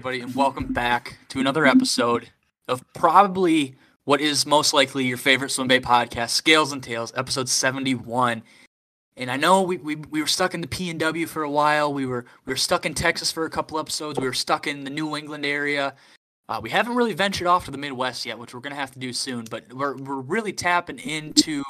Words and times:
everybody, 0.00 0.22
and 0.22 0.34
welcome 0.34 0.64
back 0.64 1.18
to 1.28 1.40
another 1.40 1.66
episode 1.66 2.30
of 2.68 2.82
probably 2.94 3.74
what 4.04 4.18
is 4.18 4.46
most 4.46 4.72
likely 4.72 5.04
your 5.04 5.18
favorite 5.18 5.50
swim 5.50 5.68
bait 5.68 5.82
podcast, 5.82 6.30
Scales 6.30 6.72
and 6.72 6.82
Tails, 6.82 7.12
episode 7.14 7.50
71. 7.50 8.42
And 9.18 9.30
I 9.30 9.36
know 9.36 9.60
we, 9.60 9.76
we, 9.76 9.96
we 9.96 10.22
were 10.22 10.26
stuck 10.26 10.54
in 10.54 10.62
the 10.62 10.66
P 10.66 10.88
and 10.88 10.98
W 10.98 11.26
for 11.26 11.42
a 11.42 11.50
while. 11.50 11.92
We 11.92 12.06
were 12.06 12.24
we 12.46 12.52
were 12.54 12.56
stuck 12.56 12.86
in 12.86 12.94
Texas 12.94 13.30
for 13.30 13.44
a 13.44 13.50
couple 13.50 13.78
episodes. 13.78 14.18
We 14.18 14.24
were 14.24 14.32
stuck 14.32 14.66
in 14.66 14.84
the 14.84 14.90
New 14.90 15.18
England 15.18 15.44
area. 15.44 15.94
Uh, 16.48 16.60
we 16.62 16.70
haven't 16.70 16.96
really 16.96 17.12
ventured 17.12 17.46
off 17.46 17.66
to 17.66 17.70
the 17.70 17.76
Midwest 17.76 18.24
yet, 18.24 18.38
which 18.38 18.54
we're 18.54 18.60
gonna 18.60 18.76
have 18.76 18.92
to 18.92 18.98
do 18.98 19.12
soon. 19.12 19.44
But 19.50 19.70
we're 19.70 19.98
we're 19.98 20.22
really 20.22 20.54
tapping 20.54 20.98
into 20.98 21.62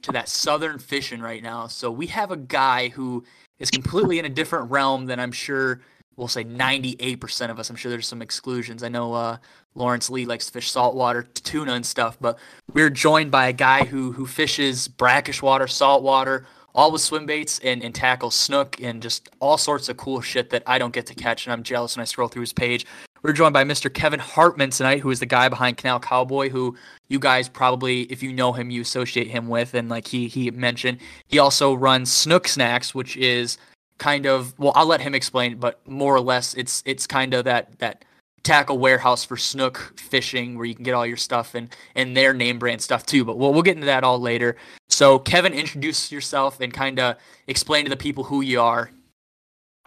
to 0.00 0.12
that 0.12 0.30
southern 0.30 0.78
fishing 0.78 1.20
right 1.20 1.42
now. 1.42 1.66
So 1.66 1.90
we 1.90 2.06
have 2.06 2.30
a 2.30 2.38
guy 2.38 2.88
who 2.88 3.22
is 3.58 3.70
completely 3.70 4.18
in 4.18 4.24
a 4.24 4.30
different 4.30 4.70
realm 4.70 5.04
than 5.04 5.20
I'm 5.20 5.32
sure 5.32 5.82
we'll 6.16 6.28
say 6.28 6.44
98% 6.44 7.50
of 7.50 7.58
us. 7.58 7.70
I'm 7.70 7.76
sure 7.76 7.90
there's 7.90 8.08
some 8.08 8.22
exclusions. 8.22 8.82
I 8.82 8.88
know 8.88 9.12
uh, 9.12 9.36
Lawrence 9.74 10.10
Lee 10.10 10.24
likes 10.24 10.46
to 10.46 10.52
fish 10.52 10.70
saltwater 10.70 11.22
tuna 11.22 11.72
and 11.72 11.86
stuff, 11.86 12.16
but 12.20 12.38
we're 12.72 12.90
joined 12.90 13.30
by 13.30 13.48
a 13.48 13.52
guy 13.52 13.84
who 13.84 14.12
who 14.12 14.26
fishes 14.26 14.88
brackish 14.88 15.42
water, 15.42 15.66
saltwater, 15.66 16.46
all 16.74 16.92
with 16.92 17.00
swim 17.00 17.26
baits 17.26 17.58
and, 17.60 17.82
and 17.82 17.94
tackles 17.94 18.34
snook 18.34 18.80
and 18.82 19.02
just 19.02 19.30
all 19.40 19.56
sorts 19.58 19.88
of 19.88 19.96
cool 19.96 20.20
shit 20.20 20.50
that 20.50 20.62
I 20.66 20.78
don't 20.78 20.92
get 20.92 21.06
to 21.06 21.14
catch. 21.14 21.46
And 21.46 21.52
I'm 21.52 21.62
jealous 21.62 21.96
when 21.96 22.02
I 22.02 22.04
scroll 22.04 22.28
through 22.28 22.42
his 22.42 22.52
page. 22.52 22.86
We're 23.22 23.32
joined 23.32 23.54
by 23.54 23.64
Mr. 23.64 23.92
Kevin 23.92 24.20
Hartman 24.20 24.70
tonight, 24.70 25.00
who 25.00 25.10
is 25.10 25.18
the 25.18 25.26
guy 25.26 25.48
behind 25.48 25.78
Canal 25.78 25.98
Cowboy, 25.98 26.50
who 26.50 26.76
you 27.08 27.18
guys 27.18 27.48
probably, 27.48 28.02
if 28.02 28.22
you 28.22 28.32
know 28.32 28.52
him, 28.52 28.70
you 28.70 28.82
associate 28.82 29.26
him 29.26 29.48
with. 29.48 29.74
And 29.74 29.88
like 29.88 30.06
he 30.06 30.28
he 30.28 30.50
mentioned, 30.50 30.98
he 31.26 31.38
also 31.38 31.74
runs 31.74 32.12
Snook 32.12 32.46
Snacks, 32.46 32.94
which 32.94 33.16
is 33.16 33.58
kind 33.98 34.26
of 34.26 34.58
well, 34.58 34.72
I'll 34.74 34.86
let 34.86 35.00
him 35.00 35.14
explain, 35.14 35.58
but 35.58 35.80
more 35.86 36.14
or 36.14 36.20
less, 36.20 36.54
it's 36.54 36.82
it's 36.86 37.06
kind 37.06 37.34
of 37.34 37.44
that 37.44 37.78
that 37.78 38.04
tackle 38.42 38.78
warehouse 38.78 39.24
for 39.24 39.36
snook 39.36 39.92
fishing 39.98 40.56
where 40.56 40.66
you 40.66 40.74
can 40.74 40.84
get 40.84 40.94
all 40.94 41.04
your 41.04 41.16
stuff 41.16 41.54
and 41.54 41.68
and 41.96 42.16
their 42.16 42.32
name 42.32 42.58
brand 42.58 42.80
stuff 42.80 43.04
too. 43.04 43.24
But 43.24 43.38
we'll 43.38 43.52
we'll 43.52 43.62
get 43.62 43.74
into 43.74 43.86
that 43.86 44.04
all 44.04 44.20
later. 44.20 44.56
So 44.88 45.18
Kevin, 45.18 45.52
introduce 45.52 46.12
yourself 46.12 46.60
and 46.60 46.72
kind 46.72 47.00
of 47.00 47.16
explain 47.48 47.84
to 47.84 47.90
the 47.90 47.96
people 47.96 48.24
who 48.24 48.42
you 48.42 48.60
are. 48.60 48.90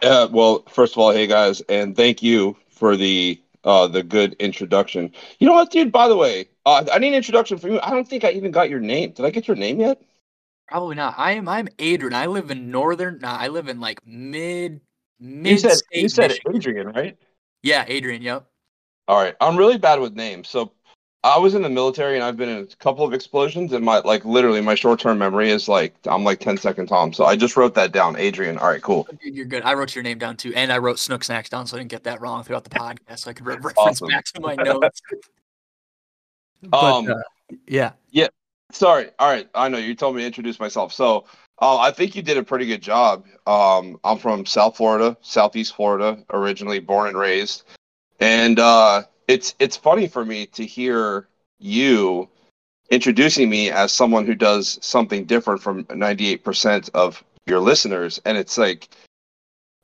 Uh, 0.02 0.28
well, 0.30 0.62
first 0.68 0.94
of 0.94 0.98
all, 0.98 1.10
hey 1.10 1.26
guys, 1.26 1.60
and 1.68 1.96
thank 1.96 2.22
you 2.22 2.56
for 2.70 2.96
the 2.96 3.40
uh 3.64 3.86
the 3.86 4.02
good 4.02 4.34
introduction. 4.34 5.10
You 5.38 5.46
know 5.46 5.54
what, 5.54 5.70
dude? 5.70 5.92
By 5.92 6.08
the 6.08 6.16
way, 6.16 6.48
uh, 6.66 6.84
I 6.92 6.98
need 6.98 7.08
an 7.08 7.14
introduction 7.14 7.58
from 7.58 7.72
you. 7.72 7.80
I 7.82 7.90
don't 7.90 8.06
think 8.06 8.24
I 8.24 8.32
even 8.32 8.50
got 8.50 8.70
your 8.70 8.80
name. 8.80 9.12
Did 9.12 9.24
I 9.24 9.30
get 9.30 9.48
your 9.48 9.56
name 9.56 9.80
yet? 9.80 10.02
Probably 10.70 10.94
not. 10.94 11.14
I 11.18 11.32
am 11.32 11.48
I'm 11.48 11.68
Adrian. 11.80 12.14
I 12.14 12.26
live 12.26 12.50
in 12.50 12.70
northern. 12.70 13.18
Nah, 13.18 13.36
I 13.36 13.48
live 13.48 13.68
in 13.68 13.80
like 13.80 14.06
mid 14.06 14.80
mid. 15.18 15.52
You 15.52 15.58
said 15.58 15.78
you 15.90 16.08
said 16.08 16.38
Adrian, 16.54 16.88
right? 16.88 17.16
Yeah, 17.62 17.84
Adrian. 17.88 18.22
Yep. 18.22 18.46
All 19.08 19.20
right. 19.20 19.34
I'm 19.40 19.56
really 19.56 19.78
bad 19.78 19.98
with 19.98 20.14
names. 20.14 20.48
So 20.48 20.72
I 21.24 21.38
was 21.38 21.54
in 21.54 21.62
the 21.62 21.68
military 21.68 22.14
and 22.14 22.22
I've 22.22 22.36
been 22.36 22.48
in 22.48 22.58
a 22.58 22.66
couple 22.76 23.04
of 23.04 23.12
explosions 23.12 23.72
and 23.72 23.84
my 23.84 23.98
like 23.98 24.24
literally 24.24 24.60
my 24.60 24.76
short 24.76 25.00
term 25.00 25.18
memory 25.18 25.50
is 25.50 25.68
like 25.68 25.94
I'm 26.06 26.22
like 26.22 26.38
10 26.38 26.56
second 26.56 26.86
Tom. 26.86 27.12
So 27.12 27.24
I 27.24 27.34
just 27.34 27.56
wrote 27.56 27.74
that 27.74 27.90
down. 27.90 28.14
Adrian. 28.16 28.56
All 28.56 28.68
right, 28.68 28.80
cool. 28.80 29.08
Dude, 29.20 29.34
you're 29.34 29.46
good. 29.46 29.64
I 29.64 29.74
wrote 29.74 29.96
your 29.96 30.04
name 30.04 30.18
down 30.18 30.36
too, 30.36 30.52
and 30.54 30.72
I 30.72 30.78
wrote 30.78 31.00
Snook 31.00 31.24
Snacks 31.24 31.48
down 31.48 31.66
so 31.66 31.76
I 31.76 31.80
didn't 31.80 31.90
get 31.90 32.04
that 32.04 32.20
wrong 32.20 32.44
throughout 32.44 32.62
the 32.62 32.70
podcast. 32.70 33.18
So 33.18 33.30
I 33.30 33.34
could 33.34 33.44
re- 33.44 33.54
reference 33.56 33.76
Awesome. 33.76 34.08
back 34.08 34.24
to 34.26 34.40
my 34.40 34.54
notes. 34.54 35.00
But, 36.62 36.82
Um, 36.82 37.08
uh, 37.10 37.14
yeah. 37.66 37.92
Sorry. 38.72 39.10
All 39.18 39.30
right. 39.30 39.48
I 39.54 39.68
know 39.68 39.78
you 39.78 39.94
told 39.94 40.16
me 40.16 40.22
to 40.22 40.26
introduce 40.26 40.60
myself. 40.60 40.92
So 40.92 41.24
uh, 41.60 41.78
I 41.78 41.90
think 41.90 42.16
you 42.16 42.22
did 42.22 42.38
a 42.38 42.42
pretty 42.42 42.66
good 42.66 42.82
job. 42.82 43.26
Um, 43.46 43.98
I'm 44.02 44.18
from 44.18 44.46
South 44.46 44.76
Florida, 44.76 45.16
Southeast 45.20 45.74
Florida, 45.74 46.18
originally 46.30 46.78
born 46.78 47.08
and 47.08 47.18
raised, 47.18 47.64
and 48.18 48.58
uh, 48.58 49.02
it's 49.28 49.54
it's 49.58 49.76
funny 49.76 50.08
for 50.08 50.24
me 50.24 50.46
to 50.46 50.64
hear 50.64 51.28
you 51.58 52.28
introducing 52.90 53.50
me 53.50 53.70
as 53.70 53.92
someone 53.92 54.26
who 54.26 54.34
does 54.34 54.78
something 54.82 55.24
different 55.24 55.62
from 55.62 55.84
98% 55.84 56.90
of 56.94 57.22
your 57.46 57.60
listeners, 57.60 58.20
and 58.24 58.38
it's 58.38 58.56
like, 58.56 58.88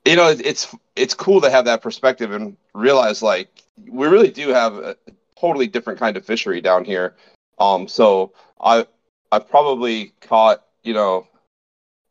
you 0.05 0.15
know, 0.15 0.29
it's 0.29 0.75
it's 0.95 1.13
cool 1.13 1.41
to 1.41 1.51
have 1.51 1.65
that 1.65 1.83
perspective 1.83 2.31
and 2.31 2.57
realize 2.73 3.21
like 3.21 3.49
we 3.87 4.07
really 4.07 4.31
do 4.31 4.49
have 4.49 4.77
a 4.77 4.97
totally 5.39 5.67
different 5.67 5.99
kind 5.99 6.17
of 6.17 6.25
fishery 6.25 6.59
down 6.59 6.83
here. 6.83 7.15
Um, 7.59 7.87
so 7.87 8.33
I 8.61 8.85
I 9.31 9.39
probably 9.39 10.13
caught 10.21 10.63
you 10.83 10.93
know 10.93 11.27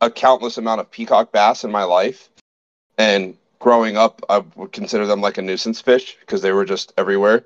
a 0.01 0.11
countless 0.11 0.59
amount 0.59 0.81
of 0.81 0.91
peacock 0.91 1.33
bass 1.33 1.65
in 1.65 1.71
my 1.71 1.85
life, 1.85 2.29
and 2.99 3.37
growing 3.59 3.97
up, 3.97 4.23
I 4.29 4.39
would 4.57 4.73
consider 4.73 5.07
them 5.07 5.21
like 5.21 5.39
a 5.39 5.43
nuisance 5.43 5.81
fish 5.81 6.17
because 6.21 6.43
they 6.43 6.53
were 6.53 6.65
just 6.65 6.93
everywhere. 6.97 7.45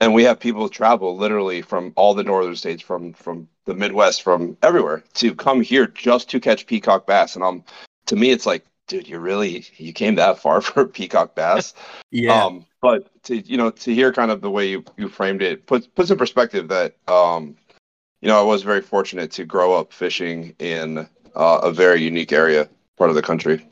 And 0.00 0.14
we 0.14 0.24
have 0.24 0.40
people 0.40 0.68
travel 0.68 1.16
literally 1.16 1.62
from 1.62 1.92
all 1.94 2.14
the 2.14 2.24
northern 2.24 2.56
states, 2.56 2.82
from 2.82 3.12
from 3.12 3.48
the 3.66 3.74
Midwest, 3.74 4.22
from 4.22 4.56
everywhere 4.62 5.04
to 5.14 5.34
come 5.34 5.60
here 5.60 5.86
just 5.86 6.30
to 6.30 6.40
catch 6.40 6.66
peacock 6.66 7.06
bass. 7.06 7.36
And 7.36 7.44
um, 7.44 7.64
to 8.06 8.16
me, 8.16 8.30
it's 8.30 8.46
like, 8.46 8.64
dude, 8.88 9.08
you 9.08 9.18
really 9.18 9.64
you 9.76 9.92
came 9.92 10.14
that 10.16 10.38
far 10.38 10.60
for 10.60 10.86
peacock 10.86 11.34
bass. 11.34 11.74
Yeah. 12.10 12.44
Um, 12.44 12.66
but 12.80 13.10
to 13.24 13.36
you 13.38 13.56
know 13.56 13.70
to 13.70 13.94
hear 13.94 14.12
kind 14.12 14.30
of 14.30 14.40
the 14.40 14.50
way 14.50 14.68
you, 14.68 14.84
you 14.96 15.08
framed 15.08 15.42
it 15.42 15.66
puts 15.66 15.86
puts 15.86 16.10
in 16.10 16.18
perspective 16.18 16.68
that 16.68 16.96
um, 17.08 17.56
you 18.20 18.28
know 18.28 18.38
I 18.38 18.42
was 18.42 18.62
very 18.62 18.82
fortunate 18.82 19.30
to 19.32 19.44
grow 19.44 19.74
up 19.74 19.92
fishing 19.92 20.54
in 20.58 21.08
uh, 21.34 21.60
a 21.62 21.72
very 21.72 22.02
unique 22.02 22.32
area 22.32 22.68
part 22.96 23.10
of 23.10 23.16
the 23.16 23.22
country. 23.22 23.66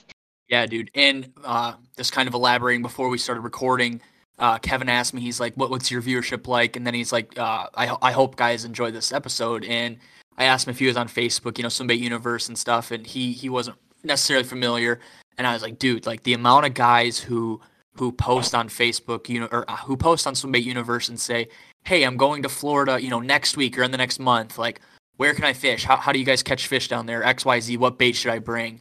Yeah, 0.49 0.67
dude. 0.67 0.91
And 0.95 1.33
uh, 1.45 1.75
just 1.97 2.13
kind 2.13 2.27
of 2.27 2.35
elaborating 2.35 2.83
before 2.83 3.09
we 3.09 3.19
started 3.19 3.43
recording, 3.43 4.01
uh, 4.41 4.59
Kevin 4.59 4.89
asked 4.89 5.15
me, 5.15 5.21
he's 5.21 5.39
like, 5.39 5.55
what, 5.55 5.71
what's 5.71 5.91
your 5.91 6.03
viewership 6.03 6.49
like? 6.49 6.75
And 6.75 6.85
then 6.85 6.93
he's 6.93 7.13
like, 7.13 7.39
uh, 7.39 7.69
I, 7.75 7.97
I 8.03 8.11
hope 8.11 8.35
guys 8.35 8.65
enjoy 8.65 8.91
this 8.91 9.13
episode. 9.13 9.65
And 9.65 9.99
I 10.37 10.45
asked 10.45 10.67
him 10.67 10.73
if 10.73 10.81
he 10.81 10.87
was 10.87 10.97
on 10.97 11.07
Facebook, 11.07 11.57
you 11.57 11.63
know, 11.63 11.69
Swimbait 11.69 12.01
Universe 12.01 12.49
and 12.49 12.59
stuff. 12.59 12.91
And 12.91 13.07
he, 13.07 13.33
he 13.33 13.49
wasn't 13.49 13.77
necessarily 14.05 14.45
familiar. 14.45 15.01
And 15.39 15.47
I 15.47 15.53
was 15.53 15.63
like, 15.63 15.79
dude, 15.79 16.07
like 16.07 16.23
the 16.23 16.35
amount 16.35 16.67
of 16.67 16.75
guys 16.75 17.19
who, 17.19 17.61
who 17.95 18.13
post 18.13 18.55
on 18.55 18.69
Facebook, 18.69 19.29
you 19.29 19.41
know, 19.41 19.49
or 19.51 19.69
uh, 19.71 19.77
who 19.77 19.97
post 19.97 20.27
on 20.27 20.35
Swimbait 20.35 20.65
Universe 20.65 21.09
and 21.09 21.19
say, 21.19 21.49
hey, 21.85 22.03
I'm 22.03 22.17
going 22.17 22.43
to 22.43 22.49
Florida, 22.49 23.01
you 23.01 23.11
know, 23.11 23.21
next 23.21 23.57
week 23.57 23.79
or 23.79 23.83
in 23.83 23.91
the 23.91 23.99
next 23.99 24.19
month. 24.19 24.59
Like, 24.59 24.81
where 25.17 25.35
can 25.35 25.45
I 25.45 25.53
fish? 25.53 25.85
How, 25.85 25.97
how 25.97 26.13
do 26.13 26.19
you 26.19 26.25
guys 26.25 26.43
catch 26.43 26.67
fish 26.67 26.89
down 26.89 27.07
there? 27.07 27.23
X, 27.23 27.45
Y, 27.45 27.61
Z. 27.61 27.77
What 27.77 27.99
bait 27.99 28.17
should 28.17 28.33
I 28.33 28.39
bring? 28.39 28.81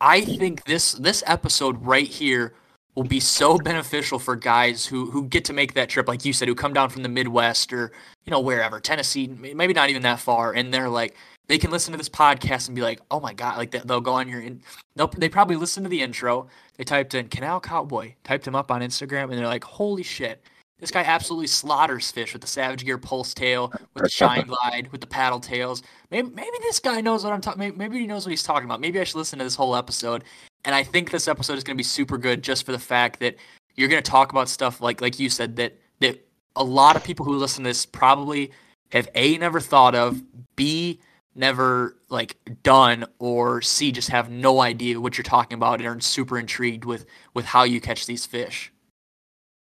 I 0.00 0.22
think 0.22 0.64
this 0.64 0.92
this 0.92 1.22
episode 1.26 1.84
right 1.84 2.06
here 2.06 2.54
will 2.94 3.04
be 3.04 3.20
so 3.20 3.58
beneficial 3.70 4.18
for 4.18 4.36
guys 4.36 4.86
who 4.86 5.10
who 5.10 5.26
get 5.26 5.44
to 5.46 5.52
make 5.52 5.74
that 5.74 5.88
trip, 5.88 6.08
like 6.08 6.24
you 6.24 6.32
said, 6.32 6.48
who 6.48 6.54
come 6.54 6.72
down 6.72 6.90
from 6.90 7.02
the 7.02 7.08
Midwest 7.08 7.72
or 7.72 7.92
you 8.24 8.30
know 8.30 8.40
wherever, 8.40 8.80
Tennessee, 8.80 9.28
maybe 9.28 9.72
not 9.72 9.90
even 9.90 10.02
that 10.02 10.20
far, 10.20 10.52
and 10.52 10.72
they're 10.72 10.88
like 10.88 11.16
they 11.46 11.58
can 11.58 11.70
listen 11.70 11.92
to 11.92 11.98
this 11.98 12.08
podcast 12.08 12.68
and 12.68 12.74
be 12.76 12.82
like, 12.82 13.00
oh 13.10 13.20
my 13.20 13.34
god, 13.34 13.58
like 13.58 13.70
they- 13.70 13.80
they'll 13.80 14.00
go 14.00 14.14
on 14.14 14.28
your, 14.28 14.40
in, 14.40 14.62
they'll 14.96 15.08
they 15.08 15.28
probably 15.28 15.56
listen 15.56 15.82
to 15.82 15.88
the 15.88 16.00
intro, 16.00 16.48
they 16.76 16.84
typed 16.84 17.14
in 17.14 17.28
Canal 17.28 17.60
Cowboy, 17.60 18.14
typed 18.24 18.46
him 18.46 18.54
up 18.54 18.70
on 18.70 18.80
Instagram, 18.80 19.24
and 19.24 19.32
they're 19.34 19.46
like, 19.46 19.64
holy 19.64 20.02
shit. 20.02 20.42
This 20.80 20.90
guy 20.90 21.02
absolutely 21.02 21.46
slaughters 21.46 22.10
fish 22.10 22.32
with 22.32 22.42
the 22.42 22.48
Savage 22.48 22.84
Gear 22.84 22.98
pulse 22.98 23.32
tail, 23.32 23.72
with 23.94 24.02
the 24.02 24.10
Shine 24.10 24.44
Glide, 24.46 24.88
with 24.90 25.00
the 25.00 25.06
paddle 25.06 25.38
tails. 25.40 25.82
Maybe, 26.10 26.28
maybe 26.30 26.56
this 26.62 26.80
guy 26.80 27.00
knows 27.00 27.24
what 27.24 27.32
I'm 27.32 27.40
talking. 27.40 27.60
Maybe, 27.60 27.76
maybe 27.76 27.98
he 28.00 28.06
knows 28.06 28.26
what 28.26 28.30
he's 28.30 28.42
talking 28.42 28.64
about. 28.64 28.80
Maybe 28.80 29.00
I 29.00 29.04
should 29.04 29.16
listen 29.16 29.38
to 29.38 29.44
this 29.44 29.54
whole 29.54 29.76
episode. 29.76 30.24
And 30.64 30.74
I 30.74 30.82
think 30.82 31.10
this 31.10 31.28
episode 31.28 31.56
is 31.58 31.64
going 31.64 31.76
to 31.76 31.78
be 31.78 31.84
super 31.84 32.18
good, 32.18 32.42
just 32.42 32.66
for 32.66 32.72
the 32.72 32.78
fact 32.78 33.20
that 33.20 33.36
you're 33.76 33.88
going 33.88 34.02
to 34.02 34.10
talk 34.10 34.32
about 34.32 34.48
stuff 34.48 34.80
like, 34.80 35.00
like 35.00 35.18
you 35.18 35.30
said, 35.30 35.56
that 35.56 35.78
that 36.00 36.26
a 36.56 36.64
lot 36.64 36.96
of 36.96 37.04
people 37.04 37.24
who 37.24 37.36
listen 37.36 37.64
to 37.64 37.70
this 37.70 37.86
probably 37.86 38.50
have 38.90 39.08
a 39.14 39.38
never 39.38 39.60
thought 39.60 39.94
of, 39.94 40.22
b 40.56 41.00
never 41.34 41.96
like 42.08 42.36
done, 42.62 43.06
or 43.18 43.62
c 43.62 43.92
just 43.92 44.08
have 44.10 44.30
no 44.30 44.60
idea 44.60 45.00
what 45.00 45.16
you're 45.18 45.22
talking 45.22 45.56
about 45.56 45.80
and 45.80 45.88
are 45.88 46.00
super 46.00 46.38
intrigued 46.38 46.84
with 46.84 47.06
with 47.34 47.44
how 47.44 47.64
you 47.64 47.80
catch 47.80 48.06
these 48.06 48.26
fish. 48.26 48.72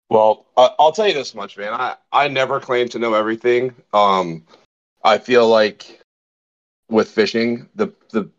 Well, 0.09 0.45
I 0.55 0.71
I'll 0.79 0.91
tell 0.91 1.07
you 1.07 1.13
this 1.13 1.35
much, 1.35 1.57
man. 1.57 1.73
I, 1.73 1.95
I 2.11 2.27
never 2.27 2.59
claim 2.59 2.89
to 2.89 2.99
know 2.99 3.13
everything. 3.13 3.75
Um, 3.93 4.45
I 5.03 5.17
feel 5.17 5.47
like 5.47 6.01
with 6.89 7.09
fishing, 7.09 7.69
the 7.75 7.87
the 8.11 8.29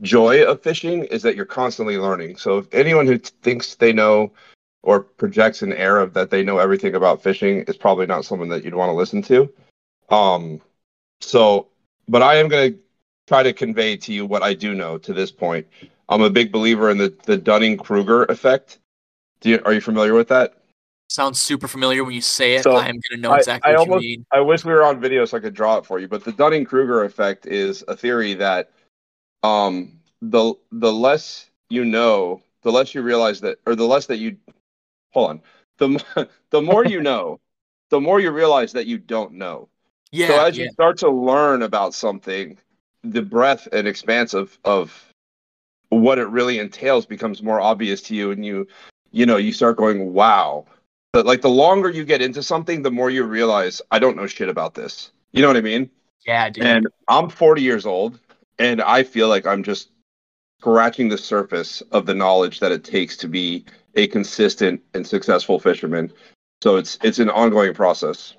joy 0.00 0.44
of 0.44 0.62
fishing 0.62 1.04
is 1.04 1.22
that 1.22 1.36
you're 1.36 1.44
constantly 1.44 1.98
learning. 1.98 2.36
So 2.36 2.58
if 2.58 2.72
anyone 2.72 3.06
who 3.06 3.18
t- 3.18 3.30
thinks 3.42 3.74
they 3.74 3.92
know 3.92 4.32
or 4.82 5.00
projects 5.00 5.62
an 5.62 5.74
air 5.74 5.98
of 5.98 6.14
that 6.14 6.30
they 6.30 6.42
know 6.42 6.58
everything 6.58 6.94
about 6.94 7.22
fishing 7.22 7.62
is 7.62 7.76
probably 7.76 8.06
not 8.06 8.24
someone 8.24 8.48
that 8.48 8.64
you'd 8.64 8.74
want 8.74 8.88
to 8.88 8.94
listen 8.94 9.20
to. 9.22 9.52
Um, 10.08 10.60
so, 11.20 11.68
but 12.10 12.22
I 12.22 12.36
am 12.36 12.48
going 12.48 12.72
to 12.72 12.78
try 13.28 13.42
to 13.42 13.52
convey 13.52 13.96
to 13.96 14.12
you 14.12 14.26
what 14.26 14.42
I 14.42 14.52
do 14.52 14.74
know 14.74 14.98
to 14.98 15.12
this 15.12 15.30
point. 15.30 15.66
I'm 16.08 16.22
a 16.22 16.30
big 16.30 16.50
believer 16.50 16.90
in 16.90 16.98
the 16.98 17.14
the 17.24 17.36
Dunning 17.36 17.76
Kruger 17.78 18.24
effect. 18.24 18.80
Do 19.40 19.50
you, 19.50 19.62
are 19.64 19.72
you 19.72 19.80
familiar 19.80 20.12
with 20.12 20.28
that? 20.28 20.54
Sounds 21.08 21.40
super 21.40 21.66
familiar 21.66 22.04
when 22.04 22.14
you 22.14 22.20
say 22.20 22.56
it. 22.56 22.62
So, 22.62 22.72
I 22.72 22.86
am 22.86 22.94
going 22.94 23.14
to 23.14 23.16
know 23.16 23.34
exactly 23.34 23.68
I 23.68 23.72
what 23.72 23.80
almost- 23.80 24.04
you 24.04 24.18
mean. 24.18 24.26
I 24.32 24.40
wish 24.40 24.64
we 24.64 24.72
were 24.72 24.84
on 24.84 25.00
video 25.00 25.24
so 25.24 25.36
I 25.36 25.40
could 25.40 25.54
draw 25.54 25.78
it 25.78 25.86
for 25.86 25.98
you, 25.98 26.08
but 26.08 26.24
the 26.24 26.32
Dunning 26.32 26.64
Kruger 26.64 27.04
effect 27.04 27.46
is 27.46 27.84
a 27.88 27.96
theory 27.96 28.34
that 28.34 28.70
um, 29.42 29.92
the 30.20 30.54
the 30.72 30.92
less 30.92 31.50
you 31.68 31.84
know, 31.84 32.42
the 32.62 32.72
less 32.72 32.94
you 32.94 33.02
realize 33.02 33.40
that, 33.40 33.58
or 33.64 33.74
the 33.74 33.86
less 33.86 34.06
that 34.06 34.18
you 34.18 34.36
hold 35.12 35.30
on. 35.30 35.42
The 35.78 36.28
the 36.50 36.60
more 36.60 36.84
you 36.84 37.00
know, 37.00 37.40
the 37.90 38.00
more 38.00 38.20
you 38.20 38.30
realize 38.30 38.72
that 38.72 38.86
you 38.86 38.98
don't 38.98 39.32
know. 39.32 39.68
Yeah. 40.12 40.28
so 40.28 40.44
as 40.44 40.58
yeah. 40.58 40.64
you 40.64 40.70
start 40.72 40.98
to 40.98 41.10
learn 41.10 41.62
about 41.62 41.94
something, 41.94 42.58
the 43.02 43.22
breadth 43.22 43.68
and 43.72 43.86
expanse 43.86 44.34
of 44.34 44.58
of 44.64 45.12
what 45.88 46.18
it 46.18 46.28
really 46.28 46.58
entails 46.58 47.06
becomes 47.06 47.42
more 47.42 47.60
obvious 47.60 48.00
to 48.02 48.14
you, 48.14 48.30
and 48.30 48.44
you 48.44 48.66
you 49.10 49.26
know 49.26 49.36
you 49.36 49.52
start 49.52 49.76
going, 49.76 50.12
wow. 50.12 50.66
But 51.12 51.26
like 51.26 51.40
the 51.40 51.50
longer 51.50 51.90
you 51.90 52.04
get 52.04 52.22
into 52.22 52.42
something, 52.42 52.82
the 52.82 52.90
more 52.90 53.10
you 53.10 53.24
realize 53.24 53.82
I 53.90 53.98
don't 53.98 54.16
know 54.16 54.28
shit 54.28 54.48
about 54.48 54.74
this. 54.74 55.10
You 55.32 55.42
know 55.42 55.48
what 55.48 55.56
I 55.56 55.60
mean? 55.60 55.90
yeah, 56.26 56.50
dude. 56.50 56.64
And 56.64 56.88
I'm 57.08 57.28
40 57.28 57.62
years 57.62 57.86
old, 57.86 58.18
and 58.58 58.80
I 58.82 59.02
feel 59.02 59.28
like 59.28 59.46
I'm 59.46 59.62
just 59.62 59.90
scratching 60.60 61.08
the 61.08 61.18
surface 61.18 61.80
of 61.92 62.06
the 62.06 62.14
knowledge 62.14 62.60
that 62.60 62.72
it 62.72 62.84
takes 62.84 63.16
to 63.18 63.28
be 63.28 63.64
a 63.94 64.06
consistent 64.08 64.80
and 64.94 65.06
successful 65.06 65.58
fisherman. 65.58 66.12
So 66.62 66.76
it's 66.76 66.98
it's 67.02 67.18
an 67.18 67.30
ongoing 67.30 67.74
process. 67.74 68.36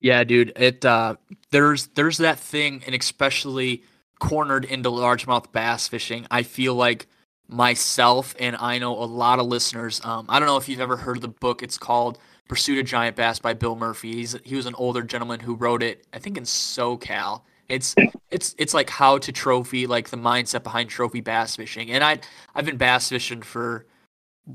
Yeah, 0.00 0.24
dude. 0.24 0.52
It 0.56 0.84
uh 0.84 1.16
there's 1.50 1.88
there's 1.88 2.18
that 2.18 2.38
thing 2.38 2.82
and 2.86 2.94
especially 2.94 3.82
cornered 4.18 4.64
into 4.64 4.90
largemouth 4.90 5.52
bass 5.52 5.88
fishing. 5.88 6.26
I 6.30 6.42
feel 6.42 6.74
like 6.74 7.06
myself 7.48 8.34
and 8.38 8.56
I 8.56 8.78
know 8.78 8.92
a 8.96 9.04
lot 9.04 9.38
of 9.38 9.46
listeners. 9.46 10.00
Um 10.04 10.26
I 10.28 10.38
don't 10.38 10.48
know 10.48 10.56
if 10.56 10.68
you've 10.68 10.80
ever 10.80 10.96
heard 10.96 11.16
of 11.16 11.22
the 11.22 11.28
book. 11.28 11.62
It's 11.62 11.78
called 11.78 12.18
Pursuit 12.48 12.78
of 12.78 12.86
Giant 12.86 13.16
Bass 13.16 13.38
by 13.38 13.52
Bill 13.54 13.76
Murphy. 13.76 14.14
He's 14.14 14.36
he 14.44 14.56
was 14.56 14.66
an 14.66 14.74
older 14.76 15.02
gentleman 15.02 15.40
who 15.40 15.54
wrote 15.54 15.82
it, 15.82 16.06
I 16.12 16.18
think 16.18 16.36
in 16.38 16.44
SoCal. 16.44 17.42
It's 17.68 17.94
it's 18.30 18.54
it's 18.58 18.74
like 18.74 18.90
how 18.90 19.18
to 19.18 19.32
trophy, 19.32 19.86
like 19.86 20.08
the 20.10 20.16
mindset 20.16 20.64
behind 20.64 20.90
trophy 20.90 21.20
bass 21.20 21.56
fishing. 21.56 21.90
And 21.92 22.02
I 22.02 22.18
I've 22.54 22.64
been 22.66 22.76
bass 22.76 23.08
fishing 23.10 23.42
for 23.42 23.86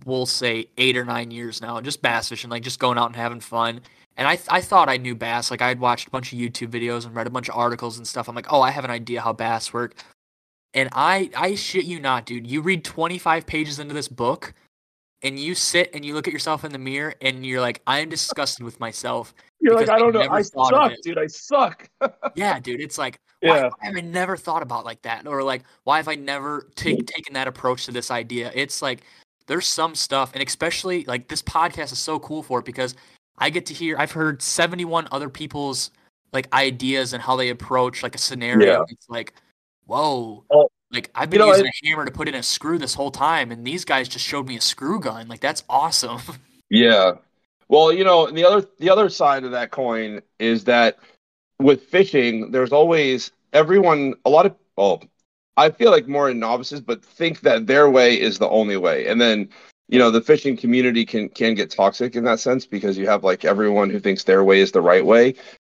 we'll 0.05 0.25
say 0.25 0.67
eight 0.77 0.97
or 0.97 1.05
nine 1.05 1.31
years 1.31 1.61
now, 1.61 1.79
just 1.79 2.01
bass 2.01 2.29
fishing, 2.29 2.49
like 2.49 2.63
just 2.63 2.79
going 2.79 2.97
out 2.97 3.07
and 3.07 3.15
having 3.15 3.39
fun. 3.39 3.81
And 4.17 4.27
I, 4.27 4.39
I 4.49 4.61
thought 4.61 4.87
I 4.89 4.97
knew 4.97 5.15
bass. 5.15 5.51
Like 5.51 5.61
I'd 5.61 5.79
watched 5.79 6.07
a 6.07 6.11
bunch 6.11 6.31
of 6.31 6.39
YouTube 6.39 6.69
videos 6.69 7.05
and 7.05 7.15
read 7.15 7.27
a 7.27 7.31
bunch 7.31 7.49
of 7.49 7.55
articles 7.55 7.97
and 7.97 8.07
stuff. 8.07 8.29
I'm 8.29 8.35
like, 8.35 8.51
oh, 8.51 8.61
I 8.61 8.71
have 8.71 8.85
an 8.85 8.91
idea 8.91 9.21
how 9.21 9.33
bass 9.33 9.73
work. 9.73 9.95
And 10.73 10.89
I, 10.91 11.29
I 11.35 11.55
shit 11.55 11.85
you 11.85 11.99
not, 11.99 12.25
dude. 12.25 12.47
You 12.47 12.61
read 12.61 12.83
25 12.83 13.45
pages 13.45 13.79
into 13.79 13.93
this 13.93 14.09
book, 14.09 14.53
and 15.21 15.39
you 15.39 15.55
sit 15.55 15.89
and 15.93 16.03
you 16.03 16.13
look 16.13 16.27
at 16.27 16.33
yourself 16.33 16.65
in 16.65 16.71
the 16.73 16.77
mirror, 16.77 17.15
and 17.21 17.45
you're 17.45 17.61
like, 17.61 17.81
I 17.87 17.99
am 17.99 18.09
disgusted 18.09 18.65
with 18.65 18.79
myself. 18.79 19.33
You're 19.61 19.75
like, 19.75 19.89
I 19.89 19.97
don't 19.97 20.15
I 20.15 20.27
know. 20.27 20.33
I 20.33 20.41
suck, 20.41 20.93
dude. 21.01 21.17
I 21.17 21.27
suck. 21.27 21.89
Yeah, 22.35 22.59
dude. 22.59 22.81
It's 22.81 22.97
like, 22.97 23.19
why, 23.39 23.57
Yeah. 23.57 23.69
why 23.69 23.85
have 23.87 23.95
I 23.95 24.01
never 24.01 24.35
thought 24.35 24.61
about 24.61 24.83
like 24.83 25.01
that? 25.03 25.25
Or 25.27 25.41
like, 25.43 25.63
why 25.85 25.97
have 25.97 26.09
I 26.09 26.15
never 26.15 26.69
take, 26.75 26.99
mm. 26.99 27.07
taken 27.07 27.33
that 27.33 27.47
approach 27.47 27.85
to 27.85 27.91
this 27.93 28.11
idea? 28.11 28.51
It's 28.53 28.81
like 28.81 29.03
there's 29.47 29.67
some 29.67 29.95
stuff, 29.95 30.31
and 30.33 30.43
especially 30.45 31.05
like 31.05 31.29
this 31.29 31.41
podcast 31.41 31.93
is 31.93 31.99
so 31.99 32.19
cool 32.19 32.43
for 32.43 32.59
it 32.59 32.65
because 32.65 32.95
I 33.37 33.49
get 33.49 33.65
to 33.67 33.73
hear. 33.73 33.97
I've 33.97 34.11
heard 34.11 34.41
71 34.41 35.07
other 35.11 35.29
people's 35.29 35.91
like 36.31 36.51
ideas 36.53 37.13
and 37.13 37.21
how 37.21 37.35
they 37.35 37.49
approach 37.49 38.03
like 38.03 38.15
a 38.15 38.17
scenario. 38.17 38.79
Yeah. 38.79 38.83
It's 38.89 39.09
like, 39.09 39.33
whoa. 39.85 40.43
Oh, 40.49 40.69
Like 40.91 41.11
I've 41.15 41.29
been 41.29 41.39
you 41.39 41.45
know, 41.45 41.51
using 41.51 41.67
a 41.67 41.87
hammer 41.87 42.05
to 42.05 42.11
put 42.11 42.27
in 42.27 42.35
a 42.35 42.43
screw 42.43 42.77
this 42.77 42.93
whole 42.93 43.11
time, 43.11 43.51
and 43.51 43.65
these 43.65 43.85
guys 43.85 44.07
just 44.07 44.25
showed 44.25 44.47
me 44.47 44.57
a 44.57 44.61
screw 44.61 44.99
gun. 44.99 45.27
Like 45.27 45.41
that's 45.41 45.63
awesome. 45.69 46.21
Yeah. 46.71 47.11
Well, 47.67 47.93
you 47.93 48.03
know, 48.03 48.29
the 48.29 48.43
other 48.43 48.67
the 48.79 48.89
other 48.89 49.07
side 49.07 49.43
of 49.43 49.51
that 49.51 49.69
coin 49.69 50.19
is 50.39 50.63
that 50.63 50.97
with 51.59 51.83
fishing, 51.83 52.49
there's 52.49 52.71
always 52.71 53.31
everyone 53.53 54.15
a 54.25 54.31
lot 54.31 54.47
of 54.47 54.55
well, 54.75 55.03
I 55.57 55.69
feel 55.69 55.91
like 55.91 56.07
more 56.07 56.33
novices, 56.33 56.81
but 56.81 57.03
think 57.03 57.41
that 57.41 57.67
their 57.67 57.89
way 57.89 58.19
is 58.19 58.37
the 58.39 58.49
only 58.49 58.77
way. 58.77 59.07
And 59.07 59.21
then, 59.21 59.49
you 59.87 59.99
know, 59.99 60.11
the 60.11 60.21
fishing 60.21 60.57
community 60.57 61.05
can 61.05 61.29
can 61.29 61.55
get 61.55 61.69
toxic 61.71 62.15
in 62.15 62.23
that 62.25 62.39
sense 62.39 62.65
because 62.65 62.97
you 62.97 63.07
have 63.07 63.23
like 63.23 63.45
everyone 63.45 63.89
who 63.89 63.99
thinks 63.99 64.23
their 64.23 64.43
way 64.43 64.59
is 64.61 64.71
the 64.71 64.81
right 64.81 65.05
way. 65.05 65.35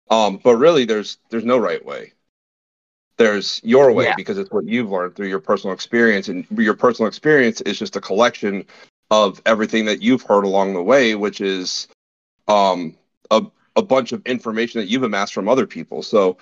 Um, 0.10 0.40
but 0.44 0.56
really 0.58 0.86
there's 0.86 1.18
there's 1.30 1.46
no 1.46 1.58
right 1.58 1.84
way. 1.84 2.14
There's 3.18 3.60
your 3.64 3.92
way 3.92 4.06
Yeah. 4.06 4.16
because 4.16 4.38
it's 4.38 4.52
what 4.52 4.66
you've 4.66 4.90
learned 4.92 5.16
through 5.16 5.28
your 5.28 5.40
personal 5.40 5.74
experience 5.74 6.28
and 6.30 6.46
your 6.52 6.76
personal 6.76 7.08
experience 7.08 7.62
is 7.62 7.80
just 7.80 7.96
a 7.96 8.02
collection 8.02 8.66
of 9.10 9.42
everything 9.46 9.86
that 9.86 10.02
you've 10.02 10.22
heard 10.22 10.44
along 10.46 10.74
the 10.74 10.84
way, 10.84 11.16
which 11.16 11.42
is 11.42 11.88
um, 12.48 12.96
a, 13.32 13.44
a 13.76 13.82
bunch 13.82 14.12
of 14.12 14.26
information 14.26 14.80
that 14.80 14.88
you've 14.88 15.04
amassed 15.04 15.34
from 15.34 15.50
other 15.50 15.66
people. 15.66 16.04
So 16.04 16.38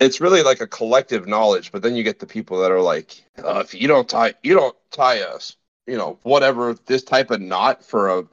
it's 0.00 0.20
really 0.20 0.42
like 0.42 0.60
a 0.60 0.66
collective 0.66 1.26
knowledge. 1.26 1.72
But 1.72 1.82
then 1.82 1.96
you 1.96 2.04
get 2.04 2.20
the 2.20 2.26
people 2.26 2.60
that 2.60 2.70
are 2.70 2.80
like, 2.80 3.24
uh, 3.42 3.58
if 3.58 3.74
you 3.74 3.88
don't 3.88 4.08
tie, 4.08 4.34
you 4.42 4.54
don't 4.54 4.76
tie 4.92 5.22
us, 5.22 5.56
you 5.88 5.96
know, 5.96 6.18
whatever 6.22 6.76
this 6.86 7.02
type 7.02 7.30
of 7.30 7.40
knot 7.40 7.84
for 7.84 8.18
a, 8.18 8.24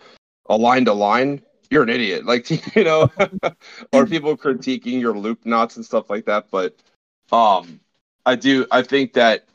a 0.47 0.57
line 0.57 0.85
to 0.85 0.93
line, 0.93 1.41
you're 1.69 1.83
an 1.83 1.89
idiot. 1.89 2.25
Like, 2.35 2.49
you 2.75 2.83
know, 2.83 3.09
or 3.93 4.05
people 4.05 4.37
critiquing 4.37 4.99
your 4.99 5.17
loop 5.17 5.45
knots 5.45 5.75
and 5.77 5.85
stuff 5.85 6.09
like 6.09 6.25
that. 6.25 6.47
But 6.51 6.75
um, 7.31 7.79
I 8.25 8.35
do, 8.35 8.65
I 8.71 8.81
think 8.81 9.13
that 9.13 9.45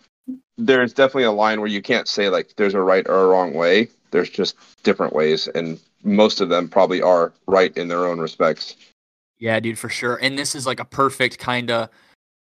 there's 0.56 0.92
definitely 0.92 1.24
a 1.24 1.32
line 1.32 1.60
where 1.60 1.68
you 1.68 1.82
can't 1.82 2.08
say 2.08 2.28
like 2.28 2.54
there's 2.56 2.74
a 2.74 2.80
right 2.80 3.06
or 3.08 3.24
a 3.24 3.26
wrong 3.28 3.54
way. 3.54 3.88
There's 4.10 4.30
just 4.30 4.56
different 4.82 5.12
ways, 5.12 5.46
and 5.48 5.78
most 6.02 6.40
of 6.40 6.48
them 6.48 6.68
probably 6.68 7.00
are 7.00 7.32
right 7.46 7.76
in 7.76 7.86
their 7.86 8.06
own 8.06 8.18
respects. 8.18 8.76
Yeah, 9.38 9.60
dude, 9.60 9.78
for 9.78 9.88
sure. 9.88 10.16
And 10.16 10.36
this 10.36 10.54
is 10.54 10.66
like 10.66 10.80
a 10.80 10.84
perfect 10.84 11.38
kind 11.38 11.70
of 11.70 11.90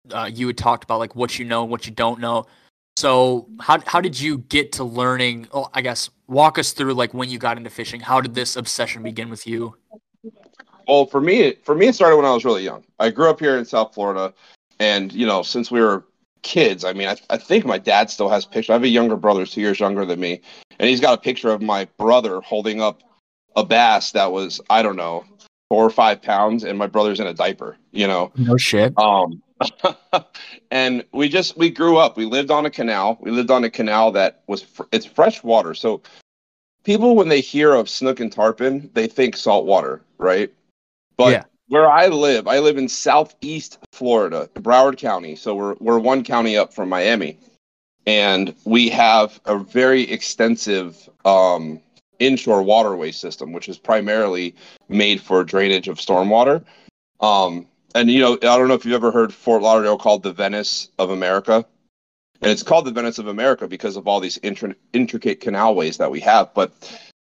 uh, 0.10 0.30
you 0.32 0.48
had 0.48 0.58
talked 0.58 0.84
about 0.84 1.00
like 1.00 1.16
what 1.16 1.38
you 1.38 1.46
know 1.46 1.62
and 1.62 1.72
what 1.72 1.86
you 1.86 1.92
don't 1.92 2.20
know. 2.20 2.48
So 2.98 3.48
how 3.60 3.80
how 3.86 4.02
did 4.02 4.20
you 4.20 4.40
get 4.40 4.72
to 4.74 4.84
learning? 4.84 5.48
Oh, 5.54 5.70
I 5.74 5.82
guess 5.82 6.10
walk 6.28 6.60
us 6.60 6.72
through 6.72 6.94
like 6.94 7.14
when 7.14 7.30
you 7.30 7.40
got 7.40 7.58
into 7.58 7.70
fishing. 7.70 8.00
How 8.00 8.22
did 8.22 8.36
this 8.36 8.56
obsession 8.56 9.04
begin 9.04 9.30
with 9.30 9.48
you? 9.48 9.76
Well, 10.88 11.06
for 11.06 11.22
me, 11.22 11.54
for 11.64 11.76
me, 11.76 11.88
it 11.88 11.96
started 11.96 12.18
when 12.18 12.26
I 12.26 12.34
was 12.34 12.44
really 12.44 12.64
young. 12.64 12.84
I 13.00 13.10
grew 13.10 13.30
up 13.30 13.40
here 13.40 13.58
in 13.58 13.66
South 13.66 13.94
Florida, 13.94 14.34
and 14.80 15.12
you 15.14 15.26
know, 15.26 15.42
since 15.42 15.72
we 15.72 15.80
were 15.80 16.06
kids, 16.42 16.84
I 16.84 16.94
mean, 16.94 17.08
I, 17.08 17.16
I 17.30 17.38
think 17.38 17.66
my 17.66 17.78
dad 17.78 18.10
still 18.10 18.30
has 18.30 18.46
pictures. 18.46 18.72
I 18.72 18.74
have 18.74 18.84
a 18.84 18.88
younger 18.88 19.16
brother, 19.16 19.46
two 19.46 19.62
years 19.62 19.80
younger 19.80 20.06
than 20.06 20.20
me, 20.20 20.42
and 20.80 20.90
he's 20.90 21.00
got 21.00 21.18
a 21.18 21.22
picture 21.22 21.50
of 21.50 21.62
my 21.62 21.88
brother 21.98 22.42
holding 22.42 22.82
up 22.82 23.02
a 23.56 23.64
bass 23.64 24.12
that 24.12 24.32
was, 24.32 24.60
I 24.70 24.82
don't 24.82 24.96
know, 24.96 25.24
four 25.70 25.86
or 25.86 25.90
five 25.90 26.22
pounds, 26.22 26.64
and 26.64 26.78
my 26.78 26.88
brother's 26.88 27.20
in 27.20 27.28
a 27.28 27.34
diaper. 27.34 27.78
You 27.92 28.08
know, 28.08 28.32
No 28.36 28.58
shit. 28.58 28.94
Um, 28.98 29.42
and 30.72 31.04
we 31.12 31.30
just 31.30 31.58
we 31.58 31.70
grew 31.70 31.98
up. 31.98 32.18
We 32.18 32.26
lived 32.26 32.52
on 32.52 32.66
a 32.66 32.70
canal. 32.70 33.18
We 33.22 33.32
lived 33.32 33.52
on 33.52 33.64
a 33.64 33.70
canal 33.70 34.12
that 34.14 34.44
was 34.48 34.62
fr- 34.62 34.84
it's 34.92 35.06
fresh 35.06 35.44
water. 35.44 35.74
So 35.74 36.02
people 36.84 37.16
when 37.16 37.30
they 37.30 37.42
hear 37.42 37.74
of 37.74 37.90
snook 37.90 38.20
and 38.20 38.32
tarpon, 38.32 38.90
they 38.94 39.08
think 39.08 39.36
salt 39.38 39.66
water, 39.66 40.02
right? 40.18 40.52
But 41.18 41.32
Yeah. 41.32 41.44
where 41.68 41.90
I 41.90 42.08
live, 42.08 42.48
I 42.48 42.60
live 42.60 42.78
in 42.78 42.88
southeast 42.88 43.80
Florida, 43.94 44.50
Broward 44.56 44.98
County. 44.98 45.36
So 45.36 45.56
we're 45.56 45.76
we're 45.80 46.00
one 46.00 46.24
county 46.24 46.58
up 46.58 46.74
from 46.74 46.90
Miami, 46.90 47.38
and 48.06 48.56
we 48.66 48.90
have 48.90 49.40
a 49.46 49.58
very 49.58 50.04
extensive 50.10 51.10
um, 51.26 51.80
inshore 52.20 52.62
waterway 52.64 53.12
system, 53.12 53.52
which 53.54 53.70
is 53.70 53.78
primarily 53.78 54.56
made 54.90 55.22
for 55.22 55.44
drainage 55.44 55.88
of 55.88 55.98
stormwater. 55.98 56.64
Um, 57.20 57.68
and 57.96 58.10
you 58.10 58.20
know, 58.20 58.34
I 58.34 58.58
don't 58.58 58.68
know 58.68 58.74
if 58.74 58.86
you've 58.86 58.94
ever 58.96 59.12
heard 59.12 59.34
Fort 59.34 59.62
Lauderdale 59.62 59.98
called 59.98 60.24
the 60.24 60.34
Venice 60.34 60.90
of 60.98 61.10
America, 61.10 61.66
and 62.42 62.52
it's 62.52 62.64
called 62.64 62.86
the 62.86 62.92
Venice 62.92 63.20
of 63.20 63.28
America 63.28 63.68
because 63.68 63.98
of 63.98 64.08
all 64.08 64.20
these 64.20 64.38
intri- 64.40 64.76
intricate 64.94 65.42
canalways 65.42 65.98
that 65.98 66.12
we 66.12 66.20
have. 66.22 66.54
But 66.54 66.72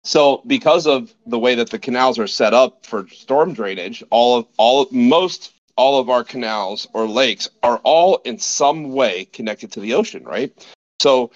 so, 0.04 0.42
because 0.46 0.86
of 0.86 1.12
the 1.26 1.38
way 1.38 1.54
that 1.54 1.70
the 1.70 1.78
canals 1.78 2.18
are 2.18 2.26
set 2.26 2.54
up 2.54 2.86
for 2.86 3.08
storm 3.08 3.52
drainage, 3.52 4.02
all 4.10 4.38
of 4.38 4.46
all 4.56 4.82
of, 4.82 4.92
most 4.92 5.52
all 5.76 6.00
of 6.00 6.10
our 6.10 6.24
canals 6.24 6.88
or 6.92 7.06
lakes 7.06 7.48
are 7.62 7.78
all 7.84 8.16
in 8.24 8.38
some 8.38 8.92
way 8.92 9.24
connected 9.26 9.72
to 9.72 9.80
the 9.80 9.94
ocean, 9.94 10.24
right? 10.24 10.52
So, 11.00 11.30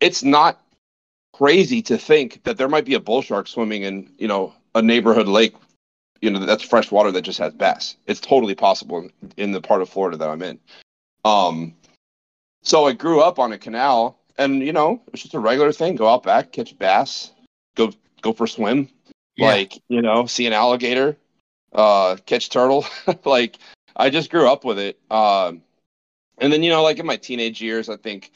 it's 0.00 0.22
not 0.22 0.60
crazy 1.32 1.82
to 1.82 1.98
think 1.98 2.42
that 2.44 2.56
there 2.56 2.68
might 2.68 2.84
be 2.84 2.94
a 2.94 3.00
bull 3.00 3.22
shark 3.22 3.46
swimming 3.46 3.82
in 3.82 4.10
you 4.18 4.28
know 4.28 4.54
a 4.74 4.82
neighborhood 4.82 5.28
lake 5.28 5.54
you 6.20 6.30
know 6.30 6.44
that's 6.44 6.62
fresh 6.62 6.90
water 6.90 7.12
that 7.12 7.22
just 7.22 7.38
has 7.38 7.52
bass. 7.54 7.96
It's 8.06 8.20
totally 8.20 8.54
possible 8.54 8.98
in, 8.98 9.12
in 9.36 9.52
the 9.52 9.60
part 9.60 9.82
of 9.82 9.88
florida 9.88 10.16
that 10.16 10.28
i'm 10.28 10.42
in. 10.42 10.58
Um 11.24 11.74
so 12.62 12.86
i 12.86 12.92
grew 12.92 13.20
up 13.20 13.38
on 13.38 13.52
a 13.52 13.58
canal 13.58 14.18
and 14.38 14.62
you 14.62 14.72
know 14.72 15.02
it's 15.12 15.22
just 15.22 15.34
a 15.34 15.38
regular 15.40 15.72
thing. 15.72 15.96
Go 15.96 16.08
out 16.08 16.22
back 16.22 16.52
catch 16.52 16.78
bass 16.78 17.32
go 17.76 17.92
go 18.22 18.32
for 18.32 18.44
a 18.44 18.48
swim. 18.48 18.88
Yeah. 19.36 19.48
like 19.48 19.82
you 19.88 20.02
know 20.02 20.26
see 20.26 20.46
an 20.46 20.52
alligator 20.52 21.16
uh 21.72 22.16
catch 22.26 22.50
turtle. 22.50 22.86
Like 23.24 23.58
i 23.94 24.10
just 24.10 24.30
grew 24.30 24.48
up 24.48 24.64
with 24.64 24.78
it. 24.78 24.98
Um 25.10 25.62
and 26.38 26.52
then 26.52 26.62
you 26.62 26.70
know 26.70 26.82
like 26.82 26.98
in 26.98 27.06
my 27.06 27.16
teenage 27.16 27.62
years 27.62 27.88
i 27.88 27.96
think 27.96 28.30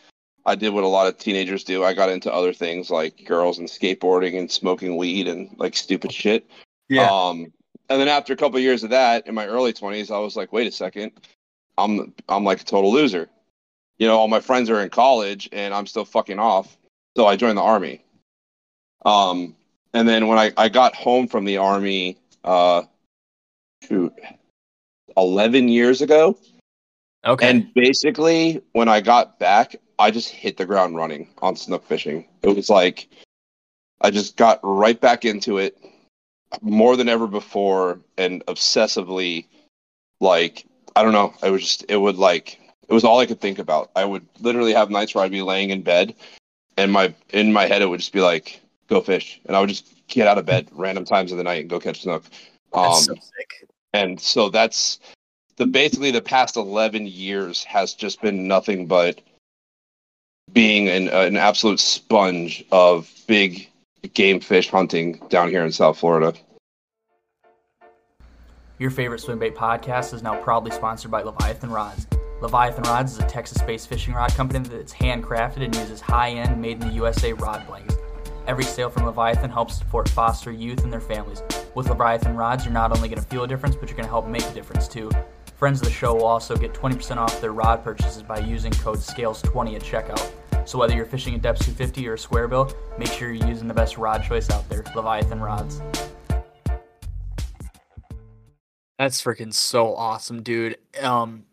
i 0.46 0.54
did 0.54 0.70
what 0.70 0.84
a 0.84 0.88
lot 0.88 1.06
of 1.06 1.18
teenagers 1.18 1.64
do. 1.64 1.84
I 1.84 1.94
got 1.94 2.10
into 2.10 2.32
other 2.32 2.52
things 2.52 2.90
like 2.90 3.24
girls 3.26 3.58
and 3.58 3.68
skateboarding 3.68 4.38
and 4.38 4.50
smoking 4.50 4.96
weed 4.96 5.28
and 5.28 5.54
like 5.58 5.76
stupid 5.76 6.12
shit. 6.12 6.48
Yeah. 6.88 7.08
um, 7.08 7.52
and 7.90 8.00
then 8.00 8.08
after 8.08 8.32
a 8.32 8.36
couple 8.36 8.56
of 8.56 8.62
years 8.62 8.84
of 8.84 8.90
that, 8.90 9.26
in 9.26 9.34
my 9.34 9.46
early 9.46 9.72
twenties, 9.72 10.10
I 10.10 10.18
was 10.18 10.36
like, 10.36 10.52
wait 10.52 10.66
a 10.68 10.72
second, 10.72 11.10
I'm 11.76 12.14
I'm 12.28 12.44
like 12.44 12.60
a 12.60 12.64
total 12.64 12.92
loser. 12.92 13.28
You 13.98 14.06
know, 14.06 14.16
all 14.16 14.28
my 14.28 14.40
friends 14.40 14.70
are 14.70 14.80
in 14.80 14.88
college 14.88 15.48
and 15.52 15.74
I'm 15.74 15.86
still 15.86 16.04
fucking 16.04 16.38
off. 16.38 16.78
So 17.16 17.26
I 17.26 17.36
joined 17.36 17.58
the 17.58 17.62
army. 17.62 18.02
Um, 19.04 19.56
and 19.92 20.08
then 20.08 20.28
when 20.28 20.38
I, 20.38 20.52
I 20.56 20.68
got 20.68 20.94
home 20.94 21.26
from 21.26 21.44
the 21.44 21.56
army, 21.58 22.16
uh, 22.44 22.82
shoot, 23.82 24.14
eleven 25.16 25.68
years 25.68 26.00
ago, 26.00 26.38
Okay. 27.26 27.50
and 27.50 27.74
basically 27.74 28.62
when 28.72 28.88
I 28.88 29.00
got 29.00 29.38
back, 29.40 29.74
I 29.98 30.12
just 30.12 30.28
hit 30.28 30.56
the 30.56 30.64
ground 30.64 30.94
running 30.94 31.28
on 31.42 31.56
snook 31.56 31.84
fishing. 31.84 32.26
It 32.42 32.54
was 32.54 32.70
like 32.70 33.08
I 34.00 34.10
just 34.10 34.36
got 34.36 34.60
right 34.62 34.98
back 34.98 35.24
into 35.24 35.58
it 35.58 35.76
more 36.60 36.96
than 36.96 37.08
ever 37.08 37.26
before 37.26 38.00
and 38.18 38.44
obsessively 38.46 39.46
like 40.20 40.66
I 40.96 41.02
don't 41.02 41.12
know, 41.12 41.32
I 41.42 41.50
was 41.50 41.62
just 41.62 41.84
it 41.88 41.96
would 41.96 42.16
like 42.16 42.58
it 42.88 42.92
was 42.92 43.04
all 43.04 43.20
I 43.20 43.26
could 43.26 43.40
think 43.40 43.58
about. 43.58 43.90
I 43.94 44.04
would 44.04 44.26
literally 44.40 44.72
have 44.72 44.90
nights 44.90 45.14
where 45.14 45.24
I'd 45.24 45.30
be 45.30 45.42
laying 45.42 45.70
in 45.70 45.82
bed 45.82 46.14
and 46.76 46.92
my 46.92 47.14
in 47.30 47.52
my 47.52 47.66
head 47.66 47.82
it 47.82 47.86
would 47.86 48.00
just 48.00 48.12
be 48.12 48.20
like 48.20 48.60
go 48.88 49.00
fish 49.00 49.40
and 49.46 49.56
I 49.56 49.60
would 49.60 49.68
just 49.68 50.06
get 50.08 50.26
out 50.26 50.38
of 50.38 50.46
bed 50.46 50.68
random 50.72 51.04
times 51.04 51.32
of 51.32 51.38
the 51.38 51.44
night 51.44 51.60
and 51.60 51.70
go 51.70 51.80
catch 51.80 52.02
snook. 52.02 52.24
Um 52.72 52.94
so 52.94 53.14
sick. 53.14 53.68
and 53.92 54.20
so 54.20 54.48
that's 54.48 54.98
the 55.56 55.66
basically 55.66 56.10
the 56.10 56.22
past 56.22 56.56
11 56.56 57.06
years 57.06 57.64
has 57.64 57.94
just 57.94 58.20
been 58.22 58.48
nothing 58.48 58.86
but 58.86 59.20
being 60.52 60.88
an, 60.88 61.08
an 61.08 61.36
absolute 61.36 61.78
sponge 61.78 62.64
of 62.72 63.08
big 63.26 63.69
game 64.08 64.40
fish 64.40 64.68
hunting 64.68 65.20
down 65.28 65.48
here 65.48 65.64
in 65.64 65.72
South 65.72 65.98
Florida. 65.98 66.34
Your 68.78 68.90
favorite 68.90 69.20
swim 69.20 69.38
bait 69.38 69.54
podcast 69.54 70.14
is 70.14 70.22
now 70.22 70.40
proudly 70.40 70.70
sponsored 70.70 71.10
by 71.10 71.22
Leviathan 71.22 71.70
Rods. 71.70 72.06
Leviathan 72.40 72.84
Rods 72.84 73.12
is 73.12 73.18
a 73.18 73.26
Texas-based 73.26 73.86
fishing 73.86 74.14
rod 74.14 74.30
company 74.34 74.66
that's 74.66 74.94
handcrafted 74.94 75.62
and 75.62 75.76
uses 75.76 76.00
high-end, 76.00 76.58
made 76.58 76.82
in 76.82 76.88
the 76.88 76.94
USA 76.94 77.34
rod 77.34 77.66
blanks. 77.66 77.94
Every 78.46 78.64
sale 78.64 78.88
from 78.88 79.04
Leviathan 79.04 79.50
helps 79.50 79.76
support 79.76 80.08
foster 80.08 80.50
youth 80.50 80.82
and 80.82 80.90
their 80.90 81.02
families. 81.02 81.42
With 81.74 81.90
Leviathan 81.90 82.36
Rods, 82.36 82.64
you're 82.64 82.72
not 82.72 82.96
only 82.96 83.10
going 83.10 83.20
to 83.22 83.28
feel 83.28 83.44
a 83.44 83.48
difference, 83.48 83.76
but 83.76 83.90
you're 83.90 83.96
going 83.96 84.06
to 84.06 84.10
help 84.10 84.26
make 84.26 84.44
a 84.44 84.54
difference 84.54 84.88
too. 84.88 85.10
Friends 85.56 85.82
of 85.82 85.86
the 85.86 85.92
show 85.92 86.14
will 86.14 86.24
also 86.24 86.56
get 86.56 86.72
20% 86.72 87.18
off 87.18 87.38
their 87.42 87.52
rod 87.52 87.84
purchases 87.84 88.22
by 88.22 88.38
using 88.38 88.72
code 88.72 88.98
SCALES20 88.98 89.76
at 89.76 89.82
checkout. 89.82 90.32
So 90.64 90.78
whether 90.78 90.94
you're 90.94 91.06
fishing 91.06 91.34
a 91.34 91.38
depth 91.38 91.60
250 91.60 92.08
or 92.08 92.14
a 92.14 92.18
square 92.18 92.46
bill, 92.46 92.72
make 92.98 93.08
sure 93.08 93.32
you're 93.32 93.48
using 93.48 93.66
the 93.66 93.74
best 93.74 93.98
rod 93.98 94.22
choice 94.22 94.50
out 94.50 94.68
there, 94.68 94.84
Leviathan 94.94 95.40
Rods. 95.40 95.80
That's 98.98 99.22
freaking 99.22 99.52
so 99.52 99.94
awesome, 99.94 100.42
dude. 100.42 100.76
Um, 101.00 101.44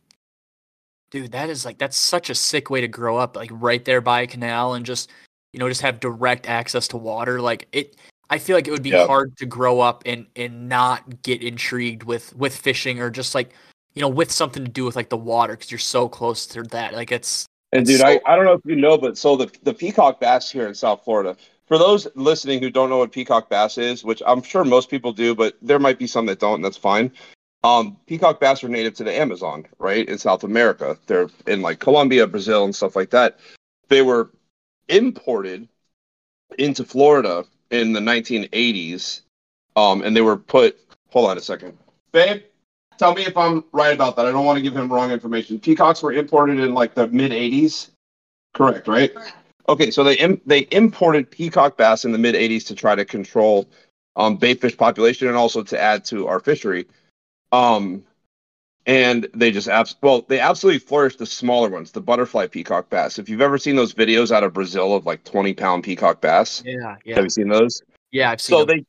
dude, 1.12 1.32
that 1.32 1.50
is 1.50 1.66
like 1.66 1.78
that's 1.78 1.98
such 1.98 2.30
a 2.30 2.36
sick 2.36 2.70
way 2.70 2.82
to 2.82 2.88
grow 2.88 3.18
up, 3.18 3.36
like 3.36 3.50
right 3.54 3.84
there 3.86 4.02
by 4.02 4.22
a 4.22 4.28
canal, 4.28 4.74
and 4.74 4.86
just 4.86 5.10
you 5.54 5.60
know 5.60 5.70
just 5.70 5.82
have 5.82 6.00
direct 6.00 6.48
access 6.48 6.88
to 6.90 6.98
water. 6.98 7.40
Like 7.42 7.68
it, 7.72 7.96
I 8.30 8.38
feel 8.38 8.56
like 8.58 8.68
it 8.68 8.72
would 8.72 8.84
be 8.84 8.90
Yeah. 8.90 9.08
hard 9.08 9.38
to 9.38 9.46
grow 9.46 9.80
up 9.80 10.04
and 10.06 10.28
and 10.36 10.68
not 10.68 11.22
get 11.24 11.42
intrigued 11.42 12.04
with 12.04 12.36
with 12.36 12.56
fishing 12.56 13.00
or 13.00 13.10
just 13.10 13.34
like 13.34 13.54
you 13.94 14.02
know 14.02 14.10
with 14.10 14.30
something 14.32 14.66
to 14.66 14.70
do 14.72 14.84
with 14.84 14.98
like 14.98 15.10
the 15.10 15.18
water 15.18 15.54
because 15.54 15.72
you're 15.72 15.80
so 15.80 16.10
close 16.10 16.46
to 16.48 16.64
that. 16.64 16.94
Like 16.94 17.14
it's 17.14 17.46
And 17.72 17.86
dude, 17.86 18.02
I, 18.02 18.22
I 18.26 18.36
don't 18.36 18.46
know 18.46 18.54
if 18.54 18.62
you 18.66 18.76
know, 18.76 18.98
but 18.98 19.18
so 19.18 19.36
the 19.36 19.52
the 19.64 19.74
peacock 19.74 20.20
bass 20.20 20.50
here 20.50 20.68
in 20.68 20.76
South 20.76 21.04
Florida. 21.04 21.36
For 21.68 21.78
those 21.78 22.08
listening 22.16 22.62
who 22.62 22.70
don't 22.70 22.90
know 22.90 23.00
what 23.00 23.12
peacock 23.12 23.50
bass 23.50 23.78
is, 23.78 24.04
which 24.04 24.24
I'm 24.26 24.42
sure 24.42 24.64
most 24.64 24.90
people 24.90 25.12
do, 25.12 25.36
but 25.36 25.58
there 25.62 25.80
might 25.80 26.00
be 26.00 26.08
some 26.08 26.26
that 26.28 26.40
don't, 26.40 26.56
and 26.56 26.66
that's 26.66 26.78
fine. 26.78 27.12
Um, 27.64 27.98
peacock 28.06 28.40
bass 28.40 28.64
are 28.64 28.70
native 28.70 28.94
to 28.96 29.04
the 29.04 29.12
Amazon, 29.12 29.66
right, 29.78 30.08
in 30.08 30.18
South 30.18 30.46
America. 30.46 30.98
They're 31.08 31.30
in 31.46 31.62
like 31.62 31.80
Colombia, 31.80 32.26
Brazil, 32.26 32.64
and 32.64 32.74
stuff 32.74 32.96
like 32.96 33.10
that. 33.10 33.40
They 33.90 34.02
were 34.02 34.32
imported 34.88 35.68
into 36.58 36.86
Florida 36.86 37.44
in 37.70 37.92
the 37.92 38.00
1980s, 38.00 39.22
um, 39.76 40.04
and 40.04 40.16
they 40.16 40.22
were 40.22 40.38
put. 40.38 40.80
Hold 41.10 41.32
on 41.32 41.38
a 41.38 41.42
second, 41.42 41.78
babe. 42.14 42.44
Tell 42.98 43.14
me 43.14 43.26
if 43.26 43.38
I'm 43.38 43.64
right 43.72 43.94
about 43.94 44.16
that. 44.16 44.26
I 44.26 44.32
don't 44.32 44.46
want 44.46 44.58
to 44.58 44.64
give 44.64 44.76
him 44.76 44.92
wrong 44.92 45.12
information. 45.12 45.60
Peacocks 45.60 46.02
were 46.02 46.14
imported 46.14 46.60
in 46.60 46.74
like 46.74 46.94
the 46.94 47.08
mid 47.08 47.32
80s. 47.32 47.90
Correct, 48.54 48.88
right? 48.88 49.14
Okay, 49.70 49.92
so 49.92 50.04
they 50.04 50.16
Im- 50.16 50.42
they 50.46 50.68
imported 50.72 51.30
peacock 51.30 51.78
bass 51.78 52.06
in 52.06 52.12
the 52.12 52.18
mid 52.18 52.36
80s 52.36 52.66
to 52.68 52.76
try 52.76 52.96
to 52.96 53.06
control 53.06 53.68
um, 54.16 54.38
bait 54.38 54.62
fish 54.62 54.76
population 54.76 55.28
and 55.28 55.38
also 55.38 55.62
to 55.64 55.80
add 55.80 56.06
to 56.06 56.28
our 56.28 56.40
fishery. 56.40 56.88
Um, 57.52 58.04
and 58.88 59.28
they 59.34 59.52
just 59.52 59.68
abs- 59.68 59.98
well, 60.02 60.24
they 60.28 60.40
absolutely 60.40 60.80
flourished 60.80 61.20
the 61.20 61.26
smaller 61.26 61.70
ones, 61.70 61.92
the 61.92 62.02
butterfly 62.02 62.48
peacock 62.48 62.90
bass. 62.90 63.20
If 63.20 63.30
you've 63.30 63.42
ever 63.42 63.58
seen 63.58 63.76
those 63.76 63.94
videos 63.94 64.32
out 64.32 64.44
of 64.44 64.54
Brazil 64.54 64.96
of 64.96 65.06
like 65.06 65.24
20 65.26 65.54
pound 65.54 65.84
peacock 65.84 66.22
bass, 66.22 66.64
yeah, 66.66 66.96
yeah, 67.04 67.16
have 67.16 67.26
you 67.26 67.30
seen 67.30 67.50
those? 67.50 67.82
yeah. 68.12 68.32
I've 68.32 68.42
seen. 68.42 68.58
So 68.58 68.66
them. 68.66 68.86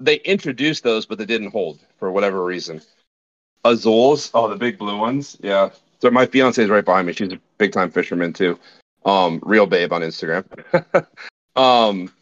they 0.00 0.16
they 0.16 0.20
introduced 0.22 0.82
those, 0.82 1.06
but 1.06 1.18
they 1.18 1.26
didn't 1.26 1.50
hold 1.50 1.80
for 1.98 2.10
whatever 2.10 2.42
reason. 2.42 2.80
Azules, 3.64 4.30
oh, 4.34 4.48
the 4.48 4.56
big 4.56 4.78
blue 4.78 4.98
ones, 4.98 5.36
yeah. 5.42 5.70
So 6.00 6.10
my 6.10 6.26
fiance 6.26 6.62
is 6.62 6.68
right 6.68 6.84
behind 6.84 7.06
me. 7.06 7.12
She's 7.12 7.32
a 7.32 7.40
big 7.58 7.72
time 7.72 7.90
fisherman 7.90 8.32
too. 8.32 8.58
Um, 9.04 9.40
real 9.44 9.66
babe 9.66 9.92
on 9.92 10.02
Instagram. 10.02 10.44
um, 11.56 12.12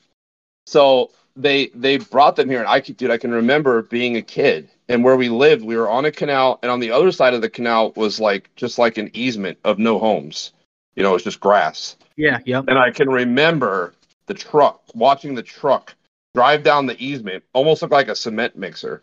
so 0.66 1.10
they 1.36 1.68
they 1.68 1.96
brought 1.98 2.36
them 2.36 2.48
here, 2.48 2.60
and 2.60 2.68
I 2.68 2.80
could, 2.80 2.96
dude, 2.96 3.10
I 3.10 3.16
can 3.18 3.30
remember 3.30 3.82
being 3.82 4.16
a 4.16 4.22
kid 4.22 4.68
and 4.88 5.02
where 5.02 5.16
we 5.16 5.28
lived. 5.28 5.62
We 5.64 5.76
were 5.76 5.88
on 5.88 6.04
a 6.04 6.10
canal, 6.12 6.58
and 6.62 6.70
on 6.70 6.80
the 6.80 6.90
other 6.90 7.12
side 7.12 7.32
of 7.34 7.40
the 7.40 7.48
canal 7.50 7.92
was 7.96 8.20
like 8.20 8.50
just 8.56 8.78
like 8.78 8.98
an 8.98 9.10
easement 9.14 9.58
of 9.64 9.78
no 9.78 9.98
homes. 9.98 10.52
You 10.96 11.02
know, 11.02 11.14
it's 11.14 11.24
just 11.24 11.40
grass. 11.40 11.96
yeah, 12.16 12.38
yeah. 12.44 12.58
And 12.68 12.78
I 12.78 12.90
can 12.90 13.08
remember 13.08 13.94
the 14.26 14.34
truck, 14.34 14.82
watching 14.94 15.34
the 15.34 15.42
truck 15.42 15.94
drive 16.34 16.62
down 16.62 16.86
the 16.86 17.02
easement, 17.02 17.42
almost 17.54 17.80
looked 17.82 17.92
like 17.92 18.08
a 18.08 18.14
cement 18.16 18.56
mixer. 18.56 19.02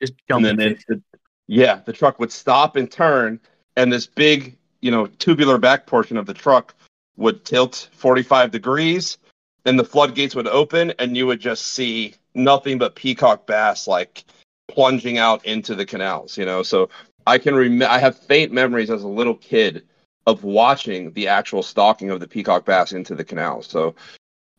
Just 0.00 0.14
And 0.30 0.44
jumping. 0.44 0.56
then 0.56 0.68
it, 0.72 0.84
the, 0.88 1.02
yeah, 1.46 1.80
the 1.84 1.92
truck 1.92 2.18
would 2.18 2.32
stop 2.32 2.76
and 2.76 2.90
turn, 2.90 3.40
and 3.76 3.92
this 3.92 4.06
big, 4.06 4.56
you 4.80 4.90
know, 4.90 5.06
tubular 5.06 5.58
back 5.58 5.86
portion 5.86 6.16
of 6.16 6.26
the 6.26 6.34
truck 6.34 6.74
would 7.16 7.44
tilt 7.44 7.88
45 7.92 8.50
degrees, 8.50 9.18
and 9.64 9.78
the 9.78 9.84
floodgates 9.84 10.34
would 10.34 10.48
open, 10.48 10.92
and 10.98 11.16
you 11.16 11.26
would 11.26 11.40
just 11.40 11.68
see 11.68 12.14
nothing 12.34 12.78
but 12.78 12.96
peacock 12.96 13.46
bass 13.46 13.86
like 13.86 14.24
plunging 14.68 15.18
out 15.18 15.44
into 15.44 15.74
the 15.74 15.86
canals, 15.86 16.36
you 16.36 16.44
know. 16.44 16.62
So 16.62 16.88
I 17.26 17.38
can 17.38 17.54
remember, 17.54 17.92
I 17.92 17.98
have 17.98 18.18
faint 18.18 18.52
memories 18.52 18.90
as 18.90 19.02
a 19.02 19.08
little 19.08 19.36
kid 19.36 19.84
of 20.26 20.42
watching 20.42 21.12
the 21.12 21.28
actual 21.28 21.62
stalking 21.62 22.10
of 22.10 22.18
the 22.20 22.26
peacock 22.26 22.64
bass 22.64 22.92
into 22.92 23.14
the 23.14 23.24
canals. 23.24 23.66
So, 23.66 23.94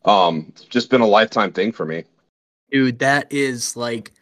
um, 0.04 0.46
it's 0.50 0.64
just 0.64 0.88
been 0.88 1.00
a 1.00 1.06
lifetime 1.06 1.52
thing 1.52 1.72
for 1.72 1.84
me. 1.84 2.04
dude 2.70 2.98
that 3.00 3.26
is 3.32 3.76
like 3.76 4.12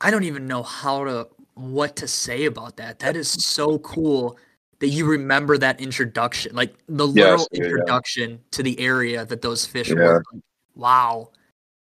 i 0.00 0.10
don't 0.10 0.24
even 0.24 0.46
know 0.46 0.62
how 0.62 1.04
to 1.04 1.28
what 1.54 1.96
to 1.96 2.08
say 2.08 2.44
about 2.46 2.76
that 2.76 2.98
that 2.98 3.16
is 3.16 3.28
so 3.28 3.78
cool 3.78 4.36
that 4.80 4.88
you 4.88 5.06
remember 5.06 5.56
that 5.56 5.80
introduction 5.80 6.54
like 6.54 6.74
the 6.88 7.06
literal 7.06 7.46
yeah, 7.52 7.58
yeah. 7.58 7.64
introduction 7.64 8.40
to 8.50 8.62
the 8.62 8.78
area 8.80 9.24
that 9.24 9.40
those 9.42 9.64
fish 9.64 9.88
Yeah. 9.88 9.94
were 9.94 10.24
Like, 10.32 10.42
wow 10.74 11.30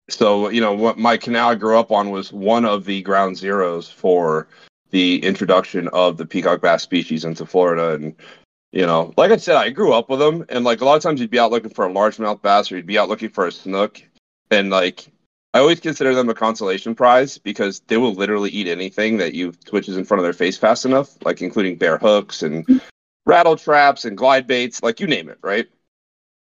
So, 0.10 0.50
you 0.50 0.60
know, 0.60 0.74
what 0.74 0.98
my 0.98 1.16
canal 1.18 1.50
I 1.50 1.56
grew 1.56 1.80
up 1.80 1.92
on 1.92 2.12
was 2.12 2.34
one 2.34 2.66
of 2.66 2.84
the 2.84 3.02
ground 3.04 3.38
zeros 3.38 3.90
for 3.90 4.48
the 4.92 5.24
introduction 5.24 5.88
of 5.94 6.18
the 6.18 6.26
peacock 6.26 6.62
bass 6.62 6.84
species 6.84 7.24
into 7.24 7.46
Florida. 7.46 7.94
And, 7.96 8.14
you 8.74 8.86
know, 8.86 9.14
like 9.16 9.32
I 9.32 9.38
said, 9.38 9.56
I 9.56 9.70
grew 9.70 9.94
up 9.94 10.10
with 10.10 10.20
them. 10.20 10.46
And, 10.50 10.66
like, 10.66 10.82
a 10.82 10.86
lot 10.86 10.98
of 10.98 11.02
times 11.02 11.22
you'd 11.22 11.32
be 11.32 11.40
out 11.40 11.52
looking 11.52 11.72
for 11.72 11.88
a 11.88 11.90
largemouth 11.90 12.42
bass 12.42 12.70
or 12.70 12.76
you'd 12.76 12.86
be 12.86 13.00
out 13.00 13.08
looking 13.08 13.30
for 13.30 13.48
a 13.48 13.52
snook. 13.52 14.04
And, 14.52 14.70
like, 14.70 15.08
I 15.54 15.60
always 15.60 15.80
consider 15.80 16.16
them 16.16 16.30
a 16.30 16.34
consolation 16.34 16.96
prize 16.96 17.38
because 17.38 17.82
they 17.82 17.98
will 17.98 18.14
literally 18.14 18.50
eat 18.50 18.68
anything 18.68 19.18
that 19.18 19.34
you 19.34 19.52
twitches 19.52 19.98
in 19.98 20.06
front 20.06 20.20
of 20.20 20.24
their 20.24 20.34
face 20.34 20.58
fast 20.58 20.86
enough, 20.86 21.16
like, 21.24 21.42
including 21.42 21.78
bare 21.78 21.98
hooks 21.98 22.42
and 22.42 22.82
rattle 23.26 23.56
traps 23.56 24.06
and 24.06 24.18
glide 24.18 24.48
baits, 24.48 24.82
like, 24.82 25.00
you 25.00 25.08
name 25.08 25.30
it, 25.30 25.38
right? 25.44 25.68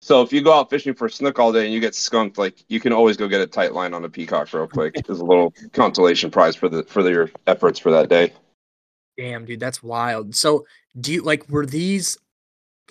So 0.01 0.23
if 0.23 0.33
you 0.33 0.41
go 0.41 0.53
out 0.53 0.69
fishing 0.69 0.95
for 0.95 1.09
snook 1.09 1.37
all 1.37 1.51
day 1.51 1.65
and 1.65 1.73
you 1.73 1.79
get 1.79 1.93
skunked, 1.93 2.39
like 2.39 2.63
you 2.69 2.79
can 2.79 2.91
always 2.91 3.17
go 3.17 3.27
get 3.27 3.39
a 3.39 3.45
tight 3.45 3.73
line 3.73 3.93
on 3.93 4.03
a 4.03 4.09
peacock 4.09 4.51
real 4.51 4.65
quick. 4.65 4.95
There's 5.05 5.19
a 5.19 5.25
little 5.25 5.53
consolation 5.73 6.31
prize 6.31 6.55
for 6.55 6.69
the 6.69 6.83
for 6.83 7.07
your 7.07 7.29
efforts 7.45 7.77
for 7.77 7.91
that 7.91 8.09
day. 8.09 8.33
damn 9.17 9.45
dude 9.45 9.59
that's 9.59 9.83
wild 9.83 10.33
so 10.33 10.65
do 10.99 11.13
you 11.13 11.21
like 11.21 11.47
were 11.49 11.65
these 11.65 12.17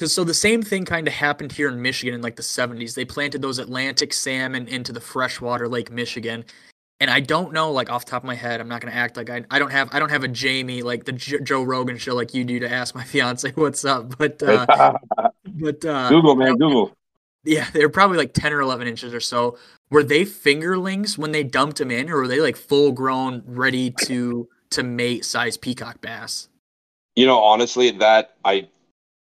because 0.01 0.15
so 0.15 0.25
the 0.25 0.33
same 0.33 0.63
thing 0.63 0.87
kind 0.87 1.07
of 1.07 1.13
happened 1.13 1.53
here 1.53 1.69
in 1.69 1.83
michigan 1.83 2.15
in 2.15 2.23
like 2.23 2.37
the 2.37 2.43
70s 2.43 2.95
they 2.95 3.05
planted 3.05 3.43
those 3.43 3.59
atlantic 3.59 4.15
salmon 4.15 4.67
into 4.67 4.93
the 4.93 5.01
freshwater 5.01 5.69
lake 5.69 5.93
michigan 5.93 6.45
and 7.01 7.11
I 7.11 7.21
don't 7.21 7.55
know, 7.55 7.73
like 7.73 7.91
off 7.91 8.05
the 8.05 8.11
top 8.11 8.23
of 8.23 8.27
my 8.27 8.35
head, 8.35 8.61
I'm 8.61 8.69
not 8.69 8.83
gonna 8.83 8.95
act 8.95 9.17
like 9.17 9.31
I, 9.31 9.43
I 9.51 9.59
don't 9.59 9.71
have 9.71 9.89
I 9.93 9.99
don't 9.99 10.11
have 10.11 10.23
a 10.23 10.29
Jamie 10.29 10.83
like 10.83 11.05
the 11.05 11.13
J- 11.13 11.41
Joe 11.41 11.63
Rogan 11.63 11.97
show 11.97 12.15
like 12.15 12.35
you 12.35 12.45
do 12.45 12.61
to 12.61 12.71
ask 12.71 12.95
my 12.95 13.05
fiance 13.05 13.51
what's 13.55 13.87
up, 13.87 14.19
but 14.19 14.43
uh, 14.43 14.67
but 15.47 15.83
uh, 15.83 16.11
Google 16.11 16.37
man, 16.37 16.59
Google. 16.59 16.95
yeah, 17.43 17.69
they're 17.73 17.89
probably 17.89 18.19
like 18.19 18.35
10 18.35 18.53
or 18.53 18.61
11 18.61 18.87
inches 18.87 19.15
or 19.15 19.21
so. 19.21 19.57
Were 19.91 20.03
they 20.03 20.27
fingerlings 20.27 21.17
when 21.17 21.33
they 21.33 21.43
dumped 21.43 21.79
them 21.79 21.91
in, 21.91 22.11
or 22.11 22.19
were 22.19 22.29
they 22.29 22.41
like 22.41 22.57
full 22.57 22.93
grown, 22.93 23.43
ready 23.47 23.91
to 23.93 24.47
to 24.69 24.83
mate 24.83 25.25
size 25.25 25.57
peacock 25.57 26.03
bass? 26.03 26.49
You 27.17 27.27
know, 27.27 27.39
honestly, 27.39 27.93
that 27.93 28.35
I 28.45 28.69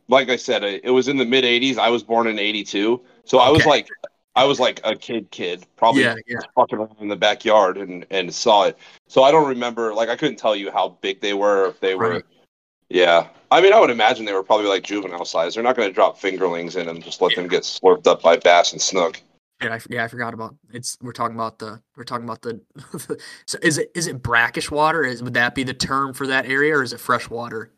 like 0.08 0.30
I 0.30 0.36
said, 0.36 0.64
it 0.64 0.92
was 0.92 1.08
in 1.08 1.18
the 1.18 1.26
mid 1.26 1.44
'80s. 1.44 1.78
I 1.78 1.90
was 1.90 2.04
born 2.04 2.28
in 2.28 2.40
'82, 2.40 3.02
so 3.26 3.40
I 3.40 3.50
was 3.50 3.66
like 3.66 3.88
I 4.36 4.46
was 4.46 4.60
like 4.60 4.82
a 4.84 4.96
kid, 4.96 5.30
kid, 5.32 5.66
probably 5.76 6.04
Yeah, 6.04 6.16
yeah. 6.28 6.40
fucking 6.56 6.80
around 6.80 6.96
in 7.00 7.08
the 7.08 7.16
backyard 7.16 7.78
and 7.78 8.06
and 8.10 8.34
saw 8.34 8.64
it. 8.66 8.78
So 9.08 9.24
I 9.24 9.32
don't 9.32 9.48
remember. 9.48 9.94
Like 9.94 10.10
I 10.10 10.16
couldn't 10.16 10.38
tell 10.38 10.56
you 10.56 10.72
how 10.72 10.98
big 11.02 11.22
they 11.22 11.34
were. 11.34 11.68
If 11.68 11.80
they 11.80 11.96
were, 11.96 12.10
Right. 12.10 12.24
yeah. 12.90 13.28
I 13.52 13.62
mean, 13.62 13.74
I 13.74 13.80
would 13.80 13.92
imagine 13.92 14.26
they 14.26 14.34
were 14.34 14.44
probably 14.44 14.66
like 14.68 14.84
juvenile 14.84 15.26
size. 15.26 15.54
They're 15.54 15.64
not 15.64 15.76
going 15.76 15.88
to 15.88 15.94
drop 15.94 16.20
fingerlings 16.20 16.76
in 16.76 16.90
and 16.90 17.04
just 17.04 17.22
let 17.22 17.36
them 17.36 17.48
get 17.48 17.62
slurped 17.62 18.08
up 18.08 18.24
by 18.24 18.38
bass 18.38 18.72
and 18.72 18.82
snook. 18.82 19.22
Yeah, 19.62 19.76
I, 19.76 19.80
yeah, 19.90 20.04
I 20.04 20.08
forgot 20.08 20.34
about 20.34 20.56
it's. 20.72 20.98
We're 21.02 21.12
talking 21.12 21.36
about 21.36 21.60
the. 21.60 21.80
We're 21.96 22.04
talking 22.04 22.26
about 22.26 22.42
the. 22.42 22.60
so 23.46 23.60
is 23.62 23.78
it 23.78 23.92
is 23.94 24.08
it 24.08 24.24
brackish 24.24 24.72
water? 24.72 25.04
Is 25.04 25.22
would 25.22 25.36
that 25.36 25.54
be 25.54 25.64
the 25.64 25.76
term 25.76 26.14
for 26.14 26.26
that 26.26 26.48
area, 26.48 26.76
or 26.76 26.82
is 26.82 26.92
it 26.92 27.00
fresh 27.00 27.30
water? 27.30 27.72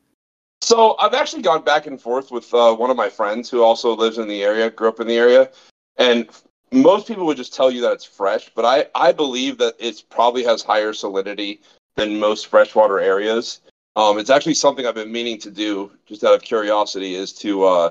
So 0.66 0.96
I've 0.98 1.14
actually 1.14 1.44
gone 1.44 1.64
back 1.64 1.86
and 1.86 2.02
forth 2.02 2.32
with 2.32 2.52
uh, 2.52 2.74
one 2.74 2.90
of 2.90 2.98
my 2.98 3.08
friends 3.08 3.52
who 3.52 3.62
also 3.62 3.96
lives 3.96 4.18
in 4.18 4.28
the 4.28 4.42
area, 4.42 4.72
grew 4.72 4.88
up 4.88 5.00
in 5.00 5.06
the 5.06 5.16
area, 5.16 5.52
and 5.98 6.28
most 6.72 7.08
people 7.08 7.28
would 7.28 7.38
just 7.38 7.54
tell 7.54 7.70
you 7.70 7.82
that 7.82 7.92
it's 7.92 8.04
fresh, 8.04 8.50
but 8.56 8.66
I 8.66 8.88
I 8.96 9.12
believe 9.12 9.60
that 9.60 9.76
it 9.78 10.02
probably 10.10 10.44
has 10.44 10.64
higher 10.64 10.92
salinity 10.92 11.60
than 11.96 12.20
most 12.20 12.48
freshwater 12.48 13.00
areas. 13.00 13.60
Um, 13.96 14.18
it's 14.18 14.32
actually 14.32 14.56
something 14.56 14.88
I've 14.88 14.96
been 14.96 15.12
meaning 15.12 15.38
to 15.42 15.52
do, 15.52 15.92
just 16.08 16.24
out 16.24 16.34
of 16.34 16.42
curiosity, 16.42 17.14
is 17.14 17.32
to 17.34 17.64
uh, 17.66 17.90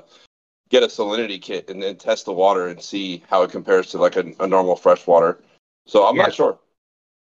get 0.67 0.83
a 0.83 0.87
salinity 0.87 1.41
kit 1.41 1.69
and 1.69 1.81
then 1.81 1.95
test 1.95 2.25
the 2.25 2.33
water 2.33 2.67
and 2.67 2.81
see 2.81 3.23
how 3.29 3.43
it 3.43 3.51
compares 3.51 3.89
to 3.91 3.99
like 3.99 4.17
a, 4.17 4.33
a 4.41 4.47
normal 4.47 4.75
freshwater. 4.75 5.39
So 5.87 6.05
I'm 6.05 6.17
Yeah. 6.17 6.23
not 6.23 6.33
sure. 6.33 6.59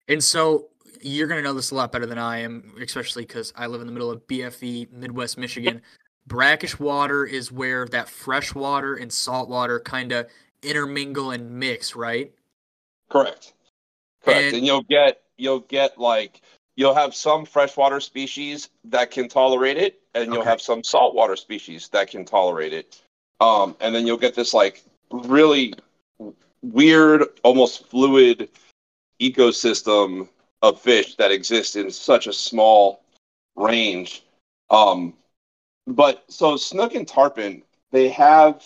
And 0.08 0.22
so 0.22 0.70
you're 1.04 1.26
gonna 1.28 1.42
know 1.42 1.52
this 1.52 1.70
a 1.70 1.74
lot 1.74 1.92
better 1.92 2.06
than 2.06 2.18
I 2.18 2.38
am, 2.38 2.72
especially 2.80 3.24
because 3.26 3.52
I 3.56 3.66
live 3.66 3.82
in 3.82 3.86
the 3.86 3.92
middle 3.92 4.10
of 4.10 4.26
BFE, 4.26 4.90
Midwest 4.90 5.36
Michigan. 5.36 5.82
Brackish 6.26 6.78
water 6.80 7.26
is 7.26 7.52
where 7.52 7.86
that 7.88 8.08
fresh 8.08 8.54
water 8.54 8.94
and 8.94 9.12
salt 9.12 9.50
water 9.50 9.78
kind 9.78 10.12
of 10.12 10.26
intermingle 10.62 11.32
and 11.32 11.50
mix, 11.50 11.94
right? 11.94 12.32
Correct. 13.10 13.52
Correct. 14.24 14.40
And- 14.46 14.56
And, 14.56 14.66
you'll 14.66 14.82
get 14.82 15.20
you'll 15.36 15.60
get 15.60 15.98
like 15.98 16.40
you'll 16.76 16.94
have 16.94 17.14
some 17.14 17.44
freshwater 17.44 18.00
species 18.00 18.70
that 18.84 19.10
can 19.10 19.28
tolerate 19.28 19.76
it, 19.76 20.00
and 20.14 20.32
you'll 20.32 20.40
Okay. 20.40 20.48
have 20.48 20.62
some 20.62 20.82
saltwater 20.82 21.36
species 21.36 21.88
that 21.90 22.10
can 22.10 22.24
tolerate 22.24 22.72
it. 22.72 23.02
Um, 23.40 23.76
and 23.80 23.94
then 23.94 24.06
you'll 24.06 24.16
get 24.16 24.34
this 24.34 24.54
like 24.54 24.82
really 25.10 25.74
weird, 26.62 27.24
almost 27.42 27.86
fluid 27.88 28.48
ecosystem 29.20 30.28
of 30.64 30.80
fish 30.80 31.14
that 31.16 31.30
exists 31.30 31.76
in 31.76 31.90
such 31.90 32.26
a 32.26 32.32
small 32.32 33.02
range. 33.54 34.24
Um, 34.70 35.12
but 35.86 36.24
so 36.28 36.56
snook 36.56 36.94
and 36.94 37.06
tarpon, 37.06 37.62
they 37.92 38.08
have 38.08 38.64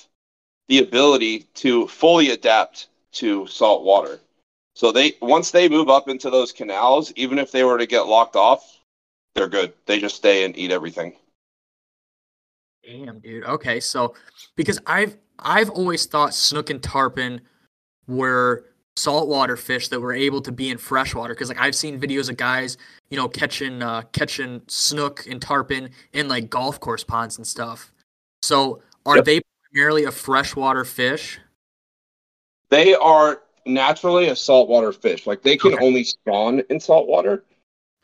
the 0.69 0.78
ability 0.78 1.40
to 1.55 1.88
fully 1.88 2.31
adapt 2.31 2.88
to 3.14 3.49
salt 3.49 3.83
water. 3.83 4.21
So 4.76 4.93
they 4.93 5.14
once 5.21 5.50
they 5.50 5.69
move 5.69 5.88
up 5.88 6.09
into 6.09 6.31
those 6.31 6.52
canals, 6.52 7.12
even 7.17 7.37
if 7.37 7.50
they 7.50 7.64
were 7.64 7.78
to 7.78 7.87
get 7.87 8.07
locked 8.07 8.37
off, 8.37 8.78
they're 9.35 9.49
good. 9.49 9.73
They 9.87 9.99
just 9.99 10.14
stay 10.14 10.45
and 10.45 10.57
eat 10.57 10.71
everything. 10.71 11.17
Damn, 12.85 13.19
dude. 13.19 13.45
Okay, 13.45 13.81
so 13.81 14.14
because 14.55 14.78
I've 14.87 15.17
I've 15.40 15.71
always 15.71 16.07
thought 16.07 16.33
snook 16.33 16.71
and 16.71 16.81
tarpon 16.81 17.40
were 18.07 18.67
saltwater 18.99 19.57
fish 19.57 19.88
that 19.88 20.00
were 20.00 20.12
able 20.12 20.40
to 20.42 20.53
be 20.53 20.70
in 20.70 20.79
freshwater 20.79 21.33
because 21.35 21.49
like 21.49 21.61
I've 21.61 21.75
seen 21.75 22.01
videos 22.01 22.29
of 22.29 22.37
guys, 22.37 22.77
you 23.11 23.16
know, 23.16 23.29
catching 23.29 23.83
uh 23.83 24.03
catching 24.12 24.62
snook 24.66 25.27
and 25.27 25.40
tarpon 25.40 25.90
in 26.12 26.29
like 26.29 26.51
golf 26.51 26.81
course 26.81 27.05
ponds 27.05 27.38
and 27.38 27.46
stuff. 27.46 27.92
So 28.42 28.83
are 29.07 29.16
Yep. 29.16 29.25
they 29.25 29.40
primarily 29.70 30.05
a 30.05 30.11
freshwater 30.11 30.85
fish? 30.85 31.38
They 32.70 32.94
are 32.94 33.40
naturally 33.64 34.29
a 34.29 34.37
saltwater 34.37 34.92
fish. 34.92 35.27
Like 35.27 35.42
they 35.42 35.57
can 35.57 35.75
Okay. 35.75 35.85
only 35.85 36.05
spawn 36.05 36.61
in 36.68 36.81
saltwater, 36.81 37.44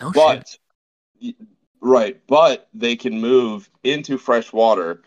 No 0.00 0.12
shit. 0.12 0.14
but 0.14 0.58
right, 1.80 2.20
but 2.26 2.68
they 2.72 2.96
can 2.96 3.20
move 3.20 3.68
into 3.82 4.16
fresh 4.16 4.52
water. 4.52 5.02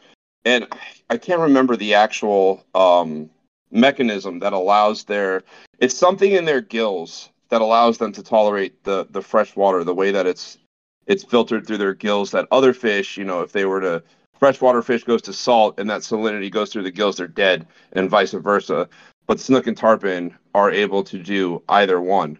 And 0.45 0.67
I 1.09 1.17
can't 1.17 1.41
remember 1.41 1.75
the 1.75 1.93
actual 1.93 2.63
um, 2.75 3.29
mechanism 3.71 4.39
that 4.39 4.53
allows 4.53 5.03
their. 5.05 5.43
It's 5.79 5.95
something 5.95 6.31
in 6.31 6.45
their 6.45 6.61
gills 6.61 7.29
that 7.49 7.61
allows 7.61 7.97
them 7.97 8.11
to 8.13 8.23
tolerate 8.23 8.83
the 8.83 9.07
the 9.09 9.21
fresh 9.21 9.55
water 9.55 9.83
the 9.83 9.95
way 9.95 10.11
that 10.11 10.25
it's 10.25 10.57
it's 11.05 11.23
filtered 11.23 11.65
through 11.65 11.77
their 11.77 11.93
gills. 11.93 12.31
That 12.31 12.47
other 12.51 12.73
fish, 12.73 13.17
you 13.17 13.23
know, 13.23 13.41
if 13.41 13.51
they 13.51 13.65
were 13.65 13.81
to 13.81 14.03
freshwater 14.39 14.81
fish 14.81 15.03
goes 15.03 15.21
to 15.23 15.33
salt 15.33 15.79
and 15.79 15.89
that 15.89 16.01
salinity 16.01 16.51
goes 16.51 16.71
through 16.71 16.83
the 16.83 16.91
gills, 16.91 17.17
they're 17.17 17.27
dead, 17.27 17.65
and 17.93 18.09
vice 18.09 18.31
versa. 18.31 18.87
But 19.25 19.39
snook 19.39 19.67
and 19.67 19.75
tarpon 19.75 20.35
are 20.53 20.71
able 20.71 21.03
to 21.03 21.17
do 21.21 21.61
either 21.69 21.99
one. 21.99 22.39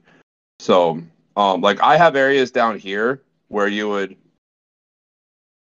So, 0.60 1.02
um, 1.36 1.62
like 1.62 1.82
I 1.82 1.98
have 1.98 2.16
areas 2.16 2.52
down 2.52 2.80
here 2.80 3.22
where 3.50 3.68
you 3.68 3.90
would, 3.90 4.16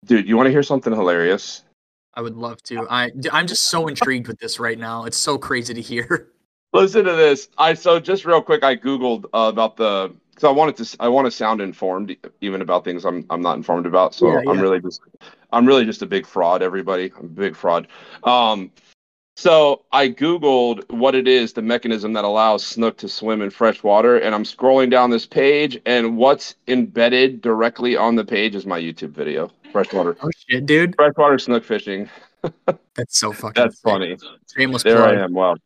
dude. 0.04 0.28
You 0.28 0.36
want 0.36 0.46
to 0.46 0.52
hear 0.52 0.62
something 0.62 0.92
hilarious? 0.92 1.62
I 2.16 2.22
would 2.22 2.36
love 2.36 2.62
to. 2.64 2.86
I 2.88 3.12
I'm 3.30 3.46
just 3.46 3.64
so 3.66 3.88
intrigued 3.88 4.26
with 4.26 4.38
this 4.38 4.58
right 4.58 4.78
now. 4.78 5.04
It's 5.04 5.18
so 5.18 5.36
crazy 5.36 5.74
to 5.74 5.82
hear. 5.82 6.28
Listen 6.72 7.04
to 7.04 7.12
this. 7.12 7.48
I 7.58 7.74
so 7.74 8.00
just 8.00 8.24
real 8.24 8.42
quick. 8.42 8.64
I 8.64 8.74
googled 8.74 9.24
uh, 9.26 9.50
about 9.52 9.76
the 9.76 10.14
because 10.30 10.44
I 10.44 10.50
wanted 10.50 10.76
to. 10.78 10.96
I 11.00 11.08
want 11.08 11.26
to 11.26 11.30
sound 11.30 11.60
informed 11.60 12.16
even 12.40 12.62
about 12.62 12.84
things 12.84 13.04
I'm 13.04 13.26
I'm 13.28 13.42
not 13.42 13.56
informed 13.56 13.86
about. 13.86 14.14
So 14.14 14.32
Yeah, 14.32 14.50
I'm 14.50 14.60
really 14.60 14.80
just 14.80 15.00
I'm 15.52 15.66
really 15.66 15.84
just 15.84 16.02
a 16.02 16.06
big 16.06 16.26
fraud. 16.26 16.62
Everybody, 16.62 17.12
I'm 17.18 17.26
a 17.26 17.28
big 17.28 17.54
fraud. 17.54 17.88
Um, 18.24 18.70
so 19.38 19.84
I 19.92 20.08
googled 20.08 20.90
what 20.90 21.14
it 21.14 21.28
is, 21.28 21.52
the 21.52 21.60
mechanism 21.60 22.14
that 22.14 22.24
allows 22.24 22.66
snook 22.66 22.96
to 22.98 23.08
swim 23.08 23.42
in 23.42 23.50
fresh 23.50 23.82
water, 23.82 24.16
and 24.16 24.34
I'm 24.34 24.44
scrolling 24.44 24.90
down 24.90 25.10
this 25.10 25.26
page, 25.26 25.78
and 25.84 26.16
what's 26.16 26.54
embedded 26.68 27.42
directly 27.42 27.96
on 27.96 28.16
the 28.16 28.24
page 28.24 28.54
is 28.54 28.64
my 28.64 28.80
YouTube 28.80 29.10
video. 29.10 29.50
Freshwater, 29.76 30.16
Oh 30.22 30.30
shit, 30.48 30.64
dude. 30.64 30.94
freshwater 30.96 31.38
snook 31.38 31.62
fishing. 31.62 32.08
That's 32.94 33.18
so 33.18 33.30
fucking 33.32 33.62
That's 33.62 33.78
funny. 33.80 34.16
Shameless 34.56 34.82
There 34.82 34.96
plug. 34.96 35.18
I 35.18 35.20
am. 35.22 35.34
Wow. 35.34 35.56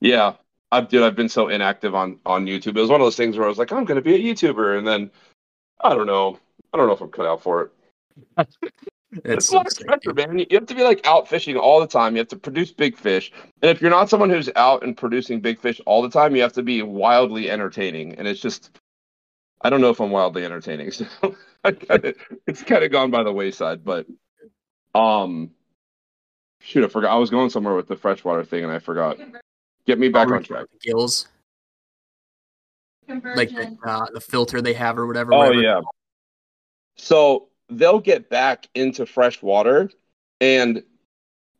Yeah, 0.00 0.34
I've 0.72 0.88
dude, 0.88 1.04
I've 1.04 1.14
been 1.14 1.28
so 1.28 1.46
inactive 1.48 1.94
on 1.94 2.18
on 2.26 2.46
YouTube. 2.46 2.76
It 2.76 2.80
was 2.80 2.90
one 2.90 3.00
of 3.00 3.04
those 3.06 3.16
things 3.16 3.36
where 3.36 3.46
I 3.46 3.48
was 3.48 3.58
like, 3.58 3.70
I'm 3.70 3.84
gonna 3.84 4.00
be 4.02 4.16
a 4.16 4.18
YouTuber, 4.34 4.78
and 4.78 4.84
then 4.84 5.12
I 5.80 5.94
don't 5.94 6.08
know. 6.08 6.40
I 6.72 6.76
don't 6.76 6.88
know 6.88 6.92
if 6.92 7.00
I'm 7.00 7.10
cut 7.10 7.26
out 7.26 7.40
for 7.40 7.62
it. 7.62 7.70
That's 8.36 8.56
It's 9.12 9.52
a 9.52 9.56
lot 9.56 9.68
of 9.70 9.86
pressure, 9.86 10.12
man. 10.12 10.40
You 10.40 10.46
have 10.52 10.66
to 10.66 10.74
be 10.74 10.82
like 10.82 11.06
out 11.06 11.28
fishing 11.28 11.56
all 11.56 11.78
the 11.78 11.86
time. 11.86 12.14
You 12.16 12.18
have 12.18 12.28
to 12.28 12.36
produce 12.36 12.72
big 12.72 12.96
fish, 12.96 13.30
and 13.62 13.70
if 13.70 13.80
you're 13.80 13.90
not 13.92 14.10
someone 14.10 14.28
who's 14.30 14.50
out 14.56 14.82
and 14.82 14.96
producing 14.96 15.40
big 15.40 15.60
fish 15.60 15.80
all 15.86 16.02
the 16.02 16.10
time, 16.10 16.34
you 16.34 16.42
have 16.42 16.52
to 16.54 16.64
be 16.64 16.82
wildly 16.82 17.48
entertaining. 17.48 18.14
And 18.16 18.26
it's 18.26 18.40
just, 18.40 18.76
I 19.64 19.70
don't 19.70 19.80
know 19.80 19.88
if 19.90 20.00
I'm 20.00 20.10
wildly 20.10 20.44
entertaining. 20.44 20.92
So 21.24 21.36
I 21.64 21.72
kinda, 21.72 22.14
it's 22.46 22.62
kind 22.62 22.84
of 22.84 22.92
gone 22.92 23.10
by 23.10 23.22
the 23.22 23.32
wayside. 23.32 23.82
But, 23.82 24.06
um, 24.94 25.50
shoot, 26.60 26.84
I 26.84 26.88
forgot. 26.88 27.10
I 27.10 27.16
was 27.16 27.30
going 27.30 27.48
somewhere 27.48 27.74
with 27.74 27.88
the 27.88 27.96
freshwater 27.96 28.44
thing, 28.44 28.64
and 28.64 28.72
I 28.72 28.78
forgot. 28.78 29.16
Get 29.86 29.98
me 29.98 30.10
back 30.10 30.28
Oh, 30.28 30.34
on 30.34 30.42
track. 30.42 30.66
Gills, 30.82 31.28
like 33.08 33.48
the, 33.50 33.74
uh, 33.86 34.06
the 34.12 34.20
filter 34.20 34.60
they 34.60 34.74
have 34.74 34.98
or 34.98 35.06
whatever. 35.06 35.32
Oh 35.32 35.38
whatever. 35.38 35.62
yeah. 35.62 35.80
So 36.96 37.48
they'll 37.70 37.98
get 37.98 38.28
back 38.28 38.68
into 38.74 39.06
fresh 39.06 39.40
water, 39.42 39.90
and 40.42 40.82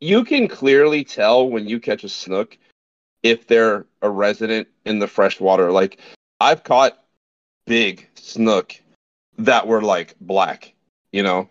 you 0.01 0.23
can 0.25 0.49
clearly 0.49 1.03
tell 1.03 1.49
when 1.49 1.67
you 1.67 1.81
catch 1.81 2.05
a 2.05 2.11
snook 2.11 2.59
if 3.23 3.47
they're 3.47 3.87
a 4.03 4.11
resident 4.11 4.69
in 4.85 4.99
the 4.99 5.09
fresh 5.09 5.41
water. 5.41 5.73
Like 5.73 5.99
I've 6.41 6.63
caught 6.63 7.04
big 7.67 8.09
snook 8.15 8.75
that 9.39 9.67
were 9.67 9.83
like 9.83 10.15
black, 10.21 10.75
you 11.13 11.23
know, 11.23 11.49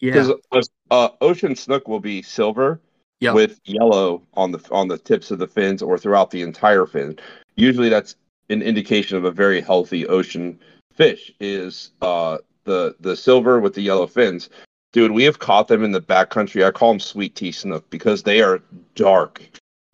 Yeah. 0.00 0.12
because 0.50 0.68
uh, 0.90 1.08
ocean 1.20 1.56
snook 1.56 1.88
will 1.88 2.00
be 2.00 2.22
silver 2.22 2.80
Yep. 3.20 3.34
with 3.34 3.60
yellow 3.64 4.20
on 4.34 4.50
the 4.50 4.58
on 4.72 4.88
the 4.88 4.98
tips 4.98 5.30
of 5.30 5.38
the 5.38 5.46
fins 5.46 5.80
or 5.80 5.96
throughout 5.96 6.32
the 6.32 6.42
entire 6.42 6.86
fin. 6.86 7.16
Usually, 7.54 7.88
that's 7.88 8.16
an 8.50 8.62
indication 8.62 9.16
of 9.16 9.24
a 9.24 9.30
very 9.30 9.60
healthy 9.60 10.06
ocean 10.08 10.58
fish. 10.92 11.32
Is 11.38 11.92
uh, 12.02 12.38
the 12.64 12.96
the 12.98 13.16
silver 13.16 13.60
with 13.60 13.74
the 13.74 13.80
yellow 13.80 14.08
fins. 14.08 14.50
Dude, 14.92 15.12
we 15.12 15.22
have 15.22 15.38
caught 15.38 15.68
them 15.68 15.84
in 15.84 15.92
the 15.92 16.00
backcountry. 16.00 16.66
I 16.66 16.72
call 16.72 16.90
them 16.90 17.00
sweet 17.00 17.36
tea 17.36 17.52
snook 17.52 17.88
because 17.90 18.24
they 18.24 18.42
are 18.42 18.60
dark. 18.96 19.40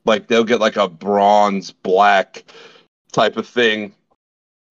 Like 0.06 0.28
they'll 0.28 0.42
get 0.42 0.58
like 0.60 0.76
a 0.76 0.88
bronze 0.88 1.70
black 1.70 2.44
type 3.12 3.36
of 3.36 3.46
thing 3.46 3.92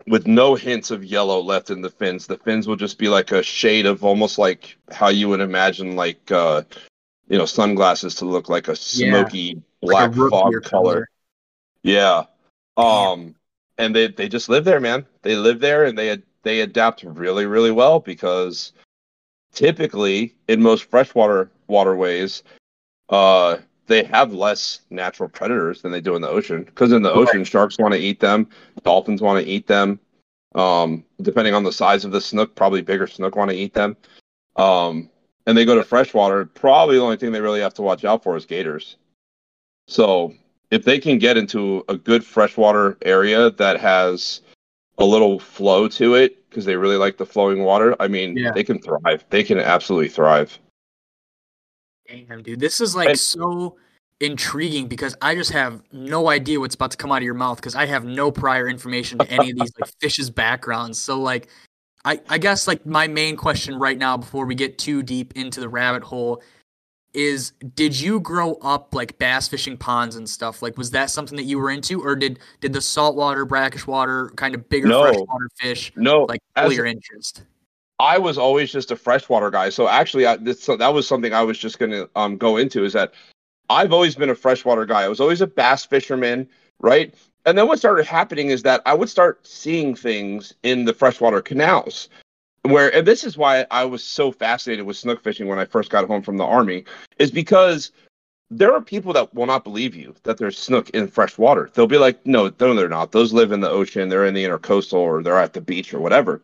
with 0.07 0.25
no 0.25 0.55
hints 0.55 0.89
of 0.89 1.03
yellow 1.03 1.41
left 1.41 1.69
in 1.69 1.81
the 1.81 1.89
fins. 1.89 2.25
The 2.25 2.37
fins 2.37 2.67
will 2.67 2.77
just 2.77 2.97
be 2.97 3.09
like 3.09 3.31
a 3.31 3.43
shade 3.43 3.85
of 3.85 4.03
almost 4.03 4.37
like 4.37 4.77
how 4.89 5.09
you 5.09 5.27
would 5.29 5.41
imagine 5.41 5.95
like 5.95 6.31
uh 6.31 6.63
you 7.27 7.37
know 7.37 7.45
sunglasses 7.45 8.15
to 8.15 8.25
look 8.25 8.49
like 8.49 8.69
a 8.69 8.75
smoky 8.75 9.61
Like 9.81 10.11
a 10.11 10.15
black 10.15 10.31
fog 10.31 10.51
beer 10.51 10.61
color. 10.61 11.09
Yeah. 11.83 12.23
Um 12.77 13.35
and 13.77 13.95
they 13.95 14.07
they 14.07 14.29
just 14.29 14.49
live 14.49 14.63
there, 14.63 14.79
man. 14.79 15.05
They 15.23 15.35
live 15.35 15.59
there 15.59 15.83
and 15.83 15.97
they 15.97 16.21
they 16.43 16.61
adapt 16.61 17.03
really 17.03 17.45
really 17.45 17.71
well 17.71 17.99
because 17.99 18.71
typically 19.53 20.35
in 20.47 20.61
most 20.61 20.85
freshwater 20.85 21.51
waterways 21.67 22.43
uh 23.09 23.57
they 23.87 24.03
have 24.03 24.33
less 24.33 24.81
natural 24.89 25.29
predators 25.29 25.81
than 25.81 25.91
they 25.91 26.01
do 26.01 26.15
in 26.15 26.21
the 26.21 26.29
ocean. 26.29 26.63
Because 26.63 26.91
in 26.91 27.01
the 27.01 27.11
ocean, 27.11 27.43
sharks 27.43 27.77
want 27.79 27.93
to 27.93 27.99
eat 27.99 28.19
them, 28.19 28.47
dolphins 28.83 29.21
want 29.21 29.43
to 29.43 29.49
eat 29.49 29.67
them. 29.67 29.99
Um, 30.55 31.03
depending 31.21 31.53
on 31.53 31.63
the 31.63 31.71
size 31.71 32.05
of 32.05 32.11
the 32.11 32.21
snook, 32.21 32.55
probably 32.55 32.81
bigger 32.81 33.07
snook 33.07 33.35
want 33.35 33.51
to 33.51 33.57
eat 33.57 33.73
them. 33.73 33.95
Um, 34.55 35.09
and 35.45 35.57
they 35.57 35.65
go 35.65 35.75
to 35.75 35.83
freshwater. 35.83 36.45
Probably 36.45 36.97
the 36.97 37.03
only 37.03 37.17
thing 37.17 37.31
they 37.31 37.41
really 37.41 37.61
have 37.61 37.73
to 37.75 37.81
watch 37.81 38.03
out 38.05 38.23
for 38.23 38.35
is 38.35 38.45
gators. 38.45 38.97
So 39.87 40.33
if 40.71 40.83
they 40.83 40.99
can 40.99 41.17
get 41.17 41.37
into 41.37 41.85
a 41.87 41.95
good 41.95 42.25
freshwater 42.25 42.97
area 43.03 43.51
that 43.51 43.79
has 43.79 44.41
a 44.97 45.05
little 45.05 45.39
flow 45.39 45.87
to 45.89 46.15
it 46.15 46.49
because 46.49 46.65
they 46.65 46.75
really 46.75 46.97
like 46.97 47.17
the 47.17 47.25
flowing 47.25 47.63
water, 47.63 47.95
I 47.99 48.07
mean, 48.07 48.35
Yeah. 48.35 48.51
they 48.51 48.63
can 48.63 48.79
thrive. 48.79 49.23
They 49.29 49.43
can 49.43 49.59
absolutely 49.59 50.09
thrive. 50.09 50.57
Damn, 52.07 52.43
dude, 52.43 52.59
this 52.59 52.79
is 52.81 52.95
like 52.95 53.09
And- 53.09 53.19
so 53.19 53.77
intriguing 54.19 54.87
because 54.87 55.15
I 55.21 55.35
just 55.35 55.51
have 55.51 55.81
no 55.91 56.29
idea 56.29 56.59
what's 56.59 56.73
about 56.75 56.91
to 56.91 56.97
come 56.97 57.11
out 57.11 57.17
of 57.17 57.23
your 57.23 57.33
mouth 57.35 57.57
because 57.57 57.75
I 57.75 57.85
have 57.85 58.03
no 58.03 58.31
prior 58.31 58.67
information 58.67 59.19
to 59.19 59.29
any 59.29 59.51
of 59.51 59.57
these 59.59 59.71
like 59.79 59.91
fish's 60.01 60.29
backgrounds. 60.29 60.97
So 60.97 61.19
like, 61.19 61.49
I 62.05 62.19
I 62.29 62.37
guess 62.37 62.67
like 62.67 62.85
my 62.85 63.07
main 63.07 63.35
question 63.35 63.75
right 63.77 63.97
now 63.97 64.17
before 64.17 64.45
we 64.45 64.55
get 64.55 64.77
too 64.79 65.03
deep 65.03 65.35
into 65.35 65.59
the 65.59 65.69
rabbit 65.69 66.03
hole 66.03 66.41
is 67.13 67.51
did 67.75 67.99
you 67.99 68.19
grow 68.19 68.53
up 68.55 68.93
like 68.93 69.17
bass 69.17 69.47
fishing 69.47 69.77
ponds 69.77 70.15
and 70.15 70.29
stuff 70.29 70.61
like 70.61 70.77
was 70.77 70.91
that 70.91 71.09
something 71.09 71.35
that 71.37 71.43
you 71.45 71.57
were 71.57 71.71
into 71.71 72.01
or 72.03 72.15
did 72.15 72.37
did 72.59 72.73
the 72.73 72.81
saltwater 72.81 73.45
brackish 73.45 73.87
water 73.87 74.29
kind 74.35 74.53
of 74.53 74.67
bigger 74.69 74.87
No. 74.89 75.03
freshwater 75.03 75.49
fish 75.57 75.91
No, 75.95 76.23
like 76.25 76.41
pull 76.55 76.71
your 76.71 76.85
interest 76.85 77.43
I 77.99 78.17
was 78.17 78.37
always 78.37 78.71
just 78.71 78.91
a 78.91 78.95
freshwater 78.95 79.49
guy. 79.49 79.69
So 79.69 79.87
actually, 79.87 80.25
I, 80.25 80.37
this, 80.37 80.61
so 80.61 80.77
that 80.77 80.93
was 80.93 81.07
something 81.07 81.33
I 81.33 81.41
was 81.41 81.57
just 81.57 81.79
going 81.79 81.91
to 81.91 82.09
um, 82.15 82.37
go 82.37 82.57
into. 82.57 82.83
Is 82.83 82.93
that 82.93 83.13
I've 83.69 83.93
always 83.93 84.15
been 84.15 84.29
a 84.29 84.35
freshwater 84.35 84.85
guy. 84.85 85.03
I 85.03 85.07
was 85.07 85.19
always 85.19 85.41
a 85.41 85.47
bass 85.47 85.85
fisherman, 85.85 86.47
right? 86.79 87.13
And 87.45 87.57
then 87.57 87.67
what 87.67 87.79
started 87.79 88.05
happening 88.05 88.49
is 88.49 88.63
that 88.63 88.81
I 88.85 88.93
would 88.93 89.09
start 89.09 89.45
seeing 89.47 89.95
things 89.95 90.53
in 90.63 90.85
the 90.85 90.93
freshwater 90.93 91.41
canals. 91.41 92.09
Where 92.63 92.93
and 92.93 93.07
this 93.07 93.23
is 93.23 93.37
why 93.37 93.65
I 93.71 93.85
was 93.85 94.03
so 94.03 94.31
fascinated 94.31 94.85
with 94.85 94.97
snook 94.97 95.23
fishing 95.23 95.47
when 95.47 95.59
I 95.59 95.65
first 95.65 95.89
got 95.89 96.05
home 96.07 96.21
from 96.21 96.37
the 96.37 96.43
army, 96.43 96.83
is 97.17 97.31
because 97.31 97.91
there 98.49 98.73
are 98.73 98.81
people 98.81 99.13
that 99.13 99.33
will 99.33 99.45
not 99.45 99.63
believe 99.63 99.95
you 99.95 100.15
that 100.23 100.37
there's 100.37 100.57
snook 100.57 100.89
in 100.91 101.07
fresh 101.07 101.37
water. 101.37 101.69
They'll 101.73 101.87
be 101.87 101.97
like, 101.97 102.25
no, 102.25 102.51
no, 102.59 102.73
they're 102.73 102.89
not. 102.89 103.11
Those 103.11 103.33
live 103.33 103.51
in 103.51 103.61
the 103.61 103.69
ocean. 103.69 104.09
They're 104.09 104.25
in 104.25 104.33
the 104.33 104.45
intercoastal 104.45 104.93
or 104.93 105.23
they're 105.23 105.39
at 105.39 105.53
the 105.53 105.61
beach 105.61 105.93
or 105.93 105.99
whatever. 105.99 106.41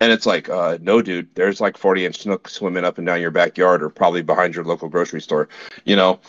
And 0.00 0.12
it's 0.12 0.26
like, 0.26 0.48
uh, 0.48 0.78
no, 0.80 1.00
dude, 1.00 1.34
there's 1.34 1.60
like 1.60 1.76
40 1.76 2.06
inch 2.06 2.18
snook 2.20 2.48
swimming 2.48 2.84
up 2.84 2.98
and 2.98 3.06
down 3.06 3.20
your 3.20 3.30
backyard 3.30 3.82
or 3.82 3.88
probably 3.88 4.22
behind 4.22 4.54
your 4.54 4.64
local 4.64 4.88
grocery 4.88 5.20
store, 5.20 5.48
you 5.84 5.96
know? 5.96 6.20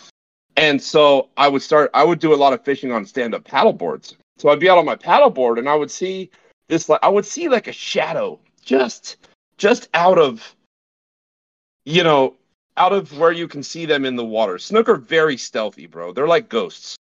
And 0.55 0.81
so 0.81 1.29
I 1.37 1.47
would 1.47 1.61
start, 1.61 1.91
I 1.93 2.03
would 2.03 2.19
do 2.19 2.33
a 2.33 2.35
lot 2.35 2.53
of 2.53 2.63
fishing 2.63 2.91
on 2.91 3.05
stand 3.05 3.35
up 3.35 3.43
paddle 3.43 3.73
boards. 3.73 4.15
So 4.37 4.49
I'd 4.49 4.59
be 4.59 4.69
out 4.69 4.77
on 4.77 4.85
my 4.85 4.95
paddle 4.95 5.29
board 5.29 5.59
and 5.59 5.67
I 5.67 5.75
would 5.75 5.91
see 5.91 6.31
this, 6.69 6.87
like, 6.87 7.01
I 7.03 7.09
would 7.09 7.25
see 7.25 7.49
like 7.49 7.67
a 7.67 7.73
shadow 7.73 8.39
just, 8.63 9.17
just 9.57 9.89
out 9.93 10.17
of, 10.17 10.55
you 11.85 12.03
know, 12.03 12.35
out 12.77 12.93
of 12.93 13.17
where 13.17 13.31
you 13.31 13.47
can 13.47 13.63
see 13.63 13.85
them 13.85 14.05
in 14.05 14.15
the 14.15 14.25
water. 14.25 14.57
Snook 14.57 14.87
are 14.87 14.95
very 14.95 15.35
stealthy, 15.35 15.87
bro. 15.87 16.13
They're 16.13 16.27
like 16.27 16.47
ghosts. 16.47 16.95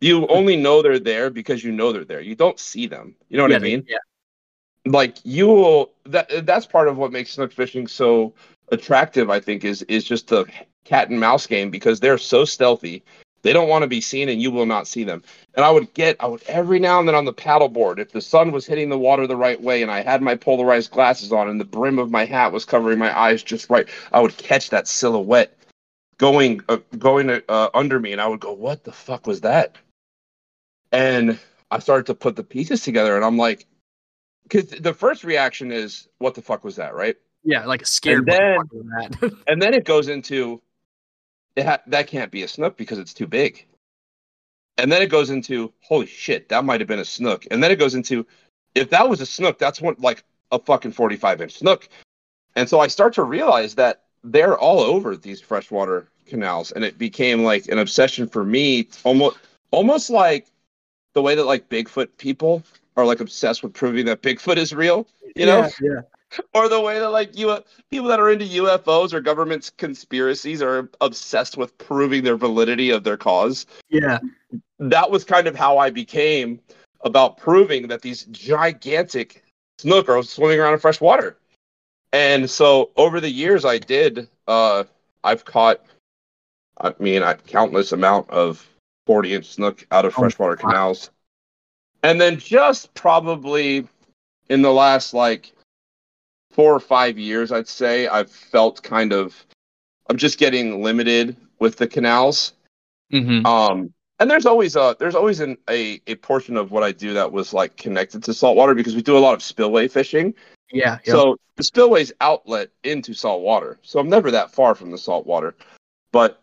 You 0.00 0.26
only 0.26 0.56
know 0.56 0.82
they're 0.82 0.98
there 0.98 1.30
because 1.30 1.62
you 1.62 1.72
know 1.72 1.92
they're 1.92 2.04
there. 2.04 2.20
You 2.20 2.34
don't 2.34 2.58
see 2.58 2.86
them. 2.86 3.14
You 3.28 3.36
know 3.36 3.44
what 3.44 3.52
yeah, 3.52 3.58
I 3.58 3.60
mean? 3.60 3.84
yeah 3.88 3.98
like 4.86 5.18
you 5.24 5.46
will 5.46 5.92
that 6.06 6.46
that's 6.46 6.66
part 6.66 6.88
of 6.88 6.98
what 6.98 7.12
makes 7.12 7.30
snook 7.30 7.52
fishing 7.52 7.86
so 7.86 8.32
attractive 8.72 9.30
i 9.30 9.38
think 9.38 9.64
is 9.64 9.82
is 9.82 10.04
just 10.04 10.28
the 10.28 10.44
cat 10.84 11.08
and 11.08 11.20
mouse 11.20 11.46
game 11.46 11.70
because 11.70 12.00
they're 12.00 12.18
so 12.18 12.44
stealthy 12.44 13.02
they 13.42 13.52
don't 13.52 13.68
want 13.68 13.82
to 13.82 13.88
be 13.88 14.00
seen 14.00 14.28
and 14.28 14.40
you 14.40 14.50
will 14.50 14.66
not 14.66 14.86
see 14.86 15.04
them. 15.04 15.22
And 15.54 15.64
i 15.64 15.70
would 15.70 15.92
get 15.94 16.16
i 16.20 16.26
would 16.26 16.42
every 16.46 16.78
now 16.78 16.98
and 16.98 17.06
then 17.06 17.14
on 17.14 17.24
the 17.24 17.32
paddleboard 17.32 17.98
if 17.98 18.12
the 18.12 18.20
sun 18.20 18.50
was 18.52 18.66
hitting 18.66 18.88
the 18.88 18.98
water 18.98 19.26
the 19.26 19.36
right 19.36 19.60
way 19.60 19.82
and 19.82 19.90
i 19.90 20.00
had 20.00 20.22
my 20.22 20.34
polarized 20.34 20.90
glasses 20.90 21.32
on 21.32 21.48
and 21.48 21.60
the 21.60 21.64
brim 21.64 21.98
of 21.98 22.10
my 22.10 22.24
hat 22.24 22.52
was 22.52 22.64
covering 22.64 22.98
my 22.98 23.16
eyes 23.16 23.42
just 23.42 23.68
right 23.68 23.88
i 24.12 24.20
would 24.20 24.36
catch 24.36 24.70
that 24.70 24.88
silhouette 24.88 25.56
going 26.18 26.62
uh, 26.68 26.78
going 26.98 27.42
uh, 27.48 27.68
under 27.74 28.00
me 28.00 28.12
and 28.12 28.20
i 28.20 28.26
would 28.26 28.40
go 28.40 28.52
what 28.52 28.84
the 28.84 28.92
fuck 28.92 29.26
was 29.26 29.42
that? 29.42 29.76
And 30.90 31.38
i 31.70 31.78
started 31.78 32.06
to 32.06 32.14
put 32.14 32.36
the 32.36 32.44
pieces 32.44 32.82
together 32.82 33.16
and 33.16 33.24
i'm 33.24 33.36
like 33.36 33.66
because 34.44 34.66
the 34.66 34.94
first 34.94 35.24
reaction 35.24 35.70
is 35.72 36.08
what 36.18 36.34
the 36.34 36.42
fuck 36.42 36.64
was 36.64 36.76
that 36.76 36.94
right? 36.94 37.16
Yeah 37.44 37.64
like 37.66 37.82
a 37.82 37.86
scared 37.86 38.26
then- 38.26 38.58
that. 38.72 39.32
and 39.48 39.60
then 39.60 39.74
it 39.74 39.84
goes 39.84 40.08
into 40.08 40.60
it 41.56 41.66
ha- 41.66 41.82
that 41.86 42.06
can't 42.06 42.30
be 42.30 42.42
a 42.42 42.48
snook 42.48 42.76
because 42.76 42.98
it's 42.98 43.14
too 43.14 43.26
big. 43.26 43.66
And 44.78 44.90
then 44.90 45.02
it 45.02 45.10
goes 45.10 45.30
into 45.30 45.72
holy 45.80 46.06
shit 46.06 46.48
that 46.48 46.64
might 46.64 46.80
have 46.80 46.88
been 46.88 46.98
a 46.98 47.04
snook. 47.04 47.46
And 47.50 47.62
then 47.62 47.70
it 47.70 47.78
goes 47.78 47.94
into 47.94 48.26
if 48.74 48.90
that 48.90 49.08
was 49.08 49.20
a 49.20 49.26
snook 49.26 49.58
that's 49.58 49.80
one 49.80 49.96
like 49.98 50.24
a 50.50 50.58
fucking 50.58 50.92
45 50.92 51.40
inch 51.42 51.52
snook. 51.58 51.88
And 52.56 52.68
so 52.68 52.80
i 52.80 52.86
start 52.86 53.14
to 53.14 53.22
realize 53.22 53.74
that 53.76 54.02
they're 54.24 54.56
all 54.58 54.80
over 54.80 55.16
these 55.16 55.40
freshwater 55.40 56.08
canals 56.26 56.70
and 56.72 56.84
it 56.84 56.96
became 56.98 57.42
like 57.42 57.66
an 57.68 57.78
obsession 57.78 58.28
for 58.28 58.44
me 58.44 58.88
almost 59.04 59.36
almost 59.72 60.10
like 60.10 60.46
the 61.14 61.22
way 61.22 61.34
that 61.34 61.44
like 61.44 61.68
bigfoot 61.68 62.08
people 62.18 62.62
are 62.96 63.06
like 63.06 63.20
obsessed 63.20 63.62
with 63.62 63.72
proving 63.72 64.06
that 64.06 64.22
bigfoot 64.22 64.56
is 64.56 64.74
real 64.74 65.06
you 65.36 65.46
know 65.46 65.68
yeah 65.80 66.00
or 66.54 66.68
the 66.68 66.80
way 66.80 66.98
that 66.98 67.10
like 67.10 67.36
you 67.36 67.58
people 67.90 68.08
that 68.08 68.20
are 68.20 68.30
into 68.30 68.44
UFOs 68.44 69.12
or 69.12 69.20
government 69.20 69.70
conspiracies 69.76 70.62
are 70.62 70.88
obsessed 71.00 71.56
with 71.56 71.76
proving 71.78 72.24
their 72.24 72.36
validity 72.36 72.90
of 72.90 73.04
their 73.04 73.16
cause. 73.16 73.66
yeah 73.90 74.18
That 74.78 75.10
was 75.10 75.24
kind 75.24 75.46
of 75.46 75.54
how 75.54 75.78
I 75.78 75.90
became 75.90 76.60
about 77.02 77.36
proving 77.36 77.88
that 77.88 78.02
these 78.02 78.24
gigantic 78.26 79.44
snook 79.78 80.08
are 80.08 80.22
swimming 80.22 80.60
around 80.60 80.74
in 80.74 80.78
fresh 80.78 81.00
water. 81.00 81.36
And 82.12 82.48
so 82.48 82.90
over 82.96 83.20
the 83.20 83.30
years 83.30 83.64
I 83.64 83.78
did 83.78 84.28
uh 84.48 84.84
I've 85.24 85.44
caught 85.44 85.82
I 86.78 86.94
mean 86.98 87.22
a 87.22 87.34
countless 87.34 87.92
amount 87.92 88.30
of 88.30 88.66
40 89.06 89.34
inch 89.34 89.46
snook 89.46 89.86
out 89.90 90.04
of 90.04 90.14
Oh, 90.16 90.20
freshwater 90.20 90.56
wow. 90.62 90.70
canals. 90.70 91.10
And 92.02 92.20
then 92.20 92.38
just 92.38 92.92
probably 92.94 93.86
in 94.48 94.62
the 94.62 94.72
last 94.72 95.14
like 95.14 95.52
four 96.50 96.74
or 96.74 96.80
five 96.80 97.18
years, 97.18 97.52
I'd 97.52 97.68
say 97.68 98.08
I've 98.08 98.30
felt 98.30 98.82
kind 98.82 99.12
of 99.12 99.44
I'm 100.10 100.16
just 100.16 100.38
getting 100.38 100.82
limited 100.82 101.36
with 101.58 101.76
the 101.76 101.86
canals. 101.86 102.52
mm-hmm. 103.12 103.46
Um, 103.46 103.92
and 104.18 104.30
there's 104.30 104.46
always 104.46 104.76
a 104.76 104.96
there's 104.98 105.14
always 105.14 105.40
an, 105.40 105.56
a 105.68 106.00
a 106.06 106.16
portion 106.16 106.56
of 106.56 106.70
what 106.70 106.82
I 106.82 106.92
do 106.92 107.14
that 107.14 107.32
was 107.32 107.52
like 107.52 107.76
connected 107.76 108.22
to 108.24 108.34
saltwater 108.34 108.74
because 108.74 108.94
we 108.94 109.02
do 109.02 109.16
a 109.16 109.20
lot 109.20 109.34
of 109.34 109.42
spillway 109.42 109.88
fishing. 109.88 110.34
yeah 110.72 110.98
yeah 111.04 111.12
So 111.12 111.36
the 111.56 111.64
spillway's 111.64 112.12
outlet 112.20 112.70
into 112.84 113.14
salt 113.14 113.42
water. 113.42 113.78
So 113.82 113.98
I'm 113.98 114.08
never 114.08 114.30
that 114.30 114.52
far 114.52 114.74
from 114.74 114.90
the 114.90 114.98
salt 114.98 115.26
water. 115.26 115.54
But 116.12 116.40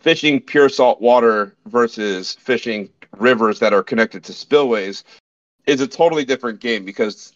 fishing 0.00 0.40
pure 0.40 0.68
salt 0.68 1.00
water 1.00 1.54
versus 1.66 2.34
fishing 2.40 2.88
rivers 3.18 3.58
that 3.58 3.72
are 3.72 3.82
connected 3.82 4.24
to 4.24 4.32
spillways 4.32 5.04
is 5.66 5.80
a 5.80 5.86
totally 5.86 6.24
different 6.24 6.60
game 6.60 6.84
because 6.84 7.32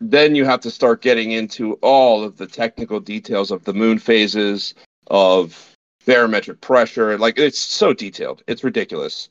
then 0.00 0.34
you 0.34 0.44
have 0.44 0.60
to 0.60 0.70
start 0.70 1.02
getting 1.02 1.32
into 1.32 1.74
all 1.74 2.24
of 2.24 2.36
the 2.36 2.46
technical 2.46 3.00
details 3.00 3.50
of 3.50 3.64
the 3.64 3.74
moon 3.74 3.98
phases 3.98 4.74
of 5.08 5.74
barometric 6.06 6.60
pressure. 6.60 7.18
Like 7.18 7.38
it's 7.38 7.58
so 7.58 7.92
detailed. 7.92 8.42
It's 8.46 8.64
ridiculous. 8.64 9.28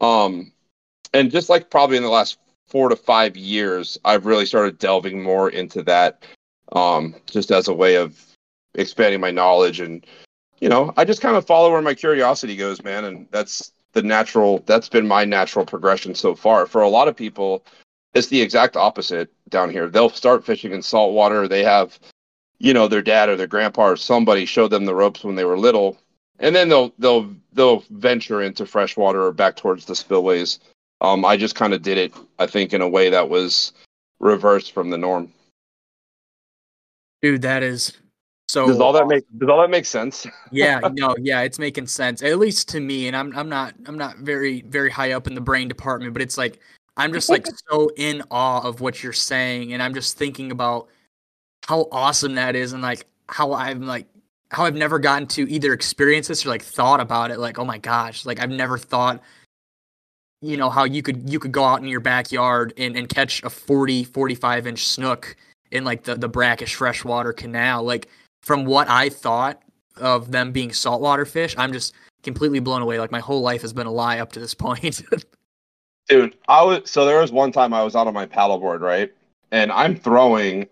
Um 0.00 0.52
and 1.12 1.30
just 1.30 1.48
like 1.48 1.70
probably 1.70 1.96
in 1.96 2.02
the 2.02 2.08
last 2.08 2.38
four 2.66 2.88
to 2.88 2.96
five 2.96 3.36
years 3.36 3.98
i've 4.04 4.26
really 4.26 4.46
started 4.46 4.78
delving 4.78 5.22
more 5.22 5.50
into 5.50 5.82
that 5.82 6.24
um 6.72 7.14
just 7.26 7.52
as 7.52 7.68
a 7.68 7.74
way 7.74 7.96
of 7.96 8.20
expanding 8.74 9.20
my 9.20 9.30
knowledge. 9.30 9.80
And 9.80 10.04
you 10.60 10.68
know 10.68 10.92
i 10.96 11.04
just 11.04 11.20
kind 11.20 11.36
of 11.36 11.46
follow 11.46 11.70
where 11.70 11.82
my 11.82 11.94
curiosity 11.94 12.56
goes 12.56 12.82
man. 12.82 13.04
And 13.04 13.26
that's 13.30 13.72
the 13.94 14.02
natural 14.02 14.62
that's 14.66 14.88
been 14.88 15.06
my 15.06 15.24
natural 15.24 15.64
progression 15.64 16.14
so 16.14 16.34
far. 16.34 16.66
For 16.66 16.82
a 16.82 16.88
lot 16.88 17.08
of 17.08 17.16
people 17.16 17.64
it's 18.12 18.28
the 18.28 18.40
exact 18.40 18.76
opposite 18.76 19.28
down 19.48 19.70
here. 19.70 19.88
They'll 19.88 20.08
start 20.08 20.44
fishing 20.44 20.72
in 20.72 20.82
salt 20.82 21.14
water. 21.14 21.48
They 21.48 21.64
have 21.64 21.98
you 22.58 22.74
know 22.74 22.86
their 22.86 23.02
dad 23.02 23.28
or 23.28 23.36
their 23.36 23.46
grandpa 23.46 23.88
or 23.88 23.96
somebody 23.96 24.46
showed 24.46 24.68
them 24.68 24.84
the 24.84 24.94
ropes 24.94 25.24
when 25.24 25.34
they 25.34 25.44
were 25.44 25.58
little. 25.58 25.98
And 26.38 26.54
then 26.54 26.68
they'll 26.68 26.92
they'll 26.98 27.34
they'll 27.52 27.84
venture 27.90 28.42
into 28.42 28.66
freshwater 28.66 29.24
or 29.24 29.32
back 29.32 29.56
towards 29.56 29.86
the 29.86 29.94
spillways. 29.94 30.58
Um 31.00 31.24
i 31.24 31.36
just 31.36 31.54
kind 31.54 31.74
of 31.74 31.82
did 31.82 31.98
it 31.98 32.14
i 32.38 32.46
think 32.46 32.72
in 32.72 32.80
a 32.80 32.88
way 32.88 33.10
that 33.10 33.28
was 33.28 33.72
reversed 34.20 34.72
from 34.72 34.90
the 34.90 34.98
norm. 34.98 35.32
Dude 37.22 37.42
that 37.42 37.62
is 37.62 37.92
so 38.48 38.66
does 38.66 38.80
all 38.80 38.92
that 38.92 39.06
make 39.06 39.24
does 39.38 39.48
all 39.48 39.60
that 39.60 39.70
make 39.70 39.86
sense 39.86 40.26
yeah 40.50 40.80
no 40.92 41.14
yeah 41.18 41.42
it's 41.42 41.58
making 41.58 41.86
sense 41.86 42.22
at 42.22 42.38
least 42.38 42.68
to 42.68 42.80
me 42.80 43.06
and 43.06 43.16
i'm 43.16 43.36
i'm 43.36 43.48
not 43.48 43.74
i'm 43.86 43.96
not 43.96 44.18
very 44.18 44.62
very 44.62 44.90
high 44.90 45.12
up 45.12 45.26
in 45.26 45.34
the 45.34 45.40
brain 45.40 45.68
department 45.68 46.12
but 46.12 46.22
it's 46.22 46.36
like 46.36 46.60
i'm 46.96 47.12
just 47.12 47.28
like 47.28 47.46
so 47.70 47.90
in 47.96 48.22
awe 48.30 48.60
of 48.60 48.80
what 48.80 49.02
you're 49.02 49.12
saying 49.12 49.72
and 49.72 49.82
i'm 49.82 49.94
just 49.94 50.18
thinking 50.18 50.50
about 50.50 50.88
how 51.66 51.88
awesome 51.90 52.34
that 52.34 52.54
is 52.54 52.72
and 52.72 52.82
like 52.82 53.06
how 53.28 53.54
i'm 53.54 53.82
like 53.82 54.06
how 54.54 54.64
I've 54.64 54.76
never 54.76 54.98
gotten 54.98 55.26
to 55.28 55.50
either 55.50 55.72
experience 55.72 56.28
this 56.28 56.46
or 56.46 56.48
like 56.48 56.62
thought 56.62 57.00
about 57.00 57.30
it. 57.30 57.38
Like, 57.38 57.58
oh 57.58 57.64
my 57.64 57.78
gosh, 57.78 58.24
like 58.24 58.40
I've 58.40 58.50
never 58.50 58.78
thought, 58.78 59.20
you 60.40 60.56
know, 60.56 60.70
how 60.70 60.84
you 60.84 61.02
could 61.02 61.28
you 61.30 61.40
could 61.40 61.52
go 61.52 61.64
out 61.64 61.80
in 61.80 61.88
your 61.88 62.00
backyard 62.00 62.72
and, 62.76 62.96
and 62.96 63.08
catch 63.08 63.42
a 63.42 63.50
40, 63.50 64.04
45 64.04 64.66
inch 64.66 64.86
snook 64.86 65.36
in 65.70 65.84
like 65.84 66.04
the, 66.04 66.14
the 66.14 66.28
brackish 66.28 66.76
freshwater 66.76 67.32
canal. 67.32 67.82
Like 67.82 68.08
from 68.44 68.64
what 68.64 68.88
I 68.88 69.08
thought 69.08 69.62
of 69.96 70.30
them 70.30 70.52
being 70.52 70.72
saltwater 70.72 71.24
fish, 71.24 71.54
I'm 71.56 71.72
just 71.72 71.94
completely 72.22 72.60
blown 72.60 72.82
away. 72.82 72.98
Like 72.98 73.12
my 73.12 73.20
whole 73.20 73.40
life 73.40 73.62
has 73.62 73.72
been 73.72 73.86
a 73.86 73.92
lie 73.92 74.18
up 74.18 74.32
to 74.32 74.40
this 74.40 74.54
point. 74.54 75.02
Dude, 76.08 76.36
I 76.48 76.62
was 76.62 76.90
so 76.90 77.06
there 77.06 77.20
was 77.20 77.32
one 77.32 77.50
time 77.50 77.72
I 77.72 77.82
was 77.82 77.96
out 77.96 78.06
on 78.06 78.14
my 78.14 78.26
paddleboard, 78.26 78.80
right? 78.80 79.12
And 79.50 79.72
I'm 79.72 79.96
throwing 79.96 80.68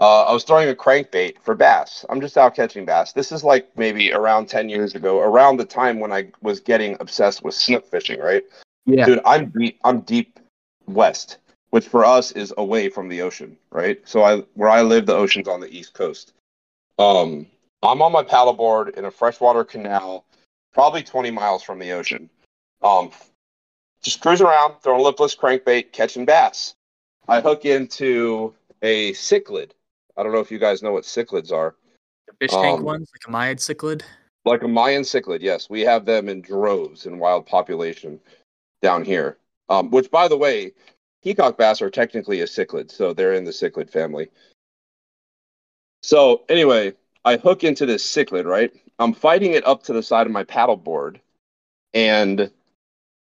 uh, 0.00 0.24
I 0.24 0.32
was 0.32 0.44
throwing 0.44 0.68
a 0.68 0.74
crankbait 0.74 1.36
for 1.42 1.54
bass. 1.54 2.04
I'm 2.10 2.20
just 2.20 2.36
out 2.36 2.54
catching 2.54 2.84
bass. 2.84 3.12
This 3.12 3.32
is 3.32 3.44
like 3.44 3.68
maybe 3.78 4.12
around 4.12 4.46
10 4.46 4.68
years 4.68 4.94
ago, 4.94 5.20
around 5.20 5.56
the 5.56 5.64
time 5.64 6.00
when 6.00 6.12
I 6.12 6.30
was 6.42 6.60
getting 6.60 6.96
obsessed 7.00 7.42
with 7.42 7.54
snook 7.54 7.86
fishing, 7.86 8.20
right? 8.20 8.44
yeah. 8.84 9.06
Dude, 9.06 9.20
I'm 9.24 9.46
deep, 9.56 9.78
I'm 9.84 10.00
deep 10.00 10.38
west, 10.86 11.38
which 11.70 11.86
for 11.86 12.04
us 12.04 12.32
is 12.32 12.52
away 12.56 12.88
from 12.88 13.08
the 13.08 13.22
ocean, 13.22 13.56
right? 13.70 13.98
So 14.06 14.22
I 14.22 14.38
where 14.54 14.68
I 14.68 14.82
live, 14.82 15.06
the 15.06 15.14
ocean's 15.14 15.48
on 15.48 15.60
the 15.60 15.74
east 15.74 15.94
coast. 15.94 16.32
Um, 16.98 17.46
I'm 17.82 18.02
on 18.02 18.12
my 18.12 18.22
paddleboard 18.22 18.96
in 18.96 19.04
a 19.04 19.10
freshwater 19.10 19.64
canal, 19.64 20.24
probably 20.72 21.02
20 21.02 21.30
miles 21.30 21.62
from 21.62 21.78
the 21.78 21.92
ocean. 21.92 22.30
Um, 22.82 23.10
just 24.02 24.20
cruise 24.20 24.40
around, 24.40 24.74
throwing 24.82 25.02
lipless 25.02 25.34
crankbait, 25.34 25.92
catching 25.92 26.24
bass. 26.24 26.74
I 27.28 27.40
hook 27.40 27.64
into 27.64 28.54
a 28.82 29.12
cichlid. 29.12 29.72
I 30.16 30.22
don't 30.22 30.32
know 30.32 30.40
if 30.40 30.50
you 30.50 30.58
guys 30.58 30.82
know 30.82 30.92
what 30.92 31.04
cichlids 31.04 31.52
are. 31.52 31.74
The 32.26 32.34
fish 32.40 32.50
tank 32.50 32.78
Um, 32.78 32.84
ones, 32.84 33.10
like 33.12 33.26
a 33.26 33.30
Mayan 33.30 33.56
cichlid. 33.56 34.02
Like 34.44 34.62
a 34.62 34.68
Mayan 34.68 35.02
cichlid, 35.02 35.42
yes. 35.42 35.68
We 35.68 35.80
have 35.82 36.04
them 36.04 36.28
in 36.28 36.40
droves 36.40 37.04
in 37.04 37.18
wild 37.18 37.46
population 37.46 38.20
down 38.80 39.04
here. 39.04 39.38
Um, 39.68 39.90
which, 39.90 40.10
by 40.10 40.28
the 40.28 40.36
way, 40.36 40.72
peacock 41.22 41.58
bass 41.58 41.82
are 41.82 41.90
technically 41.90 42.40
a 42.40 42.46
cichlid, 42.46 42.90
so 42.90 43.12
they're 43.12 43.34
in 43.34 43.44
the 43.44 43.50
cichlid 43.50 43.90
family. 43.90 44.28
So, 46.06 46.44
anyway, 46.48 46.92
I 47.24 47.36
hook 47.36 47.64
into 47.64 47.84
this 47.84 48.06
cichlid, 48.06 48.44
right? 48.44 48.72
I'm 49.00 49.12
fighting 49.12 49.54
it 49.54 49.66
up 49.66 49.82
to 49.82 49.92
the 49.92 50.04
side 50.04 50.28
of 50.28 50.32
my 50.32 50.44
paddleboard, 50.44 51.18
and 51.94 52.48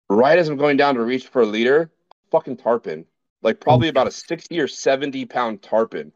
right 0.10 0.40
as 0.40 0.50
I'm 0.50 0.58
going 0.58 0.76
down 0.76 0.96
to 0.96 1.04
reach 1.04 1.28
for 1.28 1.44
a 1.44 1.46
leader, 1.46 1.92
fucking 2.32 2.58
tarpon, 2.58 3.06
like 3.44 3.60
probably 3.60 3.90
about 3.90 4.08
a 4.08 4.12
60 4.12 4.60
or 4.60 4.68
70 4.68 5.24
pound 5.26 5.62
tarpon, 5.62 6.12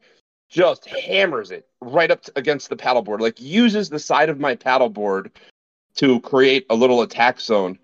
just 0.49 0.87
hammers 0.87 1.51
it 1.51 1.67
right 1.79 2.09
up 2.09 2.23
to, 2.23 2.31
against 2.35 2.69
the 2.69 2.75
paddleboard, 2.75 3.19
like 3.19 3.39
uses 3.39 3.87
the 3.87 3.99
side 3.99 4.29
of 4.29 4.39
my 4.39 4.55
paddleboard 4.55 5.29
to 5.97 6.19
create 6.21 6.65
a 6.71 6.75
little 6.75 7.03
attack 7.03 7.39
zone. 7.39 7.77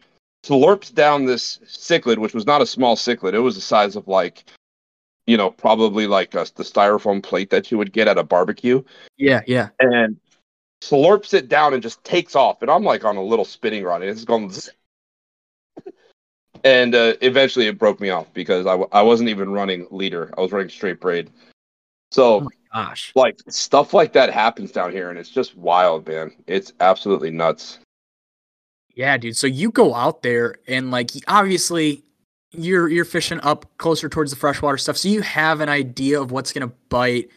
Slurps 0.43 0.91
down 0.91 1.25
this 1.25 1.59
cichlid, 1.67 2.17
which 2.17 2.33
was 2.33 2.47
not 2.47 2.63
a 2.63 2.65
small 2.65 2.95
cichlid. 2.95 3.35
It 3.35 3.39
was 3.39 3.53
the 3.53 3.61
size 3.61 3.95
of 3.95 4.07
like, 4.07 4.45
you 5.27 5.37
know, 5.37 5.49
probably 5.49 6.07
like 6.07 6.33
a, 6.35 6.45
the 6.55 6.63
styrofoam 6.63 7.21
plate 7.23 7.49
that 7.49 7.71
you 7.71 7.77
would 7.77 7.93
get 7.93 8.07
at 8.07 8.17
a 8.17 8.23
barbecue, 8.23 8.83
Yeah, 9.17 9.41
yeah. 9.47 9.69
and 9.79 10.17
slurps 10.81 11.33
it 11.33 11.47
down 11.47 11.73
and 11.73 11.81
just 11.81 12.03
takes 12.03 12.35
off. 12.35 12.61
And 12.61 12.69
I'm 12.69 12.83
like 12.83 13.05
on 13.05 13.15
a 13.17 13.23
little 13.23 13.45
spinning 13.45 13.83
rod, 13.83 14.01
and 14.01 14.11
it's 14.11 14.25
going. 14.25 14.51
And 16.63 16.95
uh, 16.95 17.15
eventually, 17.21 17.67
it 17.67 17.77
broke 17.77 17.99
me 17.99 18.09
off 18.09 18.33
because 18.33 18.65
I, 18.65 18.71
w- 18.71 18.89
I 18.91 19.01
wasn't 19.01 19.29
even 19.29 19.51
running 19.51 19.87
leader. 19.91 20.33
I 20.37 20.41
was 20.41 20.51
running 20.51 20.69
straight 20.69 20.99
braid. 21.01 21.29
So 22.11 22.43
Oh 22.43 22.49
gosh. 22.71 23.11
like 23.15 23.39
stuff 23.49 23.93
like 23.93 24.13
that 24.13 24.31
happens 24.31 24.71
down 24.71 24.91
here 24.91 25.09
and 25.09 25.17
it's 25.17 25.29
just 25.31 25.55
wild 25.57 26.07
man 26.07 26.31
it's 26.45 26.71
absolutely 26.79 27.31
nuts 27.31 27.79
Yeah, 28.95 29.17
dude. 29.17 29.35
So 29.35 29.47
you 29.47 29.71
go 29.71 29.95
out 29.95 30.21
there 30.21 30.55
and 30.67 30.91
like 30.91 31.09
obviously 31.27 32.03
you're 32.53 32.89
you're 32.89 33.05
fishing 33.05 33.39
up 33.41 33.65
closer 33.77 34.09
towards 34.09 34.31
the 34.31 34.37
freshwater 34.37 34.77
stuff, 34.77 34.97
so 34.97 35.09
you 35.09 35.21
have 35.21 35.61
an 35.61 35.69
idea 35.69 36.21
of 36.21 36.31
what's 36.31 36.51
gonna 36.53 36.71
bite. 36.89 37.29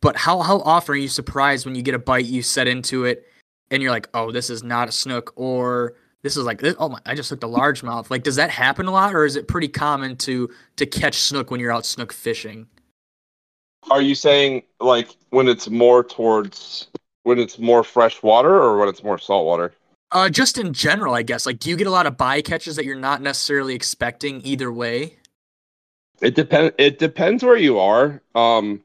But 0.00 0.16
how 0.16 0.40
how 0.40 0.60
often 0.60 0.94
are 0.94 0.98
you 0.98 1.08
surprised 1.08 1.66
when 1.66 1.74
you 1.74 1.82
get 1.82 1.94
a 1.94 1.98
bite, 1.98 2.26
you 2.26 2.42
set 2.42 2.68
into 2.68 3.04
it, 3.04 3.26
and 3.70 3.82
you're 3.82 3.92
like, 3.92 4.08
oh, 4.14 4.30
this 4.30 4.50
is 4.50 4.62
not 4.62 4.88
a 4.88 4.92
snook, 4.92 5.32
or 5.36 5.94
this 6.22 6.36
is 6.36 6.44
like, 6.44 6.62
oh 6.78 6.88
my, 6.88 7.00
I 7.06 7.14
just 7.14 7.30
hooked 7.30 7.44
a 7.44 7.48
largemouth. 7.48 8.10
Like, 8.10 8.22
does 8.22 8.36
that 8.36 8.50
happen 8.50 8.86
a 8.86 8.90
lot, 8.90 9.14
or 9.14 9.24
is 9.24 9.36
it 9.36 9.48
pretty 9.48 9.68
common 9.68 10.16
to 10.18 10.48
to 10.76 10.86
catch 10.86 11.16
snook 11.16 11.50
when 11.50 11.60
you're 11.60 11.72
out 11.72 11.86
snook 11.86 12.12
fishing? 12.12 12.66
are 13.90 14.02
you 14.02 14.14
saying 14.14 14.62
like 14.80 15.16
when 15.30 15.48
it's 15.48 15.68
more 15.68 16.04
towards 16.04 16.88
when 17.24 17.38
it's 17.38 17.58
more 17.58 17.82
fresh 17.82 18.22
water 18.22 18.54
or 18.54 18.78
when 18.78 18.88
it's 18.88 19.02
more 19.02 19.18
salt 19.18 19.44
water 19.44 19.72
Uh, 20.12 20.28
just 20.28 20.58
in 20.58 20.72
general, 20.74 21.14
I 21.14 21.22
guess. 21.22 21.46
Like, 21.46 21.58
do 21.58 21.70
you 21.70 21.76
get 21.76 21.86
a 21.86 21.90
lot 21.90 22.06
of 22.06 22.16
bycatches 22.16 22.76
that 22.76 22.84
you're 22.84 22.96
not 22.96 23.22
necessarily 23.22 23.74
expecting 23.74 24.40
either 24.44 24.70
way? 24.72 25.16
it 26.22 26.36
depends 26.36 26.72
it 26.78 26.98
depends 27.00 27.42
where 27.42 27.56
you 27.56 27.78
are 27.78 28.22
um 28.36 28.80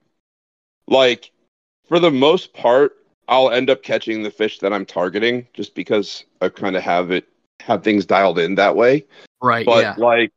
like 0.87 1.31
for 1.87 1.99
the 1.99 2.09
most 2.09 2.51
part 2.53 2.93
i'll 3.27 3.51
end 3.51 3.69
up 3.69 3.83
catching 3.83 4.23
the 4.23 4.31
fish 4.31 4.57
that 4.59 4.73
i'm 4.73 4.85
targeting 4.85 5.45
just 5.53 5.75
because 5.75 6.25
i 6.41 6.49
kind 6.49 6.75
of 6.75 6.81
have 6.81 7.11
it 7.11 7.27
have 7.59 7.83
things 7.83 8.05
dialed 8.05 8.39
in 8.39 8.55
that 8.55 8.75
way 8.75 9.05
Right. 9.41 9.65
but 9.65 9.83
yeah. 9.83 9.95
like 9.97 10.33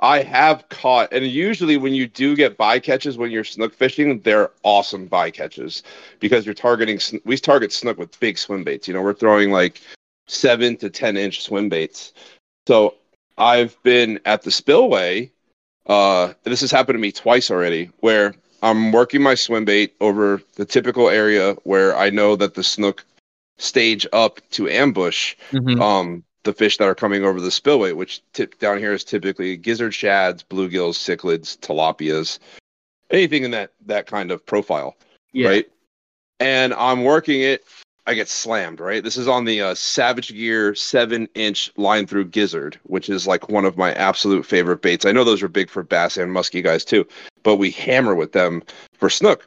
I 0.00 0.22
have 0.22 0.68
caught, 0.68 1.12
and 1.12 1.26
usually 1.26 1.76
when 1.76 1.92
you 1.92 2.06
do 2.06 2.36
get 2.36 2.56
bycatches 2.56 3.16
when 3.16 3.30
you're 3.30 3.44
snook 3.44 3.74
fishing, 3.74 4.20
they're 4.20 4.50
awesome 4.62 5.08
bycatches 5.08 5.82
because 6.20 6.46
you're 6.46 6.54
targeting. 6.54 7.00
We 7.24 7.36
target 7.36 7.72
snook 7.72 7.98
with 7.98 8.18
big 8.20 8.38
swim 8.38 8.62
baits. 8.64 8.86
You 8.86 8.94
know, 8.94 9.02
we're 9.02 9.14
throwing 9.14 9.50
like 9.50 9.80
seven 10.28 10.76
to 10.76 10.90
ten 10.90 11.16
inch 11.16 11.42
swim 11.42 11.68
baits. 11.68 12.12
So 12.68 12.94
I've 13.38 13.76
been 13.82 14.20
at 14.24 14.42
the 14.42 14.50
spillway. 14.50 15.32
Uh, 15.86 16.34
this 16.44 16.60
has 16.60 16.70
happened 16.70 16.96
to 16.96 17.00
me 17.00 17.10
twice 17.10 17.50
already, 17.50 17.90
where 18.00 18.34
I'm 18.62 18.92
working 18.92 19.22
my 19.22 19.34
swim 19.34 19.64
bait 19.64 19.94
over 20.00 20.42
the 20.56 20.64
typical 20.64 21.08
area 21.08 21.54
where 21.64 21.96
I 21.96 22.10
know 22.10 22.36
that 22.36 22.54
the 22.54 22.62
snook 22.62 23.04
stage 23.58 24.06
up 24.12 24.40
to 24.50 24.68
ambush 24.68 25.34
Mhm. 25.52 25.80
um 25.80 26.22
the 26.48 26.54
fish 26.54 26.78
that 26.78 26.88
are 26.88 26.94
coming 26.94 27.24
over 27.24 27.40
the 27.42 27.50
spillway, 27.50 27.92
which 27.92 28.22
tip 28.32 28.58
down 28.58 28.78
here 28.78 28.94
is 28.94 29.04
typically 29.04 29.54
gizzard 29.54 29.94
shads, 29.94 30.42
bluegills, 30.42 30.94
cichlids, 30.94 31.58
tilapias, 31.58 32.38
anything 33.10 33.44
in 33.44 33.50
that 33.50 33.72
that 33.84 34.06
kind 34.06 34.30
of 34.30 34.44
profile, 34.44 34.96
yeah. 35.32 35.48
right? 35.48 35.70
And 36.40 36.72
I'm 36.72 37.04
working 37.04 37.42
it. 37.42 37.64
I 38.06 38.14
get 38.14 38.28
slammed, 38.30 38.80
right? 38.80 39.04
This 39.04 39.18
is 39.18 39.28
on 39.28 39.44
the 39.44 39.60
uh, 39.60 39.74
Savage 39.74 40.32
Gear 40.32 40.74
seven 40.74 41.28
inch 41.34 41.70
line 41.76 42.06
through 42.06 42.24
gizzard, 42.24 42.80
which 42.84 43.10
is 43.10 43.26
like 43.26 43.50
one 43.50 43.66
of 43.66 43.76
my 43.76 43.92
absolute 43.92 44.46
favorite 44.46 44.80
baits. 44.80 45.04
I 45.04 45.12
know 45.12 45.24
those 45.24 45.42
are 45.42 45.48
big 45.48 45.68
for 45.68 45.82
bass 45.82 46.16
and 46.16 46.32
musky 46.32 46.62
guys 46.62 46.82
too, 46.82 47.06
but 47.42 47.56
we 47.56 47.70
hammer 47.70 48.14
with 48.14 48.32
them 48.32 48.62
for 48.94 49.10
snook. 49.10 49.46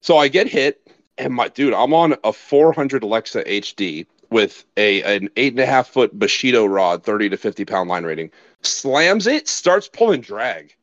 So 0.00 0.16
I 0.16 0.28
get 0.28 0.46
hit, 0.46 0.90
and 1.18 1.34
my 1.34 1.48
dude, 1.48 1.74
I'm 1.74 1.92
on 1.92 2.16
a 2.24 2.32
400 2.32 3.02
Lexa 3.02 3.46
HD 3.46 4.06
with 4.30 4.64
a 4.76 5.02
an 5.02 5.28
eight 5.36 5.52
and 5.52 5.60
a 5.60 5.66
half 5.66 5.88
foot 5.88 6.18
Bushido 6.18 6.66
rod, 6.66 7.04
30 7.04 7.30
to 7.30 7.36
50 7.36 7.64
pound 7.64 7.88
line 7.88 8.04
rating. 8.04 8.30
Slams 8.62 9.26
it, 9.26 9.48
starts 9.48 9.88
pulling 9.88 10.20
drag, 10.20 10.74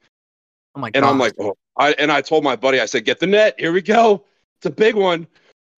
Oh 0.76 0.80
my 0.80 0.92
god. 0.92 0.98
and 0.98 1.06
I'm 1.06 1.20
like, 1.20 1.34
oh, 1.40 1.56
I 1.78 1.94
and 1.94 2.12
I 2.12 2.22
told 2.22 2.44
my 2.44 2.56
buddy, 2.56 2.80
I 2.80 2.86
said, 2.86 3.06
get 3.06 3.20
the 3.20 3.28
net, 3.28 3.56
here 3.60 3.72
we 3.72 3.82
go, 3.82 4.26
it's 4.58 4.66
a 4.66 4.72
big 4.72 4.96
one, 4.96 5.28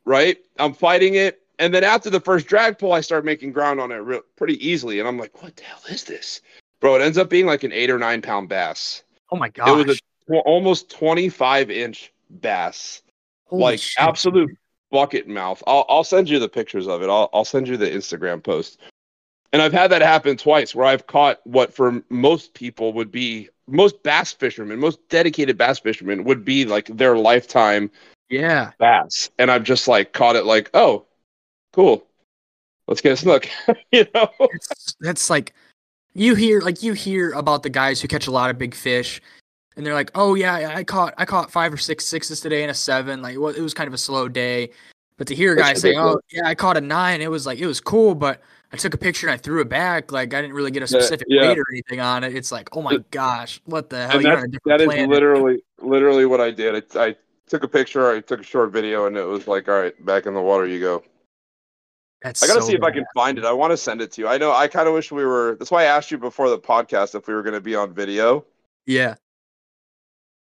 right? 0.05 0.37
I'm 0.57 0.73
fighting 0.73 1.15
it, 1.15 1.41
and 1.59 1.73
then 1.73 1.83
after 1.83 2.09
the 2.09 2.19
first 2.21 2.47
drag 2.47 2.77
pull, 2.77 2.93
I 2.93 3.01
start 3.01 3.25
making 3.25 3.51
ground 3.51 3.79
on 3.79 3.91
it 3.91 3.95
real, 3.95 4.21
pretty 4.37 4.65
easily, 4.65 4.99
and 4.99 5.07
I'm 5.07 5.17
like, 5.17 5.41
what 5.41 5.55
the 5.55 5.63
hell 5.63 5.81
is 5.89 6.03
this, 6.05 6.41
bro? 6.79 6.95
It 6.95 7.01
ends 7.01 7.17
up 7.17 7.29
being 7.29 7.45
like 7.45 7.63
an 7.63 7.73
eight 7.73 7.89
or 7.89 7.99
nine 7.99 8.21
pound 8.21 8.49
bass. 8.49 9.03
oh 9.31 9.37
my 9.37 9.49
gosh. 9.49 9.67
It 9.67 9.87
was 9.87 9.99
a 10.31 10.33
almost 10.45 10.91
25 10.91 11.71
inch 11.71 12.13
bass 12.29 13.01
Holy 13.45 13.63
like 13.63 13.79
shit, 13.79 14.01
absolute. 14.03 14.51
Bucket 14.91 15.27
mouth. 15.27 15.61
I'll 15.67 15.85
I'll 15.89 16.03
send 16.03 16.29
you 16.29 16.39
the 16.39 16.49
pictures 16.49 16.87
of 16.87 17.01
it. 17.01 17.09
I'll 17.09 17.29
I'll 17.33 17.45
send 17.45 17.67
you 17.67 17.77
the 17.77 17.89
Instagram 17.89 18.43
post. 18.43 18.79
And 19.51 19.61
I've 19.61 19.73
had 19.73 19.89
that 19.91 20.01
happen 20.03 20.37
twice 20.37 20.75
where 20.75 20.85
I've 20.85 21.07
caught 21.07 21.39
what 21.43 21.73
for 21.73 22.03
most 22.09 22.53
people 22.53 22.93
would 22.93 23.11
be 23.11 23.49
most 23.67 24.01
bass 24.03 24.31
fishermen, 24.31 24.79
most 24.79 24.99
dedicated 25.09 25.57
bass 25.57 25.79
fishermen 25.79 26.23
would 26.23 26.45
be 26.45 26.65
like 26.65 26.85
their 26.95 27.17
lifetime 27.17 27.89
Yeah. 28.29 28.71
bass. 28.77 29.29
And 29.39 29.49
I've 29.49 29.63
just 29.63 29.87
like 29.87 30.13
caught 30.13 30.35
it 30.35 30.45
like, 30.45 30.69
oh, 30.75 31.05
cool. 31.73 32.05
Let's 32.87 33.01
get 33.01 33.13
a 33.13 33.17
snook. 33.17 33.47
you 33.91 34.05
know? 34.13 34.29
It's, 34.39 34.95
that's 34.99 35.29
like 35.29 35.53
you 36.13 36.35
hear 36.35 36.61
like 36.61 36.83
you 36.83 36.93
hear 36.93 37.31
about 37.31 37.63
the 37.63 37.69
guys 37.69 38.01
who 38.01 38.07
catch 38.07 38.27
a 38.27 38.31
lot 38.31 38.49
of 38.49 38.57
big 38.57 38.75
fish 38.75 39.21
and 39.79 39.87
they're 39.87 39.93
like, 39.93 40.11
"Oh 40.13 40.35
yeah, 40.35 40.73
I 40.75 40.83
caught 40.83 41.13
I 41.17 41.23
caught 41.23 41.49
5 41.51 41.73
or 41.73 41.77
six 41.77 42.05
sixes 42.05 42.41
today 42.41 42.63
and 42.63 42.69
a 42.69 42.73
7." 42.73 43.21
Like 43.21 43.39
well, 43.39 43.55
it 43.55 43.61
was 43.61 43.73
kind 43.73 43.87
of 43.87 43.93
a 43.93 43.97
slow 43.97 44.27
day. 44.27 44.71
But 45.17 45.27
to 45.27 45.35
hear 45.35 45.53
a 45.53 45.57
guy 45.57 45.73
say, 45.73 45.95
"Oh, 45.95 46.19
yeah, 46.31 46.45
I 46.45 46.53
caught 46.53 46.75
a 46.75 46.81
9." 46.81 47.21
It 47.21 47.31
was 47.31 47.45
like 47.45 47.59
it 47.59 47.65
was 47.65 47.79
cool, 47.79 48.13
but 48.13 48.41
I 48.73 48.77
took 48.77 48.93
a 48.93 48.97
picture 48.97 49.27
and 49.27 49.33
I 49.33 49.37
threw 49.37 49.61
it 49.61 49.69
back. 49.69 50.11
Like 50.11 50.33
I 50.33 50.41
didn't 50.41 50.53
really 50.53 50.71
get 50.71 50.83
a 50.83 50.87
specific 50.87 51.27
yeah. 51.29 51.47
weight 51.47 51.57
or 51.57 51.63
anything 51.71 52.01
on 52.01 52.25
it. 52.25 52.35
It's 52.35 52.51
like, 52.51 52.75
"Oh 52.75 52.81
my 52.81 52.97
gosh, 53.11 53.61
what 53.65 53.89
the 53.89 54.05
hell? 54.05 54.17
and 54.17 54.23
You're 54.23 54.35
that's, 54.35 54.43
on 54.43 54.49
a 54.49 54.59
that 54.65 54.77
different 54.79 54.99
is 54.99 55.07
literally 55.07 55.63
literally 55.81 56.25
what 56.25 56.41
I 56.41 56.51
did. 56.51 56.75
It's, 56.75 56.97
I 56.97 57.15
took 57.47 57.63
a 57.63 57.67
picture, 57.67 58.11
I 58.11 58.19
took 58.19 58.41
a 58.41 58.43
short 58.43 58.71
video, 58.71 59.05
and 59.05 59.15
it 59.15 59.23
was 59.23 59.47
like, 59.47 59.69
all 59.69 59.79
right, 59.79 60.05
back 60.05 60.25
in 60.25 60.33
the 60.33 60.41
water 60.41 60.67
you 60.67 60.81
go. 60.81 61.03
That's 62.21 62.43
I 62.43 62.47
gotta 62.47 62.61
so 62.61 62.67
see 62.67 62.75
if 62.75 62.83
I 62.83 62.91
can 62.91 63.05
find 63.15 63.37
it. 63.37 63.45
I 63.45 63.53
want 63.53 63.71
to 63.71 63.77
send 63.77 64.01
it 64.01 64.11
to 64.13 64.21
you. 64.21 64.27
I 64.27 64.37
know. 64.37 64.51
I 64.51 64.67
kind 64.67 64.89
of 64.89 64.93
wish 64.93 65.09
we 65.09 65.23
were. 65.23 65.55
That's 65.57 65.71
why 65.71 65.83
I 65.83 65.85
asked 65.85 66.11
you 66.11 66.17
before 66.17 66.49
the 66.49 66.59
podcast 66.59 67.15
if 67.15 67.27
we 67.27 67.33
were 67.33 67.43
going 67.43 67.53
to 67.53 67.61
be 67.61 67.75
on 67.75 67.93
video. 67.93 68.45
Yeah. 68.85 69.15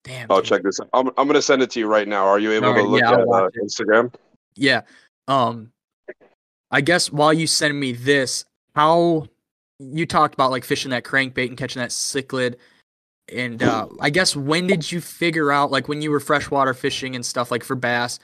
Damn. 0.04 0.28
Oh, 0.30 0.38
dude. 0.38 0.46
check 0.46 0.64
this. 0.64 0.80
out. 0.80 0.90
I'm 0.94 1.08
I'm 1.10 1.28
going 1.28 1.34
to 1.34 1.42
send 1.42 1.62
it 1.62 1.72
to 1.72 1.80
you 1.80 1.88
right 1.88 2.08
now. 2.08 2.26
Are 2.26 2.40
you 2.40 2.52
able 2.52 2.68
All 2.68 2.74
right, 2.74 2.82
to 2.82 2.88
look 2.88 3.02
yeah, 3.02 3.14
at 3.14 3.20
uh. 3.20 3.50
Instagram? 3.62 4.14
Yeah. 4.56 4.82
Um 5.28 5.72
I 6.72 6.82
guess 6.82 7.12
while 7.12 7.34
you 7.34 7.48
send 7.48 7.80
me 7.80 7.94
this, 7.94 8.46
how 8.76 9.28
you 9.80 10.06
talked 10.06 10.34
about 10.34 10.52
like 10.52 10.64
fishing 10.64 10.92
that 10.92 11.04
crankbait 11.04 11.48
and 11.48 11.58
catching 11.58 11.82
that 11.82 11.92
cichlid 11.92 12.56
and 13.34 13.64
uh 13.64 13.88
I 14.02 14.10
guess 14.10 14.36
when 14.36 14.68
did 14.68 14.92
you 14.92 15.00
figure 15.00 15.52
out 15.52 15.72
like 15.72 15.88
when 15.88 16.02
you 16.02 16.12
were 16.12 16.20
freshwater 16.20 16.74
fishing 16.74 17.16
and 17.16 17.26
stuff 17.26 17.52
like 17.52 17.64
for 17.64 17.76
bass, 17.76 18.20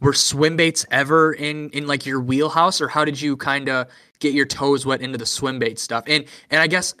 were 0.00 0.12
swim 0.12 0.56
baits 0.56 0.86
ever 0.90 1.32
in 1.32 1.70
in 1.70 1.86
like 1.86 2.06
your 2.06 2.20
wheelhouse 2.20 2.80
or 2.80 2.88
how 2.88 3.04
did 3.04 3.20
you 3.20 3.36
kind 3.36 3.68
of 3.68 3.88
get 4.20 4.34
your 4.34 4.46
toes 4.46 4.86
wet 4.86 5.00
into 5.00 5.18
the 5.18 5.26
swim 5.26 5.58
bait 5.58 5.78
stuff? 5.78 6.04
And 6.06 6.26
and 6.50 6.60
I 6.60 6.68
guess 6.68 6.94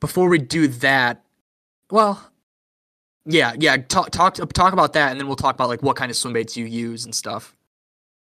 before 0.00 0.28
we 0.28 0.38
do 0.38 0.68
that, 0.68 1.24
well, 1.90 2.27
yeah, 3.24 3.54
yeah, 3.58 3.76
talk 3.76 4.10
talk 4.10 4.34
talk 4.34 4.72
about 4.72 4.92
that 4.94 5.10
and 5.10 5.20
then 5.20 5.26
we'll 5.26 5.36
talk 5.36 5.54
about 5.54 5.68
like 5.68 5.82
what 5.82 5.96
kind 5.96 6.10
of 6.10 6.16
swim 6.16 6.32
baits 6.32 6.56
you 6.56 6.66
use 6.66 7.04
and 7.04 7.14
stuff. 7.14 7.54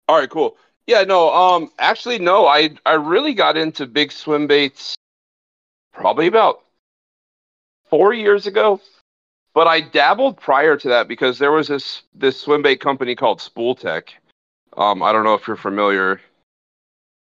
All 0.09 0.19
right, 0.19 0.29
cool. 0.31 0.57
Yeah, 0.87 1.03
no. 1.05 1.33
Um, 1.33 1.71
actually, 1.79 2.19
no. 2.19 2.47
I 2.47 2.71
I 2.85 2.93
really 2.95 3.35
got 3.35 3.57
into 3.57 3.87
big 3.87 4.13
swim 4.13 4.47
baits 4.47 4.95
probably 5.93 6.27
about 6.27 6.63
four 7.89 8.13
years 8.13 8.47
ago, 8.47 8.81
but 9.55 9.67
I 9.67 9.81
dabbled 9.81 10.37
prior 10.37 10.77
to 10.77 10.89
that 10.89 11.09
because 11.09 11.39
there 11.39 11.53
was 11.53 11.69
this 11.69 12.03
this 12.15 12.39
swim 12.39 12.63
bait 12.63 12.81
company 12.81 13.15
called 13.15 13.39
Spooltek. 13.39 14.09
Um, 14.77 15.03
I 15.03 15.13
don't 15.13 15.25
know 15.25 15.35
if 15.35 15.47
you're 15.47 15.57
familiar. 15.57 16.21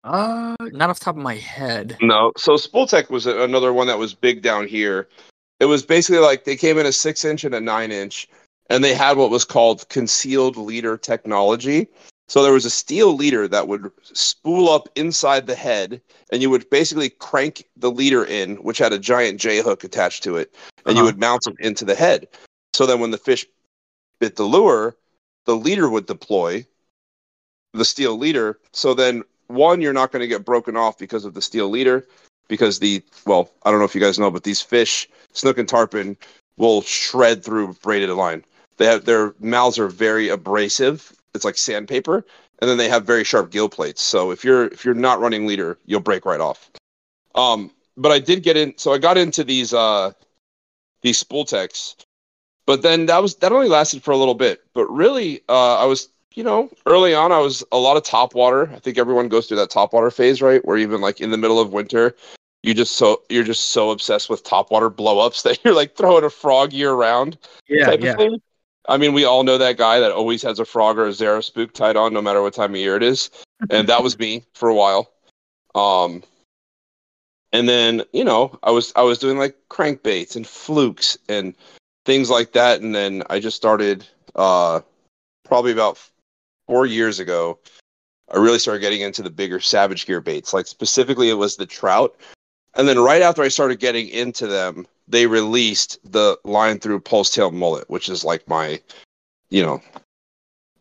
Uh, 0.04 0.56
not 0.60 0.90
off 0.90 1.00
the 1.00 1.06
top 1.06 1.16
of 1.16 1.22
my 1.22 1.36
head. 1.36 1.98
No. 2.02 2.32
So 2.38 2.54
Spooltek 2.54 3.10
was 3.10 3.26
another 3.26 3.72
one 3.72 3.88
that 3.88 3.98
was 3.98 4.14
big 4.14 4.42
down 4.42 4.68
here. 4.68 5.08
It 5.64 5.68
was 5.68 5.86
basically 5.86 6.20
like 6.20 6.44
they 6.44 6.58
came 6.58 6.78
in 6.78 6.86
a 6.86 6.92
six 6.92 7.24
inch 7.24 7.46
and 7.46 7.56
a 7.56 7.62
nine 7.62 7.90
inch, 7.92 8.28
and 8.70 8.84
they 8.84 8.94
had 8.94 9.16
what 9.16 9.30
was 9.30 9.46
called 9.46 9.88
concealed 9.88 10.58
leader 10.58 10.98
technology. 10.98 11.88
So 12.28 12.44
there 12.44 12.52
was 12.52 12.66
a 12.66 12.70
steel 12.70 13.16
leader 13.16 13.48
that 13.48 13.68
would 13.70 13.90
spool 14.04 14.68
up 14.70 14.90
inside 14.96 15.48
the 15.48 15.56
head, 15.56 16.02
and 16.32 16.42
you 16.42 16.50
would 16.50 16.70
basically 16.70 17.10
crank 17.10 17.64
the 17.78 17.92
leader 17.92 18.26
in, 18.26 18.58
which 18.58 18.78
had 18.78 18.92
a 18.92 19.00
giant 19.00 19.40
J 19.40 19.62
hook 19.62 19.86
attached 19.86 20.24
to 20.24 20.36
it, 20.36 20.54
and 20.86 20.98
you 20.98 21.04
Uh-huh. 21.04 21.06
would 21.06 21.18
mount 21.18 21.48
it 21.48 21.56
into 21.60 21.86
the 21.86 21.96
head. 21.96 22.28
So 22.74 22.86
then 22.86 23.00
when 23.00 23.12
the 23.12 23.18
fish 23.18 23.46
bit 24.20 24.36
the 24.36 24.44
lure, 24.44 24.98
the 25.46 25.56
leader 25.56 25.90
would 25.90 26.08
deploy 26.08 26.66
the 27.74 27.86
steel 27.86 28.18
leader. 28.18 28.60
So 28.74 28.94
then 28.94 29.24
one, 29.48 29.82
you're 29.82 29.94
not 29.94 30.12
going 30.12 30.22
to 30.22 30.28
get 30.28 30.46
broken 30.46 30.76
off 30.76 30.98
because 30.98 31.26
of 31.26 31.34
the 31.34 31.42
steel 31.42 31.70
leader, 31.70 32.06
because 32.48 32.80
the 32.80 33.02
well, 33.26 33.52
I 33.64 33.72
don't 33.72 33.80
know 33.80 33.86
if 33.86 33.96
you 33.96 34.02
guys 34.02 34.20
know, 34.20 34.32
but 34.32 34.44
these 34.44 34.62
fish, 34.62 35.10
snook 35.34 35.58
and 35.58 35.68
tarpon, 35.68 36.18
will 36.58 36.82
shred 36.82 37.44
through 37.44 37.74
braided 37.82 38.10
line. 38.10 38.44
They 38.78 38.86
have 38.86 39.06
their 39.06 39.34
mouths 39.40 39.80
are 39.80 39.88
very 39.88 40.30
abrasive. 40.30 41.14
It's 41.34 41.46
like 41.46 41.58
sandpaper, 41.58 42.26
and 42.60 42.70
then 42.70 42.78
they 42.78 42.90
have 42.90 43.06
very 43.06 43.24
sharp 43.24 43.52
gill 43.52 43.70
plates. 43.70 44.02
So 44.02 44.32
if 44.32 44.44
you're 44.44 44.66
if 44.66 44.86
you're 44.86 44.94
not 44.94 45.20
running 45.20 45.46
leader, 45.46 45.78
you'll 45.86 46.00
break 46.00 46.26
right 46.26 46.42
off. 46.42 46.72
Um, 47.36 47.72
but 47.98 48.12
I 48.12 48.20
did 48.20 48.44
get 48.44 48.58
in. 48.58 48.78
So 48.78 48.94
I 48.94 48.98
got 48.98 49.18
into 49.18 49.44
these 49.44 49.74
uh 49.74 50.12
these 51.02 51.22
Spoolteks, 51.24 51.96
but 52.66 52.82
then 52.82 53.08
that 53.08 53.22
was 53.22 53.36
that 53.38 53.52
only 53.52 53.68
lasted 53.68 54.04
for 54.04 54.12
a 54.12 54.18
little 54.18 54.36
bit. 54.36 54.64
But 54.74 54.88
really, 54.88 55.42
uh, 55.50 55.78
I 55.78 55.86
was 55.86 56.10
you 56.36 56.44
know 56.44 56.70
early 56.86 57.14
on 57.14 57.32
I 57.32 57.40
was 57.40 57.64
a 57.72 57.78
lot 57.78 57.98
of 57.98 58.04
top 58.04 58.34
water. 58.36 58.70
I 58.74 58.80
think 58.80 58.98
everyone 58.98 59.30
goes 59.30 59.48
through 59.48 59.58
that 59.58 59.70
top 59.70 59.94
water 59.94 60.12
phase, 60.12 60.42
right? 60.42 60.64
Where 60.66 60.78
even 60.78 61.02
like 61.02 61.22
in 61.22 61.32
the 61.32 61.38
middle 61.38 61.60
of 61.60 61.74
winter, 61.74 62.16
you 62.64 62.74
just 62.74 62.96
so 62.96 63.22
you're 63.30 63.44
just 63.44 63.72
so 63.72 63.92
obsessed 63.92 64.30
with 64.30 64.44
top 64.44 64.72
water 64.72 64.90
blow 64.90 65.20
ups 65.20 65.42
that 65.44 65.64
you're 65.64 65.74
like 65.76 65.96
throwing 65.96 66.24
a 66.24 66.30
frog 66.30 66.74
year 66.74 66.94
round 66.94 67.38
Yeah, 67.68 67.86
type 67.86 68.02
yeah. 68.02 68.12
of 68.12 68.18
thing. 68.18 68.42
I 68.90 68.98
mean, 68.98 69.14
we 69.14 69.24
all 69.24 69.44
know 69.44 69.58
that 69.58 69.78
guy 69.78 70.00
that 70.02 70.12
always 70.12 70.42
has 70.42 70.60
a 70.60 70.66
frog 70.66 70.98
or 70.98 71.06
a 71.08 71.14
Zara 71.14 71.42
spook 71.42 71.74
tied 71.74 71.96
on 71.96 72.14
no 72.14 72.22
matter 72.22 72.42
what 72.42 72.54
time 72.54 72.72
of 72.72 72.78
year 72.78 72.98
it 72.98 73.04
is. 73.04 73.30
And 73.70 73.88
that 73.88 74.04
was 74.04 74.20
me 74.20 74.44
for 74.54 74.68
a 74.70 74.76
while. 74.76 75.12
Um 75.74 76.24
and 77.54 77.70
then, 77.70 78.04
you 78.12 78.26
know, 78.26 78.58
I 78.64 78.72
was 78.72 78.92
I 78.96 79.04
was 79.04 79.20
doing 79.20 79.38
like 79.38 79.56
crankbaits 79.70 80.36
and 80.36 80.46
flukes 80.46 81.18
and 81.30 81.56
things 82.06 82.30
like 82.30 82.52
that. 82.54 82.82
And 82.82 82.94
then 82.94 83.24
I 83.30 83.40
just 83.40 83.56
started 83.56 84.06
uh 84.36 84.82
probably 85.46 85.72
about 85.72 85.98
four 86.68 86.86
years 86.86 87.20
ago. 87.20 87.60
I 88.32 88.38
really 88.38 88.60
started 88.60 88.80
getting 88.80 89.02
into 89.02 89.22
the 89.22 89.30
bigger 89.30 89.60
savage 89.60 90.06
gear 90.06 90.22
baits. 90.22 90.54
Like 90.54 90.68
specifically 90.68 91.30
it 91.30 91.36
was 91.36 91.58
the 91.58 91.66
trout. 91.66 92.16
And 92.76 92.88
then 92.88 93.00
right 93.00 93.22
after 93.22 93.44
I 93.44 93.50
started 93.50 93.80
getting 93.80 94.08
into 94.10 94.48
them, 94.48 94.88
they 95.08 95.28
released 95.28 96.00
the 96.10 96.38
line 96.44 96.80
through 96.80 97.02
pulse 97.02 97.30
tail 97.30 97.52
mullet, 97.52 97.90
which 97.90 98.10
is 98.10 98.24
like 98.24 98.48
my, 98.48 98.82
you 99.50 99.62
know, 99.62 99.82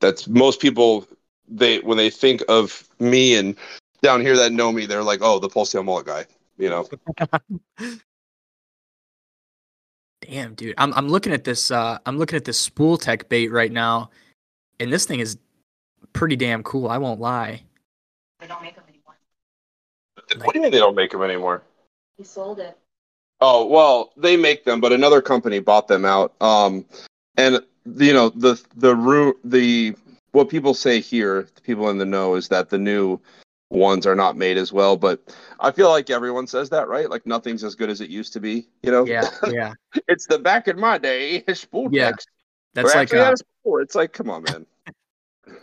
that's 0.00 0.26
most 0.28 0.60
people 0.60 1.06
they 1.48 1.80
when 1.80 1.98
they 1.98 2.10
think 2.10 2.42
of 2.48 2.88
me 2.98 3.34
and 3.36 3.56
down 4.02 4.20
here 4.20 4.36
that 4.36 4.52
know 4.52 4.72
me, 4.72 4.86
they're 4.86 5.02
like, 5.02 5.20
oh, 5.22 5.38
the 5.38 5.48
pulse 5.48 5.72
tail 5.72 5.82
mullet 5.82 6.06
guy, 6.06 6.26
you 6.58 6.68
know. 6.68 6.88
Damn, 10.22 10.54
dude. 10.54 10.74
I'm 10.78 10.94
I'm 10.94 11.08
looking 11.08 11.32
at 11.32 11.44
this 11.44 11.70
uh 11.70 11.98
I'm 12.06 12.16
looking 12.16 12.36
at 12.36 12.44
this 12.44 12.68
Spooltek 12.68 13.28
bait 13.28 13.48
right 13.48 13.72
now, 13.72 14.10
and 14.80 14.92
this 14.92 15.04
thing 15.04 15.20
is 15.20 15.36
pretty 16.12 16.36
damn 16.36 16.62
cool, 16.62 16.88
I 16.88 16.98
won't 16.98 17.20
lie. 17.20 17.62
They 18.40 18.46
don't 18.46 18.62
make 18.62 18.74
them 18.74 18.84
anymore. 18.88 19.16
What 20.44 20.52
do 20.52 20.58
you 20.58 20.62
mean 20.62 20.72
they 20.72 20.78
don't 20.78 20.94
make 20.94 21.10
them 21.10 21.22
anymore? 21.22 21.62
He 22.16 22.24
sold 22.24 22.58
it. 22.58 22.76
Oh 23.40 23.66
well, 23.66 24.12
they 24.16 24.36
make 24.36 24.64
them, 24.64 24.80
but 24.80 24.92
another 24.92 25.20
company 25.20 25.58
bought 25.58 25.88
them 25.88 26.04
out. 26.04 26.34
Um, 26.40 26.84
and 27.36 27.60
you 27.96 28.12
know 28.12 28.28
the 28.28 28.62
the 28.76 28.94
root 28.94 29.38
the 29.44 29.94
what 30.32 30.48
people 30.48 30.74
say 30.74 31.00
here, 31.00 31.48
the 31.54 31.60
people 31.60 31.90
in 31.90 31.98
the 31.98 32.04
know, 32.04 32.34
is 32.34 32.48
that 32.48 32.70
the 32.70 32.78
new 32.78 33.20
ones 33.70 34.06
are 34.06 34.14
not 34.14 34.36
made 34.36 34.56
as 34.56 34.72
well. 34.72 34.96
But 34.96 35.34
I 35.60 35.70
feel 35.70 35.88
like 35.88 36.10
everyone 36.10 36.46
says 36.46 36.70
that, 36.70 36.88
right? 36.88 37.08
Like 37.08 37.26
nothing's 37.26 37.64
as 37.64 37.74
good 37.74 37.90
as 37.90 38.00
it 38.00 38.10
used 38.10 38.32
to 38.34 38.40
be. 38.40 38.66
You 38.82 38.92
know? 38.92 39.04
Yeah, 39.04 39.28
yeah. 39.48 39.74
it's 40.08 40.26
the 40.26 40.38
back 40.38 40.68
in 40.68 40.78
my 40.78 40.98
day. 40.98 41.42
Spool 41.54 41.88
Yeah, 41.90 42.10
text. 42.10 42.28
That's 42.74 42.86
Or 42.86 42.96
like 42.96 43.02
actually, 43.02 43.20
uh, 43.20 43.24
that 43.24 43.32
is 43.34 43.42
spool. 43.60 43.78
It's 43.78 43.94
like, 43.94 44.12
come 44.12 44.30
on, 44.30 44.42
man. 44.44 44.66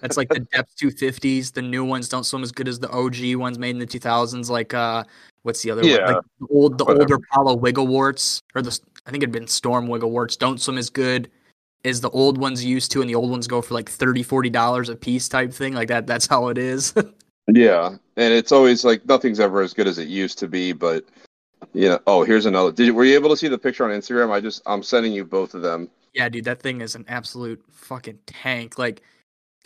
That's 0.02 0.18
like 0.18 0.30
the 0.30 0.40
depth 0.40 0.76
250s. 0.78 1.54
The 1.54 1.62
new 1.62 1.84
ones 1.86 2.10
don't 2.10 2.26
swim 2.26 2.44
as 2.44 2.52
good 2.52 2.68
as 2.68 2.80
the 2.80 2.90
OG 2.90 3.36
ones 3.36 3.58
made 3.58 3.72
in 3.72 3.80
the 3.80 3.88
2000s. 3.88 4.50
Like 4.50 4.74
uh, 4.74 5.04
what's 5.44 5.62
the 5.62 5.72
other 5.72 5.82
one? 5.82 5.90
Yeah, 5.90 5.98
Like 5.98 6.24
the 6.40 6.48
old 6.50 6.78
the 6.78 6.86
whatever. 6.86 7.02
older 7.02 7.16
Apollo 7.16 7.56
wiggle 7.56 7.88
warts 7.88 8.42
or 8.56 8.62
the 8.62 8.78
I 9.06 9.12
think 9.12 9.24
it'd 9.24 9.34
been 9.34 9.48
Storm 9.48 9.88
wiggle 9.88 10.12
warts 10.12 10.36
don't 10.36 10.62
swim 10.62 10.78
as 10.78 10.90
good 10.90 11.30
as 11.86 12.02
the 12.02 12.10
old 12.10 12.38
ones 12.38 12.64
used 12.64 12.92
to, 12.92 13.02
and 13.02 13.10
the 13.10 13.16
old 13.16 13.32
ones 13.32 13.48
go 13.48 13.62
for 13.62 13.74
like 13.74 13.90
30 13.90 14.22
40 14.24 14.50
dollars 14.50 14.90
a 14.90 14.96
piece 14.96 15.30
type 15.30 15.54
thing. 15.54 15.74
Like 15.74 15.88
that. 15.88 16.08
That's 16.08 16.28
how 16.28 16.50
it 16.50 16.58
is. 16.58 16.94
Yeah, 17.52 17.96
and 18.16 18.32
it's 18.32 18.52
always 18.52 18.86
like 18.86 19.04
nothing's 19.08 19.40
ever 19.40 19.62
as 19.62 19.74
good 19.74 19.88
as 19.88 19.98
it 19.98 20.08
used 20.08 20.38
to 20.38 20.48
be. 20.48 20.72
But 20.72 21.06
yeah. 21.74 21.98
Oh, 22.06 22.24
here's 22.24 22.46
another. 22.46 22.72
Did 22.72 22.86
you, 22.86 22.94
were 22.94 23.06
you 23.06 23.16
able 23.16 23.30
to 23.32 23.38
see 23.38 23.48
the 23.48 23.58
picture 23.58 23.84
on 23.84 23.90
Instagram? 23.90 24.32
I 24.32 24.40
just 24.40 24.62
I'm 24.68 24.84
sending 24.84 25.14
you 25.14 25.26
both 25.26 25.56
of 25.56 25.64
them. 25.64 25.90
Yeah, 26.14 26.30
dude, 26.30 26.46
that 26.46 26.62
thing 26.62 26.82
is 26.82 26.94
an 26.94 27.06
absolute 27.08 27.64
fucking 27.72 28.20
tank. 28.28 28.78
Like, 28.78 29.02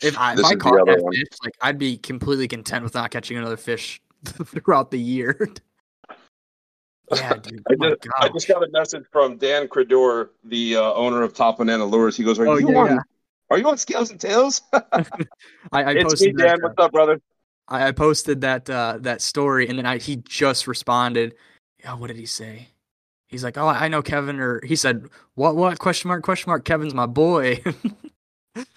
if 0.03 0.17
I, 0.17 0.31
if 0.31 0.37
This 0.37 0.45
I 0.45 0.55
caught 0.55 0.85
that 0.85 1.01
one. 1.01 1.13
fish, 1.13 1.23
like 1.43 1.55
I'd 1.61 1.77
be 1.77 1.97
completely 1.97 2.47
content 2.47 2.83
with 2.83 2.93
not 2.93 3.11
catching 3.11 3.37
another 3.37 3.57
fish 3.57 4.01
throughout 4.25 4.91
the 4.91 4.99
year. 4.99 5.49
yeah, 7.15 7.35
dude. 7.37 7.61
I 7.69 7.73
Oh 7.79 7.89
just, 7.89 8.07
I 8.19 8.29
just 8.29 8.47
got 8.47 8.63
a 8.63 8.69
message 8.71 9.03
from 9.11 9.37
Dan 9.37 9.67
Credor, 9.67 10.29
the 10.43 10.77
uh, 10.77 10.93
owner 10.93 11.21
of 11.21 11.33
Top 11.33 11.57
Banana 11.57 11.85
Lures. 11.85 12.15
He 12.17 12.23
goes, 12.23 12.39
"Are 12.39 12.47
Oh, 12.47 12.57
you 12.57 12.71
yeah, 12.71 12.77
on? 12.77 12.87
yeah. 12.87 12.99
Are 13.49 13.57
you 13.57 13.67
on 13.67 13.77
Scales 13.77 14.09
and 14.11 14.19
Tails?" 14.19 14.61
I, 14.73 14.81
I 15.71 15.91
it's 15.91 15.97
me, 15.97 16.03
posted 16.03 16.37
Dan. 16.37 16.47
that. 16.47 16.59
What's 16.61 16.75
up, 16.79 16.91
brother? 16.91 17.21
I, 17.67 17.87
I 17.87 17.91
posted 17.91 18.41
that 18.41 18.69
uh, 18.69 18.97
that 19.01 19.21
story, 19.21 19.67
and 19.67 19.77
then 19.77 19.85
I 19.85 19.97
he 19.97 20.17
just 20.17 20.67
responded. 20.67 21.35
Yeah, 21.79 21.95
what 21.95 22.07
did 22.07 22.17
he 22.17 22.25
say? 22.25 22.69
He's 23.27 23.43
like, 23.43 23.57
"Oh, 23.57 23.67
I 23.67 23.87
know 23.89 24.01
Kevin," 24.01 24.39
or 24.39 24.61
he 24.65 24.75
said, 24.75 25.09
"What? 25.35 25.55
What? 25.55 25.77
Question 25.79 26.07
mark? 26.07 26.23
Question 26.23 26.49
mark? 26.49 26.65
Kevin's 26.65 26.93
my 26.93 27.05
boy." 27.05 27.61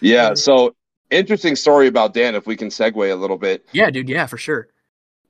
Yeah. 0.00 0.34
So 0.34 0.74
interesting 1.10 1.56
story 1.56 1.86
about 1.86 2.14
Dan. 2.14 2.34
If 2.34 2.46
we 2.46 2.56
can 2.56 2.68
segue 2.68 3.10
a 3.10 3.14
little 3.14 3.38
bit, 3.38 3.66
yeah, 3.72 3.90
dude. 3.90 4.08
Yeah, 4.08 4.26
for 4.26 4.38
sure. 4.38 4.68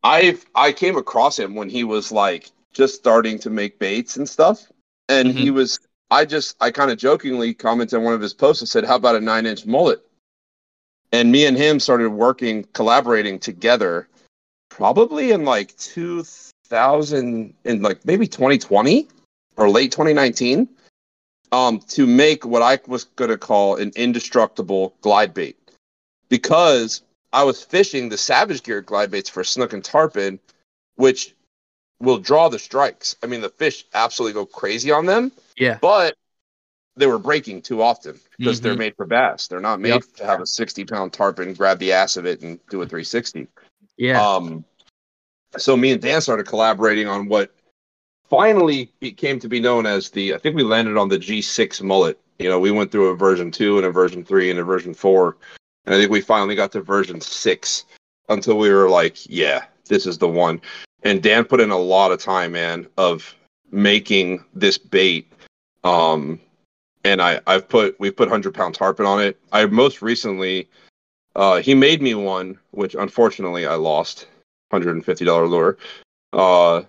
I 0.02 0.38
I 0.54 0.72
came 0.72 0.96
across 0.96 1.38
him 1.38 1.54
when 1.54 1.68
he 1.68 1.84
was 1.84 2.12
like 2.12 2.50
just 2.72 2.94
starting 2.94 3.38
to 3.40 3.50
make 3.50 3.78
baits 3.78 4.16
and 4.16 4.28
stuff, 4.28 4.70
and 5.08 5.28
he 5.28 5.50
was. 5.50 5.80
I 6.10 6.24
just 6.24 6.56
I 6.60 6.70
kind 6.70 6.90
of 6.90 6.98
jokingly 6.98 7.52
commented 7.54 7.98
on 7.98 8.04
one 8.04 8.14
of 8.14 8.20
his 8.20 8.34
posts 8.34 8.62
and 8.62 8.68
said, 8.68 8.84
"How 8.84 8.96
about 8.96 9.16
a 9.16 9.20
nine 9.20 9.46
inch 9.46 9.66
mullet?" 9.66 10.00
And 11.12 11.32
me 11.32 11.46
and 11.46 11.56
him 11.56 11.80
started 11.80 12.10
working, 12.10 12.64
collaborating 12.72 13.38
together, 13.38 14.08
probably 14.68 15.32
in 15.32 15.44
like 15.44 15.76
two 15.76 16.24
thousand, 16.68 17.54
in 17.64 17.82
like 17.82 18.04
maybe 18.04 18.26
twenty 18.28 18.58
twenty 18.58 19.08
or 19.56 19.68
late 19.68 19.92
twenty 19.92 20.12
nineteen. 20.12 20.68
um, 21.52 21.78
to 21.88 22.06
make 22.06 22.44
what 22.44 22.62
I 22.62 22.78
was 22.86 23.04
going 23.04 23.30
to 23.30 23.38
call 23.38 23.76
an 23.76 23.92
indestructible 23.96 24.94
glide 25.00 25.32
bait 25.32 25.56
because 26.28 27.02
I 27.32 27.44
was 27.44 27.62
fishing 27.62 28.08
the 28.08 28.18
Savage 28.18 28.62
Gear 28.62 28.80
glide 28.80 29.10
baits 29.10 29.28
for 29.30 29.44
snook 29.44 29.72
and 29.72 29.84
tarpon, 29.84 30.38
which 30.96 31.34
will 32.00 32.18
draw 32.18 32.48
the 32.48 32.58
strikes. 32.58 33.16
I 33.22 33.26
mean, 33.26 33.40
the 33.40 33.48
fish 33.48 33.84
absolutely 33.94 34.34
go 34.34 34.46
crazy 34.46 34.90
on 34.90 35.06
them, 35.06 35.32
Yeah. 35.56 35.78
but 35.80 36.16
they 36.96 37.06
were 37.06 37.18
breaking 37.18 37.62
too 37.62 37.82
often 37.82 38.18
because 38.38 38.60
they're 38.60 38.74
Mhm. 38.74 38.78
made 38.78 38.96
for 38.96 39.06
bass. 39.06 39.48
They're 39.48 39.60
not 39.60 39.80
made 39.80 39.90
Yep. 39.90 40.02
to 40.16 40.26
have 40.26 40.40
a 40.40 40.46
60 40.46 40.84
pound 40.84 41.12
tarpon, 41.12 41.54
grab 41.54 41.78
the 41.78 41.92
ass 41.92 42.16
of 42.16 42.26
it, 42.26 42.40
and 42.42 42.58
do 42.68 42.80
a 42.82 42.86
360. 42.86 43.48
Yeah. 43.96 44.22
Um, 44.34 44.64
so 45.58 45.76
me 45.76 45.92
and 45.92 46.00
Dan 46.02 46.20
started 46.20 46.46
collaborating 46.46 47.06
on 47.06 47.28
what 47.28 47.50
finally 48.28 48.86
came 49.16 49.38
to 49.40 49.48
be 49.48 49.60
known 49.60 49.86
as 49.86 50.10
the. 50.10 50.34
I 50.34 50.38
think 50.38 50.56
we 50.56 50.62
landed 50.62 50.96
on 50.96 51.08
the 51.08 51.18
G6 51.18 51.80
mullet. 51.82 52.18
You 52.38 52.48
know, 52.50 52.60
we 52.60 52.70
went 52.70 52.92
through 52.92 53.08
a 53.08 53.16
version 53.16 53.50
two 53.50 53.78
and 53.78 53.86
a 53.86 53.90
version 53.90 54.24
three 54.24 54.50
and 54.50 54.58
a 54.58 54.64
version 54.64 54.92
four, 54.92 55.36
and 55.86 55.94
I 55.94 55.98
think 55.98 56.10
we 56.10 56.20
finally 56.20 56.54
got 56.54 56.72
to 56.72 56.80
version 56.80 57.20
six 57.20 57.84
until 58.28 58.58
we 58.58 58.70
were 58.70 58.90
like, 58.90 59.28
yeah, 59.28 59.64
this 59.86 60.06
is 60.06 60.18
the 60.18 60.28
one. 60.28 60.60
And 61.02 61.22
Dan 61.22 61.44
put 61.44 61.60
in 61.60 61.70
a 61.70 61.78
lot 61.78 62.10
of 62.12 62.20
time, 62.20 62.52
man, 62.52 62.86
of 62.96 63.34
making 63.70 64.44
this 64.54 64.78
bait. 64.78 65.32
Um, 65.84 66.40
and 67.04 67.22
I, 67.22 67.40
I've 67.46 67.68
put 67.68 67.98
we've 68.00 68.16
put 68.16 68.28
hundred 68.28 68.54
pound 68.54 68.74
tarpon 68.74 69.06
on 69.06 69.22
it. 69.22 69.38
I 69.52 69.66
most 69.66 70.02
recently, 70.02 70.68
uh, 71.36 71.60
he 71.60 71.74
made 71.74 72.02
me 72.02 72.14
one, 72.14 72.58
which 72.72 72.96
unfortunately 72.96 73.66
I 73.66 73.74
lost, 73.74 74.26
hundred 74.72 74.96
and 74.96 75.04
fifty 75.04 75.24
dollar 75.24 75.46
lure. 75.46 75.78
Uh, 76.32 76.82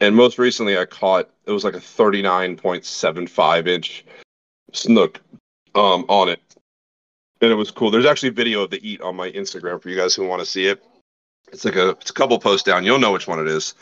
and 0.00 0.14
most 0.14 0.38
recently 0.38 0.76
I 0.76 0.84
caught 0.84 1.30
it 1.46 1.52
was 1.52 1.64
like 1.64 1.74
a 1.74 1.80
thirty 1.80 2.20
nine 2.20 2.56
point 2.56 2.84
seven 2.84 3.26
five 3.26 3.66
inch 3.66 4.04
snook, 4.72 5.20
um, 5.74 6.04
on 6.08 6.28
it, 6.28 6.40
and 7.44 7.52
it 7.52 7.56
was 7.56 7.70
cool. 7.70 7.90
There's 7.90 8.06
actually 8.06 8.30
a 8.30 8.32
video 8.32 8.62
of 8.62 8.70
the 8.70 8.86
eat 8.88 9.00
on 9.00 9.16
my 9.16 9.30
Instagram 9.30 9.80
for 9.80 9.88
you 9.88 9.96
guys 9.96 10.14
who 10.14 10.26
want 10.26 10.40
to 10.40 10.46
see 10.46 10.66
it. 10.66 10.82
It's 11.52 11.64
like 11.64 11.76
a 11.76 11.90
it's 11.90 12.10
a 12.10 12.14
couple 12.14 12.38
posts 12.38 12.64
down. 12.64 12.84
You'll 12.84 12.98
know 12.98 13.12
which 13.12 13.28
one 13.28 13.38
it 13.38 13.48
is. 13.48 13.74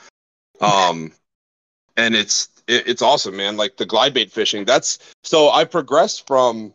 Um, 0.61 1.13
and 1.97 2.15
it's 2.15 2.49
it, 2.67 2.87
it's 2.87 3.03
awesome, 3.03 3.37
man. 3.37 3.57
Like 3.57 3.77
the 3.77 3.87
glide 3.87 4.15
bait 4.15 4.31
fishing. 4.31 4.65
That's 4.65 4.99
so 5.23 5.51
I 5.51 5.65
progressed 5.65 6.27
from 6.27 6.73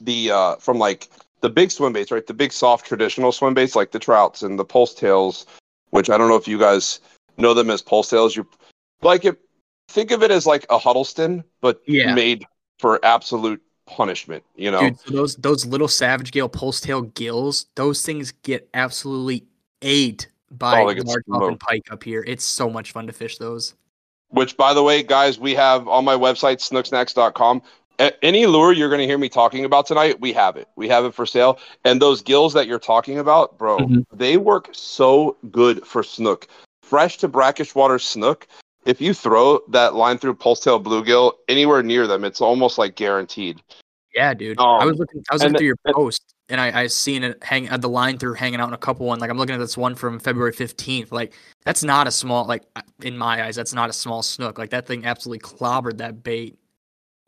the 0.00 0.30
uh 0.30 0.56
from 0.56 0.78
like 0.78 1.08
the 1.40 1.50
big 1.50 1.70
swim 1.70 1.92
baits, 1.92 2.10
right? 2.10 2.26
The 2.26 2.34
big 2.34 2.52
soft 2.52 2.86
traditional 2.86 3.32
swim 3.32 3.54
baits 3.54 3.76
like 3.76 3.90
the 3.92 3.98
trouts 3.98 4.42
and 4.42 4.58
the 4.58 4.64
pulse 4.64 4.94
tails, 4.94 5.46
which 5.90 6.10
I 6.10 6.18
don't 6.18 6.28
know 6.28 6.36
if 6.36 6.48
you 6.48 6.58
guys 6.58 7.00
know 7.38 7.54
them 7.54 7.70
as 7.70 7.82
pulse 7.82 8.10
tails. 8.10 8.36
You 8.36 8.46
like 9.02 9.24
it 9.24 9.38
think 9.88 10.10
of 10.10 10.22
it 10.22 10.30
as 10.30 10.46
like 10.46 10.66
a 10.70 10.78
Huddleston, 10.78 11.44
but 11.60 11.80
Yeah. 11.86 12.14
made 12.14 12.44
for 12.78 13.02
absolute 13.04 13.62
punishment, 13.86 14.44
you 14.56 14.70
know? 14.70 14.80
Dude, 14.80 15.00
so 15.00 15.10
those 15.12 15.36
those 15.36 15.64
little 15.64 15.88
Savage 15.88 16.32
Gear 16.32 16.48
pulse 16.48 16.80
tail 16.80 17.02
gills, 17.02 17.66
those 17.74 18.04
things 18.04 18.32
get 18.42 18.68
absolutely 18.74 19.44
ate 19.82 20.28
by 20.50 20.82
Oh, 20.82 20.86
largemouth 20.86 21.48
and 21.48 21.60
pike 21.60 21.90
up 21.90 22.04
here. 22.04 22.24
It's 22.26 22.44
so 22.44 22.68
much 22.68 22.92
fun 22.92 23.06
to 23.06 23.12
fish 23.12 23.38
those. 23.38 23.74
Which, 24.28 24.56
by 24.56 24.74
the 24.74 24.82
way, 24.82 25.02
guys, 25.02 25.38
we 25.38 25.54
have 25.54 25.86
on 25.88 26.04
my 26.04 26.14
website, 26.14 26.58
snooksnacks.com. 26.58 27.62
Any 28.22 28.44
lure 28.46 28.72
you're 28.72 28.90
going 28.90 29.00
to 29.00 29.06
hear 29.06 29.16
me 29.16 29.28
talking 29.28 29.64
about 29.64 29.86
tonight, 29.86 30.20
we 30.20 30.32
have 30.34 30.56
it. 30.56 30.68
We 30.76 30.88
have 30.88 31.04
it 31.06 31.14
for 31.14 31.24
sale. 31.24 31.58
And 31.84 32.02
those 32.02 32.20
gills 32.20 32.52
that 32.52 32.66
you're 32.66 32.78
talking 32.78 33.18
about, 33.18 33.56
bro, 33.56 33.78
Mhm. 33.78 34.04
they 34.12 34.36
work 34.36 34.68
so 34.72 35.36
good 35.50 35.86
for 35.86 36.02
snook. 36.02 36.46
Fresh 36.82 37.18
to 37.18 37.28
brackish 37.28 37.74
water 37.74 37.98
snook. 37.98 38.46
If 38.86 39.00
you 39.00 39.12
throw 39.12 39.60
that 39.68 39.94
line 39.94 40.16
through 40.18 40.34
pulse 40.36 40.60
tail 40.60 40.80
bluegill 40.82 41.32
anywhere 41.48 41.82
near 41.82 42.06
them, 42.06 42.24
it's 42.24 42.40
almost 42.40 42.78
like 42.78 42.94
guaranteed. 42.94 43.60
Yeah, 44.14 44.32
dude. 44.32 44.58
I 44.58 44.84
was 44.84 44.92
Um, 44.94 44.98
looking 44.98 45.24
I 45.30 45.34
was 45.34 45.42
and 45.42 45.52
looking 45.52 45.58
through 45.58 45.66
your 45.66 45.76
and- 45.84 45.94
post 45.94 46.22
and 46.48 46.60
I 46.60 46.82
I 46.82 46.86
seen 46.86 47.24
it 47.24 47.42
hang 47.42 47.68
at 47.68 47.82
the 47.82 47.88
line 47.88 48.16
through 48.18 48.34
hanging 48.34 48.60
out 48.60 48.68
in 48.68 48.74
a 48.74 48.78
couple 48.78 49.04
one. 49.06 49.18
Like 49.18 49.28
I'm 49.30 49.36
looking 49.36 49.54
at 49.54 49.58
this 49.58 49.76
one 49.76 49.94
from 49.94 50.18
February 50.20 50.52
15th. 50.52 51.10
Like 51.12 51.34
that's 51.64 51.82
not 51.82 52.06
a 52.06 52.10
small 52.10 52.46
like 52.46 52.62
in 53.02 53.18
my 53.18 53.44
eyes, 53.44 53.56
that's 53.56 53.74
not 53.74 53.90
a 53.90 53.92
small 53.92 54.22
snook. 54.22 54.56
Like 54.58 54.70
that 54.70 54.86
thing 54.86 55.04
absolutely 55.04 55.40
clobbered 55.40 55.98
that 55.98 56.22
bait. 56.22 56.56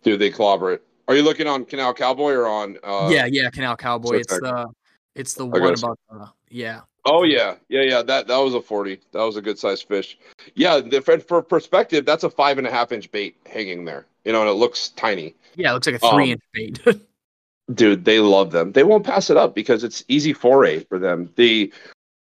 Dude, 0.04 0.20
they 0.20 0.30
clobber 0.30 0.72
it. 0.72 0.82
Are 1.09 1.16
you 1.16 1.22
looking 1.22 1.46
on 1.48 1.64
Canal 1.64 1.92
Cowboy 1.92 2.32
or 2.32 2.46
on? 2.46 2.78
Uh, 2.84 3.09
yeah, 3.11 3.26
yeah, 3.26 3.50
Canal 3.50 3.76
Cowboy. 3.76 4.16
it's 4.18 4.32
It's 4.32 4.40
like- 4.42 4.52
the 4.54 4.66
it's 5.14 5.34
the 5.34 5.44
I 5.46 5.59
one 5.59 5.74
about 5.74 5.98
uh, 6.11 6.26
yeah. 6.48 6.82
Oh 7.05 7.22
yeah, 7.22 7.55
yeah, 7.68 7.82
yeah. 7.82 8.03
That 8.03 8.26
that 8.26 8.38
was 8.38 8.55
a 8.55 8.61
forty. 8.61 9.01
That 9.12 9.22
was 9.22 9.36
a 9.36 9.42
good 9.42 9.59
sized 9.59 9.86
fish. 9.86 10.18
Yeah, 10.55 10.80
the, 10.80 11.01
for, 11.01 11.18
for 11.20 11.42
perspective, 11.42 12.05
that's 12.05 12.24
a 12.24 12.30
five 12.30 12.59
and 12.59 12.66
a 12.66 12.70
half 12.70 12.92
inch 12.92 13.11
bait 13.11 13.36
hanging 13.46 13.84
there. 13.84 14.07
You 14.24 14.32
know, 14.32 14.40
and 14.40 14.51
it 14.51 14.55
looks 14.55 14.90
tiny. 14.90 15.34
Yeah, 15.55 15.70
it 15.70 15.74
looks 15.74 15.86
like 15.86 16.03
a 16.03 16.07
Um, 16.07 16.14
three 16.14 16.30
inch 16.32 16.42
bait. 16.53 16.80
Dude, 17.74 18.05
they 18.05 18.18
love 18.18 18.51
them. 18.51 18.72
They 18.72 18.82
won't 18.82 19.05
pass 19.05 19.28
it 19.30 19.36
up 19.36 19.55
because 19.55 19.84
it's 19.84 20.05
easy 20.09 20.32
foray 20.32 20.80
for 20.84 20.99
them. 20.99 21.30
The, 21.36 21.70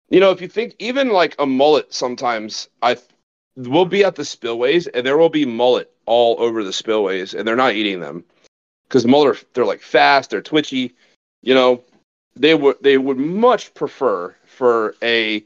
you 0.08 0.20
know, 0.20 0.30
if 0.30 0.40
you 0.40 0.46
think 0.46 0.76
even 0.78 1.08
like 1.08 1.34
a 1.38 1.46
mullet, 1.46 1.92
sometimes 1.92 2.68
I 2.80 2.96
we'll 3.56 3.84
be 3.84 4.04
at 4.04 4.14
the 4.14 4.24
spillways 4.24 4.86
and 4.86 5.04
there 5.04 5.18
will 5.18 5.28
be 5.28 5.44
mullet 5.44 5.90
all 6.06 6.36
over 6.38 6.64
the 6.64 6.72
spillways 6.72 7.34
and 7.34 7.46
they're 7.46 7.56
not 7.56 7.74
eating 7.74 8.00
them 8.00 8.24
because 8.84 9.04
mullet 9.04 9.44
they're 9.54 9.66
like 9.66 9.82
fast, 9.82 10.30
they're 10.30 10.42
twitchy. 10.42 10.94
You 11.42 11.54
know, 11.54 11.82
they 12.36 12.54
would 12.54 12.76
they 12.80 12.98
would 12.98 13.18
much 13.18 13.74
prefer 13.74 14.34
for 14.52 14.94
a 15.02 15.44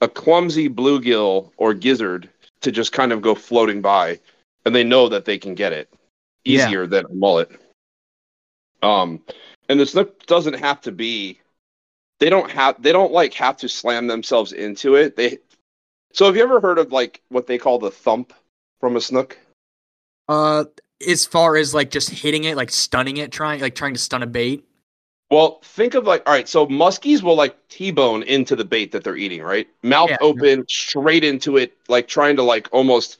a 0.00 0.08
clumsy 0.08 0.68
bluegill 0.68 1.50
or 1.56 1.74
gizzard 1.74 2.28
to 2.60 2.70
just 2.72 2.92
kind 2.92 3.12
of 3.12 3.22
go 3.22 3.34
floating 3.34 3.80
by, 3.80 4.18
and 4.64 4.74
they 4.74 4.84
know 4.84 5.08
that 5.08 5.24
they 5.24 5.38
can 5.38 5.54
get 5.54 5.72
it 5.72 5.88
Yeah. 6.44 6.66
easier 6.66 6.86
than 6.86 7.04
a 7.06 7.14
mullet. 7.14 7.50
Um, 8.82 9.22
and 9.68 9.80
the 9.80 9.86
snook 9.86 10.26
doesn't 10.26 10.54
have 10.54 10.80
to 10.82 10.92
be. 10.92 11.40
They 12.20 12.30
don't 12.30 12.50
have. 12.50 12.82
They 12.82 12.92
don't 12.92 13.12
like 13.12 13.34
have 13.34 13.56
to 13.58 13.68
slam 13.68 14.06
themselves 14.06 14.52
into 14.52 14.94
it. 14.96 15.16
They. 15.16 15.38
So 16.12 16.26
have 16.26 16.36
you 16.36 16.42
ever 16.42 16.60
heard 16.60 16.78
of 16.78 16.92
like 16.92 17.20
what 17.28 17.46
they 17.46 17.58
call 17.58 17.78
the 17.78 17.90
thump 17.90 18.32
from 18.80 18.96
a 18.96 19.00
snook? 19.00 19.38
uh 20.28 20.64
as 21.06 21.26
far 21.26 21.56
as 21.56 21.74
like 21.74 21.90
just 21.90 22.08
hitting 22.08 22.44
it, 22.44 22.56
like 22.56 22.70
stunning 22.70 23.18
it, 23.18 23.30
trying 23.32 23.60
like 23.60 23.74
trying 23.74 23.92
to 23.94 24.00
stun 24.00 24.22
a 24.22 24.26
bait. 24.26 24.64
Well, 25.34 25.58
think 25.64 25.94
of 25.94 26.04
like 26.04 26.22
all 26.26 26.32
right. 26.32 26.48
So 26.48 26.64
muskies 26.68 27.20
will 27.20 27.34
like 27.34 27.56
t-bone 27.66 28.22
into 28.22 28.54
the 28.54 28.64
bait 28.64 28.92
that 28.92 29.02
they're 29.02 29.16
eating, 29.16 29.42
right? 29.42 29.68
Mouth 29.82 30.10
Yeah. 30.10 30.18
open, 30.20 30.64
straight 30.68 31.24
into 31.24 31.56
it, 31.56 31.76
like 31.88 32.06
trying 32.06 32.36
to 32.36 32.44
like 32.44 32.68
almost. 32.70 33.18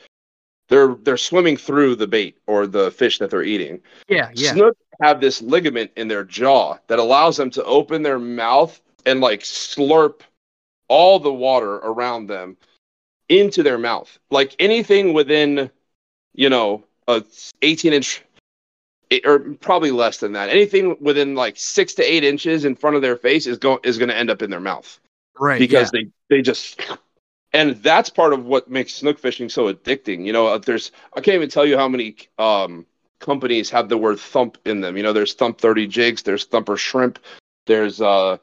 They're 0.69 0.95
they're 0.95 1.17
swimming 1.17 1.57
through 1.57 1.97
the 1.97 2.07
bait 2.07 2.39
or 2.47 2.69
the 2.69 2.93
fish 2.93 3.19
that 3.19 3.31
they're 3.31 3.43
eating. 3.43 3.81
Yeah, 4.07 4.31
yeah. 4.33 4.53
Snook 4.53 4.77
have 5.03 5.21
this 5.21 5.43
ligament 5.43 5.91
in 5.97 6.07
their 6.07 6.23
jaw 6.23 6.79
that 6.87 7.01
allows 7.01 7.37
them 7.37 7.51
to 7.51 7.65
open 7.65 8.03
their 8.05 8.21
mouth 8.21 8.81
and 9.05 9.21
like 9.21 9.41
slurp 9.41 10.21
all 10.87 11.19
the 11.19 11.33
water 11.33 11.75
around 11.75 12.29
them 12.29 12.57
into 13.29 13.65
their 13.65 13.77
mouth. 13.77 14.17
Like 14.31 14.55
anything 14.61 15.15
within, 15.15 15.69
you 16.33 16.49
know, 16.49 16.85
a 17.09 17.25
18 17.63 17.93
inch 17.93 18.23
or 19.25 19.41
probably 19.61 19.91
less 19.91 20.19
than 20.19 20.33
that. 20.33 20.49
Anything 20.49 20.97
within 21.01 21.35
like 21.35 21.57
six 21.57 21.95
to 21.95 22.03
eight 22.03 22.25
inches 22.25 22.65
in 22.65 22.75
front 22.75 22.97
of 22.97 23.03
their 23.03 23.17
face 23.17 23.47
is 23.47 23.59
going 23.59 23.79
is 23.85 23.99
going 23.99 24.09
to 24.09 24.17
end 24.17 24.31
up 24.31 24.43
in 24.43 24.51
their 24.51 24.61
mouth 24.61 24.99
right. 25.39 25.59
because 25.59 25.91
they 25.91 26.09
they 26.31 26.43
just 26.43 26.81
and 27.53 27.77
that's 27.83 28.11
part 28.11 28.33
of 28.33 28.45
what 28.45 28.71
makes 28.71 28.95
snook 28.95 29.19
fishing 29.19 29.49
so 29.49 29.73
addicting 29.73 30.25
you 30.25 30.33
know 30.33 30.47
uh, 30.47 30.59
there's 30.59 30.93
i 31.17 31.21
can't 31.21 31.37
even 31.37 31.49
tell 31.49 31.67
you 31.67 31.77
how 31.77 31.89
many 31.89 32.17
um 32.39 32.87
companies 33.21 33.71
have 33.71 33.89
the 33.89 33.97
word 33.97 34.19
thump 34.19 34.59
in 34.67 34.81
them 34.81 34.97
you 34.97 35.03
know 35.03 35.13
there's 35.13 35.35
thump 35.35 35.59
30 35.59 35.87
jigs 35.87 36.23
there's 36.23 36.45
thumper 36.45 36.77
shrimp 36.77 37.19
there's 37.67 38.01
uh 38.01 38.37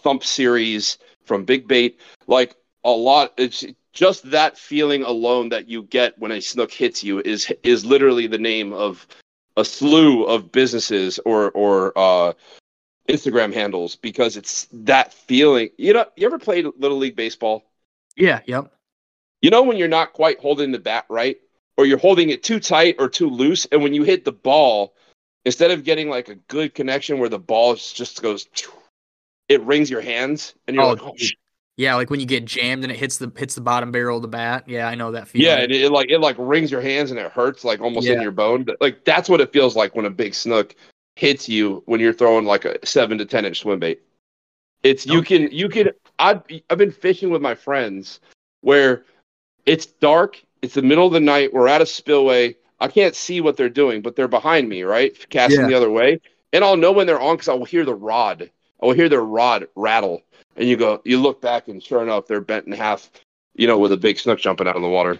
thump 0.00 0.22
series 0.22 0.98
from 1.24 1.44
big 1.44 1.66
bait 1.66 1.98
like 2.26 2.54
a 2.84 2.90
lot 2.90 3.32
it's 3.36 3.64
just 3.92 4.30
that 4.30 4.56
feeling 4.56 5.02
alone 5.02 5.48
that 5.48 5.68
you 5.68 5.82
get 5.82 6.16
when 6.18 6.30
a 6.30 6.40
snook 6.40 6.70
hits 6.70 7.02
you 7.02 7.20
is 7.20 7.52
is 7.62 7.84
literally 7.84 8.26
the 8.26 8.38
name 8.38 8.72
of 8.72 9.06
a 9.56 9.64
slew 9.64 10.24
of 10.24 10.52
businesses 10.52 11.18
or 11.24 11.50
or 11.50 11.92
uh 11.96 12.32
Instagram 13.08 13.52
handles 13.52 13.96
because 13.96 14.36
it's 14.36 14.68
that 14.72 15.12
feeling. 15.12 15.70
You 15.76 15.94
know, 15.94 16.06
you 16.16 16.26
ever 16.26 16.38
played 16.38 16.66
little 16.78 16.98
league 16.98 17.16
baseball? 17.16 17.64
Yeah, 18.16 18.40
yep. 18.46 18.72
You 19.42 19.50
know 19.50 19.62
when 19.62 19.76
you're 19.76 19.88
not 19.88 20.12
quite 20.12 20.38
holding 20.38 20.70
the 20.70 20.78
bat 20.78 21.06
right, 21.08 21.38
or 21.76 21.86
you're 21.86 21.98
holding 21.98 22.30
it 22.30 22.42
too 22.42 22.60
tight 22.60 22.96
or 22.98 23.08
too 23.08 23.28
loose, 23.28 23.66
and 23.72 23.82
when 23.82 23.94
you 23.94 24.02
hit 24.02 24.24
the 24.24 24.32
ball, 24.32 24.94
instead 25.44 25.70
of 25.70 25.84
getting 25.84 26.08
like 26.08 26.28
a 26.28 26.34
good 26.34 26.74
connection 26.74 27.18
where 27.18 27.28
the 27.28 27.38
ball 27.38 27.74
just 27.74 28.20
goes, 28.22 28.46
it 29.48 29.62
rings 29.62 29.90
your 29.90 30.02
hands, 30.02 30.54
and 30.66 30.76
you're 30.76 30.84
Oh, 30.84 30.90
like, 30.90 31.02
oh. 31.02 31.14
Yeah, 31.80 31.94
like 31.94 32.10
when 32.10 32.20
you 32.20 32.26
get 32.26 32.44
jammed 32.44 32.82
and 32.84 32.92
it 32.92 32.98
hits 32.98 33.16
the 33.16 33.32
hits 33.34 33.54
the 33.54 33.62
bottom 33.62 33.90
barrel 33.90 34.16
of 34.16 34.22
the 34.22 34.28
bat. 34.28 34.64
Yeah, 34.66 34.86
I 34.86 34.94
know 34.94 35.12
that 35.12 35.28
feeling. 35.28 35.46
yeah, 35.46 35.56
and 35.62 35.72
it, 35.72 35.80
it 35.84 35.90
like 35.90 36.10
it 36.10 36.18
like 36.18 36.36
rings 36.38 36.70
your 36.70 36.82
hands 36.82 37.10
and 37.10 37.18
it 37.18 37.32
hurts 37.32 37.64
like 37.64 37.80
almost 37.80 38.06
in 38.06 38.20
your 38.20 38.32
bone. 38.32 38.66
Like 38.82 39.06
that's 39.06 39.30
what 39.30 39.40
it 39.40 39.50
feels 39.50 39.76
like 39.76 39.96
when 39.96 40.04
a 40.04 40.10
big 40.10 40.34
snook 40.34 40.76
hits 41.16 41.48
you 41.48 41.82
when 41.86 41.98
you're 41.98 42.12
throwing 42.12 42.44
like 42.44 42.66
a 42.66 42.84
seven 42.86 43.16
to 43.16 43.24
ten 43.24 43.46
inch 43.46 43.60
swim 43.60 43.78
bait. 43.78 44.02
It's 44.82 45.06
you 45.06 45.20
Okay. 45.20 45.38
can 45.48 45.56
you 45.56 45.70
can 45.70 45.88
I've 46.18 46.42
I've 46.68 46.76
been 46.76 46.92
fishing 46.92 47.30
with 47.30 47.40
my 47.40 47.54
friends 47.54 48.20
where 48.60 49.04
it's 49.64 49.86
dark, 49.86 50.42
it's 50.60 50.74
the 50.74 50.82
middle 50.82 51.06
of 51.06 51.14
the 51.14 51.20
night, 51.20 51.50
we're 51.54 51.66
at 51.68 51.80
a 51.80 51.86
spillway, 51.86 52.56
I 52.80 52.88
can't 52.88 53.16
see 53.16 53.40
what 53.40 53.56
they're 53.56 53.70
doing, 53.70 54.02
but 54.02 54.16
they're 54.16 54.28
behind 54.28 54.68
me, 54.68 54.82
right? 54.82 55.16
Casting 55.30 55.60
Yeah. 55.62 55.66
the 55.68 55.74
other 55.74 55.90
way. 55.90 56.20
And 56.52 56.62
I'll 56.62 56.76
know 56.76 56.92
when 56.92 57.06
they're 57.06 57.18
on 57.20 57.36
because 57.36 57.48
I 57.48 57.54
will 57.54 57.64
hear 57.64 57.86
the 57.86 57.94
rod. 57.94 58.50
I 58.82 58.86
will 58.86 58.92
hear 58.92 59.08
their 59.08 59.24
rod 59.24 59.66
rattle. 59.76 60.20
And 60.56 60.68
you 60.68 60.76
go, 60.76 61.00
you 61.04 61.20
look 61.20 61.40
back, 61.40 61.68
and 61.68 61.82
sure 61.82 62.02
enough, 62.02 62.26
they're 62.26 62.40
bent 62.40 62.66
in 62.66 62.72
half, 62.72 63.10
you 63.54 63.66
know, 63.66 63.78
with 63.78 63.92
a 63.92 63.96
big 63.96 64.18
snook 64.18 64.38
jumping 64.38 64.66
out 64.66 64.76
of 64.76 64.82
the 64.82 64.88
water. 64.88 65.18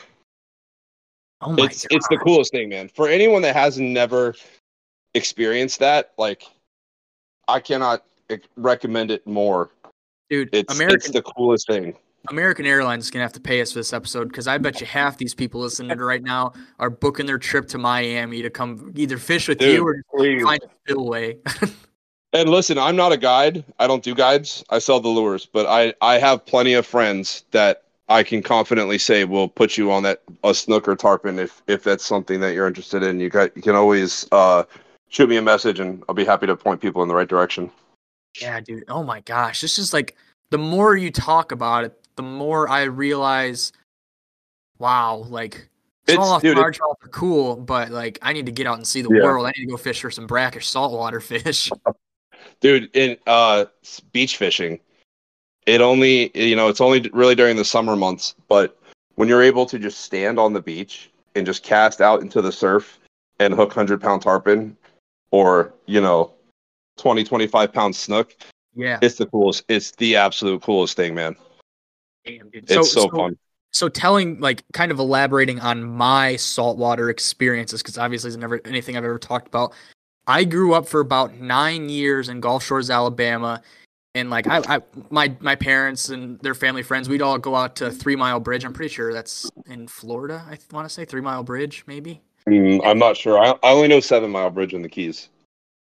Oh 1.40 1.52
my 1.52 1.64
it's 1.64 1.86
it's 1.90 2.06
the 2.08 2.18
coolest 2.18 2.52
thing, 2.52 2.68
man. 2.68 2.88
For 2.88 3.08
anyone 3.08 3.42
that 3.42 3.56
has 3.56 3.78
never 3.78 4.34
experienced 5.14 5.78
that, 5.78 6.12
like, 6.18 6.44
I 7.48 7.60
cannot 7.60 8.04
recommend 8.56 9.10
it 9.10 9.26
more. 9.26 9.70
dude. 10.28 10.50
It's 10.52 10.74
American 10.74 10.96
it's 10.96 11.10
the 11.10 11.22
coolest 11.22 11.66
thing. 11.66 11.94
American 12.28 12.66
Airlines 12.66 13.04
is 13.04 13.10
gonna 13.10 13.24
have 13.24 13.32
to 13.32 13.40
pay 13.40 13.62
us 13.62 13.72
for 13.72 13.78
this 13.78 13.94
episode 13.94 14.28
because 14.28 14.46
I 14.46 14.58
bet 14.58 14.80
you 14.80 14.86
half 14.86 15.16
these 15.16 15.34
people 15.34 15.60
listening 15.60 15.96
to 15.96 16.04
right 16.04 16.22
now 16.22 16.52
are 16.78 16.90
booking 16.90 17.24
their 17.24 17.38
trip 17.38 17.66
to 17.68 17.78
Miami 17.78 18.42
to 18.42 18.50
come 18.50 18.92
either 18.94 19.16
fish 19.16 19.48
with 19.48 19.58
Dude, 19.58 19.76
you 19.76 19.82
or 19.82 19.94
just 19.94 20.08
please. 20.14 20.42
find 20.42 20.62
a 20.62 20.68
spillway. 20.84 21.38
And 22.32 22.48
listen, 22.48 22.78
I'm 22.78 22.94
not 22.96 23.12
a 23.12 23.16
guide. 23.16 23.64
I 23.78 23.86
don't 23.86 24.02
do 24.04 24.14
guides. 24.14 24.64
I 24.70 24.78
sell 24.78 25.00
the 25.00 25.08
lures, 25.08 25.46
but 25.46 25.66
I 25.66 25.94
I 26.00 26.18
have 26.18 26.44
plenty 26.46 26.74
of 26.74 26.86
friends 26.86 27.44
that 27.50 27.82
I 28.08 28.22
can 28.22 28.42
confidently 28.42 28.98
say 28.98 29.24
will 29.24 29.48
put 29.48 29.76
you 29.76 29.90
on 29.90 30.04
that 30.04 30.22
a 30.44 30.54
snook 30.54 30.86
or 30.86 30.94
tarpon 30.94 31.38
if 31.40 31.60
if 31.66 31.82
that's 31.82 32.04
something 32.04 32.40
that 32.40 32.54
you're 32.54 32.68
interested 32.68 33.02
in. 33.02 33.18
You 33.18 33.30
got 33.30 33.54
you 33.56 33.62
can 33.62 33.74
always 33.74 34.28
uh 34.30 34.62
shoot 35.08 35.28
me 35.28 35.36
a 35.38 35.42
message 35.42 35.80
and 35.80 36.04
I'll 36.08 36.14
be 36.14 36.24
happy 36.24 36.46
to 36.46 36.54
point 36.56 36.80
people 36.80 37.02
in 37.02 37.08
the 37.08 37.14
right 37.16 37.26
direction. 37.28 37.68
yeah, 38.40 38.60
dude. 38.60 38.84
Oh 38.88 39.02
my 39.02 39.20
gosh, 39.22 39.60
this 39.60 39.76
is 39.78 39.92
like 39.92 40.16
the 40.50 40.58
more 40.58 40.96
you 40.96 41.10
talk 41.10 41.50
about 41.50 41.82
it, 41.84 41.98
the 42.14 42.22
more 42.22 42.68
I 42.68 42.82
realize. 42.84 43.72
Wow, 44.78 45.26
like 45.28 45.68
It's- 46.06 46.16
smallmouth 46.16 46.40
dude, 46.42 46.56
largemouth 46.56 46.94
are 47.04 47.08
cool, 47.08 47.56
but 47.56 47.90
like 47.90 48.20
I 48.22 48.32
need 48.32 48.46
to 48.46 48.52
get 48.52 48.68
out 48.68 48.76
and 48.76 48.86
see 48.86 49.02
the 49.02 49.10
Yeah. 49.12 49.24
world. 49.24 49.46
I 49.46 49.52
need 49.56 49.64
to 49.66 49.70
go 49.72 49.76
fish 49.76 50.00
for 50.00 50.10
some 50.12 50.28
brackish 50.28 50.68
saltwater 50.68 51.20
fish. 51.32 51.70
Dude, 52.60 52.90
in 52.94 53.16
uh 53.26 53.66
beach 54.12 54.36
fishing, 54.36 54.80
it 55.66 55.80
only 55.80 56.30
you 56.34 56.56
know 56.56 56.68
it's 56.68 56.80
only 56.80 57.08
really 57.12 57.34
during 57.34 57.56
the 57.56 57.64
summer 57.64 57.96
months, 57.96 58.34
but 58.48 58.78
when 59.14 59.28
you're 59.28 59.42
able 59.42 59.66
to 59.66 59.78
just 59.78 60.00
stand 60.00 60.38
on 60.38 60.52
the 60.52 60.62
beach 60.62 61.10
and 61.34 61.44
just 61.44 61.62
cast 61.62 62.00
out 62.00 62.22
into 62.22 62.40
the 62.40 62.52
surf 62.52 62.98
and 63.38 63.54
hook 63.54 63.72
hundred 63.72 64.00
pound 64.00 64.22
tarpon, 64.22 64.76
or 65.30 65.74
you 65.86 66.00
know, 66.00 66.32
20, 66.98 67.24
25 67.24 67.72
pound 67.72 67.94
snook, 67.94 68.34
yeah, 68.74 68.98
it's 69.02 69.16
the 69.16 69.26
coolest. 69.26 69.64
It's 69.68 69.92
the 69.92 70.16
absolute 70.16 70.62
coolest 70.62 70.96
thing, 70.96 71.14
man. 71.14 71.36
damn, 72.24 72.50
dude. 72.50 72.70
It's 72.70 72.92
so, 72.92 73.08
fun. 73.08 73.36
so 73.72 73.88
telling 73.88 74.40
like 74.40 74.64
kind 74.72 74.90
of 74.90 74.98
elaborating 74.98 75.60
on 75.60 75.84
my 75.84 76.36
saltwater 76.36 77.10
experiences 77.10 77.82
because 77.82 77.98
obviously 77.98 78.28
it's 78.28 78.36
never 78.36 78.60
anything 78.64 78.96
i've 78.96 79.04
ever 79.04 79.18
talked 79.18 79.48
about 79.48 79.72
i 80.26 80.44
grew 80.44 80.74
up 80.74 80.86
for 80.86 81.00
about 81.00 81.34
nine 81.34 81.88
years 81.88 82.28
in 82.28 82.40
gulf 82.40 82.64
shores 82.64 82.90
alabama 82.90 83.62
and 84.14 84.28
like 84.28 84.46
I, 84.48 84.60
I 84.66 84.80
my 85.10 85.34
my 85.40 85.54
parents 85.54 86.08
and 86.08 86.38
their 86.40 86.54
family 86.54 86.82
friends 86.82 87.08
we'd 87.08 87.22
all 87.22 87.38
go 87.38 87.54
out 87.54 87.76
to 87.76 87.90
three 87.90 88.16
mile 88.16 88.40
bridge 88.40 88.64
i'm 88.64 88.72
pretty 88.72 88.92
sure 88.92 89.12
that's 89.12 89.50
in 89.66 89.86
florida 89.86 90.44
i 90.48 90.58
want 90.72 90.88
to 90.88 90.92
say 90.92 91.04
three 91.04 91.20
mile 91.20 91.42
bridge 91.42 91.84
maybe 91.86 92.20
Mm, 92.48 92.80
I'm 92.84 92.98
not 92.98 93.16
sure. 93.16 93.38
I, 93.38 93.50
I 93.62 93.72
only 93.72 93.88
know 93.88 94.00
Seven 94.00 94.30
Mile 94.30 94.50
Bridge 94.50 94.74
in 94.74 94.82
the 94.82 94.88
Keys. 94.88 95.28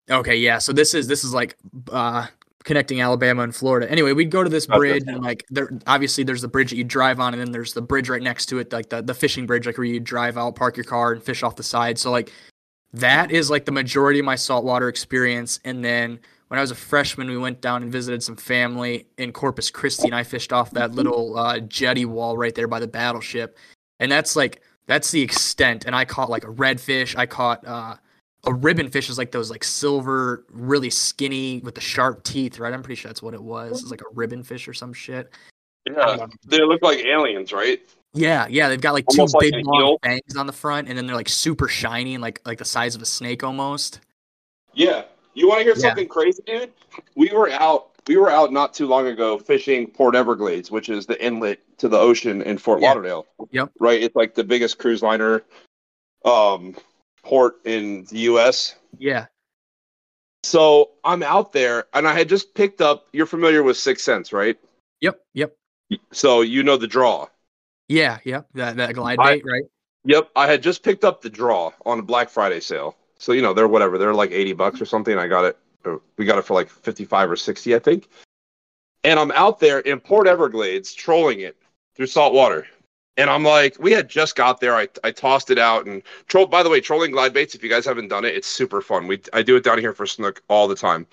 Okay, 0.10 0.36
yeah. 0.36 0.60
So 0.60 0.74
this 0.74 0.94
is 0.94 1.08
this 1.08 1.24
is 1.24 1.34
like 1.34 1.58
uh 1.92 2.28
connecting 2.64 3.02
Alabama 3.02 3.44
and 3.44 3.56
Florida. 3.56 3.90
Anyway, 3.90 4.12
we'd 4.14 4.32
go 4.32 4.44
to 4.44 4.50
this 4.50 4.66
bridge 4.66 5.04
and 5.08 5.22
like 5.24 5.46
there 5.50 5.70
obviously 5.86 6.24
there's 6.24 6.42
the 6.42 6.48
bridge 6.48 6.72
that 6.72 6.78
you 6.78 6.84
drive 6.84 7.20
on 7.20 7.34
and 7.34 7.42
then 7.42 7.52
there's 7.52 7.74
the 7.74 7.82
bridge 7.82 8.10
right 8.10 8.22
next 8.22 8.48
to 8.48 8.60
it, 8.60 8.72
like 8.72 8.90
the, 8.90 9.02
the 9.02 9.14
fishing 9.14 9.46
bridge, 9.46 9.66
like 9.66 9.78
where 9.78 9.86
you 9.86 10.00
drive 10.00 10.38
out, 10.38 10.56
park 10.56 10.76
your 10.76 10.84
car 10.84 11.12
and 11.12 11.22
fish 11.22 11.44
off 11.44 11.56
the 11.56 11.64
side. 11.64 12.00
So 12.00 12.12
like 12.12 12.32
that 12.96 13.32
is 13.32 13.50
like 13.50 13.66
the 13.66 13.72
majority 13.72 14.20
of 14.20 14.26
my 14.26 14.36
saltwater 14.36 14.88
experience. 14.88 15.60
And 15.66 15.84
then 15.84 16.20
when 16.48 16.58
I 16.58 16.62
was 16.62 16.72
a 16.72 16.76
freshman, 16.76 17.30
we 17.30 17.38
went 17.38 17.62
down 17.62 17.84
and 17.84 17.92
visited 17.92 18.24
some 18.24 18.36
family 18.36 19.08
in 19.18 19.32
Corpus 19.32 19.70
Christi 19.70 20.06
and 20.06 20.16
I 20.16 20.24
fished 20.24 20.54
off 20.54 20.72
that 20.72 20.92
little 20.92 21.38
uh, 21.38 21.60
jetty 21.60 22.06
wall 22.06 22.38
right 22.38 22.54
there 22.56 22.68
by 22.68 22.80
the 22.80 22.88
battleship. 22.88 23.58
And 24.00 24.12
that's 24.12 24.36
like 24.36 24.62
that's 24.88 25.12
the 25.12 25.22
extent. 25.22 25.86
And 25.86 25.96
I 25.96 26.06
caught 26.06 26.30
like 26.30 26.44
a 26.44 26.52
redfish. 26.52 27.16
I 27.18 27.26
caught 27.26 27.66
uh 27.66 27.96
a 28.46 28.54
ribbon 28.54 28.90
fish 28.90 29.10
is 29.10 29.18
like 29.18 29.32
those 29.32 29.50
like 29.50 29.64
silver, 29.64 30.46
really 30.50 30.90
skinny 30.90 31.62
with 31.64 31.76
the 31.76 31.82
sharp 31.82 32.24
teeth, 32.24 32.60
right? 32.60 32.74
I'm 32.74 32.84
pretty 32.84 33.00
sure 33.00 33.10
that's 33.10 33.24
what 33.24 33.34
it 33.34 33.42
was. 33.42 33.82
It's 33.82 33.92
like 33.92 34.02
a 34.02 34.14
ribbon 34.14 34.44
fish 34.44 34.68
or 34.68 34.74
some 34.74 34.94
shit. 34.94 35.34
Yeah, 35.90 36.28
they 36.46 36.62
look 36.62 36.82
like 36.82 37.00
aliens, 37.06 37.52
right? 37.54 37.82
Yeah, 38.16 38.48
yeah, 38.50 38.70
they've 38.70 38.80
got 38.82 38.94
like 38.94 39.06
two 39.12 39.24
like 39.26 39.52
big 39.52 39.66
long 39.66 39.98
fangs 40.02 40.36
on 40.38 40.48
the 40.48 40.54
front, 40.54 40.88
and 40.88 40.98
then 40.98 41.06
they're 41.06 41.16
like 41.16 41.30
super 41.30 41.68
shiny 41.68 42.14
and 42.16 42.22
like 42.22 42.42
like 42.46 42.58
the 42.58 42.66
size 42.66 42.96
of 42.96 43.02
a 43.02 43.06
snake 43.06 43.44
almost. 43.44 44.00
Yeah. 44.74 45.04
You 45.34 45.48
want 45.50 45.60
to 45.60 45.64
hear 45.66 45.74
Yeah. 45.76 45.82
something 45.90 46.08
crazy, 46.08 46.42
dude? 46.48 46.72
We 47.16 47.30
were 47.34 47.50
out. 47.52 47.90
We 48.08 48.16
were 48.18 48.30
out 48.30 48.54
not 48.54 48.74
too 48.74 48.88
long 48.88 49.08
ago 49.08 49.38
fishing 49.38 49.88
Port 49.88 50.16
Everglades, 50.16 50.72
which 50.72 50.88
is 50.90 51.06
the 51.06 51.22
inlet 51.24 51.60
to 51.80 51.90
the 51.90 51.98
ocean 51.98 52.42
in 52.42 52.58
Fort 52.58 52.82
Yeah. 52.82 52.90
Lauderdale. 52.90 53.26
Yep. 53.52 53.72
Right. 53.80 54.02
It's 54.02 54.16
like 54.16 54.34
the 54.36 54.44
biggest 54.44 54.78
cruise 54.78 55.02
liner 55.04 55.44
um, 56.24 56.76
port 57.24 57.56
in 57.66 58.06
the 58.06 58.20
U.S. 58.20 58.76
Yeah, 58.98 59.26
So 60.44 60.92
I'm 61.04 61.22
out 61.24 61.52
there, 61.52 61.86
and 61.94 62.08
I 62.08 62.14
had 62.14 62.30
just 62.30 62.54
picked 62.54 62.80
up. 62.82 63.08
You're 63.12 63.26
familiar 63.26 63.62
with 63.64 63.76
Sixth 63.78 64.06
Sense, 64.06 64.32
right? 64.32 64.58
yep, 65.02 65.20
yep, 65.34 65.54
So 66.14 66.42
you 66.42 66.64
know 66.64 66.78
the 66.78 66.88
draw. 66.88 67.28
Yeah, 67.88 68.20
yep. 68.24 68.48
That 68.54 68.78
that 68.78 68.94
glide 68.94 69.20
I- 69.20 69.36
bait, 69.36 69.44
right? 69.46 69.64
Yep, 70.08 70.30
I 70.36 70.46
had 70.46 70.62
just 70.62 70.84
picked 70.84 71.04
up 71.04 71.22
the 71.22 71.32
draw 71.32 71.72
on 71.84 71.98
a 71.98 72.04
Black 72.04 72.30
Friday 72.30 72.60
sale. 72.60 72.96
So 73.18 73.32
you 73.32 73.42
know 73.42 73.54
they're 73.54 73.68
whatever, 73.68 73.98
they're 73.98 74.14
like 74.14 74.32
eighty 74.32 74.54
bucks 74.54 74.80
or 74.80 74.86
something. 74.86 75.18
I 75.18 75.28
got 75.28 75.46
it. 75.46 75.58
We 76.18 76.26
got 76.26 76.38
it 76.38 76.44
for 76.46 76.54
like 76.54 76.70
fifty-five 76.70 77.30
or 77.30 77.36
sixty, 77.36 77.76
I 77.76 77.80
think. 77.80 78.08
And 79.04 79.20
I'm 79.20 79.32
out 79.32 79.60
there 79.60 79.80
in 79.80 80.00
Port 80.00 80.28
Everglades 80.28 80.94
trolling 80.94 81.40
it 81.40 81.56
through 81.96 82.08
salt 82.08 82.34
water. 82.34 82.68
And 83.18 83.30
I'm 83.30 83.44
like, 83.44 83.78
we 83.80 83.92
had 83.92 84.10
just 84.10 84.36
got 84.36 84.60
there. 84.60 84.76
I, 84.76 84.90
I 85.04 85.12
tossed 85.12 85.50
it 85.50 85.58
out 85.58 85.86
and 85.86 86.02
troll. 86.28 86.48
By 86.48 86.64
the 86.64 86.70
way, 86.70 86.82
trolling 86.82 87.12
glide 87.12 87.34
baits. 87.34 87.56
If 87.56 87.64
you 87.64 87.70
guys 87.70 87.86
haven't 87.86 88.10
done 88.10 88.26
it, 88.26 88.36
it's 88.36 88.48
super 88.48 88.82
fun. 88.82 89.08
We 89.08 89.22
I 89.32 89.42
do 89.42 89.56
it 89.56 89.64
down 89.64 89.80
here 89.80 89.94
for 89.94 90.06
snook 90.06 90.44
all 90.50 90.68
the 90.68 90.76
time. 90.76 91.08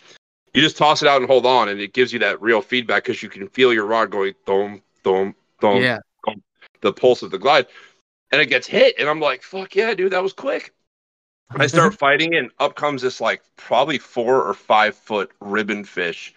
You 0.54 0.60
just 0.60 0.76
toss 0.76 1.00
it 1.00 1.08
out 1.08 1.20
and 1.20 1.30
hold 1.30 1.46
on, 1.46 1.68
and 1.68 1.80
it 1.80 1.94
gives 1.94 2.12
you 2.12 2.18
that 2.18 2.42
real 2.42 2.60
feedback 2.60 3.04
because 3.04 3.22
you 3.22 3.28
can 3.28 3.48
feel 3.48 3.72
your 3.72 3.86
rod 3.86 4.10
going 4.10 4.34
dom 4.44 4.82
dom 5.02 5.34
dom 5.60 5.82
yeah, 5.82 6.00
the 6.82 6.92
pulse 6.92 7.22
of 7.22 7.30
the 7.30 7.38
glide, 7.38 7.66
and 8.30 8.40
it 8.40 8.46
gets 8.46 8.66
hit, 8.66 8.96
and 8.98 9.08
I'm 9.08 9.20
like, 9.20 9.42
"Fuck 9.42 9.74
yeah, 9.74 9.94
dude, 9.94 10.12
that 10.12 10.22
was 10.22 10.32
quick." 10.32 10.74
I 11.50 11.66
start 11.66 11.94
fighting, 11.94 12.34
and 12.34 12.50
up 12.58 12.76
comes 12.76 13.02
this 13.02 13.20
like 13.20 13.42
probably 13.56 13.98
four 13.98 14.42
or 14.42 14.54
five 14.54 14.94
foot 14.94 15.30
ribbon 15.40 15.84
fish, 15.84 16.34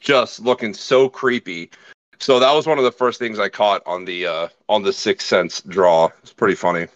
just 0.00 0.40
looking 0.40 0.74
so 0.74 1.08
creepy. 1.08 1.70
So 2.18 2.40
that 2.40 2.52
was 2.52 2.66
one 2.66 2.78
of 2.78 2.84
the 2.84 2.92
first 2.92 3.18
things 3.18 3.38
I 3.38 3.48
caught 3.48 3.82
on 3.86 4.04
the 4.04 4.26
uh, 4.26 4.48
on 4.68 4.82
the 4.82 4.92
Sixth 4.92 5.26
Sense 5.26 5.60
draw. 5.62 6.10
It's 6.22 6.32
pretty 6.32 6.54
funny. 6.54 6.86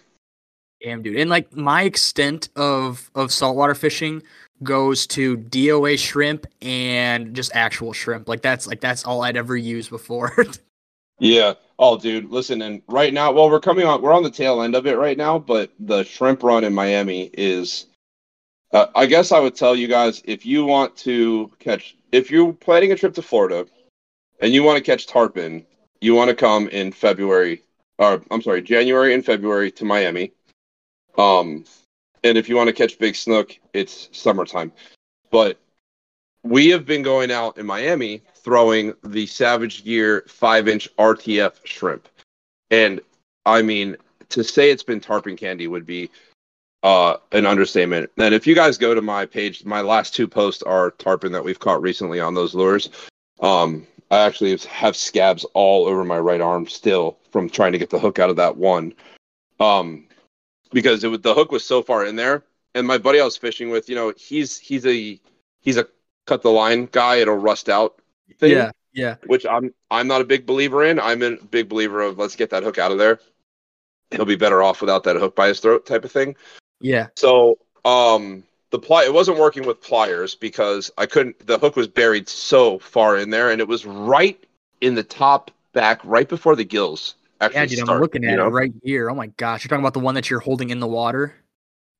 Damn, 0.82 1.02
dude. 1.02 1.16
And 1.16 1.30
like 1.30 1.54
my 1.54 1.82
extent 1.82 2.48
of 2.56 3.10
of 3.14 3.32
saltwater 3.32 3.74
fishing 3.74 4.22
goes 4.62 5.06
to 5.08 5.36
DOA 5.36 5.98
shrimp 5.98 6.46
and 6.60 7.34
just 7.34 7.52
actual 7.54 7.92
shrimp. 7.92 8.28
Like 8.28 8.42
that's 8.42 8.66
like 8.66 8.80
that's 8.80 9.04
all 9.04 9.22
I'd 9.22 9.36
ever 9.36 9.56
used 9.56 9.90
before. 9.90 10.34
Yeah. 11.22 11.54
Oh, 11.78 11.96
dude, 11.96 12.30
listen, 12.30 12.62
and 12.62 12.82
right 12.88 13.14
now, 13.14 13.30
well, 13.30 13.48
we're 13.48 13.60
coming 13.60 13.86
on, 13.86 14.02
we're 14.02 14.12
on 14.12 14.24
the 14.24 14.30
tail 14.30 14.60
end 14.60 14.74
of 14.74 14.88
it 14.88 14.98
right 14.98 15.16
now, 15.16 15.38
but 15.38 15.70
the 15.78 16.02
shrimp 16.02 16.42
run 16.42 16.64
in 16.64 16.74
Miami 16.74 17.30
is, 17.34 17.86
uh, 18.72 18.86
I 18.96 19.06
guess 19.06 19.30
I 19.30 19.38
would 19.38 19.54
tell 19.54 19.76
you 19.76 19.86
guys 19.86 20.20
if 20.24 20.44
you 20.44 20.64
want 20.64 20.96
to 20.96 21.52
catch, 21.60 21.96
if 22.10 22.28
you're 22.32 22.52
planning 22.52 22.90
a 22.90 22.96
trip 22.96 23.14
to 23.14 23.22
Florida 23.22 23.66
and 24.40 24.52
you 24.52 24.64
want 24.64 24.78
to 24.78 24.82
catch 24.82 25.06
tarpon, 25.06 25.64
you 26.00 26.16
want 26.16 26.28
to 26.28 26.34
come 26.34 26.66
in 26.70 26.90
February, 26.90 27.62
or 27.98 28.20
I'm 28.32 28.42
sorry, 28.42 28.60
January 28.60 29.14
and 29.14 29.24
February 29.24 29.70
to 29.72 29.84
Miami. 29.84 30.32
Um, 31.16 31.64
and 32.24 32.36
if 32.36 32.48
you 32.48 32.56
want 32.56 32.66
to 32.66 32.74
catch 32.74 32.98
big 32.98 33.14
snook, 33.14 33.56
it's 33.72 34.08
summertime. 34.10 34.72
But 35.30 35.60
we 36.42 36.70
have 36.70 36.84
been 36.84 37.02
going 37.02 37.30
out 37.30 37.58
in 37.58 37.66
Miami 37.66 38.22
throwing 38.42 38.94
the 39.04 39.26
Savage 39.26 39.84
Gear 39.84 40.24
five 40.28 40.68
inch 40.68 40.88
RTF 40.96 41.54
shrimp. 41.64 42.08
And 42.70 43.00
I 43.46 43.62
mean, 43.62 43.96
to 44.30 44.42
say 44.42 44.70
it's 44.70 44.82
been 44.82 45.00
tarpon 45.00 45.36
candy 45.36 45.66
would 45.66 45.86
be 45.86 46.10
uh, 46.82 47.16
an 47.32 47.46
understatement. 47.46 48.10
And 48.16 48.34
if 48.34 48.46
you 48.46 48.54
guys 48.54 48.78
go 48.78 48.94
to 48.94 49.02
my 49.02 49.26
page, 49.26 49.64
my 49.64 49.80
last 49.80 50.14
two 50.14 50.26
posts 50.26 50.62
are 50.62 50.90
tarpon 50.92 51.32
that 51.32 51.44
we've 51.44 51.58
caught 51.58 51.82
recently 51.82 52.20
on 52.20 52.34
those 52.34 52.54
lures. 52.54 52.90
Um, 53.40 53.86
I 54.10 54.18
actually 54.18 54.56
have 54.68 54.96
scabs 54.96 55.44
all 55.54 55.86
over 55.86 56.04
my 56.04 56.18
right 56.18 56.40
arm 56.40 56.66
still 56.66 57.18
from 57.30 57.48
trying 57.48 57.72
to 57.72 57.78
get 57.78 57.90
the 57.90 57.98
hook 57.98 58.18
out 58.18 58.30
of 58.30 58.36
that 58.36 58.56
one. 58.56 58.94
Um, 59.60 60.06
because 60.72 61.04
it 61.04 61.08
was, 61.08 61.20
the 61.20 61.34
hook 61.34 61.52
was 61.52 61.64
so 61.64 61.82
far 61.82 62.04
in 62.04 62.16
there. 62.16 62.44
And 62.74 62.86
my 62.86 62.98
buddy 62.98 63.20
I 63.20 63.24
was 63.24 63.36
fishing 63.36 63.70
with, 63.70 63.88
you 63.88 63.94
know, 63.94 64.12
he's 64.16 64.58
he's 64.58 64.86
a 64.86 65.20
he's 65.60 65.76
a 65.76 65.86
cut 66.26 66.42
the 66.42 66.50
line 66.50 66.88
guy. 66.90 67.16
It'll 67.16 67.36
rust 67.36 67.68
out 67.68 68.01
thing 68.38 68.52
yeah, 68.52 68.70
yeah. 68.92 69.16
which 69.26 69.46
I'm 69.46 69.72
I'm 69.90 70.06
not 70.08 70.20
a 70.20 70.24
big 70.24 70.46
believer 70.46 70.84
in. 70.84 70.98
I'm 71.00 71.22
a 71.22 71.36
big 71.36 71.68
believer 71.68 72.00
of 72.02 72.18
let's 72.18 72.36
get 72.36 72.50
that 72.50 72.62
hook 72.62 72.78
out 72.78 72.92
of 72.92 72.98
there. 72.98 73.18
He'll 74.10 74.24
be 74.26 74.36
better 74.36 74.62
off 74.62 74.80
without 74.80 75.04
that 75.04 75.16
hook 75.16 75.34
by 75.34 75.48
his 75.48 75.60
throat 75.60 75.86
type 75.86 76.04
of 76.04 76.12
thing. 76.12 76.36
Yeah. 76.80 77.08
So 77.16 77.58
um 77.84 78.42
the 78.70 78.78
ply 78.78 79.04
it 79.04 79.12
wasn't 79.12 79.38
working 79.38 79.66
with 79.66 79.80
pliers 79.82 80.34
because 80.34 80.90
I 80.98 81.06
couldn't 81.06 81.46
the 81.46 81.58
hook 81.58 81.76
was 81.76 81.88
buried 81.88 82.28
so 82.28 82.78
far 82.78 83.16
in 83.16 83.30
there 83.30 83.50
and 83.50 83.60
it 83.60 83.68
was 83.68 83.84
right 83.86 84.42
in 84.80 84.94
the 84.94 85.02
top 85.02 85.50
back 85.72 86.00
right 86.04 86.28
before 86.28 86.56
the 86.56 86.64
gills 86.64 87.14
actually 87.40 87.60
Yeah, 87.60 87.66
dude, 87.66 87.78
start, 87.78 87.96
I'm 87.96 88.00
looking 88.02 88.24
at 88.24 88.36
know? 88.36 88.46
it 88.46 88.50
right 88.50 88.72
here. 88.82 89.10
Oh 89.10 89.14
my 89.14 89.28
gosh, 89.28 89.64
you're 89.64 89.68
talking 89.68 89.82
about 89.82 89.94
the 89.94 90.00
one 90.00 90.14
that 90.14 90.28
you're 90.30 90.40
holding 90.40 90.70
in 90.70 90.80
the 90.80 90.86
water, 90.86 91.34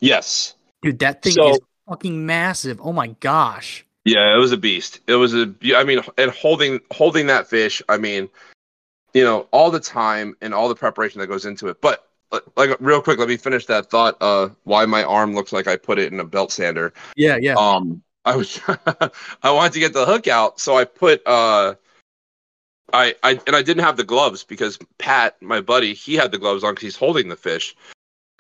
Yes. 0.01 0.55
dude. 0.83 0.99
That 1.01 1.23
thing 1.23 1.33
So- 1.33 1.51
is 1.51 1.61
fucking 1.89 2.25
massive. 2.27 2.81
Oh 2.83 2.93
my 2.93 3.09
gosh. 3.09 3.85
Yeah, 4.05 4.35
it 4.35 4.39
was 4.39 4.53
a 4.53 4.57
beast. 4.57 5.01
It 5.07 5.15
was 5.15 5.35
a 5.35 5.55
I 5.77 5.85
mean 5.85 6.01
and 6.19 6.31
holding 6.31 6.81
holding 6.91 7.27
that 7.29 7.47
fish, 7.49 7.81
I 7.89 7.99
mean, 7.99 8.29
you 9.15 9.25
know, 9.25 9.47
all 9.51 9.71
the 9.71 9.81
time 9.81 10.37
and 10.41 10.53
all 10.53 10.69
the 10.69 10.75
preparation 10.75 11.21
that 11.21 11.29
goes 11.29 11.47
into 11.47 11.69
it. 11.69 11.81
But 11.81 12.09
uh, 12.33 12.41
like 12.57 12.77
real 12.81 13.03
quick, 13.03 13.19
let 13.19 13.29
me 13.29 13.37
finish 13.37 13.67
that 13.67 13.91
thought 13.91 14.17
uh 14.21 14.49
why 14.65 14.87
my 14.87 15.05
arm 15.05 15.35
looks 15.35 15.53
like 15.53 15.67
I 15.67 15.77
put 15.77 15.99
it 15.99 16.13
in 16.13 16.21
a 16.21 16.25
belt 16.25 16.51
sander. 16.53 16.93
Yeah, 17.17 17.37
yeah. 17.41 17.55
um 17.55 18.03
i 18.25 18.37
was 18.37 18.61
i 19.43 19.51
wanted 19.51 19.73
to 19.73 19.81
get 19.81 19.93
the 19.93 20.07
hook 20.07 20.29
out 20.29 20.61
so 20.61 20.77
i 20.77 20.85
put 20.85 21.27
uh 21.27 21.75
I, 22.93 23.15
I 23.23 23.41
and 23.47 23.57
i 23.57 23.63
didn't 23.63 23.85
have 23.85 23.97
the 23.97 24.05
gloves 24.05 24.45
because 24.45 24.79
pat 24.99 25.41
my 25.41 25.61
buddy 25.61 25.95
he 25.95 26.15
had 26.15 26.31
the 26.31 26.39
gloves 26.39 26.63
on 26.63 26.75
because 26.75 26.83
he's 26.83 26.97
holding 26.97 27.29
the 27.29 27.37
fish 27.37 27.75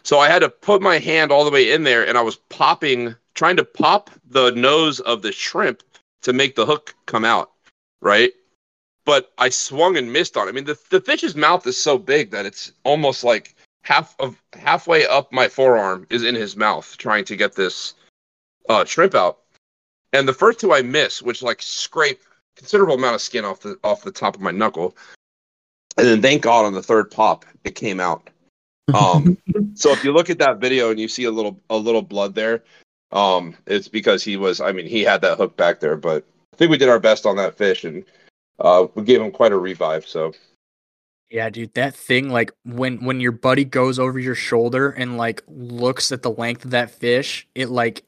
so 0.02 0.18
i 0.18 0.28
had 0.28 0.40
to 0.40 0.48
put 0.48 0.82
my 0.82 0.98
hand 0.98 1.30
all 1.30 1.44
the 1.44 1.50
way 1.50 1.72
in 1.72 1.84
there 1.84 2.06
and 2.06 2.16
i 2.18 2.22
was 2.22 2.36
popping 2.36 3.14
trying 3.34 3.56
to 3.56 3.64
pop 3.64 4.10
the 4.30 4.50
nose 4.52 5.00
of 5.00 5.22
the 5.22 5.32
shrimp 5.32 5.82
to 6.22 6.32
make 6.32 6.54
the 6.54 6.66
hook 6.66 6.94
come 7.06 7.24
out 7.24 7.52
right 8.00 8.32
but 9.04 9.32
i 9.38 9.48
swung 9.48 9.96
and 9.96 10.12
missed 10.12 10.36
on 10.36 10.46
it 10.46 10.50
i 10.50 10.52
mean 10.52 10.64
the, 10.64 10.78
the 10.90 11.00
fish's 11.00 11.34
mouth 11.34 11.66
is 11.66 11.76
so 11.76 11.98
big 11.98 12.30
that 12.30 12.46
it's 12.46 12.72
almost 12.84 13.24
like 13.24 13.54
half 13.82 14.14
of 14.18 14.40
halfway 14.54 15.06
up 15.06 15.32
my 15.32 15.48
forearm 15.48 16.06
is 16.10 16.22
in 16.22 16.34
his 16.34 16.56
mouth 16.56 16.96
trying 16.98 17.24
to 17.24 17.36
get 17.36 17.54
this 17.54 17.94
uh, 18.68 18.84
shrimp 18.84 19.14
out. 19.14 19.38
And 20.12 20.28
the 20.28 20.32
first 20.32 20.60
two 20.60 20.72
I 20.72 20.82
miss, 20.82 21.22
which 21.22 21.42
like 21.42 21.62
scrape 21.62 22.22
considerable 22.56 22.94
amount 22.94 23.14
of 23.14 23.22
skin 23.22 23.44
off 23.44 23.60
the 23.60 23.78
off 23.82 24.02
the 24.02 24.12
top 24.12 24.34
of 24.34 24.40
my 24.40 24.50
knuckle. 24.50 24.96
And 25.96 26.06
then 26.06 26.22
thank 26.22 26.42
God 26.42 26.64
on 26.64 26.74
the 26.74 26.82
third 26.82 27.10
pop 27.10 27.44
it 27.64 27.74
came 27.74 28.00
out. 28.00 28.30
Um, 28.94 29.38
so 29.74 29.92
if 29.92 30.04
you 30.04 30.12
look 30.12 30.30
at 30.30 30.38
that 30.38 30.58
video 30.58 30.90
and 30.90 30.98
you 30.98 31.08
see 31.08 31.24
a 31.24 31.30
little 31.30 31.60
a 31.70 31.76
little 31.76 32.02
blood 32.02 32.34
there, 32.34 32.62
um, 33.12 33.56
it's 33.66 33.88
because 33.88 34.22
he 34.24 34.36
was. 34.36 34.60
I 34.60 34.72
mean, 34.72 34.86
he 34.86 35.02
had 35.02 35.20
that 35.22 35.38
hook 35.38 35.56
back 35.56 35.80
there, 35.80 35.96
but 35.96 36.24
I 36.52 36.56
think 36.56 36.70
we 36.70 36.78
did 36.78 36.88
our 36.88 37.00
best 37.00 37.26
on 37.26 37.36
that 37.36 37.56
fish 37.56 37.84
and 37.84 38.04
uh, 38.58 38.86
we 38.94 39.02
gave 39.04 39.20
him 39.20 39.30
quite 39.30 39.52
a 39.52 39.58
revive. 39.58 40.06
So 40.06 40.32
Yeah, 41.30 41.50
dude, 41.50 41.74
that 41.74 41.94
thing 41.94 42.30
like 42.30 42.52
when 42.64 43.04
when 43.04 43.20
your 43.20 43.32
buddy 43.32 43.64
goes 43.64 43.98
over 43.98 44.18
your 44.18 44.34
shoulder 44.34 44.90
and 44.90 45.16
like 45.16 45.42
looks 45.46 46.12
at 46.12 46.22
the 46.22 46.30
length 46.30 46.64
of 46.64 46.70
that 46.70 46.90
fish, 46.90 47.46
it 47.54 47.68
like 47.68 48.04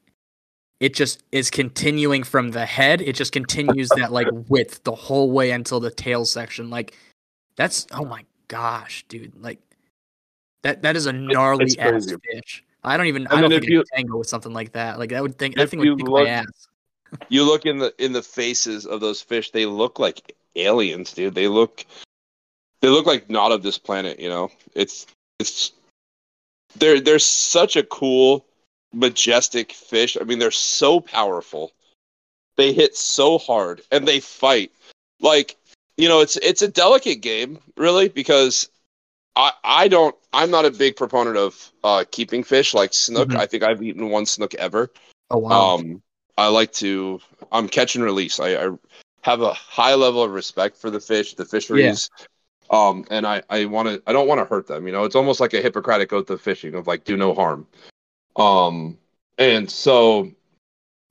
it 0.79 0.93
just 0.93 1.23
is 1.31 1.49
continuing 1.49 2.23
from 2.23 2.51
the 2.51 2.65
head. 2.65 3.01
It 3.01 3.15
just 3.15 3.31
continues 3.31 3.89
that 3.89 4.11
like 4.11 4.27
width 4.49 4.83
the 4.83 4.95
whole 4.95 5.31
way 5.31 5.51
until 5.51 5.79
the 5.79 5.91
tail 5.91 6.25
section. 6.25 6.69
Like 6.69 6.95
that's 7.55 7.87
oh 7.91 8.05
my 8.05 8.25
gosh, 8.47 9.05
dude. 9.07 9.33
Like 9.41 9.59
that 10.65 10.81
that 10.81 10.95
is 10.95 11.05
a 11.05 11.13
gnarly 11.13 11.65
it's 11.65 11.77
ass 11.77 11.91
crazy. 11.91 12.15
fish. 12.31 12.63
I 12.83 12.97
don't 12.97 13.05
even 13.05 13.27
And 13.27 13.33
I 13.37 13.41
don't 13.41 13.49
then 13.51 13.61
think 13.61 13.71
I 13.71 13.75
could 13.77 13.85
tango 13.93 14.17
with 14.17 14.27
something 14.27 14.51
like 14.53 14.71
that. 14.73 14.97
Like 14.99 15.11
that 15.11 15.21
would 15.21 15.37
think 15.37 15.55
that 15.55 15.69
thing 15.69 15.79
would 15.79 15.97
kick 15.97 16.07
look- 16.07 16.25
my 16.25 16.29
ass. 16.29 16.67
you 17.29 17.43
look 17.43 17.65
in 17.65 17.77
the 17.77 17.93
in 18.03 18.13
the 18.13 18.21
faces 18.23 18.85
of 18.85 18.99
those 18.99 19.21
fish 19.21 19.51
they 19.51 19.65
look 19.65 19.99
like 19.99 20.35
aliens 20.55 21.13
dude 21.13 21.35
they 21.35 21.47
look 21.47 21.85
they 22.81 22.89
look 22.89 23.05
like 23.05 23.29
not 23.29 23.51
of 23.51 23.61
this 23.61 23.77
planet 23.77 24.19
you 24.19 24.27
know 24.27 24.49
it's 24.73 25.05
it's 25.39 25.71
they're 26.77 26.99
they're 26.99 27.19
such 27.19 27.75
a 27.75 27.83
cool 27.83 28.43
majestic 28.91 29.71
fish 29.71 30.17
i 30.19 30.23
mean 30.23 30.39
they're 30.39 30.51
so 30.51 30.99
powerful 30.99 31.71
they 32.57 32.73
hit 32.73 32.97
so 32.97 33.37
hard 33.37 33.81
and 33.91 34.07
they 34.07 34.19
fight 34.19 34.71
like 35.21 35.55
you 35.97 36.09
know 36.09 36.21
it's 36.21 36.37
it's 36.37 36.63
a 36.63 36.67
delicate 36.67 37.21
game 37.21 37.59
really 37.77 38.09
because 38.09 38.67
i 39.35 39.51
i 39.63 39.87
don't 39.87 40.15
i'm 40.33 40.51
not 40.51 40.65
a 40.65 40.71
big 40.71 40.95
proponent 40.95 41.37
of 41.37 41.71
uh 41.83 42.03
keeping 42.11 42.43
fish 42.43 42.73
like 42.73 42.93
snook 42.93 43.29
Mhm. 43.29 43.37
i 43.37 43.45
think 43.45 43.63
i've 43.63 43.81
eaten 43.81 44.09
one 44.09 44.25
snook 44.25 44.53
ever 44.55 44.91
Oh 45.31 45.39
wow. 45.39 45.75
um, 45.75 46.01
I 46.37 46.47
like 46.49 46.71
to. 46.73 47.19
I'm 47.51 47.67
catch 47.67 47.95
and 47.95 48.03
release. 48.03 48.39
I, 48.39 48.55
I 48.55 48.69
have 49.21 49.41
a 49.41 49.53
high 49.53 49.95
level 49.95 50.21
of 50.21 50.31
respect 50.31 50.77
for 50.77 50.91
the 50.91 50.99
fish, 50.99 51.33
the 51.33 51.45
fisheries. 51.45 52.09
Um, 52.69 53.05
and 53.09 53.25
I, 53.25 53.41
I 53.49 53.65
want 53.65 53.87
to. 53.87 54.03
I 54.05 54.13
don't 54.13 54.27
want 54.27 54.39
to 54.39 54.45
hurt 54.45 54.67
them. 54.67 54.85
You 54.85 54.93
know, 54.93 55.03
it's 55.03 55.15
almost 55.15 55.39
like 55.39 55.53
a 55.53 55.61
Hippocratic 55.61 56.13
oath 56.13 56.29
of 56.29 56.41
fishing 56.41 56.75
of 56.75 56.87
like 56.87 57.05
do 57.05 57.17
no 57.17 57.33
harm. 57.33 57.67
Um, 58.35 58.97
and 59.37 59.69
so 59.69 60.31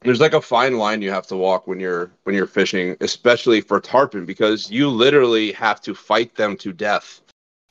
there's 0.02 0.20
like 0.20 0.34
a 0.34 0.40
fine 0.40 0.78
line 0.78 1.02
you 1.02 1.10
have 1.10 1.26
to 1.28 1.36
walk 1.36 1.66
when 1.66 1.80
you're 1.80 2.12
when 2.22 2.36
you're 2.36 2.46
fishing, 2.46 2.96
especially 3.00 3.62
for 3.62 3.80
tarpon, 3.80 4.26
because 4.26 4.70
you 4.70 4.88
literally 4.90 5.52
have 5.52 5.80
to 5.82 5.94
fight 5.94 6.36
them 6.36 6.56
to 6.58 6.72
death 6.72 7.20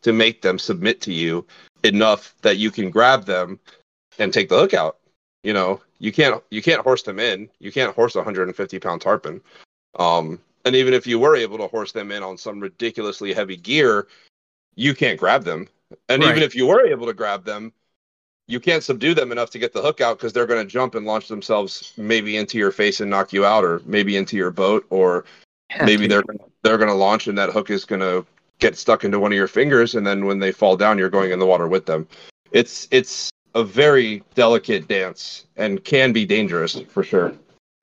to 0.03 0.13
make 0.13 0.41
them 0.41 0.59
submit 0.59 1.01
to 1.01 1.11
you 1.13 1.45
enough 1.83 2.35
that 2.41 2.57
you 2.57 2.71
can 2.71 2.89
grab 2.89 3.25
them 3.25 3.59
and 4.19 4.31
take 4.31 4.49
the 4.49 4.59
hook 4.59 4.73
out. 4.73 4.99
You 5.43 5.53
know 5.53 5.81
you 5.99 6.11
can't 6.11 6.41
you 6.51 6.61
can't 6.61 6.81
horse 6.81 7.03
them 7.03 7.19
in. 7.19 7.49
You 7.59 7.71
can't 7.71 7.95
horse 7.95 8.15
a 8.15 8.19
150 8.19 8.79
pound 8.79 9.01
tarpon. 9.01 9.41
Um 9.97 10.39
and 10.65 10.75
even 10.75 10.93
if 10.93 11.05
you 11.05 11.19
were 11.19 11.35
able 11.35 11.57
to 11.57 11.67
horse 11.67 11.91
them 11.91 12.11
in 12.11 12.23
on 12.23 12.37
some 12.37 12.59
ridiculously 12.59 13.33
heavy 13.33 13.57
gear 13.57 14.07
you 14.75 14.93
can't 14.95 15.19
grab 15.19 15.43
them. 15.43 15.67
And 16.09 16.23
even 16.23 16.41
if 16.41 16.55
you 16.55 16.65
were 16.65 16.85
able 16.85 17.05
to 17.07 17.13
grab 17.13 17.43
them 17.43 17.73
you 18.47 18.59
can't 18.59 18.83
subdue 18.83 19.13
them 19.13 19.31
enough 19.31 19.49
to 19.51 19.59
get 19.59 19.71
the 19.71 19.81
hook 19.81 20.01
out 20.01 20.17
because 20.17 20.33
they're 20.33 20.45
going 20.45 20.65
to 20.65 20.69
jump 20.69 20.95
and 20.95 21.05
launch 21.05 21.27
themselves 21.29 21.93
maybe 21.95 22.35
into 22.35 22.57
your 22.57 22.71
face 22.71 22.99
and 22.99 23.09
knock 23.09 23.31
you 23.31 23.45
out 23.45 23.63
or 23.63 23.81
maybe 23.85 24.17
into 24.17 24.35
your 24.35 24.51
boat 24.51 24.85
or 24.89 25.23
Yeah, 25.69 25.85
maybe 25.85 26.07
dude. 26.07 26.11
they're 26.11 26.23
they're 26.61 26.77
going 26.77 26.89
to 26.89 26.95
launch 26.95 27.27
and 27.27 27.37
that 27.37 27.51
hook 27.51 27.69
is 27.69 27.85
going 27.85 28.01
to 28.01 28.25
get 28.63 28.77
stuck 28.77 29.03
into 29.03 29.19
one 29.19 29.33
of 29.33 29.35
your 29.35 29.49
fingers 29.49 29.93
and 29.93 30.07
then 30.07 30.25
when 30.25 30.39
they 30.39 30.51
fall 30.51 30.77
down 30.77 30.97
you're 30.97 31.09
going 31.09 31.31
in 31.31 31.39
the 31.39 31.45
water 31.45 31.67
with 31.67 31.85
them. 31.85 32.07
It's 32.51 32.87
it's 32.91 33.29
a 33.55 33.63
very 33.63 34.23
delicate 34.35 34.87
dance 34.87 35.45
and 35.57 35.83
can 35.83 36.13
be 36.13 36.25
dangerous 36.25 36.79
for 36.87 37.03
sure. 37.03 37.33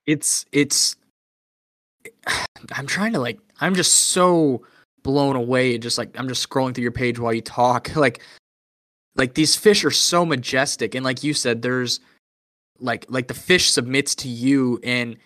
It's 0.07 0.45
it's 0.51 0.95
i'm 2.73 2.87
trying 2.87 3.13
to 3.13 3.19
like 3.19 3.39
i'm 3.59 3.75
just 3.75 4.07
so 4.07 4.63
blown 5.03 5.35
away 5.35 5.77
just 5.77 5.99
like 5.99 6.09
i'm 6.17 6.27
just 6.27 6.47
scrolling 6.47 6.73
through 6.73 6.81
your 6.81 6.91
page 6.91 7.19
while 7.19 7.33
you 7.33 7.41
talk. 7.41 7.95
Like 7.95 8.21
like 9.15 9.35
these 9.35 9.55
fish 9.55 9.83
are 9.85 9.91
so 9.91 10.25
majestic 10.25 10.95
and 10.95 11.05
like 11.05 11.23
you 11.23 11.33
said 11.35 11.61
there's 11.61 11.99
like 12.79 13.05
like 13.07 13.27
the 13.27 13.35
fish 13.35 13.69
submits 13.69 14.15
to 14.15 14.29
you 14.29 14.79
and 14.83 15.17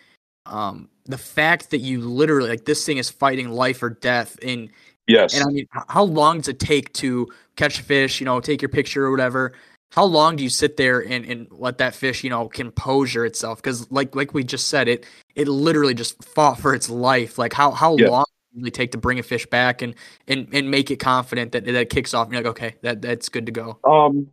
um 0.47 0.89
the 1.05 1.17
fact 1.17 1.69
that 1.69 1.77
you 1.77 2.01
literally 2.01 2.49
like 2.49 2.65
this 2.65 2.85
thing 2.85 2.97
is 2.97 3.09
fighting 3.09 3.49
life 3.49 3.81
or 3.81 3.91
death 3.91 4.37
and 4.43 4.69
yes 5.07 5.35
and 5.35 5.43
I 5.49 5.51
mean, 5.51 5.67
how 5.71 6.03
long 6.03 6.37
does 6.39 6.47
it 6.47 6.59
take 6.59 6.93
to 6.93 7.27
catch 7.55 7.79
a 7.79 7.83
fish? 7.83 8.19
You 8.19 8.25
know, 8.25 8.39
take 8.39 8.61
your 8.61 8.69
picture 8.69 9.05
or 9.05 9.11
whatever. 9.11 9.53
How 9.91 10.03
long 10.03 10.35
do 10.35 10.43
you 10.43 10.49
sit 10.49 10.75
there 10.77 10.99
and, 10.99 11.23
and 11.25 11.47
let 11.51 11.77
that 11.77 11.95
fish, 11.95 12.23
you 12.23 12.29
know, 12.29 12.49
composure 12.49 13.25
itself? 13.25 13.61
Because 13.61 13.89
like 13.91 14.15
like 14.15 14.33
we 14.33 14.43
just 14.43 14.67
said, 14.67 14.87
it 14.87 15.05
it 15.35 15.47
literally 15.47 15.93
just 15.93 16.21
fought 16.23 16.59
for 16.59 16.73
its 16.73 16.89
life. 16.89 17.37
Like 17.37 17.53
how 17.53 17.71
how 17.71 17.95
Yeah. 17.95 18.09
long 18.09 18.25
does 18.25 18.33
it 18.51 18.55
usually 18.57 18.71
take 18.71 18.91
to 18.91 18.97
bring 18.97 19.19
a 19.19 19.23
fish 19.23 19.45
back 19.45 19.81
and 19.81 19.95
and 20.27 20.47
and 20.53 20.69
make 20.69 20.91
it 20.91 20.97
confident 20.97 21.51
that 21.53 21.65
that 21.65 21.89
kicks 21.89 22.13
off? 22.13 22.27
And 22.27 22.33
you're 22.33 22.43
like, 22.43 22.49
okay, 22.51 22.75
that 22.81 23.01
that's 23.01 23.29
good 23.29 23.45
to 23.45 23.51
go. 23.51 23.77
um 23.83 24.27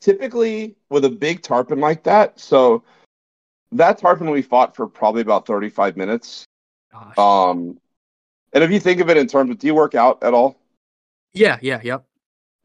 typically 0.00 0.76
with 0.90 1.04
a 1.06 1.10
big 1.10 1.40
tarpon 1.40 1.80
like 1.80 2.02
that 2.02 2.38
so 2.38 2.82
that 3.72 3.96
tarpon 3.98 4.28
we 4.30 4.42
fought 4.42 4.76
for 4.76 4.86
probably 4.86 5.22
about 5.22 5.46
35 5.46 5.96
minutes 5.96 6.44
Gosh. 6.92 7.18
um 7.18 7.78
and 8.54 8.64
if 8.64 8.70
you 8.70 8.80
think 8.80 9.00
of 9.00 9.10
it 9.10 9.16
in 9.16 9.26
terms 9.26 9.50
of 9.50 9.58
do 9.58 9.66
you 9.66 9.74
work 9.74 9.94
out 9.94 10.22
at 10.22 10.32
all 10.32 10.56
yeah, 11.34 11.58
yeah, 11.60 11.80
yep. 11.82 12.04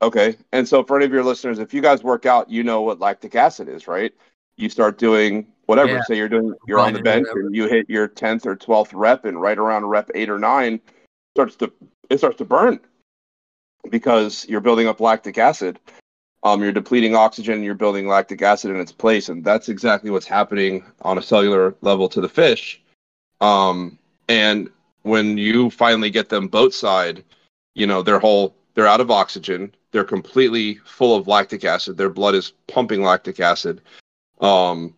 Okay. 0.02 0.38
And 0.54 0.68
so 0.68 0.84
for 0.84 0.96
any 0.96 1.06
of 1.06 1.12
your 1.12 1.24
listeners, 1.24 1.60
if 1.60 1.74
you 1.74 1.82
guys 1.82 2.04
work 2.04 2.26
out, 2.26 2.50
you 2.50 2.64
know 2.64 2.82
what 2.82 3.00
lactic 3.00 3.36
acid 3.36 3.68
is, 3.68 3.88
right? 3.88 4.14
You 4.56 4.70
start 4.70 4.98
doing 4.98 5.48
whatever. 5.66 5.94
Yeah. 5.94 6.04
Say 6.04 6.16
you're 6.16 6.30
doing 6.30 6.54
you're 6.68 6.80
on 6.80 6.94
the 6.94 7.02
bench 7.02 7.28
whatever. 7.28 7.48
and 7.48 7.56
you 7.56 7.68
hit 7.68 7.90
your 7.90 8.08
tenth 8.08 8.46
or 8.46 8.56
twelfth 8.56 8.94
rep 8.94 9.26
and 9.26 9.42
right 9.42 9.58
around 9.58 9.86
rep 9.86 10.10
eight 10.16 10.30
or 10.30 10.40
nine 10.40 10.80
starts 11.36 11.56
to 11.58 11.72
it 12.10 12.20
starts 12.20 12.38
to 12.38 12.46
burn 12.46 12.80
because 13.90 14.48
you're 14.48 14.62
building 14.62 14.88
up 14.88 15.00
lactic 15.00 15.38
acid. 15.38 15.80
Um, 16.44 16.62
you're 16.62 16.72
depleting 16.72 17.16
oxygen 17.16 17.56
and 17.56 17.66
you're 17.66 17.76
building 17.76 18.08
lactic 18.08 18.42
acid 18.42 18.72
in 18.72 18.80
its 18.80 18.94
place, 18.94 19.28
and 19.28 19.44
that's 19.44 19.68
exactly 19.68 20.10
what's 20.10 20.26
happening 20.26 20.86
on 21.02 21.18
a 21.18 21.22
cellular 21.22 21.76
level 21.82 22.08
to 22.10 22.22
the 22.22 22.30
fish. 22.30 22.82
Um, 23.42 23.98
and 24.30 24.70
when 25.04 25.38
you 25.38 25.70
finally 25.70 26.10
get 26.10 26.30
them 26.30 26.48
boat 26.48 26.74
side, 26.74 27.24
you 27.76 27.88
know, 27.88 28.02
their 28.02 28.20
whole 28.20 28.56
they're 28.76 28.88
out 28.88 29.02
of 29.02 29.12
oxygen, 29.12 29.74
they're 29.92 30.04
completely 30.04 30.76
full 30.86 31.16
of 31.16 31.28
lactic 31.28 31.66
acid, 31.66 31.98
their 31.98 32.10
blood 32.10 32.36
is 32.36 32.54
pumping 32.68 33.02
lactic 33.02 33.40
acid. 33.40 33.82
Um, 34.40 34.94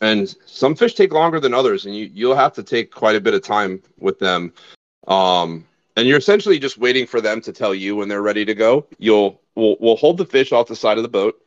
and 0.00 0.34
some 0.46 0.74
fish 0.74 0.94
take 0.94 1.12
longer 1.12 1.40
than 1.40 1.54
others, 1.54 1.86
and 1.86 1.96
you 1.96 2.10
you'll 2.12 2.36
have 2.36 2.52
to 2.54 2.62
take 2.62 2.92
quite 2.92 3.16
a 3.16 3.20
bit 3.20 3.34
of 3.34 3.42
time 3.42 3.82
with 3.98 4.18
them. 4.18 4.52
Um, 5.06 5.64
and 5.96 6.08
you're 6.08 6.18
essentially 6.18 6.58
just 6.58 6.78
waiting 6.78 7.06
for 7.06 7.20
them 7.20 7.40
to 7.42 7.52
tell 7.52 7.74
you 7.74 7.96
when 7.96 8.08
they're 8.08 8.22
ready 8.22 8.44
to 8.44 8.54
go. 8.54 8.86
You'll 8.98 9.40
we'll 9.54 9.76
we'll 9.80 9.96
hold 9.96 10.18
the 10.18 10.26
fish 10.26 10.52
off 10.52 10.68
the 10.68 10.76
side 10.76 10.96
of 10.96 11.02
the 11.02 11.08
boat, 11.08 11.40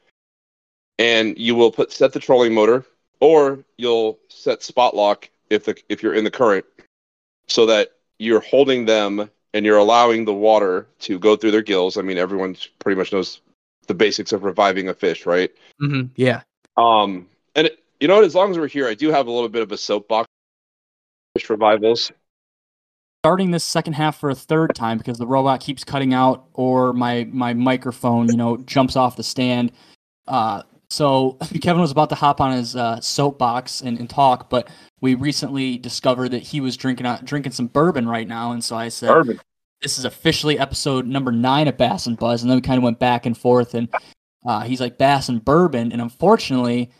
and 0.98 1.38
you 1.38 1.56
will 1.56 1.72
put 1.72 1.92
set 1.92 2.14
the 2.14 2.20
trolling 2.20 2.54
motor, 2.54 2.86
or 3.20 3.60
you'll 3.78 4.20
set 4.30 4.64
spot 4.64 4.96
lock 4.96 5.30
if 5.50 5.66
the 5.66 5.76
if 5.90 6.02
you're 6.02 6.16
in 6.16 6.24
the 6.24 6.32
current, 6.32 6.66
so 7.48 7.66
that 7.66 7.92
you're 8.20 8.42
holding 8.42 8.86
them 8.86 9.30
and 9.54 9.66
you're 9.66 9.78
allowing 9.78 10.26
the 10.26 10.34
water 10.34 10.88
to 11.00 11.20
go 11.20 11.36
through 11.36 11.52
their 11.52 11.62
gills. 11.62 11.98
I 11.98 12.02
mean, 12.02 12.18
everyone 12.18 12.56
pretty 12.80 12.98
much 12.98 13.12
knows 13.12 13.42
the 13.88 13.94
basics 13.94 14.34
of 14.34 14.44
reviving 14.44 14.90
a 14.90 14.94
fish, 14.94 15.26
right? 15.26 15.52
Mm-hmm. 15.82 16.08
Yeah. 16.16 16.42
Um, 16.76 17.28
and 17.56 17.68
it, 17.68 17.84
you 18.00 18.08
know 18.08 18.16
what? 18.16 18.26
As 18.26 18.36
long 18.36 18.52
as 18.52 18.58
we're 18.58 18.68
here, 18.68 18.88
I 18.88 18.94
do 18.94 19.12
have 19.12 19.28
a 19.28 19.32
little 19.32 19.50
bit 19.50 19.62
of 19.62 19.72
a 19.72 19.78
soapbox 19.78 20.28
fish 21.36 21.50
revivals. 21.50 22.12
Starting 23.24 23.52
this 23.52 23.64
second 23.64 23.94
half 23.94 24.20
for 24.20 24.30
a 24.30 24.36
third 24.36 24.76
time 24.76 24.98
because 24.98 25.18
the 25.18 25.28
robot 25.28 25.60
keeps 25.60 25.84
cutting 25.84 26.14
out, 26.14 26.46
or 26.54 26.94
my 26.94 27.28
my 27.32 27.54
microphone, 27.54 28.28
you 28.28 28.38
know, 28.38 28.58
jumps 28.58 28.96
off 28.96 29.16
the 29.16 29.24
stand. 29.24 29.72
Uh, 30.28 30.62
so 30.90 31.38
Kevin 31.62 31.82
was 31.82 31.92
about 31.92 32.10
to 32.10 32.16
hop 32.16 32.42
on 32.42 32.54
his 32.54 32.76
uh, 32.76 33.00
soapbox 33.02 33.82
and, 33.82 34.00
and 34.00 34.10
talk, 34.10 34.50
but 34.50 34.70
we 35.02 35.16
recently 35.16 35.78
discovered 35.78 36.30
that 36.30 36.44
he 36.44 36.62
was 36.62 36.78
drinking 36.78 37.06
uh, 37.06 37.20
drinking 37.24 37.52
some 37.52 37.68
bourbon 37.68 38.08
right 38.08 38.28
now, 38.28 38.52
and 38.52 38.64
so 38.64 38.76
I 38.76 38.90
said, 38.90 39.10
Bourbon. 39.10 39.40
"This 39.82 39.98
is 39.98 40.06
officially 40.06 40.58
episode 40.60 41.06
number 41.06 41.32
nine 41.32 41.68
of 41.68 41.78
Bass 41.78 42.08
and 42.08 42.18
Buzz," 42.18 42.42
and 42.42 42.50
then 42.50 42.58
we 42.58 42.62
kind 42.62 42.78
of 42.78 42.84
went 42.84 43.00
back 43.00 43.26
and 43.26 43.38
forth, 43.38 43.74
and 43.74 43.90
uh, 44.46 44.62
he's 44.62 44.82
like 44.82 44.98
Bass 44.98 45.30
and 45.30 45.44
bourbon, 45.44 45.92
and 45.92 46.02
unfortunately, 46.02 46.92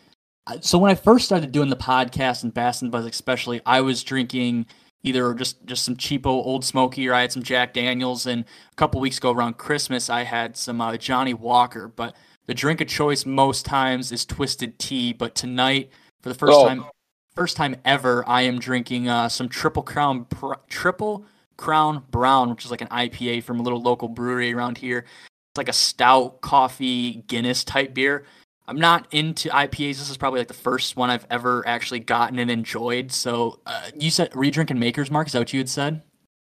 so 0.60 0.78
when 0.78 0.90
I 0.90 0.94
first 0.94 1.26
started 1.26 1.52
doing 1.52 1.70
the 1.70 1.76
podcast 1.76 2.42
and 2.42 2.54
Bass 2.54 2.82
and 2.82 2.90
Buzz, 2.90 3.04
especially, 3.04 3.60
I 3.66 3.80
was 3.80 4.02
drinking 4.02 4.66
either 5.02 5.32
just 5.34 5.64
just 5.66 5.84
some 5.84 5.96
cheapo 5.96 6.26
Ole 6.26 6.62
Smoky, 6.62 7.08
or 7.08 7.14
I 7.14 7.22
had 7.22 7.32
some 7.32 7.42
Jack 7.42 7.74
Daniels, 7.74 8.26
and 8.26 8.44
a 8.44 8.74
couple 8.76 9.00
weeks 9.00 9.18
ago 9.18 9.32
around 9.32 9.58
Christmas, 9.58 10.08
I 10.08 10.24
had 10.24 10.56
some 10.56 10.80
uh, 10.80 10.96
Johnnie 10.96 11.34
Walker, 11.34 11.88
but 11.88 12.16
the 12.48 12.54
drink 12.54 12.80
of 12.80 12.88
choice 12.88 13.26
most 13.26 13.64
times 13.66 14.10
is 14.10 14.24
twisted 14.24 14.78
tea, 14.78 15.12
but 15.12 15.34
tonight, 15.34 15.90
for 16.22 16.30
the 16.30 16.34
first 16.34 16.54
Oh. 16.54 16.66
time, 16.66 16.84
first 17.34 17.56
time 17.58 17.76
ever, 17.84 18.26
I 18.26 18.42
am 18.42 18.58
drinking 18.58 19.06
uh, 19.06 19.28
some 19.28 19.48
Triple 19.50 19.82
Crown 19.82 20.24
Pr- 20.24 20.54
Triple 20.68 21.26
Crown 21.58 22.04
Brown, 22.10 22.48
which 22.48 22.64
is 22.64 22.70
like 22.70 22.80
an 22.80 22.88
IPA 22.88 23.44
from 23.44 23.60
a 23.60 23.62
little 23.62 23.82
local 23.82 24.08
brewery 24.08 24.52
around 24.52 24.78
here. 24.78 25.00
It's 25.00 25.58
like 25.58 25.68
a 25.68 25.74
stout 25.74 26.40
coffee 26.40 27.22
Guinness 27.26 27.64
type 27.64 27.92
beer. 27.92 28.24
I'm 28.66 28.78
not 28.78 29.06
into 29.12 29.50
IPAs. 29.50 29.98
This 29.98 30.08
is 30.10 30.16
probably 30.16 30.40
like 30.40 30.48
the 30.48 30.54
first 30.54 30.96
one 30.96 31.10
I've 31.10 31.26
ever 31.30 31.66
actually 31.68 32.00
gotten 32.00 32.38
and 32.38 32.50
enjoyed. 32.50 33.12
So 33.12 33.60
uh, 33.66 33.90
you 33.94 34.10
said, 34.10 34.34
were 34.34 34.44
you 34.44 34.50
drinking 34.50 34.78
Maker's 34.78 35.10
Mark? 35.10 35.26
Is 35.26 35.34
that 35.34 35.40
what 35.40 35.52
you 35.52 35.60
had 35.60 35.68
said? 35.68 36.02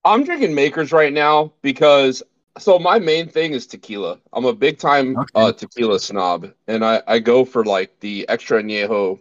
I'm 0.05 0.25
drinking 0.25 0.55
Makers 0.55 0.93
right 0.93 1.13
now 1.13 1.53
because 1.63 2.23
so 2.59 2.79
my 2.79 2.99
main 2.99 3.29
thing 3.29 3.53
is 3.53 3.67
tequila. 3.67 4.19
I'm 4.33 4.45
a 4.45 4.53
big 4.53 4.79
time 4.79 5.17
Okay. 5.17 5.29
uh, 5.35 5.53
tequila 5.53 5.99
snob, 5.99 6.53
and 6.69 6.85
I 6.85 7.03
I 7.07 7.19
go 7.19 7.45
for 7.45 7.65
like 7.65 7.99
the 8.01 8.29
extra 8.29 8.63
añejo, 8.63 9.21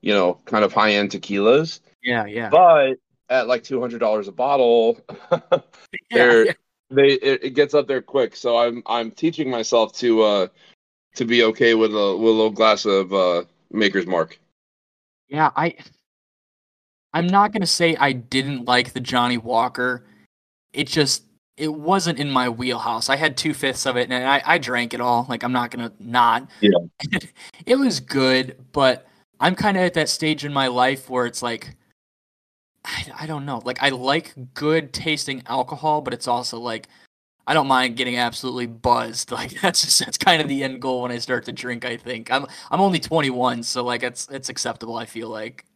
you 0.00 0.14
know, 0.14 0.34
kind 0.46 0.64
of 0.64 0.72
high 0.72 0.92
end 0.92 1.10
tequilas. 1.10 1.80
Yeah, 2.02 2.26
yeah. 2.26 2.48
But 2.50 2.96
at 3.28 3.46
like 3.46 3.62
two 3.62 3.80
hundred 3.80 3.98
dollars 3.98 4.28
a 4.28 4.32
bottle, 4.32 4.98
they're 6.10 6.46
yeah. 6.46 6.52
they 6.90 7.12
it, 7.12 7.44
it 7.44 7.50
gets 7.50 7.74
up 7.74 7.86
there 7.86 8.02
quick. 8.02 8.34
So 8.34 8.56
I'm 8.58 8.82
I'm 8.86 9.10
teaching 9.10 9.50
myself 9.50 9.92
to 9.98 10.22
uh 10.22 10.46
to 11.16 11.24
be 11.24 11.44
okay 11.44 11.74
with 11.74 11.94
a 11.94 12.16
with 12.16 12.28
a 12.28 12.32
little 12.32 12.50
glass 12.50 12.86
of 12.86 13.12
uh 13.12 13.44
Maker's 13.70 14.06
Mark. 14.06 14.38
Yeah, 15.28 15.50
I 15.54 15.76
I'm 17.12 17.26
not 17.26 17.52
gonna 17.52 17.66
say 17.66 17.96
I 17.96 18.12
didn't 18.12 18.64
like 18.64 18.92
the 18.92 19.00
Johnnie 19.00 19.38
Walker. 19.38 20.06
It 20.72 20.86
just 20.86 21.24
it 21.60 21.74
wasn't 21.74 22.18
in 22.18 22.30
my 22.30 22.48
wheelhouse. 22.48 23.10
I 23.10 23.16
had 23.16 23.36
two 23.36 23.52
fifths 23.52 23.84
of 23.84 23.96
it 23.96 24.10
and 24.10 24.26
I, 24.26 24.42
I 24.44 24.58
drank 24.58 24.94
it 24.94 25.00
all. 25.00 25.26
Like 25.28 25.42
I'm 25.42 25.52
not 25.52 25.70
gonna 25.70 25.92
not. 26.00 26.48
Yeah. 26.60 26.70
it 27.66 27.76
was 27.76 28.00
good, 28.00 28.56
but 28.72 29.06
I'm 29.38 29.54
kind 29.54 29.76
of 29.76 29.82
at 29.82 29.94
that 29.94 30.08
stage 30.08 30.44
in 30.44 30.52
my 30.52 30.68
life 30.68 31.10
where 31.10 31.26
it's 31.26 31.42
like 31.42 31.76
I, 32.84 33.04
I 33.20 33.26
don't 33.26 33.44
know. 33.44 33.60
Like 33.62 33.82
I 33.82 33.90
like 33.90 34.32
good 34.54 34.94
tasting 34.94 35.42
alcohol, 35.46 36.00
but 36.00 36.14
it's 36.14 36.26
also 36.26 36.58
like 36.58 36.88
I 37.46 37.52
don't 37.52 37.66
mind 37.66 37.96
getting 37.96 38.16
absolutely 38.16 38.66
buzzed. 38.66 39.30
Like 39.40 39.60
that's 39.60 39.82
just 39.82 40.00
that's 40.00 40.16
kind 40.16 40.40
of 40.40 40.48
the 40.48 40.64
end 40.64 40.80
goal 40.80 41.02
when 41.02 41.12
I 41.12 41.18
start 41.18 41.44
to 41.44 41.52
drink. 41.52 41.84
I 41.84 41.98
think 41.98 42.30
I'm 42.30 42.46
I'm 42.70 42.80
only 42.80 43.00
21, 43.00 43.62
so 43.64 43.84
like 43.84 44.02
it's 44.02 44.28
it's 44.30 44.48
acceptable. 44.48 44.96
I 44.96 45.04
feel 45.04 45.28
like. 45.28 45.66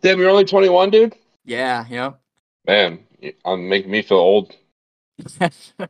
Damn, 0.00 0.18
you're 0.20 0.30
only 0.30 0.44
21, 0.44 0.90
dude. 0.90 1.14
Yeah, 1.44 1.84
yeah. 1.90 2.12
Man, 2.66 3.00
I'm 3.22 3.34
um, 3.44 3.68
making 3.68 3.90
me 3.90 4.00
feel 4.00 4.18
old. 4.18 4.54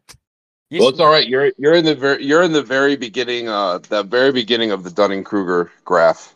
Well, 0.71 0.91
it's 0.91 1.01
all 1.01 1.11
right. 1.11 1.27
You're 1.27 1.51
you're 1.57 1.73
in 1.73 1.85
the 1.87 1.95
very 1.95 2.23
you're 2.23 2.43
in 2.43 2.53
the 2.53 2.63
very 2.63 2.95
beginning, 2.95 3.49
uh, 3.49 3.79
that 3.89 4.07
very 4.07 4.33
beginning 4.33 4.71
of 4.71 4.85
the 4.85 4.91
Dunning 4.91 5.25
Kruger 5.25 5.73
graph, 5.87 6.35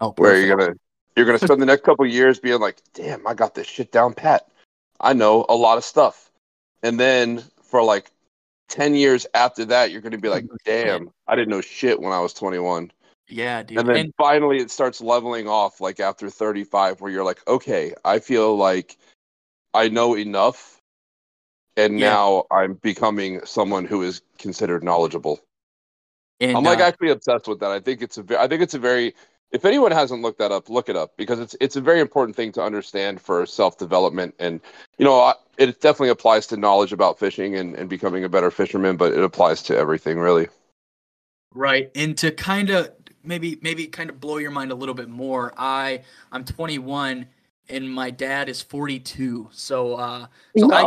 oh, 0.00 0.12
where 0.18 0.38
you're 0.38 0.54
gonna 0.54 0.74
you're 1.16 1.24
gonna 1.24 1.38
spend 1.38 1.62
the 1.62 1.66
next 1.66 1.82
couple 1.82 2.04
years 2.06 2.38
being 2.38 2.60
like, 2.60 2.82
"Damn, 2.92 3.26
I 3.26 3.32
got 3.32 3.54
this 3.54 3.66
shit 3.66 3.90
down 3.90 4.12
pat. 4.12 4.48
I 5.00 5.14
know 5.14 5.46
a 5.48 5.54
lot 5.54 5.78
of 5.78 5.84
stuff," 5.84 6.30
and 6.82 7.00
then 7.00 7.42
for 7.62 7.82
like 7.82 8.10
ten 8.68 8.94
years 8.94 9.26
after 9.32 9.64
that, 9.64 9.90
you're 9.90 10.02
gonna 10.02 10.18
be 10.18 10.28
like, 10.28 10.44
"Damn, 10.66 11.10
I 11.26 11.34
didn't 11.34 11.48
know 11.48 11.62
shit 11.62 11.98
when 11.98 12.12
I 12.12 12.20
was 12.20 12.34
21," 12.34 12.92
Yeah, 13.28 13.62
dude. 13.62 13.78
and 13.78 13.88
then 13.88 13.96
And- 13.96 14.14
finally 14.18 14.58
it 14.58 14.70
starts 14.70 15.00
leveling 15.00 15.48
off, 15.48 15.80
like 15.80 16.00
after 16.00 16.28
35, 16.28 17.00
where 17.00 17.10
you're 17.10 17.24
like, 17.24 17.40
"Okay, 17.48 17.94
I 18.04 18.18
feel 18.18 18.54
like 18.58 18.98
I 19.72 19.88
know 19.88 20.18
enough." 20.18 20.82
And 21.76 21.98
Yeah. 21.98 22.10
now 22.10 22.46
I'm 22.50 22.74
becoming 22.74 23.44
someone 23.44 23.84
who 23.84 24.02
is 24.02 24.22
considered 24.38 24.84
knowledgeable. 24.84 25.40
and, 26.40 26.56
I'm 26.56 26.64
like 26.64 26.80
uh, 26.80 26.84
actually 26.84 27.10
obsessed 27.10 27.48
with 27.48 27.60
that. 27.60 27.70
I 27.70 27.80
think 27.80 28.02
it's 28.02 28.18
a 28.18 28.40
I 28.40 28.48
think 28.48 28.62
it's 28.62 28.74
a 28.74 28.78
very 28.78 29.14
if 29.52 29.64
anyone 29.64 29.92
hasn't 29.92 30.20
looked 30.20 30.40
that 30.40 30.50
up, 30.50 30.68
look 30.68 30.88
it 30.88 30.96
up 30.96 31.16
because 31.16 31.38
it's 31.38 31.56
it's 31.60 31.76
a 31.76 31.80
very 31.80 32.00
important 32.00 32.36
thing 32.36 32.50
to 32.52 32.62
understand 32.62 33.20
for 33.20 33.46
self 33.46 33.78
development 33.78 34.34
and 34.38 34.60
you 34.98 35.04
know 35.04 35.20
I- 35.20 35.34
it 35.56 35.80
definitely 35.80 36.08
applies 36.08 36.48
to 36.48 36.56
knowledge 36.56 36.92
about 36.92 37.18
fishing 37.20 37.54
and, 37.54 37.76
and 37.76 37.88
becoming 37.88 38.24
a 38.24 38.28
better 38.28 38.50
fisherman, 38.50 38.96
but 38.96 39.12
it 39.12 39.22
applies 39.22 39.62
to 39.64 39.76
everything 39.76 40.18
really. 40.18 40.48
Right. 41.52 41.92
And 41.94 42.18
to 42.18 42.32
kind 42.32 42.70
of 42.70 42.90
maybe 43.22 43.58
maybe 43.62 43.86
kind 43.86 44.10
of 44.10 44.20
blow 44.20 44.38
your 44.38 44.50
mind 44.50 44.72
a 44.72 44.74
little 44.74 44.94
bit 44.94 45.08
more, 45.08 45.54
I 45.56 46.02
I'm 46.32 46.44
21 46.44 47.26
and 47.68 47.94
my 47.94 48.10
dad 48.10 48.48
is 48.48 48.60
42. 48.60 49.50
So 49.52 49.94
uh 49.94 50.26
so 50.58 50.72
I, 50.72 50.82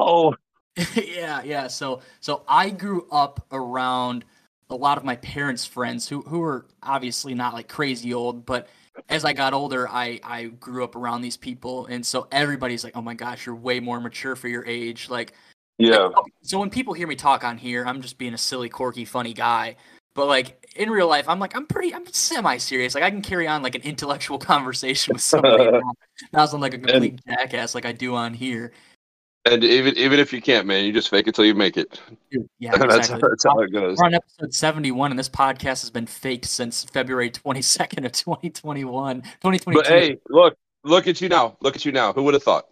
yeah, 0.96 1.42
yeah. 1.44 1.68
So 1.68 2.02
so 2.20 2.44
I 2.48 2.70
grew 2.70 3.08
up 3.12 3.46
around 3.52 4.26
a 4.70 4.76
lot 4.76 4.98
of 4.98 5.04
my 5.04 5.16
parents' 5.18 5.66
friends 5.66 6.08
who 6.08 6.22
who 6.22 6.40
were 6.40 6.66
obviously 6.84 7.34
not 7.34 7.54
like 7.54 7.68
crazy 7.68 8.14
old, 8.14 8.46
but 8.46 8.68
as 9.10 9.26
I 9.26 9.34
got 9.34 9.54
older, 9.54 9.88
I 9.88 10.20
I 10.24 10.46
grew 10.46 10.84
up 10.84 10.96
around 10.96 11.22
these 11.22 11.38
people, 11.38 11.86
and 11.88 12.06
so 12.06 12.28
everybody's 12.32 12.84
like, 12.84 12.96
"Oh 12.96 13.02
my 13.02 13.14
gosh, 13.14 13.46
you're 13.46 13.56
way 13.56 13.80
more 13.80 14.00
mature 14.00 14.36
for 14.36 14.48
your 14.48 14.66
age." 14.66 15.10
Like, 15.10 15.34
yeah. 15.78 16.10
Oh, 16.16 16.26
so 16.42 16.60
when 16.60 16.70
people 16.70 16.94
hear 16.94 17.08
me 17.08 17.16
talk 17.16 17.44
on 17.44 17.58
here, 17.58 17.86
I'm 17.86 18.02
just 18.02 18.18
being 18.18 18.34
a 18.34 18.38
silly, 18.38 18.70
quirky, 18.70 19.06
funny 19.06 19.34
guy. 19.34 19.76
But 20.16 20.28
like 20.28 20.68
in 20.76 20.90
real 20.90 21.08
life, 21.08 21.30
I'm 21.30 21.40
like 21.40 21.56
I'm 21.56 21.68
pretty, 21.68 21.94
I'm 21.94 22.06
semi-serious. 22.08 22.96
Like 22.96 23.04
I 23.04 23.12
can 23.12 23.22
carry 23.22 23.48
on 23.48 23.62
like 23.62 23.76
an 23.76 23.84
intellectual 23.84 24.38
conversation 24.40 25.14
with 25.14 25.22
somebody. 25.22 25.66
and 25.68 25.84
not, 26.34 26.50
sound 26.50 26.62
like 26.62 26.74
a 26.74 26.80
complete 26.80 27.22
jackass 27.28 27.76
like 27.76 27.86
I 27.86 27.92
do 27.92 28.16
on 28.16 28.34
here. 28.34 28.72
And 29.54 29.64
even 29.64 29.98
even 29.98 30.20
if 30.20 30.34
you 30.34 30.42
can't, 30.42 30.68
man, 30.68 30.86
you 30.86 30.94
just 30.94 31.10
fake 31.10 31.28
it 31.28 31.36
till 31.36 31.46
you 31.46 31.56
make 31.56 31.78
it. 31.78 32.00
Yeah, 32.60 32.72
that's, 32.78 32.96
exactly. 32.96 33.30
that's 33.30 33.44
how 33.44 33.60
it 33.60 33.72
goes. 33.72 33.98
We're 33.98 34.06
on 34.06 34.14
episode 34.14 34.54
71, 34.54 35.12
and 35.12 35.20
this 35.20 35.30
podcast 35.30 35.82
has 35.82 35.90
been 35.90 36.06
faked 36.06 36.46
since 36.46 36.84
February 36.84 37.32
22nd 37.32 38.06
of 38.06 38.12
2021. 38.12 39.22
2022. 39.22 39.74
But 39.74 39.88
hey, 39.88 40.18
look, 40.30 40.58
look 40.84 41.08
at 41.08 41.22
you 41.22 41.30
now. 41.30 41.58
Look 41.62 41.76
at 41.76 41.86
you 41.86 41.92
now. 41.92 42.14
Who 42.14 42.24
would 42.24 42.34
have 42.34 42.44
thought? 42.44 42.68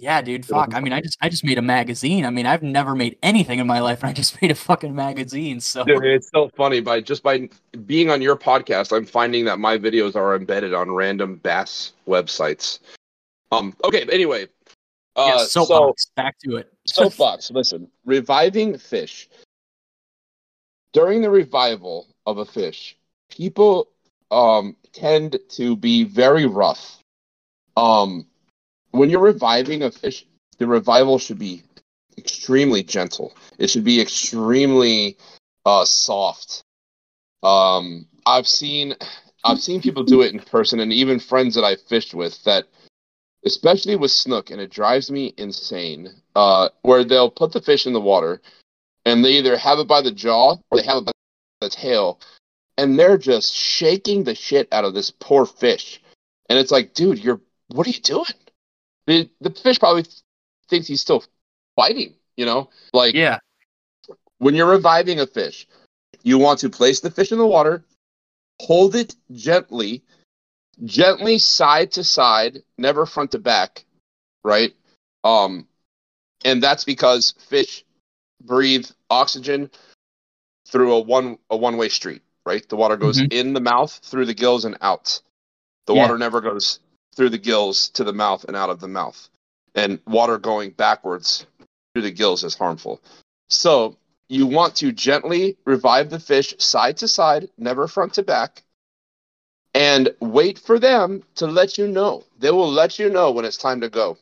yeah, 0.00 0.22
dude, 0.22 0.46
fuck. 0.46 0.74
I 0.74 0.80
mean, 0.80 0.92
I 0.92 1.00
just 1.00 1.18
I 1.20 1.28
just 1.28 1.44
made 1.44 1.58
a 1.58 1.62
magazine. 1.62 2.24
I 2.24 2.30
mean, 2.30 2.46
I've 2.46 2.62
never 2.62 2.94
made 2.94 3.16
anything 3.22 3.58
in 3.58 3.66
my 3.66 3.80
life, 3.80 4.02
and 4.02 4.10
I 4.10 4.12
just 4.12 4.40
made 4.42 4.50
a 4.50 4.54
fucking 4.54 4.94
magazine. 4.94 5.60
So 5.60 5.84
Dude, 5.84 6.04
it's 6.04 6.30
so 6.30 6.50
funny. 6.56 6.80
By 6.80 7.00
just 7.00 7.22
by 7.22 7.48
being 7.84 8.10
on 8.10 8.22
your 8.22 8.36
podcast, 8.36 8.96
I'm 8.96 9.04
finding 9.04 9.44
that 9.46 9.58
my 9.58 9.76
videos 9.76 10.14
are 10.14 10.36
embedded 10.36 10.72
on 10.72 10.90
random 10.90 11.36
bass 11.36 11.92
websites. 12.06 12.78
Um. 13.50 13.74
Okay. 13.84 14.04
but 14.04 14.50
Yeah, 15.18 15.34
Uh, 15.34 15.38
so 15.44 15.94
back 16.14 16.38
to 16.44 16.56
it. 16.56 16.72
soapbox. 16.86 17.50
Listen, 17.50 17.90
reviving 18.04 18.78
fish. 18.78 19.28
During 20.92 21.22
the 21.22 21.30
revival 21.30 22.06
of 22.24 22.38
a 22.38 22.44
fish, 22.44 22.96
people 23.28 23.88
um 24.30 24.76
tend 24.92 25.38
to 25.50 25.74
be 25.76 26.04
very 26.04 26.46
rough. 26.46 27.02
Um, 27.76 28.26
when 28.92 29.10
you're 29.10 29.20
reviving 29.20 29.82
a 29.82 29.90
fish, 29.90 30.24
the 30.58 30.66
revival 30.66 31.18
should 31.18 31.38
be 31.38 31.62
extremely 32.16 32.82
gentle. 32.82 33.34
It 33.58 33.70
should 33.70 33.84
be 33.84 34.00
extremely 34.00 35.18
uh 35.66 35.84
soft. 35.84 36.62
Um, 37.42 38.06
I've 38.24 38.46
seen 38.48 38.94
I've 39.44 39.60
seen 39.60 39.80
people 39.80 40.04
do 40.04 40.22
it 40.22 40.32
in 40.32 40.40
person, 40.40 40.80
and 40.80 40.92
even 40.92 41.18
friends 41.18 41.54
that 41.56 41.64
I 41.64 41.76
fished 41.76 42.14
with 42.14 42.42
that 42.44 42.66
especially 43.44 43.96
with 43.96 44.10
snook, 44.10 44.50
and 44.50 44.60
it 44.60 44.70
drives 44.70 45.10
me 45.10 45.34
insane. 45.36 46.10
Uh, 46.34 46.68
where 46.82 47.04
they'll 47.04 47.30
put 47.30 47.52
the 47.52 47.60
fish 47.60 47.86
in 47.86 47.92
the 47.92 48.00
water, 48.00 48.40
and 49.04 49.24
they 49.24 49.32
either 49.32 49.56
have 49.56 49.78
it 49.78 49.88
by 49.88 50.02
the 50.02 50.12
jaw 50.12 50.56
or 50.70 50.78
they 50.78 50.84
have 50.84 50.98
it 50.98 51.04
by 51.06 51.12
the 51.60 51.70
tail, 51.70 52.20
and 52.76 52.98
they're 52.98 53.18
just 53.18 53.54
shaking 53.54 54.24
the 54.24 54.34
shit 54.34 54.68
out 54.72 54.84
of 54.84 54.94
this 54.94 55.10
poor 55.10 55.44
fish. 55.46 56.00
And 56.48 56.58
it's 56.58 56.70
like, 56.70 56.94
dude, 56.94 57.18
you're 57.18 57.40
what 57.68 57.86
are 57.86 57.90
you 57.90 58.00
doing? 58.00 58.24
The 59.06 59.28
the 59.40 59.50
fish 59.50 59.78
probably 59.78 60.04
thinks 60.68 60.86
he's 60.86 61.00
still 61.00 61.24
fighting, 61.76 62.14
you 62.36 62.46
know? 62.46 62.70
Like 62.92 63.14
Yeah. 63.14 63.38
when 64.38 64.54
you're 64.54 64.70
reviving 64.70 65.20
a 65.20 65.26
fish, 65.26 65.66
you 66.22 66.38
want 66.38 66.60
to 66.60 66.70
place 66.70 67.00
the 67.00 67.10
fish 67.10 67.32
in 67.32 67.38
the 67.38 67.46
water, 67.46 67.84
hold 68.60 68.94
it 68.94 69.14
gently, 69.32 70.02
gently 70.84 71.38
side 71.38 71.92
to 71.92 72.04
side, 72.04 72.62
never 72.76 73.06
front 73.06 73.32
to 73.32 73.38
back, 73.38 73.84
right? 74.44 74.74
Um, 75.24 75.66
and 76.44 76.62
that's 76.62 76.84
because 76.84 77.34
fish 77.48 77.84
breathe 78.42 78.88
oxygen 79.10 79.70
through 80.68 80.94
a 80.94 81.00
one 81.00 81.38
a 81.50 81.56
one 81.56 81.76
way 81.76 81.88
street, 81.88 82.22
right? 82.46 82.66
The 82.68 82.76
water 82.76 82.96
goes 82.96 83.18
Mhm. 83.18 83.32
in 83.32 83.52
the 83.54 83.60
mouth 83.60 83.92
through 84.02 84.26
the 84.26 84.34
gills 84.34 84.64
and 84.64 84.76
out. 84.80 85.20
The 85.86 85.94
Yeah. 85.94 86.02
water 86.02 86.18
never 86.18 86.40
goes 86.40 86.78
through 87.16 87.30
the 87.30 87.38
gills 87.38 87.88
to 87.90 88.04
the 88.04 88.12
mouth 88.12 88.44
and 88.44 88.56
out 88.56 88.70
of 88.70 88.80
the 88.80 88.88
mouth. 88.88 89.28
And 89.74 90.00
water 90.06 90.38
going 90.38 90.70
backwards 90.70 91.46
through 91.92 92.02
the 92.02 92.10
gills 92.10 92.44
is 92.44 92.54
harmful. 92.54 93.00
So 93.48 93.96
you 94.28 94.46
want 94.46 94.76
to 94.76 94.92
gently 94.92 95.56
revive 95.64 96.10
the 96.10 96.20
fish 96.20 96.54
side 96.58 96.98
to 96.98 97.08
side, 97.08 97.50
never 97.56 97.88
front 97.88 98.14
to 98.14 98.22
back, 98.22 98.62
and 99.74 100.14
wait 100.20 100.58
for 100.58 100.78
them 100.78 101.22
to 101.36 101.46
let 101.46 101.78
you 101.78 101.88
know. 101.88 102.24
They 102.38 102.50
will 102.50 102.70
let 102.70 102.98
you 102.98 103.10
know 103.10 103.30
when 103.30 103.44
it's 103.44 103.56
time 103.56 103.80
to 103.80 103.88
go. 103.88 104.18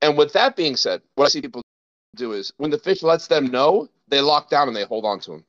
And 0.00 0.16
with 0.16 0.32
that 0.34 0.56
being 0.56 0.76
said, 0.76 1.02
what 1.16 1.26
I 1.26 1.28
see 1.28 1.40
people 1.40 1.62
do 2.16 2.32
is 2.32 2.52
when 2.56 2.70
the 2.70 2.78
fish 2.78 3.02
lets 3.02 3.26
them 3.26 3.46
know, 3.46 3.88
they 4.08 4.20
lock 4.20 4.48
down 4.48 4.68
and 4.68 4.76
they 4.76 4.84
hold 4.84 5.04
on 5.04 5.20
to 5.20 5.30
them 5.32 5.44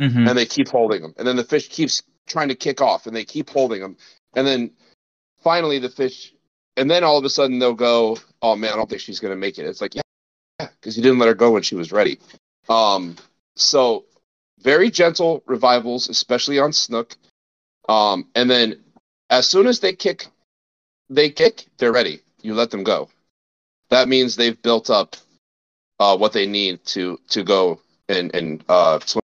Mm-hmm. 0.00 0.26
and 0.26 0.36
they 0.36 0.44
keep 0.44 0.68
holding 0.68 1.02
them. 1.02 1.14
And 1.18 1.28
then 1.28 1.36
the 1.36 1.44
fish 1.44 1.68
keeps 1.68 2.02
trying 2.26 2.48
to 2.48 2.56
kick 2.56 2.80
off 2.80 3.06
and 3.06 3.14
they 3.14 3.24
keep 3.24 3.48
holding 3.48 3.80
them. 3.80 3.96
And 4.34 4.44
then 4.44 4.72
finally 5.40 5.78
the 5.78 5.88
fish, 5.88 6.34
and 6.76 6.90
then 6.90 7.04
all 7.04 7.16
of 7.16 7.24
a 7.24 7.30
sudden 7.30 7.60
they'll 7.60 7.74
go, 7.74 8.18
oh 8.42 8.56
man, 8.56 8.72
I 8.72 8.76
don't 8.76 8.90
think 8.90 9.02
she's 9.02 9.20
going 9.20 9.30
to 9.30 9.38
make 9.38 9.56
it. 9.56 9.66
It's 9.66 9.80
like, 9.80 9.94
yeah, 9.94 10.02
because 10.58 10.96
you 10.96 11.02
didn't 11.04 11.20
let 11.20 11.28
her 11.28 11.34
go 11.34 11.52
when 11.52 11.62
she 11.62 11.76
was 11.76 11.92
ready. 11.92 12.18
Um, 12.68 13.14
so 13.54 14.06
very 14.58 14.90
gentle 14.90 15.44
revivals, 15.46 16.08
especially 16.08 16.58
on 16.58 16.72
snook. 16.72 17.14
Um, 17.88 18.26
and 18.34 18.50
then 18.50 18.80
as 19.30 19.46
soon 19.48 19.66
as 19.66 19.80
they 19.80 19.92
kick, 19.92 20.26
they 21.10 21.30
kick, 21.30 21.66
they're 21.78 21.92
ready. 21.92 22.20
You 22.42 22.54
let 22.54 22.70
them 22.70 22.84
go. 22.84 23.08
That 23.90 24.08
means 24.08 24.36
they've 24.36 24.60
built 24.62 24.90
up 24.90 25.16
uh, 26.00 26.16
what 26.16 26.32
they 26.32 26.46
need 26.46 26.84
to 26.86 27.18
to 27.30 27.42
go 27.42 27.80
and 28.08 28.34
and 28.34 28.64
uh, 28.68 29.00
swim 29.00 29.22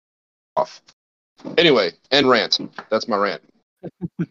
off. 0.55 0.81
Anyway, 1.57 1.91
and 2.11 2.29
rant. 2.29 2.59
That's 2.89 3.07
my 3.07 3.17
rant. 3.17 3.41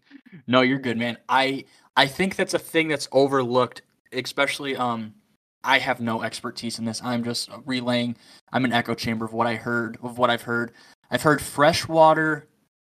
No, 0.47 0.63
you're 0.63 0.79
good, 0.79 0.97
man. 0.97 1.19
I 1.29 1.65
I 1.97 2.07
think 2.07 2.37
that's 2.37 2.55
a 2.55 2.59
thing 2.59 2.89
that's 2.89 3.07
overlooked, 3.13 3.83
especially 4.13 4.77
um 4.77 5.15
I 5.63 5.79
have 5.79 6.01
no 6.01 6.23
expertise 6.23 6.79
in 6.79 6.87
this. 6.87 7.03
I'm 7.05 7.23
just 7.23 7.51
relaying 7.67 8.17
I'm 8.51 8.65
an 8.65 8.73
echo 8.73 8.95
chamber 8.95 9.27
of 9.27 9.35
what 9.35 9.47
I 9.47 9.57
heard 9.57 9.99
of 10.03 10.17
what 10.17 10.31
I've 10.31 10.43
heard. 10.43 10.73
I've 11.11 11.23
heard 11.23 11.43
freshwater 11.43 12.48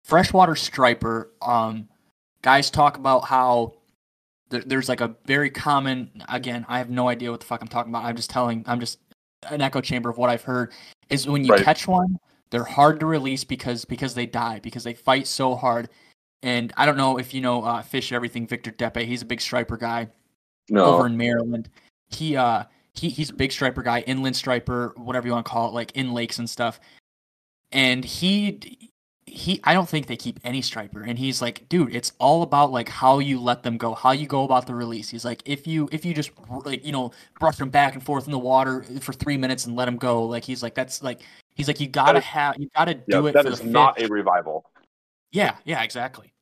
freshwater 0.10 0.56
striper 0.56 1.30
um 1.42 1.88
guys 2.42 2.72
talk 2.72 2.98
about 2.98 3.26
how 3.26 3.74
there, 4.50 4.62
there's 4.66 4.90
like 4.90 5.02
a 5.02 5.16
very 5.26 5.52
common 5.52 6.10
again, 6.30 6.66
I 6.68 6.80
have 6.80 6.90
no 6.90 7.08
idea 7.08 7.30
what 7.30 7.40
the 7.40 7.46
fuck 7.46 7.62
I'm 7.62 7.68
talking 7.68 7.92
about. 7.92 8.04
I'm 8.06 8.16
just 8.16 8.32
telling 8.32 8.64
I'm 8.66 8.80
just 8.80 8.98
an 9.50 9.62
echo 9.62 9.82
chamber 9.82 10.10
of 10.10 10.18
what 10.18 10.30
I've 10.32 10.42
heard 10.42 10.74
is 11.10 11.28
when 11.28 11.46
you 11.46 11.52
Right. 11.54 11.64
catch 11.64 11.88
one, 11.88 12.18
they're 12.50 12.64
hard 12.64 13.00
to 13.02 13.06
release 13.06 13.44
because 13.44 13.86
because 13.86 14.16
they 14.16 14.26
die 14.26 14.60
because 14.64 14.84
they 14.84 14.96
fight 14.96 15.28
so 15.28 15.56
hard. 15.56 15.90
And 16.42 16.74
I 16.78 16.86
don't 16.88 16.98
know 16.98 17.20
if 17.20 17.34
you 17.34 17.42
know 17.42 17.62
uh, 17.64 17.82
Fish 17.84 18.12
Everything 18.12 18.48
Victor 18.48 18.72
Depe. 18.72 19.06
He's 19.06 19.22
a 19.22 19.26
big 19.26 19.42
striper 19.42 19.78
guy 19.78 20.08
No. 20.70 20.86
over 20.86 21.06
in 21.06 21.16
Maryland. 21.18 21.70
He 22.10 22.36
uh 22.36 22.64
he 22.96 23.10
he's 23.10 23.30
a 23.30 23.34
big 23.36 23.52
striper 23.52 23.84
guy, 23.84 24.00
inland 24.08 24.36
striper, 24.36 24.94
whatever 24.98 25.28
you 25.28 25.34
want 25.34 25.46
to 25.46 25.52
call 25.52 25.68
it, 25.68 25.74
like 25.76 25.92
in 25.92 26.14
lakes 26.14 26.40
and 26.40 26.50
stuff. 26.50 26.80
And 27.72 28.04
he 28.04 28.89
he 29.30 29.60
I 29.64 29.74
don't 29.74 29.88
think 29.88 30.08
they 30.08 30.16
keep 30.16 30.40
any 30.44 30.62
striper. 30.62 31.02
And 31.02 31.18
he's 31.18 31.42
like, 31.42 31.68
dude, 31.70 31.96
it's 31.96 32.14
all 32.20 32.44
about 32.44 32.72
like 32.72 32.90
how 32.90 33.20
you 33.20 33.40
let 33.40 33.64
them 33.64 33.78
go, 33.78 33.94
how 33.94 34.12
you 34.12 34.28
go 34.28 34.44
about 34.44 34.68
the 34.68 34.76
release. 34.76 35.10
He's 35.10 35.26
like, 35.26 35.42
if 35.46 35.66
you 35.68 35.90
if 35.92 36.06
you 36.06 36.14
just 36.14 36.32
like 36.66 36.86
you 36.86 36.92
know 36.92 37.12
brush 37.40 37.58
them 37.58 37.70
back 37.70 37.94
and 37.94 38.04
forth 38.04 38.26
in 38.26 38.32
the 38.32 38.40
water 38.40 38.84
for 39.02 39.14
three 39.14 39.38
minutes 39.38 39.66
and 39.66 39.76
let 39.76 39.86
them 39.86 39.98
go, 39.98 40.26
like 40.26 40.44
he's 40.44 40.62
like 40.62 40.76
that's 40.76 41.02
like 41.02 41.22
he's 41.56 41.68
like 41.68 41.80
you 41.80 41.88
gotta 41.88 42.20
have 42.20 42.58
you 42.58 42.70
gotta 42.76 42.94
Yeah, 43.08 43.18
do 43.18 43.28
it 43.28 43.34
that 43.34 43.46
for 43.46 43.52
is 43.52 43.60
the 43.60 43.66
not 43.66 43.98
fish. 43.98 44.10
a 44.10 44.12
revival. 44.12 44.66
Yeah, 45.32 45.56
yeah, 45.66 45.84
exactly. 45.84 46.34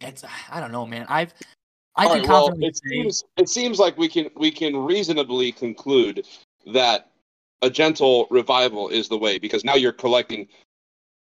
It's 0.00 0.24
I 0.50 0.60
don't 0.60 0.72
know, 0.72 0.86
man. 0.86 1.06
I've 1.08 1.34
I 1.96 2.06
All 2.06 2.12
can 2.12 2.20
right, 2.20 2.28
well, 2.28 2.54
it 2.60 2.76
seems 2.76 3.24
it 3.36 3.48
seems 3.48 3.78
like 3.78 3.96
we 3.98 4.08
can 4.08 4.30
we 4.36 4.50
can 4.50 4.76
reasonably 4.76 5.52
conclude 5.52 6.26
that 6.72 7.10
a 7.62 7.70
gentle 7.70 8.26
revival 8.30 8.88
is 8.88 9.08
the 9.08 9.16
way 9.16 9.38
because 9.38 9.64
now 9.64 9.74
you're 9.74 9.92
collecting 9.92 10.48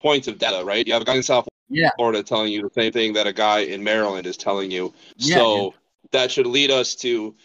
points 0.02 0.28
of 0.28 0.38
data, 0.38 0.64
right? 0.64 0.86
You 0.86 0.93
have 0.93 1.02
a 1.02 1.06
guy 1.06 1.16
in 1.16 1.24
South 1.24 1.47
Yeah. 1.70 1.89
Florida 1.97 2.24
telling 2.24 2.52
you 2.52 2.62
the 2.62 2.70
same 2.74 2.91
thing 2.91 3.14
that 3.14 3.28
a 3.28 3.34
guy 3.34 3.60
in 3.60 3.84
Maryland 3.84 4.26
is 4.28 4.38
telling 4.38 4.72
you. 4.72 4.93
Yeah, 5.18 5.36
so 5.38 5.74
that 6.12 6.32
should 6.32 6.47
lead 6.47 6.72
us 6.72 6.95
to 6.95 7.36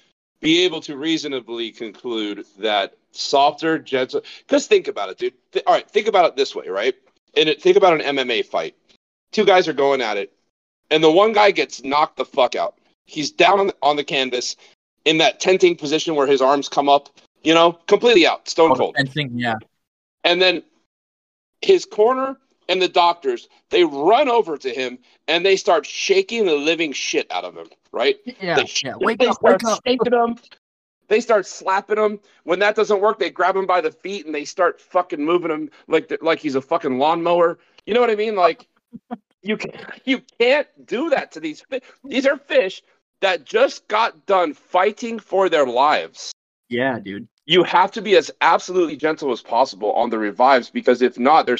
be 0.40 0.62
able 0.64 0.80
to 0.82 0.96
reasonably 0.96 1.70
conclude 1.72 2.44
that 2.58 2.94
softer, 3.12 3.78
gentle. 3.78 4.22
Because 4.46 4.66
think 4.66 4.88
about 4.88 5.08
it, 5.10 5.18
dude. 5.18 5.34
Th- 5.52 5.64
all 5.66 5.74
right, 5.74 5.88
think 5.88 6.06
about 6.08 6.26
it 6.26 6.36
this 6.36 6.54
way, 6.54 6.68
right? 6.68 6.94
And 7.36 7.48
it, 7.48 7.60
think 7.62 7.76
about 7.76 7.94
an 8.00 8.16
MMA 8.16 8.44
fight. 8.46 8.74
Two 9.32 9.44
guys 9.44 9.66
are 9.68 9.72
going 9.72 10.00
at 10.00 10.16
it, 10.16 10.32
and 10.90 11.02
the 11.02 11.10
one 11.10 11.32
guy 11.32 11.50
gets 11.50 11.82
knocked 11.82 12.16
the 12.16 12.24
fuck 12.24 12.54
out. 12.54 12.76
He's 13.06 13.30
down 13.32 13.58
on 13.60 13.66
the, 13.68 13.76
on 13.82 13.96
the 13.96 14.04
canvas 14.04 14.56
in 15.04 15.18
that 15.18 15.40
tenting 15.40 15.76
position 15.76 16.14
where 16.14 16.26
his 16.26 16.40
arms 16.40 16.68
come 16.68 16.88
up, 16.88 17.08
you 17.42 17.52
know, 17.52 17.72
completely 17.88 18.26
out, 18.26 18.48
stone 18.48 18.70
Oh, 18.72 18.74
cold. 18.76 18.94
fencing, 18.96 19.32
yeah. 19.38 19.56
And 20.22 20.40
then 20.40 20.62
his 21.60 21.84
corner 21.84 22.36
and 22.68 22.80
the 22.82 22.88
doctors, 22.88 23.48
they 23.70 23.84
run 23.84 24.28
over 24.28 24.56
to 24.58 24.70
him 24.70 24.98
and 25.28 25.44
they 25.44 25.56
start 25.56 25.86
shaking 25.86 26.46
the 26.46 26.54
living 26.54 26.92
shit 26.92 27.30
out 27.30 27.44
of 27.44 27.54
him, 27.56 27.68
right? 27.92 28.16
Yeah, 28.40 28.56
They, 28.56 28.70
yeah. 28.84 28.94
Wake 28.96 29.18
they 29.18 29.26
up, 29.26 29.36
start 29.36 29.62
wake 29.62 29.64
up. 29.64 29.82
shaking 29.86 30.12
him. 30.12 30.36
They 31.08 31.20
start 31.20 31.46
slapping 31.46 31.98
him. 31.98 32.20
When 32.44 32.58
that 32.60 32.76
doesn't 32.76 33.00
work, 33.00 33.18
they 33.18 33.30
grab 33.30 33.56
him 33.56 33.66
by 33.66 33.80
the 33.80 33.90
feet 33.92 34.26
and 34.26 34.34
they 34.34 34.44
start 34.46 34.80
fucking 34.80 35.22
moving 35.24 35.50
him 35.50 35.70
like 35.88 36.08
the, 36.08 36.18
like 36.22 36.38
he's 36.40 36.54
a 36.54 36.62
fucking 36.62 36.98
lawnmower. 36.98 37.58
You 37.86 37.94
know 37.94 38.00
what 38.00 38.10
I 38.10 38.14
mean? 38.16 38.36
Like 38.36 38.66
you 39.42 39.56
can 39.58 39.72
you 40.04 40.22
can't 40.40 40.68
do 40.86 41.10
that 41.10 41.32
to 41.32 41.40
these 41.40 41.60
fish. 41.62 41.82
These 42.08 42.26
are 42.26 42.36
fish 42.38 42.82
that 43.20 43.44
just 43.44 43.86
got 43.88 44.26
done 44.26 44.54
fighting 44.54 45.18
for 45.18 45.48
their 45.48 45.66
lives 45.66 46.32
Yeah, 46.68 46.98
dude. 46.98 47.28
you 47.46 47.62
have 47.64 47.92
to 47.92 48.02
be 48.02 48.16
as 48.16 48.30
absolutely 48.40 48.96
gentle 48.96 49.32
as 49.32 49.42
possible 49.42 49.92
on 49.92 50.10
the 50.10 50.18
revives 50.18 50.70
because 50.70 51.02
if 51.02 51.18
not, 51.18 51.46
they're 51.46 51.58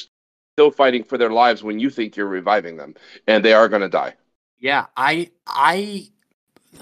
still 0.55 0.70
fighting 0.70 1.05
for 1.05 1.18
their 1.18 1.30
lives 1.30 1.62
when 1.62 1.78
you 1.78 1.90
think 1.90 2.16
you're 2.16 2.26
reviving 2.28 2.76
them, 2.76 2.94
and 3.26 3.44
they 3.44 3.52
are 3.52 3.68
going 3.68 3.82
to 3.82 3.88
die. 3.88 4.14
Yeah, 4.59 4.86
I 4.96 5.30
I 5.46 6.09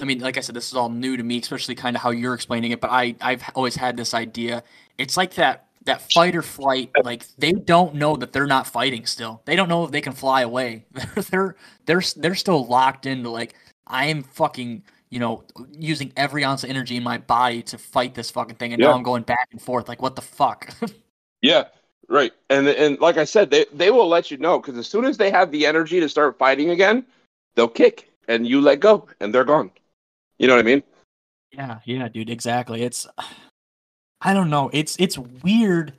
I 0.00 0.04
mean, 0.04 0.20
like 0.20 0.36
I 0.36 0.40
said, 0.40 0.54
this 0.54 0.68
is 0.68 0.74
all 0.74 0.88
new 0.88 1.16
to 1.16 1.22
me, 1.22 1.38
especially 1.40 1.74
kind 1.74 1.96
of 1.96 2.02
how 2.02 2.10
you're 2.10 2.34
explaining 2.34 2.72
it, 2.72 2.80
but 2.80 2.90
I 2.90 3.14
I've 3.20 3.42
always 3.54 3.76
had 3.76 3.96
this 3.96 4.14
idea. 4.14 4.62
It's 4.98 5.16
like 5.16 5.34
that 5.34 5.66
that 5.84 6.12
fight 6.12 6.36
or 6.36 6.42
flight, 6.42 6.90
like 7.02 7.24
they 7.38 7.52
don't 7.52 7.94
know 7.96 8.16
that 8.16 8.32
they're 8.32 8.46
not 8.46 8.66
fighting 8.66 9.06
still. 9.06 9.42
They 9.46 9.56
don't 9.56 9.68
know 9.68 9.84
if 9.84 9.90
they 9.90 10.00
can 10.00 10.12
fly 10.12 10.42
away. 10.42 10.86
They're 11.30 11.56
they're 11.86 12.02
they're, 12.16 12.34
still 12.36 12.66
locked 12.66 13.06
into 13.06 13.30
like 13.30 13.54
I 13.86 14.06
am 14.06 14.22
fucking, 14.22 14.84
you 15.10 15.18
know, 15.18 15.44
using 15.72 16.12
every 16.16 16.44
ounce 16.44 16.62
of 16.64 16.70
energy 16.70 16.96
in 16.96 17.02
my 17.02 17.18
body 17.18 17.62
to 17.64 17.78
fight 17.78 18.14
this 18.14 18.30
fucking 18.30 18.56
thing 18.56 18.72
and 18.72 18.80
Yeah. 18.80 18.88
now 18.88 18.94
I'm 18.94 19.02
going 19.02 19.24
back 19.24 19.48
and 19.52 19.60
forth 19.60 19.88
like 19.88 20.00
what 20.02 20.14
the 20.16 20.22
fuck? 20.22 20.72
Yeah, 21.42 21.64
right. 22.08 22.32
And 22.50 22.68
and 22.68 22.98
like 23.00 23.16
I 23.16 23.24
said, 23.24 23.50
they 23.50 23.66
they 23.72 23.90
will 23.90 24.08
let 24.08 24.30
you 24.30 24.36
know 24.36 24.58
because 24.58 24.76
as 24.76 24.86
soon 24.86 25.04
as 25.04 25.16
they 25.16 25.30
have 25.30 25.50
the 25.50 25.66
energy 25.66 26.00
to 26.00 26.08
start 26.08 26.38
fighting 26.38 26.70
again, 26.70 27.04
they'll 27.54 27.68
kick 27.68 28.10
and 28.28 28.46
you 28.46 28.60
let 28.60 28.80
go 28.80 29.06
and 29.20 29.34
they're 29.34 29.44
gone. 29.44 29.70
You 30.38 30.46
know 30.46 30.54
what 30.54 30.60
I 30.60 30.64
mean? 30.64 30.82
Yeah, 31.52 31.78
yeah, 31.84 32.08
dude, 32.08 32.30
exactly. 32.30 32.82
It's 32.82 33.06
I 34.20 34.34
don't 34.34 34.50
know. 34.50 34.70
It's 34.72 34.96
it's 34.98 35.18
weird 35.18 35.92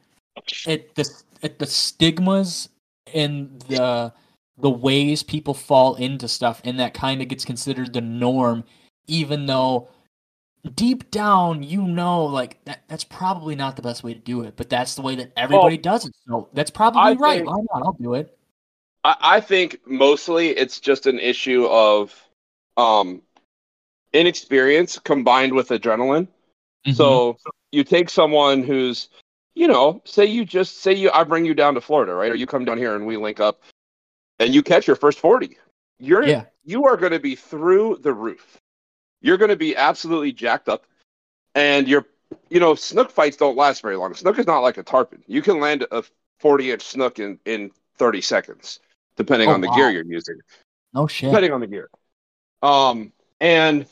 at 0.67 0.95
the 0.95 1.09
at 1.43 1.59
the 1.59 1.65
stigmas 1.65 2.69
and 3.13 3.59
the 3.67 4.13
the 4.57 4.69
ways 4.69 5.23
people 5.23 5.53
fall 5.53 5.95
into 5.95 6.27
stuff 6.27 6.61
and 6.63 6.79
that 6.79 6.93
kind 6.93 7.21
of 7.21 7.27
gets 7.27 7.43
considered 7.43 7.93
the 7.93 8.01
norm 8.01 8.63
even 9.07 9.45
though 9.45 9.89
deep 10.75 11.11
down 11.11 11.61
you 11.61 11.81
know 11.81 12.23
like 12.25 12.63
that 12.65 12.83
that's 12.87 13.03
probably 13.03 13.55
not 13.55 13.75
the 13.75 13.81
best 13.81 14.03
way 14.03 14.13
to 14.13 14.19
do 14.19 14.41
it, 14.43 14.55
but 14.55 14.69
that's 14.69 14.95
the 14.95 15.01
way 15.01 15.15
that 15.15 15.31
everybody 15.35 15.77
does 15.77 16.05
it. 16.05 16.13
So 16.27 16.47
that's 16.53 16.71
probably 16.71 17.01
I 17.01 17.11
right. 17.13 17.39
think- 17.39 17.49
Why 17.49 17.61
not? 17.73 17.85
I'll 17.85 17.97
do 17.99 18.13
it. 18.13 18.37
I, 19.03 19.15
I 19.21 19.39
think 19.41 19.79
mostly 19.85 20.49
it's 20.49 20.79
just 20.79 21.05
an 21.07 21.19
issue 21.19 21.65
of 21.65 22.13
um 22.77 23.21
inexperience 24.13 24.99
combined 24.99 25.53
with 25.53 25.69
adrenaline. 25.69 26.27
Mm-hmm. 26.85 26.91
So 26.93 27.37
you 27.71 27.83
take 27.83 28.09
someone 28.09 28.63
who's, 28.63 29.09
you 29.55 29.67
know, 29.67 30.01
say 30.05 30.25
you 30.25 30.45
just 30.45 30.79
say 30.81 30.93
you 30.93 31.11
I 31.13 31.23
bring 31.23 31.45
you 31.45 31.53
down 31.53 31.73
to 31.75 31.81
Florida, 31.81 32.13
right? 32.13 32.31
Or 32.31 32.35
you 32.35 32.45
come 32.45 32.65
down 32.65 32.77
here 32.77 32.95
and 32.95 33.05
we 33.05 33.17
link 33.17 33.39
up. 33.39 33.61
and 34.39 34.53
you 34.53 34.63
catch 34.63 34.87
your 34.87 34.95
first 34.95 35.19
40, 35.19 35.57
you're 35.99 36.23
Yeah. 36.23 36.45
you 36.65 36.85
are 36.85 36.97
going 36.97 37.11
to 37.11 37.19
be 37.19 37.35
through 37.35 37.99
the 38.01 38.13
roof. 38.13 38.57
You're 39.23 39.37
going 39.37 39.49
to 39.49 39.55
be 39.55 39.75
absolutely 39.75 40.33
jacked 40.33 40.69
up, 40.69 40.85
and 41.55 41.87
you're 41.87 42.05
you 42.49 42.59
know 42.59 42.75
snook 42.75 43.09
fights 43.09 43.37
don't 43.37 43.57
last 43.57 43.81
very 43.81 43.95
long. 43.95 44.13
Snook 44.13 44.37
is 44.37 44.45
not 44.45 44.59
like 44.59 44.77
a 44.77 44.83
tarpon. 44.83 45.23
You 45.25 45.41
can 45.41 45.59
land 45.59 45.87
a 45.91 46.03
40 46.39 46.71
inch 46.71 46.83
snook 46.83 47.17
in 47.17 47.39
in 47.45 47.71
30 47.97 48.21
seconds, 48.21 48.79
depending 49.17 49.49
Oh, 49.49 49.53
on 49.53 49.61
the 49.61 49.67
wow. 49.67 49.75
gear 49.75 49.89
you're 49.89 50.05
using 50.05 50.35
No 50.93 51.07
shit. 51.07 51.29
depending 51.29 51.53
on 51.53 51.61
the 51.61 51.67
gear. 51.67 51.89
Um, 52.61 53.13
and 53.39 53.85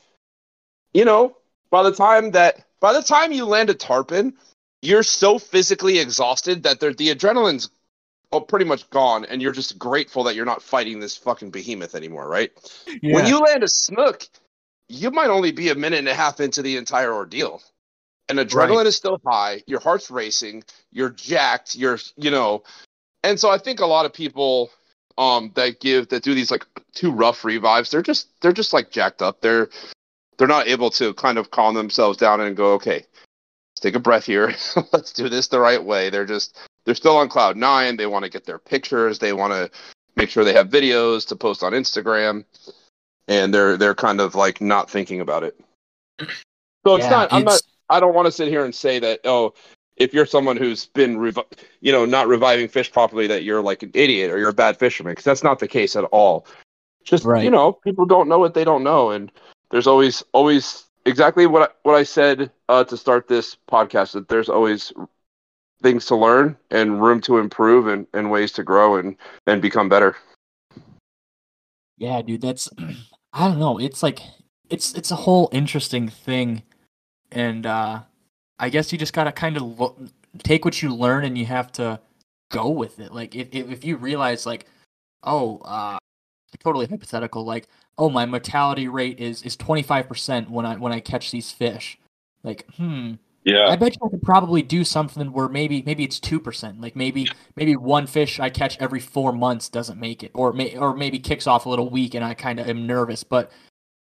you 0.94 1.06
know, 1.06 1.38
by 1.70 1.84
the 1.84 1.94
time 1.94 2.32
that 2.32 2.66
by 2.80 2.94
the 2.94 3.02
time 3.02 3.32
you 3.32 3.46
land 3.46 3.70
a 3.70 3.74
tarpon, 3.74 4.34
you're 4.82 5.04
so 5.04 5.40
physically 5.40 6.00
exhausted 6.00 6.64
that 6.64 6.80
the 6.80 6.88
adrenaline's 6.90 7.70
oh, 8.34 8.42
pretty 8.42 8.66
much 8.66 8.90
gone, 8.90 9.26
and 9.26 9.42
you're 9.42 9.52
just 9.52 9.78
grateful 9.78 10.24
that 10.24 10.36
you're 10.36 10.46
not 10.46 10.62
fighting 10.64 11.00
this 11.00 11.16
fucking 11.18 11.52
behemoth 11.52 11.96
anymore, 11.96 12.28
right? 12.28 12.52
Yeah. 13.02 13.16
When 13.16 13.28
you 13.28 13.40
land 13.40 13.64
a 13.64 13.68
snook, 13.68 14.28
you 14.92 15.12
might 15.12 15.30
only 15.30 15.52
be 15.52 15.70
a 15.70 15.76
minute 15.76 16.00
and 16.00 16.08
a 16.08 16.14
half 16.14 16.40
into 16.40 16.62
the 16.62 16.78
entire 16.78 17.14
ordeal. 17.14 17.62
And 18.30 18.40
adrenaline 18.40 18.78
Right. 18.78 18.88
is 18.88 18.96
still 18.96 19.20
high, 19.26 19.64
your 19.68 19.80
heart's 19.80 20.10
racing, 20.10 20.64
you're 20.92 21.10
jacked, 21.10 21.76
you're 21.76 22.00
you 22.16 22.32
know. 22.32 22.64
And 23.24 23.40
so 23.40 23.50
I 23.50 23.58
think 23.58 23.80
a 23.80 23.86
lot 23.86 24.06
of 24.06 24.14
people 24.14 24.72
um 25.18 25.52
that 25.56 25.80
give 25.82 26.10
that 26.10 26.24
do 26.24 26.34
these 26.34 26.52
like 26.52 26.66
too 26.94 27.12
rough 27.12 27.44
revives, 27.44 27.92
they're 27.92 28.02
just 28.02 28.30
they're 28.42 28.54
just 28.54 28.74
like 28.74 28.92
jacked 28.92 29.22
up. 29.22 29.42
They're 29.42 29.70
they're 30.38 30.48
not 30.48 30.68
able 30.68 30.90
to 30.92 31.14
kind 31.16 31.38
of 31.38 31.52
calm 31.52 31.76
themselves 31.76 32.18
down 32.18 32.42
and 32.42 32.56
go, 32.56 32.74
okay, 32.74 32.94
let's 32.96 33.82
take 33.82 33.96
a 33.96 34.00
breath 34.00 34.26
here. 34.26 34.54
let's 34.94 35.14
do 35.14 35.30
this 35.30 35.48
the 35.50 35.60
right 35.60 35.84
way. 35.84 36.10
They're 36.10 36.26
just 36.26 36.58
they're 36.86 36.96
still 36.96 37.18
on 37.18 37.30
cloud 37.30 37.58
nine. 37.58 37.98
They 37.98 38.08
want 38.08 38.24
to 38.24 38.32
get 38.32 38.46
their 38.46 38.60
pictures. 38.60 39.20
They 39.20 39.34
want 39.34 39.54
to 39.54 39.70
make 40.16 40.30
sure 40.30 40.44
they 40.44 40.54
have 40.54 40.70
videos 40.70 41.28
to 41.28 41.36
post 41.36 41.64
on 41.64 41.74
Instagram, 41.74 42.46
and 43.32 43.54
they're 43.54 43.78
they're 43.78 43.96
kind 43.96 44.20
of 44.20 44.36
like 44.36 44.60
not 44.60 44.90
thinking 44.90 45.22
about 45.22 45.44
it. 45.44 45.58
So 46.86 46.96
it's 46.96 47.06
Yeah, 47.06 47.10
not. 47.12 47.34
I'm 47.34 47.46
not. 47.46 47.62
I 47.90 48.00
don't 48.00 48.14
want 48.14 48.26
to 48.26 48.32
sit 48.32 48.50
here 48.50 48.66
and 48.66 48.76
say 48.76 49.00
that. 49.00 49.22
Oh, 49.24 49.54
if 49.96 50.14
you're 50.14 50.26
someone 50.26 50.58
who's 50.58 50.88
been, 50.88 51.18
revi- 51.18 51.46
you 51.80 51.92
know, 51.92 52.06
not 52.06 52.28
reviving 52.28 52.68
fish 52.68 52.92
properly, 52.92 53.28
that 53.28 53.44
you're 53.44 53.62
like 53.62 53.84
an 53.84 53.92
idiot 53.94 54.32
or 54.32 54.38
you're 54.38 54.50
a 54.50 54.54
bad 54.54 54.78
fisherman, 54.78 55.12
because 55.12 55.24
that's 55.26 55.44
not 55.44 55.60
the 55.60 55.68
case 55.68 55.96
at 55.96 56.04
all. 56.06 56.46
Just 57.04 57.24
Right. 57.26 57.44
you 57.44 57.52
know, 57.52 57.72
people 57.74 58.06
don't 58.06 58.28
know 58.28 58.40
what 58.40 58.54
they 58.54 58.64
don't 58.64 58.84
know, 58.84 59.12
and 59.12 59.32
there's 59.70 59.88
always 59.88 60.24
always 60.34 60.86
exactly 61.06 61.48
what 61.48 61.70
I, 61.70 61.74
what 61.84 61.96
I 61.96 62.04
said 62.04 62.52
uh, 62.68 62.84
to 62.84 62.98
start 62.98 63.28
this 63.30 63.56
podcast. 63.72 64.12
That 64.14 64.28
there's 64.28 64.50
always 64.50 64.92
things 65.82 66.06
to 66.08 66.16
learn 66.16 66.58
and 66.70 67.02
room 67.02 67.22
to 67.22 67.38
improve 67.38 67.88
and, 67.88 68.06
and 68.14 68.30
ways 68.30 68.52
to 68.54 68.64
grow 68.64 68.98
and 68.98 69.16
and 69.48 69.62
become 69.62 69.88
better. 69.88 70.16
Yeah, 71.98 72.22
dude, 72.24 72.42
that's 72.42 72.68
I 73.34 73.48
don't 73.48 73.60
know. 73.60 73.80
It's 73.80 74.04
like 74.04 74.22
it's 74.70 74.94
it's 74.94 75.12
a 75.12 75.16
whole 75.16 75.50
interesting 75.52 76.08
thing, 76.08 76.64
and 77.32 77.66
uh 77.66 78.02
I 78.60 78.70
guess 78.70 78.92
you 78.92 78.98
just 78.98 79.14
gotta 79.14 79.32
kind 79.32 79.58
of 79.58 79.80
lo- 79.80 79.96
take 80.40 80.66
what 80.66 80.82
you 80.82 80.94
learn 80.94 81.26
and 81.26 81.38
you 81.38 81.46
have 81.46 81.72
to 81.74 82.00
go 82.52 82.70
with 82.70 83.00
it. 83.00 83.14
Like 83.14 83.36
if 83.36 83.50
if, 83.54 83.84
you 83.84 83.98
realize 83.98 84.46
like, 84.46 84.66
oh, 85.24 85.58
uh, 85.66 85.98
totally 86.60 86.86
hypothetical. 86.86 87.44
Like, 87.44 87.68
oh, 87.98 88.10
my 88.10 88.26
mortality 88.26 88.88
rate 88.88 89.20
is 89.20 89.42
is 89.44 89.56
twenty 89.56 89.82
five 89.84 90.08
percent 90.08 90.50
when 90.50 90.66
I 90.66 90.76
when 90.76 90.94
I 90.94 91.00
catch 91.00 91.32
these 91.32 91.52
fish. 91.52 91.98
Like, 92.44 92.66
hmm, 92.76 93.14
Yeah. 93.44 93.68
I 93.68 93.76
bet 93.76 93.96
you 93.96 94.06
I 94.06 94.10
could 94.10 94.22
probably 94.22 94.62
do 94.62 94.84
something 94.84 95.32
where 95.32 95.48
maybe 95.48 95.82
maybe 95.84 96.04
it's 96.04 96.20
two 96.20 96.40
percent. 96.40 96.80
Like 96.80 96.96
maybe 96.96 97.28
maybe 97.56 97.76
one 97.76 98.08
fish 98.08 98.40
I 98.40 98.50
catch 98.50 98.78
every 98.80 99.00
four 99.00 99.34
months 99.34 99.70
doesn't 99.70 100.00
make 100.00 100.24
it, 100.24 100.32
or 100.34 100.54
may, 100.54 100.78
or 100.78 100.96
maybe 100.96 101.20
kicks 101.20 101.48
off 101.48 101.66
a 101.66 101.70
little 101.70 101.90
weak 101.90 102.14
and 102.14 102.24
I 102.24 102.34
kind 102.34 102.60
of 102.60 102.70
am 102.70 102.86
nervous. 102.86 103.24
But 103.24 103.52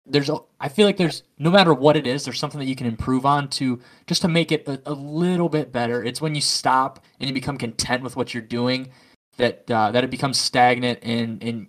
there's 0.05 0.29
a, 0.29 0.37
I 0.59 0.67
feel 0.67 0.85
like 0.85 0.97
there's 0.97 1.23
no 1.39 1.49
matter 1.49 1.73
what 1.73 1.95
it 1.95 2.05
is, 2.05 2.25
there's 2.25 2.39
something 2.39 2.59
that 2.59 2.67
you 2.67 2.75
can 2.75 2.87
improve 2.87 3.25
on 3.25 3.47
to 3.51 3.79
just 4.07 4.21
to 4.23 4.27
make 4.27 4.51
it 4.51 4.67
a, 4.67 4.81
a 4.85 4.93
little 4.93 5.47
bit 5.47 5.71
better. 5.71 6.03
It's 6.03 6.21
when 6.21 6.35
you 6.35 6.41
stop 6.41 7.03
and 7.19 7.29
you 7.29 7.33
become 7.33 7.57
content 7.57 8.03
with 8.03 8.17
what 8.17 8.33
you're 8.33 8.43
doing 8.43 8.91
that 9.37 9.69
uh, 9.71 9.91
that 9.91 10.03
it 10.03 10.11
becomes 10.11 10.37
stagnant 10.39 10.99
and 11.01 11.41
and 11.41 11.67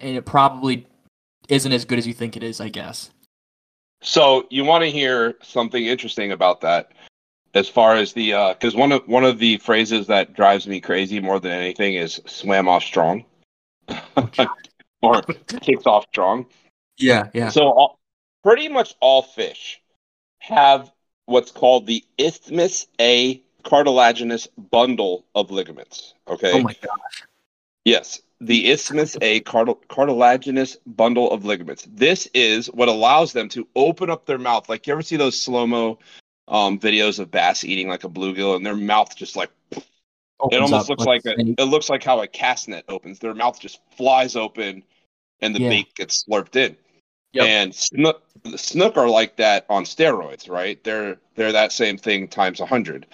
and 0.00 0.16
it 0.16 0.26
probably 0.26 0.86
isn't 1.48 1.72
as 1.72 1.84
good 1.84 1.98
as 1.98 2.06
you 2.06 2.12
think 2.12 2.36
it 2.36 2.42
is. 2.42 2.60
I 2.60 2.68
guess. 2.68 3.10
So 4.02 4.46
you 4.50 4.64
want 4.64 4.82
to 4.82 4.90
hear 4.90 5.36
something 5.42 5.86
interesting 5.86 6.32
about 6.32 6.60
that, 6.62 6.92
as 7.54 7.68
far 7.68 7.94
as 7.94 8.12
the 8.12 8.34
uh 8.34 8.52
because 8.54 8.74
one 8.74 8.92
of 8.92 9.06
one 9.06 9.24
of 9.24 9.38
the 9.38 9.58
phrases 9.58 10.08
that 10.08 10.34
drives 10.34 10.66
me 10.66 10.80
crazy 10.80 11.20
more 11.20 11.38
than 11.38 11.52
anything 11.52 11.94
is 11.94 12.20
"swam 12.26 12.68
off 12.68 12.82
strong" 12.82 13.24
or 15.02 15.22
"kicked 15.60 15.86
off 15.86 16.04
strong." 16.08 16.46
Yeah, 16.98 17.28
yeah. 17.32 17.50
So 17.50 17.62
all, 17.62 17.98
pretty 18.42 18.68
much 18.68 18.94
all 19.00 19.22
fish 19.22 19.80
have 20.40 20.90
what's 21.26 21.52
called 21.52 21.86
the 21.86 22.04
isthmus 22.18 22.86
A 23.00 23.40
cartilaginous 23.62 24.48
bundle 24.70 25.24
of 25.34 25.50
ligaments. 25.50 26.14
Okay. 26.26 26.52
Oh 26.52 26.62
my 26.62 26.74
gosh. 26.82 27.24
Yes, 27.84 28.20
the 28.42 28.70
isthmus 28.70 29.16
A 29.22 29.40
cartil- 29.40 29.78
cartilaginous 29.88 30.76
bundle 30.84 31.30
of 31.30 31.44
ligaments. 31.44 31.86
This 31.88 32.28
is 32.34 32.66
what 32.66 32.88
allows 32.88 33.32
them 33.32 33.48
to 33.50 33.66
open 33.76 34.10
up 34.10 34.26
their 34.26 34.38
mouth. 34.38 34.68
Like 34.68 34.86
you 34.86 34.92
ever 34.92 35.02
see 35.02 35.16
those 35.16 35.40
slow 35.40 35.66
mo 35.66 35.98
um, 36.48 36.78
videos 36.78 37.20
of 37.20 37.30
bass 37.30 37.62
eating 37.64 37.88
like 37.88 38.04
a 38.04 38.08
bluegill, 38.08 38.56
and 38.56 38.66
their 38.66 38.76
mouth 38.76 39.14
just 39.16 39.36
like 39.36 39.50
it 40.50 40.60
almost 40.60 40.88
looks 40.88 41.04
like 41.04 41.24
a 41.24 41.30
a, 41.30 41.54
it 41.56 41.64
looks 41.68 41.88
like 41.88 42.02
how 42.02 42.20
a 42.20 42.26
cast 42.26 42.68
net 42.68 42.84
opens. 42.88 43.20
Their 43.20 43.34
mouth 43.34 43.60
just 43.60 43.80
flies 43.96 44.34
open, 44.34 44.82
and 45.40 45.54
the 45.54 45.60
Yeah. 45.60 45.68
bait 45.68 45.94
gets 45.94 46.24
slurped 46.24 46.56
in. 46.56 46.76
Yep. 47.34 47.46
And 47.46 47.74
snook, 47.74 48.22
the 48.42 48.58
snook 48.58 48.96
are 48.96 49.08
like 49.08 49.36
that 49.36 49.64
on 49.70 49.84
steroids, 49.84 50.50
right? 50.50 50.82
They're 50.82 51.16
they're 51.36 51.52
that 51.52 51.70
same 51.72 51.96
thing 51.96 52.26
times 52.26 52.58
a 52.58 52.66
hundred, 52.66 53.06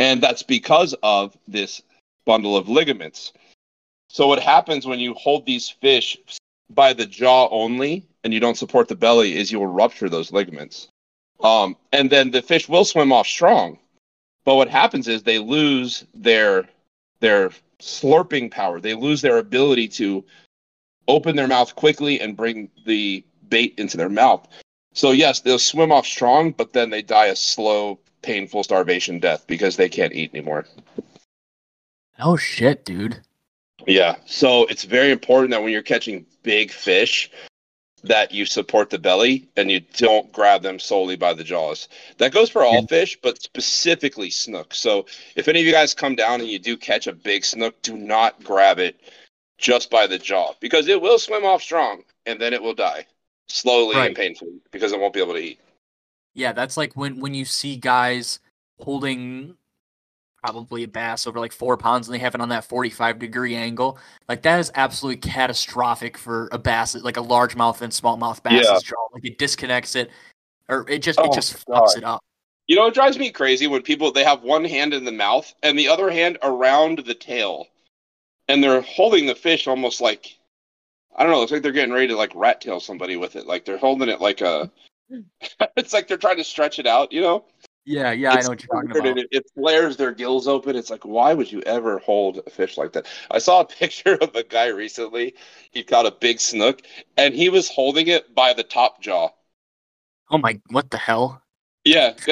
and 0.00 0.20
that's 0.20 0.42
because 0.42 0.94
of 1.02 1.38
this 1.46 1.80
bundle 2.26 2.56
of 2.56 2.68
ligaments. 2.68 3.32
So 4.08 4.26
what 4.26 4.40
happens 4.40 4.86
when 4.86 5.00
you 5.00 5.14
hold 5.14 5.44
these 5.46 5.68
fish 5.68 6.16
by 6.70 6.92
the 6.92 7.06
jaw 7.06 7.48
only 7.50 8.06
and 8.24 8.32
you 8.32 8.40
don't 8.40 8.56
support 8.56 8.88
the 8.88 8.96
belly 8.96 9.36
is 9.36 9.52
you 9.52 9.58
will 9.58 9.66
rupture 9.66 10.08
those 10.08 10.32
ligaments. 10.32 10.88
Um, 11.40 11.76
and 11.92 12.10
then 12.10 12.30
the 12.30 12.42
fish 12.42 12.68
will 12.68 12.84
swim 12.84 13.12
off 13.12 13.26
strong. 13.26 13.78
But 14.44 14.56
what 14.56 14.68
happens 14.68 15.08
is 15.08 15.22
they 15.22 15.38
lose 15.38 16.04
their 16.14 16.66
their 17.20 17.50
slurping 17.80 18.50
power. 18.50 18.80
They 18.80 18.94
lose 18.94 19.22
their 19.22 19.38
ability 19.38 19.88
to 19.88 20.24
open 21.06 21.36
their 21.36 21.48
mouth 21.48 21.74
quickly 21.74 22.20
and 22.20 22.36
bring 22.36 22.70
the 22.86 23.24
bait 23.48 23.74
into 23.78 23.96
their 23.96 24.08
mouth. 24.08 24.46
So 24.94 25.10
yes, 25.12 25.40
they'll 25.40 25.58
swim 25.58 25.92
off 25.92 26.06
strong, 26.06 26.52
but 26.52 26.72
then 26.72 26.90
they 26.90 27.02
die 27.02 27.26
a 27.26 27.36
slow, 27.36 27.98
painful 28.22 28.64
starvation 28.64 29.20
death 29.20 29.46
because 29.46 29.76
they 29.76 29.88
can't 29.88 30.12
eat 30.12 30.30
anymore. 30.34 30.66
Oh 32.18 32.36
shit, 32.36 32.84
dude. 32.84 33.20
Yeah. 33.88 34.16
So 34.26 34.66
it's 34.66 34.84
very 34.84 35.10
important 35.10 35.50
that 35.50 35.62
when 35.62 35.72
you're 35.72 35.82
catching 35.82 36.26
big 36.42 36.70
fish, 36.70 37.30
that 38.04 38.30
you 38.30 38.44
support 38.46 38.90
the 38.90 38.98
belly 38.98 39.48
and 39.56 39.70
you 39.70 39.80
don't 39.80 40.30
grab 40.30 40.62
them 40.62 40.78
solely 40.78 41.16
by 41.16 41.34
the 41.34 41.42
jaws. 41.42 41.88
That 42.18 42.32
goes 42.32 42.48
for 42.48 42.62
all 42.62 42.86
fish, 42.86 43.18
but 43.22 43.42
specifically 43.42 44.30
snook. 44.30 44.72
So 44.72 45.06
if 45.34 45.48
any 45.48 45.58
of 45.60 45.66
you 45.66 45.72
guys 45.72 45.94
come 45.94 46.14
down 46.14 46.40
and 46.40 46.48
you 46.48 46.60
do 46.60 46.76
catch 46.76 47.08
a 47.08 47.12
big 47.12 47.44
snook, 47.44 47.80
do 47.82 47.96
not 47.96 48.42
grab 48.44 48.78
it 48.78 49.00
just 49.58 49.90
by 49.90 50.06
the 50.06 50.18
jaw 50.18 50.52
because 50.60 50.86
it 50.86 51.00
will 51.02 51.18
swim 51.18 51.44
off 51.44 51.60
strong 51.62 52.04
and 52.26 52.40
then 52.40 52.52
it 52.52 52.62
will 52.62 52.74
die 52.74 53.04
slowly 53.48 53.96
Right. 53.96 54.06
and 54.08 54.16
painfully 54.16 54.60
because 54.70 54.92
it 54.92 55.00
won't 55.00 55.14
be 55.14 55.20
able 55.20 55.34
to 55.34 55.40
eat. 55.40 55.58
Yeah, 56.34 56.52
that's 56.52 56.76
like 56.76 56.92
when 56.94 57.18
when 57.18 57.34
you 57.34 57.44
see 57.44 57.74
guys 57.76 58.38
holding 58.78 59.56
probably 60.42 60.84
a 60.84 60.88
bass 60.88 61.26
over 61.26 61.38
like 61.40 61.52
four 61.52 61.76
pounds 61.76 62.08
and 62.08 62.14
they 62.14 62.18
have 62.18 62.34
it 62.34 62.40
on 62.40 62.48
that 62.50 62.64
45 62.64 63.18
degree 63.18 63.54
angle. 63.56 63.98
Like 64.28 64.42
that 64.42 64.58
is 64.60 64.70
absolutely 64.74 65.20
catastrophic 65.20 66.16
for 66.16 66.48
a 66.52 66.58
bass, 66.58 66.94
like 66.94 67.16
a 67.16 67.22
largemouth 67.22 67.80
and 67.80 67.92
smallmouth 67.92 68.42
bass's 68.42 68.68
Yeah. 68.70 68.78
jaw. 68.80 69.08
Like 69.12 69.24
it 69.24 69.38
disconnects 69.38 69.96
it, 69.96 70.10
or 70.68 70.88
it 70.88 71.02
just 71.02 71.18
Oh, 71.20 71.24
it 71.24 71.32
just 71.32 71.66
fucks 71.66 71.96
it 71.96 72.04
up. 72.04 72.22
You 72.66 72.76
know, 72.76 72.86
it 72.86 72.94
drives 72.94 73.18
me 73.18 73.30
crazy 73.30 73.66
when 73.66 73.82
people 73.82 74.12
they 74.12 74.24
have 74.24 74.42
one 74.42 74.64
hand 74.64 74.92
in 74.92 75.04
the 75.04 75.12
mouth 75.12 75.52
and 75.62 75.78
the 75.78 75.88
other 75.88 76.10
hand 76.10 76.38
around 76.42 76.98
the 77.00 77.14
tail, 77.14 77.66
and 78.46 78.62
they're 78.62 78.82
holding 78.82 79.26
the 79.26 79.34
fish 79.34 79.66
almost 79.66 80.00
like 80.00 80.38
I 81.16 81.24
don't 81.24 81.32
know. 81.32 81.42
It's 81.42 81.50
like 81.50 81.62
they're 81.62 81.72
getting 81.72 81.94
ready 81.94 82.08
to 82.08 82.16
like 82.16 82.32
rat 82.34 82.60
tail 82.60 82.78
somebody 82.78 83.16
with 83.16 83.34
it. 83.34 83.46
Like 83.46 83.64
they're 83.64 83.78
holding 83.78 84.08
it 84.08 84.20
like 84.20 84.40
a. 84.40 84.70
it's 85.76 85.92
like 85.92 86.06
they're 86.06 86.16
trying 86.16 86.36
to 86.36 86.44
stretch 86.44 86.78
it 86.78 86.86
out. 86.86 87.12
You 87.12 87.22
know. 87.22 87.44
Yeah, 87.88 88.12
yeah, 88.12 88.32
I 88.32 88.42
know 88.42 88.50
what 88.50 88.62
you're 88.62 88.68
talking 88.68 88.90
about. 88.90 89.18
It, 89.18 89.28
it 89.30 89.50
flares 89.54 89.96
their 89.96 90.12
gills 90.12 90.46
open. 90.46 90.76
It's 90.76 90.90
like, 90.90 91.06
why 91.06 91.32
would 91.32 91.50
you 91.50 91.62
ever 91.62 91.96
hold 92.00 92.42
a 92.46 92.50
fish 92.50 92.76
like 92.76 92.92
that? 92.92 93.06
I 93.30 93.38
saw 93.38 93.62
a 93.62 93.64
picture 93.80 94.18
of 94.20 94.34
a 94.34 94.42
guy 94.42 94.66
recently. 94.66 95.34
He 95.70 95.82
caught 95.82 96.04
a 96.04 96.10
big 96.10 96.38
snook, 96.38 96.82
and 97.16 97.32
he 97.32 97.48
was 97.48 97.70
holding 97.70 98.08
it 98.08 98.34
by 98.34 98.52
the 98.52 98.62
top 98.62 99.00
jaw. 99.00 99.30
Oh 100.30 100.36
my, 100.36 100.60
what 100.68 100.90
the 100.90 100.98
hell? 100.98 101.40
Yeah. 101.86 102.12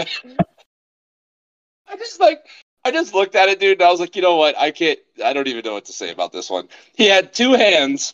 I 1.89 1.97
just 1.97 2.21
like 2.21 2.45
I 2.85 2.91
just 2.91 3.15
looked 3.15 3.35
at 3.35 3.49
it, 3.49 3.59
dude, 3.59 3.81
and 3.81 3.89
I 3.89 3.91
was 3.91 4.01
like, 4.01 4.15
you 4.15 4.21
know 4.21 4.37
what? 4.37 4.59
I 4.59 4.73
can't. 4.73 4.99
I 5.25 5.33
don't 5.33 5.49
even 5.49 5.65
know 5.65 5.73
what 5.73 5.87
to 5.87 5.93
say 5.95 6.11
about 6.11 6.33
this 6.33 6.51
one. 6.51 6.69
He 6.97 7.07
had 7.07 7.33
two 7.33 7.55
hands 7.55 8.13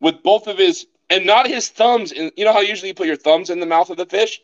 with 0.00 0.22
both 0.22 0.46
of 0.46 0.56
his, 0.56 0.86
and 1.10 1.26
not 1.26 1.46
his 1.46 1.68
thumbs. 1.68 2.10
In, 2.10 2.30
you 2.38 2.46
know 2.46 2.54
how 2.54 2.60
usually 2.60 2.88
you 2.88 2.94
put 2.94 3.06
your 3.06 3.16
thumbs 3.16 3.50
in 3.50 3.60
the 3.60 3.66
mouth 3.66 3.90
of 3.90 3.98
the 3.98 4.06
fish? 4.06 4.40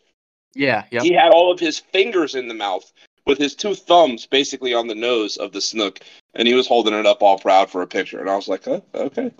Yeah, 0.56 0.84
yeah. 0.90 1.02
He 1.02 1.12
had 1.12 1.32
all 1.32 1.52
of 1.52 1.60
his 1.60 1.78
fingers 1.78 2.34
in 2.34 2.48
the 2.48 2.54
mouth 2.54 2.90
with 3.26 3.36
his 3.38 3.54
two 3.54 3.74
thumbs 3.74 4.24
basically 4.26 4.72
on 4.72 4.86
the 4.86 4.94
nose 4.94 5.36
of 5.36 5.52
the 5.52 5.60
snook, 5.60 6.00
and 6.34 6.48
he 6.48 6.54
was 6.54 6.66
holding 6.66 6.94
it 6.94 7.04
up 7.04 7.22
all 7.22 7.38
proud 7.38 7.68
for 7.70 7.82
a 7.82 7.86
picture. 7.86 8.20
And 8.20 8.30
I 8.30 8.36
was 8.36 8.48
like, 8.48 8.66
oh, 8.66 8.82
okay. 8.94 9.30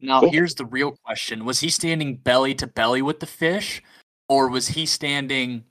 Now, 0.00 0.20
Cool. 0.20 0.30
here's 0.32 0.56
the 0.56 0.64
real 0.64 0.96
question: 1.04 1.44
Was 1.44 1.60
he 1.60 1.70
standing 1.70 2.16
belly 2.16 2.54
to 2.56 2.66
belly 2.66 3.02
with 3.02 3.20
the 3.20 3.26
fish, 3.26 3.82
or 4.28 4.48
was 4.48 4.68
he 4.68 4.84
standing 4.84 5.64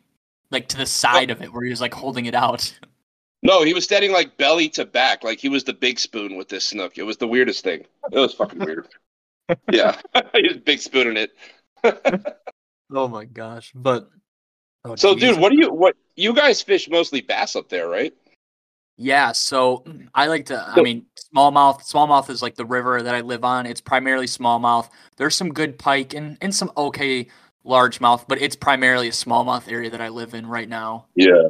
like 0.51 0.67
to 0.69 0.77
the 0.77 0.85
side 0.85 1.29
of 1.31 1.41
it, 1.41 1.51
where 1.53 1.63
he 1.63 1.69
was 1.69 1.81
like 1.81 1.93
holding 1.93 2.25
it 2.25 2.35
out? 2.35 2.73
No, 3.43 3.61
he 3.63 3.75
was 3.75 3.83
standing 3.83 4.11
like 4.11 4.37
belly 4.37 4.67
to 4.69 4.85
back, 4.85 5.23
like 5.23 5.37
he 5.37 5.49
was 5.49 5.63
the 5.63 5.73
big 5.73 5.99
spoon 5.99 6.35
with 6.35 6.49
this 6.49 6.65
snook. 6.65 6.97
It 6.97 7.03
was 7.03 7.17
the 7.17 7.27
weirdest 7.27 7.63
thing. 7.63 7.85
It 8.11 8.17
was 8.17 8.33
fucking 8.33 8.57
weird. 8.57 8.87
yeah, 9.71 10.01
he 10.33 10.47
was 10.47 10.57
big 10.65 10.79
spooning 10.79 11.15
it. 11.15 11.31
Oh 12.91 13.07
my 13.07 13.25
gosh! 13.25 13.71
But 13.75 14.09
oh, 14.85 14.95
So, 14.95 15.13
geez. 15.13 15.31
dude, 15.31 15.39
what 15.39 15.51
do 15.51 15.57
you 15.57 15.71
what 15.71 15.95
you 16.15 16.33
guys 16.33 16.61
fish 16.61 16.89
mostly 16.89 17.21
bass 17.21 17.55
up 17.55 17.69
there, 17.69 17.89
right? 17.89 18.13
Yeah, 18.97 19.33
so 19.33 19.83
I 20.13 20.27
like 20.27 20.45
to. 20.45 20.65
I 20.65 20.81
mean, 20.81 21.05
smallmouth. 21.35 21.81
Smallmouth 21.81 22.29
is 22.29 22.41
like 22.41 22.55
the 22.55 22.65
river 22.65 23.01
that 23.01 23.13
I 23.13 23.21
live 23.21 23.43
on. 23.43 23.65
It's 23.65 23.81
primarily 23.81 24.25
smallmouth. 24.25 24.89
There's 25.17 25.35
some 25.35 25.49
good 25.49 25.77
pike 25.77 26.13
and 26.13 26.37
and 26.39 26.55
some 26.55 26.71
okay 26.77 27.27
largemouth, 27.65 28.25
but 28.27 28.41
it's 28.41 28.55
primarily 28.55 29.09
a 29.09 29.11
smallmouth 29.11 29.69
area 29.69 29.89
that 29.89 29.99
I 29.99 30.09
live 30.09 30.33
in 30.33 30.47
right 30.47 30.69
now. 30.69 31.07
Yeah. 31.15 31.49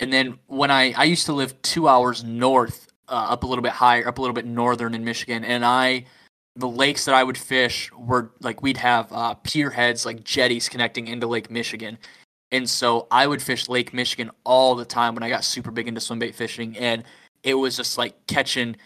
And 0.00 0.10
then 0.10 0.38
when 0.46 0.70
I 0.70 0.92
I 0.92 1.04
used 1.04 1.26
to 1.26 1.34
live 1.34 1.60
two 1.60 1.88
hours 1.88 2.24
north, 2.24 2.88
uh, 3.08 3.26
up 3.28 3.42
a 3.42 3.46
little 3.46 3.62
bit 3.62 3.72
higher, 3.72 4.08
up 4.08 4.16
a 4.16 4.20
little 4.22 4.34
bit 4.34 4.46
northern 4.46 4.94
in 4.94 5.04
Michigan, 5.04 5.44
and 5.44 5.62
I 5.62 6.06
the 6.56 6.68
lakes 6.68 7.04
that 7.04 7.14
I 7.14 7.22
would 7.22 7.36
fish 7.36 7.92
were 7.92 8.32
like 8.40 8.62
we'd 8.62 8.78
have 8.78 9.12
uh, 9.12 9.34
pier 9.34 9.70
heads 9.70 10.06
like 10.06 10.24
jetties 10.24 10.70
connecting 10.70 11.06
into 11.06 11.26
Lake 11.26 11.50
Michigan. 11.50 11.98
And 12.52 12.68
so 12.68 13.06
I 13.10 13.26
would 13.26 13.42
fish 13.42 13.68
Lake 13.68 13.92
Michigan 13.92 14.30
all 14.44 14.74
the 14.74 14.84
time 14.84 15.14
when 15.14 15.22
I 15.22 15.28
got 15.28 15.44
super 15.44 15.70
big 15.70 15.88
into 15.88 16.00
swim 16.00 16.18
bait 16.18 16.34
fishing. 16.34 16.76
And 16.76 17.02
it 17.42 17.54
was 17.54 17.76
just 17.76 17.98
like 17.98 18.14
catching, 18.26 18.76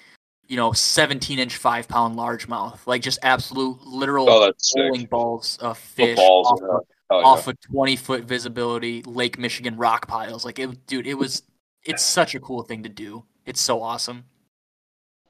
you 0.48 0.56
know, 0.56 0.72
17 0.72 1.38
inch, 1.38 1.56
five 1.56 1.86
pound 1.86 2.16
largemouth, 2.16 2.86
like 2.86 3.02
just 3.02 3.18
absolute 3.22 3.80
literal 3.86 4.28
Oh, 4.30 4.40
that's 4.40 4.72
sick. 4.72 4.76
bowling 4.76 5.06
balls 5.06 5.58
of 5.60 5.76
fish 5.78 6.16
Footballs. 6.16 6.46
off, 6.52 6.58
yeah. 6.62 6.78
Oh, 7.12 7.20
yeah. 7.20 7.50
of 7.50 7.60
20 7.72 7.96
foot 7.96 8.24
visibility 8.24 9.02
Lake 9.02 9.38
Michigan 9.38 9.76
rock 9.76 10.06
piles. 10.06 10.44
Like 10.44 10.58
it, 10.58 10.86
dude, 10.86 11.06
it 11.06 11.14
was, 11.14 11.42
it's 11.84 12.04
such 12.04 12.34
a 12.34 12.40
cool 12.40 12.62
thing 12.62 12.82
to 12.84 12.88
do. 12.88 13.24
It's 13.46 13.60
so 13.60 13.82
awesome. 13.82 14.24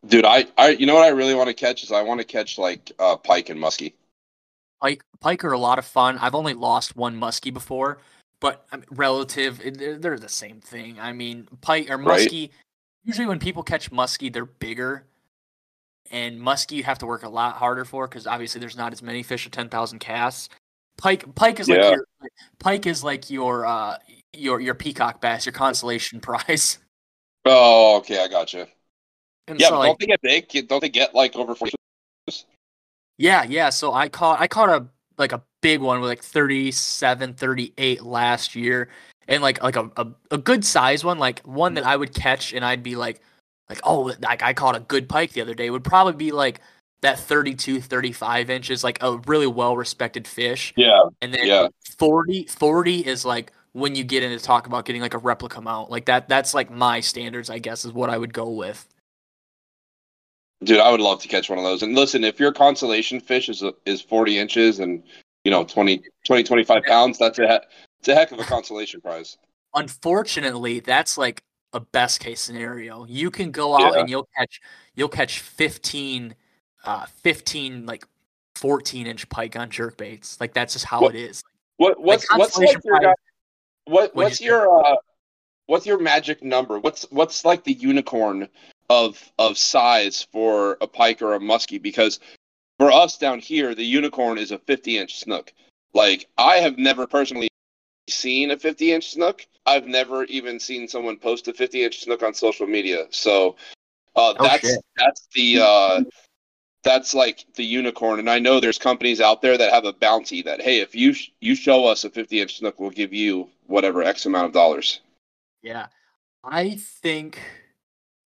Dude, 0.06 0.24
I, 0.24 0.46
I, 0.56 0.70
you 0.70 0.86
know 0.86 0.94
what 0.94 1.04
I 1.04 1.08
really 1.08 1.34
want 1.34 1.48
to 1.48 1.54
catch 1.54 1.82
is 1.82 1.90
I 1.92 2.02
want 2.02 2.20
to 2.20 2.24
catch 2.26 2.58
like 2.58 2.92
uh, 2.98 3.16
pike 3.16 3.48
and 3.50 3.58
muskie. 3.60 3.94
Pike, 4.80 5.02
pike 5.20 5.44
are 5.44 5.52
a 5.52 5.58
lot 5.58 5.78
of 5.78 5.84
fun. 5.84 6.16
I've 6.18 6.34
only 6.34 6.54
lost 6.54 6.96
one 6.96 7.18
muskie 7.20 7.52
before, 7.52 7.98
but 8.40 8.66
I 8.72 8.76
mean, 8.76 8.86
relative, 8.90 9.60
they're, 9.76 9.98
they're 9.98 10.18
the 10.18 10.28
same 10.28 10.60
thing. 10.60 10.98
I 10.98 11.12
mean, 11.12 11.46
pike 11.60 11.90
or 11.90 11.96
Right. 11.98 12.28
muskie. 12.28 12.50
Usually, 13.04 13.26
when 13.26 13.38
people 13.38 13.62
catch 13.62 13.90
muskie, 13.90 14.32
they're 14.32 14.44
bigger, 14.44 15.06
and 16.10 16.40
muskie 16.40 16.72
you 16.72 16.84
have 16.84 16.98
to 16.98 17.06
work 17.06 17.22
a 17.22 17.28
lot 17.28 17.56
harder 17.56 17.84
for 17.84 18.06
because 18.08 18.26
obviously 18.26 18.60
there's 18.60 18.76
not 18.76 18.92
as 18.92 19.02
many 19.02 19.22
fish 19.22 19.46
at 19.46 19.52
ten 19.52 19.68
thousand 19.68 20.00
casts. 20.00 20.48
Pike, 20.98 21.34
pike 21.34 21.60
is 21.60 21.68
like 21.68 21.78
Yeah. 21.78 21.90
your 21.90 22.04
pike 22.58 22.86
is 22.86 23.02
like 23.02 23.30
your 23.30 23.64
uh 23.64 23.96
your 24.34 24.60
your 24.60 24.74
peacock 24.74 25.20
bass, 25.20 25.46
your 25.46 25.52
consolation 25.54 26.20
prize. 26.22 26.78
Oh, 27.46 27.96
okay, 27.98 28.22
I 28.22 28.28
gotcha. 28.28 28.68
And 29.48 29.58
Yeah, 29.58 29.68
so, 29.68 29.78
like, 29.78 29.88
don't 29.88 30.00
they 30.00 30.06
get 30.06 30.20
big? 30.20 30.68
Don't 30.68 30.80
they 30.80 30.90
get 30.90 31.14
like 31.14 31.34
over 31.36 31.54
forty? 31.54 31.72
Yeah, 33.16 33.44
yeah. 33.44 33.70
So 33.70 33.92
I 33.94 34.08
caught 34.08 34.40
I 34.40 34.46
caught 34.46 34.68
a 34.68 34.86
like 35.20 35.32
a 35.32 35.42
big 35.60 35.80
one 35.80 36.00
with 36.00 36.08
like 36.08 36.22
37, 36.22 37.34
38 37.34 38.02
last 38.02 38.56
year. 38.56 38.88
And 39.28 39.42
like 39.42 39.62
like 39.62 39.76
a, 39.76 39.90
a, 39.96 40.06
a 40.32 40.38
good 40.38 40.64
size 40.64 41.04
one, 41.04 41.18
like 41.18 41.40
one 41.42 41.74
that 41.74 41.84
mm. 41.84 41.88
I 41.88 41.96
would 41.96 42.12
catch 42.12 42.52
and 42.52 42.64
I'd 42.64 42.82
be 42.82 42.96
like 42.96 43.20
like, 43.68 43.80
oh 43.84 44.12
like 44.20 44.42
I 44.42 44.52
caught 44.52 44.74
a 44.74 44.80
good 44.80 45.08
pike 45.08 45.32
the 45.32 45.42
other 45.42 45.54
day 45.54 45.70
would 45.70 45.84
probably 45.84 46.14
be 46.14 46.32
like 46.32 46.60
that 47.02 47.18
32, 47.18 47.80
35 47.80 48.50
inches, 48.50 48.82
like 48.82 48.98
a 49.02 49.18
really 49.26 49.46
well 49.46 49.76
respected 49.76 50.26
fish. 50.26 50.72
Yeah, 50.76 51.02
And 51.22 51.32
then 51.32 51.46
Yeah. 51.46 51.68
40, 51.98 52.44
40 52.46 53.06
is 53.06 53.24
like 53.24 53.52
when 53.72 53.94
you 53.94 54.04
get 54.04 54.22
into 54.22 54.38
talk 54.42 54.66
about 54.66 54.84
getting 54.84 55.00
like 55.00 55.14
a 55.14 55.18
replica 55.18 55.60
mount. 55.60 55.90
Like 55.90 56.06
that 56.06 56.28
that's 56.28 56.54
like 56.54 56.70
my 56.70 57.00
standards, 57.00 57.50
I 57.50 57.58
guess, 57.58 57.84
is 57.84 57.92
what 57.92 58.10
I 58.10 58.18
would 58.18 58.34
go 58.34 58.50
with. 58.50 58.88
Dude, 60.62 60.80
I 60.80 60.90
would 60.90 61.00
love 61.00 61.20
to 61.22 61.28
catch 61.28 61.48
one 61.48 61.58
of 61.58 61.64
those. 61.64 61.82
And 61.82 61.94
listen, 61.94 62.24
if 62.24 62.38
your 62.40 62.52
consolation 62.52 63.20
fish 63.20 63.48
is 63.48 63.62
is 63.86 64.00
forty 64.00 64.38
inches 64.38 64.78
and 64.78 65.02
you 65.44 65.50
know 65.50 65.64
20, 65.64 66.02
20 66.26 66.42
25 66.42 66.82
pounds, 66.84 67.18
that's 67.18 67.38
a 67.38 67.60
it's 67.98 68.08
a 68.08 68.14
heck 68.14 68.32
of 68.32 68.38
a 68.38 68.44
consolation 68.44 69.00
prize. 69.00 69.36
unfortunately 69.74 70.80
that's 70.80 71.16
like 71.18 71.42
a 71.72 71.80
best 71.80 72.18
case 72.20 72.40
scenario 72.40 73.04
you 73.06 73.30
can 73.30 73.50
go 73.52 73.74
out 73.76 73.92
Yeah. 73.94 74.00
and 74.00 74.10
you'll 74.10 74.28
catch 74.36 74.60
you'll 74.94 75.08
catch 75.08 75.38
15 75.40 76.34
uh 76.84 77.06
15 77.22 77.86
like 77.86 78.04
14 78.56 79.06
inch 79.06 79.28
pike 79.28 79.54
on 79.56 79.70
jerk 79.70 79.96
baits 79.96 80.40
like 80.40 80.52
that's 80.54 80.72
just 80.72 80.84
how 80.86 81.00
What- 81.02 81.14
it 81.14 81.20
is 81.20 81.44
What 81.76 82.00
what's 82.00 82.28
Like, 82.30 82.38
what's 82.40 82.58
like 82.58 82.72
your 82.84 82.98
prize- 83.00 83.14
what 83.84 84.14
what's 84.16 84.40
you 84.40 84.46
your 84.50 84.84
uh 84.86 84.96
what's 85.66 85.86
your 85.86 85.98
magic 85.98 86.42
number? 86.42 86.78
What's 86.80 87.06
what's 87.10 87.44
like 87.44 87.62
the 87.64 87.72
unicorn 87.72 88.48
of 88.90 89.32
of 89.38 89.56
size 89.56 90.26
for 90.30 90.76
a 90.82 90.86
pike 90.86 91.22
or 91.22 91.34
a 91.34 91.40
muskie? 91.40 91.80
Because 91.80 92.20
for 92.78 92.92
us 92.92 93.16
down 93.16 93.38
here, 93.38 93.74
the 93.74 93.84
unicorn 93.84 94.36
is 94.36 94.50
a 94.50 94.58
fifty 94.58 94.98
inch 94.98 95.16
snook. 95.20 95.52
Like 95.94 96.28
I 96.36 96.56
have 96.56 96.76
never 96.76 97.06
personally 97.06 97.48
seen 98.10 98.50
a 98.50 98.58
fifty 98.58 98.92
inch 98.92 99.12
snook. 99.12 99.46
I've 99.66 99.86
never 99.86 100.24
even 100.24 100.58
seen 100.60 100.88
someone 100.88 101.16
post 101.16 101.48
a 101.48 101.54
fifty 101.54 101.84
inch 101.84 102.00
snook 102.00 102.22
on 102.22 102.34
social 102.34 102.66
media. 102.66 103.06
So 103.10 103.56
uh, 104.16 104.34
Oh, 104.38 104.42
that's 104.42 104.66
shit. 104.66 104.80
that's 104.96 105.28
the 105.34 105.60
uh, 105.60 106.00
that's 106.82 107.14
like 107.14 107.44
the 107.54 107.64
unicorn. 107.64 108.18
And 108.18 108.28
I 108.28 108.38
know 108.38 108.58
there's 108.58 108.78
companies 108.78 109.20
out 109.20 109.40
there 109.42 109.56
that 109.58 109.72
have 109.72 109.84
a 109.84 109.92
bounty 109.92 110.42
that 110.42 110.60
hey, 110.60 110.80
if 110.80 110.94
you 110.94 111.12
sh- 111.12 111.30
you 111.40 111.54
show 111.54 111.86
us 111.86 112.04
a 112.04 112.10
fifty 112.10 112.40
inch 112.40 112.58
snook, 112.58 112.80
we'll 112.80 112.90
give 112.90 113.12
you 113.12 113.48
whatever 113.66 114.02
x 114.02 114.26
amount 114.26 114.46
of 114.46 114.52
dollars. 114.52 115.00
yeah 115.62 115.86
i 116.42 116.70
think 117.02 117.38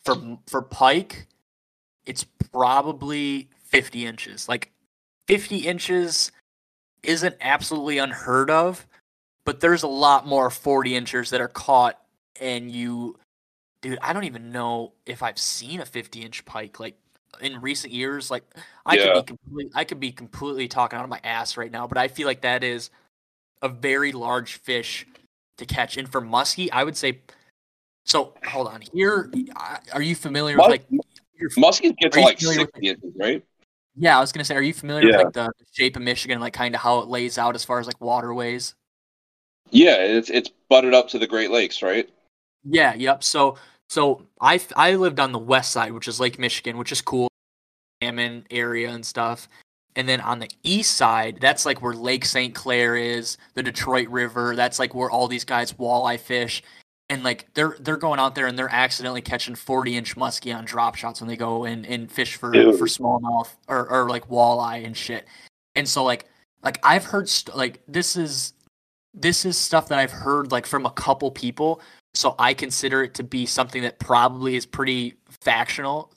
for 0.05 0.39
for 0.47 0.62
pike 0.62 1.26
it's 2.06 2.24
probably 2.52 3.48
50 3.64 4.05
inches. 4.06 4.48
Like 4.48 4.70
50 5.26 5.59
inches 5.59 6.31
isn't 7.02 7.35
absolutely 7.40 7.98
unheard 7.98 8.51
of 8.51 8.86
but 9.44 9.60
there's 9.60 9.82
a 9.82 9.89
lot 9.89 10.26
more 10.26 10.48
40 10.51 10.94
inchers 10.97 11.31
that 11.31 11.40
are 11.40 11.48
caught 11.48 12.01
and 12.40 12.70
you 12.70 13.18
dude 13.82 13.98
i 14.01 14.12
don't 14.14 14.24
even 14.24 14.51
know 14.51 14.93
if 15.05 15.22
i've 15.22 15.39
seen 15.39 15.81
a 15.81 15.85
50 15.86 16.22
inch 16.22 16.44
pike 16.47 16.81
like 16.81 16.97
in 17.43 17.60
recent 17.60 17.93
years. 17.93 18.31
Like 18.31 18.44
i 18.86 18.97
Yeah. 18.97 19.05
could 19.05 19.14
be 19.14 19.22
complete 19.22 19.72
i 19.74 19.85
could 19.85 20.01
be 20.01 20.12
completely 20.12 20.66
talking 20.68 20.98
out 20.98 21.05
of 21.05 21.10
my 21.10 21.20
ass 21.24 21.56
right 21.59 21.70
now 21.70 21.86
but 21.86 21.98
i 21.98 22.09
feel 22.09 22.26
like 22.26 22.40
that 22.40 22.64
is 22.64 22.89
a 23.60 23.68
very 23.68 24.12
large 24.12 24.55
fish 24.55 25.06
to 25.59 25.66
catch. 25.66 25.97
And 25.98 26.09
for 26.09 26.22
muskie 26.22 26.70
i 26.72 26.85
would 26.85 26.97
say 26.97 27.20
so 28.05 28.35
hold 28.47 28.68
on 28.68 28.82
here 28.93 29.31
are 29.93 30.02
you 30.02 30.14
familiar 30.14 30.56
with 30.56 30.66
like 30.68 30.85
your, 31.36 31.51
Muskies 31.51 31.97
get 31.97 32.09
Are 32.09 32.10
to 32.10 32.18
you 32.20 32.24
like 32.24 32.39
with 32.40 32.55
sixty 32.55 32.89
inches, 32.89 33.12
right? 33.16 33.43
yeah 33.97 34.16
i 34.16 34.20
was 34.20 34.32
gonna 34.32 34.44
say 34.44 34.55
are 34.55 34.62
you 34.62 34.74
familiar 34.74 35.09
Yeah. 35.10 35.16
with 35.18 35.24
like 35.26 35.32
the 35.35 35.51
shape 35.72 35.97
of 35.97 36.02
michigan 36.02 36.40
like 36.40 36.52
kind 36.52 36.74
of 36.74 36.81
how 36.81 37.01
it 37.01 37.09
lays 37.09 37.39
out 37.39 37.55
as 37.55 37.64
far 37.64 37.78
as 37.81 37.86
like 37.86 38.01
waterways 38.01 38.74
Yeah, 39.70 39.97
it's 39.97 40.31
it's 40.31 40.51
butted 40.68 40.94
up 40.94 41.09
to 41.09 41.18
the 41.18 41.26
Great 41.26 41.51
Lakes, 41.51 41.82
right? 41.82 42.09
Yeah, 42.64 42.94
yep. 42.94 43.24
So 43.24 43.56
so 43.89 44.26
I 44.40 44.60
I 44.76 44.94
lived 44.97 45.18
on 45.18 45.32
the 45.32 45.39
west 45.39 45.72
side, 45.72 45.93
which 45.93 46.06
is 46.06 46.20
Lake 46.20 46.39
Michigan, 46.39 46.76
which 46.76 46.93
is 46.93 47.01
cool, 47.01 47.28
salmon 48.02 48.44
area 48.51 48.90
and 48.90 49.05
stuff. 49.05 49.48
And 49.97 50.06
then 50.09 50.20
on 50.20 50.39
the 50.39 50.51
east 50.62 50.97
side, 50.97 51.39
that's 51.40 51.64
like 51.64 51.81
where 51.82 51.94
Lake 51.94 52.24
St. 52.26 52.55
Clair 52.55 52.94
is, 52.94 53.39
the 53.55 53.62
Detroit 53.62 54.09
River. 54.09 54.55
That's 54.55 54.78
like 54.78 54.94
where 54.94 55.10
all 55.10 55.28
these 55.28 55.44
guys 55.47 55.72
walleye 55.72 56.20
fish. 56.20 56.62
And 57.15 57.23
like 57.23 57.47
they're 57.55 57.77
they're 57.78 57.97
going 57.97 58.19
out 58.19 58.35
there 58.35 58.47
and 58.47 58.59
they're 58.59 58.69
accidentally 58.73 59.23
catching 59.23 59.55
40 59.55 59.97
inch 59.97 60.16
muskie 60.16 60.55
on 60.55 60.65
drop 60.65 60.97
shots 60.97 61.20
when 61.20 61.28
they 61.28 61.36
go 61.36 61.65
and, 61.65 61.86
and 61.86 62.11
fish 62.11 62.35
for 62.35 62.53
for 62.53 62.86
smallmouth 62.86 63.49
or, 63.69 63.89
or 63.89 64.09
like 64.09 64.28
walleye 64.28 64.85
and 64.85 64.97
shit. 64.97 65.27
And 65.77 65.89
so 65.89 66.03
like 66.03 66.27
like 66.62 66.78
I've 66.82 67.05
heard 67.05 67.28
st- 67.28 67.57
like 67.57 67.81
this 67.86 68.16
is 68.16 68.55
this 69.15 69.45
is 69.45 69.57
stuff 69.57 69.89
that 69.89 69.99
I've 70.01 70.11
heard 70.11 70.51
like 70.51 70.66
from 70.66 70.86
a 70.86 70.91
couple 70.91 71.31
people 71.31 71.81
so 72.15 72.36
I 72.39 72.55
consider 72.55 73.03
it 73.03 73.15
to 73.15 73.24
be 73.24 73.45
something 73.45 73.82
that 73.82 73.99
probably 73.99 74.55
is 74.57 74.66
pretty 74.66 75.15
factional. 75.28 76.12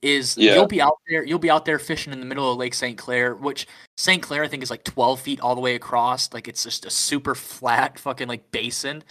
Is 0.00 0.38
Yeah. 0.38 0.54
you'll 0.54 0.66
be 0.66 0.80
out 0.80 0.98
there, 1.08 1.24
you'll 1.24 1.38
be 1.38 1.50
out 1.50 1.64
there 1.64 1.78
fishing 1.78 2.12
in 2.12 2.20
the 2.20 2.26
middle 2.26 2.50
of 2.50 2.56
Lake 2.56 2.72
St. 2.72 2.96
Clair, 2.96 3.34
which 3.34 3.66
St. 3.96 4.22
Clair 4.22 4.44
I 4.44 4.48
think 4.48 4.62
is 4.62 4.70
like 4.70 4.84
12 4.84 5.20
feet 5.20 5.40
all 5.40 5.54
the 5.54 5.60
way 5.60 5.74
across. 5.74 6.32
Like 6.32 6.48
it's 6.48 6.62
just 6.62 6.86
a 6.86 6.90
super 6.90 7.34
flat 7.34 7.98
fucking 7.98 8.28
like 8.28 8.50
basin, 8.52 9.02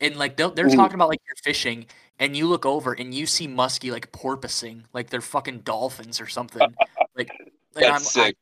and 0.00 0.16
like 0.16 0.36
they're 0.36 0.48
Mhm. 0.50 0.74
talking 0.76 0.94
about 0.94 1.08
like 1.08 1.20
you're 1.26 1.36
fishing, 1.42 1.86
and 2.18 2.36
you 2.36 2.46
look 2.46 2.64
over 2.66 2.92
and 2.92 3.14
you 3.14 3.26
see 3.26 3.46
muskie 3.48 3.90
like 3.92 4.10
porpoising, 4.12 4.84
like 4.92 5.10
they're 5.10 5.20
fucking 5.20 5.60
dolphins 5.60 6.20
or 6.20 6.26
something. 6.26 6.62
like, 7.16 7.30
and 7.76 7.84
I'm, 7.86 8.00
sick. 8.00 8.36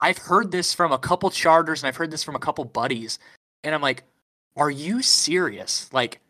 I, 0.00 0.08
i've 0.08 0.18
heard 0.18 0.50
this 0.50 0.72
from 0.74 0.92
a 0.92 0.98
couple 0.98 1.30
charters 1.30 1.82
and 1.82 1.88
I've 1.88 1.96
heard 1.96 2.10
this 2.10 2.22
from 2.24 2.34
a 2.36 2.40
couple 2.40 2.64
buddies, 2.64 3.18
and 3.64 3.74
I'm 3.74 3.82
like, 3.82 4.04
are 4.56 4.70
you 4.70 5.02
serious? 5.02 5.92
Like, 5.92 6.20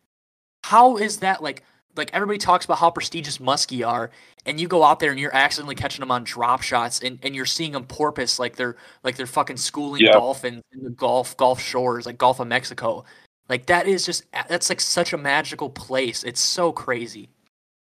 how 0.65 0.97
is 0.97 1.19
that 1.19 1.43
like? 1.43 1.65
Like 1.97 2.11
everybody 2.13 2.39
talks 2.39 2.65
about 2.65 2.79
how 2.79 2.89
prestigious 2.91 3.39
muskie 3.39 3.85
are, 3.87 4.13
and 4.47 4.61
you 4.61 4.69
go 4.69 4.85
out 4.85 5.01
there 5.01 5.11
and 5.11 5.19
you're 5.19 5.35
accidentally 5.35 5.75
catching 5.75 6.01
them 6.01 6.13
on 6.13 6.23
drop 6.23 6.63
shots, 6.63 7.01
and, 7.01 7.19
and 7.25 7.35
you're 7.35 7.45
seeing 7.45 7.73
them 7.73 7.85
porpoise 7.85 8.39
like 8.39 8.55
they're 8.55 8.77
like 9.03 9.17
they're 9.17 9.27
fucking 9.27 9.57
schooling 9.57 10.03
Yeah. 10.03 10.13
dolphins 10.13 10.63
in 10.73 10.85
the 10.85 10.91
Gulf 10.91 11.37
Gulf 11.37 11.61
shores, 11.61 12.07
like 12.07 12.17
Gulf 12.17 12.39
of 12.39 12.47
Mexico. 12.47 13.05
Like 13.51 13.67
that 13.67 13.89
is 13.89 14.07
just 14.07 14.25
that's 14.49 14.69
like 14.69 14.81
such 14.81 15.13
a 15.13 15.19
magical 15.19 15.69
place. 15.69 16.23
It's 16.23 16.41
so 16.41 16.71
crazy. 16.71 17.29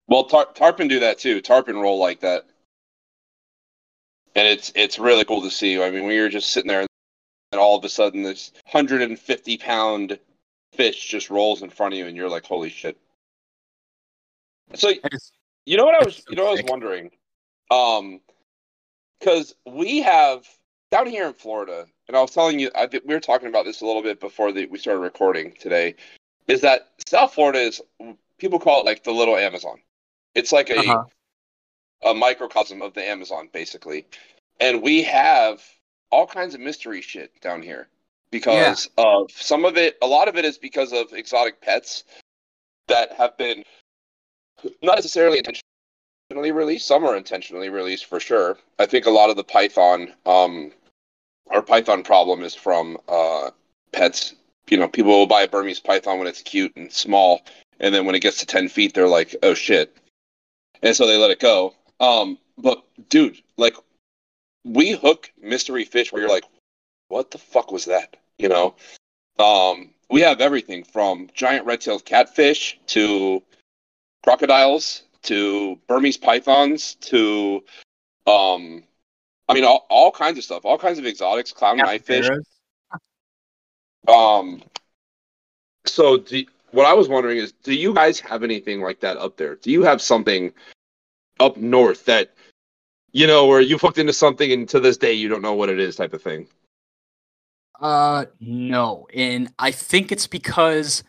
Well, 0.08 0.24
tar- 0.24 0.48
tarpon 0.56 0.88
do 0.88 1.02
that 1.02 1.20
too. 1.20 1.42
Tarpon 1.42 1.76
roll 1.76 2.00
like 2.00 2.22
that, 2.22 2.46
and 4.34 4.48
it's 4.48 4.72
it's 4.76 4.98
really 4.98 5.26
cool 5.26 5.42
to 5.42 5.52
see. 5.52 5.84
I 5.84 5.92
mean, 5.92 6.06
when 6.06 6.16
you're 6.16 6.30
just 6.30 6.52
sitting 6.52 6.70
there, 6.70 6.88
and 7.52 7.60
all 7.60 7.78
of 7.78 7.84
a 7.84 7.90
sudden 7.90 8.24
this 8.24 8.54
150 8.72 9.58
pound 9.58 10.18
fish 10.72 11.06
just 11.06 11.30
rolls 11.30 11.62
in 11.62 11.70
front 11.70 11.94
of 11.94 11.98
you, 11.98 12.08
and 12.08 12.16
you're 12.16 12.30
like, 12.30 12.46
"Holy 12.46 12.70
shit!" 12.70 12.98
So 14.74 14.88
is- 15.12 15.32
you 15.66 15.76
know 15.76 15.84
what 15.84 16.02
I 16.02 16.06
was, 16.06 16.16
so 16.16 16.24
you 16.30 16.38
know, 16.38 16.44
what 16.46 16.60
I 16.60 16.62
was 16.62 16.72
wondering, 16.72 17.12
um, 17.72 18.22
because 19.20 19.54
we 19.66 20.00
have 20.00 20.48
down 20.92 21.08
here 21.08 21.28
in 21.28 21.34
Florida, 21.34 21.88
and 22.08 22.18
I 22.18 22.22
was 22.22 22.32
telling 22.32 22.60
you, 22.60 22.72
I 22.76 22.88
we 23.06 23.14
were 23.14 23.20
talking 23.20 23.50
about 23.50 23.66
this 23.66 23.82
a 23.82 23.86
little 23.86 24.02
bit 24.04 24.20
before 24.20 24.52
the, 24.52 24.66
we 24.68 24.78
started 24.78 25.02
recording 25.02 25.54
today, 25.60 25.96
is 26.48 26.62
that 26.62 26.90
South 27.06 27.34
Florida 27.34 27.60
is 27.60 27.82
people 28.38 28.60
call 28.60 28.82
it 28.82 28.86
like 28.86 29.04
the 29.04 29.12
little 29.12 29.36
Amazon. 29.36 29.80
It's 30.36 30.52
like 30.52 30.70
a 30.70 30.80
Uh-huh. 30.80 31.04
a 32.04 32.14
microcosm 32.14 32.82
of 32.82 32.94
the 32.94 33.04
Amazon, 33.04 33.50
basically. 33.52 34.06
And 34.60 34.82
we 34.82 35.04
have 35.04 35.64
all 36.12 36.28
kinds 36.28 36.54
of 36.56 36.62
mystery 36.62 37.02
shit 37.02 37.32
down 37.42 37.62
here 37.62 37.88
because 38.32 38.90
of 38.98 39.32
some 39.32 39.66
of 39.66 39.78
it. 39.78 39.98
A 40.02 40.08
lot 40.08 40.28
of 40.28 40.36
it 40.38 40.46
is 40.46 40.58
because 40.58 40.94
of 40.94 41.12
exotic 41.14 41.60
pets 41.62 42.04
that 42.88 43.12
have 43.14 43.38
been 43.38 43.64
not 44.82 44.96
necessarily 44.96 45.40
intentionally 45.40 46.52
released. 46.52 46.88
Some 46.88 47.04
are 47.04 47.16
intentionally 47.16 47.70
released 47.70 48.06
for 48.06 48.20
sure. 48.20 48.58
I 48.80 48.86
think 48.86 49.06
a 49.06 49.12
lot 49.12 49.30
of 49.30 49.36
the 49.36 49.44
python, 49.44 50.14
um, 50.26 50.72
our 51.52 51.62
python 51.62 52.04
problem 52.04 52.44
is 52.44 52.56
from 52.56 52.98
uh, 53.08 53.52
pets. 53.92 54.36
You 54.70 54.78
know, 54.78 54.88
people 54.88 55.12
will 55.12 55.28
buy 55.28 55.44
a 55.44 55.48
Burmese 55.48 55.80
python 55.80 56.20
when 56.20 56.28
it's 56.28 56.42
cute 56.42 56.76
and 56.76 56.92
small, 56.92 57.42
and 57.80 57.94
then 57.94 58.06
when 58.06 58.16
it 58.16 58.20
gets 58.22 58.40
to 58.40 58.46
ten 58.46 58.68
feet, 58.68 58.94
they're 58.94 59.08
like, 59.08 59.36
"Oh 59.44 59.54
shit," 59.54 59.96
and 60.82 60.96
so 60.96 61.08
they 61.08 61.18
let 61.18 61.32
it 61.32 61.40
go. 61.40 61.74
Um, 62.00 62.38
but 62.58 62.84
dude, 63.10 63.42
like, 63.58 63.76
we 64.66 64.92
hook 64.92 65.32
mystery 65.42 65.86
fish 65.86 66.12
where 66.12 66.22
you're 66.22 66.32
like, 66.32 66.46
"What 67.08 67.32
the 67.32 67.38
fuck 67.38 67.72
was 67.72 67.86
that?" 67.86 68.18
You 68.38 68.50
know. 68.50 68.76
Um, 69.40 69.92
we 70.10 70.22
have 70.22 70.42
everything 70.42 70.84
from 70.84 71.30
giant 71.34 71.66
red-tailed 71.66 72.06
catfish 72.06 72.80
to 72.88 73.44
crocodiles 74.24 75.04
to 75.24 75.78
Burmese 75.88 76.18
pythons 76.18 76.96
to, 76.96 77.64
um, 78.26 78.84
I 79.50 79.54
mean, 79.54 79.64
all, 79.64 79.86
all 79.90 80.12
kinds 80.12 80.38
of 80.38 80.44
stuff, 80.44 80.66
all 80.66 80.78
kinds 80.78 81.00
of 81.00 81.06
exotics, 81.06 81.52
clown 81.52 81.80
knifefish. 81.80 82.30
Um, 84.08 84.62
so 85.86 86.18
do, 86.18 86.46
what 86.72 86.86
I 86.86 86.94
was 86.94 87.08
wondering 87.08 87.38
is, 87.38 87.52
do 87.52 87.74
you 87.74 87.94
guys 87.94 88.20
have 88.20 88.44
anything 88.44 88.82
like 88.82 89.00
that 89.02 89.18
up 89.18 89.38
there? 89.38 89.56
Do 89.56 89.72
you 89.72 89.84
have 89.84 90.02
something 90.02 90.54
up 91.40 91.58
north 91.58 92.06
that, 92.06 92.34
you 93.12 93.28
know, 93.28 93.48
where 93.48 93.62
you've 93.62 93.82
hooked 93.82 93.98
into 93.98 94.14
something 94.14 94.52
and 94.52 94.70
to 94.70 94.80
this 94.80 94.98
day 94.98 95.14
you 95.14 95.30
don't 95.30 95.42
know 95.42 95.54
what 95.54 95.70
it 95.70 95.80
is, 95.80 95.96
type 95.96 96.14
of 96.14 96.22
thing? 96.22 96.48
Uh, 97.80 98.26
no, 98.40 99.08
and 99.14 99.54
I 99.60 99.72
think 99.72 100.12
it's 100.12 100.28
because 100.28 101.04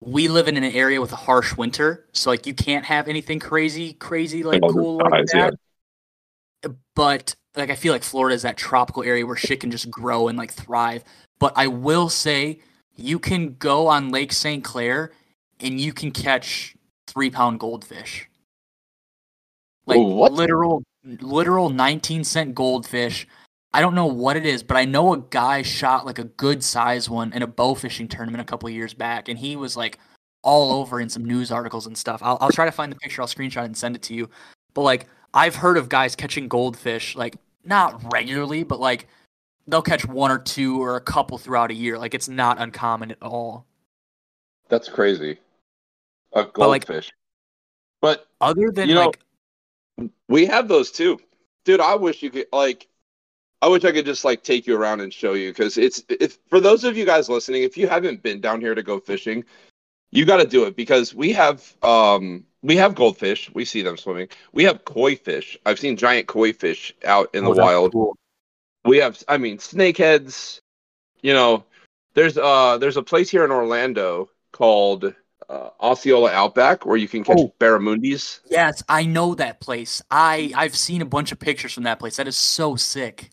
we 0.00 0.28
live 0.28 0.46
in 0.46 0.56
an 0.56 0.64
area 0.64 1.00
with 1.00 1.12
a 1.12 1.16
harsh 1.16 1.56
winter, 1.56 2.06
so 2.12 2.30
like 2.30 2.46
you 2.46 2.54
can't 2.54 2.84
have 2.84 3.08
anything 3.08 3.40
crazy, 3.40 3.92
crazy 3.94 4.44
like 4.44 4.62
cool 4.62 4.98
like 4.98 5.28
size, 5.28 5.30
yeah. 5.34 5.50
But 6.94 7.34
like 7.56 7.70
I 7.70 7.74
feel 7.74 7.92
like 7.92 8.02
Florida 8.02 8.34
is 8.34 8.42
that 8.42 8.56
tropical 8.56 9.02
area 9.02 9.26
where 9.26 9.36
shit 9.36 9.60
can 9.60 9.70
just 9.70 9.90
grow 9.90 10.28
and 10.28 10.38
like 10.38 10.52
thrive. 10.52 11.04
But 11.38 11.52
I 11.56 11.66
will 11.66 12.08
say 12.08 12.60
you 12.96 13.18
can 13.18 13.54
go 13.54 13.86
on 13.86 14.10
Lake 14.10 14.32
St. 14.32 14.64
Clair 14.64 15.12
and 15.60 15.80
you 15.80 15.92
can 15.92 16.10
catch 16.10 16.74
three 17.06 17.30
pound 17.30 17.60
goldfish. 17.60 18.28
Like 19.86 19.98
What? 19.98 20.32
literal 20.32 20.82
literal 21.04 21.70
19 21.70 22.24
cent 22.24 22.54
goldfish. 22.54 23.26
I 23.72 23.80
don't 23.80 23.94
know 23.94 24.06
what 24.06 24.36
it 24.36 24.46
is, 24.46 24.62
but 24.62 24.76
I 24.76 24.84
know 24.84 25.12
a 25.12 25.18
guy 25.18 25.62
shot 25.62 26.06
like 26.06 26.18
a 26.18 26.24
good 26.24 26.64
size 26.64 27.08
one 27.08 27.32
in 27.32 27.42
a 27.42 27.46
bow 27.46 27.74
fishing 27.74 28.08
tournament 28.08 28.40
a 28.40 28.44
couple 28.44 28.68
of 28.68 28.74
years 28.74 28.94
back, 28.94 29.28
and 29.28 29.38
he 29.38 29.56
was 29.56 29.76
like 29.76 29.98
all 30.42 30.72
over 30.72 31.00
in 31.00 31.08
some 31.08 31.24
news 31.24 31.52
articles 31.52 31.86
and 31.86 31.96
stuff. 31.96 32.20
I'll, 32.22 32.38
I'll 32.40 32.50
try 32.50 32.64
to 32.64 32.72
find 32.72 32.90
the 32.90 32.96
picture, 32.96 33.20
I'll 33.20 33.28
screenshot 33.28 33.64
and 33.64 33.76
send 33.76 33.94
it 33.96 34.02
to 34.02 34.14
you. 34.14 34.30
But 34.72 34.82
like, 34.82 35.06
I've 35.34 35.56
heard 35.56 35.76
of 35.76 35.88
guys 35.88 36.16
catching 36.16 36.48
goldfish, 36.48 37.14
like 37.16 37.36
not 37.64 38.12
regularly, 38.12 38.64
but 38.64 38.80
like 38.80 39.08
they'll 39.66 39.82
catch 39.82 40.06
one 40.06 40.30
or 40.30 40.38
two 40.38 40.82
or 40.82 40.96
a 40.96 41.00
couple 41.00 41.38
throughout 41.38 41.70
a 41.70 41.74
year. 41.74 41.98
Like 41.98 42.14
it's 42.14 42.28
not 42.28 42.60
uncommon 42.60 43.10
at 43.12 43.22
all. 43.22 43.66
That's 44.68 44.88
crazy. 44.88 45.38
A 46.32 46.40
like- 46.40 46.52
goldfish. 46.52 47.12
But 48.00 48.28
Other 48.40 48.70
than 48.70 48.88
You 48.88 48.94
know- 48.94 49.06
like, 49.06 50.10
we 50.28 50.46
have 50.46 50.68
those 50.68 50.92
too, 50.92 51.18
dude. 51.64 51.80
I 51.80 51.96
wish 51.96 52.22
you 52.22 52.30
could 52.30 52.46
like. 52.52 52.86
I 53.60 53.66
wish 53.66 53.84
I 53.84 53.90
could 53.90 54.04
just 54.04 54.24
like 54.24 54.44
take 54.44 54.68
you 54.68 54.76
around 54.76 55.00
and 55.00 55.12
show 55.12 55.32
you 55.34 55.50
because 55.50 55.76
it's 55.76 56.04
if 56.08 56.38
for 56.48 56.60
those 56.60 56.84
of 56.84 56.96
you 56.96 57.04
guys 57.04 57.28
listening, 57.28 57.64
if 57.64 57.76
you 57.76 57.88
haven't 57.88 58.22
been 58.22 58.40
down 58.40 58.60
here 58.60 58.76
to 58.76 58.84
go 58.84 59.00
fishing, 59.00 59.44
you 60.12 60.24
got 60.24 60.36
to 60.36 60.46
do 60.46 60.64
it 60.64 60.76
because 60.76 61.12
we 61.12 61.32
have 61.32 61.74
um 61.82 62.44
we 62.62 62.76
have 62.76 62.94
goldfish. 62.94 63.50
We 63.54 63.64
see 63.64 63.82
them 63.82 63.96
swimming. 63.96 64.28
We 64.52 64.64
have 64.64 64.84
koi 64.84 65.16
fish. 65.16 65.56
I've 65.64 65.78
seen 65.78 65.96
giant 65.96 66.26
koi 66.26 66.52
fish 66.52 66.94
out 67.04 67.34
in 67.34 67.44
oh, 67.44 67.54
the 67.54 67.60
wild. 67.60 67.92
cool. 67.92 68.16
We 68.84 68.98
have 68.98 69.22
I 69.28 69.38
mean 69.38 69.58
snakeheads. 69.58 70.60
You 71.22 71.34
know, 71.34 71.64
there's 72.14 72.38
uh 72.38 72.78
there's 72.78 72.96
a 72.96 73.02
place 73.02 73.30
here 73.30 73.44
in 73.44 73.50
Orlando 73.50 74.30
called 74.52 75.14
uh, 75.48 75.70
Osceola 75.80 76.30
Outback 76.30 76.84
where 76.84 76.96
you 76.96 77.08
can 77.08 77.24
catch 77.24 77.38
Oh. 77.38 77.54
barramundis. 77.58 78.40
Yes, 78.50 78.82
I 78.88 79.04
know 79.04 79.34
that 79.34 79.60
place. 79.60 80.02
I 80.10 80.52
I've 80.54 80.76
seen 80.76 81.00
a 81.02 81.06
bunch 81.06 81.32
of 81.32 81.38
pictures 81.38 81.72
from 81.72 81.84
that 81.84 81.98
place. 81.98 82.16
That 82.16 82.28
is 82.28 82.36
so 82.36 82.76
sick. 82.76 83.30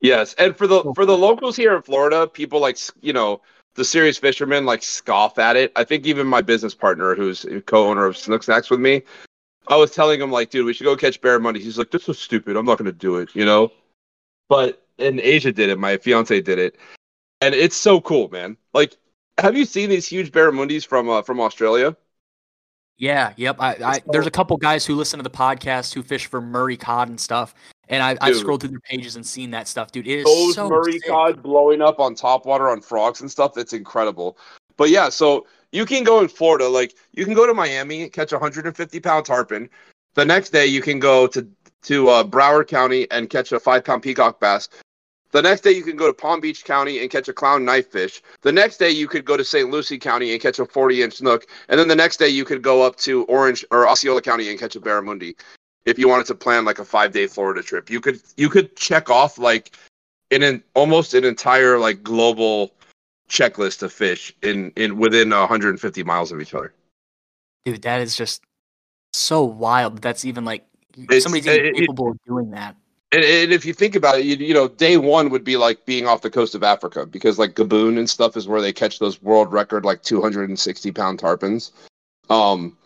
Yes, 0.00 0.34
and 0.34 0.56
for 0.56 0.66
the 0.66 0.92
for 0.94 1.04
the 1.04 1.16
locals 1.16 1.56
here 1.56 1.74
in 1.74 1.82
Florida, 1.82 2.26
people 2.26 2.60
like 2.60 2.78
you 3.00 3.12
know 3.12 3.40
the 3.78 3.84
serious 3.84 4.18
fishermen 4.18 4.66
like 4.66 4.82
scoff 4.82 5.38
at 5.38 5.54
it. 5.54 5.70
I 5.76 5.84
think 5.84 6.04
even 6.04 6.26
my 6.26 6.42
business 6.42 6.74
partner, 6.74 7.14
who's 7.14 7.46
co-owner 7.66 8.04
of 8.04 8.16
Snook 8.16 8.42
Snacks 8.42 8.70
with 8.70 8.80
me, 8.80 9.02
I 9.68 9.76
was 9.76 9.92
telling 9.92 10.20
him 10.20 10.32
like, 10.32 10.50
dude, 10.50 10.66
we 10.66 10.72
should 10.72 10.84
go 10.84 10.96
catch 10.96 11.20
barramundi. 11.20 11.60
He's 11.60 11.78
like, 11.78 11.92
this 11.92 12.08
is 12.08 12.18
stupid. 12.18 12.56
I'm 12.56 12.66
not 12.66 12.76
gonna 12.76 12.92
do 12.92 13.16
it, 13.18 13.34
you 13.34 13.44
know. 13.44 13.70
But 14.48 14.84
in 14.98 15.20
Asia 15.20 15.52
did 15.52 15.70
it. 15.70 15.78
My 15.78 15.96
fiance 15.96 16.40
did 16.40 16.58
it, 16.58 16.76
and 17.40 17.54
it's 17.54 17.76
so 17.76 18.00
cool, 18.00 18.28
man. 18.30 18.56
Like, 18.74 18.96
have 19.38 19.56
you 19.56 19.64
seen 19.64 19.90
these 19.90 20.08
huge 20.08 20.32
barramundis 20.32 20.84
from 20.84 21.08
uh, 21.08 21.22
from 21.22 21.40
Australia? 21.40 21.96
Yeah, 22.96 23.32
yep. 23.36 23.56
I, 23.60 23.76
I 23.84 24.02
there's 24.08 24.26
a 24.26 24.30
couple 24.32 24.56
guys 24.56 24.84
who 24.84 24.96
listen 24.96 25.20
to 25.20 25.22
the 25.22 25.30
podcast 25.30 25.94
who 25.94 26.02
fish 26.02 26.26
for 26.26 26.40
Murray 26.40 26.76
cod 26.76 27.08
and 27.08 27.20
stuff, 27.20 27.54
and 27.88 28.02
I 28.02 28.16
I've 28.20 28.36
scrolled 28.36 28.60
through 28.60 28.70
their 28.70 28.80
pages 28.80 29.16
and 29.16 29.26
seen 29.26 29.50
that 29.52 29.68
stuff, 29.68 29.92
dude. 29.92 30.06
It 30.06 30.20
is 30.20 30.24
those 30.24 30.54
so 30.54 30.68
Murray 30.68 30.92
sick. 30.92 31.08
cod 31.08 31.42
blowing 31.42 31.82
up 31.82 32.00
on 32.00 32.14
top 32.14 32.46
water 32.46 32.68
on 32.68 32.80
frogs 32.80 33.20
and 33.20 33.30
stuff. 33.30 33.54
That's 33.54 33.72
incredible. 33.72 34.38
But 34.76 34.90
yeah, 34.90 35.08
so 35.08 35.46
you 35.72 35.84
can 35.84 36.04
go 36.04 36.20
in 36.20 36.28
Florida, 36.28 36.68
like 36.68 36.94
you 37.12 37.24
can 37.24 37.34
go 37.34 37.46
to 37.46 37.54
Miami, 37.54 38.02
and 38.02 38.12
catch 38.12 38.32
a 38.32 38.36
150 38.36 39.00
pound 39.00 39.26
tarpon. 39.26 39.68
The 40.14 40.24
next 40.24 40.50
day, 40.50 40.66
you 40.66 40.82
can 40.82 40.98
go 40.98 41.26
to 41.28 41.46
to 41.82 42.08
uh, 42.08 42.24
Broward 42.24 42.68
County 42.68 43.10
and 43.10 43.30
catch 43.30 43.52
a 43.52 43.60
five 43.60 43.84
pound 43.84 44.02
peacock 44.02 44.40
bass. 44.40 44.68
The 45.30 45.42
next 45.42 45.60
day, 45.60 45.72
you 45.72 45.82
can 45.82 45.96
go 45.96 46.06
to 46.06 46.14
Palm 46.14 46.40
Beach 46.40 46.64
County 46.64 47.00
and 47.00 47.10
catch 47.10 47.28
a 47.28 47.34
clown 47.34 47.64
knife 47.64 47.90
fish. 47.90 48.22
The 48.40 48.52
next 48.52 48.78
day, 48.78 48.90
you 48.90 49.06
could 49.06 49.26
go 49.26 49.36
to 49.36 49.44
St. 49.44 49.70
Lucie 49.70 49.98
County 49.98 50.32
and 50.32 50.40
catch 50.40 50.58
a 50.58 50.64
40 50.64 51.02
inch 51.02 51.14
snook. 51.14 51.46
And 51.68 51.78
then 51.78 51.86
the 51.86 51.94
next 51.94 52.16
day, 52.16 52.28
you 52.28 52.46
could 52.46 52.62
go 52.62 52.82
up 52.82 52.96
to 52.96 53.24
Orange 53.24 53.64
or 53.70 53.86
Osceola 53.86 54.22
County 54.22 54.48
and 54.48 54.58
catch 54.58 54.74
a 54.74 54.80
barramundi. 54.80 55.34
If 55.88 55.98
you 55.98 56.06
wanted 56.06 56.26
to 56.26 56.34
plan 56.34 56.64
like 56.66 56.78
a 56.78 56.84
five 56.84 57.12
day 57.12 57.26
Florida 57.26 57.62
trip, 57.62 57.88
you 57.90 58.00
could 58.00 58.20
you 58.36 58.48
could 58.50 58.76
check 58.76 59.08
off 59.10 59.38
like 59.38 59.74
in 60.30 60.42
an 60.42 60.62
almost 60.74 61.14
an 61.14 61.24
entire 61.24 61.78
like 61.78 62.02
global 62.02 62.72
checklist 63.30 63.82
of 63.82 63.92
fish 63.92 64.34
in 64.42 64.70
in 64.76 64.98
within 64.98 65.30
150 65.30 66.02
miles 66.04 66.30
of 66.32 66.40
each 66.40 66.54
other. 66.54 66.72
dude. 67.64 67.82
That 67.82 68.00
is 68.00 68.16
just 68.16 68.42
so 69.12 69.42
wild. 69.44 70.02
That's 70.02 70.24
even 70.24 70.44
like 70.44 70.64
It's- 70.96 71.22
somebody's 71.22 71.46
even 71.46 71.58
it- 71.60 71.66
it- 71.66 71.80
capable 71.80 72.10
of 72.10 72.18
doing 72.26 72.50
that. 72.50 72.76
And, 73.10 73.24
and 73.24 73.52
if 73.54 73.64
you 73.64 73.72
think 73.72 73.96
about 73.96 74.18
it, 74.18 74.26
you, 74.26 74.36
you 74.36 74.52
know, 74.52 74.68
day 74.68 74.98
one 74.98 75.30
would 75.30 75.42
be 75.44 75.56
like 75.56 75.86
being 75.86 76.06
off 76.06 76.20
the 76.20 76.28
coast 76.30 76.54
of 76.54 76.62
Africa 76.62 77.06
because 77.06 77.38
like 77.38 77.54
Gaboon 77.54 77.98
and 77.98 78.08
stuff 78.10 78.36
is 78.36 78.46
where 78.46 78.60
they 78.60 78.72
catch 78.74 78.98
those 78.98 79.22
world 79.22 79.50
record 79.50 79.86
like 79.86 80.02
260 80.02 80.92
pound 80.92 81.18
tarpons. 81.18 81.72
Um, 82.28 82.76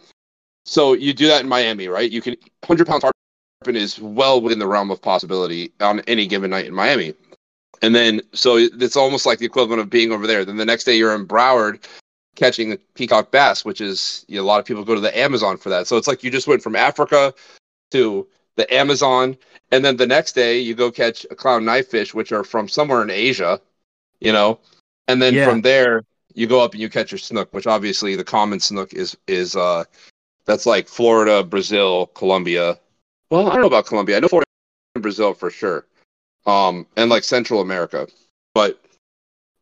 So 0.65 0.93
you 0.93 1.13
do 1.13 1.27
that 1.29 1.43
in 1.43 1.49
Miami, 1.49 1.89
right? 1.89 2.11
You 2.11 2.23
can 2.23 2.37
100 2.67 2.87
pound 2.87 3.03
tarpon 3.03 3.77
is 3.77 3.99
well 4.01 4.41
within 4.41 4.59
the 4.59 4.67
realm 4.67 4.91
of 4.91 5.01
possibility 5.01 5.73
on 5.81 6.01
any 6.01 6.27
given 6.27 6.51
night 6.51 6.67
in 6.67 6.75
Miami. 6.75 7.15
And 7.81 7.95
then 7.95 8.21
so 8.33 8.57
it's 8.57 8.97
almost 8.97 9.27
like 9.27 9.39
the 9.39 9.47
equivalent 9.47 9.81
of 9.81 9.91
being 9.91 10.13
over 10.13 10.27
there. 10.27 10.45
Then 10.45 10.57
the 10.57 10.65
next 10.65 10.85
day 10.85 10.97
you're 10.97 11.15
in 11.15 11.27
Broward 11.27 11.85
catching 12.37 12.71
the 12.71 12.79
peacock 12.95 13.31
bass, 13.31 13.65
which 13.65 13.81
is 13.81 14.25
you 14.29 14.37
know, 14.37 14.43
a 14.43 14.47
lot 14.47 14.61
of 14.61 14.65
people 14.65 14.85
go 14.85 14.95
to 14.95 15.01
the 15.01 15.17
Amazon 15.19 15.57
for 15.57 15.69
that. 15.71 15.87
So 15.87 15.97
it's 15.97 16.07
like 16.07 16.23
you 16.23 16.31
just 16.31 16.47
went 16.47 16.63
from 16.63 16.77
Africa 16.77 17.35
to 17.91 18.27
the 18.57 18.73
Amazon, 18.73 19.37
and 19.71 19.85
then 19.85 19.97
the 19.97 20.07
next 20.07 20.33
day 20.33 20.61
you 20.61 20.75
go 20.75 20.91
catch 20.91 21.27
a 21.31 21.35
clown 21.35 21.65
knifefish, 21.65 22.15
which 22.15 22.33
are 22.33 22.45
from 22.45 22.69
somewhere 22.69 23.03
in 23.03 23.11
Asia, 23.11 23.61
you 24.21 24.33
know, 24.33 24.61
and 25.09 25.21
then 25.21 25.35
Yeah. 25.35 25.45
from 25.45 25.63
there 25.63 26.05
you 26.35 26.47
go 26.47 26.61
up 26.61 26.73
and 26.73 26.81
you 26.81 26.89
catch 26.89 27.11
your 27.13 27.19
snook, 27.19 27.53
which 27.53 27.67
obviously 27.67 28.17
the 28.17 28.25
common 28.25 28.61
snook 28.61 28.95
is 28.95 29.17
is 29.27 29.57
uh 29.57 29.85
that's 30.45 30.67
like 30.67 30.89
Florida, 30.89 31.43
Brazil, 31.43 32.07
Colombia. 32.09 32.79
Well, 33.31 33.49
I 33.49 33.53
don't 33.53 33.63
know 33.63 33.67
about 33.67 33.87
Colombia. 33.87 34.17
I 34.17 34.21
know 34.21 34.29
Florida 34.29 34.47
and 34.95 35.03
Brazil 35.03 35.35
for 35.35 35.51
sure, 35.51 35.87
um, 36.47 36.87
and 36.97 37.11
like 37.11 37.25
Central 37.25 37.61
America, 37.61 38.07
but 38.55 38.83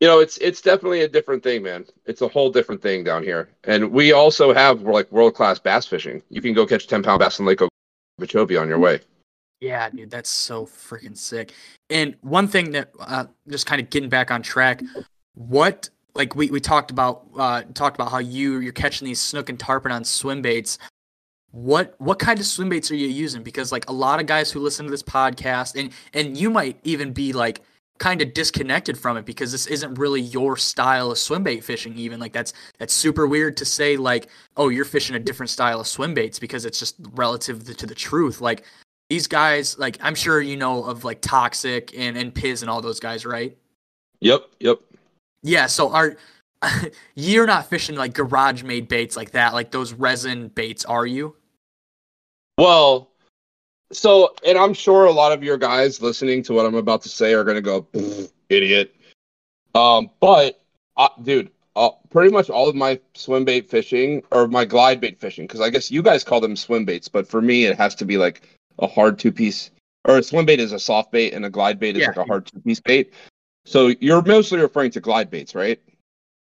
you 0.01 0.07
know, 0.07 0.19
it's 0.19 0.37
it's 0.39 0.61
definitely 0.61 1.01
a 1.01 1.07
different 1.07 1.43
thing, 1.43 1.61
man. 1.61 1.85
It's 2.05 2.21
a 2.21 2.27
whole 2.27 2.49
different 2.49 2.81
thing 2.81 3.03
down 3.03 3.23
here. 3.23 3.49
And 3.65 3.91
we 3.91 4.11
also 4.11 4.51
have 4.51 4.81
like 4.81 5.09
world 5.11 5.35
class 5.35 5.59
bass 5.59 5.85
fishing. 5.85 6.23
You 6.29 6.41
can 6.41 6.53
go 6.53 6.65
catch 6.65 6.87
ten 6.87 7.03
pound 7.03 7.19
bass 7.19 7.39
in 7.39 7.45
Lake 7.45 7.61
Okeechobee 8.19 8.57
on 8.57 8.67
your 8.67 8.79
way. 8.79 8.99
Yeah, 9.59 9.91
dude, 9.91 10.09
that's 10.09 10.29
so 10.29 10.65
freaking 10.65 11.15
sick. 11.15 11.53
And 11.91 12.15
one 12.21 12.47
thing 12.47 12.71
that 12.71 12.89
uh, 12.99 13.25
just 13.47 13.67
kind 13.67 13.79
of 13.79 13.91
getting 13.91 14.09
back 14.09 14.31
on 14.31 14.41
track, 14.41 14.81
what 15.35 15.87
like 16.13 16.35
we, 16.35 16.49
we 16.49 16.59
talked 16.59 16.91
about 16.91 17.25
uh, 17.37 17.63
talked 17.73 17.95
about 17.95 18.11
how 18.11 18.19
you 18.19 18.59
you're 18.59 18.73
catching 18.73 19.05
these 19.05 19.19
snook 19.19 19.49
and 19.49 19.59
tarpon 19.59 19.91
on 19.91 20.03
swim 20.03 20.41
baits. 20.41 20.77
What 21.51 21.95
what 21.99 22.19
kind 22.19 22.39
of 22.39 22.45
swim 22.45 22.69
baits 22.69 22.91
are 22.91 22.95
you 22.95 23.07
using? 23.07 23.43
Because 23.43 23.71
like 23.71 23.89
a 23.89 23.93
lot 23.93 24.19
of 24.19 24.25
guys 24.25 24.51
who 24.51 24.59
listen 24.59 24.85
to 24.85 24.91
this 24.91 25.03
podcast, 25.03 25.79
and 25.79 25.91
and 26.13 26.37
you 26.37 26.49
might 26.49 26.79
even 26.83 27.13
be 27.13 27.33
like 27.33 27.61
kind 27.97 28.21
of 28.21 28.33
disconnected 28.33 28.97
from 28.97 29.15
it 29.15 29.25
because 29.25 29.51
this 29.51 29.67
isn't 29.67 29.93
really 29.93 30.21
your 30.21 30.57
style 30.57 31.11
of 31.11 31.17
swim 31.19 31.43
bait 31.43 31.63
fishing. 31.63 31.95
Even 31.97 32.19
like 32.19 32.33
that's 32.33 32.53
that's 32.77 32.93
super 32.93 33.27
weird 33.27 33.55
to 33.57 33.65
say 33.65 33.95
like 33.95 34.27
oh 34.57 34.69
you're 34.69 34.85
fishing 34.85 35.15
a 35.15 35.19
different 35.19 35.49
style 35.49 35.79
of 35.79 35.87
swim 35.87 36.13
baits 36.13 36.39
because 36.39 36.65
it's 36.65 36.79
just 36.79 36.95
relative 37.13 37.63
to, 37.77 37.85
the 37.85 37.95
truth. 37.95 38.41
Like 38.41 38.63
these 39.09 39.27
guys, 39.27 39.77
like 39.77 39.97
I'm 40.01 40.15
sure 40.15 40.41
you 40.41 40.57
know 40.57 40.83
of 40.83 41.03
like 41.03 41.21
Toxic 41.21 41.93
and 41.97 42.17
and 42.17 42.33
Piz 42.33 42.61
and 42.61 42.71
all 42.71 42.81
those 42.81 42.99
guys, 42.99 43.25
right? 43.25 43.55
Yep, 44.21 44.43
yep. 44.59 44.79
Yeah. 45.43 45.67
So 45.67 45.91
are 45.91 46.15
you're 47.15 47.47
not 47.47 47.67
fishing 47.67 47.95
like 47.95 48.13
garage 48.13 48.63
made 48.63 48.87
baits 48.87 49.15
like 49.17 49.31
that, 49.31 49.53
like 49.53 49.71
those 49.71 49.93
resin 49.93 50.49
baits, 50.49 50.85
are 50.85 51.05
you? 51.05 51.35
Well, 52.57 53.09
so 53.91 54.33
and 54.45 54.57
I'm 54.57 54.73
sure 54.73 55.05
a 55.05 55.11
lot 55.11 55.31
of 55.31 55.43
your 55.43 55.57
guys 55.57 56.01
listening 56.01 56.43
to 56.43 56.53
what 56.53 56.65
I'm 56.65 56.75
about 56.75 57.01
to 57.03 57.09
say 57.09 57.33
are 57.33 57.43
gonna 57.43 57.61
go 57.61 57.87
idiot. 58.49 58.95
Um, 59.73 60.09
but 60.19 60.61
uh, 60.97 61.09
dude, 61.23 61.49
uh, 61.75 61.89
pretty 62.09 62.31
much 62.31 62.49
all 62.49 62.69
of 62.69 62.75
my 62.75 62.99
swim 63.15 63.45
bait 63.45 63.69
fishing 63.69 64.21
or 64.31 64.47
my 64.47 64.65
glide 64.65 64.99
bait 65.01 65.19
fishing, 65.19 65.45
because 65.47 65.61
I 65.61 65.69
guess 65.69 65.89
you 65.89 66.03
guys 66.03 66.23
call 66.23 66.41
them 66.41 66.55
swim 66.55 66.85
baits, 66.85 67.07
but 67.07 67.27
for 67.27 67.41
me 67.41 67.65
it 67.65 67.77
has 67.77 67.95
to 67.95 68.05
be 68.05 68.17
like 68.17 68.41
a 68.79 68.87
hard 68.87 69.17
two 69.17 69.31
piece 69.31 69.71
or 70.05 70.17
a 70.17 70.23
swim 70.23 70.45
bait 70.45 70.59
is 70.59 70.71
a 70.73 70.79
soft 70.79 71.11
bait 71.11 71.33
and 71.33 71.45
a 71.45 71.49
glide 71.49 71.79
bait 71.79 71.95
is 71.95 72.01
Yeah. 72.01 72.07
like 72.09 72.17
a 72.17 72.23
hard 72.25 72.45
two 72.45 72.59
piece 72.59 72.79
bait. 72.79 73.13
So 73.65 73.93
you're 73.99 74.21
mostly 74.23 74.59
referring 74.59 74.91
to 74.91 74.99
glide 74.99 75.29
baits, 75.29 75.53
right? 75.55 75.79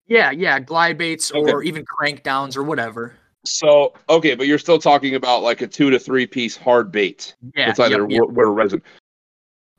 Yeah, 0.07 0.31
yeah, 0.31 0.59
glide 0.59 0.97
baits 0.97 1.31
Okay. 1.33 1.51
or 1.51 1.63
even 1.63 1.85
crank 1.85 2.23
downs 2.23 2.55
or 2.57 2.63
whatever. 2.63 3.15
So 3.45 3.93
okay, 4.09 4.33
but 4.35 4.47
you're 4.47 4.57
still 4.59 4.79
talking 4.79 5.15
about 5.15 5.43
like 5.43 5.61
a 5.61 5.67
two 5.67 5.89
to 5.91 5.99
three 5.99 6.25
piece 6.25 6.57
hard 6.57 6.91
bait. 6.91 7.35
Yeah, 7.55 7.69
it's 7.69 7.79
either 7.79 8.05
yep, 8.09 8.21
wood 8.29 8.45
or 8.45 8.53
resin. 8.53 8.81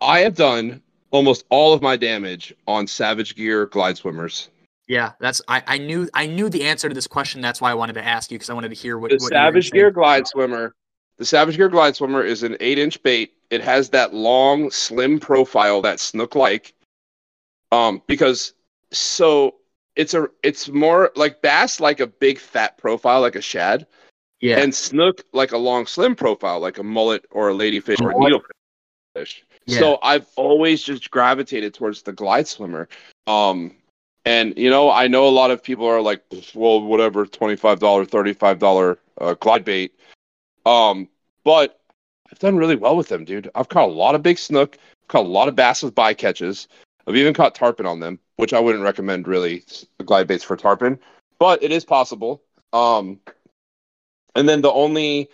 I 0.01 0.21
have 0.21 0.37
done 0.37 0.83
almost 1.11 1.45
all 1.51 1.73
of 1.73 1.83
my 1.83 1.97
damage 1.97 2.55
on 2.67 2.87
Savage 2.87 3.35
Gear 3.35 3.67
glide 3.67 3.97
swimmers. 3.97 4.51
yeah. 4.87 5.13
That's 5.21 5.41
I, 5.49 5.63
I 5.67 5.79
knew 5.79 6.09
I 6.15 6.27
knew 6.27 6.49
the 6.49 6.65
answer 6.65 6.89
to 6.89 6.95
this 6.95 7.09
question. 7.09 7.41
That's 7.41 7.61
why 7.61 7.73
I 7.73 7.75
wanted 7.75 7.95
to 7.95 8.05
ask 8.05 8.31
you 8.31 8.37
because 8.39 8.51
I 8.51 8.55
wanted 8.55 8.69
to 8.69 8.75
hear 8.77 8.99
what 8.99 9.11
The 9.11 9.17
what 9.17 9.21
you 9.23 9.25
were 9.27 9.31
gonna 9.31 9.47
Savage. 9.49 9.71
Gear 9.73 9.91
glide 9.91 10.29
swimmer. 10.29 10.75
The 11.19 11.25
Savage 11.25 11.57
Gear 11.57 11.69
glide 11.69 11.97
swimmer 11.97 12.23
is 12.23 12.45
an 12.45 12.57
eight 12.61 12.79
inch 12.79 13.03
bait. 13.03 13.33
It 13.51 13.63
has 13.63 13.89
that 13.91 14.15
long, 14.15 14.71
slim 14.71 15.19
profile 15.19 15.83
that 15.83 15.99
snook 15.99 16.35
like. 16.37 16.73
Um, 17.73 18.03
because 18.07 18.55
so 18.93 19.57
it's 19.97 20.15
a 20.15 20.29
it's 20.43 20.69
more 20.69 21.11
like 21.17 21.43
bass 21.43 21.81
like 21.81 22.01
a 22.01 22.07
big 22.07 22.39
fat 22.39 22.79
profile 22.79 23.21
like 23.21 23.37
a 23.37 23.41
shad, 23.41 23.87
Yeah, 24.41 24.59
and 24.59 24.75
snook 24.75 25.23
like 25.33 25.53
a 25.53 25.59
long, 25.59 25.87
slim 25.87 26.15
profile 26.15 26.61
like 26.61 26.79
a 26.79 26.83
mullet 26.83 27.25
or 27.31 27.51
a 27.51 27.55
ladyfish 27.55 28.01
or 28.01 28.11
a 28.11 28.15
needlefish. 28.15 29.43
Yeah. 29.67 29.79
So 29.79 29.99
I've 30.03 30.27
always 30.37 30.83
just 30.83 31.11
gravitated 31.11 31.75
towards 31.75 32.03
the 32.03 32.13
glide 32.13 32.47
swimmer. 32.47 32.89
Um, 33.27 33.75
and 34.25 34.57
you 34.57 34.71
know, 34.71 34.91
I 34.91 35.09
know 35.09 35.27
a 35.27 35.31
lot 35.31 35.51
of 35.51 35.63
people 35.63 35.87
are 35.87 36.01
like, 36.01 36.23
well, 36.55 36.81
whatever, 36.83 37.27
twenty 37.27 37.57
five 37.57 37.81
dollar, 37.81 38.05
thirty 38.05 38.33
five 38.33 38.59
dollar 38.59 38.99
uh, 39.19 39.35
glide 39.35 39.65
bait. 39.65 39.95
Um, 40.67 41.09
but 41.45 41.81
I've 42.31 42.39
done 42.39 42.57
really 42.57 42.77
well 42.77 42.97
with 42.97 43.09
them, 43.09 43.25
dude. 43.25 43.51
I've 43.55 43.69
caught 43.69 43.89
a 43.89 43.93
lot 43.93 44.15
of 44.15 44.23
big 44.23 44.39
snook, 44.39 44.77
caught 45.09 45.25
a 45.25 45.29
lot 45.29 45.49
of 45.49 45.55
bass 45.55 45.83
with 45.83 45.95
bycatches. 45.95 46.67
I've 47.07 47.17
even 47.17 47.35
caught 47.35 47.55
tarpon 47.55 47.87
on 47.87 48.01
them, 48.01 48.19
which 48.37 48.53
I 48.53 48.61
wouldn't 48.61 48.85
recommend 48.85 49.29
really 49.29 49.65
glide 50.05 50.27
baits 50.27 50.45
for 50.45 50.57
tarpon, 50.57 50.99
but 51.39 51.63
it 51.63 51.71
is 51.71 51.85
possible. 51.85 52.43
Um, 52.73 53.21
and 54.35 54.49
then 54.49 54.61
the 54.61 54.73
only 54.73 55.31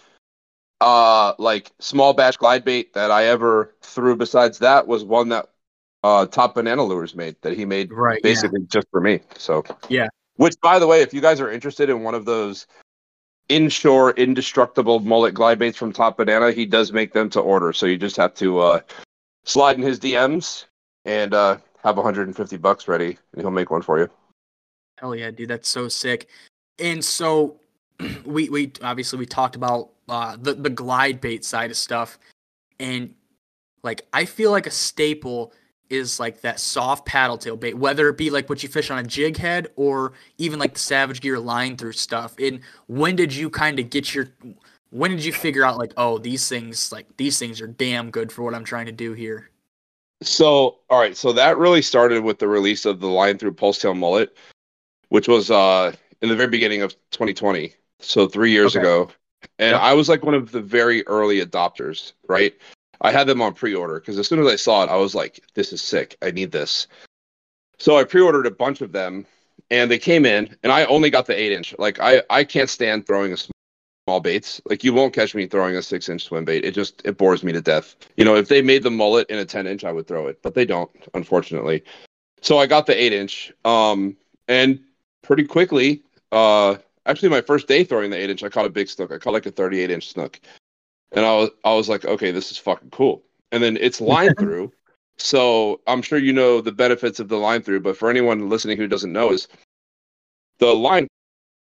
uh 0.80 1.32
like 1.38 1.70
small 1.78 2.12
batch 2.12 2.38
glide 2.38 2.64
bait 2.64 2.92
that 2.94 3.10
I 3.10 3.26
ever 3.26 3.72
threw 3.82 4.16
besides 4.16 4.58
that 4.58 4.86
was 4.88 5.04
one 5.04 5.28
that 5.28 5.48
uh 6.02 6.26
Top 6.26 6.54
Banana 6.54 6.82
Lures 6.82 7.14
made 7.14 7.36
that 7.42 7.56
he 7.56 7.64
made 7.64 7.92
right. 7.92 8.18
yeah. 8.22 8.30
basically 8.30 8.62
just 8.66 8.88
for 8.90 9.00
me. 9.00 9.20
So 9.36 9.64
Yeah. 9.88 10.08
Which 10.36 10.54
by 10.60 10.78
the 10.78 10.86
way, 10.86 11.02
if 11.02 11.14
you 11.14 11.20
guys 11.20 11.40
are 11.40 11.50
interested 11.50 11.88
in 11.88 12.02
one 12.02 12.14
of 12.14 12.24
those 12.24 12.66
inshore 13.48 14.12
indestructible 14.12 14.98
mullet 15.00 15.34
glide 15.34 15.58
baits 15.58 15.76
from 15.78 15.92
Top 15.92 16.16
Banana, 16.16 16.50
he 16.50 16.66
does 16.66 16.92
make 16.92 17.12
them 17.12 17.30
to 17.30 17.40
order. 17.40 17.72
So 17.72 17.86
you 17.86 17.96
just 17.96 18.16
have 18.16 18.34
to 18.34 18.58
uh 18.58 18.80
slide 19.44 19.76
in 19.76 19.82
his 19.82 20.00
DMs 20.00 20.64
and 21.04 21.34
uh 21.34 21.58
have 21.82 21.96
150 21.96 22.56
bucks 22.58 22.86
ready 22.86 23.18
and 23.32 23.40
he'll 23.42 23.50
make 23.50 23.70
one 23.70 23.82
for 23.82 23.98
you. 23.98 24.08
Hell 24.98 25.16
yeah, 25.16 25.30
dude, 25.30 25.48
that's 25.48 25.68
so 25.68 25.88
sick. 25.88 26.28
And 26.78 27.04
so 27.04 27.60
we 28.24 28.48
we 28.48 28.72
obviously 28.82 29.18
we 29.18 29.26
talked 29.26 29.56
about 29.56 29.90
uh 30.08 30.36
the 30.40 30.54
the 30.54 30.70
glide 30.70 31.20
bait 31.20 31.44
side 31.44 31.70
of 31.70 31.76
stuff 31.76 32.18
and 32.78 33.14
like 33.82 34.06
I 34.12 34.24
feel 34.24 34.50
like 34.50 34.66
a 34.66 34.70
staple 34.70 35.52
is 35.90 36.18
like 36.18 36.40
that 36.40 36.58
soft 36.58 37.04
paddle 37.04 37.36
tail 37.36 37.56
bait, 37.56 37.74
whether 37.74 38.08
it 38.08 38.16
be 38.16 38.30
like 38.30 38.48
what 38.48 38.62
you 38.62 38.68
fish 38.68 38.90
on 38.90 38.98
a 38.98 39.02
jig 39.02 39.36
head 39.36 39.68
or 39.76 40.14
even 40.38 40.58
like 40.58 40.72
the 40.72 40.80
Savage 40.80 41.20
Gear 41.20 41.38
line 41.38 41.76
through 41.76 41.92
stuff. 41.92 42.34
And 42.38 42.60
when 42.86 43.14
did 43.14 43.34
you 43.34 43.50
kind 43.50 43.78
of 43.78 43.90
get 43.90 44.14
your 44.14 44.28
when 44.90 45.10
did 45.10 45.24
you 45.24 45.32
figure 45.32 45.64
out 45.64 45.78
like, 45.78 45.92
oh, 45.96 46.18
these 46.18 46.48
things 46.48 46.92
like 46.92 47.06
these 47.18 47.38
things 47.38 47.60
are 47.60 47.66
damn 47.66 48.10
good 48.10 48.32
for 48.32 48.42
what 48.42 48.54
I'm 48.54 48.64
trying 48.64 48.86
to 48.86 48.92
do 48.92 49.12
here? 49.12 49.50
So, 50.26 50.78
all 50.90 50.98
right. 51.00 51.16
So 51.16 51.32
that 51.32 51.58
really 51.58 51.82
started 51.82 52.22
with 52.22 52.38
the 52.38 52.48
release 52.48 52.84
of 52.84 53.00
the 53.00 53.06
line 53.08 53.38
through 53.38 53.54
pulse 53.54 53.78
tail 53.78 53.94
mullet, 53.94 54.36
which 55.08 55.28
was 55.28 55.50
uh, 55.50 55.92
in 56.20 56.28
the 56.28 56.36
very 56.36 56.48
beginning 56.48 56.82
of 56.82 56.92
2020. 57.10 57.74
So 58.00 58.26
three 58.26 58.50
years 58.50 58.76
Okay. 58.76 58.80
ago, 58.80 59.10
and 59.58 59.72
Yep. 59.72 59.80
I 59.80 59.94
was 59.94 60.08
like 60.08 60.24
one 60.24 60.34
of 60.34 60.50
the 60.50 60.60
very 60.60 61.06
early 61.06 61.44
adopters. 61.44 62.12
Right. 62.26 62.54
I 63.00 63.10
had 63.12 63.26
them 63.26 63.42
on 63.42 63.54
pre-order 63.54 64.00
because 64.00 64.18
as 64.18 64.28
soon 64.28 64.40
as 64.40 64.46
I 64.46 64.56
saw 64.56 64.84
it, 64.84 64.88
I 64.90 64.96
was 64.96 65.14
like, 65.14 65.40
"This 65.54 65.72
is 65.72 65.82
sick. 65.82 66.16
I 66.22 66.30
need 66.30 66.52
this." 66.52 66.86
So 67.78 67.96
I 67.96 68.04
pre-ordered 68.04 68.46
a 68.46 68.50
bunch 68.50 68.80
of 68.80 68.92
them, 68.92 69.26
and 69.70 69.90
they 69.90 69.98
came 69.98 70.24
in, 70.24 70.56
and 70.62 70.72
I 70.72 70.84
only 70.84 71.10
got 71.10 71.26
the 71.26 71.38
eight 71.38 71.52
inch. 71.52 71.74
Like 71.78 71.98
I, 72.00 72.22
I 72.30 72.44
can't 72.44 72.70
stand 72.70 73.06
throwing 73.06 73.32
a 73.32 73.36
small 74.06 74.20
baits. 74.20 74.60
Like 74.64 74.84
you 74.84 74.92
won't 74.92 75.14
catch 75.14 75.34
me 75.34 75.46
throwing 75.46 75.76
a 75.76 75.82
six 75.82 76.08
inch 76.08 76.24
swim 76.24 76.44
bait. 76.44 76.64
It 76.64 76.74
just 76.74 77.02
it 77.04 77.16
bores 77.16 77.42
me 77.44 77.52
to 77.52 77.60
death. 77.60 77.96
You 78.16 78.24
know, 78.24 78.36
if 78.36 78.48
they 78.48 78.62
made 78.62 78.82
the 78.82 78.90
mullet 78.90 79.30
in 79.30 79.38
a 79.38 79.44
ten 79.44 79.66
inch, 79.66 79.84
I 79.84 79.92
would 79.92 80.06
throw 80.06 80.26
it, 80.26 80.42
but 80.42 80.54
they 80.54 80.64
don't, 80.64 80.90
unfortunately. 81.14 81.84
So 82.40 82.58
I 82.58 82.66
got 82.66 82.86
the 82.86 83.00
eight 83.00 83.12
inch. 83.12 83.52
Um, 83.64 84.16
and 84.48 84.80
pretty 85.22 85.44
quickly, 85.44 86.02
uh, 86.32 86.76
actually 87.06 87.28
my 87.28 87.40
first 87.40 87.68
day 87.68 87.84
throwing 87.84 88.10
the 88.10 88.18
eight 88.18 88.30
inch, 88.30 88.42
I 88.42 88.48
caught 88.48 88.66
a 88.66 88.70
big 88.70 88.88
snook. 88.88 89.12
I 89.12 89.18
caught 89.18 89.32
like 89.32 89.46
a 89.46 89.52
thirty 89.52 89.80
eight 89.80 89.90
inch 89.90 90.08
snook, 90.10 90.40
and 91.12 91.24
I 91.24 91.34
was 91.36 91.50
I 91.64 91.74
was 91.74 91.88
like, 91.88 92.04
okay, 92.04 92.30
this 92.30 92.50
is 92.50 92.58
fucking 92.58 92.90
cool. 92.90 93.22
And 93.52 93.62
then 93.62 93.76
it's 93.80 94.00
line 94.00 94.34
through. 94.38 94.72
So 95.18 95.80
I'm 95.86 96.02
sure 96.02 96.18
you 96.18 96.32
know 96.32 96.60
the 96.60 96.72
benefits 96.72 97.20
of 97.20 97.28
the 97.28 97.36
line 97.36 97.62
through, 97.62 97.80
but 97.80 97.96
for 97.96 98.10
anyone 98.10 98.48
listening 98.48 98.78
who 98.78 98.88
doesn't 98.88 99.12
know, 99.12 99.30
is 99.30 99.46
the 100.58 100.74
line 100.74 101.06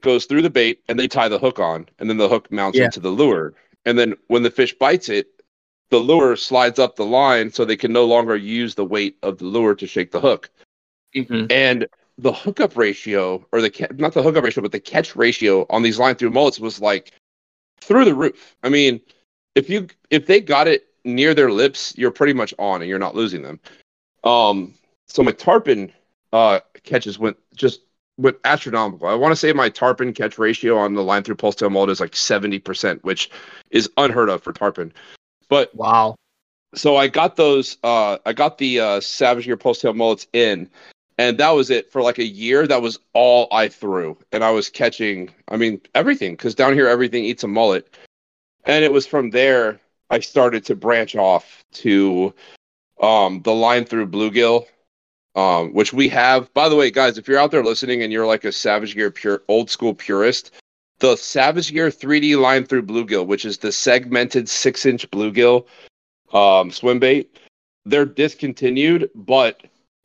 goes 0.00 0.26
through 0.26 0.42
the 0.42 0.50
bait 0.50 0.82
and 0.88 0.98
they 0.98 1.08
tie 1.08 1.28
the 1.28 1.38
hook 1.38 1.58
on, 1.58 1.88
and 1.98 2.08
then 2.08 2.16
the 2.16 2.28
hook 2.28 2.50
mounts 2.50 2.78
Yeah. 2.78 2.86
into 2.86 3.00
the 3.00 3.10
lure. 3.10 3.54
And 3.84 3.98
then 3.98 4.14
when 4.28 4.42
the 4.42 4.50
fish 4.50 4.74
bites 4.74 5.08
it, 5.08 5.28
the 5.90 5.98
lure 5.98 6.36
slides 6.36 6.78
up 6.78 6.96
the 6.96 7.04
line 7.04 7.50
so 7.50 7.64
they 7.64 7.76
can 7.76 7.92
no 7.92 8.04
longer 8.04 8.36
use 8.36 8.74
the 8.74 8.84
weight 8.84 9.16
of 9.22 9.38
the 9.38 9.44
lure 9.44 9.74
to 9.74 9.86
shake 9.86 10.10
the 10.12 10.20
hook. 10.20 10.50
And 11.50 11.86
the 12.18 12.32
hookup 12.32 12.76
ratio, 12.76 13.44
or 13.50 13.60
the 13.60 13.88
not 13.96 14.12
the 14.12 14.22
hookup 14.22 14.44
ratio, 14.44 14.62
but 14.62 14.72
the 14.72 14.78
catch 14.80 15.16
ratio 15.16 15.66
on 15.70 15.82
these 15.82 15.98
line 15.98 16.14
through 16.14 16.30
mullets 16.30 16.60
was 16.60 16.80
like 16.80 17.12
through 17.80 18.04
the 18.04 18.14
roof. 18.14 18.56
I 18.62 18.68
mean, 18.68 19.00
if 19.54 19.68
you 19.68 19.88
if 20.10 20.26
they 20.26 20.40
got 20.40 20.68
it 20.68 20.86
near 21.04 21.34
their 21.34 21.50
lips, 21.50 21.94
you're 21.96 22.10
pretty 22.10 22.34
much 22.34 22.54
on 22.58 22.82
and 22.82 22.88
you're 22.88 22.98
not 22.98 23.14
losing 23.16 23.42
them. 23.42 23.58
Um, 24.22 24.74
so 25.08 25.22
my 25.22 25.32
tarpon 25.32 25.90
uh, 26.32 26.60
catches 26.84 27.18
went 27.18 27.36
just 27.56 27.80
went 28.18 28.36
astronomical. 28.44 29.08
I 29.08 29.14
want 29.14 29.32
to 29.32 29.36
say 29.36 29.52
my 29.52 29.68
tarpon 29.68 30.12
catch 30.12 30.38
ratio 30.38 30.76
on 30.76 30.94
the 30.94 31.02
line 31.02 31.22
through 31.22 31.36
pulse 31.36 31.56
tail 31.56 31.70
mullet 31.70 31.90
is 31.90 32.00
like 32.00 32.12
70%, 32.12 33.02
which 33.02 33.30
is 33.70 33.90
unheard 33.96 34.28
of 34.28 34.42
for 34.42 34.52
tarpon. 34.52 34.92
But 35.48 35.74
Wow. 35.74 36.16
so 36.74 36.96
I 36.96 37.08
got 37.08 37.36
those 37.36 37.76
uh 37.82 38.18
I 38.26 38.32
got 38.32 38.58
the 38.58 38.80
uh 38.80 39.00
Savage 39.00 39.46
Gear 39.46 39.56
Pulse 39.56 39.80
Tail 39.80 39.94
mullets 39.94 40.26
in 40.32 40.68
and 41.18 41.36
that 41.38 41.50
was 41.50 41.70
it 41.70 41.90
for 41.90 42.02
like 42.02 42.18
a 42.18 42.26
year 42.26 42.66
that 42.66 42.82
was 42.82 42.98
all 43.14 43.48
I 43.50 43.68
threw 43.68 44.16
and 44.32 44.44
I 44.44 44.50
was 44.50 44.68
catching 44.68 45.30
I 45.48 45.56
mean 45.56 45.80
everything 45.94 46.36
cuz 46.36 46.54
down 46.54 46.74
here 46.74 46.86
everything 46.88 47.24
eats 47.24 47.42
a 47.42 47.48
mullet 47.48 47.92
and 48.64 48.84
it 48.84 48.92
was 48.92 49.06
from 49.06 49.30
there 49.30 49.80
I 50.10 50.20
started 50.20 50.64
to 50.66 50.76
branch 50.76 51.16
off 51.16 51.64
to 51.72 52.32
um 53.00 53.42
the 53.42 53.54
line 53.54 53.84
through 53.84 54.06
bluegill 54.06 54.66
um 55.36 55.72
which 55.72 55.92
we 55.92 56.08
have 56.08 56.52
by 56.54 56.68
the 56.68 56.76
way 56.76 56.90
guys 56.90 57.16
if 57.16 57.28
you're 57.28 57.38
out 57.38 57.50
there 57.50 57.64
listening 57.64 58.02
and 58.02 58.12
you're 58.12 58.26
like 58.26 58.44
a 58.44 58.52
Savage 58.52 58.94
Gear 58.94 59.10
pure 59.10 59.42
old 59.48 59.70
school 59.70 59.94
purist 59.94 60.50
the 60.98 61.16
Savage 61.16 61.72
Gear 61.72 61.88
3D 61.88 62.38
line 62.40 62.64
through 62.64 62.82
bluegill 62.82 63.26
which 63.26 63.44
is 63.44 63.58
the 63.58 63.72
segmented 63.72 64.48
6 64.48 64.86
inch 64.86 65.10
bluegill 65.10 65.66
um, 66.32 66.70
swim 66.70 66.98
bait. 66.98 67.38
They're 67.84 68.04
discontinued, 68.04 69.10
but 69.14 69.62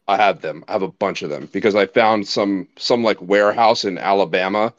I 0.08 0.18
have 0.18 0.42
them. 0.42 0.64
I 0.68 0.74
have 0.74 0.82
a 0.82 0.88
bunch 0.88 1.22
of 1.22 1.30
them 1.30 1.50
because 1.52 1.76
I 1.76 1.86
found 1.86 2.28
some 2.28 2.68
some 2.78 3.04
like 3.04 3.22
warehouse 3.22 3.86
in 3.86 3.98
Alabama 3.98 4.74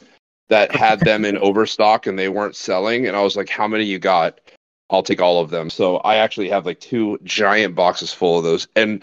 that 0.49 0.75
had 0.75 1.01
them 1.01 1.25
in 1.25 1.37
overstock 1.39 2.07
and 2.07 2.19
they 2.19 2.29
weren't 2.29 2.57
selling. 2.57 3.07
And 3.07 3.17
I 3.17 3.23
was 3.23 3.37
like, 3.37 3.49
"How 3.49 3.69
many 3.69 3.85
you 3.85 3.99
got? 3.99 4.41
I'll 4.91 5.03
take 5.03 5.21
all 5.21 5.41
of 5.41 5.51
them." 5.51 5.69
So 5.71 5.99
I 5.99 6.17
actually 6.17 6.49
have 6.49 6.67
like 6.67 6.81
two 6.81 7.19
giant 7.25 7.75
boxes 7.75 8.13
full 8.13 8.39
of 8.39 8.45
those. 8.45 8.69
And 8.77 9.03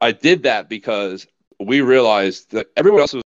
I 0.00 0.12
did 0.12 0.42
that 0.44 0.68
because 0.68 1.26
we 1.60 1.80
realized 1.80 2.50
that 2.52 2.68
everyone 2.76 3.00
else 3.00 3.14
was 3.14 3.22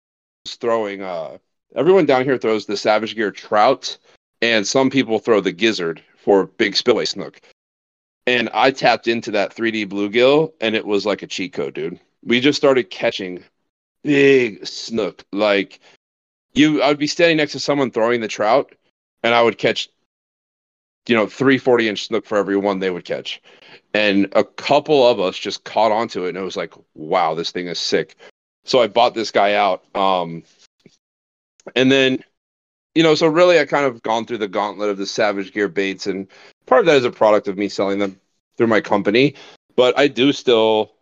throwing. 0.46 1.02
Uh, 1.02 1.38
everyone 1.74 2.06
down 2.06 2.24
here 2.24 2.38
throws 2.38 2.66
the 2.66 2.76
Savage 2.76 3.14
Gear 3.14 3.30
trout, 3.30 3.96
and 4.42 4.66
some 4.66 4.90
people 4.90 5.18
throw 5.18 5.40
the 5.40 5.52
gizzard 5.52 6.02
for 6.16 6.46
big 6.46 6.76
spillway 6.76 7.04
snook 7.04 7.40
and 8.28 8.50
I 8.52 8.72
tapped 8.72 9.08
into 9.08 9.30
that 9.30 9.56
3D 9.56 9.86
bluegill, 9.86 10.52
and 10.60 10.74
it 10.74 10.86
was 10.86 11.06
like 11.06 11.22
a 11.22 11.26
cheat 11.26 11.54
code, 11.54 11.72
dude. 11.72 11.98
We 12.22 12.40
just 12.40 12.58
started 12.58 12.90
catching 12.90 13.42
big 14.04 14.66
snook. 14.66 15.24
Like 15.32 15.80
you, 16.52 16.82
I 16.82 16.88
would 16.88 16.98
be 16.98 17.06
standing 17.06 17.38
next 17.38 17.52
to 17.52 17.58
someone 17.58 17.90
throwing 17.90 18.20
the 18.20 18.28
trout, 18.28 18.74
and 19.22 19.34
I 19.34 19.40
would 19.40 19.56
catch, 19.56 19.88
you 21.06 21.16
know, 21.16 21.26
three 21.26 21.56
40 21.56 21.88
inch 21.88 22.06
snook 22.06 22.26
for 22.26 22.36
every 22.36 22.58
one 22.58 22.80
they 22.80 22.90
would 22.90 23.06
catch. 23.06 23.40
And 23.98 24.28
a 24.36 24.44
couple 24.44 25.06
of 25.06 25.18
us 25.18 25.36
just 25.36 25.64
caught 25.64 25.92
onto 25.92 26.24
it, 26.24 26.30
and 26.30 26.38
it 26.38 26.42
was 26.42 26.56
like, 26.56 26.74
wow, 26.94 27.34
this 27.34 27.50
thing 27.50 27.66
is 27.66 27.78
sick. 27.78 28.16
So 28.64 28.80
I 28.80 28.86
bought 28.86 29.14
this 29.14 29.30
guy 29.30 29.54
out. 29.54 29.84
Um, 29.96 30.42
and 31.74 31.90
then, 31.90 32.22
you 32.94 33.02
know, 33.02 33.14
so 33.14 33.26
really 33.26 33.58
I 33.58 33.64
kind 33.64 33.86
of 33.86 34.02
gone 34.02 34.24
through 34.24 34.38
the 34.38 34.48
gauntlet 34.48 34.90
of 34.90 34.98
the 34.98 35.06
Savage 35.06 35.52
Gear 35.52 35.68
baits 35.68 36.06
and 36.06 36.28
part 36.68 36.80
of 36.80 36.86
that 36.86 36.96
is 36.96 37.04
a 37.04 37.10
product 37.10 37.48
of 37.48 37.56
me 37.56 37.68
selling 37.68 37.98
them 37.98 38.20
through 38.56 38.66
my 38.66 38.80
company 38.80 39.34
but 39.74 39.98
i 39.98 40.06
do 40.06 40.32
still 40.32 40.92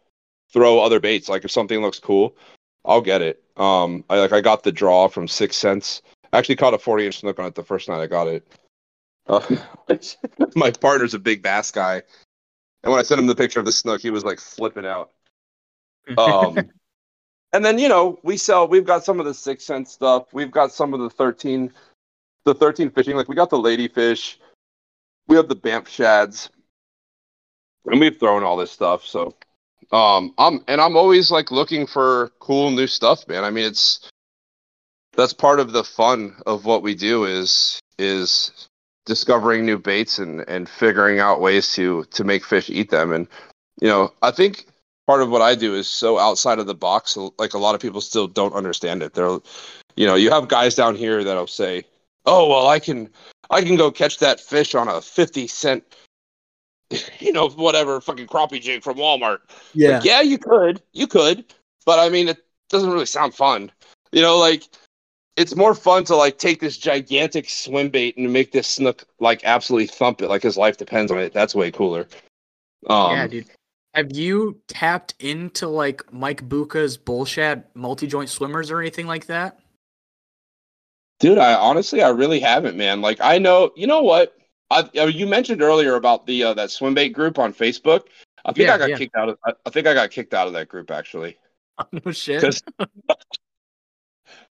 throw 0.52 0.78
other 0.78 1.00
baits 1.00 1.28
like 1.28 1.44
if 1.44 1.50
something 1.50 1.82
looks 1.82 1.98
cool 1.98 2.36
i'll 2.84 3.00
get 3.00 3.20
it 3.20 3.42
um 3.56 4.04
i 4.08 4.18
like 4.18 4.32
i 4.32 4.40
got 4.40 4.62
the 4.62 4.72
draw 4.72 5.08
from 5.08 5.28
Sixth 5.28 5.58
Sense 5.58 6.00
I 6.32 6.38
actually 6.38 6.56
caught 6.56 6.74
a 6.74 6.78
40 6.78 7.06
inch 7.06 7.20
snook 7.20 7.38
on 7.38 7.46
it 7.46 7.54
the 7.54 7.64
first 7.64 7.88
night 7.88 8.00
i 8.00 8.06
got 8.06 8.28
it 8.28 8.46
uh, 9.26 9.40
my 10.54 10.70
partner's 10.70 11.14
a 11.14 11.18
big 11.18 11.42
bass 11.42 11.72
guy 11.72 12.02
and 12.82 12.90
when 12.90 13.00
i 13.00 13.02
sent 13.02 13.20
him 13.20 13.26
the 13.26 13.34
picture 13.34 13.60
of 13.60 13.66
the 13.66 13.72
snook 13.72 14.00
he 14.00 14.10
was 14.10 14.24
like 14.24 14.38
flipping 14.38 14.86
out 14.86 15.10
um 16.18 16.56
and 17.52 17.64
then 17.64 17.78
you 17.78 17.88
know 17.88 18.18
we 18.22 18.36
sell 18.36 18.68
we've 18.68 18.86
got 18.86 19.04
some 19.04 19.18
of 19.18 19.26
the 19.26 19.34
Sixth 19.34 19.66
Sense 19.66 19.92
stuff 19.92 20.32
we've 20.32 20.50
got 20.50 20.72
some 20.72 20.94
of 20.94 21.00
the 21.00 21.10
13 21.10 21.72
the 22.44 22.54
13 22.54 22.90
fishing 22.90 23.16
like 23.16 23.28
we 23.28 23.34
got 23.34 23.50
the 23.50 23.58
ladyfish 23.58 24.36
we 25.28 25.36
have 25.36 25.48
the 25.48 25.56
Bamf 25.56 25.88
shads, 25.88 26.50
and 27.86 28.00
we've 28.00 28.18
thrown 28.18 28.42
all 28.42 28.56
this 28.56 28.70
stuff. 28.70 29.04
So, 29.04 29.34
um, 29.92 30.34
I'm 30.38 30.64
and 30.68 30.80
I'm 30.80 30.96
always 30.96 31.30
like 31.30 31.50
looking 31.50 31.86
for 31.86 32.30
cool 32.38 32.70
new 32.70 32.86
stuff, 32.86 33.26
man. 33.28 33.44
I 33.44 33.50
mean, 33.50 33.64
it's 33.64 34.08
that's 35.14 35.32
part 35.32 35.60
of 35.60 35.72
the 35.72 35.84
fun 35.84 36.36
of 36.46 36.64
what 36.64 36.82
we 36.82 36.94
do 36.94 37.24
is 37.24 37.80
is 37.98 38.68
discovering 39.06 39.64
new 39.64 39.78
baits 39.78 40.18
and 40.18 40.46
and 40.48 40.68
figuring 40.68 41.18
out 41.18 41.40
ways 41.40 41.72
to 41.74 42.04
to 42.04 42.24
make 42.24 42.44
fish 42.44 42.68
eat 42.68 42.90
them. 42.90 43.12
And 43.12 43.26
you 43.80 43.88
know, 43.88 44.12
I 44.22 44.30
think 44.30 44.66
part 45.06 45.22
of 45.22 45.30
what 45.30 45.42
I 45.42 45.54
do 45.54 45.74
is 45.74 45.88
so 45.88 46.18
outside 46.18 46.58
of 46.58 46.66
the 46.66 46.74
box. 46.74 47.16
Like 47.38 47.54
a 47.54 47.58
lot 47.58 47.74
of 47.74 47.80
people 47.80 48.00
still 48.00 48.26
don't 48.26 48.54
understand 48.54 49.02
it. 49.02 49.14
They're, 49.14 49.38
you 49.96 50.06
know, 50.06 50.16
you 50.16 50.30
have 50.30 50.48
guys 50.48 50.74
down 50.74 50.96
here 50.96 51.24
that'll 51.24 51.46
say, 51.46 51.84
"Oh, 52.26 52.48
well, 52.48 52.66
I 52.66 52.78
can." 52.78 53.10
I 53.50 53.62
can 53.62 53.76
go 53.76 53.90
catch 53.90 54.18
that 54.18 54.40
fish 54.40 54.74
on 54.74 54.88
a 54.88 55.00
50 55.00 55.46
cent, 55.46 55.84
you 57.18 57.32
know, 57.32 57.48
whatever 57.48 58.00
fucking 58.00 58.26
crappie 58.26 58.60
jig 58.60 58.82
from 58.82 58.96
Walmart. 58.96 59.38
Yeah. 59.74 59.96
Like, 59.96 60.04
yeah, 60.04 60.20
you 60.20 60.38
could. 60.38 60.82
You 60.92 61.06
could. 61.06 61.44
But 61.84 61.98
I 61.98 62.08
mean, 62.08 62.28
it 62.28 62.38
doesn't 62.68 62.90
really 62.90 63.06
sound 63.06 63.34
fun. 63.34 63.70
You 64.12 64.22
know, 64.22 64.38
like, 64.38 64.64
it's 65.36 65.54
more 65.54 65.74
fun 65.74 66.04
to 66.04 66.16
like 66.16 66.38
take 66.38 66.60
this 66.60 66.76
gigantic 66.78 67.48
swim 67.48 67.90
bait 67.90 68.16
and 68.16 68.32
make 68.32 68.52
this 68.52 68.66
snook 68.66 69.04
like 69.20 69.42
absolutely 69.44 69.86
thump 69.86 70.22
it 70.22 70.28
like 70.28 70.42
his 70.42 70.56
life 70.56 70.78
depends 70.78 71.12
on 71.12 71.18
it. 71.18 71.32
That's 71.32 71.54
way 71.54 71.70
cooler. 71.70 72.08
Um, 72.88 73.12
yeah, 73.12 73.26
dude. 73.26 73.46
Have 73.94 74.14
you 74.14 74.60
tapped 74.68 75.14
into 75.20 75.68
like 75.68 76.12
Mike 76.12 76.48
Bucca's 76.48 76.96
bullshit 76.96 77.64
multi 77.74 78.06
joint 78.06 78.28
swimmers 78.28 78.70
or 78.70 78.80
anything 78.80 79.06
like 79.06 79.26
that? 79.26 79.58
Dude, 81.18 81.38
I 81.38 81.54
honestly, 81.54 82.02
I 82.02 82.10
really 82.10 82.40
haven't, 82.40 82.76
man. 82.76 83.00
Like, 83.00 83.18
I 83.22 83.38
know, 83.38 83.72
you 83.74 83.86
know 83.86 84.02
what? 84.02 84.36
I, 84.70 84.88
you 84.92 85.26
mentioned 85.26 85.62
earlier 85.62 85.94
about 85.94 86.26
the 86.26 86.42
uh, 86.44 86.54
that 86.54 86.70
swim 86.70 86.92
bait 86.92 87.10
group 87.10 87.38
on 87.38 87.54
Facebook. 87.54 88.02
I 88.44 88.52
think 88.52 88.66
Yeah, 88.66 88.74
I 88.74 88.78
got 88.78 88.90
yeah. 88.90 88.98
kicked 88.98 89.16
out 89.16 89.28
of. 89.30 89.38
I, 89.44 89.52
I 89.64 89.70
think 89.70 89.86
I 89.86 89.94
got 89.94 90.10
kicked 90.10 90.34
out 90.34 90.46
of 90.46 90.52
that 90.54 90.68
group 90.68 90.90
actually. 90.90 91.38
no 92.04 92.10
shit. 92.12 92.42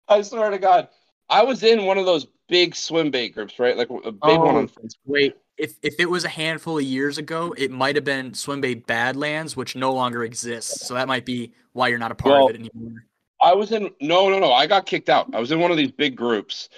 I 0.08 0.22
swear 0.22 0.50
to 0.50 0.58
God, 0.58 0.88
I 1.28 1.42
was 1.42 1.62
in 1.62 1.84
one 1.84 1.98
of 1.98 2.06
those 2.06 2.26
big 2.48 2.74
swim 2.76 3.10
bait 3.10 3.30
groups, 3.30 3.58
right? 3.58 3.76
Like 3.76 3.90
a 3.90 4.12
big 4.12 4.38
one 4.38 4.56
Oh, 4.56 4.58
on 4.58 4.68
Facebook. 4.68 4.96
Wait, 5.06 5.36
if 5.58 5.74
if 5.82 5.98
it 5.98 6.08
was 6.08 6.24
a 6.24 6.28
handful 6.28 6.78
of 6.78 6.84
years 6.84 7.18
ago, 7.18 7.54
it 7.56 7.70
might 7.70 7.96
have 7.96 8.04
been 8.04 8.34
swim 8.34 8.60
bait 8.60 8.86
Badlands, 8.86 9.56
which 9.56 9.76
no 9.76 9.92
longer 9.92 10.24
exists. 10.24 10.86
So 10.86 10.94
that 10.94 11.08
might 11.08 11.24
be 11.24 11.52
why 11.72 11.88
you're 11.88 11.98
not 11.98 12.12
a 12.12 12.14
part 12.14 12.34
Well, 12.34 12.48
of 12.48 12.54
it 12.54 12.60
anymore. 12.60 13.04
I 13.40 13.54
was 13.54 13.72
in 13.72 13.90
no, 14.00 14.28
no, 14.28 14.38
no. 14.38 14.52
I 14.52 14.66
got 14.66 14.86
kicked 14.86 15.08
out. 15.08 15.34
I 15.34 15.40
was 15.40 15.52
in 15.52 15.60
one 15.60 15.70
of 15.70 15.76
these 15.76 15.90
big 15.90 16.16
groups, 16.16 16.68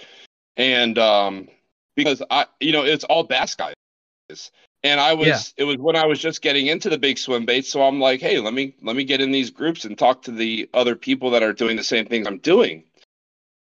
and 0.56 0.98
um, 0.98 1.48
because 1.96 2.22
I, 2.30 2.46
you 2.60 2.72
know, 2.72 2.84
it's 2.84 3.04
all 3.04 3.24
bass 3.24 3.54
guys, 3.54 3.74
and 4.82 5.00
I 5.00 5.14
was. 5.14 5.26
Yeah. 5.26 5.38
It 5.58 5.64
was 5.64 5.76
when 5.78 5.96
I 5.96 6.06
was 6.06 6.18
just 6.18 6.42
getting 6.42 6.66
into 6.66 6.88
the 6.88 6.98
big 6.98 7.18
swim 7.18 7.46
baits, 7.46 7.70
so 7.70 7.82
I'm 7.82 8.00
like, 8.00 8.20
hey, 8.20 8.38
let 8.38 8.54
me 8.54 8.74
let 8.82 8.96
me 8.96 9.04
get 9.04 9.20
in 9.20 9.30
these 9.30 9.50
groups 9.50 9.84
and 9.84 9.96
talk 9.96 10.22
to 10.22 10.32
the 10.32 10.68
other 10.74 10.96
people 10.96 11.30
that 11.30 11.42
are 11.42 11.52
doing 11.52 11.76
the 11.76 11.84
same 11.84 12.06
things 12.06 12.26
I'm 12.26 12.38
doing. 12.38 12.84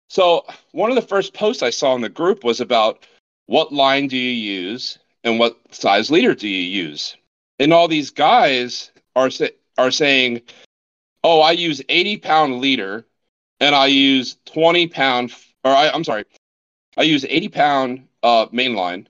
So 0.10 0.46
one 0.72 0.90
of 0.90 0.96
the 0.96 1.02
first 1.02 1.34
posts 1.34 1.64
I 1.64 1.70
saw 1.70 1.96
in 1.96 2.02
the 2.02 2.10
group 2.10 2.44
was 2.44 2.62
about 2.62 3.06
what 3.48 3.74
line 3.74 4.08
do 4.08 4.18
you 4.18 4.32
use 4.32 4.98
and 5.24 5.40
what 5.40 5.58
size 5.72 6.10
leader 6.10 6.34
do 6.34 6.48
you 6.48 6.64
use, 6.64 7.16
and 7.60 7.74
all 7.74 7.88
these 7.88 8.12
guys 8.12 8.92
are 9.16 9.30
sa- 9.30 9.48
are 9.78 9.92
saying 9.92 10.42
oh, 11.24 11.42
I 11.42 11.52
use 11.52 11.82
80 11.90 12.18
pound 12.18 12.60
leader 12.62 13.06
and 13.60 13.76
I 13.76 13.88
use 13.88 14.38
20 14.46 14.88
pound, 14.88 15.34
or 15.64 15.72
I, 15.72 15.90
I'm 15.90 16.04
sorry, 16.04 16.26
I 16.96 17.04
use 17.04 17.26
80 17.28 17.50
pound 17.50 18.08
uh, 18.24 18.48
mainline 18.48 19.08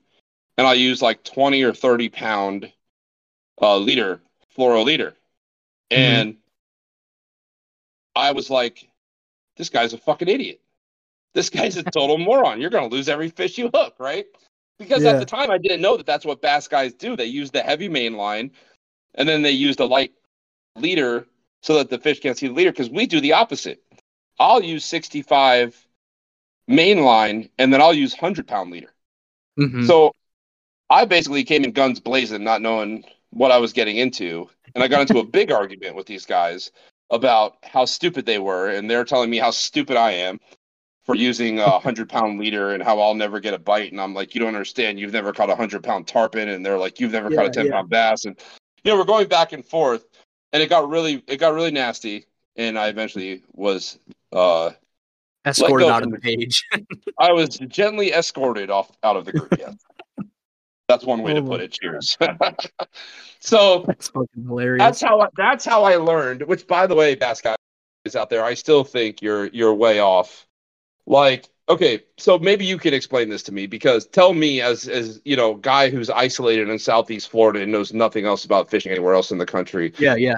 and 0.56 0.66
I 0.66 0.74
use 0.74 1.00
like 1.00 1.22
20 1.24 1.62
or 1.62 1.72
30 1.72 2.08
pound 2.08 2.72
uh, 3.60 3.76
leader, 3.76 4.20
fluoro 4.56 4.84
leader. 4.84 5.14
And 5.90 6.36
I 8.16 8.32
was 8.32 8.50
like, 8.50 8.88
this 9.56 9.68
guy's 9.68 9.92
a 9.92 9.98
fucking 9.98 10.28
idiot. 10.28 10.60
This 11.34 11.50
guy's 11.50 11.76
a 11.76 11.82
total 11.82 12.18
moron. 12.18 12.60
You're 12.60 12.70
going 12.70 12.88
to 12.88 12.94
lose 12.94 13.08
every 13.08 13.28
fish 13.28 13.58
you 13.58 13.70
hook, 13.72 13.94
right? 13.98 14.26
Because 14.78 15.02
Yeah. 15.04 15.10
at 15.10 15.18
the 15.18 15.26
time, 15.26 15.50
I 15.50 15.58
didn't 15.58 15.80
know 15.80 15.96
that 15.96 16.06
that's 16.06 16.24
what 16.24 16.40
bass 16.40 16.68
guys 16.68 16.94
do. 16.94 17.16
They 17.16 17.26
use 17.26 17.50
the 17.50 17.62
heavy 17.62 17.88
main 17.88 18.16
line 18.16 18.50
and 19.14 19.28
then 19.28 19.42
they 19.42 19.50
use 19.50 19.76
the 19.76 19.88
light 19.88 20.12
leader 20.76 21.26
so 21.62 21.74
that 21.74 21.90
the 21.90 21.98
fish 21.98 22.20
can't 22.20 22.38
see 22.38 22.46
the 22.46 22.54
leader 22.54 22.70
because 22.70 22.90
we 22.90 23.06
do 23.06 23.20
the 23.20 23.32
opposite. 23.32 23.82
I'll 24.38 24.62
use 24.62 24.84
65 24.84 25.84
main 26.68 27.02
line 27.02 27.48
and 27.58 27.72
then 27.72 27.80
I'll 27.80 27.94
use 27.94 28.14
100 28.14 28.46
pound 28.46 28.70
leader. 28.70 28.94
Mhm. 29.58 29.86
So 29.86 30.12
I 30.90 31.04
basically 31.04 31.44
came 31.44 31.64
in 31.64 31.72
guns 31.72 32.00
blazing, 32.00 32.44
not 32.44 32.62
knowing 32.62 33.04
what 33.30 33.50
I 33.50 33.58
was 33.58 33.72
getting 33.72 33.96
into. 33.96 34.48
And 34.74 34.84
I 34.84 34.88
got 34.88 35.00
into 35.00 35.18
a 35.18 35.24
big 35.38 35.50
argument 35.50 35.96
with 35.96 36.06
these 36.06 36.24
guys 36.24 36.70
about 37.10 37.56
how 37.62 37.84
stupid 37.84 38.26
they 38.26 38.38
were. 38.38 38.68
And 38.68 38.88
they're 38.88 39.04
telling 39.04 39.30
me 39.30 39.38
how 39.38 39.50
stupid 39.50 39.96
I 39.96 40.12
am 40.12 40.38
for 41.08 41.14
using 41.14 41.58
a 41.58 41.78
hundred 41.78 42.06
pound 42.10 42.38
leader 42.38 42.72
and 42.74 42.82
how 42.82 43.00
I'll 43.00 43.14
never 43.14 43.40
get 43.40 43.54
a 43.54 43.58
bite. 43.58 43.92
And 43.92 43.98
I'm 43.98 44.12
like, 44.12 44.34
you 44.34 44.42
don't 44.42 44.48
understand. 44.48 45.00
You've 45.00 45.14
never 45.14 45.32
caught 45.32 45.48
a 45.48 45.56
hundred 45.56 45.82
pound 45.82 46.06
tarpon, 46.06 46.50
and 46.50 46.64
they're 46.64 46.76
like, 46.76 47.00
you've 47.00 47.12
never 47.12 47.30
caught 47.30 47.46
a 47.46 47.50
ten 47.50 47.64
yeah. 47.64 47.72
pound 47.72 47.88
bass, 47.88 48.26
and 48.26 48.38
you 48.84 48.92
know 48.92 48.98
we're 48.98 49.04
going 49.04 49.26
back 49.26 49.54
and 49.54 49.64
forth, 49.64 50.04
and 50.52 50.62
it 50.62 50.68
got 50.68 50.86
really 50.90 51.24
it 51.26 51.38
got 51.38 51.54
really 51.54 51.70
nasty, 51.70 52.26
and 52.56 52.78
I 52.78 52.88
eventually 52.88 53.42
was 53.54 53.98
uh 54.34 54.72
Escorted 55.46 55.88
out 55.88 56.02
of 56.02 56.10
the 56.10 56.18
page. 56.18 56.62
I 57.18 57.32
was 57.32 57.56
gently 57.56 58.12
escorted 58.12 58.68
off 58.68 58.92
out 59.02 59.16
of 59.16 59.24
the 59.24 59.32
group. 59.32 59.54
Yes, 59.58 59.76
that's 60.88 61.06
one 61.06 61.22
way 61.22 61.32
to 61.32 61.40
Oh 61.40 61.46
put 61.46 61.62
it. 61.62 61.72
Cheers. 61.72 62.18
so 63.40 63.84
That's 63.86 64.08
fucking 64.08 64.44
hilarious. 64.46 64.82
that's 64.82 65.00
how 65.00 65.20
I, 65.22 65.28
that's 65.38 65.64
how 65.64 65.84
I 65.84 65.96
learned. 65.96 66.42
Which, 66.42 66.66
by 66.66 66.86
the 66.86 66.94
way, 66.94 67.14
bass 67.14 67.40
guys 67.40 67.56
out 68.14 68.28
there, 68.28 68.44
I 68.44 68.52
still 68.52 68.84
think 68.84 69.22
you're 69.22 69.46
you're 69.46 69.72
way 69.72 70.00
off. 70.00 70.46
Like, 71.08 71.48
okay, 71.70 72.04
so 72.18 72.38
maybe 72.38 72.66
you 72.66 72.76
can 72.76 72.92
explain 72.92 73.30
this 73.30 73.42
to 73.44 73.52
me 73.52 73.66
because 73.66 74.06
tell 74.06 74.34
me, 74.34 74.60
as 74.60 74.86
as 74.86 75.20
you 75.24 75.36
know, 75.36 75.54
guy 75.54 75.88
who's 75.88 76.10
isolated 76.10 76.68
in 76.68 76.78
Southeast 76.78 77.30
Florida 77.30 77.60
and 77.62 77.72
knows 77.72 77.94
nothing 77.94 78.26
else 78.26 78.44
about 78.44 78.70
fishing 78.70 78.92
anywhere 78.92 79.14
else 79.14 79.30
in 79.30 79.38
the 79.38 79.46
country, 79.46 79.94
yeah, 79.98 80.16
yeah. 80.16 80.36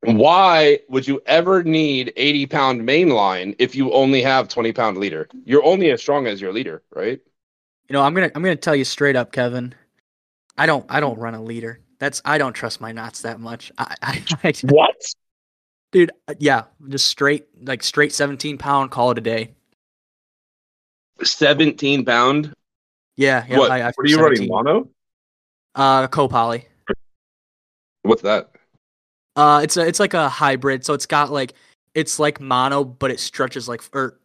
why 0.00 0.80
would 0.88 1.06
you 1.06 1.20
ever 1.26 1.62
need 1.62 2.14
80 2.16 2.46
pound 2.46 2.86
main 2.86 3.10
line 3.10 3.54
if 3.58 3.74
you 3.74 3.92
only 3.92 4.22
have 4.22 4.48
20 4.48 4.72
pound 4.72 4.96
leader? 4.96 5.28
You're 5.44 5.64
only 5.64 5.90
as 5.90 6.00
strong 6.00 6.26
as 6.26 6.40
your 6.40 6.52
leader, 6.52 6.82
right? 6.94 7.20
You 7.88 7.92
know, 7.92 8.02
I'm 8.02 8.14
gonna 8.14 8.30
I'm 8.34 8.42
gonna 8.42 8.56
tell 8.56 8.74
you 8.74 8.84
straight 8.84 9.16
up, 9.16 9.32
Kevin. 9.32 9.74
I 10.56 10.64
don't 10.64 10.86
I 10.88 11.00
don't 11.00 11.18
run 11.18 11.34
a 11.34 11.42
leader. 11.42 11.80
That's 11.98 12.22
I 12.24 12.38
don't 12.38 12.54
trust 12.54 12.80
my 12.80 12.92
knots 12.92 13.20
that 13.22 13.38
much. 13.38 13.70
I, 13.76 13.94
I, 14.02 14.24
I 14.44 14.52
What? 14.62 14.96
dude, 15.92 16.10
uh, 16.26 16.34
yeah, 16.38 16.64
just 16.88 17.06
straight 17.06 17.46
like 17.62 17.82
straight 17.82 18.12
17 18.12 18.56
pound. 18.56 18.90
Call 18.90 19.10
it 19.10 19.18
a 19.18 19.20
day. 19.20 19.54
17 21.22 22.04
pound? 22.04 22.52
Yeah, 23.16 23.44
yeah. 23.48 23.58
what? 23.58 23.70
I, 23.70 23.80
I 23.80 23.92
what 23.94 24.06
are 24.06 24.08
you 24.08 24.20
running? 24.20 24.48
Mono? 24.48 24.88
Uh, 25.74 26.06
co-poly. 26.08 26.66
What's 28.02 28.22
that? 28.22 28.50
Uh, 29.36 29.60
it's 29.62 29.76
a 29.76 29.86
it's 29.86 30.00
like 30.00 30.14
a 30.14 30.28
hybrid. 30.28 30.84
So 30.84 30.94
it's 30.94 31.06
got 31.06 31.30
like 31.30 31.54
it's 31.94 32.18
like 32.18 32.40
mono, 32.40 32.84
but 32.84 33.10
it 33.10 33.20
stretches 33.20 33.68
like 33.68 33.82
or 33.92 34.18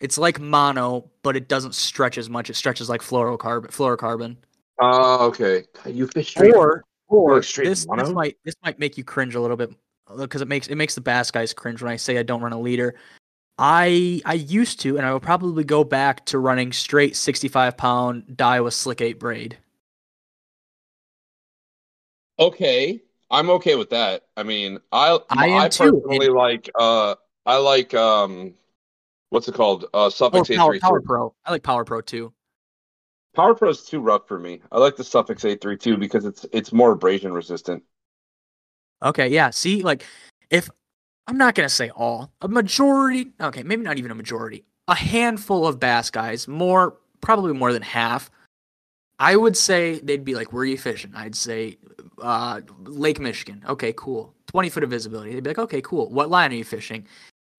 it's 0.00 0.18
like 0.18 0.40
mono, 0.40 1.10
but 1.22 1.36
it 1.36 1.48
doesn't 1.48 1.74
stretch 1.74 2.18
as 2.18 2.30
much. 2.30 2.48
It 2.48 2.54
stretches 2.54 2.88
like 2.88 3.00
fluorocarbon. 3.00 3.66
Fluorocarbon. 3.68 4.36
Oh, 4.78 5.26
okay. 5.26 5.64
You 5.86 6.06
fish 6.06 6.30
straight. 6.30 6.54
Or 6.54 6.84
or 7.08 7.42
straight 7.42 7.68
this, 7.68 7.86
this 7.86 8.10
might 8.10 8.36
this 8.44 8.54
might 8.62 8.78
make 8.78 8.96
you 8.96 9.04
cringe 9.04 9.34
a 9.34 9.40
little 9.40 9.56
bit 9.56 9.70
because 10.16 10.40
it 10.40 10.48
makes 10.48 10.68
it 10.68 10.76
makes 10.76 10.94
the 10.94 11.00
bass 11.00 11.30
guys 11.30 11.52
cringe 11.52 11.82
when 11.82 11.92
I 11.92 11.96
say 11.96 12.18
I 12.18 12.22
don't 12.22 12.40
run 12.40 12.52
a 12.52 12.60
leader. 12.60 12.94
I 13.58 14.22
I 14.24 14.34
used 14.34 14.80
to, 14.80 14.96
and 14.96 15.04
I 15.04 15.12
will 15.12 15.20
probably 15.20 15.64
go 15.64 15.82
back 15.84 16.24
to 16.26 16.38
running 16.38 16.72
straight 16.72 17.16
65 17.16 17.76
pound 17.76 18.24
Daiwa 18.32 18.72
slick 18.72 19.00
eight 19.00 19.18
braid. 19.18 19.58
Okay, 22.38 23.02
I'm 23.30 23.50
okay 23.50 23.74
with 23.74 23.90
that. 23.90 24.26
I 24.36 24.44
mean, 24.44 24.78
I 24.92 25.18
I 25.30 25.68
too, 25.68 25.92
personally 25.92 26.28
like 26.28 26.70
uh 26.78 27.16
I 27.44 27.56
like 27.56 27.94
um 27.94 28.54
what's 29.30 29.48
it 29.48 29.54
called? 29.54 29.86
Uh 29.92 30.04
Or 30.04 30.10
Suffix 30.10 30.48
Power, 30.48 30.74
832. 30.74 30.80
Power 30.80 31.00
Pro. 31.00 31.34
I 31.44 31.50
like 31.50 31.62
Power 31.62 31.84
Pro 31.84 32.00
too. 32.00 32.32
Power 33.34 33.54
Pro 33.54 33.70
is 33.70 33.82
too 33.84 34.00
rough 34.00 34.26
for 34.28 34.38
me. 34.38 34.60
I 34.70 34.78
like 34.78 34.96
the 34.96 35.04
Suffix 35.04 35.44
832 35.44 35.96
because 35.96 36.24
it's 36.24 36.46
it's 36.52 36.72
more 36.72 36.92
abrasion 36.92 37.32
resistant. 37.32 37.82
Okay, 39.02 39.28
yeah. 39.28 39.50
See, 39.50 39.82
like, 39.82 40.04
if 40.50 40.68
I'm 41.28 41.36
not 41.36 41.54
gonna 41.54 41.68
say 41.68 41.90
all, 41.90 42.32
a 42.40 42.48
majority, 42.48 43.28
okay, 43.38 43.62
maybe 43.62 43.82
not 43.82 43.98
even 43.98 44.10
a 44.10 44.14
majority, 44.14 44.64
a 44.88 44.94
handful 44.94 45.66
of 45.66 45.78
bass 45.78 46.10
guys, 46.10 46.48
more, 46.48 46.96
probably 47.20 47.52
more 47.52 47.72
than 47.74 47.82
half. 47.82 48.30
I 49.18 49.36
would 49.36 49.56
say 49.56 50.00
they'd 50.00 50.24
be 50.24 50.34
like, 50.34 50.52
"Where 50.54 50.62
are 50.62 50.66
you 50.66 50.78
fishing?" 50.78 51.12
I'd 51.14 51.34
say, 51.34 51.76
uh, 52.22 52.62
Lake 52.84 53.20
Michigan. 53.20 53.62
Okay, 53.68 53.92
cool. 53.94 54.32
20 54.46 54.70
foot 54.70 54.84
of 54.84 54.90
visibility. 54.90 55.34
They'd 55.34 55.42
be 55.44 55.50
like, 55.50 55.58
"Okay, 55.58 55.82
cool. 55.82 56.08
What 56.10 56.30
line 56.30 56.50
are 56.52 56.56
you 56.56 56.64
fishing?" 56.64 57.06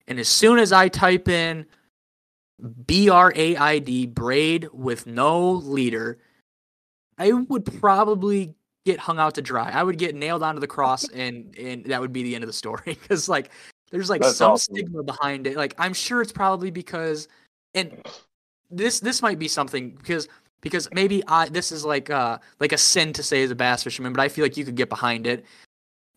And 0.08 0.20
as 0.20 0.28
soon 0.28 0.58
as 0.58 0.72
I 0.72 0.88
type 0.88 1.28
in 1.28 1.68
B 2.88 3.10
R 3.10 3.32
A 3.36 3.56
I 3.56 3.80
D 3.80 4.08
braid 4.08 4.68
with 4.74 5.06
no 5.06 5.52
leader, 5.52 6.18
I 7.20 7.34
would 7.34 7.66
probably 7.80 8.56
get 8.92 9.00
hung 9.00 9.20
out 9.20 9.36
to 9.36 9.42
dry. 9.42 9.70
I 9.70 9.84
would 9.84 9.98
get 9.98 10.16
nailed 10.16 10.44
onto 10.44 10.60
the 10.60 10.68
cross, 10.68 11.08
and 11.14 11.56
and 11.58 11.86
that 11.86 12.02
would 12.02 12.14
be 12.14 12.24
the 12.24 12.36
end 12.36 12.44
of 12.44 12.48
the 12.48 12.54
story. 12.54 12.82
Because 13.02 13.30
like, 13.30 13.52
there's 13.92 14.10
like 14.10 14.22
That's 14.22 14.38
some 14.38 14.54
awesome. 14.54 14.76
stigma 14.76 15.04
behind 15.04 15.48
it. 15.48 15.56
Like, 15.56 15.76
I'm 15.78 15.94
sure 15.94 16.22
it's 16.22 16.32
probably 16.32 16.72
because, 16.72 17.28
and 17.74 18.06
this 18.70 19.00
this 19.00 19.22
might 19.22 19.40
be 19.40 19.48
something 19.48 19.92
because 19.92 20.28
because 20.62 20.90
maybe 20.94 21.24
I 21.28 21.50
this 21.50 21.72
is 21.72 21.86
like 21.86 22.10
uh 22.10 22.38
like 22.60 22.72
a 22.72 22.78
sin 22.78 23.14
to 23.14 23.24
say 23.24 23.44
as 23.44 23.52
a 23.52 23.56
bass 23.56 23.84
fisherman, 23.84 24.14
but 24.14 24.22
I 24.22 24.30
feel 24.30 24.46
like 24.46 24.58
you 24.58 24.66
could 24.66 24.76
get 24.76 24.90
behind 24.90 25.28
it. 25.28 25.46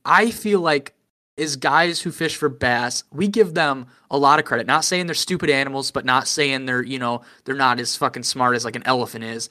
I 0.05 0.31
feel 0.31 0.61
like 0.61 0.95
as 1.39 1.57
guys 1.57 2.01
who 2.01 2.11
fish 2.13 2.37
for 2.37 2.49
bass, 2.49 3.05
we 3.11 3.27
give 3.27 3.55
them 3.55 3.87
a 4.11 4.19
lot 4.19 4.39
of 4.39 4.45
credit. 4.45 4.67
Not 4.67 4.85
saying 4.85 5.07
they're 5.07 5.15
stupid 5.15 5.49
animals, 5.49 5.91
but 5.91 6.05
not 6.05 6.29
saying 6.29 6.67
they're, 6.67 6.83
you 6.83 6.99
know, 6.99 7.23
they're 7.45 7.55
not 7.55 7.81
as 7.81 7.97
fucking 7.97 8.23
smart 8.23 8.55
as 8.55 8.65
like 8.65 8.77
an 8.77 8.83
elephant 8.85 9.25
is. 9.25 9.49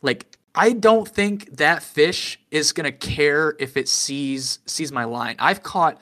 Like 0.00 0.38
I 0.54 0.72
don't 0.72 1.08
think 1.08 1.56
that 1.56 1.82
fish 1.82 2.38
is 2.50 2.72
going 2.72 2.84
to 2.84 2.92
care 2.92 3.56
if 3.58 3.76
it 3.76 3.88
sees 3.88 4.60
sees 4.66 4.92
my 4.92 5.04
line. 5.04 5.36
I've 5.38 5.62
caught 5.62 6.00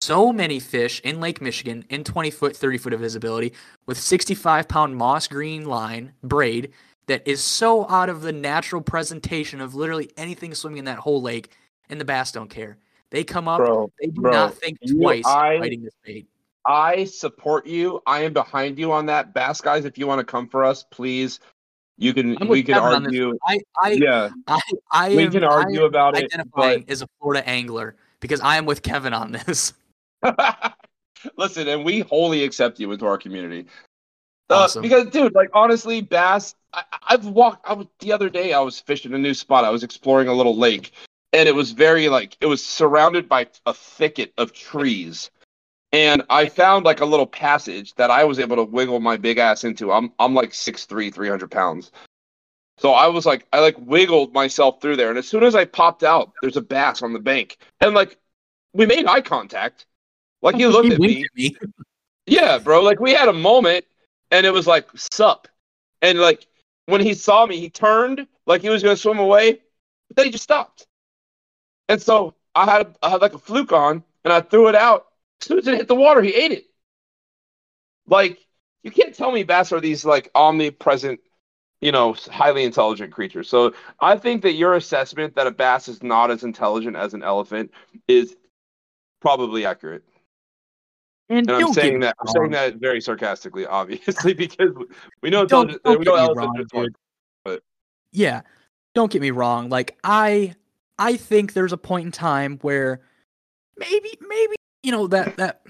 so 0.00 0.32
many 0.32 0.58
fish 0.58 1.00
in 1.04 1.20
Lake 1.20 1.42
Michigan 1.42 1.84
in 1.90 2.04
20 2.04 2.30
foot, 2.30 2.56
30 2.56 2.78
foot 2.78 2.92
of 2.94 3.00
visibility 3.00 3.52
with 3.86 3.98
65 3.98 4.68
pound 4.68 4.96
moss 4.96 5.28
green 5.28 5.66
line 5.66 6.12
braid 6.22 6.72
that 7.06 7.26
is 7.26 7.42
so 7.42 7.88
out 7.90 8.08
of 8.08 8.22
the 8.22 8.32
natural 8.32 8.80
presentation 8.80 9.60
of 9.60 9.74
literally 9.74 10.10
anything 10.16 10.54
swimming 10.54 10.78
in 10.78 10.84
that 10.86 10.98
whole 10.98 11.20
lake, 11.20 11.56
and 11.88 12.00
the 12.00 12.04
bass 12.04 12.32
don't 12.32 12.48
care. 12.48 12.78
They 13.10 13.24
come 13.24 13.48
up, 13.48 13.58
Bro, 13.58 13.92
they 14.00 14.06
do 14.06 14.20
bro, 14.22 14.30
not 14.30 14.54
think 14.54 14.78
twice 14.88 15.26
I- 15.26 15.58
biting 15.58 15.82
this 15.82 15.94
bait. 16.04 16.26
I 16.66 17.04
support 17.04 17.66
you. 17.66 18.02
I 18.06 18.20
am 18.20 18.34
behind 18.34 18.78
you 18.78 18.92
on 18.92 19.06
that. 19.06 19.32
Bass 19.32 19.60
guys, 19.62 19.86
if 19.86 19.96
you 19.96 20.06
want 20.06 20.20
to 20.20 20.24
come 20.24 20.46
for 20.46 20.62
us, 20.62 20.84
please. 20.90 21.40
You 22.00 22.14
can 22.14 22.38
I'm 22.40 22.48
we 22.48 22.62
can 22.62 22.74
Kevin 22.74 23.04
argue. 23.04 23.38
I, 23.46 23.58
I, 23.80 23.90
Yeah, 23.90 24.30
I, 24.46 24.60
I 24.90 25.08
we 25.10 25.24
am, 25.24 25.32
can 25.32 25.44
I 25.44 25.48
argue 25.48 25.84
about 25.84 26.16
it, 26.16 26.24
identifying 26.24 26.86
as 26.88 27.02
a 27.02 27.08
Florida 27.18 27.46
angler 27.46 27.94
because 28.20 28.40
I 28.40 28.56
am 28.56 28.64
with 28.64 28.82
Kevin 28.82 29.12
on 29.12 29.32
this. 29.32 29.74
Listen, 31.36 31.68
and 31.68 31.84
we 31.84 32.00
wholly 32.00 32.42
accept 32.42 32.80
you 32.80 32.90
into 32.90 33.04
our 33.04 33.18
community. 33.18 33.66
Uh, 34.48 34.54
Awesome. 34.54 34.80
Because, 34.80 35.08
dude, 35.08 35.34
like 35.34 35.50
honestly, 35.52 36.00
bass. 36.00 36.54
I, 36.72 36.84
I've 37.02 37.26
walked. 37.26 37.68
I 37.68 37.74
was 37.74 37.86
the 37.98 38.12
other 38.12 38.30
day. 38.30 38.54
I 38.54 38.60
was 38.60 38.80
fishing 38.80 39.12
a 39.12 39.18
new 39.18 39.34
spot. 39.34 39.66
I 39.66 39.70
was 39.70 39.82
exploring 39.82 40.28
a 40.28 40.32
little 40.32 40.56
lake, 40.56 40.92
and 41.34 41.46
it 41.48 41.54
was 41.54 41.72
very 41.72 42.08
like 42.08 42.34
it 42.40 42.46
was 42.46 42.64
surrounded 42.64 43.28
by 43.28 43.46
a 43.66 43.74
thicket 43.74 44.32
of 44.38 44.54
trees. 44.54 45.30
And 45.92 46.22
I 46.30 46.48
found 46.48 46.84
like 46.84 47.00
a 47.00 47.04
little 47.04 47.26
passage 47.26 47.94
that 47.94 48.10
I 48.10 48.24
was 48.24 48.38
able 48.38 48.56
to 48.56 48.62
wiggle 48.62 49.00
my 49.00 49.16
big 49.16 49.38
ass 49.38 49.64
into. 49.64 49.90
I'm 49.90 50.12
I'm 50.18 50.34
like 50.34 50.50
6'3", 50.50 51.12
300 51.12 51.50
pounds. 51.50 51.90
So 52.78 52.92
I 52.92 53.08
was 53.08 53.26
like, 53.26 53.46
I 53.52 53.60
like 53.60 53.76
wiggled 53.78 54.32
myself 54.32 54.80
through 54.80 54.96
there, 54.96 55.10
and 55.10 55.18
as 55.18 55.28
soon 55.28 55.42
as 55.42 55.54
I 55.54 55.66
popped 55.66 56.02
out, 56.02 56.32
there's 56.40 56.56
a 56.56 56.62
bass 56.62 57.02
on 57.02 57.12
the 57.12 57.18
bank, 57.18 57.58
and 57.80 57.94
like 57.94 58.18
we 58.72 58.86
made 58.86 59.06
eye 59.06 59.20
contact. 59.20 59.86
Like 60.40 60.54
he 60.54 60.64
oh, 60.64 60.70
looked 60.70 60.92
at 60.92 61.00
me. 61.00 61.24
at 61.24 61.36
me. 61.36 61.56
Yeah, 62.26 62.58
bro. 62.58 62.82
Like 62.82 63.00
we 63.00 63.12
had 63.12 63.28
a 63.28 63.32
moment, 63.32 63.84
and 64.30 64.46
it 64.46 64.52
was 64.52 64.66
like 64.66 64.88
sup, 64.94 65.48
and 66.00 66.18
like 66.18 66.46
when 66.86 67.00
he 67.00 67.12
saw 67.12 67.44
me, 67.44 67.58
he 67.58 67.68
turned 67.68 68.26
like 68.46 68.62
he 68.62 68.70
was 68.70 68.82
gonna 68.82 68.96
swim 68.96 69.18
away, 69.18 69.60
but 70.08 70.16
then 70.16 70.26
he 70.26 70.32
just 70.32 70.44
stopped. 70.44 70.86
And 71.88 72.00
so 72.00 72.34
I 72.54 72.64
had 72.64 72.96
I 73.02 73.10
had 73.10 73.20
like 73.20 73.34
a 73.34 73.38
fluke 73.38 73.72
on, 73.72 74.02
and 74.24 74.32
I 74.32 74.40
threw 74.40 74.68
it 74.68 74.74
out. 74.74 75.08
As 75.40 75.46
soon 75.46 75.58
as 75.58 75.66
it 75.66 75.76
hit 75.76 75.88
the 75.88 75.94
water, 75.94 76.22
he 76.22 76.34
ate 76.34 76.52
it. 76.52 76.64
Like 78.06 78.38
you 78.82 78.90
can't 78.90 79.14
tell 79.14 79.30
me 79.32 79.42
bass 79.42 79.72
are 79.72 79.80
these 79.80 80.04
like 80.04 80.30
omnipresent, 80.34 81.20
you 81.80 81.92
know, 81.92 82.14
highly 82.30 82.64
intelligent 82.64 83.12
creatures. 83.12 83.48
So 83.48 83.74
I 84.00 84.16
think 84.16 84.42
that 84.42 84.52
your 84.54 84.74
assessment 84.74 85.36
that 85.36 85.46
a 85.46 85.50
bass 85.50 85.88
is 85.88 86.02
not 86.02 86.30
as 86.30 86.42
intelligent 86.44 86.96
as 86.96 87.14
an 87.14 87.22
elephant 87.22 87.70
is 88.08 88.36
probably 89.20 89.64
accurate. 89.64 90.02
And 91.28 91.48
And 91.48 91.64
I'm 91.64 91.72
saying 91.72 92.00
that 92.00 92.16
I'm 92.20 92.26
wrong. 92.26 92.34
saying 92.34 92.50
that 92.52 92.76
very 92.80 93.00
sarcastically, 93.00 93.64
obviously, 93.66 94.34
because 94.34 94.70
we 95.22 95.30
know 95.30 95.46
Don't- 95.46 95.80
don't 95.84 95.98
we 95.98 96.04
know 96.04 96.16
elephants 96.16 96.72
wrong, 96.74 96.88
dude. 97.46 97.60
yeah 98.12 98.42
don't 98.92 99.12
get 99.12 99.20
me 99.22 99.30
wrong 99.30 99.68
like 99.68 99.96
i 100.02 100.52
i 100.98 101.16
think 101.16 101.52
there's 101.52 101.72
a 101.72 101.76
point 101.76 102.06
in 102.06 102.10
time 102.10 102.58
where 102.62 103.00
maybe 103.76 104.10
maybe 104.28 104.54
you 104.82 104.92
know 104.92 105.06
that 105.06 105.36
that 105.36 105.62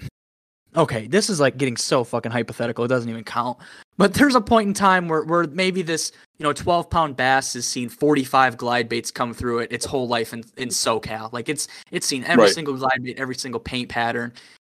okay 0.75 1.07
this 1.07 1.29
is 1.29 1.39
like 1.39 1.57
getting 1.57 1.75
so 1.75 2.03
fucking 2.03 2.31
hypothetical 2.31 2.85
it 2.85 2.87
doesn't 2.87 3.09
even 3.09 3.23
count 3.23 3.57
but 3.97 4.13
there's 4.13 4.35
a 4.35 4.41
point 4.41 4.67
in 4.67 4.73
time 4.73 5.07
where 5.07 5.23
where 5.23 5.45
maybe 5.47 5.81
this 5.81 6.11
you 6.37 6.43
know 6.43 6.53
12 6.53 6.89
pound 6.89 7.15
bass 7.17 7.53
has 7.53 7.65
seen 7.65 7.89
45 7.89 8.57
glide 8.57 8.87
baits 8.87 9.11
come 9.11 9.33
through 9.33 9.59
it 9.59 9.71
its 9.71 9.85
whole 9.85 10.07
life 10.07 10.33
in, 10.33 10.43
in 10.57 10.69
socal 10.69 11.31
like 11.33 11.49
it's 11.49 11.67
it's 11.91 12.07
seen 12.07 12.23
every 12.23 12.45
Right. 12.45 12.53
single 12.53 12.75
glide 12.75 13.03
bait 13.03 13.17
every 13.17 13.35
single 13.35 13.59
paint 13.59 13.89
pattern 13.89 14.31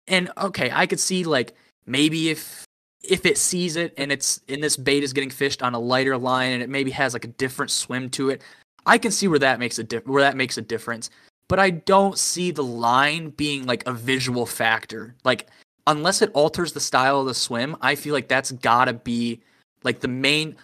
and 0.08 0.32
okay 0.38 0.72
i 0.74 0.86
could 0.88 1.00
see 1.00 1.24
like 1.24 1.54
maybe 1.86 2.30
if 2.30 2.66
if 3.04 3.26
it 3.26 3.38
sees 3.38 3.76
it 3.76 3.94
and 3.98 4.12
it's 4.12 4.40
and 4.48 4.64
this 4.64 4.78
bait 4.78 5.04
is 5.04 5.14
getting 5.14 5.30
fished 5.30 5.62
on 5.62 5.74
a 5.76 5.80
lighter 5.80 6.18
line 6.18 6.54
and 6.54 6.64
it 6.64 6.70
maybe 6.70 6.90
has 6.92 7.14
like 7.14 7.26
a 7.26 7.30
different 7.30 7.70
swim 7.70 8.10
to 8.10 8.30
it, 8.30 8.42
I 8.86 8.98
can 8.98 9.12
see 9.12 9.28
where 9.28 9.40
that 9.40 9.60
makes 9.60 9.78
a 9.78 9.84
diff- 9.84 10.08
where 10.08 10.22
that 10.24 10.38
makes 10.38 10.58
a 10.58 10.62
difference. 10.62 11.10
But 11.54 11.60
I 11.60 11.70
don't 11.70 12.18
see 12.18 12.50
the 12.50 12.64
line 12.64 13.30
being 13.30 13.68
like 13.68 13.86
a 13.86 13.94
visual 13.94 14.48
factor. 14.48 15.14
Like 15.24 15.52
unless 15.86 16.24
it 16.24 16.32
alters 16.34 16.74
the 16.74 16.80
style 16.80 17.20
of 17.20 17.28
the 17.28 17.36
swim, 17.36 17.76
I 17.80 17.94
feel 17.94 18.16
like 18.16 18.28
that's 18.28 18.52
gotta 18.54 18.94
be 18.94 19.40
like 19.84 20.00
the 20.00 20.08
main 20.08 20.56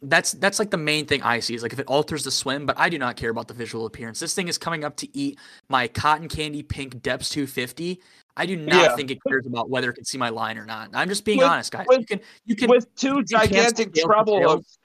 that's 0.00 0.32
that's 0.32 0.58
like 0.58 0.70
the 0.70 0.78
main 0.78 1.04
thing 1.04 1.20
I 1.22 1.40
see 1.40 1.54
is 1.54 1.62
like 1.62 1.74
if 1.74 1.78
it 1.78 1.86
alters 1.88 2.24
the 2.24 2.30
swim, 2.30 2.64
but 2.64 2.78
I 2.78 2.88
do 2.88 2.96
not 2.96 3.16
care 3.16 3.28
about 3.28 3.48
the 3.48 3.52
visual 3.52 3.84
appearance. 3.84 4.18
This 4.18 4.32
thing 4.32 4.48
is 4.48 4.56
coming 4.56 4.82
up 4.82 4.96
to 4.96 5.14
eat 5.14 5.38
my 5.68 5.86
cotton 5.88 6.26
candy 6.26 6.62
pink 6.62 7.02
Deps 7.02 7.30
250. 7.30 8.00
I 8.38 8.46
do 8.46 8.56
not 8.56 8.82
Yeah. 8.82 8.96
think 8.96 9.10
it 9.10 9.18
cares 9.28 9.44
about 9.44 9.68
whether 9.68 9.90
it 9.90 9.94
can 9.96 10.06
see 10.06 10.16
my 10.16 10.30
line 10.30 10.56
or 10.56 10.64
not. 10.64 10.88
I'm 10.94 11.10
just 11.10 11.26
being 11.26 11.36
With- 11.40 11.48
honest, 11.48 11.70
guys. 11.70 11.84
with- 11.86 11.98
you 12.00 12.06
can 12.06 12.20
you 12.46 12.56
can 12.56 12.70
with 12.70 12.86
two 12.94 13.22
gigantic 13.24 13.92
treble 13.92 14.40
hooks, 14.40 14.78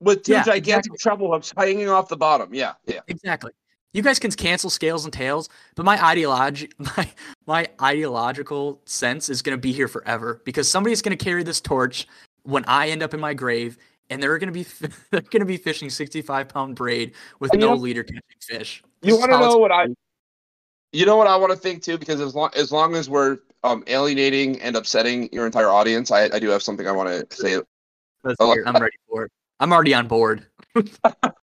with 0.00 0.22
two 0.24 0.32
Yeah, 0.32 0.44
gigantic 0.44 0.92
exactly. 0.92 0.98
treble 0.98 1.32
hooks 1.32 1.50
hanging 1.56 1.88
off 1.88 2.08
the 2.08 2.18
bottom. 2.18 2.52
Yeah, 2.52 2.74
yeah. 2.84 3.00
Exactly. 3.08 3.52
You 3.98 4.04
guys 4.04 4.20
can 4.20 4.30
cancel 4.30 4.70
scales 4.70 5.02
and 5.02 5.12
tails, 5.12 5.48
but 5.74 5.84
my 5.84 6.00
ideology, 6.00 6.70
my 6.78 7.10
my 7.48 7.66
ideological 7.82 8.80
sense 8.84 9.28
is 9.28 9.42
going 9.42 9.58
to 9.58 9.60
be 9.60 9.72
here 9.72 9.88
forever 9.88 10.40
because 10.44 10.68
somebody's 10.68 11.02
going 11.02 11.18
to 11.18 11.24
carry 11.24 11.42
this 11.42 11.60
torch 11.60 12.06
when 12.44 12.64
I 12.66 12.90
end 12.90 13.02
up 13.02 13.12
in 13.12 13.18
my 13.18 13.34
grave, 13.34 13.76
and 14.08 14.22
they're 14.22 14.38
going 14.38 14.52
to 14.52 14.56
be 14.56 14.62
they're 15.10 15.20
going 15.22 15.40
to 15.40 15.46
be 15.46 15.56
fishing 15.56 15.90
sixty 15.90 16.22
five 16.22 16.48
pound 16.48 16.76
braid 16.76 17.14
with 17.40 17.52
And 17.52 17.60
no 17.60 17.74
leader 17.74 18.04
catching 18.04 18.22
fish. 18.40 18.84
You 19.02 19.14
This 19.14 19.18
want 19.18 19.32
to 19.32 19.40
know 19.40 19.58
what 19.58 19.72
I? 19.72 19.88
You 20.92 21.04
know 21.04 21.16
what 21.16 21.26
I 21.26 21.34
want 21.34 21.50
to 21.50 21.58
think 21.58 21.82
too, 21.82 21.98
because 21.98 22.20
as 22.20 22.36
long 22.36 22.50
as 22.54 22.70
long 22.70 22.94
as 22.94 23.10
we're 23.10 23.38
um, 23.64 23.82
alienating 23.88 24.62
and 24.62 24.76
upsetting 24.76 25.28
your 25.32 25.44
entire 25.44 25.70
audience, 25.70 26.12
I, 26.12 26.26
I 26.32 26.38
do 26.38 26.50
have 26.50 26.62
something 26.62 26.86
I 26.86 26.92
want 26.92 27.08
to 27.08 27.36
say. 27.36 27.60
Let's 28.22 28.40
hear. 28.40 28.62
I'm 28.64 28.80
ready 28.80 28.96
for 29.08 29.24
it. 29.24 29.32
I'm 29.58 29.72
already 29.72 29.92
on 29.92 30.06
board. 30.06 30.46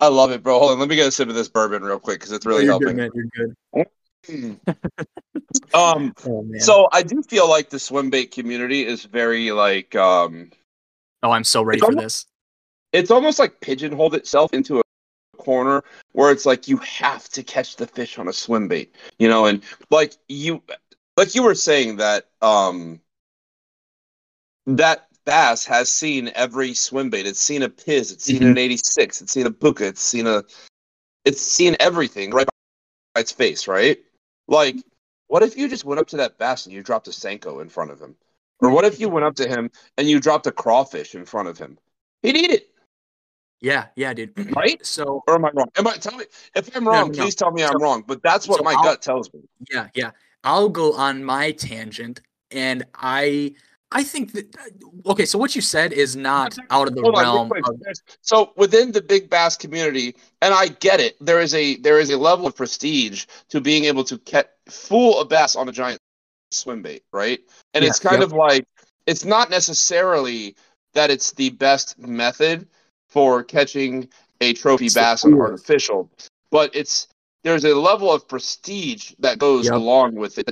I 0.00 0.08
love 0.08 0.30
it, 0.32 0.42
bro. 0.42 0.58
Hold 0.58 0.72
on, 0.72 0.78
let 0.78 0.88
me 0.88 0.96
get 0.96 1.08
a 1.08 1.12
sip 1.12 1.28
of 1.28 1.34
this 1.34 1.48
bourbon 1.48 1.82
real 1.82 1.98
quick 1.98 2.20
because 2.20 2.32
it's 2.32 2.46
really 2.46 2.64
You're 2.64 2.72
helping. 2.72 2.96
Good, 2.96 2.96
man. 2.96 3.10
You're 3.14 4.56
good. 4.56 4.60
um, 5.74 6.14
Oh 6.26 6.46
so 6.58 6.88
I 6.92 7.02
do 7.02 7.22
feel 7.22 7.48
like 7.48 7.70
the 7.70 7.78
swim 7.78 8.10
bait 8.10 8.30
community 8.30 8.86
is 8.86 9.04
very 9.04 9.52
like 9.52 9.94
um, 9.94 10.50
oh, 11.22 11.30
I'm 11.30 11.44
so 11.44 11.62
ready 11.62 11.80
for 11.80 11.86
almo- 11.86 12.02
this. 12.02 12.26
it's 12.92 13.10
almost 13.10 13.38
like 13.38 13.60
pigeonholed 13.60 14.14
itself 14.14 14.52
into 14.52 14.80
a 14.80 14.82
corner 15.38 15.82
where 16.12 16.30
it's 16.30 16.46
like 16.46 16.68
you 16.68 16.76
have 16.78 17.28
to 17.30 17.42
catch 17.42 17.76
the 17.76 17.86
fish 17.86 18.18
on 18.18 18.28
a 18.28 18.32
swim 18.32 18.68
bait, 18.68 18.94
you 19.18 19.28
know, 19.28 19.46
and 19.46 19.62
like 19.90 20.14
you 20.28 20.62
like 21.16 21.34
you 21.34 21.42
were 21.42 21.54
saying 21.54 21.96
that 21.96 22.28
um 22.40 23.00
that 24.66 25.08
bass 25.24 25.64
has 25.64 25.88
seen 25.88 26.30
every 26.34 26.74
swim 26.74 27.10
bait. 27.10 27.26
It's 27.26 27.40
seen 27.40 27.62
a 27.62 27.68
piz, 27.68 28.12
it's 28.12 28.24
seen 28.24 28.40
mm-hmm. 28.40 28.50
an 28.52 28.58
86, 28.58 29.22
it's 29.22 29.32
seen 29.32 29.46
a 29.46 29.50
Bucca, 29.50 29.86
it's 29.86 30.02
seen 30.02 30.26
a 30.26 30.42
it's 31.24 31.40
seen 31.40 31.76
everything 31.78 32.30
right 32.32 32.46
by 33.14 33.20
its 33.20 33.32
face, 33.32 33.68
right? 33.68 33.98
Like 34.48 34.76
what 35.28 35.42
if 35.42 35.56
you 35.56 35.68
just 35.68 35.84
went 35.84 35.98
up 35.98 36.08
to 36.08 36.16
that 36.18 36.38
bass 36.38 36.66
and 36.66 36.74
you 36.74 36.82
dropped 36.82 37.08
a 37.08 37.10
Senko 37.10 37.62
in 37.62 37.68
front 37.68 37.90
of 37.90 38.00
him? 38.00 38.14
Or 38.60 38.70
what 38.70 38.84
if 38.84 39.00
you 39.00 39.08
went 39.08 39.24
up 39.24 39.34
to 39.36 39.48
him 39.48 39.70
and 39.96 40.08
you 40.08 40.20
dropped 40.20 40.46
a 40.46 40.52
crawfish 40.52 41.14
in 41.14 41.24
front 41.24 41.48
of 41.48 41.58
him? 41.58 41.78
He'd 42.22 42.36
eat 42.36 42.50
it, 42.50 42.68
Yeah, 43.60 43.86
yeah, 43.96 44.12
dude. 44.12 44.34
right? 44.56 44.84
So 44.84 45.24
Or 45.26 45.34
am 45.36 45.44
I 45.44 45.50
wrong? 45.54 45.68
Am 45.76 45.86
I 45.86 45.96
tell 45.96 46.16
me 46.16 46.26
if 46.54 46.76
I'm 46.76 46.86
wrong? 46.86 47.10
no, 47.10 47.16
no. 47.16 47.22
Please 47.22 47.34
tell 47.34 47.50
me 47.50 47.64
I'm 47.64 47.72
So- 47.72 47.78
wrong. 47.78 48.04
But 48.06 48.22
that's 48.22 48.46
what 48.46 48.58
so 48.58 48.64
my 48.64 48.74
I'll- 48.74 48.84
gut 48.84 49.02
tells 49.02 49.32
me. 49.32 49.40
Yeah, 49.70 49.88
yeah. 49.94 50.10
I'll 50.44 50.68
go 50.68 50.92
on 50.92 51.24
my 51.24 51.52
tangent, 51.52 52.20
and 52.50 52.84
I, 52.94 53.54
I 53.92 54.02
think 54.02 54.32
that 54.32 54.56
uh, 54.56 55.10
okay. 55.10 55.24
So 55.26 55.38
what 55.38 55.54
you 55.54 55.60
said 55.62 55.92
is 55.92 56.16
not 56.16 56.56
out 56.70 56.88
of 56.88 56.94
the 56.94 57.02
Hold 57.02 57.18
realm. 57.18 57.48
quick. 57.48 57.66
of, 57.68 57.80
So 58.20 58.52
within 58.56 58.92
the 58.92 59.00
big 59.02 59.28
bass 59.30 59.56
community, 59.56 60.14
and 60.40 60.54
I 60.54 60.68
get 60.68 61.00
it, 61.00 61.16
there 61.20 61.40
is 61.40 61.54
a 61.54 61.76
there 61.76 61.98
is 62.00 62.10
a 62.10 62.16
level 62.16 62.46
of 62.46 62.56
prestige 62.56 63.26
to 63.50 63.60
being 63.60 63.84
able 63.84 64.04
to 64.04 64.18
catch 64.18 64.48
fool 64.68 65.20
a 65.20 65.24
bass 65.24 65.56
on 65.56 65.68
a 65.68 65.72
giant 65.72 66.00
swim 66.50 66.82
bait, 66.82 67.02
right? 67.12 67.40
And 67.74 67.84
Yeah, 67.84 67.90
it's 67.90 67.98
kind 68.00 68.20
yep. 68.20 68.24
of 68.24 68.32
like 68.32 68.64
it's 69.06 69.24
not 69.24 69.50
necessarily 69.50 70.56
that 70.94 71.10
it's 71.10 71.32
the 71.32 71.50
best 71.50 71.98
method 71.98 72.66
for 73.08 73.42
catching 73.42 74.08
a 74.40 74.52
trophy 74.54 74.86
It's 74.86 74.94
bass 74.94 75.24
on 75.24 75.34
artificial, 75.34 76.10
but 76.50 76.74
it's 76.74 77.08
there's 77.44 77.64
a 77.64 77.74
level 77.74 78.12
of 78.12 78.26
prestige 78.28 79.12
that 79.18 79.38
goes 79.38 79.66
Yep. 79.66 79.74
along 79.74 80.14
with 80.14 80.38
it. 80.38 80.50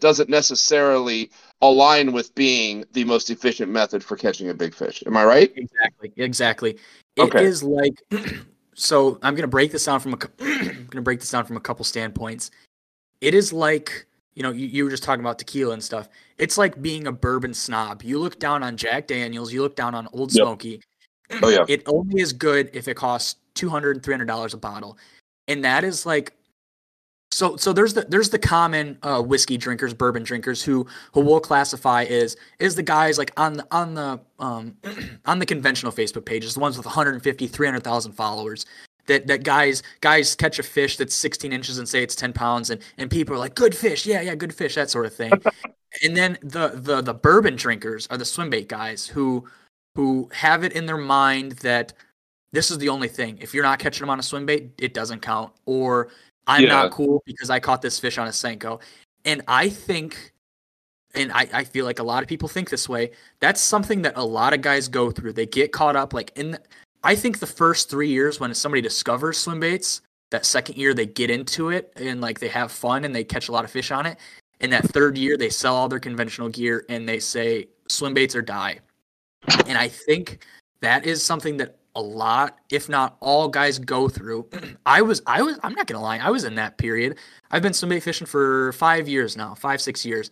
Doesn't 0.00 0.28
necessarily 0.30 1.30
align 1.60 2.12
with 2.12 2.34
being 2.34 2.84
the 2.92 3.04
most 3.04 3.30
efficient 3.30 3.70
method 3.70 4.02
for 4.02 4.16
catching 4.16 4.48
a 4.48 4.54
big 4.54 4.74
fish. 4.74 5.02
Am 5.06 5.16
I 5.16 5.24
right? 5.24 5.52
Exactly, 5.56 6.12
exactly. 6.16 6.78
It 7.16 7.34
is 7.34 7.62
Okay. 7.62 7.92
like 8.10 8.24
so. 8.74 9.18
I'm 9.22 9.34
gonna 9.34 9.46
break 9.46 9.72
this 9.72 9.84
down 9.84 10.00
from 10.00 10.14
a. 10.14 10.18
I'm 10.40 10.86
gonna 10.86 11.02
break 11.02 11.20
this 11.20 11.30
down 11.30 11.44
from 11.44 11.56
a 11.56 11.60
couple 11.60 11.84
standpoints. 11.84 12.50
It 13.20 13.34
is 13.34 13.52
like 13.52 14.06
you 14.34 14.42
know 14.42 14.50
you, 14.52 14.66
you 14.66 14.84
were 14.84 14.90
just 14.90 15.02
talking 15.02 15.20
about 15.20 15.38
tequila 15.38 15.74
and 15.74 15.84
stuff. 15.84 16.08
It's 16.38 16.56
like 16.56 16.80
being 16.80 17.06
a 17.06 17.12
bourbon 17.12 17.52
snob. 17.52 18.02
You 18.02 18.18
look 18.18 18.38
down 18.38 18.62
on 18.62 18.76
Jack 18.76 19.06
Daniels. 19.06 19.52
You 19.52 19.60
look 19.62 19.76
down 19.76 19.94
on 19.94 20.08
Old 20.12 20.32
Yep. 20.32 20.42
Smoky. 20.42 20.80
Oh, 21.42 21.48
yeah. 21.48 21.64
It 21.68 21.82
only 21.86 22.20
is 22.20 22.32
good 22.32 22.70
if 22.72 22.88
it 22.88 22.96
costs 22.96 23.36
200 23.54 24.02
300 24.02 24.24
dollars 24.24 24.54
a 24.54 24.56
bottle, 24.56 24.96
and 25.46 25.62
that 25.64 25.84
is 25.84 26.06
like. 26.06 26.32
So, 27.32 27.56
so 27.56 27.72
there's 27.72 27.94
the 27.94 28.02
there's 28.02 28.30
the 28.30 28.38
common 28.38 28.98
uh, 29.02 29.22
whiskey 29.22 29.56
drinkers, 29.56 29.94
bourbon 29.94 30.24
drinkers 30.24 30.62
who 30.62 30.86
who 31.12 31.20
we'll 31.20 31.40
classify 31.40 32.04
as 32.04 32.36
is 32.58 32.74
the 32.74 32.82
guys 32.82 33.18
like 33.18 33.32
on 33.36 33.54
the 33.54 33.66
on 33.70 33.94
the 33.94 34.20
um 34.40 34.76
on 35.26 35.38
the 35.38 35.46
conventional 35.46 35.92
Facebook 35.92 36.24
pages, 36.24 36.54
the 36.54 36.60
ones 36.60 36.76
with 36.76 36.86
150, 36.86 37.46
300,000 37.46 38.12
followers. 38.12 38.66
That 39.06 39.28
that 39.28 39.44
guys 39.44 39.82
guys 40.00 40.34
catch 40.34 40.58
a 40.58 40.62
fish 40.62 40.96
that's 40.96 41.14
16 41.14 41.52
inches 41.52 41.78
and 41.78 41.88
say 41.88 42.02
it's 42.02 42.16
10 42.16 42.32
pounds, 42.32 42.68
and 42.70 42.82
and 42.98 43.10
people 43.10 43.34
are 43.34 43.38
like, 43.38 43.54
good 43.54 43.76
fish, 43.76 44.06
yeah, 44.06 44.20
yeah, 44.20 44.34
good 44.34 44.54
fish, 44.54 44.74
that 44.74 44.90
sort 44.90 45.06
of 45.06 45.14
thing. 45.14 45.32
and 46.02 46.16
then 46.16 46.36
the 46.42 46.72
the 46.74 47.00
the 47.00 47.14
bourbon 47.14 47.54
drinkers 47.56 48.08
are 48.08 48.18
the 48.18 48.24
swim 48.24 48.50
bait 48.50 48.68
guys 48.68 49.06
who 49.06 49.46
who 49.94 50.28
have 50.32 50.64
it 50.64 50.72
in 50.72 50.86
their 50.86 50.96
mind 50.96 51.52
that 51.52 51.92
this 52.52 52.70
is 52.70 52.78
the 52.78 52.88
only 52.88 53.08
thing. 53.08 53.38
If 53.40 53.54
you're 53.54 53.62
not 53.62 53.78
catching 53.78 54.00
them 54.00 54.10
on 54.10 54.18
a 54.18 54.22
swim 54.22 54.46
bait, 54.46 54.72
it 54.78 54.94
doesn't 54.94 55.20
count. 55.20 55.52
Or 55.66 56.08
I'm 56.50 56.64
Yeah. 56.64 56.70
not 56.70 56.90
cool 56.90 57.22
because 57.24 57.48
I 57.48 57.60
caught 57.60 57.80
this 57.80 57.98
fish 58.00 58.18
on 58.18 58.26
a 58.26 58.30
Senko. 58.30 58.80
And 59.24 59.42
I 59.46 59.68
think, 59.68 60.32
and 61.14 61.30
I, 61.32 61.48
I 61.52 61.64
feel 61.64 61.84
like 61.84 62.00
a 62.00 62.02
lot 62.02 62.22
of 62.22 62.28
people 62.28 62.48
think 62.48 62.70
this 62.70 62.88
way. 62.88 63.12
That's 63.38 63.60
something 63.60 64.02
that 64.02 64.14
a 64.16 64.24
lot 64.24 64.52
of 64.52 64.60
guys 64.60 64.88
go 64.88 65.10
through. 65.10 65.34
They 65.34 65.46
get 65.46 65.72
caught 65.72 65.94
up. 65.94 66.12
Like 66.12 66.32
in, 66.36 66.52
the, 66.52 66.60
I 67.04 67.14
think 67.14 67.38
the 67.38 67.46
first 67.46 67.88
three 67.88 68.08
years 68.08 68.40
when 68.40 68.52
somebody 68.54 68.82
discovers 68.82 69.38
swim 69.38 69.60
baits, 69.60 70.02
that 70.30 70.44
second 70.44 70.76
year 70.76 70.92
they 70.92 71.06
get 71.06 71.30
into 71.30 71.70
it 71.70 71.92
and 71.96 72.20
like 72.20 72.40
they 72.40 72.48
have 72.48 72.70
fun 72.70 73.04
and 73.04 73.14
they 73.14 73.24
catch 73.24 73.48
a 73.48 73.52
lot 73.52 73.64
of 73.64 73.70
fish 73.70 73.90
on 73.90 74.06
it. 74.06 74.18
And 74.60 74.72
that 74.72 74.84
third 74.84 75.16
year 75.16 75.36
they 75.36 75.50
sell 75.50 75.74
all 75.74 75.88
their 75.88 76.00
conventional 76.00 76.48
gear 76.48 76.84
and 76.88 77.08
they 77.08 77.18
say 77.20 77.68
swim 77.88 78.14
baits 78.14 78.34
or 78.36 78.42
die. 78.42 78.80
And 79.66 79.78
I 79.78 79.88
think 79.88 80.46
that 80.80 81.06
is 81.06 81.22
something 81.22 81.56
that 81.58 81.76
a 81.94 82.00
lot, 82.00 82.58
if 82.70 82.88
not 82.88 83.16
all 83.20 83.48
guys 83.48 83.78
go 83.78 84.08
through. 84.08 84.48
I 84.86 85.02
was 85.02 85.22
I 85.26 85.42
was 85.42 85.58
I'm 85.62 85.74
not 85.74 85.86
gonna 85.86 86.02
lie, 86.02 86.18
I 86.18 86.30
was 86.30 86.44
in 86.44 86.54
that 86.56 86.78
period. 86.78 87.18
I've 87.50 87.62
been 87.62 87.72
swim 87.72 87.90
bait 87.90 88.00
fishing 88.00 88.26
for 88.26 88.72
five 88.72 89.08
years 89.08 89.36
now, 89.36 89.54
five, 89.54 89.80
six 89.80 90.04
years. 90.04 90.30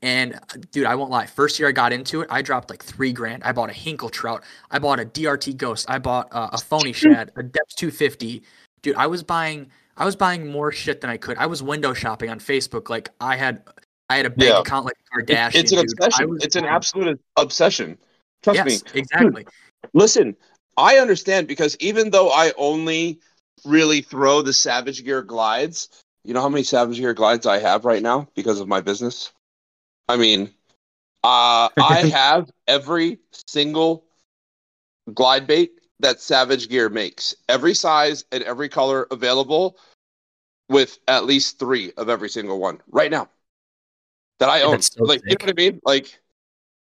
And 0.00 0.34
uh, 0.34 0.38
dude, 0.70 0.86
I 0.86 0.94
won't 0.94 1.10
lie. 1.10 1.26
First 1.26 1.58
year 1.58 1.68
I 1.68 1.72
got 1.72 1.92
into 1.92 2.20
it, 2.20 2.28
I 2.30 2.42
dropped 2.42 2.70
like 2.70 2.82
three 2.84 3.12
grand. 3.12 3.42
I 3.44 3.52
bought 3.52 3.70
a 3.70 3.72
Hinkle 3.72 4.08
trout. 4.08 4.44
I 4.70 4.78
bought 4.78 5.00
a 5.00 5.04
DRT 5.04 5.56
ghost. 5.56 5.90
I 5.90 5.98
bought 5.98 6.28
uh, 6.32 6.50
a 6.52 6.58
phony 6.58 6.92
shad, 6.94 7.30
a 7.36 7.42
Deps 7.42 7.74
250. 7.76 8.42
Dude, 8.82 8.96
I 8.96 9.06
was 9.06 9.22
buying 9.22 9.70
I 9.96 10.04
was 10.04 10.14
buying 10.14 10.50
more 10.50 10.70
shit 10.70 11.00
than 11.00 11.10
I 11.10 11.16
could. 11.16 11.36
I 11.38 11.46
was 11.46 11.62
window 11.62 11.92
shopping 11.92 12.30
on 12.30 12.38
Facebook. 12.38 12.88
Like 12.88 13.10
I 13.20 13.36
had 13.36 13.62
I 14.08 14.16
had 14.16 14.26
a 14.26 14.30
bank 14.30 14.50
Yeah. 14.50 14.60
account 14.60 14.86
like 14.86 14.94
Kardashian. 15.12 15.54
it's 15.54 15.72
an 15.72 15.78
dude. 15.78 15.92
Obsession. 16.00 16.38
It's 16.40 16.56
an 16.56 16.64
absolute 16.64 17.20
obsession. 17.36 17.98
Trust 18.42 18.56
yes, 18.56 18.84
me. 18.84 19.00
exactly. 19.00 19.46
Listen, 19.94 20.36
I 20.78 20.98
understand 20.98 21.48
because 21.48 21.76
even 21.80 22.10
though 22.10 22.30
I 22.30 22.52
only 22.56 23.18
really 23.64 24.00
throw 24.00 24.42
the 24.42 24.52
Savage 24.52 25.04
Gear 25.04 25.22
glides, 25.22 25.88
you 26.24 26.32
know 26.32 26.40
how 26.40 26.48
many 26.48 26.62
Savage 26.62 26.98
Gear 26.98 27.14
glides 27.14 27.46
I 27.46 27.58
have 27.58 27.84
right 27.84 28.02
now 28.02 28.28
because 28.36 28.60
of 28.60 28.68
my 28.68 28.80
business? 28.80 29.32
I 30.08 30.16
mean, 30.16 30.54
uh, 31.24 31.68
I 31.76 32.08
have 32.12 32.48
every 32.68 33.18
single 33.32 34.04
glide 35.12 35.48
bait 35.48 35.72
that 35.98 36.20
Savage 36.20 36.68
Gear 36.68 36.88
makes, 36.88 37.34
every 37.48 37.74
size 37.74 38.24
and 38.30 38.44
every 38.44 38.68
color 38.68 39.08
available, 39.10 39.76
with 40.68 41.00
at 41.08 41.24
least 41.24 41.58
three 41.58 41.92
of 41.96 42.08
every 42.08 42.28
single 42.28 42.60
one 42.60 42.80
right 42.90 43.10
now 43.10 43.28
that 44.38 44.48
I 44.48 44.62
own. 44.62 44.80
so 44.80 45.02
like, 45.02 45.22
you 45.24 45.30
know 45.30 45.46
what 45.46 45.50
I 45.50 45.54
mean? 45.54 45.80
Like 45.84 46.20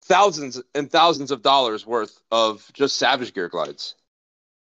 thousands 0.05 0.61
and 0.74 0.91
thousands 0.91 1.31
of 1.31 1.43
dollars 1.43 1.87
worth 1.87 2.20
of 2.31 2.69
just 2.74 2.97
Savage 2.97 3.35
Gear 3.35 3.49
glides. 3.49 3.95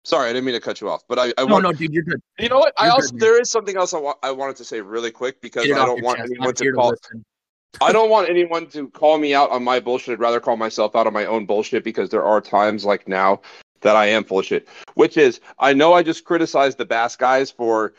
Sorry, 0.05 0.31
I 0.31 0.33
didn't 0.33 0.45
mean 0.45 0.55
to 0.55 0.61
cut 0.61 0.81
you 0.81 0.89
off, 0.89 1.03
but 1.09 1.19
I, 1.19 1.33
I 1.37 1.45
No, 1.45 1.55
want, 1.55 1.65
no, 1.65 1.73
dude, 1.73 1.93
you're 1.93 2.05
good. 2.05 2.21
you 2.39 2.49
know 2.49 2.59
what? 2.59 2.73
I 2.79 2.85
You're 2.85 2.93
also 2.95 3.11
good, 3.13 3.21
there 3.21 3.41
is 3.41 3.51
something 3.51 3.77
else 3.77 3.93
I, 3.93 3.99
wa- 3.99 4.15
I 4.23 4.31
wanted 4.31 4.57
to 4.57 4.65
say 4.65 4.81
really 4.81 5.11
quick 5.11 5.41
because 5.41 5.65
I 5.65 5.85
don't 5.85 6.03
want 6.03 6.19
chest. 6.19 6.31
anyone 6.31 6.49
I'm 6.49 6.55
to 6.55 6.73
call. 6.73 6.91
listen. 6.91 7.25
I 7.81 7.93
don't 7.93 8.09
want 8.09 8.31
anyone 8.31 8.69
to 8.69 8.89
call 8.91 9.19
me 9.19 9.35
out 9.35 9.51
on 9.51 9.63
my 9.63 9.81
bullshit. 9.81 10.13
I'd 10.13 10.21
rather 10.21 10.41
call 10.41 10.57
myself 10.57 10.97
out 10.97 11.07
on 11.07 11.13
my 11.13 11.27
own 11.27 11.45
bullshit 11.45 11.85
because 11.85 12.09
there 12.09 12.25
are 12.25 12.41
times 12.41 12.85
like 12.87 13.07
now 13.07 13.41
that 13.83 13.97
I 13.97 14.07
am 14.07 14.25
full 14.25 14.39
of 14.39 14.47
shit. 14.47 14.67
Which 14.95 15.17
is, 15.19 15.41
I 15.59 15.75
know 15.75 15.93
I 15.93 16.03
just 16.03 16.25
criticized 16.25 16.79
the 16.79 16.87
bass 16.87 17.17
guys 17.17 17.51
for 17.51 17.93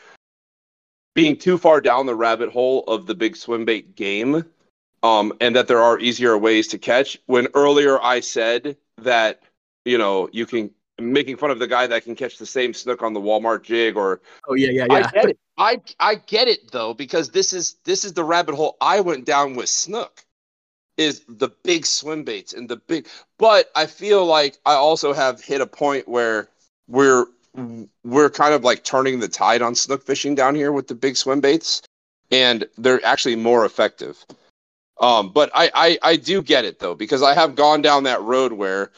being 1.14 1.36
too 1.36 1.58
far 1.58 1.80
down 1.80 2.06
the 2.06 2.14
rabbit 2.14 2.50
hole 2.50 2.84
of 2.84 3.06
the 3.06 3.14
big 3.14 3.36
swim 3.36 3.64
bait 3.64 3.94
game, 3.94 4.44
um, 5.02 5.32
and 5.40 5.54
that 5.56 5.68
there 5.68 5.80
are 5.80 5.98
easier 5.98 6.36
ways 6.36 6.68
to 6.68 6.78
catch. 6.78 7.18
When 7.26 7.48
earlier 7.54 8.02
I 8.02 8.20
said 8.20 8.76
that 8.98 9.42
you 9.84 9.98
know 9.98 10.28
you 10.32 10.46
can 10.46 10.70
making 11.00 11.36
fun 11.36 11.50
of 11.50 11.58
the 11.58 11.66
guy 11.66 11.86
that 11.86 12.04
can 12.04 12.16
catch 12.16 12.38
the 12.38 12.46
same 12.46 12.74
snook 12.74 13.02
on 13.02 13.12
the 13.12 13.20
Walmart 13.20 13.62
jig 13.62 13.96
or 13.96 14.20
Oh 14.48 14.54
yeah, 14.54 14.70
yeah, 14.70 14.86
I 14.90 15.00
yeah. 15.00 15.10
get 15.10 15.28
it. 15.30 15.38
I 15.56 15.80
I 16.00 16.14
get 16.16 16.48
it 16.48 16.70
though 16.72 16.94
because 16.94 17.30
this 17.30 17.52
is 17.52 17.76
this 17.84 18.04
is 18.04 18.12
the 18.12 18.24
rabbit 18.24 18.54
hole 18.54 18.76
I 18.80 19.00
went 19.00 19.24
down 19.24 19.54
with 19.54 19.68
snook 19.68 20.24
is 20.96 21.22
the 21.28 21.48
big 21.62 21.86
swim 21.86 22.24
baits 22.24 22.52
and 22.52 22.68
the 22.68 22.76
big 22.76 23.06
but 23.38 23.70
I 23.76 23.86
feel 23.86 24.26
like 24.26 24.58
I 24.66 24.74
also 24.74 25.12
have 25.12 25.42
hit 25.42 25.60
a 25.60 25.66
point 25.66 26.08
where 26.08 26.48
we're 26.88 27.26
we're 28.04 28.30
kind 28.30 28.54
of 28.54 28.64
like 28.64 28.84
turning 28.84 29.20
the 29.20 29.28
tide 29.28 29.62
on 29.62 29.74
snook 29.74 30.04
fishing 30.04 30.34
down 30.34 30.54
here 30.54 30.72
with 30.72 30.88
the 30.88 30.94
big 30.94 31.16
swim 31.16 31.40
baits 31.40 31.82
and 32.30 32.66
they're 32.76 33.04
actually 33.04 33.36
more 33.36 33.64
effective. 33.64 34.24
Um 35.00 35.30
but 35.32 35.50
I 35.54 35.70
I 35.74 35.98
I 36.02 36.16
do 36.16 36.42
get 36.42 36.64
it 36.64 36.78
though 36.78 36.94
because 36.94 37.22
I 37.22 37.34
have 37.34 37.54
gone 37.54 37.82
down 37.82 38.04
that 38.04 38.22
road 38.22 38.52
where 38.52 38.92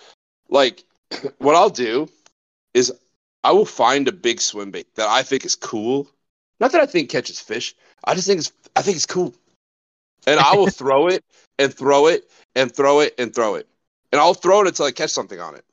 like 0.48 0.84
what 1.38 1.54
I'll 1.54 1.70
do 1.70 2.08
is 2.74 2.92
I 3.42 3.52
will 3.52 3.66
find 3.66 4.06
a 4.08 4.12
big 4.12 4.40
swim 4.40 4.70
bait 4.70 4.94
that 4.96 5.08
I 5.08 5.22
think 5.22 5.44
is 5.44 5.56
cool. 5.56 6.08
Not 6.58 6.72
that 6.72 6.80
I 6.80 6.86
think 6.86 7.10
catches 7.10 7.40
fish. 7.40 7.74
I 8.04 8.14
just 8.14 8.26
think 8.26 8.40
it's 8.40 8.52
I 8.76 8.82
think 8.82 8.96
it's 8.96 9.06
cool. 9.06 9.34
And 10.26 10.38
I 10.38 10.54
will 10.54 10.66
throw 10.70 11.08
it 11.08 11.24
and 11.58 11.72
throw 11.72 12.06
it 12.06 12.30
and 12.54 12.74
throw 12.74 13.00
it 13.00 13.14
and 13.18 13.34
throw 13.34 13.54
it. 13.54 13.66
And 14.12 14.20
I'll 14.20 14.34
throw 14.34 14.60
it 14.60 14.68
until 14.68 14.86
I 14.86 14.90
catch 14.90 15.10
something 15.10 15.40
on 15.40 15.54
it. 15.54 15.64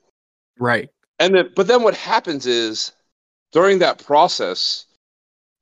Right. 0.58 0.88
And 1.18 1.34
then 1.34 1.50
but 1.54 1.66
then 1.66 1.82
what 1.82 1.94
happens 1.94 2.46
is 2.46 2.92
during 3.52 3.80
that 3.80 4.04
process 4.04 4.86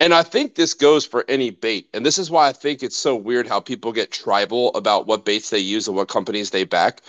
and 0.00 0.12
I 0.12 0.22
think 0.22 0.54
this 0.54 0.74
goes 0.74 1.06
for 1.06 1.24
any 1.28 1.50
bait. 1.50 1.88
And 1.94 2.04
this 2.04 2.18
is 2.18 2.30
why 2.30 2.48
I 2.48 2.52
think 2.52 2.82
it's 2.82 2.96
so 2.96 3.16
weird 3.16 3.46
how 3.46 3.60
people 3.60 3.92
get 3.92 4.10
tribal 4.10 4.74
about 4.74 5.06
what 5.06 5.24
baits 5.24 5.50
they 5.50 5.58
use 5.58 5.88
and 5.88 5.96
what 5.96 6.08
companies 6.08 6.50
they 6.50 6.64
back. 6.64 7.00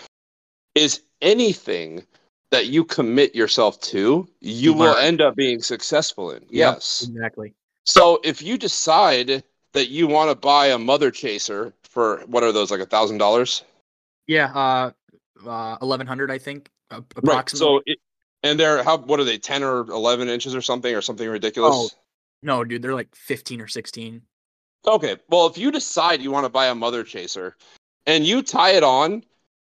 Is 0.75 1.01
anything 1.21 2.03
that 2.51 2.67
you 2.67 2.85
commit 2.85 3.35
yourself 3.35 3.79
to, 3.81 4.27
you 4.39 4.73
will 4.73 4.95
end 4.95 5.21
up 5.21 5.35
being 5.35 5.61
successful 5.61 6.31
in. 6.31 6.43
Yep, 6.43 6.49
Yes. 6.51 7.05
Exactly. 7.09 7.53
So 7.83 8.19
if 8.23 8.41
you 8.41 8.57
decide 8.57 9.43
that 9.73 9.89
you 9.89 10.07
want 10.07 10.29
to 10.29 10.35
buy 10.35 10.67
a 10.67 10.77
mother 10.77 11.11
chaser 11.11 11.73
for 11.83 12.19
what 12.27 12.43
are 12.43 12.51
those 12.51 12.71
like 12.71 12.79
a 12.79 12.85
thousand 12.85 13.17
dollars? 13.17 13.63
Yeah. 14.27 14.51
Uh, 14.53 14.91
uh, 15.45 15.77
eleven 15.81 16.07
hundred, 16.07 16.31
I 16.31 16.37
think, 16.37 16.69
uh, 16.91 17.01
Right. 17.21 17.49
So 17.49 17.81
it, 17.85 17.99
and 18.43 18.59
they're 18.59 18.83
how 18.83 18.97
what 18.97 19.19
are 19.19 19.23
they 19.23 19.37
ten 19.37 19.63
or 19.63 19.81
eleven 19.81 20.29
inches 20.29 20.55
or 20.55 20.61
something 20.61 20.93
or 20.93 21.01
something 21.01 21.27
ridiculous? 21.27 21.75
Oh. 21.75 21.89
No, 22.41 22.63
dude, 22.63 22.81
they're 22.81 22.93
like 22.93 23.15
fifteen 23.15 23.61
or 23.61 23.67
sixteen. 23.67 24.21
Okay. 24.85 25.17
Well, 25.29 25.47
if 25.47 25.57
you 25.57 25.71
decide 25.71 26.21
you 26.21 26.31
want 26.31 26.45
to 26.45 26.49
buy 26.49 26.67
a 26.67 26.75
mother 26.75 27.03
chaser 27.03 27.55
and 28.05 28.25
you 28.25 28.41
tie 28.41 28.71
it 28.71 28.83
on 28.83 29.23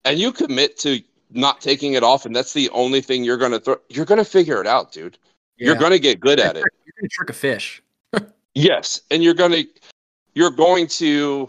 and 0.05 0.17
you 0.17 0.31
commit 0.31 0.77
to 0.79 1.01
not 1.31 1.61
taking 1.61 1.93
it 1.93 2.03
off 2.03 2.25
and 2.25 2.35
that's 2.35 2.53
the 2.53 2.69
only 2.69 3.01
thing 3.01 3.23
you're 3.23 3.37
going 3.37 3.51
to 3.51 3.59
throw, 3.59 3.75
you're 3.89 4.05
going 4.05 4.17
to 4.17 4.25
figure 4.25 4.59
it 4.59 4.67
out, 4.67 4.91
dude. 4.91 5.17
You're 5.57 5.75
going 5.75 5.91
to 5.91 5.99
get 5.99 6.19
good 6.19 6.39
at 6.39 6.57
it. 6.57 6.63
You're 6.85 6.93
gonna 6.99 7.09
trick 7.09 7.29
a 7.29 7.33
fish. 7.33 7.81
Yes, 8.55 9.01
and 9.09 9.23
you're 9.23 9.33
going 9.33 9.51
to 9.51 9.65
you're 10.35 10.51
going 10.51 10.85
to 10.87 11.47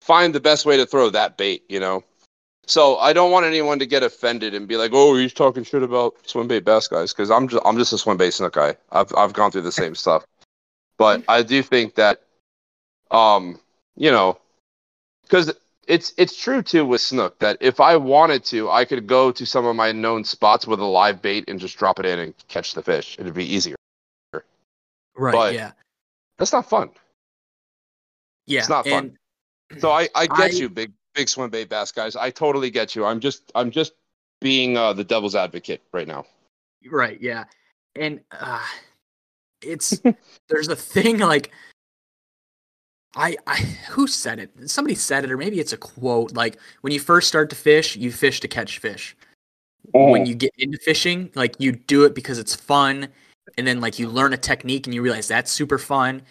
find 0.00 0.34
the 0.34 0.40
best 0.40 0.64
way 0.64 0.78
to 0.78 0.86
throw 0.86 1.10
that 1.10 1.36
bait, 1.36 1.64
you 1.68 1.78
know. 1.78 2.02
So 2.66 2.96
I 2.96 3.12
don't 3.12 3.30
want 3.30 3.44
anyone 3.44 3.78
to 3.78 3.84
get 3.84 4.02
offended 4.02 4.54
and 4.54 4.66
be 4.66 4.78
like, 4.78 4.92
"Oh, 4.94 5.14
he's 5.16 5.34
talking 5.34 5.64
shit 5.64 5.82
about 5.82 6.14
swim 6.26 6.48
bait 6.48 6.64
bass 6.64 6.88
guys," 6.88 7.12
because 7.12 7.30
I'm 7.30 7.46
just 7.46 7.62
I'm 7.66 7.76
just 7.76 7.92
a 7.92 7.98
swim 7.98 8.16
bait 8.16 8.30
snook 8.30 8.54
guy. 8.54 8.74
I've 8.90 9.14
I've 9.18 9.34
gone 9.34 9.50
through 9.50 9.62
the 9.62 9.70
same 9.70 9.94
stuff, 9.94 10.24
but 10.98 11.24
I 11.28 11.42
do 11.42 11.62
think 11.62 11.94
that, 11.96 12.22
um, 13.10 13.60
you 13.96 14.10
know, 14.10 14.38
because 15.22 15.52
it's 15.86 16.12
it's 16.16 16.36
true 16.36 16.62
too 16.62 16.84
with 16.84 17.00
snook 17.00 17.38
that 17.38 17.58
if 17.60 17.80
I 17.80 17.96
wanted 17.96 18.44
to, 18.46 18.70
I 18.70 18.84
could 18.84 19.06
go 19.06 19.30
to 19.32 19.46
some 19.46 19.64
of 19.66 19.76
my 19.76 19.92
known 19.92 20.24
spots 20.24 20.66
with 20.66 20.80
a 20.80 20.84
live 20.84 21.22
bait 21.22 21.44
and 21.48 21.60
just 21.60 21.76
drop 21.78 22.00
it 22.00 22.06
in 22.06 22.18
and 22.18 22.34
catch 22.48 22.74
the 22.74 22.82
fish. 22.82 23.16
It'd 23.18 23.34
be 23.34 23.44
easier. 23.44 23.76
Right. 25.16 25.32
But- 25.32 25.54
yeah. 25.54 25.72
That's 26.38 26.52
not 26.52 26.68
fun. 26.68 26.90
Yeah. 28.46 28.60
it's 28.60 28.68
not 28.68 28.86
fun. 28.86 29.16
So 29.78 29.90
I, 29.90 30.08
I 30.14 30.26
get 30.26 30.38
I- 30.38 30.46
you, 30.48 30.68
big 30.68 30.92
big 31.14 31.28
swim 31.28 31.50
bait 31.50 31.68
bass 31.68 31.92
guys. 31.92 32.14
I 32.14 32.30
totally 32.30 32.70
get 32.70 32.94
you. 32.94 33.04
I'm 33.04 33.20
just 33.20 33.50
I'm 33.54 33.70
just 33.70 33.94
being 34.40 34.76
uh, 34.76 34.92
the 34.92 35.02
devil's 35.04 35.34
advocate 35.34 35.82
right 35.92 36.06
now. 36.06 36.26
Right, 36.90 37.20
yeah. 37.20 37.44
And 37.96 38.20
uh 38.30 38.62
it's 39.66 40.00
there's 40.48 40.68
a 40.68 40.76
thing 40.76 41.18
like 41.18 41.50
I 43.14 43.36
I 43.46 43.56
who 43.90 44.06
said 44.06 44.38
it? 44.38 44.70
Somebody 44.70 44.94
said 44.94 45.24
it 45.24 45.30
or 45.30 45.36
maybe 45.36 45.60
it's 45.60 45.72
a 45.72 45.76
quote 45.76 46.32
like 46.32 46.58
when 46.80 46.92
you 46.92 47.00
first 47.00 47.28
start 47.28 47.50
to 47.50 47.56
fish, 47.56 47.96
you 47.96 48.12
fish 48.12 48.40
to 48.40 48.48
catch 48.48 48.78
fish. 48.78 49.16
When 49.92 50.24
mm. 50.24 50.26
you 50.26 50.34
get 50.34 50.52
into 50.58 50.78
fishing, 50.78 51.30
like 51.34 51.54
you 51.58 51.72
do 51.72 52.04
it 52.04 52.14
because 52.14 52.38
it's 52.38 52.54
fun 52.54 53.08
and 53.56 53.66
then 53.66 53.80
like 53.80 53.98
you 53.98 54.08
learn 54.08 54.32
a 54.32 54.36
technique 54.36 54.86
and 54.86 54.94
you 54.94 55.02
realize 55.02 55.28
that's 55.28 55.52
super 55.52 55.78
fun. 55.78 56.22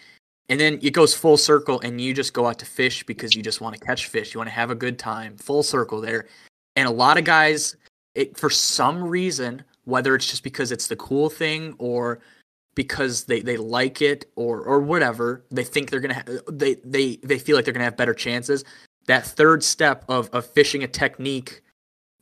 And 0.48 0.60
then 0.60 0.78
it 0.82 0.92
goes 0.92 1.14
full 1.14 1.36
circle 1.36 1.80
and 1.80 2.00
you 2.00 2.14
just 2.14 2.32
go 2.32 2.46
out 2.46 2.58
to 2.60 2.66
fish 2.66 3.04
because 3.04 3.34
you 3.34 3.42
just 3.42 3.60
want 3.60 3.76
to 3.76 3.84
catch 3.84 4.06
fish. 4.06 4.32
You 4.32 4.38
want 4.38 4.48
to 4.48 4.54
have 4.54 4.70
a 4.70 4.76
good 4.76 4.98
time. 4.98 5.36
Full 5.38 5.62
circle 5.62 6.00
there. 6.00 6.26
And 6.76 6.86
a 6.86 6.92
lot 6.92 7.18
of 7.18 7.24
guys 7.24 7.76
it 8.16 8.36
for 8.36 8.50
some 8.50 9.04
reason, 9.04 9.62
whether 9.84 10.14
it's 10.14 10.28
just 10.28 10.42
because 10.42 10.72
it's 10.72 10.88
the 10.88 10.96
cool 10.96 11.30
thing 11.30 11.74
or 11.78 12.20
because 12.76 13.24
they, 13.24 13.40
they 13.40 13.56
like 13.56 14.00
it 14.00 14.30
or 14.36 14.60
or 14.60 14.78
whatever, 14.78 15.44
they 15.50 15.64
think 15.64 15.90
they're 15.90 15.98
gonna 15.98 16.14
ha- 16.14 16.40
they 16.48 16.74
they 16.84 17.16
they 17.24 17.38
feel 17.38 17.56
like 17.56 17.64
they're 17.64 17.74
gonna 17.74 17.84
have 17.84 17.96
better 17.96 18.14
chances. 18.14 18.64
That 19.06 19.26
third 19.26 19.64
step 19.64 20.04
of 20.08 20.30
of 20.30 20.46
fishing 20.46 20.84
a 20.84 20.88
technique 20.88 21.62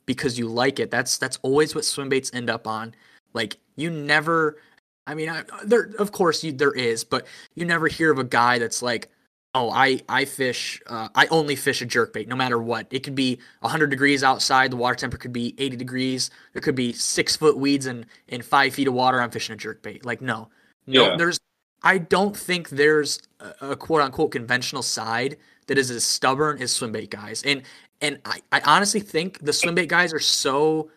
because 0.07 0.39
you 0.39 0.47
like 0.47 0.79
it, 0.79 0.89
that's 0.89 1.19
that's 1.19 1.37
always 1.43 1.75
what 1.75 1.85
swim 1.85 2.09
baits 2.09 2.31
end 2.33 2.49
up 2.49 2.65
on. 2.65 2.95
Like 3.33 3.57
you 3.75 3.91
never, 3.91 4.57
I 5.05 5.13
mean, 5.13 5.29
I, 5.29 5.43
there 5.65 5.91
of 5.99 6.11
course 6.11 6.43
you 6.43 6.51
there 6.51 6.71
is, 6.71 7.03
but 7.03 7.27
you 7.53 7.65
never 7.65 7.87
hear 7.87 8.11
of 8.11 8.17
a 8.17 8.23
guy 8.23 8.57
that's 8.57 8.81
like, 8.81 9.09
oh, 9.55 9.71
I 9.71 10.01
I 10.09 10.25
fish, 10.25 10.81
uh, 10.87 11.09
I 11.15 11.27
only 11.27 11.55
fish 11.55 11.81
a 11.81 11.87
jerk 11.87 12.13
bait, 12.13 12.27
no 12.27 12.35
matter 12.37 12.59
what. 12.61 12.87
It 12.91 13.03
could 13.03 13.15
be 13.15 13.39
100 13.61 13.89
degrees 13.89 14.23
outside, 14.23 14.71
the 14.71 14.77
water 14.77 14.95
temperature 14.95 15.21
could 15.23 15.33
be 15.33 15.55
80 15.57 15.77
degrees. 15.77 16.31
There 16.53 16.61
could 16.61 16.75
be 16.75 16.93
six 16.93 17.35
foot 17.37 17.57
weeds 17.57 17.87
and 17.87 18.05
in 18.29 18.43
five 18.43 18.75
feet 18.75 18.87
of 18.89 18.93
water. 18.95 19.21
I'm 19.21 19.31
fishing 19.31 19.55
a 19.55 19.57
jerk 19.57 19.81
bait. 19.83 20.05
Like 20.05 20.21
no, 20.21 20.49
no, 20.87 21.11
Yeah. 21.11 21.17
there's. 21.17 21.39
I 21.83 21.99
don't 21.99 22.35
think 22.37 22.69
there's 22.69 23.19
a, 23.39 23.71
a 23.71 23.75
quote 23.77 24.01
unquote 24.01 24.31
conventional 24.31 24.83
side 24.83 25.37
that 25.67 25.77
is 25.77 25.91
as 25.91 26.03
stubborn 26.05 26.61
as 26.61 26.71
swim 26.71 26.91
bait 26.91 27.09
guys, 27.11 27.43
and 27.43 27.63
and 28.01 28.19
I, 28.25 28.41
I 28.51 28.61
honestly 28.65 28.99
think 29.01 29.39
the 29.43 29.53
swim 29.53 29.75
bait 29.75 29.89
guys 29.89 30.13
are 30.13 30.19
so 30.19 30.91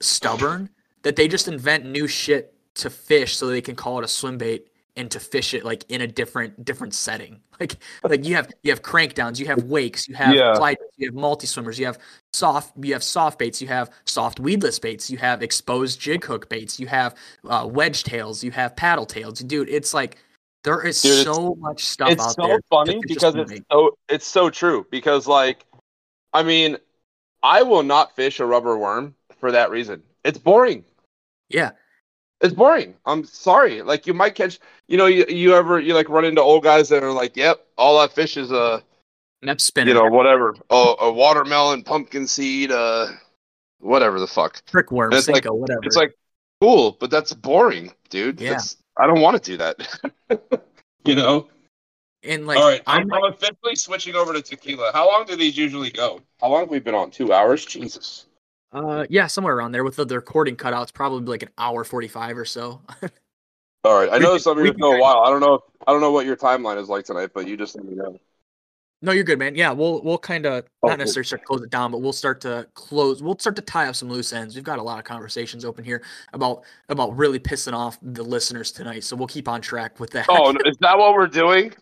stubborn 0.00 0.70
that 1.02 1.16
they 1.16 1.28
just 1.28 1.48
invent 1.48 1.86
new 1.86 2.06
shit 2.08 2.54
to 2.74 2.90
fish 2.90 3.36
so 3.36 3.46
they 3.48 3.60
can 3.60 3.76
call 3.76 3.98
it 3.98 4.04
a 4.04 4.08
swim 4.08 4.38
bait 4.38 4.68
and 4.96 5.10
to 5.10 5.18
fish 5.20 5.54
it 5.54 5.64
like 5.64 5.84
in 5.88 6.00
a 6.02 6.06
different 6.06 6.64
different 6.64 6.94
setting. 6.94 7.40
Like 7.60 7.76
like 8.02 8.24
you 8.26 8.34
have 8.34 8.50
you 8.64 8.72
have 8.72 8.82
crank 8.82 9.14
downs, 9.14 9.38
you 9.38 9.46
have 9.46 9.62
wakes, 9.64 10.08
you 10.08 10.16
have 10.16 10.36
Yeah. 10.36 10.52
fly, 10.52 10.76
you 10.96 11.06
have 11.08 11.14
multi 11.14 11.46
swimmers, 11.46 11.78
you 11.78 11.86
have 11.86 11.96
soft 12.32 12.72
you 12.82 12.92
have 12.92 13.04
soft 13.04 13.38
baits, 13.38 13.62
you 13.62 13.68
have 13.68 13.90
soft 14.04 14.40
weedless 14.40 14.80
baits, 14.80 15.08
you 15.08 15.18
have 15.18 15.42
exposed 15.42 16.00
jig 16.00 16.24
hook 16.24 16.48
baits, 16.48 16.80
you 16.80 16.88
have 16.88 17.14
uh, 17.48 17.68
wedge 17.70 18.02
tails, 18.02 18.42
you 18.42 18.50
have 18.50 18.74
paddle 18.74 19.06
tails. 19.06 19.38
Dude, 19.40 19.68
it's 19.68 19.94
like 19.94 20.16
there 20.64 20.84
is 20.84 21.00
Dude, 21.00 21.26
so 21.26 21.54
much 21.54 21.84
stuff 21.84 22.10
it's 22.10 22.24
out 22.24 22.34
so 22.34 22.42
there. 22.42 22.58
to 22.58 22.62
funny 22.68 23.04
because 23.06 23.36
it's 23.36 23.50
bait. 23.50 23.62
so 23.70 23.96
it's 24.08 24.26
so 24.26 24.50
true 24.50 24.86
because 24.90 25.26
like 25.28 25.64
I 26.32 26.42
mean 26.42 26.78
I 27.42 27.62
will 27.62 27.82
not 27.84 28.16
fish 28.16 28.40
a 28.40 28.46
rubber 28.46 28.78
worm 28.78 29.14
for 29.38 29.52
that 29.52 29.70
reason. 29.70 30.02
It's 30.24 30.38
boring. 30.38 30.84
yeah, 31.48 31.72
It's 32.42 32.52
boring. 32.52 32.94
I'm 33.06 33.24
sorry. 33.24 33.82
Like 33.82 34.06
you 34.06 34.14
might 34.14 34.34
catch 34.34 34.58
you 34.88 34.98
know 34.98 35.06
you, 35.06 35.24
you 35.28 35.54
ever 35.54 35.78
you 35.80 35.94
like 35.94 36.08
run 36.08 36.24
into 36.24 36.40
old 36.42 36.64
guys 36.64 36.88
that 36.88 37.02
are 37.04 37.12
like, 37.12 37.36
"Yep, 37.36 37.64
all 37.78 37.98
I 37.98 38.08
fish 38.08 38.36
is 38.36 38.50
a 38.50 38.82
Mepps 39.44 39.60
spinner, 39.62 39.88
you 39.88 39.94
know 39.94 40.06
whatever, 40.06 40.54
a, 40.70 40.94
a 41.00 41.12
watermelon, 41.12 41.82
pumpkin 41.84 42.26
seed, 42.26 42.72
uh 42.72 43.06
whatever 43.78 44.18
the 44.18 44.26
fuck." 44.26 44.64
trick 44.66 44.90
worm, 44.90 45.12
and 45.12 45.18
it's 45.18 45.28
like- 45.28 45.44
Senko, 45.44 45.54
whatever. 45.56 45.80
It's 45.84 45.96
like 45.96 46.14
cool, 46.60 46.96
but 47.00 47.10
that's 47.10 47.32
boring, 47.32 47.92
dude. 48.10 48.40
Yeah. 48.40 48.50
That's, 48.50 48.76
I 48.96 49.06
don't 49.06 49.20
want 49.20 49.42
to 49.42 49.50
do 49.50 49.56
that. 49.58 50.64
you 51.04 51.14
know. 51.14 51.48
and 52.24 52.46
like 52.46 52.58
All 52.58 52.68
right, 52.68 52.82
I'm 52.88 53.12
I'm, 53.12 53.24
I'm 53.24 53.32
officially 53.32 53.76
switching 53.76 54.16
over 54.16 54.32
to 54.32 54.42
tequila. 54.42 54.90
How 54.92 55.08
long 55.10 55.26
do 55.26 55.36
these 55.36 55.56
usually 55.56 55.90
go? 55.90 56.20
How 56.40 56.48
long 56.48 56.60
have 56.62 56.70
we 56.70 56.80
been 56.80 56.94
on? 56.94 57.12
Two 57.12 57.32
hours? 57.32 57.64
Jesus. 57.64 58.26
Uh, 58.72 59.06
yeah, 59.10 59.26
somewhere 59.26 59.54
around 59.54 59.72
there 59.72 59.84
with 59.84 59.96
the, 59.96 60.04
the 60.06 60.16
recording 60.16 60.56
cutouts, 60.56 60.92
probably 60.94 61.26
like 61.30 61.42
an 61.42 61.50
hour 61.58 61.84
forty-five 61.84 62.36
or 62.38 62.44
so. 62.44 62.80
All 63.84 63.98
right, 63.98 64.08
I 64.12 64.18
know 64.18 64.32
can- 64.32 64.40
some 64.40 64.58
of 64.58 64.64
you 64.64 64.72
know 64.74 64.92
a 64.94 65.00
while. 65.00 65.22
I 65.24 65.30
don't 65.30 65.40
know. 65.40 65.60
I 65.86 65.92
don't 65.92 66.00
know 66.00 66.12
what 66.12 66.24
your 66.26 66.36
timeline 66.36 66.80
is 66.80 66.88
like 66.88 67.04
tonight, 67.04 67.30
but 67.34 67.46
you 67.46 67.56
just 67.56 67.74
let 67.76 67.84
me 67.84 67.94
know. 67.94 68.18
No, 69.04 69.10
you're 69.10 69.24
good, 69.24 69.38
man. 69.40 69.56
Yeah, 69.56 69.72
we'll 69.72 70.00
we'll 70.02 70.16
kind 70.16 70.46
of 70.46 70.64
Oh, 70.84 70.88
not 70.88 70.98
necessarily 71.00 71.26
start 71.26 71.42
to 71.42 71.46
close 71.46 71.60
it 71.62 71.70
down, 71.70 71.90
but 71.90 71.98
we'll 72.00 72.12
start 72.12 72.40
to 72.42 72.68
close. 72.74 73.20
We'll 73.20 73.36
start 73.38 73.56
to 73.56 73.62
tie 73.62 73.88
up 73.88 73.96
some 73.96 74.08
loose 74.08 74.32
ends. 74.32 74.54
We've 74.54 74.62
got 74.62 74.78
a 74.78 74.82
lot 74.82 75.00
of 75.00 75.04
conversations 75.04 75.64
open 75.64 75.84
here 75.84 76.02
about 76.32 76.62
about 76.88 77.16
really 77.16 77.40
pissing 77.40 77.72
off 77.72 77.98
the 78.00 78.22
listeners 78.22 78.70
tonight, 78.70 79.02
so 79.02 79.16
we'll 79.16 79.26
keep 79.26 79.48
on 79.48 79.60
track 79.60 79.98
with 79.98 80.10
that. 80.10 80.26
Oh, 80.28 80.50
is 80.64 80.76
that 80.80 80.96
what 80.96 81.14
we're 81.14 81.26
doing? 81.26 81.72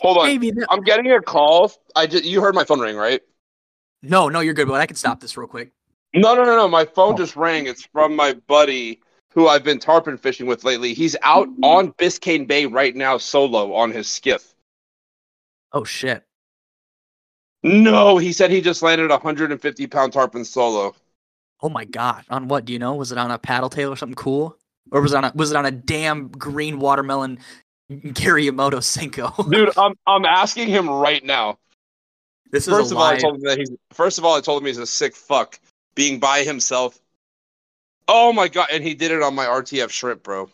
Hold 0.00 0.18
on. 0.18 0.26
maybe. 0.26 0.50
that- 0.50 0.66
I'm 0.70 0.82
getting 0.82 1.12
a 1.12 1.20
call. 1.20 1.70
I 1.94 2.06
just 2.06 2.24
you 2.24 2.40
heard 2.40 2.54
my 2.54 2.64
phone 2.64 2.80
ring, 2.80 2.96
right? 2.96 3.20
No, 4.04 4.28
no, 4.28 4.40
you're 4.40 4.54
good, 4.54 4.68
but 4.68 4.80
I 4.80 4.86
can 4.86 4.96
stop 4.96 5.20
this 5.20 5.36
real 5.36 5.48
quick. 5.48 5.72
No, 6.14 6.34
no, 6.34 6.44
no, 6.44 6.56
no. 6.56 6.68
My 6.68 6.84
phone 6.84 7.14
Oh. 7.14 7.16
just 7.16 7.36
rang. 7.36 7.66
It's 7.66 7.86
from 7.86 8.14
my 8.14 8.34
buddy 8.46 9.00
who 9.30 9.48
I've 9.48 9.64
been 9.64 9.80
tarpon 9.80 10.16
fishing 10.16 10.46
with 10.46 10.62
lately. 10.64 10.94
He's 10.94 11.16
out 11.22 11.48
mm-hmm. 11.48 11.64
on 11.64 11.92
Biscayne 11.94 12.46
Bay 12.46 12.66
right 12.66 12.94
now, 12.94 13.18
solo 13.18 13.74
on 13.74 13.90
his 13.90 14.08
skiff. 14.08 14.54
Oh 15.72 15.84
shit. 15.84 16.22
No, 17.64 18.18
he 18.18 18.32
said 18.32 18.50
he 18.50 18.60
just 18.60 18.82
landed 18.82 19.10
a 19.10 19.14
150 19.14 19.86
pound 19.88 20.12
tarpon 20.12 20.44
solo. 20.44 20.94
Oh 21.62 21.68
my 21.68 21.84
god. 21.84 22.24
On 22.30 22.46
what? 22.46 22.66
Do 22.66 22.72
you 22.72 22.78
know? 22.78 22.94
Was 22.94 23.10
it 23.10 23.18
on 23.18 23.30
a 23.30 23.38
paddle 23.38 23.70
tail 23.70 23.90
or 23.90 23.96
something 23.96 24.14
cool? 24.14 24.56
Or 24.92 25.00
was 25.00 25.12
it 25.12 25.16
on 25.16 25.24
a 25.24 25.32
was 25.34 25.50
it 25.50 25.56
on 25.56 25.66
a 25.66 25.70
damn 25.70 26.28
green 26.28 26.78
watermelon 26.78 27.38
Gary 28.12 28.46
Yamamoto 28.46 28.78
Senko? 28.78 29.50
Dude, 29.50 29.76
I'm 29.76 29.94
I'm 30.06 30.24
asking 30.24 30.68
him 30.68 30.88
right 30.88 31.24
now. 31.24 31.58
This 32.54 32.66
First 32.66 32.92
a 32.92 32.94
of 32.94 33.00
all, 33.00 33.06
I 33.08 33.16
told 33.18 33.34
him 33.34 33.40
that 33.42 33.58
he's 33.58 33.70
first 33.92 34.16
of 34.16 34.24
all 34.24 34.36
I 34.36 34.40
told 34.40 34.62
him 34.62 34.66
he's 34.68 34.78
a 34.78 34.86
sick 34.86 35.16
fuck 35.16 35.58
being 35.96 36.20
by 36.20 36.44
himself. 36.44 37.00
Oh 38.06 38.32
my 38.32 38.46
god, 38.46 38.68
and 38.70 38.84
he 38.84 38.94
did 38.94 39.10
it 39.10 39.22
on 39.22 39.34
my 39.34 39.44
RTF 39.44 39.90
shrimp, 39.90 40.22
bro. 40.22 40.48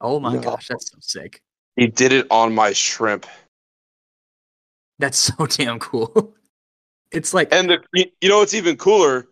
oh 0.00 0.18
my 0.18 0.34
No. 0.34 0.40
gosh, 0.40 0.66
that's 0.66 0.90
so 0.90 0.98
sick. 1.00 1.40
He 1.76 1.86
did 1.86 2.10
it 2.10 2.26
on 2.32 2.52
my 2.52 2.72
shrimp. 2.72 3.26
That's 4.98 5.18
so 5.38 5.46
damn 5.46 5.78
cool. 5.78 6.34
It's 7.12 7.34
like 7.34 7.52
And 7.52 7.68
the 7.70 7.82
you 7.92 8.04
you 8.20 8.28
know 8.28 8.38
what's 8.38 8.54
even 8.54 8.76
cooler 8.76 9.26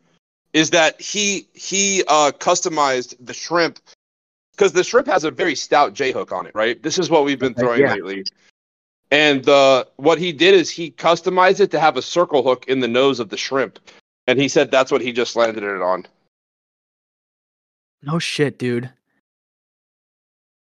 is 0.52 0.70
that 0.70 1.00
he 1.00 1.46
he 1.54 2.02
uh 2.08 2.32
customized 2.38 3.14
the 3.20 3.32
shrimp 3.32 3.78
because 4.52 4.72
the 4.72 4.82
shrimp 4.82 5.06
has 5.06 5.22
a 5.22 5.30
very 5.30 5.54
stout 5.54 5.94
J 5.94 6.10
hook 6.10 6.32
on 6.32 6.44
it, 6.46 6.54
right? 6.56 6.82
This 6.82 6.98
is 6.98 7.08
what 7.08 7.24
we've 7.24 7.38
been 7.38 7.54
throwing 7.54 7.82
yeah. 7.82 7.94
lately. 7.94 8.24
And 9.10 9.48
uh, 9.48 9.84
what 9.96 10.18
he 10.18 10.32
did 10.32 10.54
is 10.54 10.70
he 10.70 10.90
customized 10.90 11.60
it 11.60 11.70
to 11.70 11.80
have 11.80 11.96
a 11.96 12.02
circle 12.02 12.42
hook 12.42 12.66
in 12.68 12.80
the 12.80 12.88
nose 12.88 13.20
of 13.20 13.30
the 13.30 13.38
shrimp, 13.38 13.78
and 14.26 14.38
he 14.38 14.48
said 14.48 14.70
that's 14.70 14.92
what 14.92 15.00
he 15.00 15.12
just 15.12 15.34
landed 15.34 15.62
it 15.62 15.80
on. 15.80 16.06
No 18.02 18.18
shit, 18.18 18.58
dude. 18.58 18.90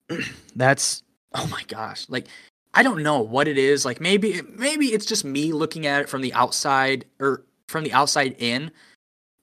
That's 0.55 1.03
oh 1.34 1.47
my 1.47 1.64
gosh. 1.68 2.05
Like 2.09 2.27
I 2.73 2.84
don't 2.84 3.03
know 3.03 3.19
what 3.19 3.47
it 3.47 3.57
is. 3.57 3.85
Like 3.85 3.99
maybe 3.99 4.41
maybe 4.53 4.88
it's 4.88 5.05
just 5.05 5.26
me 5.26 5.51
looking 5.51 5.85
at 5.85 6.01
it 6.01 6.09
from 6.09 6.22
the 6.22 6.34
outside 6.34 7.05
or 7.19 7.43
from 7.68 7.84
the 7.84 7.93
outside 7.93 8.35
in. 8.39 8.72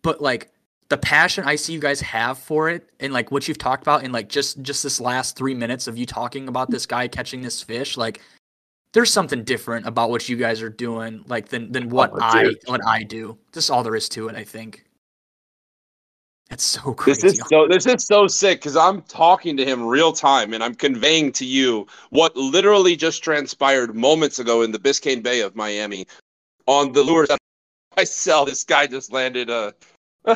But 0.03 0.23
like 0.23 0.51
the 0.89 0.97
passion 0.97 1.45
I 1.45 1.57
see 1.57 1.73
you 1.73 1.81
guys 1.81 2.01
have 2.01 2.39
for 2.39 2.69
it 2.69 2.89
and 3.01 3.13
like 3.13 3.31
what 3.31 3.49
you've 3.49 3.59
talked 3.59 3.83
about 3.83 4.05
in 4.05 4.13
like 4.13 4.29
just 4.29 4.63
just 4.63 4.83
this 4.83 5.01
last 5.01 5.37
3 5.37 5.55
minutes 5.55 5.87
of 5.87 5.97
you 5.97 6.07
talking 6.07 6.47
about 6.47 6.71
this 6.71 6.87
guy 6.87 7.09
catching 7.09 7.41
this 7.41 7.63
fish 7.63 7.97
like 7.97 8.21
there's 8.95 9.13
something 9.13 9.43
different 9.43 9.87
about 9.87 10.09
what 10.09 10.29
you 10.29 10.37
guys 10.37 10.63
are 10.63 10.71
doing 10.71 11.25
like 11.27 11.49
than 11.49 11.71
than 11.71 11.91
what 11.91 12.11
Oh, 12.15 12.19
I 12.21 12.45
dude. 12.45 12.59
what 12.67 12.81
I 12.87 13.03
do. 13.03 13.37
That's 13.53 13.69
all 13.69 13.83
there 13.83 13.97
is 13.97 14.09
to 14.11 14.29
it, 14.29 14.37
I 14.37 14.45
think. 14.45 14.85
That's 16.49 16.65
so 16.65 16.95
crazy. 16.95 17.23
This 17.23 17.35
is 17.35 17.47
so 17.49 17.67
this 17.69 17.87
is 17.87 18.07
so 18.07 18.27
sick 18.29 18.61
because 18.61 18.77
I'm 18.77 19.03
talking 19.03 19.57
to 19.57 19.65
him 19.65 19.85
real 19.85 20.13
time 20.13 20.55
and 20.55 20.63
I'm 20.63 20.75
conveying 20.75 21.33
to 21.33 21.45
you 21.45 21.87
what 22.11 22.37
literally 22.37 22.97
just 22.97 23.23
transpired 23.23 23.95
moments 23.97 24.39
ago 24.39 24.63
in 24.63 24.71
the 24.71 24.79
Biscayne 24.79 25.23
Bay 25.23 25.41
of 25.41 25.57
Miami 25.57 26.07
on 26.67 26.93
the 26.93 27.03
lures 27.03 27.29
that 27.31 27.39
I 27.97 28.05
sell. 28.05 28.45
This 28.45 28.63
guy 28.63 28.87
just 28.87 29.13
landed 29.13 29.51
a 29.51 29.75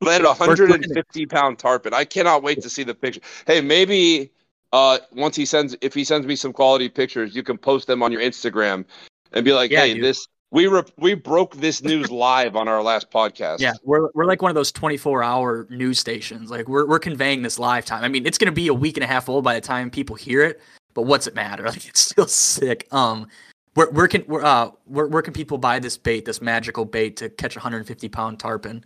landed 0.00 0.26
a 0.26 0.34
150 0.34 1.26
pound 1.26 1.60
tarpon. 1.60 1.94
I 1.94 2.04
cannot 2.04 2.42
wait 2.42 2.62
to 2.62 2.68
see 2.68 2.82
the 2.82 2.94
picture. 2.94 3.20
Hey, 3.46 3.60
maybe 3.60 4.32
uh 4.76 4.98
once 5.12 5.34
he 5.34 5.46
sends 5.46 5.74
if 5.80 5.94
he 5.94 6.04
sends 6.04 6.26
me 6.26 6.36
some 6.36 6.52
quality 6.52 6.88
pictures, 6.88 7.34
you 7.34 7.42
can 7.42 7.56
post 7.56 7.86
them 7.86 8.02
on 8.02 8.12
your 8.12 8.20
Instagram 8.20 8.84
and 9.32 9.44
be 9.44 9.52
like, 9.52 9.70
Yeah, 9.70 9.80
hey, 9.80 9.94
dude. 9.94 10.04
this 10.04 10.28
we 10.50 10.66
re- 10.66 10.82
we 10.98 11.14
broke 11.14 11.56
this 11.56 11.82
news 11.82 12.10
live 12.10 12.56
on 12.56 12.68
our 12.68 12.82
last 12.82 13.10
podcast. 13.10 13.60
Yeah, 13.60 13.72
we're 13.82 14.10
we're 14.14 14.26
like 14.26 14.42
one 14.42 14.50
of 14.50 14.54
those 14.54 14.70
24 14.72 15.22
hour 15.22 15.66
news 15.70 15.98
stations. 15.98 16.50
Like 16.50 16.68
we're 16.68 16.86
we're 16.86 16.98
conveying 16.98 17.42
this 17.42 17.58
live 17.58 17.84
time. 17.84 18.04
I 18.04 18.08
mean, 18.08 18.26
it's 18.26 18.38
gonna 18.38 18.52
be 18.52 18.68
a 18.68 18.74
week 18.74 18.96
and 18.96 19.04
a 19.04 19.06
half 19.06 19.28
old 19.28 19.44
by 19.44 19.54
the 19.54 19.60
time 19.60 19.90
people 19.90 20.14
hear 20.14 20.42
it, 20.42 20.60
but 20.94 21.02
what's 21.02 21.26
it 21.26 21.34
matter? 21.34 21.64
Like 21.68 21.86
it's 21.88 22.00
still 22.00 22.28
sick. 22.28 22.86
Um, 22.92 23.26
where 23.74 23.90
where 23.90 24.08
can 24.08 24.22
where 24.22 24.44
uh 24.44 24.70
where 24.84 25.06
where 25.06 25.22
can 25.22 25.32
people 25.32 25.58
buy 25.58 25.78
this 25.78 25.96
bait, 25.96 26.24
this 26.26 26.40
magical 26.42 26.84
bait 26.84 27.16
to 27.16 27.28
catch 27.30 27.56
a 27.56 27.58
150 27.58 28.08
pound 28.08 28.38
tarpon? 28.38 28.84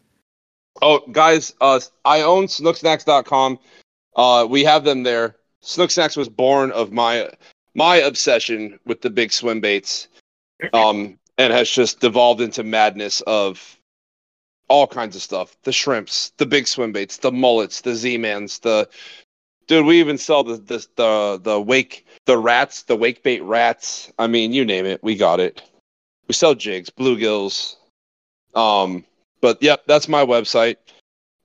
Oh, 0.82 1.00
guys, 1.12 1.52
uh, 1.60 1.80
I 2.04 2.22
own 2.22 2.46
snooksnacks.com. 2.46 3.58
Uh, 4.16 4.46
we 4.48 4.64
have 4.64 4.84
them 4.84 5.02
there. 5.02 5.36
Snook 5.62 5.90
Snacks 5.90 6.16
was 6.16 6.28
born 6.28 6.70
of 6.72 6.92
my 6.92 7.30
my 7.74 7.96
obsession 7.96 8.78
with 8.86 9.00
the 9.02 9.10
big 9.10 9.32
swim 9.32 9.60
baits, 9.60 10.08
um, 10.72 11.18
and 11.38 11.52
has 11.52 11.70
just 11.70 12.00
devolved 12.00 12.40
into 12.40 12.64
madness 12.64 13.20
of 13.22 13.78
all 14.68 14.86
kinds 14.86 15.16
of 15.16 15.22
stuff. 15.22 15.56
The 15.62 15.72
shrimps, 15.72 16.32
the 16.38 16.46
big 16.46 16.66
swim 16.66 16.92
baits, 16.92 17.18
the 17.18 17.32
mullets, 17.32 17.80
the 17.82 17.94
Z-mans, 17.94 18.58
the 18.60 18.88
dude. 19.66 19.86
We 19.86 20.00
even 20.00 20.18
sell 20.18 20.42
the 20.44 20.56
the 20.56 20.86
the, 20.96 21.40
the 21.42 21.60
wake 21.60 22.06
the 22.26 22.38
rats, 22.38 22.82
the 22.82 22.96
wake 22.96 23.22
bait 23.22 23.42
rats. 23.42 24.12
I 24.18 24.26
mean, 24.26 24.52
you 24.52 24.64
name 24.64 24.86
it, 24.86 25.02
we 25.02 25.14
got 25.16 25.40
it. 25.40 25.62
We 26.28 26.34
sell 26.34 26.54
jigs, 26.54 26.90
bluegills. 26.90 27.76
Um, 28.54 29.04
but 29.40 29.62
yep, 29.62 29.82
that's 29.86 30.08
my 30.08 30.24
website, 30.24 30.76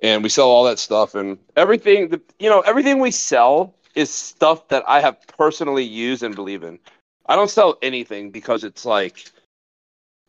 and 0.01 0.23
we 0.23 0.29
sell 0.29 0.49
all 0.49 0.63
that 0.65 0.79
stuff 0.79 1.15
and 1.15 1.37
everything. 1.55 2.09
The, 2.09 2.21
you 2.39 2.49
know, 2.49 2.61
everything 2.61 2.99
we 2.99 3.11
sell 3.11 3.75
is 3.95 4.09
stuff 4.09 4.67
that 4.67 4.83
I 4.87 5.01
have 5.01 5.17
personally 5.27 5.83
used 5.83 6.23
and 6.23 6.35
believe 6.35 6.63
in. 6.63 6.79
I 7.27 7.35
don't 7.35 7.49
sell 7.49 7.77
anything 7.81 8.29
because 8.29 8.63
it's 8.63 8.85
like, 8.85 9.31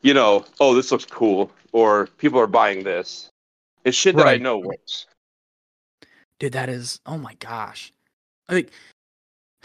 you 0.02 0.14
know, 0.14 0.44
oh, 0.60 0.74
this 0.74 0.92
looks 0.92 1.04
cool, 1.04 1.50
or 1.72 2.06
people 2.18 2.40
are 2.40 2.46
buying 2.46 2.84
this. 2.84 3.28
It's 3.84 3.96
shit 3.96 4.16
that 4.16 4.26
I 4.26 4.36
know 4.36 4.58
works. 4.58 5.06
Dude, 6.38 6.52
that 6.52 6.68
is 6.68 7.00
oh 7.06 7.18
my 7.18 7.34
gosh. 7.34 7.92
I 8.48 8.54
think 8.54 8.70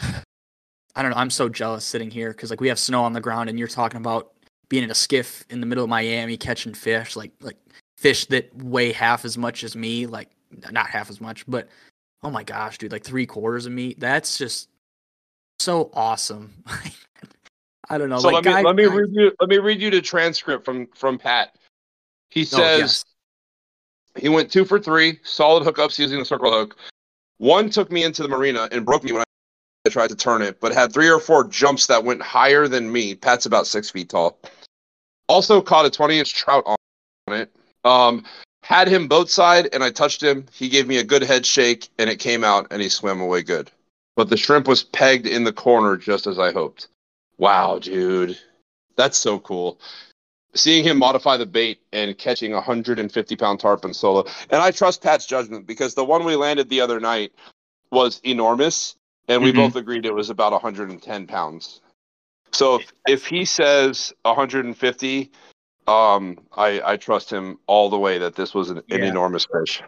I 0.94 1.02
don't 1.02 1.10
know. 1.10 1.16
I'm 1.16 1.30
so 1.30 1.48
jealous 1.48 1.84
sitting 1.84 2.10
here 2.10 2.30
because 2.30 2.50
like 2.50 2.60
we 2.60 2.68
have 2.68 2.78
snow 2.78 3.02
on 3.02 3.12
the 3.12 3.20
ground 3.20 3.48
and 3.48 3.58
you're 3.58 3.68
talking 3.68 3.98
about 3.98 4.32
being 4.68 4.84
in 4.84 4.90
a 4.90 4.94
skiff 4.94 5.44
in 5.50 5.60
the 5.60 5.66
middle 5.66 5.84
of 5.84 5.90
Miami 5.90 6.36
catching 6.36 6.74
fish, 6.74 7.16
like 7.16 7.32
like 7.40 7.56
fish 7.98 8.26
that 8.26 8.54
weigh 8.56 8.92
half 8.92 9.24
as 9.24 9.38
much 9.38 9.64
as 9.64 9.76
me, 9.76 10.06
like 10.06 10.28
not 10.70 10.88
half 10.88 11.10
as 11.10 11.20
much, 11.20 11.44
but 11.46 11.68
oh 12.22 12.30
my 12.30 12.42
gosh, 12.44 12.78
dude, 12.78 12.92
like 12.92 13.04
three 13.04 13.26
quarters 13.26 13.66
of 13.66 13.72
me. 13.72 13.94
That's 13.98 14.38
just 14.38 14.68
so 15.58 15.90
awesome. 15.92 16.52
I 17.90 17.98
don't 17.98 18.08
know. 18.08 18.18
so 18.18 18.28
like 18.28 18.34
let 18.36 18.44
me 18.44 18.52
guy- 18.52 18.62
let 18.62 18.76
me 18.76 18.84
read 18.86 19.10
you 19.12 19.32
let 19.40 19.48
me 19.48 19.58
read 19.58 19.80
you 19.80 19.90
the 19.90 20.00
transcript 20.00 20.64
from 20.64 20.86
from 20.94 21.18
Pat. 21.18 21.54
He 22.30 22.42
Oh, 22.42 22.44
says 22.44 22.80
yes. 22.80 23.04
he 24.22 24.28
went 24.28 24.50
two 24.50 24.64
for 24.64 24.78
three, 24.78 25.18
solid 25.24 25.64
hookups 25.64 25.98
using 25.98 26.18
the 26.18 26.24
circle 26.24 26.50
hook. 26.50 26.76
One 27.38 27.68
took 27.70 27.90
me 27.90 28.04
into 28.04 28.22
the 28.22 28.28
marina 28.28 28.68
and 28.72 28.86
broke 28.86 29.02
me 29.04 29.12
when 29.12 29.22
I 29.84 29.88
tried 29.90 30.10
to 30.10 30.16
turn 30.16 30.42
it, 30.42 30.60
but 30.60 30.72
had 30.72 30.92
three 30.92 31.10
or 31.10 31.18
four 31.18 31.44
jumps 31.44 31.86
that 31.88 32.02
went 32.04 32.22
higher 32.22 32.68
than 32.68 32.90
me. 32.90 33.14
Pat's 33.16 33.46
about 33.46 33.66
six 33.66 33.90
feet 33.90 34.08
tall. 34.10 34.38
Also 35.28 35.60
caught 35.60 35.84
a 35.84 35.90
20 35.90 36.18
inch 36.20 36.34
trout 36.34 36.62
on 36.66 36.76
it. 37.34 37.50
Um, 37.84 38.24
had 38.62 38.88
him 38.88 39.08
boat 39.08 39.28
side 39.28 39.68
and 39.72 39.82
I 39.82 39.90
touched 39.90 40.22
him. 40.22 40.46
He 40.52 40.68
gave 40.68 40.86
me 40.86 40.98
a 40.98 41.04
good 41.04 41.22
head 41.22 41.44
shake 41.44 41.88
and 41.98 42.08
it 42.08 42.18
came 42.18 42.44
out 42.44 42.68
and 42.70 42.80
he 42.80 42.88
swam 42.88 43.20
away 43.20 43.42
good. 43.42 43.70
But 44.16 44.28
the 44.28 44.36
shrimp 44.36 44.68
was 44.68 44.82
pegged 44.82 45.26
in 45.26 45.44
the 45.44 45.52
corner 45.52 45.96
just 45.96 46.26
as 46.26 46.38
I 46.38 46.52
hoped. 46.52 46.88
Wow, 47.38 47.78
dude. 47.78 48.38
That's 48.96 49.18
so 49.18 49.38
cool. 49.38 49.80
Seeing 50.54 50.84
him 50.84 50.98
modify 50.98 51.38
the 51.38 51.46
bait 51.46 51.80
and 51.92 52.16
catching 52.16 52.52
a 52.52 52.56
150 52.56 53.36
pound 53.36 53.58
tarpon 53.58 53.94
solo. 53.94 54.26
And 54.50 54.60
I 54.60 54.70
trust 54.70 55.02
Pat's 55.02 55.26
judgment 55.26 55.66
because 55.66 55.94
the 55.94 56.04
one 56.04 56.24
we 56.24 56.36
landed 56.36 56.68
the 56.68 56.82
other 56.82 57.00
night 57.00 57.32
was 57.90 58.20
enormous. 58.24 58.96
And 59.28 59.42
we 59.42 59.52
Mhm. 59.52 59.56
both 59.56 59.76
agreed 59.76 60.04
it 60.04 60.12
was 60.14 60.30
about 60.30 60.52
110 60.52 61.26
pounds. 61.26 61.80
So 62.52 62.76
if, 62.76 62.92
if 63.06 63.26
he 63.26 63.44
says 63.44 64.12
150, 64.24 65.30
um, 65.86 66.38
I, 66.56 66.80
I 66.84 66.96
trust 66.96 67.30
him 67.30 67.58
all 67.66 67.90
the 67.90 67.98
way 67.98 68.18
that 68.18 68.34
this 68.36 68.54
was 68.54 68.70
an, 68.70 68.82
an 68.90 69.02
enormous 69.02 69.46
fish. 69.46 69.82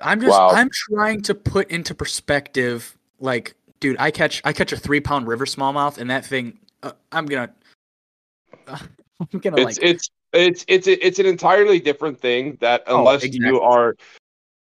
I'm 0.00 0.20
just 0.20 0.30
Wow. 0.30 0.50
I'm 0.50 0.70
trying 0.72 1.22
to 1.22 1.34
put 1.34 1.70
into 1.70 1.94
perspective 1.94 2.96
like 3.20 3.54
dude 3.80 3.96
I 3.98 4.10
catch 4.10 4.40
I 4.44 4.52
catch 4.52 4.72
a 4.72 4.76
3 4.76 5.00
pound 5.00 5.26
river 5.26 5.44
smallmouth 5.44 5.98
and 5.98 6.10
that 6.10 6.24
thing 6.24 6.58
uh, 6.84 6.92
I'm 7.10 7.26
going 7.26 7.48
to 8.66 8.80
I'm 9.20 9.40
to 9.40 9.48
It's 9.56 9.64
like 9.64 9.78
it's 9.80 10.10
it's 10.32 10.64
it's 10.68 10.86
it's 10.86 11.18
an 11.18 11.26
entirely 11.26 11.80
different 11.80 12.20
thing 12.20 12.58
that 12.60 12.84
Oh, 12.86 12.98
unless 12.98 13.24
exactly. 13.24 13.48
you 13.48 13.60
are, 13.60 13.96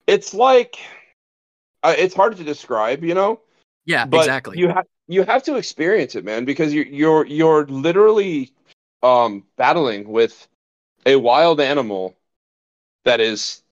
it's 0.07 0.34
like, 0.34 0.78
uh, 1.84 1.94
it's 1.98 2.15
hard 2.15 2.38
to 2.38 2.44
describe, 2.44 3.03
you 3.03 3.14
know. 3.14 3.41
yeah 3.86 4.06
But 4.06 4.22
exactly 4.22 4.57
you 4.57 4.69
have 4.69 4.86
you 5.07 5.24
have 5.24 5.44
to 5.44 5.56
experience 5.56 6.15
it, 6.15 6.24
man, 6.26 6.45
because 6.45 6.74
you're 6.74 6.86
you're 6.86 7.26
you're 7.26 7.65
literally 7.68 8.53
um 9.03 9.44
battling 9.57 10.07
with 10.10 10.48
a 11.06 11.15
wild 11.15 11.60
animal 11.61 12.15
that 13.06 13.19
is 13.19 13.64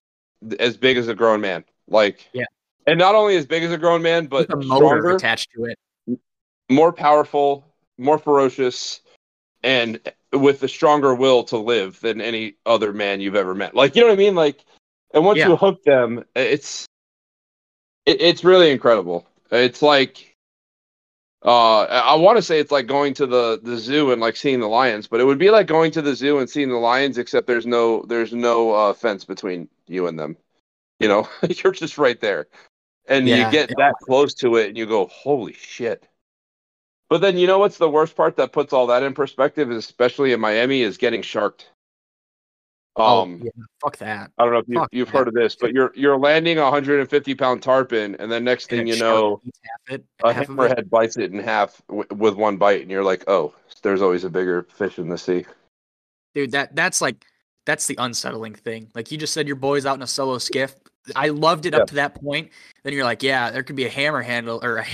as 0.58 0.76
big 0.76 0.96
as 0.96 1.08
a 1.08 1.14
grown 1.14 1.40
man. 1.40 1.64
Like 1.88 2.28
Yeah. 2.32 2.44
and 2.86 2.98
not 2.98 3.14
only 3.14 3.36
as 3.36 3.46
big 3.46 3.62
as 3.62 3.72
a 3.72 3.78
grown 3.78 4.02
man, 4.02 4.26
but 4.26 4.48
With 4.48 4.52
a 4.52 4.56
motor 4.56 4.76
stronger, 4.76 5.16
attached 5.16 5.50
to 5.54 5.64
it. 5.64 5.78
more 6.70 6.92
powerful, 6.92 7.64
more 7.98 8.18
ferocious, 8.18 9.00
and 9.62 10.00
with 10.32 10.62
a 10.62 10.68
stronger 10.68 11.14
will 11.14 11.44
to 11.44 11.56
live 11.56 12.00
than 12.00 12.20
any 12.20 12.54
other 12.66 12.92
man 12.92 13.20
you've 13.20 13.36
ever 13.36 13.54
met. 13.54 13.74
Like 13.74 13.96
you 13.96 14.02
know 14.02 14.08
what 14.08 14.14
I 14.14 14.16
mean? 14.16 14.34
Like, 14.34 14.64
and 15.14 15.24
once 15.24 15.38
Yeah. 15.38 15.48
you 15.48 15.56
hook 15.56 15.82
them, 15.84 16.24
it's 16.34 16.86
it, 18.04 18.20
it's 18.20 18.44
really 18.44 18.70
incredible. 18.70 19.26
It's 19.50 19.82
like 19.82 20.25
uh 21.46 21.82
I 21.84 22.16
want 22.16 22.38
to 22.38 22.42
say 22.42 22.60
it's 22.60 22.72
like 22.72 22.88
going 22.88 23.14
to 23.16 23.26
the 23.26 23.60
the 23.62 23.78
zoo 23.78 24.12
and 24.12 24.20
like 24.22 24.36
seeing 24.36 24.60
the 24.60 24.68
lions, 24.68 25.08
but 25.08 25.20
it 25.20 25.24
would 25.26 25.38
be 25.40 25.50
like 25.50 25.68
going 25.68 25.92
to 25.92 26.02
the 26.02 26.16
zoo 26.16 26.40
and 26.40 26.50
seeing 26.50 26.70
the 26.70 26.76
lions 26.76 27.18
except 27.18 27.48
there's 27.48 27.66
no 27.66 28.02
there's 28.04 28.34
no 28.34 28.72
uh, 28.74 28.94
fence 28.94 29.24
between 29.26 29.68
you 29.88 30.08
and 30.08 30.18
them. 30.18 30.38
You 31.00 31.08
know, 31.08 31.28
you're 31.48 31.72
just 31.74 31.98
right 31.98 32.20
there. 32.20 32.48
And 33.08 33.28
Yeah. 33.28 33.36
you 33.36 33.46
get 33.46 33.70
that 33.78 33.96
close 34.02 34.34
to 34.36 34.56
it 34.56 34.68
and 34.70 34.78
you 34.78 34.86
go, 34.86 35.06
"Holy 35.08 35.54
shit." 35.54 36.08
But 37.10 37.20
then 37.22 37.38
you 37.38 37.46
know 37.48 37.58
what's 37.60 37.78
the 37.78 37.90
worst 37.90 38.16
part 38.16 38.36
that 38.36 38.52
puts 38.52 38.72
all 38.72 38.88
that 38.88 39.04
in 39.04 39.14
perspective, 39.14 39.70
especially 39.70 40.32
in 40.32 40.40
Miami, 40.40 40.82
is 40.82 40.98
getting 40.98 41.22
sharked. 41.22 41.70
Um, 42.96 43.40
oh, 43.42 43.44
yeah, 43.44 43.50
fuck 43.82 43.96
that. 43.98 44.30
I 44.38 44.44
don't 44.44 44.52
know 44.54 44.58
if 44.60 44.68
you, 44.68 44.78
fuck 44.78 44.88
you've 44.92 45.08
that. 45.12 45.18
heard 45.18 45.28
of 45.28 45.34
this, 45.34 45.54
but 45.54 45.72
you're 45.74 45.92
you're 45.94 46.16
landing 46.18 46.58
a 46.58 46.62
150 46.62 47.34
pound 47.34 47.62
tarpon, 47.62 48.14
and 48.18 48.32
then 48.32 48.42
next 48.44 48.70
thing 48.70 48.80
And 48.80 48.88
you 48.88 48.98
know, 48.98 49.42
half 49.44 49.94
it, 50.00 50.04
a 50.24 50.32
half 50.32 50.48
of 50.48 50.50
it. 50.50 50.56
hammerhead 50.56 50.90
bites 50.90 51.16
it 51.18 51.32
in 51.32 51.38
half 51.38 51.82
w- 51.88 52.06
with 52.14 52.34
one 52.36 52.56
bite, 52.56 52.80
and 52.82 52.90
you're 52.90 53.04
like, 53.04 53.24
oh, 53.28 53.54
there's 53.82 54.00
always 54.02 54.24
a 54.24 54.30
bigger 54.30 54.62
fish 54.74 54.98
in 54.98 55.08
the 55.08 55.18
sea. 55.18 55.44
dude 56.34 56.52
that 56.52 56.74
that's 56.74 57.00
like 57.02 57.24
that's 57.66 57.86
the 57.86 57.96
unsettling 57.98 58.54
thing 58.54 58.88
like 58.94 59.10
you 59.12 59.18
just 59.18 59.32
said 59.34 59.46
your 59.46 59.56
boy's 59.56 59.84
out 59.86 59.96
in 59.96 60.02
a 60.02 60.06
solo 60.06 60.38
skiff 60.38 60.74
i 61.16 61.28
loved 61.28 61.66
it 61.66 61.72
Yeah. 61.74 61.80
up 61.80 61.88
to 61.88 61.94
that 61.96 62.14
point 62.20 62.50
then 62.84 62.92
you're 62.92 63.04
like 63.04 63.22
yeah 63.22 63.50
there 63.50 63.62
could 63.62 63.76
be 63.76 63.86
a 63.86 63.90
hammer 63.90 64.22
handle 64.22 64.60
or 64.62 64.78
a 64.78 64.84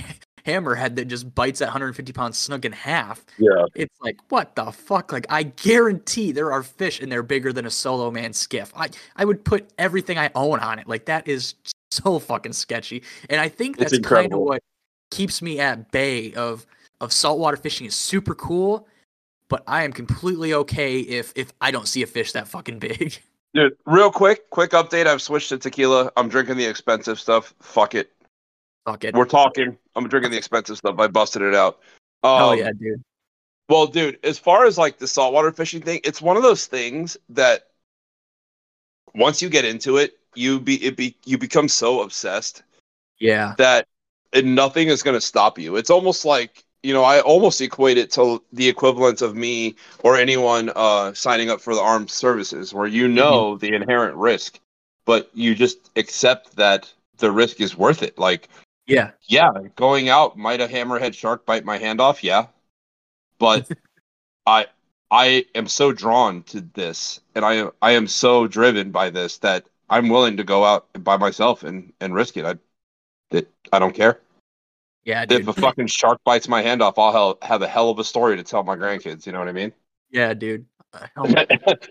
hammerhead 0.47 0.97
that 0.97 1.07
just 1.07 1.35
bites 1.35 1.61
that 1.61 1.67
150 1.67 2.13
pound 2.13 2.35
snook 2.35 2.65
in 2.65 2.73
half 2.73 3.25
Yeah, 3.39 3.67
it's 3.75 4.01
like 4.01 4.19
what 4.29 4.55
the 4.57 4.71
fuck 4.73 5.13
like 5.13 5.27
i 5.31 5.43
guarantee 5.43 6.33
there 6.33 6.53
are 6.53 6.63
fish 6.63 7.01
and 7.01 7.11
they're 7.11 7.23
bigger 7.23 7.53
than 7.53 7.67
a 7.67 7.71
solo 7.71 8.11
man 8.11 8.33
skiff 8.33 8.73
i 8.77 8.89
i 9.17 9.25
would 9.25 9.45
put 9.45 9.71
everything 9.79 10.19
i 10.19 10.31
own 10.35 10.59
on 10.61 10.79
it 10.79 10.89
like 10.89 11.07
that 11.07 11.29
is 11.29 11.55
so 11.91 12.19
fucking 12.19 12.53
sketchy 12.53 13.03
and 13.29 13.41
i 13.41 13.49
think 13.49 13.77
that's 13.77 13.99
kind 13.99 14.33
of 14.33 14.41
what 14.41 14.63
keeps 15.11 15.43
me 15.43 15.61
at 15.61 15.91
bay 15.91 16.33
of 16.35 16.67
of 17.01 17.13
saltwater 17.13 17.57
fishing 17.57 17.87
is 17.87 17.95
super 17.95 18.35
cool 18.35 18.89
but 19.49 19.63
i 19.67 19.85
am 19.85 19.93
completely 19.93 20.55
okay 20.55 21.01
if 21.01 21.33
if 21.37 21.53
i 21.61 21.71
don't 21.71 21.89
see 21.89 22.03
a 22.03 22.07
fish 22.07 22.33
that 22.33 22.49
fucking 22.49 22.79
big 22.79 23.19
dude. 23.55 23.77
Real 23.87 24.11
quick, 24.11 24.49
quick 24.51 24.71
update. 24.71 25.07
I've 25.07 25.23
switched 25.23 25.51
to 25.51 25.59
tequila. 25.59 26.11
I'm 26.17 26.29
drinking 26.29 26.57
the 26.57 26.65
expensive 26.65 27.19
stuff. 27.21 27.55
Fuck 27.61 27.95
it. 27.95 28.12
It 28.87 29.15
We're 29.15 29.25
talking. 29.27 29.77
I'm 29.95 30.09
drinking 30.09 30.33
the 30.33 30.39
expensive 30.39 30.79
stuff. 30.79 30.99
I 30.99 31.07
busted 31.09 31.43
it 31.43 31.55
out. 31.55 31.81
Um, 32.25 32.43
oh 32.43 32.53
yeah 32.53 32.71
dude 32.73 33.03
Well, 33.69 33.87
dude, 33.87 34.19
as 34.25 34.39
far 34.39 34.65
as 34.65 34.79
like 34.79 34.99
the 34.99 35.09
saltwater 35.09 35.53
fishing 35.53 35.83
thing, 35.83 36.01
it's 36.05 36.23
one 36.23 36.37
of 36.37 36.43
those 36.43 36.67
things 36.67 37.17
that 37.31 37.69
once 39.15 39.43
you 39.43 39.49
get 39.49 39.65
into 39.65 39.97
it, 39.97 40.19
you 40.35 40.61
be 40.61 40.83
it 40.85 40.97
be 40.97 41.17
you 41.25 41.37
become 41.39 41.69
so 41.69 42.03
obsessed 42.03 42.63
yeah 43.19 43.55
that 43.59 43.87
nothing 44.43 44.89
is 44.89 45.03
going 45.03 45.17
to 45.17 45.21
stop 45.21 45.59
you. 45.59 45.77
It's 45.77 45.91
almost 45.91 46.25
like 46.25 46.65
you 46.83 46.95
know 46.95 47.05
I 47.05 47.21
almost 47.21 47.61
equate 47.61 47.99
it 47.99 48.11
to 48.13 48.43
the 48.53 48.69
equivalent 48.69 49.23
of 49.23 49.37
me 49.37 49.77
or 50.01 50.17
anyone 50.17 50.71
uh, 50.75 51.13
signing 51.15 51.51
up 51.51 51.61
for 51.61 51.75
the 51.75 51.81
armed 51.81 52.11
services, 52.11 52.73
where 52.73 52.87
you 52.87 53.09
know 53.09 53.57
the 53.57 53.75
inherent 53.75 54.17
risk, 54.17 54.59
but 55.05 55.31
you 55.35 55.55
just 55.55 55.91
accept 55.97 56.57
that 56.57 56.93
the 57.19 57.31
risk 57.31 57.61
is 57.61 57.77
worth 57.77 58.03
it. 58.03 58.19
Like 58.19 58.49
yeah 58.87 59.13
yeah, 59.29 59.51
going 59.77 60.09
out 60.09 60.37
might 60.37 60.61
a 60.61 60.67
hammerhead 60.67 61.15
shark 61.15 61.47
bite 61.47 61.65
my 61.65 61.79
hand 61.79 62.01
off, 62.01 62.23
yeah. 62.25 62.47
But 63.39 63.71
I 64.47 64.67
I 65.11 65.47
am 65.55 65.69
so 65.69 65.93
drawn 65.93 66.43
to 66.45 66.61
this 66.61 67.21
and 67.35 67.45
I 67.45 67.69
I 67.81 67.93
am 67.93 68.07
so 68.07 68.47
driven 68.47 68.91
by 68.91 69.11
this 69.11 69.39
that 69.39 69.65
I'm 69.91 70.09
willing 70.09 70.37
to 70.39 70.45
go 70.45 70.65
out 70.65 70.87
by 71.05 71.17
myself 71.17 71.63
and 71.65 71.93
and 72.01 72.15
risk 72.15 72.37
it. 72.37 72.45
I 72.45 72.57
it, 73.31 73.49
I 73.73 73.79
don't 73.79 73.95
care. 73.95 74.21
yeah 75.05 75.25
dude 75.25 75.43
If 75.43 75.49
a 75.49 75.53
fucking 75.53 75.87
shark 75.89 76.21
bites 76.25 76.49
my 76.49 76.63
hand 76.63 76.83
off, 76.83 76.99
I'll 76.99 77.39
have 77.43 77.63
a 77.63 77.69
hell 77.69 77.91
of 77.91 77.99
a 77.99 78.05
story 78.05 78.37
to 78.37 78.43
tell 78.43 78.63
my 78.63 78.77
grandkids, 78.77 79.27
you 79.27 79.33
know 79.33 79.39
what 79.39 79.49
I 79.49 79.53
mean? 79.53 79.73
yeah 80.11 80.35
dude 80.35 80.67
Uh, 81.17 81.45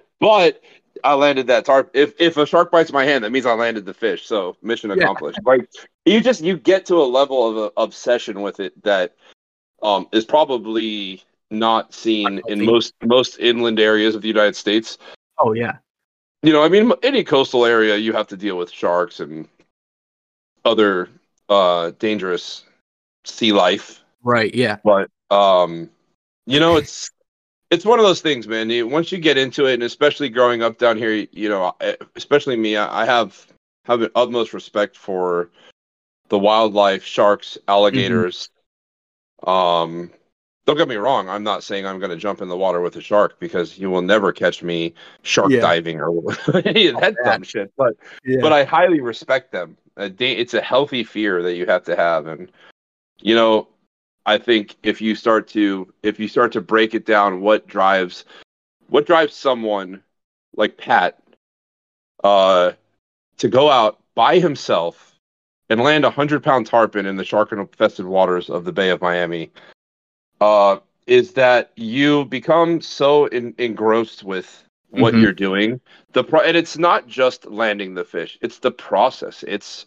but 0.19 0.61
I 1.03 1.14
landed 1.14 1.48
that 1.48 1.65
tarp. 1.65 1.91
If 1.94 2.14
if 2.19 2.38
a 2.38 2.45
shark 2.45 2.72
bites 2.72 2.91
my 2.91 3.03
hand, 3.06 3.23
that 3.23 3.32
means 3.32 3.45
I 3.45 3.53
landed 3.53 3.86
the 3.86 3.94
fish. 3.94 4.26
So 4.26 4.56
mission 4.61 4.91
Yeah. 4.91 5.03
accomplished. 5.03 5.40
Like 5.45 5.69
you 6.06 6.22
just 6.22 6.41
you 6.41 6.57
get 6.57 6.86
to 6.88 6.95
a 6.95 7.06
level 7.06 7.48
of 7.49 7.57
uh, 7.57 7.82
obsession 7.82 8.41
with 8.41 8.60
it 8.60 8.82
that 8.84 9.15
um 9.82 10.07
is 10.11 10.26
probably 10.26 11.22
not 11.49 11.94
seen 11.94 12.41
in 12.48 12.64
most 12.64 12.94
most 13.03 13.40
inland 13.40 13.80
areas 13.80 14.15
of 14.15 14.22
the 14.22 14.28
United 14.28 14.56
States. 14.56 14.98
oh 15.40 15.53
yeah 15.53 15.78
You 16.44 16.53
know, 16.53 16.64
I 16.64 16.69
mean, 16.69 16.91
any 17.03 17.23
coastal 17.23 17.65
area 17.65 17.95
you 17.98 18.14
have 18.14 18.28
to 18.28 18.38
deal 18.38 18.57
with 18.57 18.72
sharks 18.72 19.19
and 19.19 19.48
other 20.65 21.10
uh 21.49 21.91
dangerous 21.99 22.64
sea 23.26 23.52
life 23.52 24.02
right 24.23 24.53
yeah 24.56 24.78
but 24.84 25.10
um 25.30 25.90
you 26.45 26.60
know 26.60 26.78
it's 26.78 27.10
it's 27.72 27.85
one 27.85 27.99
of 27.99 28.06
those 28.06 28.22
things 28.22 28.48
man 28.48 28.69
you, 28.69 28.88
once 28.88 29.11
you 29.11 29.18
get 29.18 29.38
into 29.38 29.65
it 29.65 29.76
and 29.76 29.84
especially 29.84 30.30
growing 30.30 30.61
up 30.61 30.77
down 30.77 30.98
here 30.98 31.26
you 31.31 31.49
know 31.49 31.73
especially 32.15 32.56
me 32.56 32.77
i, 32.77 33.03
I 33.03 33.06
have 33.06 33.48
have 33.85 34.02
an 34.02 34.11
utmost 34.15 34.53
respect 34.53 34.95
for 34.95 35.49
the 36.30 36.38
wildlife 36.38 37.03
sharks 37.03 37.57
alligators 37.68 38.49
um 39.48 40.11
don't 40.65 40.77
get 40.77 40.88
me 40.88 40.95
wrong 40.95 41.27
i'm 41.30 41.43
not 41.43 41.64
saying 41.64 41.85
i'm 41.88 41.99
going 41.99 42.11
to 42.11 42.18
jump 42.18 42.41
in 42.41 42.49
the 42.49 42.57
water 42.57 42.81
with 42.81 42.95
a 42.98 43.02
shark 43.02 43.39
because 43.39 43.77
you 43.77 43.89
will 43.89 44.03
never 44.03 44.31
catch 44.31 44.61
me 44.61 44.93
shark 45.23 45.49
Yeah. 45.52 45.61
diving 45.61 45.99
or 45.99 46.10
any 46.65 46.91
that 46.91 47.15
dumb 47.23 47.43
shit 47.43 47.73
but 47.77 47.95
but 48.41 48.53
I 48.53 48.64
highly 48.64 49.02
respect 49.02 49.52
them. 49.52 49.77
It's 49.98 50.53
a 50.53 50.61
healthy 50.61 51.03
fear 51.03 51.41
that 51.43 51.56
you 51.56 51.65
have 51.65 51.84
to 51.85 51.95
have, 51.95 52.27
and 52.27 52.52
you 53.19 53.35
know, 53.35 53.68
I 54.32 54.38
think 54.38 54.78
if 54.82 55.02
you 55.02 55.14
start 55.14 55.48
to 55.49 55.94
if 56.03 56.18
you 56.20 56.30
start 56.30 56.53
to 56.53 56.62
break 56.62 56.94
it 56.95 57.06
down, 57.06 57.41
what 57.41 57.68
drives 57.68 58.24
what 58.88 59.06
drives 59.06 59.36
someone 59.36 60.02
like 60.56 60.78
Pat 60.78 61.22
uh, 62.24 62.72
to 63.38 63.49
go 63.49 63.70
out 63.70 63.99
by 64.16 64.40
himself 64.40 65.16
and 65.70 65.82
land 65.82 66.06
a 66.06 66.10
hundred 66.10 66.44
pound 66.44 66.66
tarpon 66.66 67.06
in 67.06 67.18
the 67.18 67.26
shark 67.26 67.52
infested 67.52 68.06
waters 68.06 68.49
of 68.49 68.64
the 68.64 68.72
Bay 68.72 68.90
of 68.90 69.02
Miami 69.02 69.52
uh, 70.40 70.78
is 71.08 71.34
that 71.34 71.72
you 71.76 72.24
become 72.26 72.80
so 72.80 73.26
in, 73.26 73.53
engrossed 73.58 74.24
with 74.24 74.64
what 74.91 75.14
Mhm. 75.14 75.22
you're 75.22 75.34
doing 75.34 75.80
the 76.14 76.24
pro- 76.24 76.41
and 76.41 76.56
it's 76.56 76.78
not 76.78 77.08
just 77.08 77.45
landing 77.45 77.95
the 77.95 78.03
fish 78.03 78.38
it's 78.41 78.60
the 78.60 78.72
process 78.72 79.44
it's 79.48 79.86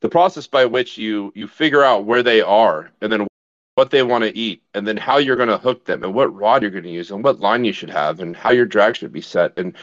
the 0.00 0.08
process 0.08 0.46
by 0.46 0.64
which 0.64 0.96
you 0.96 1.32
you 1.34 1.46
figure 1.48 1.82
out 1.82 2.04
where 2.04 2.22
they 2.22 2.40
are 2.40 2.90
and 3.00 3.10
then 3.12 3.26
what 3.76 3.90
they 3.90 4.02
want 4.02 4.24
to 4.24 4.36
eat 4.36 4.62
and 4.74 4.86
then 4.86 4.96
how 4.96 5.18
you're 5.18 5.36
going 5.36 5.48
to 5.48 5.58
hook 5.58 5.84
them 5.84 6.02
and 6.02 6.12
what 6.12 6.34
rod 6.34 6.62
you're 6.62 6.70
going 6.70 6.82
to 6.82 6.90
use 6.90 7.10
and 7.10 7.22
what 7.22 7.40
line 7.40 7.64
you 7.64 7.72
should 7.72 7.90
have 7.90 8.20
and 8.20 8.34
how 8.36 8.50
your 8.50 8.66
drag 8.66 8.96
should 8.96 9.12
be 9.12 9.20
set 9.20 9.56
and 9.56 9.76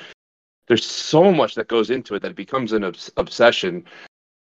there's 0.67 0.85
so 0.85 1.31
much 1.31 1.55
that 1.55 1.67
goes 1.67 1.89
into 1.89 2.15
it 2.15 2.21
that 2.21 2.31
it 2.31 2.37
becomes 2.37 2.73
an 2.73 2.83
obs- 2.83 3.11
obsession 3.17 3.85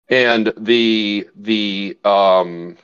and 0.09 0.53
the 0.59 1.29
the 1.35 1.99
um 2.05 2.77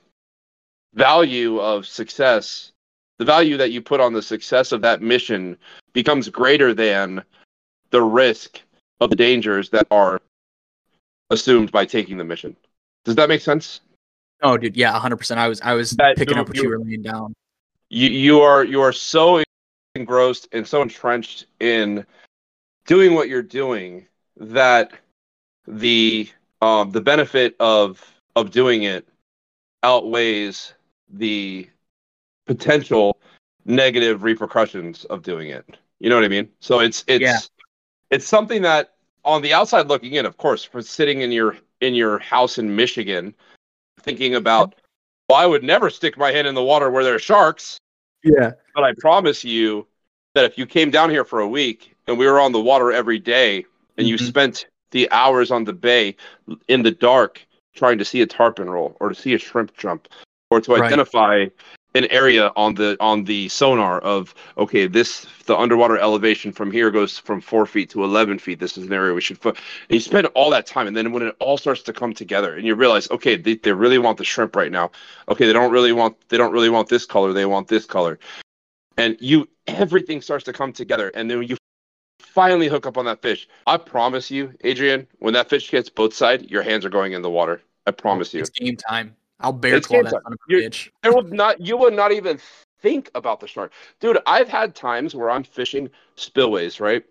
value 0.95 1.61
of 1.61 1.87
success 1.87 2.73
the 3.19 3.25
value 3.25 3.57
that 3.57 3.71
you 3.71 3.81
put 3.81 4.01
on 4.01 4.13
the 4.13 4.23
success 4.23 4.73
of 4.73 4.83
that 4.83 5.03
mission 5.03 5.57
becomes 5.93 6.29
greater 6.29 6.75
than 6.75 7.23
the 7.91 8.03
risk 8.03 8.61
of 9.01 9.11
the 9.11 9.17
dangers 9.17 9.71
that 9.71 9.87
are 9.91 10.21
assumed 11.31 11.71
by 11.71 11.85
taking 11.85 12.17
the 12.17 12.25
mission. 12.25 12.57
Does 13.05 13.15
that 13.17 13.29
make 13.29 13.41
sense? 13.41 13.81
Oh 14.45 14.57
dude 14.57 14.77
yeah 14.77 14.97
100% 14.99 15.37
i 15.39 15.49
was 15.49 15.61
i 15.63 15.73
was 15.75 15.91
That 15.93 16.17
picking 16.17 16.37
you- 16.37 16.41
up 16.43 16.49
what 16.49 16.57
you 16.57 16.63
you- 16.65 16.69
were 16.69 16.79
laying 16.79 17.03
down 17.03 17.35
You 17.91 18.09
you 18.09 18.41
are 18.41 18.65
you 18.65 18.81
are 18.81 18.93
so 18.93 19.43
engrossed 19.95 20.49
and 20.53 20.67
so 20.67 20.83
entrenched 20.83 21.47
in 21.61 22.05
doing 22.87 23.15
what 23.15 23.29
you're 23.29 23.43
doing 23.63 24.07
that 24.37 24.93
the 25.67 26.29
um 26.63 26.91
the 26.91 27.01
benefit 27.01 27.57
of 27.61 28.03
of 28.37 28.51
doing 28.51 28.83
it 28.85 29.07
outweighs 29.83 30.75
the 31.11 31.69
potential 32.47 33.19
negative 33.65 34.23
repercussions 34.23 35.05
of 35.07 35.23
doing 35.23 35.49
it. 35.51 35.65
You 36.01 36.11
know 36.11 36.17
what 36.17 36.25
I 36.25 36.29
mean? 36.29 36.49
So 36.61 36.81
it's 36.81 37.05
it's 37.07 37.23
Yeah. 37.23 37.39
it's 38.11 38.27
something 38.27 38.63
that 38.63 38.95
on 39.25 39.41
the 39.43 39.53
outside 39.55 39.87
looking 39.89 40.15
in, 40.15 40.27
of 40.27 40.37
course, 40.37 40.65
for 40.65 40.83
sitting 40.83 41.21
in 41.23 41.31
your 41.33 41.57
in 41.81 41.95
your 41.95 42.19
house 42.19 42.59
in 42.59 42.75
Michigan, 42.75 43.35
thinking 44.05 44.35
about 44.35 44.75
Well, 45.29 45.39
I 45.39 45.47
would 45.47 45.65
never 45.65 45.89
stick 45.89 46.19
my 46.19 46.31
hand 46.33 46.47
in 46.47 46.55
the 46.55 46.63
water 46.63 46.91
where 46.91 47.03
there 47.03 47.15
are 47.15 47.19
sharks. 47.19 47.79
Yeah. 48.23 48.53
But 48.75 48.85
I 48.85 48.93
promise 48.99 49.43
you 49.43 49.87
that 50.35 50.45
if 50.45 50.59
you 50.59 50.67
came 50.67 50.91
down 50.91 51.09
here 51.09 51.25
for 51.25 51.41
a 51.41 51.49
week 51.49 51.97
and 52.07 52.19
we 52.19 52.27
were 52.27 52.39
on 52.39 52.53
the 52.53 52.61
water 52.61 52.93
every 52.93 53.19
day 53.19 53.65
and 53.97 54.07
you 54.07 54.17
Mhm. 54.17 54.29
spent 54.29 54.67
the 54.91 55.11
hours 55.11 55.51
on 55.51 55.65
the 55.65 55.73
bay 55.73 56.17
in 56.69 56.83
the 56.83 56.91
dark 56.91 57.41
trying 57.75 57.97
to 57.99 58.05
see 58.05 58.21
a 58.21 58.27
tarpon 58.27 58.69
roll 58.69 58.97
or 59.01 59.09
to 59.09 59.15
see 59.15 59.33
a 59.33 59.39
shrimp 59.39 59.75
jump 59.79 60.09
or 60.51 60.61
to 60.61 60.73
Right. 60.73 60.83
identify 60.83 61.47
an 61.95 62.07
area 62.07 62.53
on 62.57 62.75
the 62.75 62.97
on 62.99 63.25
the 63.25 63.49
sonar 63.49 64.01
of 64.01 64.35
okay 64.59 64.87
this 64.87 65.27
the 65.47 65.57
underwater 65.57 65.97
elevation 65.97 66.51
from 66.51 66.73
here 66.73 66.91
goes 66.91 67.19
from 67.19 67.41
four 67.41 67.67
feet 67.67 67.91
to 67.91 68.03
11 68.03 68.39
feet. 68.39 68.59
This 68.59 68.77
is 68.77 68.87
an 68.87 68.93
area 68.93 69.15
we 69.15 69.21
should 69.21 69.39
fo-. 69.39 69.55
you 69.89 70.01
spend 70.01 70.27
all 70.29 70.51
that 70.51 70.67
time 70.67 70.87
and 70.87 70.97
then 70.97 71.13
when 71.13 71.23
it 71.23 71.37
all 71.39 71.57
starts 71.57 71.83
to 71.83 71.93
come 71.93 72.13
together 72.13 72.57
and 72.57 72.67
you 72.67 72.75
realize 72.75 73.09
okay 73.11 73.37
they, 73.37 73.55
they 73.57 73.73
really 73.73 73.99
want 73.99 74.19
the 74.19 74.25
shrimp 74.25 74.57
right 74.57 74.73
now. 74.73 74.91
Okay 75.29 75.47
they 75.47 75.53
don't 75.53 75.71
really 75.71 75.93
want 75.93 76.17
they 76.29 76.37
don't 76.37 76.53
really 76.53 76.71
want 76.71 76.89
this 76.89 77.07
color 77.07 77.33
they 77.33 77.47
want 77.47 77.69
this 77.69 77.85
color. 77.87 78.19
And 78.97 79.17
you 79.21 79.49
everything 79.67 80.21
starts 80.21 80.45
to 80.45 80.53
come 80.53 80.73
together 80.73 81.11
and 81.15 81.31
then 81.31 81.43
you 81.45 81.57
finally 82.19 82.67
hook 82.67 82.87
up 82.87 82.99
on 82.99 83.05
that 83.05 83.23
fish. 83.23 83.49
I 83.67 83.77
promise 83.77 84.31
you 84.31 84.53
adrian 84.65 85.07
when 85.21 85.35
that 85.35 85.49
fish 85.49 85.71
hits 85.71 85.89
both 85.89 86.13
side 86.13 86.51
your 86.51 86.63
hands 86.63 86.85
are 86.85 86.91
going 86.91 87.13
in 87.13 87.23
the 87.23 87.31
water. 87.31 87.63
I 87.87 87.93
promise 87.93 88.35
you. 88.35 88.41
It's 88.41 88.51
game 88.51 88.77
time. 88.77 89.15
I'll 89.41 89.53
bear 89.53 89.81
claw 89.81 90.03
that 90.03 90.11
son 90.11 90.23
of 90.27 90.33
a 90.33 90.37
You're- 90.49 90.67
bitch. 90.67 90.91
there 91.03 91.13
would 91.13 91.33
not 91.33 91.61
you 91.61 91.77
would 91.77 91.95
not 91.95 92.13
even 92.13 92.39
think 92.81 93.11
about 93.15 93.41
the 93.41 93.47
shark 93.49 93.73
dude 94.01 94.19
i've 94.27 94.49
had 94.49 94.75
times 94.75 95.15
where 95.15 95.31
i'm 95.31 95.43
fishing 95.45 95.89
spillways 96.17 96.81
right? 96.81 97.05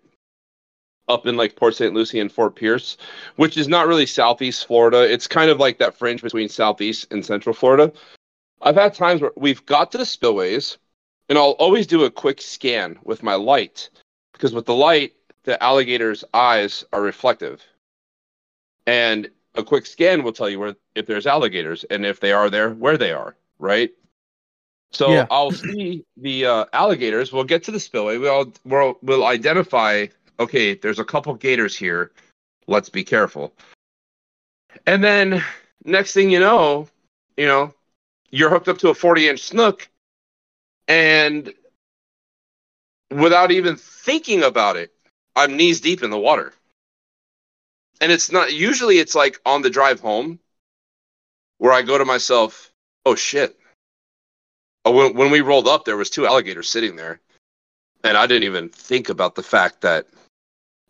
Up 1.08 1.26
in 1.26 1.36
like 1.36 1.54
port 1.56 1.74
st 1.74 1.92
lucie 1.92 2.20
and 2.20 2.32
fort 2.32 2.54
pierce 2.56 2.96
which 3.36 3.56
is 3.56 3.68
not 3.68 3.86
really 3.86 4.06
southeast 4.06 4.66
florida. 4.66 5.02
It's 5.12 5.26
kind 5.26 5.50
of 5.50 5.58
like 5.58 5.78
that 5.78 5.94
fringe 5.98 6.22
between 6.22 6.48
southeast 6.48 7.12
and 7.12 7.24
central 7.24 7.54
florida. 7.54 7.92
I've 8.62 8.76
had 8.76 8.94
times 8.94 9.20
where 9.20 9.32
we've 9.36 9.64
got 9.66 9.92
to 9.92 9.98
the 9.98 10.06
spillways 10.06 10.78
and 11.28 11.36
i'll 11.36 11.52
always 11.58 11.86
do 11.86 12.04
a 12.04 12.10
quick 12.10 12.40
scan 12.40 12.98
with 13.04 13.22
my 13.22 13.34
light 13.34 13.90
because 14.32 14.54
with 14.54 14.64
the 14.66 14.74
light 14.74 15.12
the 15.44 15.62
alligator's 15.62 16.24
eyes 16.32 16.84
are 16.94 17.02
reflective. 17.02 17.62
And 18.86 19.28
a 19.54 19.62
quick 19.62 19.86
scan 19.86 20.22
will 20.22 20.32
tell 20.32 20.48
you 20.48 20.58
where 20.58 20.76
if 20.94 21.06
there's 21.06 21.26
alligators 21.26 21.84
and 21.84 22.04
if 22.04 22.20
they 22.20 22.32
are 22.32 22.50
there 22.50 22.70
where 22.70 22.98
they 22.98 23.12
are 23.12 23.36
right? 23.58 23.90
So 24.92 25.10
Yeah. 25.12 25.26
i'll 25.30 25.50
see 25.52 26.04
the 26.16 26.46
uh, 26.46 26.64
alligators. 26.72 27.32
We'll 27.32 27.44
get 27.44 27.64
to 27.64 27.70
the 27.72 27.80
spillway. 27.80 28.18
We'll, 28.18 28.52
we'll 28.64 28.98
we'll 29.02 29.24
identify 29.26 30.06
okay 30.38 30.74
there's 30.74 30.98
a 30.98 31.04
couple 31.04 31.34
gators 31.34 31.76
here. 31.76 32.12
Let's 32.66 32.88
be 32.88 33.04
careful. 33.04 33.52
And 34.86 35.04
then 35.04 35.42
next 35.84 36.12
thing 36.12 36.30
you 36.30 36.40
know 36.40 36.88
you 37.36 37.46
know 37.46 37.72
you're 38.30 38.50
hooked 38.50 38.68
up 38.68 38.78
to 38.78 38.88
a 38.88 38.94
40 38.94 39.28
inch 39.28 39.40
snook 39.40 39.88
and 40.88 41.52
without 43.10 43.50
even 43.50 43.76
thinking 43.76 44.42
about 44.42 44.76
it 44.76 44.92
i'm 45.36 45.56
knees 45.56 45.80
deep 45.80 46.02
in 46.02 46.10
the 46.10 46.18
water 46.18 46.52
and 48.04 48.12
it's 48.12 48.30
not 48.30 48.52
usually 48.52 48.98
it's 48.98 49.14
like 49.14 49.40
on 49.46 49.62
the 49.62 49.70
drive 49.70 49.98
home 49.98 50.38
where 51.56 51.72
i 51.72 51.80
go 51.80 51.96
to 51.96 52.04
myself 52.04 52.70
oh 53.06 53.14
shit. 53.14 53.58
Oh, 54.86 54.92
when, 54.92 55.14
when 55.14 55.30
we 55.30 55.40
rolled 55.40 55.66
up 55.66 55.86
there 55.86 55.96
was 55.96 56.10
two 56.10 56.26
alligators 56.26 56.68
sitting 56.68 56.96
there. 56.96 57.20
And 58.04 58.18
i 58.18 58.26
didn't 58.26 58.44
even 58.44 58.68
think 58.68 59.08
about 59.08 59.34
the 59.34 59.42
fact 59.42 59.80
that 59.80 60.06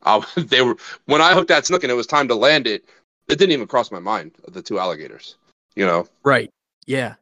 I, 0.03 0.25
they 0.37 0.61
were 0.61 0.77
when 1.07 1.21
i 1.21 1.33
hooked 1.33 1.49
that 1.49 1.67
snook 1.67 1.85
and 1.85 1.93
it 1.93 1.95
was 1.97 2.09
time 2.09 2.27
to 2.29 2.35
land 2.35 2.67
it 2.67 2.85
it 3.29 3.39
didn't 3.39 3.53
even 3.53 3.69
cross 3.69 3.93
my 3.93 4.01
mind 4.01 4.33
the 4.49 4.61
two 4.61 4.81
alligators 4.81 5.37
you 5.77 5.87
know? 5.87 6.07
Right. 6.23 6.51
Yeah. 6.87 7.15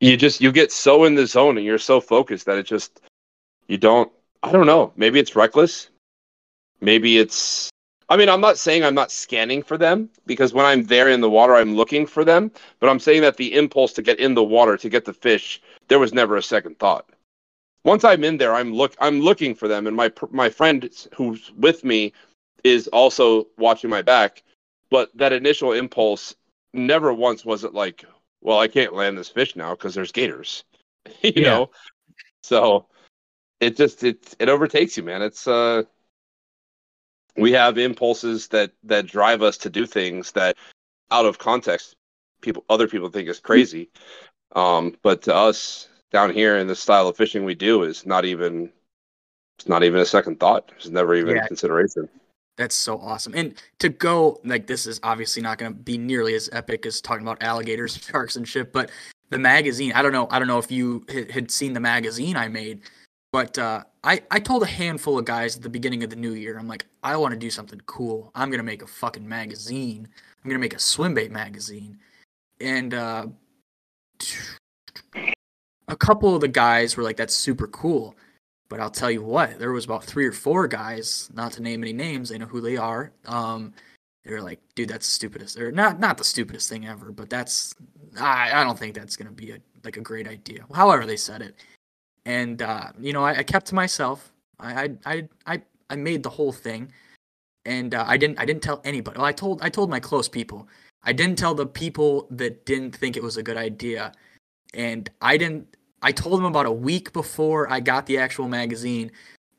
you 0.00 0.16
just 0.16 0.40
you 0.40 0.52
get 0.52 0.72
so 0.72 1.04
in 1.04 1.16
the 1.16 1.26
zone 1.26 1.56
and 1.58 1.66
you're 1.66 1.78
so 1.78 2.00
focused 2.00 2.46
that 2.46 2.58
it 2.58 2.66
just 2.66 3.00
you 3.66 3.78
don't 3.78 4.12
i 4.44 4.52
don't 4.52 4.66
know. 4.66 4.92
Maybe 4.94 5.18
it's 5.18 5.34
reckless. 5.34 5.88
Maybe 6.80 7.18
it's 7.18 7.70
i 8.08 8.16
mean 8.16 8.28
i'm 8.28 8.40
not 8.40 8.58
saying 8.58 8.84
i'm 8.84 8.94
not 8.94 9.10
scanning 9.12 9.62
for 9.62 9.76
them 9.78 10.08
because 10.26 10.52
when 10.52 10.64
i'm 10.66 10.84
there 10.84 11.08
in 11.08 11.20
the 11.20 11.30
water 11.30 11.54
i'm 11.54 11.74
looking 11.74 12.06
for 12.06 12.24
them 12.24 12.50
but 12.80 12.88
i'm 12.88 13.00
saying 13.00 13.22
that 13.22 13.36
the 13.36 13.54
impulse 13.54 13.92
to 13.92 14.02
get 14.02 14.18
in 14.20 14.34
the 14.34 14.44
water 14.44 14.76
to 14.76 14.88
get 14.88 15.04
the 15.04 15.12
fish 15.12 15.62
there 15.88 15.98
was 15.98 16.12
never 16.14 16.36
a 16.36 16.42
second 16.42 16.78
thought 16.78 17.08
once 17.84 18.04
i'm 18.04 18.24
in 18.24 18.36
there 18.36 18.54
i'm 18.54 18.72
look 18.72 18.94
i'm 19.00 19.20
looking 19.20 19.54
for 19.54 19.68
them 19.68 19.86
and 19.86 19.96
my 19.96 20.10
my 20.30 20.48
friend 20.48 20.88
who's 21.16 21.52
with 21.56 21.84
me 21.84 22.12
is 22.64 22.88
also 22.88 23.46
watching 23.58 23.90
my 23.90 24.02
back 24.02 24.42
but 24.90 25.10
that 25.16 25.32
initial 25.32 25.72
impulse 25.72 26.34
never 26.72 27.12
once 27.12 27.44
was 27.44 27.64
it 27.64 27.74
like 27.74 28.04
well, 28.44 28.60
I 28.60 28.68
can't 28.68 28.94
land 28.94 29.18
this 29.18 29.30
fish 29.30 29.56
now 29.56 29.72
because 29.74 29.94
there's 29.94 30.12
gators. 30.12 30.64
you 31.22 31.42
Yeah. 31.42 31.42
know, 31.42 31.70
so 32.42 32.86
it 33.60 33.76
just 33.76 34.04
it 34.04 34.36
it 34.38 34.48
overtakes 34.48 34.96
you, 34.96 35.02
man. 35.02 35.22
It's 35.22 35.48
uh, 35.48 35.82
we 37.36 37.52
have 37.52 37.78
impulses 37.78 38.48
that 38.48 38.72
that 38.84 39.06
drive 39.06 39.42
us 39.42 39.56
to 39.58 39.70
do 39.70 39.86
things 39.86 40.32
that, 40.32 40.56
out 41.10 41.26
of 41.26 41.38
context, 41.38 41.96
people 42.40 42.64
other 42.68 42.88
people 42.88 43.08
think 43.08 43.28
is 43.28 43.40
crazy. 43.40 43.90
Um, 44.54 44.96
but 45.02 45.22
to 45.22 45.34
us 45.34 45.88
down 46.12 46.32
here 46.32 46.58
in 46.58 46.66
the 46.66 46.76
style 46.76 47.08
of 47.08 47.16
fishing 47.16 47.44
we 47.44 47.54
do 47.54 47.82
is 47.82 48.06
not 48.06 48.24
even 48.24 48.70
it's 49.58 49.68
not 49.68 49.82
even 49.82 50.00
a 50.00 50.06
second 50.06 50.40
thought. 50.40 50.70
It's 50.76 50.88
never 50.88 51.14
even 51.14 51.36
Yeah. 51.36 51.44
a 51.44 51.48
consideration. 51.48 52.08
That's 52.56 52.76
so 52.76 52.98
awesome. 52.98 53.34
And 53.34 53.54
to 53.80 53.88
go 53.88 54.40
like 54.44 54.68
this 54.68 54.86
is 54.86 55.00
obviously 55.02 55.42
not 55.42 55.58
going 55.58 55.72
to 55.72 55.78
be 55.78 55.98
nearly 55.98 56.34
as 56.34 56.48
epic 56.52 56.86
as 56.86 57.00
talking 57.00 57.26
about 57.26 57.42
alligators, 57.42 57.96
sharks, 57.96 58.36
and 58.36 58.46
shit. 58.46 58.72
But 58.72 58.90
the 59.30 59.38
magazine, 59.38 59.92
I 59.92 60.02
don't 60.02 60.12
know. 60.12 60.28
I 60.30 60.38
don't 60.38 60.46
know 60.46 60.58
if 60.58 60.70
you 60.70 61.04
had 61.32 61.50
seen 61.50 61.72
the 61.72 61.80
magazine 61.80 62.36
I 62.36 62.46
made, 62.46 62.82
but 63.34 63.58
uh, 63.58 63.82
I 64.04 64.22
I 64.30 64.38
told 64.38 64.62
a 64.62 64.66
handful 64.66 65.18
of 65.18 65.24
guys 65.24 65.56
at 65.56 65.62
the 65.64 65.68
beginning 65.68 66.04
of 66.04 66.10
the 66.10 66.14
new 66.14 66.34
year, 66.34 66.56
I'm 66.56 66.68
like, 66.68 66.86
I 67.02 67.16
want 67.16 67.32
to 67.32 67.36
do 67.36 67.50
something 67.50 67.80
cool. 67.84 68.30
I'm 68.32 68.48
gonna 68.48 68.62
make 68.62 68.80
a 68.80 68.86
fucking 68.86 69.28
magazine. 69.28 70.06
I'm 70.44 70.48
gonna 70.48 70.60
make 70.60 70.72
a 70.72 70.78
swim 70.78 71.14
bait 71.14 71.32
magazine, 71.32 71.98
and 72.60 72.94
uh, 72.94 73.26
a 75.88 75.96
couple 75.96 76.32
of 76.32 76.42
the 76.42 76.46
guys 76.46 76.96
were 76.96 77.02
like, 77.02 77.16
"That's 77.16 77.34
super 77.34 77.66
cool." 77.66 78.14
But 78.68 78.78
I'll 78.78 78.88
tell 78.88 79.10
you 79.10 79.24
what, 79.24 79.58
there 79.58 79.72
was 79.72 79.84
about 79.84 80.04
three 80.04 80.26
or 80.26 80.32
four 80.32 80.68
guys, 80.68 81.28
not 81.34 81.50
to 81.54 81.62
name 81.62 81.82
any 81.82 81.92
names, 81.92 82.28
they 82.28 82.38
know 82.38 82.46
who 82.46 82.60
they 82.60 82.76
are. 82.76 83.10
Um, 83.26 83.74
they 84.24 84.32
were 84.32 84.42
like, 84.42 84.60
dude, 84.76 84.88
that's 84.88 85.06
the 85.06 85.12
stupidest, 85.12 85.58
or 85.58 85.72
not, 85.72 86.00
not 86.00 86.18
the 86.18 86.24
stupidest 86.24 86.70
thing 86.70 86.86
ever, 86.86 87.12
but 87.12 87.28
that's, 87.28 87.74
I, 88.18 88.60
I 88.60 88.64
don't 88.64 88.78
think 88.78 88.94
that's 88.94 89.16
gonna 89.16 89.32
be 89.32 89.50
a 89.50 89.58
like 89.84 89.96
a 89.96 90.00
great 90.00 90.28
idea. 90.28 90.64
However, 90.72 91.04
they 91.04 91.16
said 91.16 91.42
it, 91.42 91.56
and 92.26 92.62
uh, 92.62 92.92
you 92.98 93.12
know, 93.12 93.24
I, 93.24 93.38
I 93.38 93.42
kept 93.42 93.66
to 93.66 93.74
myself. 93.74 94.32
I, 94.58 94.90
I, 95.04 95.28
I, 95.46 95.62
I, 95.90 95.96
made 95.96 96.22
the 96.22 96.30
whole 96.30 96.52
thing, 96.52 96.92
and 97.66 97.94
uh, 97.94 98.04
I 98.06 98.16
didn't, 98.16 98.38
I 98.38 98.44
didn't 98.44 98.62
tell 98.62 98.80
anybody. 98.84 99.18
Well, 99.18 99.26
I 99.26 99.32
told, 99.32 99.60
I 99.62 99.68
told 99.68 99.90
my 99.90 100.00
close 100.00 100.28
people. 100.28 100.68
I 101.02 101.12
didn't 101.12 101.36
tell 101.36 101.54
the 101.54 101.66
people 101.66 102.28
that 102.30 102.64
didn't 102.64 102.94
think 102.94 103.16
it 103.16 103.22
was 103.22 103.36
a 103.36 103.42
good 103.42 103.56
idea, 103.56 104.12
and 104.72 105.10
I 105.20 105.36
didn't 105.36 105.74
I 106.04 106.12
told 106.12 106.38
them 106.38 106.44
about 106.44 106.66
a 106.66 106.72
week 106.72 107.14
before 107.14 107.72
I 107.72 107.80
got 107.80 108.04
the 108.04 108.18
actual 108.18 108.46
magazine. 108.46 109.10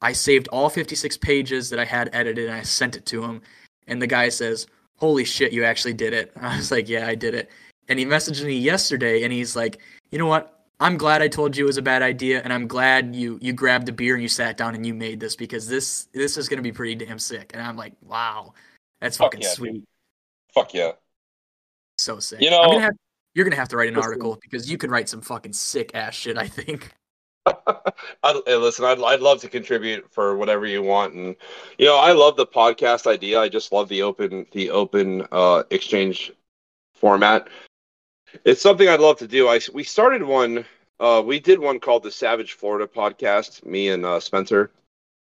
I 0.03 0.13
saved 0.13 0.47
all 0.49 0.69
56 0.69 1.17
pages 1.17 1.71
that 1.71 1.79
I 1.79 1.85
had 1.85 2.11
edited 2.13 2.45
and 2.45 2.55
I 2.55 2.61
sent 2.61 2.95
it 2.95 3.07
to 3.07 3.23
him. 3.23 3.41
And 3.87 3.99
the 3.99 4.05
guy 4.05 4.29
says, 4.29 4.67
Holy 4.97 5.25
shit, 5.25 5.51
you 5.51 5.63
actually 5.63 5.93
did 5.93 6.13
it. 6.13 6.31
I 6.39 6.55
was 6.55 6.69
like, 6.69 6.87
Yeah, 6.87 7.07
I 7.07 7.15
did 7.15 7.33
it. 7.33 7.49
And 7.89 7.97
he 7.97 8.05
messaged 8.05 8.45
me 8.45 8.55
yesterday 8.55 9.23
and 9.23 9.33
he's 9.33 9.55
like, 9.55 9.79
You 10.11 10.19
know 10.19 10.27
what? 10.27 10.54
I'm 10.79 10.97
glad 10.97 11.21
I 11.21 11.27
told 11.27 11.55
you 11.55 11.63
it 11.63 11.67
was 11.67 11.77
a 11.77 11.81
bad 11.81 12.01
idea 12.01 12.41
and 12.41 12.51
I'm 12.51 12.67
glad 12.67 13.15
you 13.15 13.39
you 13.41 13.53
grabbed 13.53 13.87
a 13.89 13.91
beer 13.93 14.13
and 14.15 14.21
you 14.21 14.27
sat 14.29 14.57
down 14.57 14.75
and 14.75 14.85
you 14.85 14.93
made 14.93 15.19
this 15.19 15.35
because 15.35 15.67
this 15.67 16.07
this 16.13 16.37
is 16.37 16.49
gonna 16.49 16.61
be 16.61 16.71
pretty 16.71 16.95
damn 16.95 17.19
sick. 17.19 17.51
And 17.53 17.61
I'm 17.61 17.77
like, 17.77 17.93
Wow, 18.01 18.53
that's 18.99 19.17
Fuck 19.17 19.27
fucking 19.33 19.41
yeah, 19.41 19.49
dude. 19.49 19.55
sweet. 19.55 19.83
Fuck 20.53 20.73
yeah. 20.73 20.91
So 21.97 22.19
sick. 22.19 22.41
You 22.41 22.49
I'm 22.49 22.53
know- 22.53 22.71
gonna 22.73 22.81
have 22.81 22.95
you're 23.33 23.45
gonna 23.45 23.55
have 23.57 23.69
to 23.69 23.77
write 23.77 23.89
an 23.89 23.97
article 23.97 24.37
because 24.41 24.69
you 24.69 24.77
can 24.77 24.89
write 24.89 25.09
some 25.09 25.21
fucking 25.21 25.53
sick 25.53 25.91
ass 25.93 26.13
shit, 26.13 26.37
I 26.37 26.47
think. 26.47 26.91
I'd, 28.23 28.41
listen, 28.47 28.85
I'd, 28.85 28.99
I'd 28.99 29.19
love 29.19 29.39
to 29.41 29.47
contribute 29.49 30.11
for 30.11 30.35
whatever 30.35 30.65
you 30.65 30.81
want, 30.81 31.13
and 31.13 31.35
you 31.77 31.85
know, 31.85 31.95
I 31.97 32.11
love 32.11 32.37
the 32.37 32.47
podcast 32.47 33.05
idea. 33.05 33.39
I 33.39 33.49
just 33.49 33.71
love 33.71 33.87
the 33.87 34.01
open, 34.01 34.47
the 34.51 34.71
open 34.71 35.27
uh, 35.31 35.61
exchange 35.69 36.31
format. 36.95 37.47
It's 38.43 38.61
something 38.61 38.87
I'd 38.87 38.99
love 38.99 39.17
to 39.19 39.27
do. 39.27 39.47
I 39.47 39.59
we 39.73 39.83
started 39.83 40.23
one. 40.23 40.65
Uh, 40.99 41.21
we 41.25 41.39
did 41.39 41.59
one 41.59 41.79
called 41.79 42.03
the 42.03 42.11
Savage 42.11 42.53
Florida 42.53 42.87
podcast. 42.87 43.65
Me 43.65 43.89
and 43.89 44.05
uh, 44.05 44.19
Spencer 44.19 44.71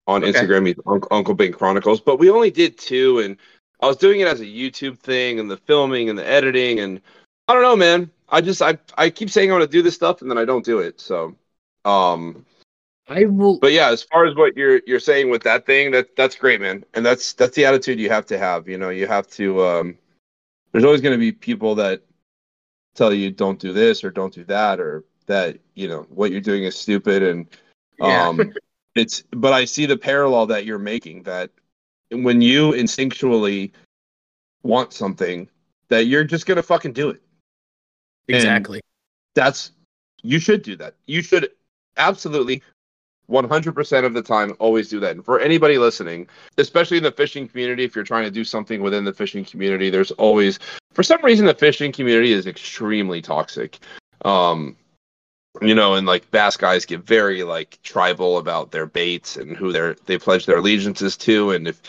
on 0.07 0.23
Okay. 0.23 0.31
Instagram, 0.31 0.67
he's 0.67 0.75
Uncle, 0.85 1.07
Uncle 1.11 1.33
Bing 1.33 1.51
Chronicles. 1.51 1.99
But 1.99 2.17
we 2.17 2.29
only 2.29 2.51
did 2.51 2.77
two, 2.77 3.19
and 3.19 3.37
I 3.81 3.87
was 3.87 3.97
doing 3.97 4.21
it 4.21 4.27
as 4.27 4.41
a 4.41 4.45
YouTube 4.45 4.99
thing, 4.99 5.39
and 5.39 5.49
the 5.49 5.57
filming 5.57 6.09
and 6.09 6.17
the 6.17 6.25
editing, 6.25 6.79
and 6.79 7.01
I 7.47 7.53
don't 7.53 7.63
know, 7.63 7.75
man. 7.75 8.09
I 8.29 8.41
just 8.41 8.61
I 8.61 8.77
I 8.97 9.09
keep 9.09 9.29
saying 9.29 9.51
I'm 9.51 9.55
gonna 9.55 9.67
do 9.67 9.81
this 9.81 9.95
stuff, 9.95 10.21
and 10.21 10.29
then 10.29 10.37
I 10.37 10.45
don't 10.45 10.65
do 10.65 10.79
it. 10.79 10.99
So, 10.99 11.35
um, 11.85 12.45
I 13.07 13.25
will 13.25 13.57
but 13.59 13.71
yeah, 13.71 13.89
as 13.89 14.03
far 14.03 14.25
as 14.25 14.35
what 14.35 14.57
you're 14.57 14.81
you're 14.85 14.99
saying 14.99 15.29
with 15.29 15.43
that 15.43 15.65
thing, 15.65 15.91
that 15.91 16.15
that's 16.15 16.35
great, 16.35 16.61
man. 16.61 16.83
And 16.93 17.05
that's 17.05 17.33
that's 17.33 17.55
the 17.55 17.65
attitude 17.65 17.99
you 17.99 18.09
have 18.09 18.25
to 18.27 18.37
have. 18.37 18.67
You 18.67 18.77
know, 18.77 18.89
you 18.89 19.07
have 19.07 19.27
to. 19.31 19.63
Um, 19.63 19.97
there's 20.71 20.83
always 20.83 21.01
going 21.01 21.13
to 21.13 21.19
be 21.19 21.31
people 21.31 21.75
that 21.75 22.01
tell 22.97 23.13
you 23.13 23.31
don't 23.31 23.59
do 23.59 23.71
this 23.71 24.03
or 24.03 24.09
don't 24.09 24.33
do 24.33 24.43
that 24.45 24.79
or 24.79 25.05
that 25.27 25.57
you 25.75 25.87
know 25.87 26.05
what 26.09 26.31
you're 26.31 26.41
doing 26.41 26.63
is 26.63 26.75
stupid 26.75 27.21
and 27.23 27.47
Yeah. 27.99 28.27
um 28.27 28.51
it's 28.95 29.21
but 29.31 29.53
I 29.53 29.65
see 29.65 29.85
the 29.85 29.97
parallel 29.97 30.47
that 30.47 30.65
you're 30.65 30.79
making 30.79 31.23
that 31.23 31.51
when 32.11 32.41
you 32.41 32.71
instinctually 32.71 33.71
want 34.63 34.91
something 34.93 35.47
that 35.89 36.07
you're 36.07 36.23
just 36.23 36.45
gonna 36.45 36.63
fucking 36.63 36.93
do 36.93 37.09
it. 37.09 37.21
exactly. 38.27 38.81
That's 39.35 39.71
you 40.23 40.39
should 40.39 40.63
do 40.63 40.75
that. 40.77 40.95
You 41.05 41.21
should 41.21 41.51
absolutely 41.97 42.63
100% 43.29 44.05
of 44.05 44.13
the 44.13 44.21
time 44.21 44.55
always 44.59 44.89
do 44.89 44.99
that. 45.01 45.11
And 45.11 45.23
for 45.23 45.39
anybody 45.39 45.77
listening, 45.77 46.27
especially 46.57 46.97
in 46.97 47.03
the 47.03 47.11
fishing 47.11 47.47
community, 47.47 47.83
if 47.83 47.93
you're 47.93 48.05
trying 48.05 48.23
to 48.23 48.31
do 48.31 48.43
something 48.43 48.81
within 48.81 49.03
the 49.03 49.13
fishing 49.13 49.43
community, 49.43 49.89
there's 49.89 50.11
always 50.11 50.59
for 50.97 51.03
some 51.03 51.23
reason 51.23 51.45
the 51.45 51.53
fishing 51.53 51.91
community 51.91 52.33
is 52.33 52.47
extremely 52.47 53.21
toxic. 53.21 53.77
Um 54.25 54.75
you 55.61 55.75
know, 55.75 55.93
and 55.93 56.07
like 56.07 56.31
bass 56.31 56.57
guys 56.57 56.85
get 56.85 57.01
very 57.01 57.43
like 57.43 57.77
tribal 57.83 58.39
about 58.39 58.71
their 58.71 58.87
baits 58.87 59.37
and 59.37 59.55
who 59.55 59.71
they're 59.71 59.95
they 60.07 60.17
pledge 60.17 60.47
their 60.47 60.57
allegiances 60.57 61.15
to. 61.17 61.51
And 61.51 61.67
if 61.67 61.83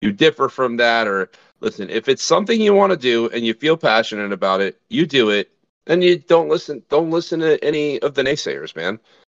you 0.00 0.12
differ 0.12 0.48
from 0.48 0.76
that 0.76 1.08
or 1.08 1.28
listen, 1.58 1.90
if 1.90 2.08
it's 2.08 2.22
something 2.22 2.60
you 2.60 2.72
want 2.72 2.92
to 2.92 2.96
do 2.96 3.28
and 3.30 3.44
you 3.44 3.52
feel 3.52 3.76
passionate 3.76 4.32
about 4.32 4.60
it, 4.60 4.80
you 4.90 5.06
do 5.06 5.30
it 5.30 5.50
and 5.88 6.04
you 6.04 6.18
don't 6.18 6.48
listen 6.48 6.84
don't 6.88 7.10
listen 7.10 7.40
to 7.40 7.62
any 7.64 8.00
of 8.02 8.14
the 8.14 8.22
naysayers 8.22 8.76
man 8.76 8.96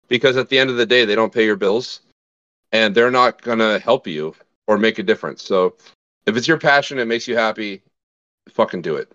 because 0.09 0.37
at 0.37 0.49
the 0.49 0.59
end 0.59 0.69
of 0.69 0.77
the 0.77 0.87
day 0.87 1.05
they 1.05 1.15
don't 1.15 1.33
pay 1.33 1.45
your 1.45 1.55
bills 1.55 2.01
and 2.73 2.93
they're 2.93 3.13
not 3.13 3.41
to 3.43 3.79
help 3.79 4.09
you 4.09 4.35
or 4.67 4.79
make 4.79 4.99
a 4.99 5.05
difference 5.05 5.45
so 5.45 5.77
if 6.27 6.37
it's 6.37 6.49
your 6.49 6.59
passion 6.59 6.99
it 6.99 7.07
makes 7.07 7.29
you 7.29 7.37
happy 7.37 7.81
fucking 8.51 8.83
do 8.83 8.97
it 8.97 9.13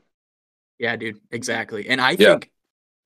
Yeah, 0.80 0.96
dude, 0.96 1.20
exactly. 1.32 1.90
And 1.90 2.00
I 2.00 2.12
Yeah. 2.12 2.32
think 2.34 2.52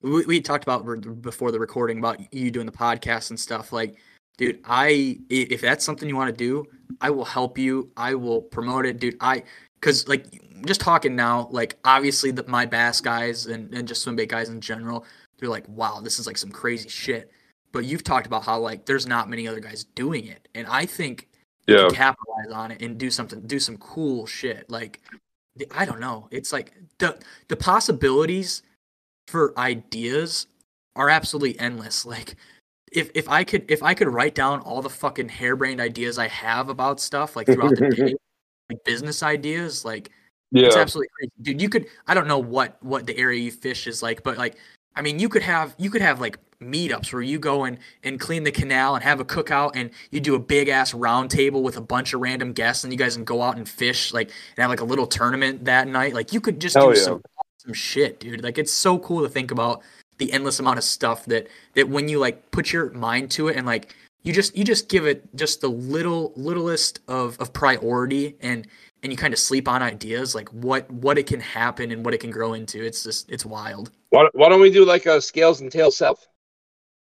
we, 0.02 0.26
we 0.26 0.40
talked 0.40 0.64
about 0.64 0.84
re- 0.86 0.98
before 0.98 1.52
the 1.52 1.60
recording 1.60 1.98
about 1.98 2.32
you 2.34 2.50
doing 2.50 2.66
the 2.66 2.72
podcast 2.72 3.30
and 3.30 3.38
stuff. 3.40 3.72
Like, 3.72 3.96
dude, 4.36 4.60
I 4.64 5.18
if 5.30 5.60
that's 5.60 5.84
something 5.84 6.08
you 6.08 6.16
want 6.16 6.30
to 6.30 6.36
do, 6.36 6.66
I 7.00 7.10
will 7.10 7.24
help 7.24 7.56
you. 7.56 7.90
I 7.96 8.14
will 8.14 8.42
promote 8.42 8.84
it, 8.84 8.98
dude. 8.98 9.16
I 9.20 9.44
because 9.80 10.06
like 10.08 10.26
just 10.66 10.80
talking 10.80 11.16
now, 11.16 11.48
like 11.50 11.78
obviously 11.84 12.30
the, 12.30 12.44
my 12.46 12.66
bass 12.66 13.00
guys 13.00 13.46
and 13.46 13.72
and 13.74 13.88
just 13.88 14.02
swim 14.02 14.16
bait 14.16 14.28
guys 14.28 14.48
in 14.48 14.60
general, 14.60 15.06
they're 15.38 15.48
like, 15.48 15.68
wow, 15.68 16.00
this 16.00 16.18
is 16.18 16.26
like 16.26 16.36
some 16.36 16.50
crazy 16.50 16.88
shit. 16.88 17.30
But 17.72 17.84
you've 17.84 18.04
talked 18.04 18.26
about 18.26 18.44
how 18.44 18.58
like 18.58 18.84
there's 18.84 19.06
not 19.06 19.30
many 19.30 19.48
other 19.48 19.60
guys 19.60 19.84
doing 19.94 20.26
it, 20.26 20.46
and 20.54 20.66
I 20.66 20.84
think 20.84 21.28
can 21.66 21.94
capitalize 21.94 22.50
on 22.52 22.70
it 22.70 22.82
and 22.82 22.98
do 22.98 23.10
something, 23.10 23.40
do 23.46 23.58
some 23.60 23.76
cool 23.78 24.26
shit. 24.26 24.68
Like, 24.68 25.00
I 25.70 25.84
don't 25.84 26.00
know. 26.00 26.28
It's 26.30 26.52
like 26.52 26.72
the 26.98 27.18
the 27.48 27.56
possibilities 27.56 28.62
for 29.28 29.58
ideas 29.58 30.46
are 30.96 31.10
absolutely 31.10 31.58
endless. 31.58 32.04
Like, 32.12 32.36
if 32.92 33.10
if 33.14 33.28
I 33.28 33.42
could 33.44 33.70
if 33.70 33.82
I 33.82 33.94
could 33.94 34.08
write 34.08 34.34
down 34.34 34.60
all 34.60 34.82
the 34.82 34.90
fucking 34.90 35.30
harebrained 35.30 35.80
ideas 35.80 36.18
I 36.18 36.28
have 36.28 36.68
about 36.68 37.00
stuff 37.00 37.36
like 37.36 37.46
throughout 37.46 37.74
the 37.74 37.88
day, 37.88 38.14
like 38.68 38.84
business 38.84 39.22
ideas, 39.22 39.84
like 39.84 40.10
it's 40.66 40.76
absolutely 40.76 41.08
crazy, 41.16 41.32
dude. 41.40 41.62
You 41.62 41.68
could 41.70 41.86
I 42.06 42.12
don't 42.12 42.28
know 42.28 42.38
what 42.38 42.76
what 42.82 43.06
the 43.06 43.16
area 43.16 43.40
you 43.40 43.50
fish 43.50 43.86
is 43.86 44.02
like, 44.02 44.22
but 44.22 44.36
like 44.36 44.56
I 44.94 45.02
mean, 45.02 45.18
you 45.18 45.28
could 45.28 45.42
have 45.42 45.74
you 45.78 45.90
could 45.90 46.02
have 46.02 46.20
like 46.20 46.38
meetups 46.60 47.12
where 47.12 47.22
you 47.22 47.38
go 47.38 47.64
and 47.64 47.78
and 48.02 48.20
clean 48.20 48.44
the 48.44 48.52
canal 48.52 48.94
and 48.94 49.02
have 49.02 49.20
a 49.20 49.24
cookout 49.24 49.72
and 49.74 49.90
you 50.10 50.20
do 50.20 50.34
a 50.34 50.38
big 50.38 50.68
ass 50.68 50.94
round 50.94 51.30
table 51.30 51.62
with 51.62 51.76
a 51.76 51.80
bunch 51.80 52.14
of 52.14 52.20
random 52.20 52.52
guests 52.52 52.84
and 52.84 52.92
you 52.92 52.98
guys 52.98 53.16
can 53.16 53.24
go 53.24 53.42
out 53.42 53.56
and 53.56 53.68
fish 53.68 54.12
like 54.12 54.30
and 54.56 54.62
have 54.62 54.70
like 54.70 54.80
a 54.80 54.84
little 54.84 55.06
tournament 55.06 55.64
that 55.64 55.88
night. 55.88 56.14
Like 56.14 56.32
you 56.32 56.40
could 56.40 56.60
just 56.60 56.76
Hell 56.76 56.92
do 56.92 56.98
yeah. 56.98 57.04
some 57.04 57.22
awesome 57.38 57.74
shit, 57.74 58.20
dude. 58.20 58.42
Like 58.42 58.58
it's 58.58 58.72
so 58.72 58.98
cool 58.98 59.22
to 59.22 59.28
think 59.28 59.50
about 59.50 59.82
the 60.18 60.32
endless 60.32 60.60
amount 60.60 60.78
of 60.78 60.84
stuff 60.84 61.24
that 61.26 61.48
that 61.74 61.88
when 61.88 62.08
you 62.08 62.18
like 62.18 62.50
put 62.50 62.72
your 62.72 62.90
mind 62.90 63.30
to 63.32 63.48
it 63.48 63.56
and 63.56 63.66
like 63.66 63.94
you 64.22 64.32
just 64.32 64.56
you 64.56 64.64
just 64.64 64.88
give 64.88 65.06
it 65.06 65.24
just 65.34 65.60
the 65.60 65.70
little 65.70 66.32
littlest 66.36 67.00
of 67.08 67.38
of 67.40 67.52
priority 67.52 68.36
and 68.40 68.66
and 69.02 69.12
you 69.12 69.16
kind 69.16 69.32
of 69.32 69.38
sleep 69.38 69.68
on 69.68 69.82
ideas 69.82 70.34
like 70.34 70.48
what 70.50 70.90
what 70.90 71.18
it 71.18 71.26
can 71.26 71.40
happen 71.40 71.90
and 71.90 72.04
what 72.04 72.14
it 72.14 72.18
can 72.18 72.30
grow 72.30 72.54
into 72.54 72.84
it's 72.84 73.02
just 73.02 73.30
it's 73.30 73.44
wild. 73.44 73.90
Why, 74.10 74.28
why 74.32 74.48
don't 74.48 74.60
we 74.60 74.70
do 74.70 74.84
like 74.84 75.06
a 75.06 75.20
scales 75.20 75.60
and 75.60 75.70
tails 75.70 75.96
south 75.96 76.26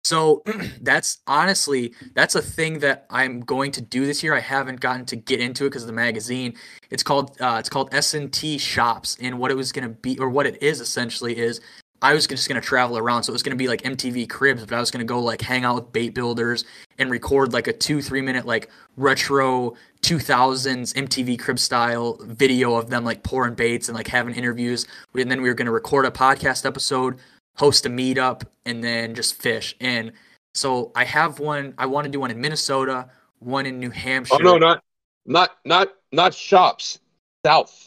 so 0.04 0.44
that's 0.82 1.20
honestly 1.28 1.94
that's 2.14 2.36
a 2.36 2.42
thing 2.42 2.80
that 2.80 3.06
i'm 3.10 3.40
going 3.42 3.72
to 3.72 3.82
do 3.82 4.06
this 4.06 4.24
year. 4.24 4.36
I 4.36 4.40
haven't 4.42 4.80
gotten 4.80 5.06
to 5.08 5.16
get 5.16 5.40
into 5.40 5.66
it 5.66 5.70
because 5.70 5.84
of 5.84 5.88
the 5.88 5.94
magazine. 5.94 6.56
It's 6.90 7.04
called 7.04 7.40
uh, 7.42 7.58
it's 7.60 7.70
called 7.70 7.94
s&t 7.94 8.58
shops 8.58 9.18
and 9.22 9.40
what 9.40 9.52
it 9.52 9.56
was 9.56 9.72
going 9.72 9.88
to 9.88 9.94
be 9.94 10.20
or 10.20 10.30
what 10.30 10.46
it 10.46 10.62
is 10.62 10.80
essentially 10.80 11.38
is 11.38 11.62
i 12.04 12.14
was 12.14 12.28
just 12.28 12.48
going 12.48 12.60
to 12.60 12.66
travel 12.66 12.98
around 12.98 13.24
so 13.24 13.32
it 13.32 13.34
was 13.34 13.42
going 13.42 13.52
to 13.52 13.58
be 13.58 13.68
like 13.68 13.82
mtv 13.82 14.30
cribs 14.30 14.64
but 14.64 14.76
i 14.76 14.80
was 14.80 14.92
going 14.92 15.00
to 15.00 15.12
go 15.12 15.20
like 15.20 15.42
hang 15.42 15.66
out 15.66 15.76
with 15.76 15.92
bait 15.92 16.14
builders 16.14 16.66
and 17.00 17.10
record 17.10 17.54
like 17.54 17.68
a 17.68 17.74
two 17.74 18.02
three 18.02 18.22
minute 18.22 18.46
like 18.46 18.70
retro 18.98 19.74
2000s 20.02 20.94
mtv 20.94 21.40
crib 21.40 21.58
style 21.58 22.18
video 22.22 22.76
of 22.76 22.90
them 22.90 23.04
like 23.04 23.24
pouring 23.24 23.56
baits 23.56 23.88
and 23.88 23.96
like 23.96 24.08
having 24.08 24.36
interviews. 24.36 24.86
And 25.16 25.32
then 25.32 25.42
we 25.42 25.48
were 25.48 25.56
going 25.56 25.66
to 25.66 25.72
record 25.72 26.06
a 26.06 26.12
podcast 26.12 26.66
episode 26.66 27.18
host 27.56 27.86
a 27.86 27.90
meetup 27.90 28.44
and 28.66 28.84
then 28.84 29.16
just 29.16 29.42
fish 29.42 29.76
and 29.80 30.12
so 30.56 30.92
i 30.96 31.06
have 31.06 31.40
one 31.40 31.74
i 31.78 31.86
want 31.86 32.06
to 32.06 32.12
do 32.12 32.20
one 32.20 32.32
in 32.32 32.42
minnesota 32.42 33.08
one 33.40 33.66
in 33.66 33.80
new 33.80 33.92
hampshire 33.92 34.36
oh 34.40 34.44
no 34.44 34.58
not 34.58 34.84
not 35.26 35.52
not 35.66 35.90
not 36.12 36.34
shops. 36.34 37.00
South 37.46 37.83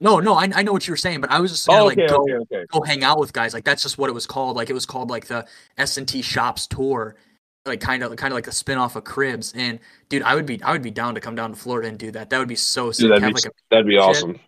no 0.00 0.20
no 0.20 0.34
I, 0.34 0.50
I 0.54 0.62
know 0.62 0.72
what 0.72 0.86
you 0.86 0.92
were 0.92 0.96
saying 0.98 1.20
but 1.20 1.30
i 1.30 1.40
was 1.40 1.50
just 1.50 1.66
gonna 1.66 1.82
oh, 1.82 1.86
like 1.86 1.98
okay, 1.98 2.06
go, 2.06 2.22
okay 2.22 2.34
okay. 2.34 2.64
go 2.70 2.82
hang 2.82 3.02
out 3.04 3.18
with 3.18 3.32
guys. 3.32 3.54
Like 3.54 3.64
that's 3.64 3.82
just 3.82 3.98
what 3.98 4.10
it 4.10 4.12
was 4.12 4.26
called. 4.26 4.56
Like 4.56 4.70
it 4.70 4.74
was 4.74 4.86
called 4.86 5.10
like 5.10 5.26
the 5.26 5.46
s&t 5.78 6.22
shops 6.22 6.66
tour 6.66 7.16
like 7.64 7.80
kind 7.80 8.02
of 8.02 8.14
kind 8.16 8.32
of 8.32 8.36
like 8.36 8.46
a 8.46 8.52
spin-off 8.52 8.96
of 8.96 9.04
cribs. 9.04 9.52
And 9.56 9.80
dude 10.08 10.22
i 10.22 10.34
would 10.34 10.46
be 10.46 10.62
i 10.62 10.72
would 10.72 10.82
be 10.82 10.90
down 10.90 11.14
to 11.14 11.20
come 11.20 11.34
down 11.34 11.50
to 11.50 11.56
florida 11.56 11.88
and 11.88 11.98
do 11.98 12.10
that. 12.12 12.30
That 12.30 12.38
would 12.38 12.48
be 12.48 12.56
so 12.56 12.92
sick. 12.92 13.04
Dude, 13.04 13.10
that'd, 13.12 13.22
Have, 13.22 13.30
be, 13.30 13.34
like, 13.34 13.44
a- 13.46 13.50
that'd 13.70 13.86
be 13.86 13.94
shit. 13.94 14.02
awesome. 14.02 14.40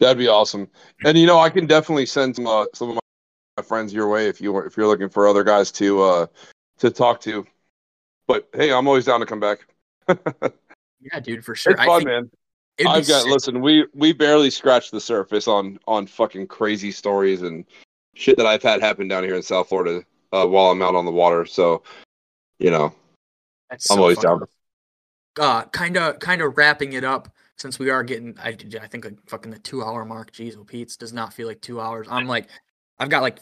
That'd 0.00 0.18
be 0.18 0.28
awesome. 0.28 0.68
And 1.04 1.18
you 1.18 1.26
know 1.26 1.38
i 1.38 1.50
can 1.50 1.66
definitely 1.66 2.06
send 2.06 2.36
some 2.36 2.46
uh, 2.46 2.66
some 2.74 2.90
of 2.90 2.98
my 3.56 3.62
friends 3.62 3.92
your 3.92 4.08
way 4.08 4.28
if 4.28 4.40
you 4.40 4.56
if 4.58 4.76
you're 4.76 4.86
looking 4.86 5.08
for 5.08 5.28
other 5.28 5.44
guys 5.44 5.70
to 5.72 6.02
uh 6.02 6.26
to 6.78 6.90
talk 6.90 7.20
to. 7.22 7.46
But 8.26 8.48
hey 8.54 8.72
i'm 8.72 8.88
always 8.88 9.04
down 9.04 9.20
to 9.20 9.26
come 9.26 9.40
back. 9.40 9.66
Yeah 11.12 11.20
dude 11.20 11.44
for 11.44 11.54
sure. 11.54 11.72
It's 11.72 11.82
I 11.82 11.84
fun 11.84 11.98
think 11.98 12.08
man 12.08 12.30
it'd 12.78 12.90
I've 12.90 13.06
got 13.06 13.22
sick. 13.22 13.32
listen. 13.32 13.60
We 13.60 13.86
we 13.94 14.12
barely 14.12 14.50
scratched 14.50 14.90
the 14.90 15.00
surface 15.00 15.48
on 15.48 15.78
on 15.86 16.06
fucking 16.06 16.46
crazy 16.46 16.90
stories 16.90 17.42
and 17.42 17.64
shit 18.14 18.36
that 18.36 18.46
I've 18.46 18.62
had 18.62 18.80
happen 18.80 19.08
down 19.08 19.24
here 19.24 19.34
in 19.34 19.42
South 19.42 19.68
Florida 19.68 20.04
uh, 20.32 20.46
while 20.46 20.70
I'm 20.70 20.82
out 20.82 20.94
on 20.94 21.04
the 21.04 21.12
water. 21.12 21.44
So, 21.46 21.82
you 22.58 22.70
know, 22.70 22.92
That's 23.70 23.90
I'm 23.90 23.96
so 23.96 24.02
always 24.02 24.18
down. 24.18 24.42
uh 25.40 25.64
kind 25.66 25.96
of 25.96 26.18
kind 26.18 26.42
of 26.42 26.56
wrapping 26.56 26.92
it 26.92 27.04
up 27.04 27.28
since 27.56 27.78
we 27.78 27.90
are 27.90 28.02
getting 28.02 28.36
I, 28.42 28.56
I 28.80 28.86
think 28.86 29.04
like 29.04 29.18
fucking 29.26 29.50
the 29.50 29.58
two 29.58 29.82
hour 29.82 30.04
mark 30.04 30.32
jeez 30.32 30.56
oh 30.58 30.64
Pete's 30.64 30.96
does 30.96 31.12
not 31.12 31.32
feel 31.32 31.46
like 31.46 31.60
two 31.60 31.80
hours 31.80 32.08
i'm 32.10 32.26
like 32.26 32.48
i've 32.98 33.08
got 33.08 33.22
like 33.22 33.38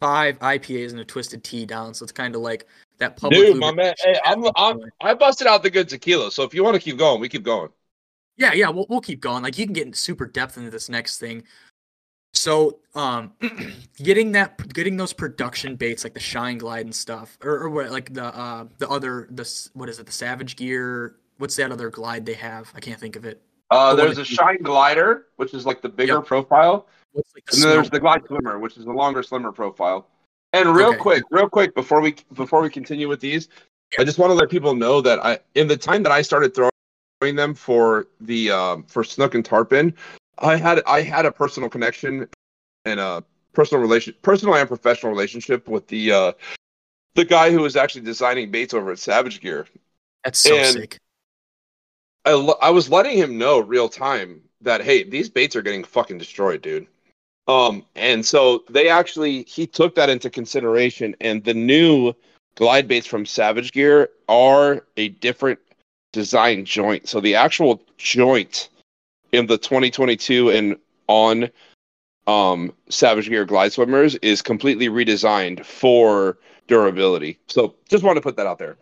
five 0.00 0.38
ipas 0.38 0.90
and 0.90 1.00
a 1.00 1.04
twisted 1.04 1.42
tea 1.42 1.66
down 1.66 1.94
so 1.94 2.02
it's 2.04 2.12
kind 2.12 2.34
of 2.34 2.42
like 2.42 2.66
that 2.98 3.16
public 3.16 3.40
Dude, 3.40 3.56
my 3.58 3.72
man. 3.72 3.94
Hey, 4.02 4.18
I'm, 4.24 4.44
I'm 4.56 4.80
I 5.00 5.14
busted 5.14 5.46
out 5.46 5.62
the 5.62 5.70
good 5.70 5.88
tequila. 5.88 6.30
So 6.30 6.42
if 6.42 6.52
you 6.52 6.64
want 6.64 6.74
to 6.74 6.80
keep 6.80 6.98
going, 6.98 7.20
we 7.20 7.28
keep 7.28 7.44
going. 7.44 7.70
Yeah 8.38 8.52
yeah 8.54 8.68
we'll, 8.70 8.86
we'll 8.88 9.00
keep 9.00 9.20
going 9.20 9.42
like 9.42 9.58
you 9.58 9.66
can 9.66 9.74
get 9.74 9.86
into 9.86 9.98
super 9.98 10.26
depth 10.26 10.56
into 10.56 10.70
this 10.70 10.88
next 10.88 11.18
thing 11.18 11.42
so 12.34 12.78
um 12.94 13.32
getting 14.02 14.32
that 14.32 14.72
getting 14.72 14.96
those 14.96 15.12
production 15.12 15.76
baits 15.76 16.04
like 16.04 16.14
the 16.14 16.20
shine 16.20 16.56
glide 16.58 16.86
and 16.86 16.94
stuff 16.94 17.36
or, 17.42 17.58
or 17.58 17.68
what 17.70 17.90
like 17.90 18.12
the 18.14 18.24
uh 18.24 18.64
the 18.78 18.88
other 18.88 19.28
the 19.30 19.42
s- 19.42 19.70
what 19.74 19.88
is 19.88 19.98
it 19.98 20.06
the 20.06 20.12
savage 20.12 20.56
gear 20.56 21.16
what's 21.38 21.56
that 21.56 21.70
other 21.72 21.90
glide 21.90 22.24
they 22.24 22.34
have 22.34 22.72
i 22.74 22.80
can't 22.80 23.00
think 23.00 23.16
of 23.16 23.24
it 23.24 23.42
Uh, 23.70 23.94
The 23.94 24.02
there's 24.02 24.18
a 24.18 24.24
shine 24.24 24.62
glider, 24.62 25.26
which 25.36 25.52
is 25.52 25.66
like 25.66 25.82
the 25.82 25.90
bigger 25.90 26.14
Yep. 26.20 26.24
profile, 26.26 26.86
like 27.14 27.44
the 27.46 27.52
and 27.52 27.62
then 27.62 27.70
there's 27.70 27.90
the 27.90 28.00
glide 28.00 28.24
swimmer, 28.26 28.58
which 28.58 28.78
is 28.78 28.84
the 28.86 28.92
longer, 28.92 29.22
slimmer 29.22 29.52
profile. 29.52 30.08
And 30.54 30.74
real 30.74 30.88
Okay. 30.90 30.98
quick, 30.98 31.24
real 31.30 31.50
quick 31.50 31.74
before 31.74 32.00
we 32.00 32.14
before 32.32 32.62
we 32.62 32.70
continue 32.70 33.08
with 33.08 33.20
these, 33.20 33.48
I 33.98 34.04
just 34.04 34.18
want 34.18 34.30
to 34.30 34.34
let 34.34 34.48
people 34.48 34.74
know 34.74 35.02
that 35.02 35.18
I 35.22 35.40
in 35.54 35.68
the 35.68 35.76
time 35.76 36.02
that 36.04 36.12
I 36.12 36.22
started 36.22 36.54
throwing 36.54 36.72
them 37.20 37.54
for 37.54 38.06
the 38.20 38.50
um, 38.50 38.84
for 38.84 39.02
snook 39.02 39.34
and 39.34 39.44
tarpon, 39.44 39.94
I 40.38 40.56
had 40.56 40.82
I 40.86 41.02
had 41.02 41.26
a 41.26 41.32
personal 41.32 41.68
connection 41.68 42.28
and 42.84 43.00
a 43.00 43.24
personal 43.52 43.82
relation, 43.82 44.14
personal 44.22 44.54
and 44.54 44.68
professional 44.68 45.10
relationship 45.10 45.68
with 45.68 45.86
the 45.88 46.12
uh, 46.12 46.32
the 47.14 47.24
guy 47.24 47.50
who 47.50 47.60
was 47.60 47.76
actually 47.76 48.02
designing 48.02 48.50
baits 48.50 48.72
over 48.72 48.92
at 48.92 48.98
Savage 48.98 49.40
Gear. 49.40 49.66
that's 50.24 50.38
so 50.38 50.56
and- 50.56 50.74
sick. 50.74 50.98
I, 52.24 52.32
I 52.60 52.70
was 52.70 52.90
letting 52.90 53.16
him 53.16 53.38
know 53.38 53.58
real 53.60 53.88
time 53.88 54.42
that 54.60 54.82
hey 54.82 55.02
these 55.02 55.28
baits 55.28 55.56
are 55.56 55.62
getting 55.62 55.84
fucking 55.84 56.18
destroyed 56.18 56.62
dude. 56.62 56.86
Um 57.46 57.84
and 57.96 58.24
so 58.24 58.64
they 58.68 58.88
actually 58.88 59.44
he 59.44 59.66
took 59.66 59.94
that 59.94 60.10
into 60.10 60.28
consideration 60.28 61.16
and 61.20 61.42
the 61.42 61.54
new 61.54 62.12
glide 62.56 62.86
baits 62.86 63.06
from 63.06 63.24
savage 63.24 63.72
gear 63.72 64.10
are 64.28 64.84
a 64.96 65.08
different 65.08 65.58
design 66.12 66.64
joint 66.64 67.08
so 67.08 67.20
the 67.20 67.34
actual 67.34 67.82
joint 67.98 68.68
in 69.32 69.46
the 69.46 69.58
2022 69.58 70.50
and 70.50 70.76
on 71.06 71.50
um, 72.28 72.72
Savage 72.90 73.28
Gear 73.28 73.44
glide 73.44 73.72
swimmers 73.72 74.14
is 74.16 74.42
completely 74.42 74.88
redesigned 74.88 75.64
for 75.64 76.38
durability. 76.66 77.38
So 77.48 77.74
just 77.88 78.04
want 78.04 78.16
to 78.16 78.20
put 78.20 78.36
that 78.36 78.46
out 78.46 78.58
there. 78.58 78.76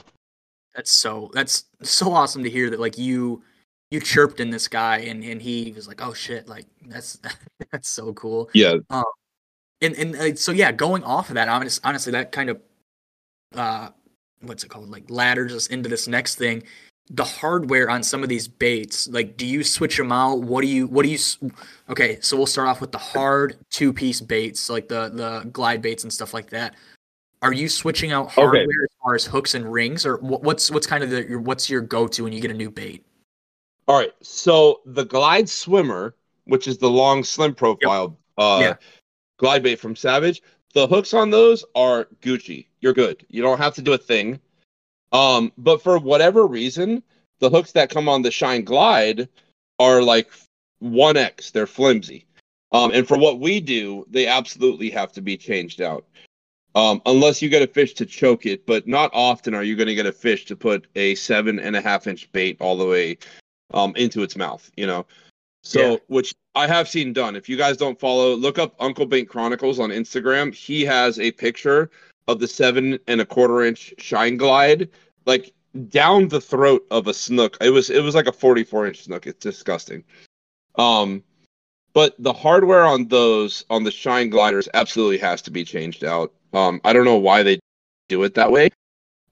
That's 0.75 0.91
so 0.91 1.31
that's 1.33 1.65
so 1.83 2.13
awesome 2.13 2.43
to 2.43 2.51
hear 2.51 2.69
that 2.69 2.81
like 2.81 2.99
you 2.99 3.43
you 3.91 4.01
chirped 4.01 4.41
in 4.41 4.51
this 4.51 4.69
guy 4.69 4.99
and 4.99 5.25
and 5.25 5.41
he 5.41 5.73
was 5.73 5.89
like, 5.89 6.05
"Oh 6.05 6.13
shit, 6.13 6.49
like 6.49 6.67
that's 6.87 7.19
that's 7.73 7.89
so 7.89 8.13
cool." 8.13 8.51
Yeah. 8.53 8.77
Um, 8.91 9.05
and 9.81 9.95
and 9.95 10.17
uh, 10.17 10.35
so 10.35 10.53
yeah, 10.53 10.73
going 10.73 11.03
off 11.05 11.29
of 11.31 11.37
that, 11.37 11.49
honest, 11.49 11.81
honestly, 11.85 12.13
that 12.13 12.33
kind 12.33 12.51
of 12.51 12.61
uh, 13.55 13.89
what's 14.41 14.65
it 14.65 14.69
called? 14.69 14.91
Like 14.91 15.09
ladders 15.09 15.55
us 15.55 15.69
into 15.69 15.89
this 15.89 16.09
next 16.09 16.35
thing. 16.35 16.65
The 17.09 17.25
hardware 17.25 17.89
on 17.89 18.03
some 18.03 18.25
of 18.25 18.29
these 18.29 18.49
baits, 18.49 19.07
like, 19.09 19.37
do 19.37 19.47
you 19.47 19.63
switch 19.63 19.97
them 19.97 20.11
out? 20.11 20.41
What 20.41 20.63
do 20.63 20.67
you? 20.67 20.89
What 20.89 21.05
do 21.05 21.09
you? 21.09 21.19
Okay, 21.89 22.19
so 22.21 22.37
we'll 22.37 22.47
start 22.47 22.67
off 22.67 22.81
with 22.81 22.91
the 22.91 22.99
hard 22.99 23.59
two 23.71 23.93
piece 23.93 24.21
baits, 24.21 24.69
like 24.69 24.89
the 24.89 25.11
the 25.11 25.49
glide 25.51 25.83
baits 25.83 26.03
and 26.03 26.13
stuff 26.13 26.35
like 26.35 26.51
that. 26.51 26.75
Are 27.43 27.53
you 27.53 27.69
switching 27.69 28.11
out 28.11 28.31
hardware 28.31 28.63
as 28.63 28.97
far 29.05 29.15
as 29.15 29.25
hooks 29.25 29.55
and 29.55 29.73
rings, 29.73 30.05
or 30.05 30.17
what, 30.17 30.43
what's 30.43 30.69
what's 30.71 30.87
kind 30.87 31.05
of 31.05 31.11
the 31.11 31.29
your, 31.29 31.39
what's 31.39 31.71
your 31.71 31.81
go 31.81 32.09
to 32.09 32.25
when 32.25 32.33
you 32.33 32.41
get 32.41 32.51
a 32.51 32.55
new 32.55 32.71
bait? 32.71 33.05
All 33.87 33.97
right. 33.97 34.13
So 34.21 34.81
the 34.85 35.05
glide 35.05 35.49
swimmer, 35.49 36.17
which 36.47 36.67
is 36.67 36.79
the 36.79 36.91
long 36.91 37.23
slim 37.23 37.55
profile 37.55 38.19
uh 38.37 38.59
Yeah. 38.61 38.75
glide 39.39 39.63
bait 39.63 39.77
from 39.77 39.95
Savage, 39.95 40.43
the 40.75 40.89
hooks 40.89 41.15
on 41.15 41.31
those 41.31 41.65
are 41.77 42.09
Gucci. 42.21 42.67
You're 42.81 42.95
good. 42.95 43.25
You 43.29 43.43
don't 43.43 43.59
have 43.59 43.75
to 43.75 43.83
do 43.83 43.93
a 43.93 43.99
thing. 43.99 44.41
Um, 45.13 45.53
but 45.57 45.83
for 45.83 45.99
whatever 45.99 46.47
reason, 46.47 47.03
the 47.39 47.51
hooks 47.51 47.73
that 47.73 47.91
come 47.91 48.09
on 48.09 48.23
the 48.23 48.31
Shine 48.31 48.65
Glide 48.65 49.29
are 49.79 50.03
like 50.03 50.31
1x. 50.83 51.53
They're 51.53 51.67
flimsy. 51.67 52.27
Um, 52.73 52.91
and 52.93 53.07
for 53.07 53.17
what 53.17 53.41
we 53.41 53.61
do, 53.61 54.05
they 54.11 54.27
absolutely 54.27 54.91
have 54.91 55.13
to 55.13 55.23
be 55.23 55.37
changed 55.37 55.81
out. 55.81 56.05
Um, 56.75 57.01
unless 57.07 57.41
you 57.41 57.49
get 57.49 57.63
a 57.63 57.67
fish 57.67 57.95
to 57.95 58.05
choke 58.07 58.45
it, 58.45 58.67
but 58.67 58.87
not 58.87 59.11
often 59.15 59.55
are 59.55 59.63
you 59.63 59.77
going 59.77 59.87
to 59.87 59.95
get 59.95 60.05
a 60.05 60.13
fish 60.13 60.45
to 60.47 60.57
put 60.57 60.87
a 60.95 61.15
seven 61.15 61.59
and 61.59 61.75
a 61.75 61.81
half 61.81 62.07
inch 62.07 62.31
bait 62.33 62.59
all 62.61 62.77
the 62.77 62.85
way 62.85 63.17
um, 63.73 63.95
into 63.97 64.23
its 64.23 64.37
mouth, 64.37 64.71
you 64.77 64.87
know. 64.87 65.07
So, 65.63 65.93
Yeah. 65.93 65.97
which 66.09 66.35
I 66.55 66.67
have 66.67 66.89
seen 66.89 67.15
done. 67.15 67.35
If 67.35 67.49
you 67.49 67.57
guys 67.57 67.79
don't 67.79 67.99
follow, 67.99 68.35
look 68.35 68.59
up 68.59 68.75
Uncle 68.79 69.07
Bait 69.07 69.27
Chronicles 69.27 69.79
on 69.81 69.89
Instagram. 69.91 70.55
He 70.55 70.85
has 70.85 71.19
a 71.19 71.31
picture 71.33 71.91
of 72.29 72.41
the 72.41 72.49
seven 72.49 72.99
and 73.07 73.21
a 73.21 73.27
quarter 73.27 73.63
inch 73.63 73.95
shine 73.99 74.37
glide, 74.37 74.89
like 75.27 75.53
down 75.89 76.29
the 76.29 76.41
throat 76.41 76.87
of 76.91 77.07
a 77.07 77.15
snook. 77.15 77.57
It 77.61 77.71
was 77.71 77.91
it 77.91 78.03
was 78.03 78.15
like 78.15 78.27
a 78.27 78.33
44 78.33 78.87
inch 78.87 79.05
snook. 79.05 79.27
It's 79.27 79.39
disgusting. 79.39 80.05
Um, 80.77 81.23
but 81.93 82.15
the 82.19 82.33
hardware 82.33 82.85
on 82.85 83.09
those 83.09 83.65
on 83.71 83.85
the 83.85 83.91
shine 83.91 84.31
gliders 84.31 84.69
absolutely 84.75 85.19
has 85.19 85.43
to 85.43 85.51
be 85.51 85.65
changed 85.65 86.05
out. 86.05 86.33
Um, 86.53 86.81
I 86.85 86.93
don't 86.93 87.05
know 87.05 87.17
why 87.17 87.43
they 87.43 87.59
do 88.09 88.23
it 88.25 88.35
that 88.35 88.51
way. 88.51 88.69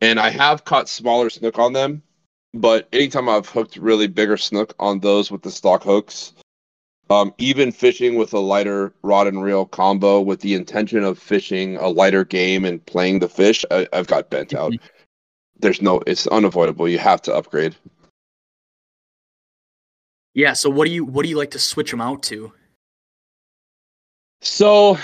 And 0.01 0.19
I 0.19 0.31
have 0.31 0.65
caught 0.65 0.89
smaller 0.89 1.31
snook 1.31 1.59
on 1.59 1.73
them, 1.73 2.03
but 2.53 2.89
anytime 2.93 3.29
I've 3.29 3.49
hooked 3.49 3.77
really 3.77 4.07
bigger 4.07 4.37
snook 4.37 4.75
on 4.79 5.01
those 5.01 5.31
with 5.31 5.43
the 5.43 5.51
stock 5.51 5.83
hooks, 5.83 6.35
um, 7.11 7.35
even 7.39 7.71
fishing 7.71 8.17
with 8.17 8.33
a 8.33 8.39
lighter 8.39 8.93
rod 9.03 9.27
and 9.27 9.43
reel 9.43 9.67
combo 9.67 10.21
with 10.21 10.41
the 10.41 10.55
intention 10.55 11.05
of 11.05 11.19
fishing 11.19 11.77
a 11.77 11.89
lighter 11.89 12.25
game 12.25 12.65
and 12.65 12.85
playing 12.87 13.19
the 13.19 13.29
fish, 13.29 13.65
I, 13.71 13.87
I've 13.93 14.07
got 14.07 14.31
bent 14.31 14.55
out. 14.55 14.75
There's 15.59 15.83
no, 15.83 16.01
it's 16.07 16.27
unavoidable. 16.27 16.89
You 16.89 16.99
have 16.99 17.23
to 17.23 17.35
upgrade. 17.35 17.77
Yeah. 20.35 20.53
So 20.53 20.69
what 20.69 20.87
do 20.87 20.91
you 20.91 21.05
what 21.05 21.23
do 21.23 21.29
you 21.29 21.37
like 21.37 21.53
to 21.53 21.59
switch 21.59 21.91
them 21.91 22.01
out 22.01 22.23
to? 22.25 22.53
So 24.41 24.99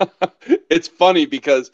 it's 0.70 0.88
funny 0.88 1.26
because 1.26 1.70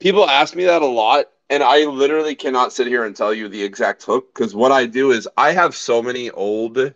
people 0.00 0.28
ask 0.28 0.56
me 0.56 0.64
that 0.64 0.82
a 0.82 0.86
lot, 0.86 1.26
and 1.50 1.62
I 1.62 1.84
literally 1.84 2.34
cannot 2.34 2.72
sit 2.72 2.86
here 2.86 3.04
and 3.04 3.14
tell 3.14 3.32
you 3.34 3.48
the 3.48 3.62
exact 3.62 4.02
hook 4.02 4.34
because 4.34 4.54
what 4.54 4.72
I 4.72 4.86
do 4.86 5.12
is 5.12 5.28
I 5.36 5.52
have 5.52 5.76
so 5.76 6.02
many 6.02 6.30
old. 6.30 6.94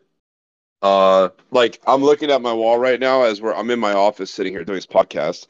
Uh, 0.83 1.29
like 1.53 1.81
I'm 1.87 2.03
looking 2.03 2.31
at 2.31 2.43
my 2.43 2.53
wall 2.53 2.79
right 2.79 2.99
now 2.99 3.23
as 3.23 3.41
we're 3.41 3.55
I'm 3.55 3.71
in 3.71 3.79
my 3.79 3.93
office 3.93 4.31
sitting 4.31 4.53
here 4.53 4.65
doing 4.65 4.77
this 4.77 4.87
podcast, 4.87 5.47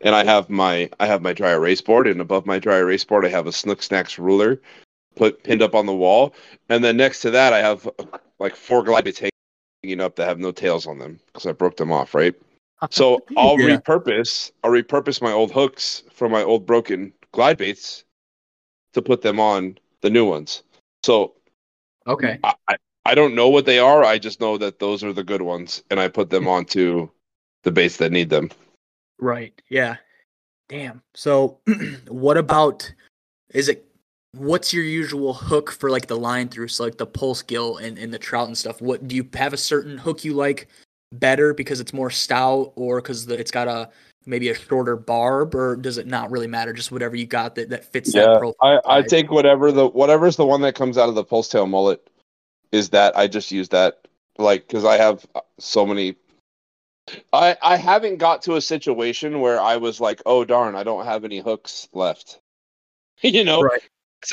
and 0.00 0.14
I 0.14 0.24
have 0.24 0.50
my 0.50 0.90
I 0.98 1.06
have 1.06 1.22
my 1.22 1.32
dry 1.32 1.52
erase 1.52 1.80
board, 1.80 2.06
and 2.08 2.20
above 2.20 2.46
my 2.46 2.58
dry 2.58 2.78
erase 2.78 3.04
board 3.04 3.24
I 3.24 3.28
have 3.28 3.46
a 3.46 3.52
Snook 3.52 3.82
Snacks 3.82 4.18
ruler, 4.18 4.60
put 5.14 5.42
pinned 5.44 5.62
up 5.62 5.74
on 5.74 5.86
the 5.86 5.94
wall, 5.94 6.34
and 6.68 6.82
then 6.82 6.96
next 6.96 7.20
to 7.22 7.30
that 7.30 7.52
I 7.52 7.58
have 7.58 7.88
like 8.40 8.56
four 8.56 8.82
glide 8.82 9.04
baits 9.04 9.22
hanging 9.84 10.00
up 10.00 10.16
that 10.16 10.26
have 10.26 10.38
no 10.40 10.50
tails 10.50 10.86
on 10.86 10.98
them 10.98 11.20
because 11.26 11.46
I 11.46 11.52
broke 11.52 11.76
them 11.76 11.92
off, 11.92 12.14
right? 12.14 12.34
So 12.90 13.20
I'll 13.36 13.56
Yeah. 13.56 13.76
repurpose 13.78 14.50
I'll 14.64 14.72
repurpose 14.72 15.22
my 15.22 15.32
old 15.32 15.52
hooks 15.52 16.02
from 16.12 16.32
my 16.32 16.42
old 16.42 16.66
broken 16.66 17.12
glide 17.30 17.56
baits 17.58 18.04
to 18.94 19.02
put 19.02 19.22
them 19.22 19.38
on 19.38 19.78
the 20.00 20.10
new 20.10 20.24
ones. 20.24 20.64
So 21.04 21.34
Okay. 22.06 22.40
I, 22.42 22.76
I, 23.04 23.14
don't 23.14 23.34
know 23.34 23.48
what 23.48 23.66
they 23.66 23.78
are. 23.78 24.04
I 24.04 24.18
just 24.18 24.40
know 24.40 24.58
that 24.58 24.78
those 24.78 25.02
are 25.02 25.12
the 25.12 25.24
good 25.24 25.42
ones, 25.42 25.82
and 25.90 26.00
I 26.00 26.08
put 26.08 26.30
them 26.30 26.48
onto 26.56 27.08
the 27.64 27.70
baits 27.70 27.98
that 27.98 28.12
need 28.12 28.30
them. 28.30 28.50
Right. 29.18 29.60
Yeah. 29.68 29.96
Damn. 30.68 31.02
So 31.14 31.58
what 32.08 32.36
about 32.36 32.92
is 33.52 33.68
it 33.68 33.86
what's 34.34 34.72
your 34.72 34.84
usual 34.84 35.34
hook 35.34 35.70
for 35.70 35.90
like 35.90 36.06
the 36.06 36.16
line 36.16 36.48
through 36.48 36.68
so 36.68 36.84
like 36.84 36.96
the 36.96 37.06
pulse 37.06 37.42
gill 37.42 37.76
and, 37.76 37.98
and 37.98 38.12
the 38.12 38.18
trout 38.18 38.48
and 38.48 38.56
stuff? 38.56 38.80
What 38.80 39.06
do 39.06 39.14
you 39.14 39.28
have 39.34 39.52
a 39.52 39.58
certain 39.58 39.98
hook 39.98 40.24
you 40.24 40.34
like 40.34 40.68
better 41.12 41.52
because 41.52 41.80
it's 41.80 41.92
more 41.92 42.10
stout 42.10 42.72
or 42.74 43.00
because 43.00 43.28
it's 43.28 43.50
got 43.50 43.68
a 43.68 43.90
maybe 44.24 44.48
a 44.48 44.54
shorter 44.54 44.96
barb 44.96 45.54
or 45.54 45.76
does 45.76 45.98
it 45.98 46.06
not 46.06 46.30
really 46.30 46.46
matter? 46.46 46.72
Just 46.72 46.90
whatever 46.90 47.16
you 47.16 47.26
got 47.26 47.54
that, 47.56 47.68
that 47.70 47.84
fits 47.84 48.12
that 48.14 48.38
profile. 48.38 48.80
I, 48.86 48.98
I 48.98 49.02
take 49.02 49.30
whatever 49.30 49.70
the 49.70 49.86
whatever's 49.86 50.36
the 50.36 50.46
one 50.46 50.62
that 50.62 50.74
comes 50.74 50.96
out 50.96 51.08
of 51.08 51.14
the 51.14 51.24
pulse 51.24 51.48
tail 51.48 51.66
mullet 51.66 52.08
is 52.72 52.88
that 52.90 53.16
I 53.16 53.26
just 53.28 53.52
use 53.52 53.68
that 53.70 54.06
like 54.38 54.66
because 54.66 54.84
I 54.84 54.96
have 54.96 55.24
uh, 55.34 55.40
so 55.58 55.86
many. 55.86 56.16
I 57.32 57.56
I 57.62 57.76
haven't 57.76 58.16
got 58.16 58.42
to 58.42 58.56
a 58.56 58.60
situation 58.60 59.40
where 59.40 59.60
I 59.60 59.76
was 59.76 60.00
like, 60.00 60.22
oh 60.26 60.44
darn, 60.44 60.74
I 60.74 60.82
don't 60.82 61.04
have 61.04 61.24
any 61.24 61.38
hooks 61.40 61.88
left. 61.92 62.40
you 63.22 63.44
know, 63.44 63.62
Right. 63.62 63.82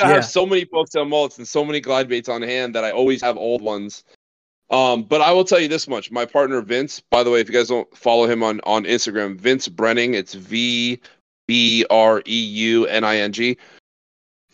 I 0.02 0.07
Yeah. 0.07 0.14
have 0.16 0.26
so 0.26 0.45
many 0.45 0.66
pulse 0.66 0.95
on 0.95 1.10
mullets 1.10 1.38
and 1.38 1.48
so 1.48 1.66
many 1.66 1.80
glide 1.80 2.07
baits 2.07 2.30
on 2.30 2.41
hand 2.41 2.76
that 2.76 2.84
I 2.84 2.91
always 2.91 3.22
have 3.22 3.38
old 3.38 3.61
ones. 3.61 4.03
Um, 4.70 5.03
but 5.03 5.20
I 5.22 5.32
will 5.32 5.44
tell 5.45 5.60
you 5.60 5.68
this 5.68 5.88
much: 5.88 6.11
my 6.11 6.26
partner 6.26 6.61
Vince. 6.61 6.99
By 6.99 7.24
the 7.24 7.32
way, 7.32 7.41
if 7.41 7.49
you 7.49 7.56
guys 7.56 7.70
don't 7.70 7.95
follow 7.98 8.28
him 8.28 8.44
on 8.44 8.61
on 8.66 8.84
Instagram, 8.86 9.36
Vince 9.36 9.68
Breuning. 9.68 10.14
It's 10.14 10.36
V 10.36 11.02
B 11.48 11.86
R 11.90 12.22
E 12.28 12.40
U 12.40 12.86
N 12.86 13.03
I 13.03 13.18
N 13.18 13.32
G. 13.32 13.57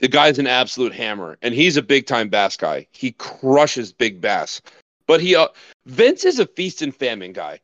The 0.05 0.11
guy's 0.11 0.37
an 0.37 0.45
absolute 0.45 0.93
hammer, 0.93 1.35
and 1.41 1.51
he's 1.51 1.77
a 1.77 1.81
big 1.81 2.05
time 2.05 2.29
bass 2.29 2.55
guy. 2.55 2.85
He 2.91 3.13
crushes 3.13 3.91
big 3.91 4.21
bass. 4.21 4.61
But 5.07 5.19
he, 5.19 5.35
uh, 5.35 5.47
Vince 5.87 6.25
is 6.25 6.37
a 6.37 6.45
feast 6.45 6.83
and 6.83 6.95
famine 6.95 7.33
guy. 7.33 7.59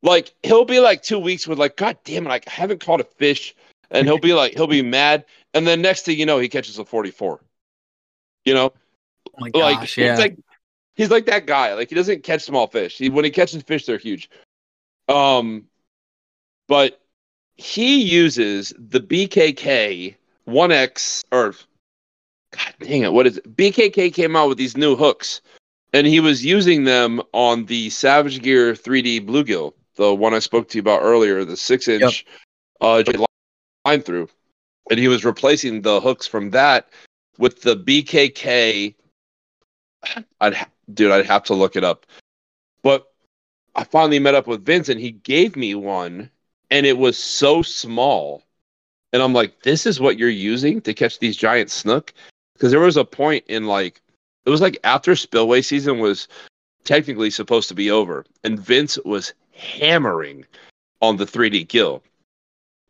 Like 0.00 0.32
he'll 0.44 0.64
be 0.64 0.78
like 0.78 1.02
two 1.02 1.18
weeks 1.18 1.48
with 1.48 1.58
like, 1.58 1.76
God 1.76 1.98
damn 2.04 2.24
it, 2.24 2.28
like, 2.28 2.46
I 2.46 2.52
haven't 2.52 2.84
caught 2.84 3.00
a 3.00 3.04
fish, 3.04 3.56
and 3.90 4.06
he'll 4.06 4.20
be 4.20 4.32
like, 4.42 4.52
he'll 4.52 4.68
be 4.68 4.80
mad, 4.80 5.24
and 5.54 5.66
then 5.66 5.82
next 5.82 6.04
thing 6.04 6.20
you 6.20 6.24
know, 6.24 6.38
he 6.38 6.48
catches 6.48 6.78
a 6.78 6.84
forty 6.84 7.10
four. 7.10 7.40
You 8.44 8.54
know, 8.54 8.72
Oh 9.34 9.40
my 9.40 9.50
like 9.52 9.96
yeah. 9.96 10.10
he's 10.10 10.20
like 10.20 10.38
he's 10.94 11.10
like 11.10 11.26
that 11.26 11.46
guy. 11.46 11.74
Like 11.74 11.88
he 11.88 11.96
doesn't 11.96 12.22
catch 12.22 12.42
small 12.42 12.68
fish. 12.68 12.96
He 12.96 13.10
when 13.10 13.24
he 13.24 13.30
catches 13.32 13.60
fish, 13.64 13.86
they're 13.86 13.98
huge. 13.98 14.30
Um, 15.08 15.64
but 16.68 17.00
he 17.56 18.02
uses 18.02 18.72
the 18.78 19.00
BKK 19.00 20.14
1X 20.46 21.24
or 21.32 21.56
God 22.52 22.74
dang 22.80 23.02
it, 23.02 23.12
what 23.12 23.26
is 23.26 23.38
it? 23.38 23.56
BKK 23.56 24.12
came 24.12 24.36
out 24.36 24.48
with 24.48 24.58
these 24.58 24.76
new 24.76 24.94
hooks, 24.96 25.40
and 25.92 26.06
he 26.06 26.20
was 26.20 26.44
using 26.44 26.84
them 26.84 27.20
on 27.32 27.66
the 27.66 27.90
Savage 27.90 28.42
Gear 28.42 28.72
3D 28.74 29.26
bluegill, 29.26 29.74
the 29.96 30.14
one 30.14 30.34
I 30.34 30.38
spoke 30.38 30.68
to 30.68 30.78
you 30.78 30.80
about 30.80 31.02
earlier, 31.02 31.44
the 31.44 31.56
six 31.56 31.88
inch 31.88 32.24
uh 32.80 33.02
line 33.84 34.02
through, 34.02 34.28
and 34.90 34.98
he 34.98 35.08
was 35.08 35.24
replacing 35.24 35.82
the 35.82 36.00
hooks 36.00 36.26
from 36.26 36.50
that 36.50 36.88
with 37.38 37.62
the 37.62 37.76
BKK. 37.76 38.94
I'd 40.40 40.54
ha- 40.54 40.68
dude, 40.92 41.12
I'd 41.12 41.26
have 41.26 41.44
to 41.44 41.54
look 41.54 41.76
it 41.76 41.84
up, 41.84 42.06
but 42.82 43.12
I 43.74 43.84
finally 43.84 44.18
met 44.18 44.34
up 44.34 44.46
with 44.46 44.64
Vince, 44.64 44.88
and 44.88 45.00
he 45.00 45.12
gave 45.12 45.56
me 45.56 45.74
one, 45.74 46.30
and 46.70 46.84
it 46.84 46.98
was 46.98 47.16
so 47.18 47.62
small, 47.62 48.42
and 49.12 49.22
I'm 49.22 49.32
like, 49.32 49.62
"This 49.62 49.86
is 49.86 50.00
what 50.00 50.18
you're 50.18 50.28
using 50.28 50.80
to 50.82 50.92
catch 50.92 51.18
these 51.18 51.36
giant 51.36 51.70
snook?" 51.70 52.12
Because 52.62 52.70
there 52.70 52.78
was 52.78 52.96
a 52.96 53.04
point 53.04 53.44
in 53.48 53.66
like, 53.66 54.00
it 54.46 54.50
was 54.50 54.60
like 54.60 54.78
after 54.84 55.16
spillway 55.16 55.62
season 55.62 55.98
was 55.98 56.28
technically 56.84 57.28
supposed 57.28 57.68
to 57.70 57.74
be 57.74 57.90
over, 57.90 58.24
and 58.44 58.56
Vince 58.56 58.96
was 59.04 59.34
hammering 59.52 60.44
on 61.00 61.16
the 61.16 61.24
3D 61.26 61.66
gill. 61.66 62.04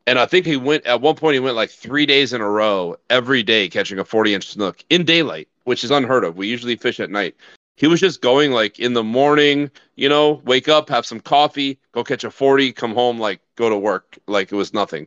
And 0.06 0.18
I 0.18 0.26
think 0.26 0.44
he 0.44 0.58
went 0.58 0.84
at 0.84 1.00
one 1.00 1.16
point. 1.16 1.32
He 1.32 1.40
went 1.40 1.56
like 1.56 1.70
three 1.70 2.04
days 2.04 2.34
in 2.34 2.42
a 2.42 2.50
row, 2.50 2.96
every 3.08 3.42
day 3.42 3.66
catching 3.66 3.98
a 3.98 4.04
40 4.04 4.34
inch 4.34 4.48
snook 4.48 4.84
in 4.90 5.06
daylight, 5.06 5.48
which 5.64 5.84
is 5.84 5.90
unheard 5.90 6.24
of. 6.24 6.36
We 6.36 6.48
usually 6.48 6.76
fish 6.76 7.00
at 7.00 7.08
night. 7.08 7.34
He 7.76 7.86
was 7.86 7.98
just 7.98 8.20
going 8.20 8.52
like 8.52 8.78
in 8.78 8.92
the 8.92 9.02
morning, 9.02 9.70
you 9.96 10.10
know, 10.10 10.42
wake 10.44 10.68
up, 10.68 10.90
have 10.90 11.06
some 11.06 11.20
coffee, 11.20 11.78
go 11.92 12.04
catch 12.04 12.24
a 12.24 12.30
40, 12.30 12.74
come 12.74 12.92
home, 12.92 13.18
like 13.18 13.40
go 13.56 13.70
to 13.70 13.78
work, 13.78 14.18
like 14.26 14.52
it 14.52 14.56
was 14.56 14.74
nothing. 14.74 15.06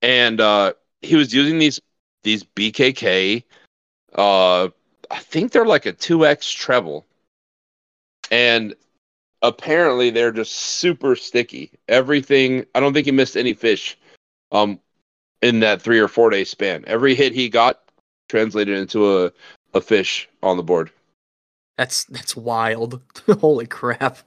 And 0.00 0.40
uh, 0.40 0.74
he 1.02 1.16
was 1.16 1.34
using 1.34 1.58
these 1.58 1.80
these 2.22 2.44
BKK. 2.44 3.42
Uh, 4.14 4.68
I 5.10 5.18
think 5.18 5.52
they're 5.52 5.66
like 5.66 5.86
a 5.86 5.92
2x 5.92 6.54
treble, 6.54 7.06
and 8.30 8.74
apparently 9.42 10.10
they're 10.10 10.32
just 10.32 10.52
super 10.52 11.16
sticky. 11.16 11.72
Everything. 11.88 12.64
I 12.74 12.80
don't 12.80 12.92
think 12.92 13.06
he 13.06 13.12
missed 13.12 13.36
any 13.36 13.54
fish. 13.54 13.96
Um, 14.52 14.80
in 15.42 15.60
that 15.60 15.80
three 15.80 15.98
or 15.98 16.08
four 16.08 16.30
day 16.30 16.44
span, 16.44 16.84
every 16.86 17.14
hit 17.14 17.32
he 17.32 17.48
got 17.48 17.80
translated 18.28 18.76
into 18.78 19.24
a 19.24 19.32
a 19.74 19.80
fish 19.80 20.28
on 20.42 20.56
the 20.56 20.62
board. 20.62 20.90
That's 21.76 22.04
that's 22.04 22.36
wild. 22.36 23.00
Holy 23.40 23.66
crap. 23.66 24.18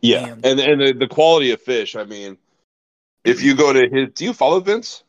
Yeah, 0.00 0.26
Damn. 0.26 0.40
and 0.44 0.60
and 0.60 0.80
the, 0.80 0.92
the 0.92 1.08
quality 1.08 1.50
of 1.50 1.60
fish. 1.60 1.96
I 1.96 2.04
mean, 2.04 2.38
if 3.24 3.42
you 3.42 3.54
go 3.54 3.72
to 3.72 3.88
his, 3.88 4.08
do 4.14 4.24
you 4.24 4.32
follow 4.32 4.60
Vince? 4.60 5.03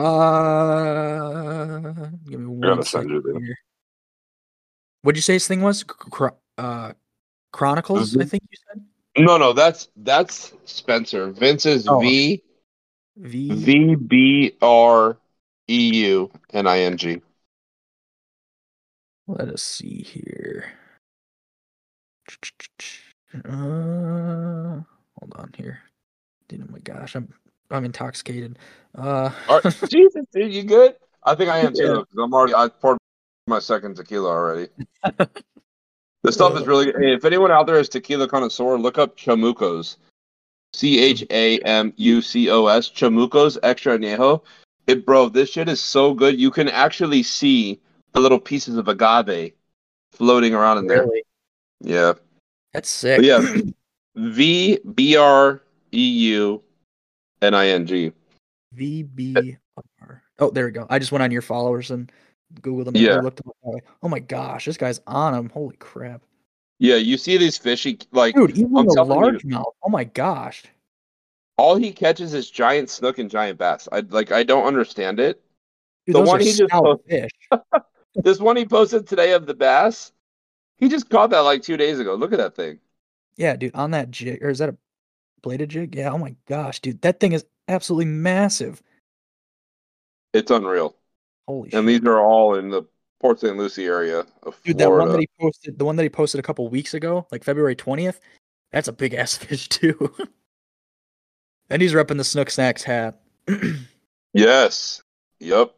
Uh, 0.00 1.92
give 2.28 2.40
me 2.40 2.46
one 2.46 2.82
second 2.82 3.22
here. 3.42 3.58
What'd 5.02 5.16
you 5.18 5.22
say 5.22 5.34
his 5.34 5.46
thing 5.46 5.60
was? 5.62 5.84
Uh, 6.58 6.92
Chronicles, 7.52 8.16
I 8.16 8.20
Mhm. 8.24 8.30
think 8.30 8.42
you 8.50 8.56
said. 8.68 8.86
No, 9.18 9.36
no, 9.36 9.52
that's 9.52 9.88
that's 9.96 10.52
Spencer. 10.64 11.30
Vince's 11.32 11.86
Oh. 11.88 12.00
V 12.00 12.42
V. 13.16 13.54
V 13.54 13.94
B 13.96 14.56
R 14.62 15.18
E 15.68 15.90
U 16.06 16.30
N 16.52 16.66
I 16.66 16.80
N 16.80 16.96
G. 16.96 17.20
Let 19.26 19.48
us 19.48 19.62
see 19.62 20.02
here. 20.02 20.72
Uh, 23.44 24.82
hold 25.18 25.34
on 25.36 25.52
here. 25.56 25.80
Dude, 26.48 26.62
oh 26.62 26.72
my 26.72 26.78
gosh, 26.80 27.14
I'm 27.16 27.32
I'm 27.70 27.84
intoxicated. 27.84 28.58
Uh, 28.96 29.30
All 29.48 29.60
right, 29.62 29.76
Jesus, 29.90 30.24
dude, 30.32 30.52
you 30.52 30.62
good? 30.64 30.96
I 31.24 31.34
think 31.34 31.50
I 31.50 31.58
am 31.58 31.72
too. 31.74 31.82
Yeah. 31.82 31.88
though, 31.88 32.04
'cause 32.04 32.18
I'm 32.22 32.32
already. 32.34 32.54
I 32.54 32.68
poured 32.68 32.98
my 33.46 33.58
second 33.58 33.96
tequila 33.96 34.28
already. 34.28 34.68
This 36.22 36.34
stuff 36.34 36.54
is 36.54 36.66
really 36.66 36.84
good. 36.92 37.02
If 37.02 37.24
anyone 37.24 37.50
out 37.50 37.66
there 37.66 37.78
is 37.78 37.88
tequila 37.88 38.28
connoisseur, 38.28 38.76
look 38.76 38.98
up 38.98 39.16
Chamucos. 39.16 39.96
C 40.74 41.00
H 41.00 41.24
A 41.30 41.58
M 41.60 41.94
U 41.96 42.20
C 42.20 42.50
O 42.50 42.66
S. 42.66 42.90
Chamucos 42.90 43.56
Extra 43.62 43.96
Añejo. 43.96 44.42
It, 44.86 45.06
bro, 45.06 45.30
this 45.30 45.48
shit 45.48 45.66
is 45.66 45.80
so 45.80 46.12
good. 46.12 46.38
You 46.38 46.50
can 46.50 46.68
actually 46.68 47.22
see 47.22 47.80
the 48.12 48.20
little 48.20 48.38
pieces 48.38 48.76
of 48.76 48.86
agave 48.88 49.54
floating 50.12 50.52
around 50.54 50.76
in 50.76 50.86
there. 50.88 51.04
really? 51.04 51.22
Yeah. 51.80 52.12
That's 52.74 52.90
sick. 52.90 53.16
But 53.18 53.24
yeah. 53.24 53.56
V 54.16 54.78
B 54.94 55.16
R 55.16 55.62
E 55.94 56.08
U 56.34 56.62
N 57.42 57.54
I 57.54 57.68
N 57.68 57.86
G. 57.86 58.12
VBR. 58.76 59.58
Oh, 60.38 60.50
there 60.50 60.66
we 60.66 60.70
go. 60.72 60.86
I 60.90 60.98
just 60.98 61.12
went 61.12 61.22
on 61.22 61.30
your 61.30 61.42
followers 61.42 61.90
and 61.90 62.10
Googled 62.60 62.86
them. 62.86 62.94
and 62.96 63.04
Yeah. 63.04 63.20
looked 63.20 63.42
them 63.42 63.52
up. 63.66 63.74
Oh 64.02 64.08
my 64.08 64.18
gosh, 64.20 64.64
this 64.64 64.76
guy's 64.76 65.00
on 65.06 65.34
him. 65.34 65.48
Holy 65.50 65.76
crap. 65.76 66.22
Yeah, 66.78 66.96
you 66.96 67.16
see 67.18 67.36
these 67.36 67.58
fishy 67.58 67.98
like 68.12 68.34
Dude, 68.34 68.52
even 68.56 68.76
I'm 68.76 68.86
the 68.86 68.94
largemouth. 69.04 69.72
Oh 69.82 69.88
my 69.90 70.04
gosh. 70.04 70.64
all 71.58 71.76
he 71.76 71.92
catches 71.92 72.32
is 72.32 72.50
giant 72.50 72.88
snook 72.88 73.18
and 73.18 73.30
giant 73.30 73.58
bass. 73.58 73.86
I 73.92 74.00
like 74.00 74.32
I 74.32 74.42
don't 74.42 74.64
understand 74.66 75.20
it. 75.20 75.42
Dude, 76.06 76.16
The 76.16 76.22
one 76.22 76.40
he 76.40 76.52
just 76.52 76.70
posted- 76.70 77.06
fish. 77.08 77.30
This 78.16 78.40
one 78.40 78.56
he 78.56 78.64
posted 78.66 79.06
today 79.06 79.32
of 79.34 79.46
the 79.46 79.54
bass, 79.54 80.10
he 80.78 80.88
just 80.88 81.08
caught 81.10 81.30
that 81.30 81.40
like 81.40 81.62
two 81.62 81.76
days 81.76 82.00
ago. 82.00 82.14
Look 82.16 82.32
at 82.32 82.38
that 82.38 82.56
thing. 82.56 82.80
Yeah, 83.36 83.54
dude, 83.54 83.74
on 83.76 83.92
that 83.92 84.10
jig, 84.10 84.42
or 84.42 84.48
is 84.50 84.58
that 84.58 84.68
a 84.70 84.76
bladed 85.42 85.70
jig? 85.70 85.94
Yeah. 85.94 86.10
Oh 86.10 86.18
my 86.18 86.34
gosh, 86.46 86.80
dude, 86.80 87.00
that 87.02 87.20
thing 87.20 87.32
is 87.32 87.44
absolutely 87.68 88.06
massive. 88.06 88.82
It's 90.32 90.50
unreal. 90.50 90.96
Holy 91.48 91.64
And 91.72 91.86
shit. 91.88 92.02
these 92.02 92.08
are 92.08 92.20
all 92.20 92.54
in 92.54 92.70
the 92.70 92.82
Port 93.20 93.40
St. 93.40 93.56
Lucie 93.56 93.86
area 93.86 94.24
of 94.42 94.58
Dude, 94.64 94.78
that 94.78 94.90
one 94.90 95.08
that 95.10 95.20
he 95.20 95.28
posted, 95.38 95.78
the 95.78 95.84
one 95.84 95.96
that 95.96 96.02
he 96.04 96.08
posted 96.08 96.38
a 96.38 96.42
couple 96.42 96.66
weeks 96.68 96.94
ago, 96.94 97.26
like 97.30 97.44
February 97.44 97.76
20th, 97.76 98.18
that's 98.72 98.88
a 98.88 98.92
big 98.92 99.14
ass 99.14 99.36
fish 99.38 99.68
too. 99.68 100.14
and 101.68 101.82
he's 101.82 101.92
repping 101.92 102.16
the 102.16 102.24
Snook 102.24 102.50
Snacks 102.50 102.82
hat. 102.82 103.20
yes. 104.32 105.02
Yep. 105.40 105.74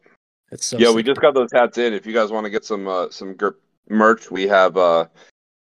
That's 0.51 0.66
so 0.66 0.78
yeah, 0.78 0.93
we 0.93 1.02
just 1.02 1.20
got 1.20 1.34
those 1.34 1.51
hats 1.52 1.78
in. 1.78 1.94
If 1.94 2.05
you 2.06 2.12
guys 2.12 2.30
want 2.30 2.44
to 2.44 2.51
get 2.51 2.64
some 2.64 2.86
uh, 2.86 3.09
some 3.10 3.36
merch, 3.89 4.30
we 4.30 4.47
have 4.47 4.76
uh, 4.76 5.06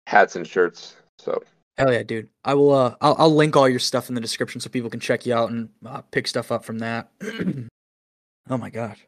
hats 0.07 0.35
and 0.35 0.47
shirts. 0.47 0.95
So 1.19 1.43
Hell 1.77 1.91
yeah, 1.93 2.03
dude. 2.03 2.29
I 2.43 2.53
will. 2.53 2.73
Uh, 2.73 2.95
I'll, 3.01 3.15
I'll 3.17 3.35
link 3.35 3.55
all 3.55 3.67
your 3.69 3.79
stuff 3.79 4.09
in 4.09 4.15
the 4.15 4.21
description 4.21 4.61
so 4.61 4.69
people 4.69 4.89
can 4.89 4.99
check 4.99 5.25
you 5.25 5.33
out 5.33 5.49
and 5.51 5.69
uh, 5.85 6.01
pick 6.11 6.27
stuff 6.27 6.51
up 6.51 6.63
from 6.65 6.79
that. 6.79 7.11
oh 8.49 8.57
my 8.57 8.69
gosh. 8.69 8.99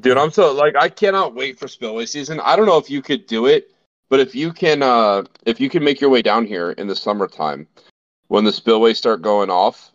Dude, 0.00 0.16
I'm 0.16 0.30
so 0.30 0.52
like 0.52 0.76
I 0.76 0.88
cannot 0.88 1.34
wait 1.34 1.58
for 1.58 1.66
spillway 1.66 2.06
season. 2.06 2.40
I 2.40 2.54
don't 2.56 2.66
know 2.66 2.78
if 2.78 2.88
you 2.88 3.02
could 3.02 3.26
do 3.26 3.46
it, 3.46 3.72
but 4.08 4.20
if 4.20 4.34
you 4.34 4.52
can 4.52 4.82
uh 4.82 5.24
if 5.44 5.60
you 5.60 5.68
can 5.68 5.82
make 5.82 6.00
your 6.00 6.10
way 6.10 6.22
down 6.22 6.46
here 6.46 6.70
in 6.72 6.86
the 6.86 6.94
summertime 6.94 7.66
when 8.28 8.44
the 8.44 8.52
spillways 8.52 8.98
start 8.98 9.22
going 9.22 9.50
off, 9.50 9.90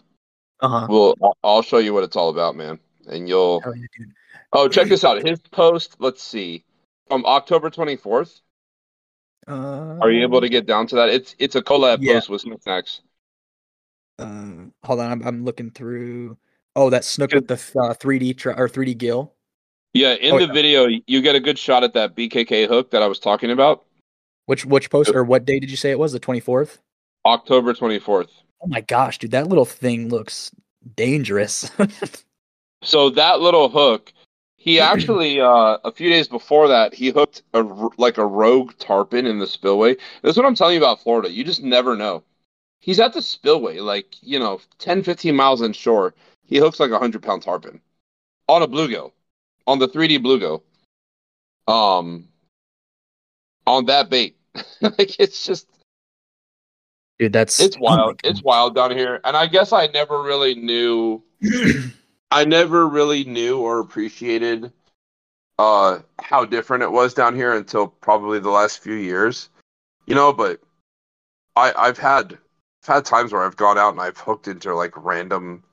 Uh 0.60 0.68
huh. 0.68 0.88
we'll 0.90 1.16
I'll- 1.24 1.38
I'll 1.44 1.62
show 1.62 1.78
you 1.78 1.94
what 1.94 2.04
it's 2.04 2.16
all 2.18 2.30
about, 2.30 2.56
man. 2.58 2.80
And 3.08 3.30
you'll 3.30 3.62
yeah. 3.66 4.06
Oh, 4.52 4.68
check 4.68 4.88
this 4.90 5.04
out. 5.06 5.26
His 5.26 5.40
post, 5.52 5.96
let's 6.00 6.22
see. 6.22 6.64
From 7.08 7.26
October 7.26 7.70
24th. 7.70 8.42
Uh, 9.48 9.98
Are 10.02 10.12
you 10.12 10.22
able 10.22 10.42
to 10.42 10.50
get 10.50 10.66
down 10.66 10.88
to 10.88 10.96
that? 10.96 11.10
It's 11.10 11.36
it's 11.40 11.56
a 11.56 11.62
collab 11.62 11.98
Yeah. 12.02 12.14
post 12.14 12.30
with 12.30 12.42
Snook 12.42 12.62
Snacks. 12.64 13.02
Um, 14.20 14.74
hold 14.84 15.00
on, 15.00 15.12
I'm, 15.12 15.24
I'm 15.28 15.44
looking 15.46 15.72
through. 15.72 16.38
Oh, 16.76 16.90
that 16.90 17.04
snook 17.04 17.34
with 17.34 17.48
the 17.48 17.56
uh, 17.56 17.94
3D 17.94 18.38
tra- 18.38 18.56
or 18.58 18.68
3D 18.70 18.98
gill. 18.98 19.34
Yeah, 19.94 20.14
in 20.14 20.34
Oh, 20.34 20.40
the 20.40 20.48
yeah. 20.48 20.54
video 20.54 20.88
you 21.08 21.22
get 21.22 21.36
a 21.36 21.40
good 21.40 21.58
shot 21.60 21.84
at 21.84 21.94
that 21.94 22.16
BKK 22.16 22.68
hook 22.68 22.92
that 22.92 23.04
I 23.04 23.08
was 23.08 23.20
talking 23.20 23.52
about. 23.52 23.86
Which 24.46 24.66
which 24.66 24.90
post 24.90 25.12
or 25.14 25.24
what 25.24 25.46
day 25.46 25.60
did 25.60 25.70
you 25.72 25.78
say 25.78 25.92
it 25.92 26.00
was? 26.00 26.12
The 26.14 26.20
24th. 26.20 26.80
October 27.26 27.74
24th. 27.74 28.30
Oh 28.62 28.68
my 28.68 28.82
gosh, 28.82 29.18
dude, 29.20 29.32
that 29.32 29.48
little 29.48 29.66
thing 29.66 30.10
looks 30.10 30.52
dangerous. 30.96 31.70
So 32.86 33.10
that 33.12 33.40
little 33.40 33.70
hook, 33.70 34.12
he 34.64 34.80
actually 34.80 35.42
uh, 35.42 35.78
a 35.84 35.92
few 35.92 36.10
days 36.10 36.30
before 36.30 36.70
that 36.70 36.94
he 36.94 37.10
hooked 37.10 37.44
a 37.54 37.66
r- 37.66 37.90
like 37.98 38.18
a 38.18 38.26
rogue 38.26 38.72
tarpon 38.80 39.26
in 39.26 39.38
the 39.38 39.46
spillway. 39.46 39.98
That's 40.22 40.38
what 40.38 40.46
I'm 40.46 40.56
telling 40.56 40.76
you 40.76 40.80
about 40.80 41.02
Florida. 41.02 41.30
You 41.30 41.44
just 41.44 41.62
never 41.62 41.98
know. 41.98 42.24
He's 42.80 43.02
at 43.02 43.12
the 43.12 43.22
spillway, 43.22 43.80
like 43.80 44.16
you 44.22 44.40
know, 44.40 44.62
10, 44.80 45.04
15 45.04 45.36
miles 45.36 45.62
inshore. 45.62 46.14
He 46.46 46.60
hooks 46.60 46.80
like 46.80 46.92
a 46.92 46.98
hundred 46.98 47.24
pound 47.24 47.42
tarpon 47.42 47.82
on 48.48 48.62
a 48.62 48.68
bluegill, 48.68 49.12
on 49.68 49.80
the 49.80 49.88
3D 49.90 50.20
bluegill. 50.24 50.62
Um, 51.68 52.30
on 53.68 53.88
that 53.88 54.10
bait, 54.10 54.38
like 54.82 55.20
it's 55.20 55.46
just 55.46 55.68
dude, 57.20 57.34
that's 57.34 57.60
it's 57.60 57.76
oh 57.76 57.82
wild. 57.82 58.22
It's 58.24 58.42
wild 58.42 58.76
down 58.76 58.92
here, 58.92 59.20
and 59.26 59.36
I 59.36 59.48
guess 59.48 59.74
I 59.74 59.88
never 59.88 60.22
really 60.22 60.56
knew. 60.56 61.22
I 62.34 62.46
never 62.46 62.88
really 62.88 63.24
knew 63.26 63.60
or 63.60 63.80
appreciated 63.80 64.74
uh 65.60 66.00
how 66.20 66.44
different 66.46 66.82
it 66.82 66.92
was 66.92 67.14
down 67.14 67.36
here 67.36 67.54
until 67.54 67.88
probably 67.88 68.40
the 68.40 68.50
last 68.50 68.80
few 68.80 68.96
years. 68.96 69.50
You 70.08 70.16
know, 70.16 70.34
but 70.34 70.60
I 71.56 71.72
I've 71.78 72.00
had 72.00 72.34
I've 72.84 72.96
had 72.96 73.06
times 73.06 73.32
where 73.32 73.44
I've 73.44 73.56
gone 73.56 73.78
out 73.78 73.94
and 73.94 74.02
I've 74.02 74.18
hooked 74.18 74.48
into 74.48 74.74
like 74.74 74.94
random 74.98 75.64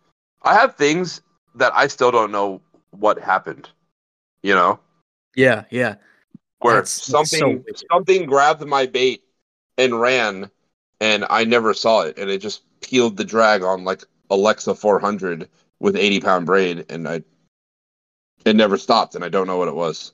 I 0.43 0.53
have 0.53 0.77
things 0.77 1.23
that 1.55 1.73
I 1.75 1.87
still 1.87 2.11
don't 2.11 2.31
know 2.31 2.61
what 2.91 3.19
happened. 3.19 3.71
You 4.43 4.55
know? 4.55 4.81
yeah, 5.35 5.65
yeah. 5.71 5.95
Where 6.59 6.75
That's- 6.75 7.07
that's 7.07 7.31
so 7.31 7.39
something 7.39 7.65
something 7.91 8.27
grabbed 8.27 8.67
my 8.67 8.85
bait 8.85 9.23
and 9.79 9.99
ran 9.99 10.51
and 11.01 11.25
I 11.31 11.45
never 11.45 11.73
saw 11.73 12.03
it 12.03 12.19
and 12.19 12.29
it 12.29 12.43
just 12.43 12.65
peeled 12.83 13.17
the 13.17 13.25
drag 13.25 13.63
on 13.63 13.85
like 13.85 14.05
a 14.31 14.37
Lexa 14.37 14.77
400 14.77 15.49
with 15.81 15.97
80 15.97 16.21
pound 16.21 16.47
braid 16.47 16.85
and 16.89 17.09
I 17.09 17.23
it 18.45 18.57
never 18.57 18.79
stopped 18.79 19.15
and 19.15 19.25
I 19.25 19.29
don't 19.29 19.47
know 19.47 19.59
what 19.59 19.69
it 19.69 19.75
was. 19.75 20.13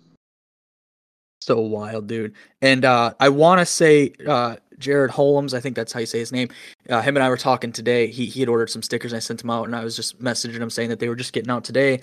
So 1.41 1.61
wild, 1.61 2.09
dude. 2.09 2.35
And 2.61 2.85
uh, 2.85 3.15
I 3.21 3.29
want 3.29 3.61
to 3.61 3.67
say 3.67 4.13
uh, 4.27 4.57
Jared 4.79 5.11
Holmes, 5.11 5.55
I 5.55 5.61
think 5.61 5.77
that's 5.77 5.93
how 5.93 6.01
you 6.01 6.07
say 6.07 6.19
his 6.19 6.33
name. 6.33 6.49
Uh, 6.89 7.01
him 7.01 7.17
and 7.17 7.23
I 7.23 7.29
were 7.29 7.37
talking 7.37 7.71
today. 7.71 8.09
He 8.09 8.27
he 8.27 8.41
had 8.41 8.49
ordered 8.49 8.71
some 8.71 8.83
stickers. 8.83 9.13
And 9.13 9.17
I 9.17 9.21
sent 9.21 9.43
him 9.43 9.51
out, 9.51 9.67
and 9.67 9.77
I 9.77 9.85
was 9.85 9.95
just 9.95 10.21
messaging 10.21 10.61
him 10.61 10.71
saying 10.71 10.89
that 10.89 10.99
they 10.99 11.09
were 11.09 11.15
just 11.15 11.33
getting 11.33 11.51
out 11.51 11.63
today. 11.63 12.01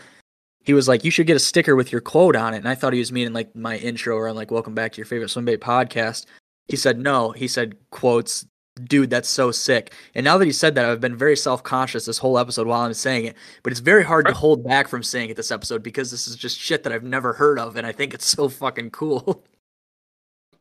He 0.64 0.74
was 0.74 0.88
like, 0.88 1.04
"You 1.04 1.12
should 1.12 1.28
get 1.28 1.36
a 1.36 1.40
sticker 1.40 1.76
with 1.76 1.92
your 1.92 2.00
quote 2.00 2.38
on 2.38 2.54
it." 2.54 2.58
And 2.58 2.70
I 2.70 2.76
thought 2.76 2.94
he 2.94 3.00
was 3.00 3.12
meaning 3.12 3.34
like 3.34 3.54
my 3.54 3.78
intro, 3.78 4.16
or 4.16 4.28
I'm 4.30 4.36
like, 4.36 4.50
"Welcome 4.50 4.76
back 4.76 4.94
to 4.94 4.98
your 4.98 5.06
favorite 5.06 5.30
swimbait 5.30 5.58
podcast." 5.58 6.26
He 6.68 6.78
said 6.78 7.00
no. 7.00 7.32
He 7.32 7.48
said 7.48 7.76
quotes. 7.92 8.46
Dude, 8.84 9.12
that's 9.12 9.30
so 9.30 9.52
sick. 9.52 9.94
And 10.16 10.24
now 10.24 10.40
that 10.40 10.46
he 10.46 10.52
said 10.52 10.74
that, 10.76 10.86
I've 10.86 11.00
been 11.00 11.16
very 11.16 11.38
self 11.38 11.62
conscious 11.62 12.06
this 12.06 12.18
whole 12.18 12.40
episode 12.40 12.66
while 12.66 12.82
I'm 12.82 12.94
saying 12.94 13.26
it. 13.26 13.36
But 13.62 13.72
it's 13.72 13.80
very 13.80 14.04
hard 14.04 14.26
to 14.26 14.34
hold 14.34 14.64
back 14.64 14.88
from 14.88 15.04
saying 15.04 15.30
it 15.30 15.36
this 15.36 15.52
episode 15.52 15.84
because 15.84 16.10
this 16.10 16.28
is 16.28 16.36
just 16.36 16.60
shit 16.60 16.84
that 16.84 16.92
I've 16.92 17.04
never 17.04 17.34
heard 17.34 17.60
of, 17.60 17.76
and 17.76 17.86
I 17.86 17.92
think 17.92 18.14
it's 18.14 18.26
so 18.38 18.50
fucking 18.50 18.90
cool. 18.92 19.44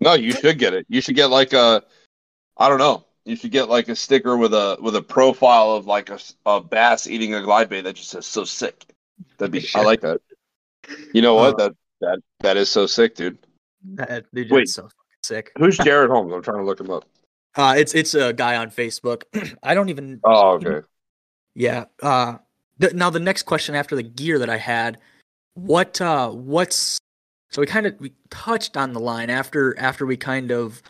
No, 0.01 0.15
you 0.15 0.33
should 0.33 0.59
get 0.59 0.75
it. 0.75 0.85
You 0.89 1.01
should 1.01 1.17
get 1.17 1.27
like 1.27 1.53
a, 1.53 1.83
I 2.59 2.69
don't 2.69 2.79
know. 2.79 3.07
You 3.25 3.37
should 3.37 3.53
get 3.53 3.69
like 3.69 3.89
a 3.89 3.95
sticker 3.95 4.37
with 4.37 4.53
a 4.53 4.77
with 4.81 4.97
a 4.97 5.03
profile 5.03 5.71
of 5.71 5.87
like 5.87 6.11
a 6.45 6.61
bass 6.61 7.07
eating 7.07 7.35
a 7.35 7.43
glide 7.43 7.69
bait 7.69 7.83
that 7.83 7.95
just 7.95 8.11
says 8.11 8.27
"so 8.27 8.45
sick." 8.45 8.85
That'd 9.39 9.53
be. 9.53 9.67
I 9.75 9.83
like 9.83 10.01
that. 10.01 10.21
You 11.15 11.23
know 11.23 11.35
what? 11.35 11.55
Uh, 11.55 11.69
that 11.69 11.77
that 12.01 12.19
that 12.41 12.57
is 12.57 12.69
so 12.69 12.87
sick, 12.87 13.15
dude. 13.15 13.39
That, 13.95 14.27
dude, 14.35 14.51
Wait. 14.51 14.69
so 14.69 14.89
sick. 15.23 15.53
Who's 15.57 15.79
Jared 15.85 16.11
Holmes? 16.11 16.33
I'm 16.33 16.43
trying 16.43 16.59
to 16.59 16.65
look 16.65 16.81
him 16.81 16.91
up. 16.91 17.05
Uh, 17.55 17.75
it's 17.77 17.95
it's 17.95 18.15
a 18.15 18.33
guy 18.33 18.57
on 18.57 18.71
Facebook. 18.71 19.25
I 19.63 19.75
don't 19.75 19.89
even. 19.89 20.21
Oh, 20.25 20.53
okay. 20.53 20.87
Yeah. 21.55 21.85
Uh, 22.03 22.39
th- 22.81 22.95
now 22.95 23.11
the 23.11 23.21
next 23.21 23.43
question 23.43 23.75
after 23.75 23.95
the 23.95 24.03
gear 24.03 24.39
that 24.39 24.49
I 24.49 24.57
had, 24.57 24.99
what 25.55 26.01
uh, 26.01 26.31
what's 26.31 26.99
so 27.51 27.61
we 27.61 27.67
kind 27.67 27.87
of 27.87 27.95
we 28.01 28.13
touched 28.31 28.77
on 28.77 28.93
the 28.93 29.01
line 29.01 29.29
after 29.31 29.79
after 29.79 30.07
we 30.07 30.17
kind 30.17 30.51
of 30.51 30.83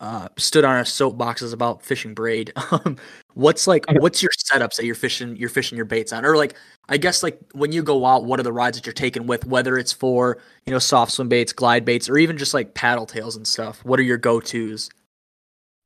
uh 0.00 0.28
stood 0.36 0.64
on 0.64 0.76
our 0.76 0.84
soapboxes 0.84 1.52
about 1.52 1.82
fishing 1.82 2.14
braid. 2.14 2.52
Um, 2.70 2.96
what's 3.34 3.68
like 3.68 3.84
what's 4.00 4.20
your 4.20 4.32
setups 4.32 4.76
that 4.76 4.84
you're 4.84 4.96
fishing 4.96 5.36
you're 5.36 5.48
fishing 5.48 5.76
your 5.76 5.84
baits 5.84 6.12
on, 6.12 6.24
or 6.24 6.36
like 6.36 6.54
I 6.88 6.96
guess 6.96 7.22
like 7.22 7.38
when 7.52 7.70
you 7.70 7.82
go 7.84 8.04
out, 8.04 8.24
what 8.24 8.40
are 8.40 8.42
the 8.42 8.52
rides 8.52 8.76
that 8.76 8.84
you're 8.84 8.92
taking 8.92 9.26
with? 9.28 9.46
Whether 9.46 9.78
it's 9.78 9.92
for 9.92 10.38
you 10.66 10.72
know 10.72 10.80
soft 10.80 11.12
swim 11.12 11.28
baits, 11.28 11.52
glide 11.52 11.84
baits, 11.84 12.08
or 12.08 12.18
even 12.18 12.36
just 12.36 12.52
like 12.52 12.74
paddle 12.74 13.06
tails 13.06 13.36
and 13.36 13.46
stuff. 13.46 13.84
What 13.84 14.00
are 14.00 14.02
your 14.02 14.18
go 14.18 14.40
tos? 14.40 14.90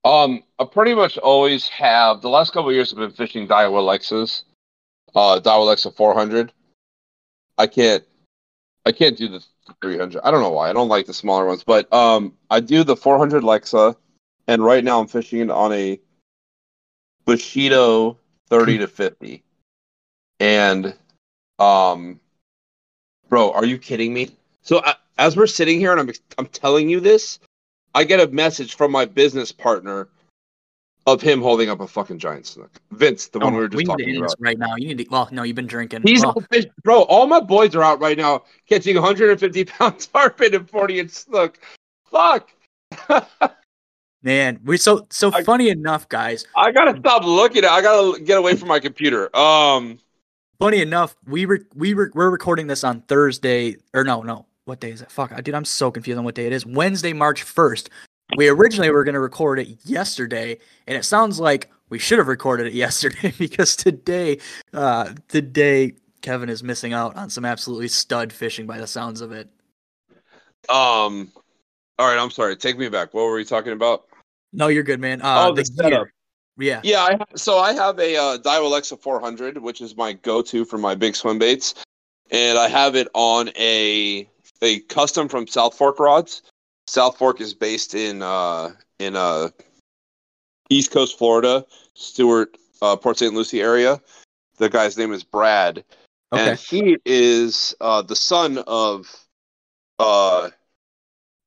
Um, 0.05 0.43
I 0.59 0.65
pretty 0.65 0.95
much 0.95 1.16
always 1.19 1.69
have 1.69 2.23
the 2.23 2.29
last 2.29 2.53
couple 2.53 2.73
years. 2.73 2.93
I've 2.93 2.99
been 2.99 3.12
fishing 3.12 3.47
Daiwa 3.47 3.83
Lexas, 3.83 4.43
uh, 5.15 5.41
Daiwa 5.41 5.74
Lexa 5.74 5.95
400. 5.95 6.53
I 7.59 7.66
can't, 7.66 8.03
I 8.85 8.93
can't 8.93 9.16
do 9.16 9.29
the 9.29 9.45
300. 9.81 10.20
I 10.24 10.31
don't 10.31 10.43
know 10.43 10.51
why. 10.51 10.70
I 10.70 10.73
don't 10.73 10.89
like 10.89 11.07
the 11.07 11.15
smaller 11.15 11.47
ones, 11.47 11.62
but 11.62 11.93
um, 11.93 12.35
I 12.51 12.59
do 12.59 12.83
the 12.83 12.97
400 12.97 13.45
Lexa, 13.45 13.95
and 14.49 14.65
right 14.65 14.83
now 14.83 15.01
I'm 15.01 15.07
fishing 15.07 15.51
on 15.51 15.73
a 15.73 16.01
Bushido 17.24 18.19
30 18.49 18.79
to 18.79 18.89
50, 18.89 19.43
and 20.41 20.95
um, 21.61 22.19
bro, 23.29 23.53
are 23.53 23.65
you 23.65 23.79
kidding 23.79 24.12
me? 24.12 24.31
So 24.62 24.83
I, 24.85 24.97
as 25.19 25.37
we're 25.37 25.47
sitting 25.47 25.79
here 25.79 25.93
and 25.93 26.01
I'm 26.01 26.11
I'm 26.39 26.47
telling 26.47 26.89
you 26.89 26.99
this, 26.99 27.39
I 27.94 28.05
get 28.05 28.20
a 28.20 28.32
message 28.32 28.74
from 28.77 28.90
my 28.90 29.05
business 29.05 29.52
partner 29.52 30.09
of 31.06 31.20
him 31.20 31.43
holding 31.43 31.69
up 31.69 31.81
a 31.81 31.86
fucking 31.86 32.19
giant 32.19 32.47
snook. 32.47 32.70
Vince, 32.93 33.27
the 33.28 33.40
one 33.40 33.55
we 33.55 33.60
were 33.60 33.69
just 33.69 33.78
need 33.78 33.85
to 33.85 33.90
talking 33.90 34.16
about. 34.19 34.35
right 34.39 34.59
now. 34.59 34.77
You 34.77 34.89
need 34.89 34.98
to. 34.98 35.06
Well, 35.10 35.28
no, 35.32 35.43
you've 35.43 35.56
been 35.56 35.66
drinking. 35.66 36.02
He's 36.05 36.24
well, 36.24 36.43
fish, 36.51 36.64
bro. 36.85 37.02
All 37.02 37.27
my 37.27 37.40
boys 37.40 37.74
are 37.74 37.82
out 37.82 38.01
right 38.01 38.16
now 38.16 38.44
catching 38.69 38.94
150 38.94 39.64
pound 39.64 40.09
tarpon 40.12 40.55
and 40.55 40.70
40 40.70 41.01
inch 41.01 41.10
snook. 41.10 41.59
Fuck. 42.10 42.51
Man, 44.23 44.60
we're 44.64 44.78
so 44.78 45.06
so 45.10 45.32
I- 45.35 45.43
funny 45.43 45.69
enough, 45.70 46.09
guys. 46.09 46.47
I 46.56 46.70
gotta 46.70 46.97
stop 46.98 47.24
looking 47.24 47.64
at. 47.64 47.70
I 47.70 47.82
gotta 47.82 48.20
get 48.20 48.39
away 48.39 48.55
from 48.55 48.69
my 48.69 48.78
computer. 48.78 49.35
Um, 49.36 49.98
Funny 50.60 50.81
enough, 50.81 51.16
we 51.27 51.44
were 51.44 51.66
we 51.74 51.93
were 51.94 52.12
we're 52.14 52.31
recording 52.31 52.69
this 52.69 52.85
on 52.85 53.01
Thursday 53.01 53.78
or 53.93 54.05
no 54.05 54.23
no 54.23 54.47
what 54.65 54.81
day 54.81 54.91
is 54.91 55.03
it? 55.03 55.11
Fuck, 55.11 55.35
dude, 55.43 55.55
I'm 55.55 55.65
so 55.65 55.91
confused 55.91 56.19
on 56.19 56.25
what 56.25 56.35
day 56.35 56.47
it 56.47 56.53
is. 56.53 56.65
Wednesday, 56.65 57.13
March 57.13 57.43
first. 57.43 57.91
We 58.37 58.49
originally 58.49 58.91
were 58.91 59.05
gonna 59.05 59.21
record 59.21 59.59
it 59.59 59.77
yesterday, 59.85 60.59
and 60.87 60.97
it 60.97 61.05
sounds 61.05 61.39
like 61.39 61.71
we 61.91 61.99
should 61.99 62.19
have 62.19 62.29
recorded 62.29 62.67
it 62.69 62.73
yesterday 62.75 63.33
because 63.39 63.77
today, 63.77 64.39
uh, 64.73 65.13
today 65.29 65.93
Kevin 66.23 66.49
is 66.49 66.63
missing 66.63 66.93
out 66.93 67.17
on 67.17 67.29
some 67.29 67.45
absolutely 67.45 67.89
stud 67.89 68.33
fishing 68.33 68.67
by 68.67 68.79
the 68.79 68.87
sounds 68.87 69.21
of 69.21 69.33
it. 69.33 69.49
um. 70.69 71.31
All 71.99 72.09
right, 72.09 72.19
I'm 72.21 72.31
sorry. 72.31 72.57
Take 72.57 72.79
me 72.79 72.89
back. 72.89 73.13
What 73.15 73.25
were 73.25 73.35
we 73.35 73.45
talking 73.45 73.73
about? 73.73 74.05
No, 74.53 74.69
you're 74.69 74.83
good, 74.83 74.99
man. 74.99 75.21
Uh, 75.21 75.49
Oh, 75.49 75.55
the 75.55 75.65
setup. 75.65 76.09
Yeah. 76.59 76.81
Yeah, 76.83 77.01
I, 77.01 77.19
so 77.37 77.59
I 77.59 77.75
have 77.75 77.99
a 77.99 78.17
uh, 78.17 78.39
Daiwa 78.39 78.65
Alexa 78.65 78.97
400, 78.97 79.59
which 79.59 79.81
is 79.81 79.95
my 79.97 80.15
go-to 80.15 80.65
for 80.65 80.79
my 80.79 80.95
big 80.95 81.15
swim 81.15 81.39
baits, 81.39 81.75
and 82.31 82.59
I 82.59 82.67
have 82.69 82.97
it 82.97 83.09
on 83.15 83.51
a 83.57 84.29
a 84.63 84.79
custom 84.81 85.29
from 85.29 85.47
South 85.47 85.75
Fork 85.77 85.99
rods. 85.99 86.43
South 86.87 87.19
Fork 87.19 87.41
is 87.41 87.53
based 87.53 87.95
in 87.95 88.23
uh, 88.23 88.71
in 88.99 89.17
uh, 89.17 89.49
East 90.71 90.91
Coast 90.93 91.19
Florida, 91.19 91.67
Stuart, 91.95 92.57
uh, 92.81 92.97
Port 92.97 93.19
St. 93.19 93.35
Lucie 93.35 93.61
area. 93.61 94.01
The 94.59 94.69
guy's 94.69 94.97
name 94.97 95.13
is 95.13 95.25
Brad, 95.25 95.85
Okay. 96.33 96.51
and 96.51 96.59
he 96.59 96.97
is 97.05 97.75
uh, 97.81 98.03
the 98.03 98.17
son 98.17 98.59
of 98.67 99.15
uh, 99.99 100.51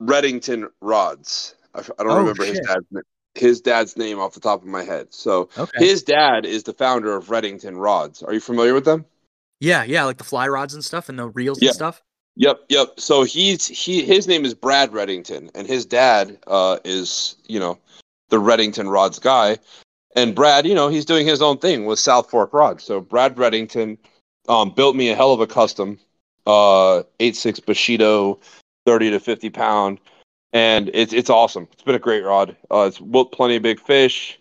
Redington 0.01 0.69
Rods. 0.81 1.55
I 1.73 1.81
don't 1.81 1.95
Oh, 1.99 2.17
remember 2.19 2.45
his 2.45 2.59
dad's 2.59 2.85
na- 2.91 3.01
his 3.35 3.59
dad's 3.61 3.97
name 3.97 4.19
off 4.19 4.33
the 4.33 4.39
top 4.39 4.61
of 4.61 4.67
my 4.67 4.83
head. 4.83 5.13
So 5.13 5.49
Okay. 5.57 5.85
his 5.85 6.03
dad 6.03 6.45
is 6.45 6.63
the 6.63 6.73
founder 6.73 7.15
of 7.15 7.27
Redington 7.27 7.77
Rods. 7.77 8.23
Are 8.23 8.33
you 8.33 8.39
familiar 8.39 8.73
with 8.73 8.85
them? 8.85 9.05
yeah, 9.59 9.83
yeah, 9.83 10.03
like 10.03 10.17
the 10.17 10.23
fly 10.23 10.47
rods 10.47 10.73
and 10.73 10.83
stuff 10.83 11.09
and 11.09 11.17
the 11.19 11.27
reels 11.27 11.61
Yeah. 11.61 11.69
and 11.69 11.75
stuff. 11.75 12.01
Yep, 12.35 12.65
yep. 12.69 12.99
So 12.99 13.23
he's 13.23 13.65
he 13.65 14.03
his 14.03 14.27
name 14.27 14.43
is 14.43 14.53
Brad 14.53 14.91
Redington, 14.91 15.49
and 15.55 15.67
his 15.67 15.85
dad 15.85 16.37
uh, 16.47 16.79
is 16.83 17.35
you 17.47 17.59
know 17.59 17.77
the 18.29 18.37
Redington 18.37 18.91
Rods 18.91 19.19
guy, 19.19 19.57
and 20.15 20.33
Brad, 20.33 20.65
you 20.65 20.73
know, 20.73 20.87
he's 20.87 21.05
doing 21.05 21.27
his 21.27 21.41
own 21.41 21.57
thing 21.57 21.85
with 21.85 21.99
South 21.99 22.29
Fork 22.29 22.53
Rods. 22.53 22.83
So 22.83 23.01
Brad 23.01 23.35
Redington 23.35 23.97
um, 24.47 24.71
built 24.71 24.95
me 24.95 25.09
a 25.09 25.15
hell 25.15 25.33
of 25.33 25.39
a 25.41 25.47
custom 25.47 25.99
uh, 26.45 27.03
eight 27.19 27.35
six 27.35 27.59
Bushido, 27.59 28.39
thirty 28.85 29.09
to 29.09 29.19
fifty 29.19 29.49
pound, 29.49 29.99
and 30.53 30.89
it's 30.93 31.13
it's 31.13 31.29
awesome. 31.29 31.67
It's 31.73 31.83
been 31.83 31.95
a 31.95 31.99
great 31.99 32.23
rod. 32.23 32.55
Uh, 32.71 32.85
it's 32.87 33.01
whooped 33.01 33.33
plenty 33.33 33.57
of 33.57 33.63
big 33.63 33.79
fish, 33.79 34.39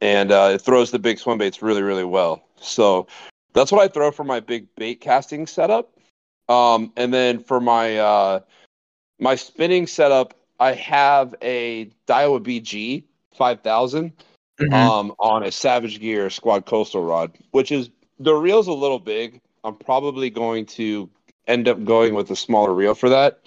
and 0.00 0.32
uh, 0.32 0.52
it 0.54 0.60
throws 0.60 0.90
the 0.90 0.98
big 0.98 1.18
swim 1.18 1.38
baits 1.38 1.62
really 1.62 1.82
really 1.82 2.04
well. 2.04 2.42
So 2.60 3.06
that's 3.52 3.72
what 3.72 3.82
I 3.82 3.88
throw 3.88 4.10
for 4.10 4.24
my 4.24 4.40
big 4.40 4.66
bait 4.76 5.00
casting 5.00 5.46
setup. 5.46 5.92
Um, 6.50 6.92
and 6.96 7.14
then 7.14 7.38
for 7.38 7.60
my 7.60 7.96
uh, 7.98 8.40
my 9.20 9.36
spinning 9.36 9.86
setup, 9.86 10.34
I 10.58 10.72
have 10.72 11.34
a 11.40 11.86
Daiwa 12.08 12.42
BG 12.42 13.04
5000 13.36 14.12
Mhm. 14.60 14.74
um, 14.74 15.14
on 15.18 15.44
a 15.44 15.52
Savage 15.52 16.00
Gear 16.00 16.28
Squad 16.28 16.66
Coastal 16.66 17.02
rod, 17.02 17.32
which 17.52 17.72
is 17.72 17.88
the 18.18 18.34
reel's 18.34 18.66
a 18.66 18.72
little 18.72 18.98
big. 18.98 19.40
I'm 19.64 19.76
probably 19.76 20.28
going 20.28 20.66
to 20.66 21.08
end 21.46 21.68
up 21.68 21.82
going 21.84 22.14
with 22.14 22.30
a 22.30 22.36
smaller 22.36 22.74
reel 22.74 22.94
for 22.94 23.08
that. 23.08 23.40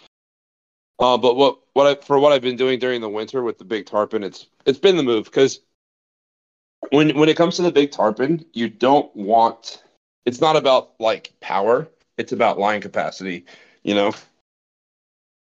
Uh, 0.99 1.17
but 1.17 1.35
what 1.35 1.59
what 1.73 1.85
I 1.85 2.01
for 2.01 2.17
what 2.19 2.31
I've 2.31 2.41
been 2.41 2.55
doing 2.55 2.79
during 2.79 3.01
the 3.01 3.09
winter 3.09 3.43
with 3.43 3.57
the 3.57 3.65
big 3.65 3.85
tarpon, 3.85 4.23
it's 4.23 4.47
it's 4.65 4.79
been 4.79 4.95
the 4.95 5.03
move 5.03 5.25
because 5.25 5.59
when 6.89 7.17
when 7.17 7.29
it 7.29 7.35
comes 7.35 7.57
to 7.57 7.61
the 7.63 7.71
big 7.71 7.91
tarpon, 7.91 8.45
you 8.53 8.69
don't 8.69 9.13
want. 9.15 9.83
It's 10.25 10.39
not 10.39 10.55
about 10.55 10.93
like 10.99 11.33
power; 11.41 11.89
it's 12.17 12.31
about 12.31 12.59
line 12.59 12.81
capacity. 12.81 13.45
You 13.83 13.95
know. 13.95 14.13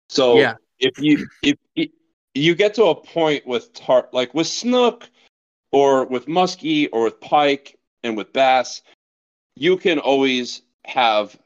So 0.08 0.38
Yeah. 0.38 0.54
if 0.78 0.98
you 0.98 1.26
if 1.42 1.56
you, 2.34 2.54
get 2.54 2.74
to 2.74 2.84
a 2.84 2.94
point 2.94 3.46
with 3.46 3.72
tar 3.72 4.08
like 4.12 4.34
with 4.34 4.46
snook 4.46 5.08
or 5.72 6.04
with 6.06 6.26
muskie 6.26 6.88
or 6.92 7.04
with 7.04 7.20
pike 7.20 7.78
and 8.02 8.16
with 8.16 8.32
bass, 8.32 8.82
you 9.56 9.76
can 9.76 9.98
always 9.98 10.62
have 10.84 11.36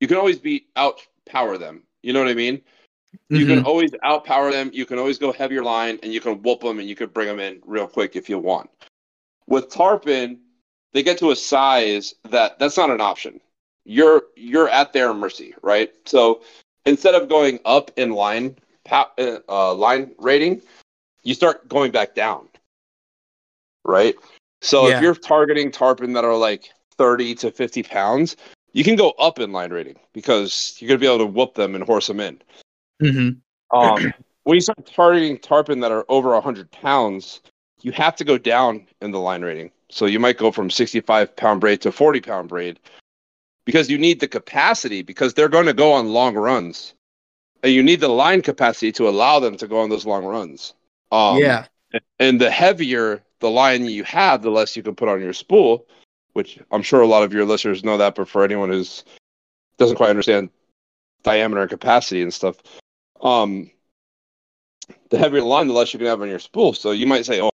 you 0.00 0.08
can 0.08 0.16
always 0.16 0.38
be 0.38 0.66
outpower 0.76 1.58
them. 1.58 1.82
You 2.02 2.12
know 2.12 2.20
what 2.20 2.28
I 2.28 2.34
mean? 2.34 2.62
You 3.30 3.46
can 3.46 3.60
Mhm. 3.60 3.64
always 3.64 3.90
outpower 4.04 4.50
them. 4.52 4.70
You 4.72 4.84
can 4.86 4.98
always 4.98 5.18
go 5.18 5.32
heavier 5.32 5.62
line, 5.62 5.98
and 6.02 6.12
you 6.12 6.20
can 6.20 6.42
whoop 6.42 6.60
them, 6.60 6.78
and 6.78 6.88
you 6.88 6.94
can 6.94 7.08
bring 7.08 7.28
them 7.28 7.40
in 7.40 7.62
real 7.64 7.86
quick 7.86 8.16
if 8.16 8.28
you 8.28 8.38
want. 8.38 8.70
With 9.46 9.70
tarpon, 9.70 10.40
they 10.92 11.02
get 11.02 11.18
to 11.18 11.30
a 11.30 11.36
size 11.36 12.14
that 12.24 12.58
that's 12.58 12.76
not 12.76 12.90
an 12.90 13.00
option. 13.00 13.40
You're 13.86 14.22
you're 14.34 14.68
at 14.68 14.92
their 14.92 15.14
mercy, 15.14 15.54
right? 15.62 15.92
So 16.06 16.42
instead 16.86 17.14
of 17.14 17.28
going 17.28 17.60
up 17.64 17.92
in 17.96 18.10
line 18.10 18.56
uh, 18.90 19.04
uh, 19.48 19.74
line 19.74 20.10
rating, 20.18 20.60
you 21.22 21.34
start 21.34 21.68
going 21.68 21.92
back 21.92 22.14
down, 22.14 22.48
right? 23.84 24.16
So 24.60 24.88
Yeah. 24.88 24.96
if 24.96 25.02
you're 25.02 25.14
targeting 25.14 25.70
tarpon 25.70 26.12
that 26.14 26.24
are 26.24 26.36
like 26.36 26.70
30 26.98 27.36
to 27.36 27.50
50 27.52 27.84
pounds, 27.84 28.36
you 28.72 28.82
can 28.82 28.96
go 28.96 29.10
up 29.20 29.38
in 29.38 29.52
line 29.52 29.72
rating 29.72 29.96
because 30.12 30.76
you're 30.78 30.88
gonna 30.88 30.98
be 30.98 31.06
able 31.06 31.18
to 31.18 31.26
whoop 31.26 31.54
them 31.54 31.76
and 31.76 31.84
horse 31.84 32.08
them 32.08 32.18
in. 32.18 32.42
Mhm. 33.00 33.36
Um, 33.70 34.12
when 34.42 34.56
you 34.56 34.60
start 34.60 34.84
targeting 34.86 35.38
tarpon 35.38 35.78
that 35.80 35.92
are 35.92 36.04
over 36.08 36.34
100 36.34 36.70
pounds, 36.72 37.40
you 37.82 37.92
have 37.92 38.16
to 38.16 38.24
go 38.24 38.36
down 38.36 38.86
in 39.00 39.12
the 39.12 39.20
line 39.20 39.42
rating. 39.42 39.70
So 39.90 40.06
you 40.06 40.18
might 40.18 40.38
go 40.38 40.50
from 40.50 40.70
65 40.70 41.36
pound 41.36 41.60
braid 41.60 41.80
to 41.82 41.92
40 41.92 42.20
pound 42.20 42.48
braid 42.48 42.80
because 43.66 43.90
you 43.90 43.98
need 43.98 44.20
the 44.20 44.28
capacity 44.28 45.02
because 45.02 45.34
they're 45.34 45.50
going 45.50 45.66
to 45.66 45.74
go 45.74 45.92
on 45.92 46.08
long 46.08 46.34
runs. 46.34 46.94
And 47.62 47.72
you 47.72 47.82
need 47.82 48.00
the 48.00 48.08
line 48.08 48.40
capacity 48.40 48.92
to 48.92 49.08
allow 49.08 49.40
them 49.40 49.56
to 49.58 49.66
go 49.66 49.80
on 49.80 49.90
those 49.90 50.06
long 50.06 50.24
runs. 50.24 50.72
Um, 51.12 51.38
yeah. 51.38 51.66
and 52.18 52.40
the 52.40 52.50
heavier 52.50 53.22
the 53.40 53.50
line 53.50 53.84
you 53.84 54.04
have, 54.04 54.42
the 54.42 54.50
less 54.50 54.76
you 54.76 54.82
can 54.82 54.94
put 54.94 55.08
on 55.08 55.20
your 55.20 55.32
spool, 55.32 55.86
which 56.32 56.58
I'm 56.70 56.82
sure 56.82 57.02
a 57.02 57.06
lot 57.06 57.22
of 57.22 57.32
your 57.32 57.44
listeners 57.44 57.84
know 57.84 57.98
that, 57.98 58.14
but 58.14 58.28
for 58.28 58.44
anyone 58.44 58.70
who's 58.70 59.04
doesn't 59.78 59.96
quite 59.96 60.10
understand 60.10 60.48
diameter 61.22 61.60
and 61.60 61.70
capacity 61.70 62.22
and 62.22 62.32
stuff, 62.32 62.56
um, 63.20 63.70
the 65.10 65.18
heavier 65.18 65.40
the 65.40 65.46
line, 65.46 65.66
the 65.66 65.74
less 65.74 65.92
you 65.92 65.98
can 65.98 66.06
have 66.06 66.22
on 66.22 66.28
your 66.28 66.38
spool. 66.38 66.72
So 66.72 66.92
you 66.92 67.06
might 67.06 67.26
say, 67.26 67.42
"Oh, 67.42 67.50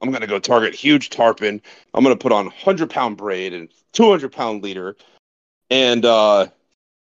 I'm 0.00 0.10
going 0.10 0.22
to 0.22 0.26
go 0.26 0.38
target 0.38 0.74
huge 0.74 1.10
tarpon. 1.10 1.60
I'm 1.94 2.02
going 2.02 2.16
to 2.16 2.22
put 2.22 2.32
on 2.32 2.46
100 2.46 2.90
pound 2.90 3.16
braid 3.16 3.52
and 3.52 3.68
200 3.92 4.32
pound 4.32 4.62
leader." 4.62 4.96
And 5.70 6.04
uh, 6.04 6.46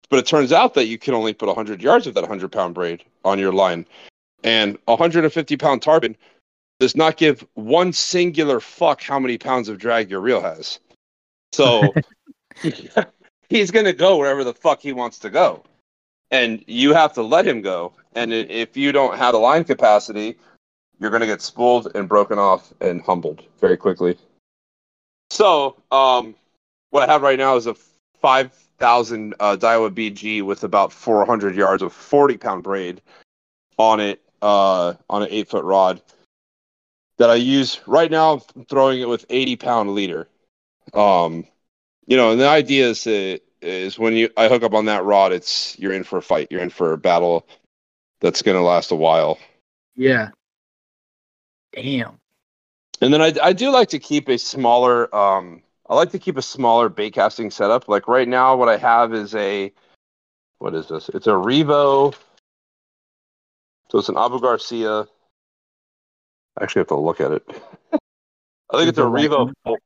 but 0.10 0.20
it 0.20 0.26
turns 0.26 0.52
out 0.52 0.74
that 0.74 0.86
you 0.86 0.98
can 0.98 1.14
only 1.14 1.34
put 1.34 1.48
100 1.48 1.82
yards 1.82 2.08
of 2.08 2.14
that 2.16 2.22
100 2.22 2.52
pound 2.52 2.74
braid 2.74 3.04
on 3.24 3.40
your 3.40 3.54
line, 3.54 3.86
and 4.44 4.78
150 4.86 5.58
pound 5.58 5.82
tarpon 5.82 6.16
does 6.80 6.96
not 6.96 7.18
give 7.18 7.46
one 7.56 7.94
singular 7.94 8.60
fuck 8.60 9.02
how 9.02 9.20
many 9.20 9.38
pounds 9.38 9.70
of 9.70 9.78
drag 9.78 10.10
your 10.10 10.22
reel 10.22 10.42
has. 10.42 10.80
So 11.52 11.94
he's 13.50 13.72
going 13.72 13.86
to 13.86 13.94
go 13.94 14.18
wherever 14.18 14.44
the 14.44 14.54
fuck 14.54 14.82
he 14.82 14.94
wants 14.94 15.20
to 15.20 15.30
go. 15.30 15.64
And 16.32 16.64
you 16.68 16.94
have 16.94 17.14
to 17.14 17.24
let 17.24 17.46
him 17.46 17.62
go. 17.62 17.94
And 18.16 18.32
if 18.32 18.78
you 18.78 18.92
don't 18.92 19.18
have 19.18 19.34
the 19.34 19.40
line 19.40 19.64
capacity, 19.64 20.38
you're 21.00 21.10
going 21.10 21.22
to 21.22 21.28
get 21.28 21.42
spooled 21.42 21.92
and 21.96 22.08
broken 22.08 22.38
off 22.38 22.74
and 22.82 23.02
humbled 23.02 23.44
very 23.60 23.78
quickly. 23.78 24.18
So, 25.32 25.76
um, 25.92 26.36
what 26.92 27.08
I 27.08 27.12
have 27.12 27.22
right 27.22 27.38
now 27.38 27.56
is 27.56 27.68
a 27.68 27.76
5,000 28.22 29.36
uh, 29.40 29.58
Daiwa 29.58 29.92
BG 29.92 30.44
with 30.44 30.64
about 30.64 30.92
400 30.92 31.56
yards 31.56 31.84
of 31.84 31.94
40 31.94 32.38
pound 32.38 32.64
braid 32.64 33.02
on 33.78 34.00
it, 34.00 34.22
uh, 34.42 34.94
on 35.10 35.24
an 35.24 35.30
eight 35.32 35.50
foot 35.50 35.64
rod 35.64 36.02
that 37.18 37.30
I 37.30 37.36
use 37.36 37.82
right 37.86 38.10
now. 38.10 38.42
I'm 38.56 38.66
throwing 38.66 39.02
it 39.02 39.08
with 39.08 39.26
80 39.30 39.56
pound 39.58 39.94
leader. 39.94 40.28
Um, 40.94 41.46
you 42.08 42.18
know, 42.18 42.32
and 42.32 42.42
the 42.42 42.48
idea 42.48 42.90
is 42.90 43.06
uh, 43.06 43.38
is 43.62 44.00
when 44.00 44.14
you 44.14 44.30
I 44.36 44.48
hook 44.48 44.64
up 44.64 44.74
on 44.74 44.86
that 44.86 45.04
rod, 45.04 45.32
it's 45.32 45.78
you're 45.78 45.94
in 45.94 46.04
for 46.04 46.18
a 46.18 46.22
fight, 46.22 46.48
you're 46.50 46.62
in 46.62 46.72
for 46.72 46.94
a 46.94 46.98
battle 46.98 47.48
that's 48.22 48.42
going 48.42 48.58
to 48.58 48.64
last 48.64 48.92
a 48.92 48.96
while. 48.96 49.38
Yeah. 49.96 50.30
Damn. 51.74 52.20
And 53.02 53.14
then 53.14 53.22
I, 53.22 53.34
I 53.42 53.54
do 53.54 53.70
like 53.70 53.90
to 53.90 54.00
keep 54.00 54.28
a 54.28 54.38
smaller 54.38 55.14
um 55.16 55.62
I 55.90 55.96
like 55.96 56.12
to 56.12 56.20
keep 56.20 56.38
a 56.38 56.42
smaller 56.42 56.88
bait 56.88 57.14
casting 57.14 57.50
setup. 57.50 57.88
Like 57.88 58.08
right 58.08 58.28
now 58.28 58.56
what 58.56 58.70
I 58.70 58.78
have 58.78 59.14
is 59.14 59.34
a 59.34 59.74
what 60.60 60.76
is 60.76 60.88
this? 60.88 61.10
It's 61.10 61.28
a 61.28 61.32
Revo. 61.32 62.14
So 63.90 63.98
it's 63.98 64.10
an 64.10 64.18
Abu 64.18 64.40
Garcia. 64.40 65.08
I 66.58 66.64
actually 66.64 66.82
have 66.82 66.88
to 66.90 66.96
look 66.96 67.22
at 67.22 67.32
it. 67.32 67.44
I 68.72 68.78
think 68.78 68.90
it's 68.90 69.00
a 69.00 69.02
Revo. 69.02 69.52
four. 69.64 69.80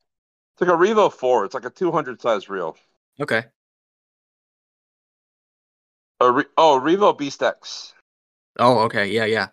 It's 0.53 0.61
like 0.61 0.69
a 0.69 0.73
Revo 0.73 1.11
4. 1.11 1.45
It's 1.45 1.53
like 1.53 1.65
a 1.65 1.69
200 1.69 2.21
size 2.21 2.49
reel. 2.49 2.77
Okay. 3.19 3.45
A 6.19 6.31
Re- 6.31 6.45
oh, 6.57 6.79
Revo 6.83 7.17
Beast 7.17 7.41
X. 7.41 7.93
Oh, 8.59 8.79
okay. 8.79 9.07
Yeah, 9.07 9.25
yeah. 9.25 9.47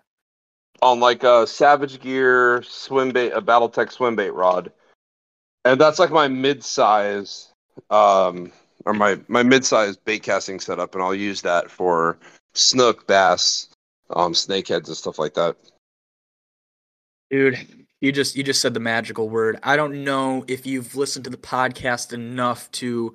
on 0.83 1.01
like 1.01 1.23
a 1.23 1.47
Savage 1.47 2.01
Gear 2.01 2.63
swim 2.63 3.13
bait, 3.13 3.31
a 3.31 3.41
BattleTech 3.41 3.93
swim 3.93 4.17
bait 4.17 4.31
rod, 4.31 4.73
and 5.65 5.81
that's 5.81 5.99
like 5.99 6.11
my 6.11 6.29
mid-size, 6.29 7.53
um, 7.91 8.53
or 8.87 8.93
my 8.93 9.19
my 9.29 9.43
mid-size 9.43 9.97
bait 9.97 10.23
casting 10.23 10.61
setup, 10.61 10.95
and 10.95 11.03
I'll 11.03 11.15
use 11.15 11.43
that 11.43 11.71
for 11.71 12.19
snook, 12.55 13.07
bass, 13.07 13.69
um, 14.11 14.33
snakeheads, 14.33 14.89
and 14.89 14.97
stuff 14.97 15.19
like 15.19 15.35
that. 15.35 15.57
Dude, 17.31 17.87
you 18.01 18.13
just 18.13 18.37
you 18.37 18.43
just 18.43 18.61
said 18.61 18.75
the 18.75 18.81
magical 18.81 19.29
word. 19.29 19.59
I 19.63 19.77
don't 19.77 20.05
know 20.05 20.45
if 20.49 20.67
you've 20.67 20.97
listened 20.97 21.25
to 21.25 21.31
the 21.31 21.37
podcast 21.37 22.13
enough 22.13 22.71
to 22.73 23.15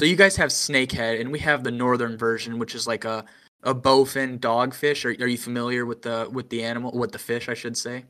so 0.00 0.06
you 0.06 0.16
guys 0.16 0.36
have 0.36 0.50
snakehead 0.50 1.20
and 1.20 1.30
we 1.30 1.38
have 1.38 1.62
the 1.62 1.70
northern 1.70 2.18
version 2.18 2.58
which 2.58 2.74
is 2.74 2.86
like 2.86 3.04
a 3.04 3.24
a 3.62 3.74
bowfin 3.74 4.38
dogfish. 4.40 5.04
Are, 5.04 5.22
are 5.22 5.28
you 5.28 5.38
familiar 5.38 5.86
with 5.86 6.02
the 6.02 6.28
with 6.30 6.50
the 6.50 6.64
animal 6.64 6.92
with 6.92 7.12
the 7.12 7.18
fish 7.18 7.48
I 7.48 7.54
should 7.54 7.76
say? 7.76 8.04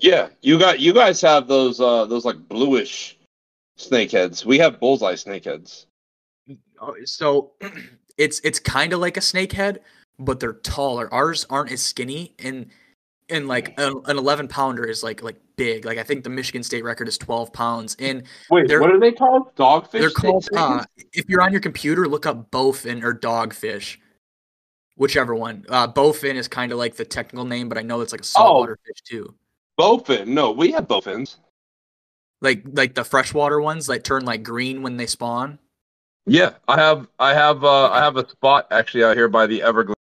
Yeah, 0.00 0.28
you 0.42 0.58
got 0.58 0.80
you 0.80 0.92
guys 0.92 1.20
have 1.20 1.48
those 1.48 1.80
uh 1.80 2.04
those 2.06 2.24
like 2.24 2.36
bluish 2.48 3.18
snakeheads. 3.78 4.44
We 4.44 4.58
have 4.58 4.80
bullseye 4.80 5.14
snakeheads. 5.14 5.86
Oh, 6.80 6.94
So 7.04 7.52
it's 8.18 8.40
it's 8.44 8.58
kind 8.58 8.92
of 8.92 9.00
like 9.00 9.16
a 9.16 9.20
snakehead, 9.20 9.78
but 10.18 10.40
they're 10.40 10.54
taller. 10.54 11.12
Ours 11.12 11.46
aren't 11.48 11.72
as 11.72 11.82
skinny, 11.82 12.34
and 12.38 12.66
and 13.28 13.48
like 13.48 13.78
an, 13.78 13.94
an 14.06 14.18
eleven 14.18 14.48
pounder 14.48 14.84
is 14.84 15.02
like 15.02 15.22
like 15.22 15.36
big. 15.56 15.84
Like 15.84 15.98
I 15.98 16.02
think 16.02 16.24
the 16.24 16.30
Michigan 16.30 16.62
state 16.62 16.84
record 16.84 17.08
is 17.08 17.18
twelve 17.18 17.52
pounds, 17.52 17.96
and 17.98 18.24
Wait, 18.50 18.68
what 18.80 18.90
are 18.90 19.00
they 19.00 19.12
called? 19.12 19.54
Dogfish. 19.56 19.92
they're 19.92 20.10
called. 20.10 20.48
Uh, 20.54 20.84
if 21.12 21.28
you're 21.28 21.42
on 21.42 21.52
your 21.52 21.60
computer, 21.60 22.08
look 22.08 22.26
up 22.26 22.50
bowfin 22.50 23.02
or 23.02 23.14
dogfish, 23.14 23.98
whichever 24.96 25.34
one. 25.34 25.64
Uh, 25.68 25.90
bowfin 25.90 26.34
is 26.34 26.48
kind 26.48 26.72
of 26.72 26.78
like 26.78 26.96
the 26.96 27.04
technical 27.04 27.44
name, 27.44 27.68
but 27.68 27.78
I 27.78 27.82
know 27.82 28.00
it's 28.00 28.12
like 28.12 28.22
a 28.22 28.24
saltwater 28.24 28.78
fish 28.86 29.02
too. 29.02 29.34
Bowfin. 29.78 30.26
No, 30.26 30.50
we 30.50 30.72
have 30.72 30.86
bowfins. 30.88 31.36
Like 32.40 32.62
like 32.72 32.94
the 32.94 33.04
freshwater 33.04 33.60
ones 33.60 33.86
that 33.86 34.04
turn 34.04 34.24
like 34.24 34.42
green 34.42 34.82
when 34.82 34.96
they 34.96 35.06
spawn. 35.06 35.58
Yeah, 36.26 36.54
I 36.68 36.76
have 36.78 37.08
I 37.18 37.34
have 37.34 37.64
uh 37.64 37.90
I 37.90 37.98
have 38.00 38.16
a 38.16 38.28
spot 38.28 38.68
actually 38.70 39.04
out 39.04 39.16
here 39.16 39.28
by 39.28 39.46
the 39.46 39.62
Everglades. 39.62 39.96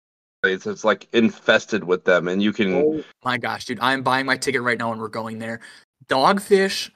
It's 0.44 0.84
like 0.84 1.08
infested 1.12 1.82
with 1.84 2.04
them, 2.04 2.28
and 2.28 2.42
you 2.42 2.52
can. 2.52 2.74
Oh 2.74 3.04
my 3.24 3.38
gosh, 3.38 3.64
dude, 3.64 3.80
I'm 3.80 4.02
buying 4.02 4.26
my 4.26 4.36
ticket 4.36 4.62
right 4.62 4.78
now 4.78 4.92
and 4.92 5.00
we're 5.00 5.08
going 5.08 5.38
there. 5.38 5.60
Dogfish 6.08 6.90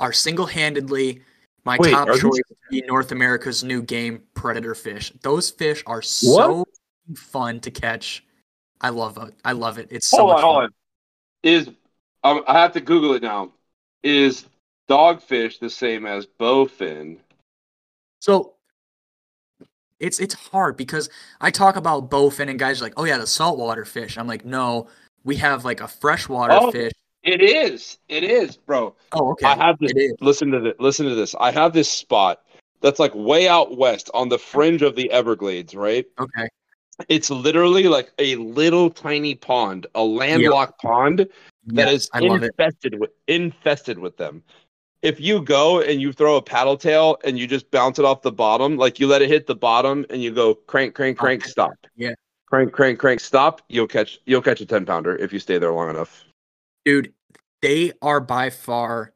are 0.00 0.12
single-handedly 0.12 1.22
my 1.64 1.76
Wait, 1.80 1.90
top 1.90 2.08
are 2.08 2.12
these- 2.12 2.22
choice 2.22 2.40
to 2.48 2.54
be 2.70 2.82
North 2.82 3.12
America's 3.12 3.64
new 3.64 3.82
game 3.82 4.22
predator 4.34 4.74
fish. 4.74 5.12
Those 5.22 5.50
fish 5.50 5.82
are 5.86 6.00
so 6.02 6.64
fun 7.16 7.60
to 7.60 7.70
catch. 7.70 8.24
I 8.80 8.90
love 8.90 9.18
it. 9.18 9.34
I 9.44 9.52
love 9.52 9.78
it. 9.78 9.88
It's 9.90 10.08
so 10.08 10.18
hold 10.18 10.28
much 10.30 10.36
on, 10.38 10.42
hold 10.42 10.56
fun. 10.56 10.64
on. 10.64 10.70
Is 11.42 11.70
um, 12.30 12.44
I 12.46 12.60
have 12.60 12.72
to 12.72 12.80
Google 12.80 13.14
it 13.14 13.22
now. 13.22 13.52
Is 14.02 14.46
dogfish 14.88 15.58
the 15.58 15.70
same 15.70 16.06
as 16.06 16.26
bowfin? 16.26 17.18
So 18.20 18.54
it's 20.00 20.20
it's 20.20 20.34
hard 20.34 20.76
because 20.76 21.08
I 21.40 21.50
talk 21.50 21.76
about 21.76 22.10
bowfin 22.10 22.48
and 22.48 22.58
guys 22.58 22.80
are 22.80 22.84
like, 22.84 22.94
oh 22.96 23.04
yeah, 23.04 23.18
the 23.18 23.26
saltwater 23.26 23.84
fish. 23.84 24.18
I'm 24.18 24.26
like, 24.26 24.44
no, 24.44 24.88
we 25.24 25.36
have 25.36 25.64
like 25.64 25.80
a 25.80 25.88
freshwater 25.88 26.54
Oh, 26.54 26.70
fish. 26.70 26.92
It 27.22 27.42
is. 27.42 27.98
It 28.08 28.22
is, 28.22 28.56
bro. 28.56 28.94
Oh, 29.12 29.32
okay. 29.32 29.46
I 29.46 29.56
have 29.56 29.78
this. 29.80 29.92
Listen 30.20 30.50
to 30.52 30.60
this. 30.60 30.74
Listen 30.78 31.06
to 31.06 31.14
this. 31.14 31.34
I 31.40 31.50
have 31.50 31.72
this 31.72 31.90
spot 31.90 32.42
that's 32.80 33.00
like 33.00 33.12
way 33.14 33.48
out 33.48 33.76
west 33.76 34.10
on 34.14 34.28
the 34.28 34.38
fringe 34.38 34.82
of 34.82 34.94
the 34.94 35.10
Everglades, 35.10 35.74
right? 35.74 36.06
Okay. 36.18 36.48
It's 37.08 37.28
literally 37.28 37.84
like 37.84 38.12
a 38.18 38.36
little 38.36 38.90
tiny 38.90 39.34
pond, 39.34 39.86
a 39.94 40.02
landlocked 40.02 40.80
pond 40.80 41.28
that 41.66 41.88
Yes, 41.88 41.92
is 41.94 42.10
I 42.12 42.20
love 42.20 42.42
it. 42.42 42.46
infested 42.58 42.98
with 42.98 43.10
infested 43.26 43.98
with 43.98 44.16
them. 44.16 44.42
If 45.02 45.20
you 45.20 45.42
go 45.42 45.80
and 45.80 46.00
you 46.00 46.12
throw 46.12 46.36
a 46.36 46.42
paddle 46.42 46.76
tail 46.76 47.18
and 47.24 47.38
you 47.38 47.46
just 47.46 47.70
bounce 47.70 47.98
it 47.98 48.04
off 48.04 48.22
the 48.22 48.32
bottom, 48.32 48.76
like 48.76 48.98
you 48.98 49.06
let 49.06 49.22
it 49.22 49.28
hit 49.28 49.46
the 49.46 49.54
bottom 49.54 50.06
and 50.10 50.22
you 50.22 50.32
go 50.32 50.54
crank, 50.54 50.94
crank, 50.94 51.18
crank, 51.18 51.44
stop. 51.44 51.74
Yeah. 51.96 52.14
Crank, 52.46 52.72
crank, 52.72 52.98
crank, 52.98 53.20
stop. 53.20 53.62
You'll 53.68 53.86
catch 53.88 54.18
you'll 54.26 54.42
catch 54.42 54.60
a 54.60 54.66
ten 54.66 54.86
pounder 54.86 55.14
if 55.16 55.32
you 55.32 55.38
stay 55.38 55.58
there 55.58 55.72
long 55.72 55.90
enough. 55.90 56.24
dude 56.84 57.12
they 57.62 57.92
are 58.02 58.20
by 58.20 58.50
far 58.50 59.12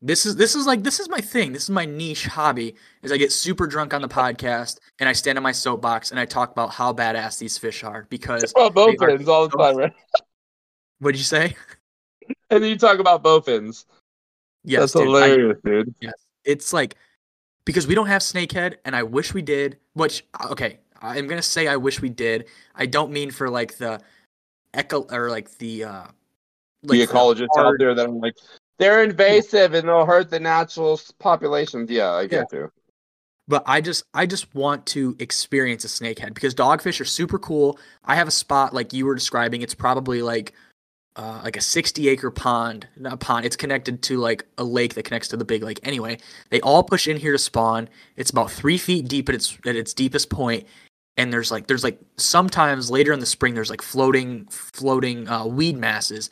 this 0.00 0.24
is 0.26 0.36
this 0.36 0.54
is 0.54 0.64
like 0.66 0.82
this 0.82 1.00
is 1.00 1.08
my 1.08 1.20
thing 1.20 1.52
this 1.52 1.64
is 1.64 1.70
my 1.70 1.84
niche 1.84 2.26
hobby 2.26 2.74
is 3.02 3.10
i 3.10 3.16
get 3.16 3.32
super 3.32 3.66
drunk 3.66 3.92
on 3.92 4.00
the 4.00 4.08
podcast 4.08 4.78
and 5.00 5.08
i 5.08 5.12
stand 5.12 5.36
on 5.36 5.42
my 5.42 5.50
soapbox 5.52 6.10
and 6.10 6.20
i 6.20 6.24
talk 6.24 6.52
about 6.52 6.70
how 6.70 6.92
badass 6.92 7.38
these 7.38 7.58
fish 7.58 7.82
are 7.82 8.06
because 8.10 8.52
Well, 8.54 8.66
are 8.66 8.70
bowfins 8.70 9.26
all 9.26 9.48
the 9.48 9.56
time, 9.56 9.76
right? 9.76 9.92
What'd 11.00 11.18
you 11.18 11.24
say 11.24 11.54
And 12.50 12.62
then 12.62 12.70
you 12.70 12.78
talk 12.78 12.98
about 13.00 13.22
bowfins. 13.22 13.84
yes 14.64 14.80
That's 14.80 14.92
dude, 14.92 15.02
I- 15.02 15.28
hilarious, 15.28 15.58
dude. 15.64 15.94
yes 16.00 16.14
it's 16.44 16.72
like 16.72 16.96
because 17.64 17.86
we 17.86 17.94
don't 17.94 18.06
have 18.06 18.22
snakehead 18.22 18.76
and 18.84 18.94
i 18.94 19.02
wish 19.02 19.32
we 19.34 19.42
did 19.42 19.78
which 19.94 20.24
okay 20.50 20.78
i'm 21.02 21.26
gonna 21.26 21.42
say 21.42 21.68
i 21.68 21.76
wish 21.76 22.00
we 22.00 22.08
did 22.10 22.46
i 22.74 22.86
don't 22.86 23.10
mean 23.12 23.30
for 23.30 23.48
like 23.50 23.76
the 23.78 24.00
echo 24.74 25.02
or 25.10 25.30
like 25.30 25.56
the 25.58 25.84
uh 25.84 26.02
like 26.82 26.98
the 26.98 27.06
ecologists 27.06 27.56
out 27.58 27.74
there 27.78 27.94
that 27.94 28.06
are 28.06 28.10
like 28.10 28.34
they're 28.78 29.04
invasive 29.04 29.72
and 29.74 29.88
they'll 29.88 30.04
hurt 30.04 30.30
the 30.30 30.40
natural 30.40 31.00
populations. 31.20 31.88
Yeah, 31.88 32.10
I 32.10 32.26
get 32.26 32.52
you. 32.52 32.72
but 33.46 33.62
I 33.66 33.80
just 33.80 34.02
I 34.12 34.26
just 34.26 34.52
want 34.54 34.84
to 34.86 35.14
experience 35.20 35.84
a 35.84 35.88
snakehead 35.88 36.34
because 36.34 36.54
dogfish 36.56 37.00
are 37.00 37.04
super 37.04 37.38
cool. 37.38 37.78
I 38.04 38.16
have 38.16 38.26
a 38.26 38.32
spot 38.32 38.74
like 38.74 38.92
you 38.92 39.06
were 39.06 39.14
describing. 39.14 39.62
It's 39.62 39.74
probably 39.76 40.22
like 40.22 40.54
uh, 41.16 41.40
like 41.44 41.56
a 41.56 41.60
60 41.60 42.08
acre 42.08 42.30
pond, 42.30 42.88
not 42.96 43.20
pond. 43.20 43.46
It's 43.46 43.56
connected 43.56 44.02
to 44.02 44.18
like 44.18 44.44
a 44.58 44.64
lake 44.64 44.94
that 44.94 45.04
connects 45.04 45.28
to 45.28 45.36
the 45.36 45.44
big 45.44 45.62
lake. 45.62 45.78
Anyway, 45.84 46.18
they 46.50 46.60
all 46.60 46.82
push 46.82 47.06
in 47.06 47.16
here 47.16 47.32
to 47.32 47.38
spawn. 47.38 47.88
It's 48.16 48.30
about 48.30 48.50
three 48.50 48.78
feet 48.78 49.08
deep 49.08 49.28
at 49.28 49.34
its 49.34 49.56
at 49.64 49.76
its 49.76 49.94
deepest 49.94 50.28
point, 50.28 50.66
and 51.16 51.32
there's 51.32 51.50
like 51.50 51.68
there's 51.68 51.84
like 51.84 52.00
sometimes 52.16 52.90
later 52.90 53.12
in 53.12 53.20
the 53.20 53.26
spring 53.26 53.54
there's 53.54 53.70
like 53.70 53.82
floating 53.82 54.46
floating 54.46 55.28
uh, 55.28 55.46
weed 55.46 55.76
masses, 55.76 56.30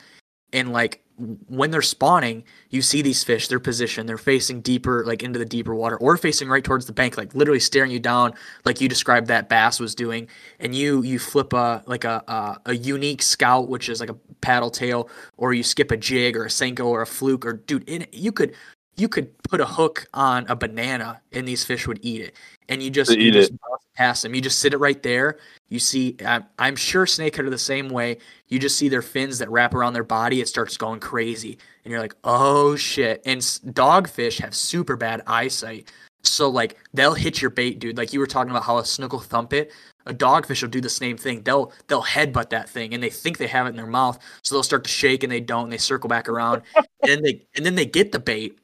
and 0.53 0.73
like 0.73 1.03
when 1.49 1.71
they're 1.71 1.83
spawning, 1.83 2.43
you 2.71 2.83
see 2.83 3.03
these 3.03 3.23
fish, 3.23 3.47
they're 3.49 3.61
positioned, 3.61 4.09
they're 4.09 4.19
facing 4.19 4.61
deeper, 4.61 5.05
like 5.07 5.23
into 5.23 5.39
the 5.39 5.45
deeper 5.45 5.75
water, 5.75 5.97
or 5.99 6.17
facing 6.17 6.49
right 6.49 6.65
towards 6.65 6.87
the 6.87 6.93
bank, 6.93 7.17
like 7.17 7.35
literally 7.35 7.61
staring 7.61 7.91
you 7.91 8.01
down, 8.01 8.33
like 8.65 8.81
you 8.81 8.89
described 8.89 9.29
that 9.29 9.49
bass 9.49 9.79
was 9.79 9.95
doing. 9.95 10.29
And 10.59 10.75
you 10.75 11.03
you 11.03 11.19
flip 11.19 11.53
a 11.53 11.83
like 11.87 12.05
a 12.05 12.23
a, 12.29 12.61
a 12.67 12.75
unique 12.75 13.23
scout, 13.23 13.69
which 13.69 13.89
is 13.89 14.01
like 14.01 14.11
a 14.11 14.17
paddle 14.41 14.71
tail, 14.71 15.09
or 15.37 15.53
you 15.55 15.63
skip 15.63 15.91
a 15.91 15.97
jig 15.97 16.37
or 16.37 16.45
a 16.45 16.49
senko 16.49 16.87
or 16.87 17.03
a 17.03 17.07
fluke, 17.07 17.47
or 17.47 17.55
dude, 17.55 17.89
in, 17.89 18.07
you 18.13 18.33
could 18.33 18.55
you 18.97 19.09
could 19.09 19.31
put 19.45 19.61
a 19.61 19.67
hook 19.67 20.07
on 20.13 20.47
a 20.49 20.57
banana 20.57 21.21
and 21.33 21.49
these 21.49 21.65
fish 21.65 21.87
would 21.87 21.99
eat 22.03 22.21
it. 22.21 22.37
And 22.69 22.83
you 22.83 22.91
just, 22.91 23.11
you 23.11 23.29
eat 23.29 23.33
just 23.33 23.53
pass 23.95 24.23
them. 24.23 24.35
You 24.35 24.41
just 24.41 24.59
sit 24.59 24.75
it 24.75 24.79
right 24.79 25.03
there. 25.03 25.39
You 25.69 25.79
see, 25.79 26.17
I'm, 26.25 26.45
I'm 26.59 26.77
sure 26.77 27.07
snakehead 27.07 27.41
are 27.41 27.51
the 27.51 27.59
same 27.59 27.89
way. 27.89 28.19
You 28.49 28.59
just 28.59 28.77
see 28.77 28.89
their 28.89 29.03
fins 29.03 29.39
that 29.39 29.51
wrap 29.51 29.75
around 29.75 29.93
their 29.93 30.05
body. 30.05 30.41
It 30.41 30.49
starts 30.49 30.77
going 30.77 31.01
crazy, 31.01 31.59
and 31.85 31.91
you're 31.91 32.01
like, 32.01 32.15
oh 32.25 32.77
shit. 32.77 33.23
And 33.25 33.41
dogfish 33.41 34.41
have 34.41 34.55
super 34.55 34.97
bad 34.97 35.23
eyesight, 35.27 35.91
so 36.23 36.49
like 36.49 36.79
they'll 36.95 37.15
hit 37.15 37.41
your 37.41 37.51
bait, 37.51 37.79
dude. 37.79 37.97
Like 37.97 38.13
you 38.13 38.21
were 38.21 38.27
talking 38.27 38.51
about 38.51 38.65
how 38.65 38.79
a 38.79 38.85
snook 38.85 39.13
will 39.13 39.21
thump 39.21 39.53
it. 39.53 39.73
A 40.07 40.15
dogfish 40.15 40.63
will 40.63 40.69
do 40.69 40.81
the 40.81 40.91
same 40.91 41.17
thing. 41.17 41.43
They'll 41.43 41.73
they'll 41.87 42.03
headbutt 42.03 42.51
that 42.51 42.69
thing, 42.69 42.95
and 42.95 43.03
they 43.03 43.11
think 43.11 43.39
they 43.39 43.47
have 43.47 43.67
it 43.67 43.71
in 43.71 43.77
their 43.77 43.87
mouth, 43.87 44.19
so 44.43 44.55
they'll 44.55 44.63
start 44.63 44.85
to 44.85 44.91
shake, 44.91 45.23
and 45.23 45.31
they 45.31 45.41
don't. 45.41 45.65
And 45.65 45.73
they 45.73 45.79
circle 45.79 46.09
back 46.09 46.29
around, 46.29 46.63
and 46.75 46.87
then 47.03 47.23
they 47.23 47.47
and 47.57 47.65
then 47.65 47.75
they 47.75 47.87
get 47.87 48.13
the 48.13 48.19
bait, 48.19 48.59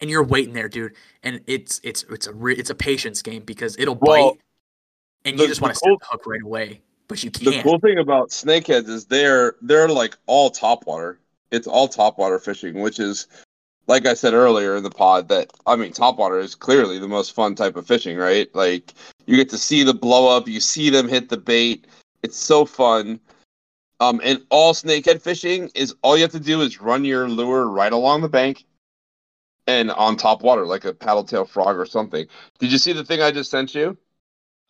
and 0.00 0.10
you're 0.10 0.24
waiting 0.24 0.52
there, 0.52 0.68
dude. 0.68 0.94
And 1.22 1.40
it's 1.46 1.80
it's 1.84 2.04
it's 2.10 2.26
a 2.26 2.32
re- 2.32 2.56
it's 2.56 2.70
a 2.70 2.74
patience 2.74 3.22
game 3.22 3.42
because 3.42 3.76
it'll 3.78 3.98
Well, 4.00 4.32
bite, 4.32 4.40
and 5.24 5.36
you 5.38 5.42
the- 5.44 5.48
just 5.48 5.60
want 5.60 5.74
to 5.74 5.80
cool- 5.80 5.98
set 6.00 6.00
the 6.00 6.06
hook 6.12 6.26
right 6.26 6.42
away, 6.42 6.80
but 7.08 7.22
you 7.22 7.30
can't. 7.30 7.56
The 7.56 7.62
cool 7.62 7.78
thing 7.78 7.98
about 7.98 8.30
snakeheads 8.30 8.88
is 8.88 9.06
they're 9.06 9.56
they're 9.62 9.88
like 9.88 10.16
all 10.26 10.50
topwater. 10.50 11.16
It's 11.50 11.66
all 11.66 11.88
topwater 11.88 12.40
fishing, 12.40 12.80
which 12.80 12.98
is 12.98 13.26
like 13.86 14.06
I 14.06 14.14
said 14.14 14.34
earlier 14.34 14.76
in 14.76 14.82
the 14.82 14.90
pod 14.90 15.28
that 15.28 15.52
I 15.66 15.76
mean 15.76 15.92
topwater 15.92 16.42
is 16.42 16.54
clearly 16.54 16.98
the 16.98 17.08
most 17.08 17.34
fun 17.34 17.54
type 17.54 17.76
of 17.76 17.86
fishing, 17.86 18.16
right? 18.16 18.52
Like 18.54 18.94
you 19.26 19.36
get 19.36 19.50
to 19.50 19.58
see 19.58 19.82
the 19.82 19.94
blow 19.94 20.34
up, 20.34 20.48
you 20.48 20.60
see 20.60 20.90
them 20.90 21.08
hit 21.08 21.28
the 21.28 21.36
bait. 21.36 21.86
It's 22.22 22.36
so 22.36 22.64
fun. 22.64 23.20
Um, 24.00 24.20
and 24.24 24.44
all 24.50 24.74
snakehead 24.74 25.22
fishing 25.22 25.70
is 25.74 25.94
all 26.02 26.16
you 26.16 26.22
have 26.22 26.32
to 26.32 26.40
do 26.40 26.60
is 26.62 26.80
run 26.80 27.04
your 27.04 27.28
lure 27.28 27.68
right 27.68 27.92
along 27.92 28.22
the 28.22 28.28
bank 28.28 28.64
and 29.66 29.90
on 29.92 30.16
top 30.16 30.42
water, 30.42 30.66
like 30.66 30.84
a 30.84 30.92
paddle 30.92 31.24
tail 31.24 31.44
frog 31.44 31.76
or 31.76 31.86
something. 31.86 32.26
Did 32.58 32.72
you 32.72 32.78
see 32.78 32.92
the 32.92 33.04
thing 33.04 33.22
I 33.22 33.30
just 33.30 33.50
sent 33.50 33.74
you? 33.74 33.96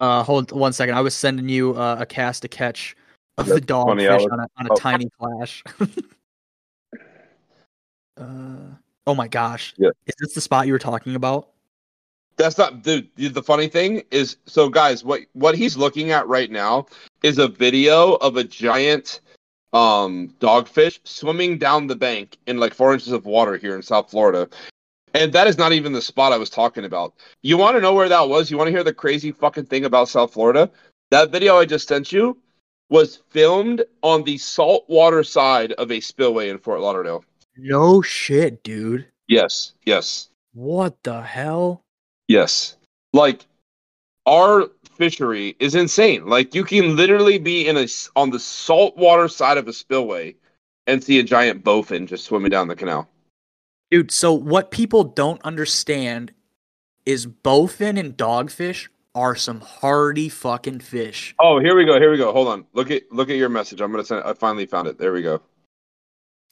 Uh, 0.01 0.23
hold 0.23 0.53
one 0.53 0.73
second. 0.73 0.97
I 0.97 1.01
was 1.01 1.15
sending 1.15 1.49
you 1.49 1.75
uh, 1.75 1.97
a 2.01 2.07
cast 2.07 2.43
to 2.43 2.49
catch 2.49 2.97
of 3.39 3.47
That's 3.47 3.61
the 3.61 3.67
dogfish 3.67 3.87
funny, 3.87 4.09
I 4.09 4.17
was- 4.17 4.27
on 4.27 4.41
a 4.41 4.47
on 4.59 4.67
a 4.67 4.73
oh. 4.73 4.77
Tiny 4.77 5.09
Klash. 5.21 5.63
uh, 8.17 8.75
oh 9.07 9.15
my 9.15 9.29
gosh! 9.29 9.75
Yeah. 9.77 9.91
Is 10.07 10.15
this 10.19 10.35
the 10.35 10.41
spot 10.41 10.67
you 10.67 10.73
were 10.73 10.79
talking 10.79 11.15
about? 11.15 11.49
That's 12.37 12.59
not 12.59 12.83
dude. 12.83 13.09
The 13.17 13.43
funny 13.43 13.69
thing 13.69 14.03
is, 14.11 14.37
so 14.47 14.69
guys, 14.69 15.05
what 15.05 15.21
what 15.35 15.55
he's 15.55 15.77
looking 15.77 16.11
at 16.11 16.27
right 16.27 16.51
now 16.51 16.87
is 17.23 17.39
a 17.39 17.49
video 17.49 18.15
of 18.15 18.37
a 18.37 18.45
giant 18.45 19.21
um 19.73 20.29
dogfish 20.41 21.01
swimming 21.05 21.59
down 21.59 21.87
the 21.87 21.97
bank 21.97 22.39
in 22.47 22.59
like 22.59 22.75
four 22.75 22.93
inches 22.93 23.13
of 23.13 23.27
water 23.27 23.57
here 23.57 23.77
in 23.77 23.83
South 23.83 24.11
Florida. 24.11 24.49
And 25.15 25.33
that 25.33 25.47
is 25.47 25.57
not 25.57 25.73
even 25.73 25.93
the 25.93 26.03
spot 26.03 26.33
I 26.33 26.39
was 26.39 26.51
talking 26.51 26.85
about. 26.85 27.15
You 27.43 27.57
want 27.57 27.77
to 27.77 27.81
know 27.81 27.95
where 27.95 28.09
that 28.09 28.29
was? 28.29 28.51
You 28.51 28.59
want 28.59 28.67
to 28.67 28.73
hear 28.73 28.83
the 28.83 28.93
crazy 28.93 29.31
fucking 29.31 29.67
thing 29.67 29.85
about 29.85 30.09
South 30.09 30.33
Florida? 30.33 30.71
That 31.11 31.31
video 31.31 31.57
I 31.57 31.65
just 31.65 31.87
sent 31.87 32.13
you 32.13 32.37
was 32.91 33.21
filmed 33.31 33.85
on 34.03 34.25
the 34.25 34.37
saltwater 34.39 35.23
side 35.23 35.73
of 35.73 35.91
a 35.91 36.01
spillway 36.01 36.49
in 36.49 36.59
Fort 36.59 36.81
Lauderdale. 36.81 37.25
No 37.57 38.03
shit, 38.03 38.63
dude. 38.65 39.07
Yes, 39.29 39.73
yes. 39.85 40.29
What 40.53 41.03
the 41.05 41.23
hell? 41.23 41.83
Yes. 42.29 42.77
Like 43.13 43.47
our 44.27 44.69
fishery 44.97 45.57
is 45.61 45.75
insane. 45.75 46.27
Like 46.27 46.55
you 46.55 46.65
can 46.65 46.97
literally 46.97 47.39
be 47.39 47.67
in 47.69 47.77
a 47.77 47.87
on 48.17 48.31
the 48.31 48.39
saltwater 48.39 49.29
side 49.29 49.59
of 49.59 49.69
a 49.69 49.73
spillway 49.73 50.35
and 50.87 51.03
see 51.03 51.19
a 51.19 51.23
giant 51.23 51.65
bowfin 51.65 52.07
just 52.07 52.25
swimming 52.25 52.51
down 52.51 52.69
the 52.69 52.77
canal. 52.77 53.09
Dude, 53.95 54.11
so 54.11 54.33
what 54.33 54.73
people 54.73 55.05
don't 55.05 55.41
understand 55.43 56.33
is 57.07 57.29
bowfin 57.29 57.97
and 57.97 58.17
dogfish 58.17 58.89
are 59.15 59.37
some 59.37 59.61
hardy 59.61 60.29
fucking 60.29 60.81
fish. 60.81 61.33
Oh, 61.39 61.61
here 61.61 61.77
we 61.77 61.85
go. 61.85 62.01
Here 62.01 62.11
we 62.11 62.17
go. 62.17 62.33
Hold 62.33 62.49
on. 62.49 62.67
Look 62.73 62.91
at 62.91 63.05
look 63.13 63.31
at 63.31 63.37
your 63.37 63.49
message. 63.49 63.81
I'm 63.81 63.93
gonna 63.93 64.05
send. 64.05 64.19
It. 64.19 64.27
I 64.27 64.33
finally 64.33 64.67
found 64.67 64.89
it. 64.89 64.99
There 64.99 65.13
we 65.13 65.23
go. 65.23 65.41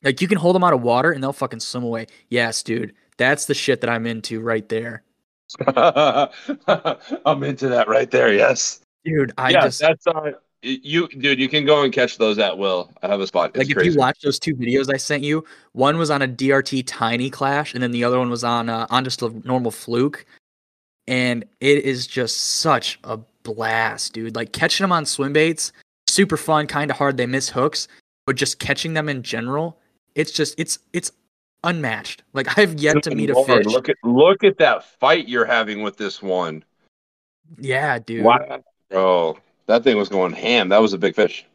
Like 0.05 0.21
you 0.21 0.29
can 0.29 0.39
hold 0.39 0.55
them 0.55 0.63
out 0.63 0.73
of 0.73 0.83
water 0.83 1.11
and 1.11 1.21
they'll 1.21 1.33
fucking 1.33 1.59
swim 1.59 1.83
away. 1.83 2.07
Yes, 2.29 2.63
dude. 2.63 2.95
That's 3.17 3.47
the 3.47 3.55
shit 3.55 3.81
that 3.81 3.91
I'm 3.91 4.07
into 4.07 4.41
right 4.41 4.69
there. 4.69 5.03
I'm 5.67 7.43
into 7.43 7.71
that 7.71 7.87
right 7.89 8.09
there. 8.09 8.33
Yes. 8.33 8.83
Dude, 9.05 9.33
I 9.37 9.51
yeah, 9.51 9.63
just 9.63 9.81
that's 9.81 10.07
uh, 10.07 10.31
you, 10.63 11.09
dude. 11.09 11.41
You 11.41 11.49
can 11.49 11.65
go 11.65 11.83
and 11.83 11.93
catch 11.93 12.19
those 12.19 12.39
at 12.39 12.57
will. 12.57 12.91
I 13.03 13.09
have 13.09 13.21
a 13.21 13.27
spot. 13.27 13.51
It's 13.51 13.59
like 13.59 13.71
if 13.71 13.77
crazy. 13.77 13.91
you 13.91 13.99
watch 13.99 14.21
those 14.21 14.39
two 14.39 14.55
videos 14.55 14.93
I 14.93 14.97
sent 14.97 15.23
you, 15.23 15.45
one 15.73 15.99
was 15.99 16.11
on 16.11 16.23
a 16.23 16.29
DRT 16.29 16.85
Tiny 16.87 17.31
Klash, 17.31 17.75
and 17.75 17.83
then 17.83 17.91
the 17.91 18.05
other 18.05 18.19
one 18.19 18.31
was 18.31 18.45
on 18.45 18.69
uh, 18.69 18.87
on 18.91 19.05
just 19.05 19.23
a 19.23 19.29
normal 19.47 19.71
fluke, 19.71 20.25
and 21.07 21.45
it 21.61 21.85
is 21.85 22.07
just 22.07 22.37
such 22.39 22.99
a 23.05 23.19
blast, 23.43 24.13
dude. 24.13 24.37
Like 24.37 24.53
catching 24.53 24.85
them 24.85 24.93
on 24.93 25.05
swim 25.05 25.33
baits, 25.33 25.73
super 26.09 26.37
fun, 26.37 26.67
kind 26.67 26.91
of 26.91 26.97
hard. 26.97 27.17
They 27.17 27.27
miss 27.27 27.49
hooks, 27.51 27.89
but 28.27 28.37
just 28.37 28.59
catching 28.59 28.95
them 28.95 29.09
in 29.09 29.23
general, 29.23 29.79
it's 30.15 30.31
just 30.31 30.55
it's 30.59 30.79
it's 30.93 31.11
unmatched. 31.65 32.23
Like 32.33 32.57
I've 32.57 32.75
yet 32.75 33.03
to 33.03 33.15
meet 33.15 33.31
a 33.31 33.35
Lord, 33.35 33.65
fish. 33.65 33.67
Look 33.67 33.89
at 33.89 33.97
look 34.05 34.45
at 34.45 34.59
that 34.59 34.85
fight 34.85 35.29
you're 35.29 35.45
having 35.45 35.83
with 35.83 35.97
this 35.97 36.23
one. 36.23 36.65
yeah, 37.59 37.99
dude. 37.99 38.25
Wow, 38.25 38.63
bro, 38.91 39.39
that 39.73 39.85
thing 39.85 39.97
was 39.97 40.09
going 40.11 40.33
ham. 40.35 40.69
That 40.69 40.83
was 40.83 40.93
a 40.93 40.99
big 40.99 41.15
fish. 41.15 41.47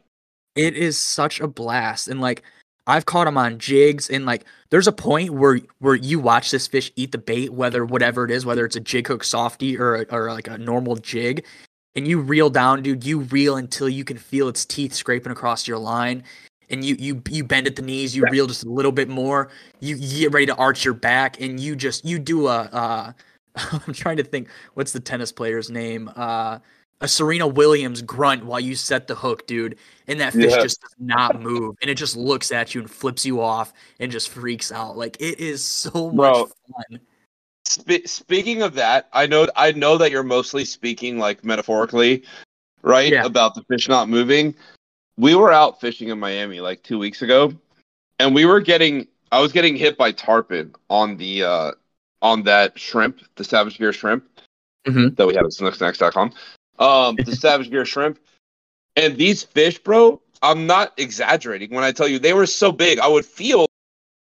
it 0.56 0.74
is 0.76 0.98
such 0.98 1.40
a 1.40 1.46
blast 1.46 2.08
and 2.08 2.20
like 2.20 2.42
i've 2.88 3.06
caught 3.06 3.26
them 3.26 3.38
on 3.38 3.58
jigs 3.58 4.10
and 4.10 4.26
like 4.26 4.44
there's 4.70 4.88
a 4.88 4.92
point 4.92 5.30
where 5.30 5.60
where 5.78 5.94
you 5.94 6.18
watch 6.18 6.50
this 6.50 6.66
fish 6.66 6.90
eat 6.96 7.12
the 7.12 7.18
bait 7.18 7.52
whether 7.52 7.84
whatever 7.84 8.24
it 8.24 8.30
is 8.30 8.44
whether 8.44 8.64
it's 8.64 8.74
a 8.76 8.80
jig 8.80 9.06
hook 9.06 9.22
softy 9.22 9.78
or 9.78 9.96
a, 9.96 10.02
or 10.10 10.32
like 10.32 10.48
a 10.48 10.58
normal 10.58 10.96
jig 10.96 11.44
and 11.94 12.08
you 12.08 12.18
reel 12.20 12.50
down 12.50 12.82
dude 12.82 13.04
you 13.04 13.20
reel 13.20 13.56
until 13.56 13.88
you 13.88 14.04
can 14.04 14.16
feel 14.16 14.48
its 14.48 14.64
teeth 14.64 14.92
scraping 14.94 15.30
across 15.30 15.68
your 15.68 15.78
line 15.78 16.24
and 16.70 16.84
you 16.84 16.96
you 16.98 17.22
you 17.30 17.44
bend 17.44 17.66
at 17.68 17.76
the 17.76 17.82
knees 17.82 18.16
you 18.16 18.24
reel 18.30 18.46
just 18.48 18.64
a 18.64 18.70
little 18.70 18.92
bit 18.92 19.08
more 19.08 19.50
you, 19.80 19.94
you 19.96 20.20
get 20.20 20.32
ready 20.32 20.46
to 20.46 20.56
arch 20.56 20.84
your 20.84 20.94
back 20.94 21.40
and 21.40 21.60
you 21.60 21.76
just 21.76 22.04
you 22.04 22.18
do 22.18 22.48
a 22.48 22.62
uh 22.72 23.12
i'm 23.86 23.92
trying 23.92 24.16
to 24.16 24.24
think 24.24 24.48
what's 24.74 24.92
the 24.92 25.00
tennis 25.00 25.30
player's 25.30 25.70
name 25.70 26.10
uh 26.16 26.58
a 27.00 27.08
Serena 27.08 27.46
Williams 27.46 28.02
grunt 28.02 28.44
while 28.44 28.58
you 28.60 28.74
set 28.74 29.06
the 29.06 29.14
hook, 29.14 29.46
dude, 29.46 29.78
and 30.08 30.20
that 30.20 30.32
fish 30.32 30.52
Yeah. 30.52 30.62
just 30.62 30.80
does 30.80 30.94
not 30.98 31.40
move, 31.40 31.76
and 31.80 31.90
it 31.90 31.94
just 31.94 32.16
looks 32.16 32.50
at 32.50 32.74
you 32.74 32.80
and 32.80 32.90
flips 32.90 33.24
you 33.24 33.40
off 33.40 33.72
and 34.00 34.10
just 34.10 34.28
freaks 34.30 34.72
out. 34.72 34.96
Like 34.96 35.16
it 35.20 35.38
is 35.38 35.64
so 35.64 36.10
much 36.10 36.48
fun. 36.90 37.00
Spe- 37.64 38.06
speaking 38.06 38.62
of 38.62 38.74
that, 38.74 39.08
I 39.12 39.26
know 39.26 39.46
I 39.54 39.72
know 39.72 39.96
that 39.98 40.10
you're 40.10 40.22
mostly 40.22 40.64
speaking 40.64 41.18
like 41.18 41.44
metaphorically, 41.44 42.24
right? 42.82 43.12
Yeah. 43.12 43.24
About 43.24 43.54
the 43.54 43.62
fish 43.64 43.88
not 43.88 44.08
moving. 44.08 44.54
We 45.16 45.34
were 45.34 45.52
out 45.52 45.80
fishing 45.80 46.08
in 46.08 46.18
Miami 46.18 46.60
like 46.60 46.82
two 46.82 46.98
weeks 46.98 47.22
ago, 47.22 47.52
and 48.18 48.34
we 48.34 48.44
were 48.44 48.60
getting. 48.60 49.06
I 49.30 49.40
was 49.40 49.52
getting 49.52 49.76
hit 49.76 49.98
by 49.98 50.12
tarpon 50.12 50.74
on 50.88 51.16
the 51.18 51.44
uh 51.44 51.72
on 52.22 52.42
that 52.44 52.76
shrimp, 52.78 53.20
the 53.36 53.44
Savage 53.44 53.78
Gear 53.78 53.92
shrimp 53.92 54.24
Mhm. 54.86 55.14
that 55.16 55.26
we 55.26 55.34
have 55.34 55.44
at 55.44 55.50
snooksnacks.com. 55.52 56.32
Um, 56.78 57.16
the 57.16 57.36
Savage 57.36 57.70
Gear 57.70 57.84
shrimp, 57.84 58.18
and 58.96 59.16
these 59.16 59.42
fish, 59.42 59.78
bro. 59.78 60.20
I'm 60.40 60.68
not 60.68 60.92
exaggerating 60.98 61.74
when 61.74 61.82
I 61.82 61.90
tell 61.90 62.06
you 62.06 62.20
they 62.20 62.32
were 62.32 62.46
so 62.46 62.70
big. 62.70 63.00
I 63.00 63.08
would 63.08 63.26
feel 63.26 63.66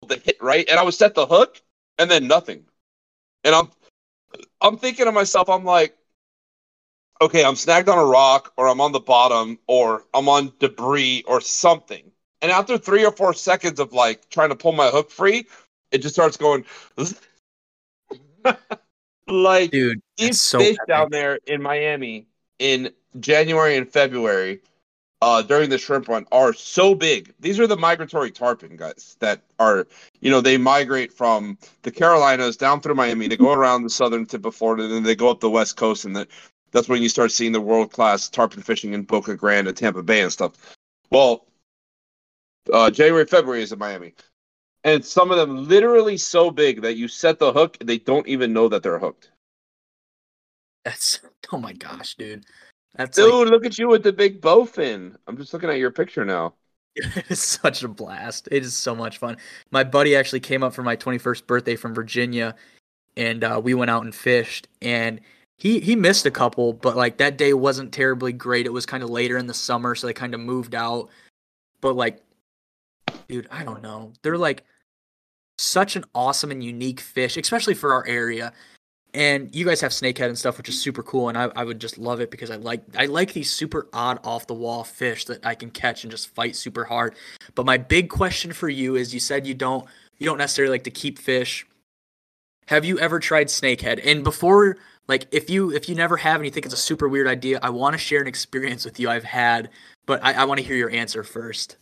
the 0.07 0.17
hit 0.17 0.41
right, 0.41 0.67
and 0.69 0.79
I 0.79 0.83
would 0.83 0.93
set 0.93 1.13
the 1.13 1.25
hook, 1.25 1.61
and 1.97 2.09
then 2.09 2.27
nothing. 2.27 2.63
And 3.43 3.53
I'm 3.53 3.69
I'm 4.61 4.77
thinking 4.77 5.05
to 5.05 5.11
myself, 5.11 5.49
I'm 5.49 5.65
like, 5.65 5.97
okay, 7.21 7.43
I'm 7.43 7.55
snagged 7.55 7.89
on 7.89 7.97
a 7.97 8.05
rock, 8.05 8.53
or 8.57 8.67
I'm 8.67 8.81
on 8.81 8.91
the 8.91 8.99
bottom, 8.99 9.59
or 9.67 10.03
I'm 10.13 10.29
on 10.29 10.53
debris 10.59 11.23
or 11.27 11.41
something. 11.41 12.11
And 12.41 12.51
after 12.51 12.77
three 12.77 13.05
or 13.05 13.11
four 13.11 13.33
seconds 13.33 13.79
of 13.79 13.93
like 13.93 14.29
trying 14.29 14.49
to 14.49 14.55
pull 14.55 14.71
my 14.71 14.87
hook 14.87 15.09
free, 15.09 15.47
it 15.91 15.99
just 15.99 16.15
starts 16.15 16.37
going 16.37 16.65
like 19.27 19.71
Dude, 19.71 20.01
these 20.17 20.41
so 20.41 20.59
fish 20.59 20.75
epic. 20.75 20.87
down 20.87 21.09
there 21.11 21.39
in 21.47 21.61
Miami 21.61 22.27
in 22.59 22.91
January 23.19 23.77
and 23.77 23.89
February 23.89 24.61
uh, 25.21 25.41
during 25.41 25.69
the 25.69 25.77
shrimp 25.77 26.07
run 26.07 26.25
are 26.31 26.53
so 26.53 26.93
big. 26.93 27.33
These 27.39 27.59
are 27.59 27.67
the 27.67 27.77
migratory 27.77 28.31
tarpon 28.31 28.75
guys 28.75 29.17
that 29.19 29.41
are, 29.59 29.87
you 30.19 30.29
know, 30.29 30.41
they 30.41 30.57
migrate 30.57 31.11
from 31.11 31.57
the 31.83 31.91
Carolinas 31.91 32.57
down 32.57 32.81
through 32.81 32.95
Miami. 32.95 33.27
They 33.27 33.37
go 33.37 33.53
around 33.53 33.83
the 33.83 33.89
southern 33.89 34.25
tip 34.25 34.45
of 34.45 34.55
Florida, 34.55 34.83
and 34.83 34.93
then 34.93 35.03
they 35.03 35.15
go 35.15 35.29
up 35.29 35.39
the 35.39 35.49
west 35.49 35.77
coast, 35.77 36.05
and 36.05 36.15
that 36.15 36.27
that's 36.71 36.89
when 36.89 37.01
you 37.01 37.09
start 37.09 37.31
seeing 37.31 37.53
the 37.53 37.61
world 37.61 37.91
class 37.91 38.29
tarpon 38.29 38.61
fishing 38.61 38.93
in 38.93 39.03
Boca 39.03 39.35
Grande 39.35 39.69
and 39.69 39.77
Tampa 39.77 40.03
Bay 40.03 40.21
and 40.21 40.31
stuff. 40.31 40.75
Well, 41.09 41.45
uh, 42.71 42.91
January, 42.91 43.25
February 43.25 43.63
is 43.63 43.71
in 43.71 43.79
Miami, 43.79 44.13
and 44.83 45.03
some 45.03 45.31
of 45.31 45.37
them 45.37 45.67
literally 45.67 46.17
so 46.17 46.51
big 46.51 46.81
that 46.81 46.97
you 46.97 47.07
set 47.07 47.39
the 47.39 47.53
hook, 47.53 47.77
they 47.79 47.97
don't 47.97 48.27
even 48.27 48.53
know 48.53 48.67
that 48.67 48.83
they're 48.83 48.99
hooked. 48.99 49.31
That's 50.85 51.19
oh 51.51 51.57
my 51.57 51.73
gosh, 51.73 52.15
dude. 52.15 52.45
That's 52.95 53.17
Dude, 53.17 53.33
like, 53.33 53.49
look 53.49 53.65
at 53.65 53.77
you 53.77 53.89
with 53.89 54.03
the 54.03 54.13
big 54.13 54.39
bowfin. 54.39 55.15
I'm 55.27 55.35
just 55.35 55.53
looking 55.53 55.69
at 55.69 55.79
your 55.79 55.91
picture 55.91 56.23
now. 56.23 56.53
it's 56.95 57.43
such 57.43 57.83
a 57.83 57.89
blast. 57.89 58.47
It 58.51 58.63
is 58.63 58.73
so 58.73 58.95
much 58.95 59.17
fun. 59.17 59.35
My 59.71 59.83
buddy 59.83 60.15
actually 60.15 60.39
came 60.39 60.63
up 60.63 60.73
for 60.73 60.81
my 60.81 60.95
21st 60.95 61.45
birthday 61.45 61.75
from 61.75 61.93
Virginia, 61.93 62.55
and 63.17 63.43
uh, 63.43 63.59
we 63.61 63.73
went 63.73 63.91
out 63.91 64.03
and 64.03 64.15
fished. 64.15 64.69
And 64.81 65.19
he 65.57 65.81
he 65.81 65.95
missed 65.97 66.25
a 66.25 66.31
couple, 66.31 66.71
but 66.71 66.95
like 66.95 67.17
that 67.17 67.37
day 67.37 67.53
wasn't 67.53 67.91
terribly 67.91 68.31
great. 68.31 68.65
It 68.65 68.73
was 68.73 68.85
kind 68.85 69.03
of 69.03 69.09
later 69.09 69.37
in 69.37 69.47
the 69.47 69.53
summer, 69.53 69.93
so 69.95 70.07
they 70.07 70.13
kind 70.13 70.33
of 70.33 70.39
moved 70.39 70.73
out. 70.73 71.09
But 71.81 71.97
like, 71.97 72.21
dude, 73.27 73.47
I 73.51 73.65
don't 73.65 73.81
know. 73.81 74.13
They're 74.21 74.37
like 74.37 74.63
such 75.57 75.97
an 75.97 76.05
awesome 76.13 76.51
and 76.51 76.63
unique 76.63 77.01
fish, 77.01 77.35
especially 77.35 77.73
for 77.73 77.93
our 77.93 78.07
area. 78.07 78.53
And 79.15 79.55
you 79.55 79.63
guys 79.63 79.79
have 79.79 79.93
snakehead 79.93 80.27
and 80.27 80.37
stuff, 80.37 80.57
which 80.57 80.67
is 80.67 80.79
super 80.79 81.01
cool, 81.01 81.29
and 81.29 81.37
I, 81.37 81.45
I 81.55 81.63
would 81.63 81.79
just 81.79 81.97
love 81.97 82.19
it 82.19 82.29
because 82.29 82.51
I 82.51 82.57
like 82.57 82.83
I 82.97 83.05
like 83.05 83.31
these 83.31 83.49
super 83.49 83.87
odd 83.93 84.19
off 84.25 84.45
the 84.45 84.53
wall 84.53 84.83
fish 84.83 85.23
that 85.25 85.45
I 85.45 85.55
can 85.55 85.69
catch 85.71 86.03
and 86.03 86.11
just 86.11 86.35
fight 86.35 86.53
super 86.53 86.83
hard. 86.83 87.15
But 87.55 87.65
my 87.65 87.77
big 87.77 88.09
question 88.09 88.51
for 88.51 88.67
you 88.67 88.97
is: 88.97 89.13
you 89.13 89.21
said 89.21 89.47
you 89.47 89.53
don't 89.53 89.87
you 90.17 90.25
don't 90.25 90.37
necessarily 90.37 90.73
like 90.73 90.83
to 90.83 90.91
keep 90.91 91.17
fish. 91.17 91.65
Have 92.67 92.83
you 92.83 92.99
ever 92.99 93.19
tried 93.19 93.47
snakehead? 93.47 94.05
And 94.05 94.21
before, 94.21 94.75
like, 95.07 95.27
if 95.31 95.49
you 95.49 95.71
if 95.71 95.87
you 95.87 95.95
never 95.95 96.17
have 96.17 96.35
and 96.35 96.45
you 96.45 96.51
think 96.51 96.65
it's 96.65 96.75
a 96.75 96.77
super 96.77 97.07
weird 97.07 97.27
idea, 97.27 97.57
I 97.63 97.69
want 97.69 97.93
to 97.93 97.97
share 97.97 98.19
an 98.19 98.27
experience 98.27 98.83
with 98.83 98.99
you 98.99 99.09
I've 99.09 99.23
had, 99.23 99.69
but 100.05 100.21
I, 100.25 100.33
I 100.33 100.43
want 100.43 100.59
to 100.59 100.65
hear 100.65 100.75
your 100.75 100.89
answer 100.89 101.23
first. 101.23 101.77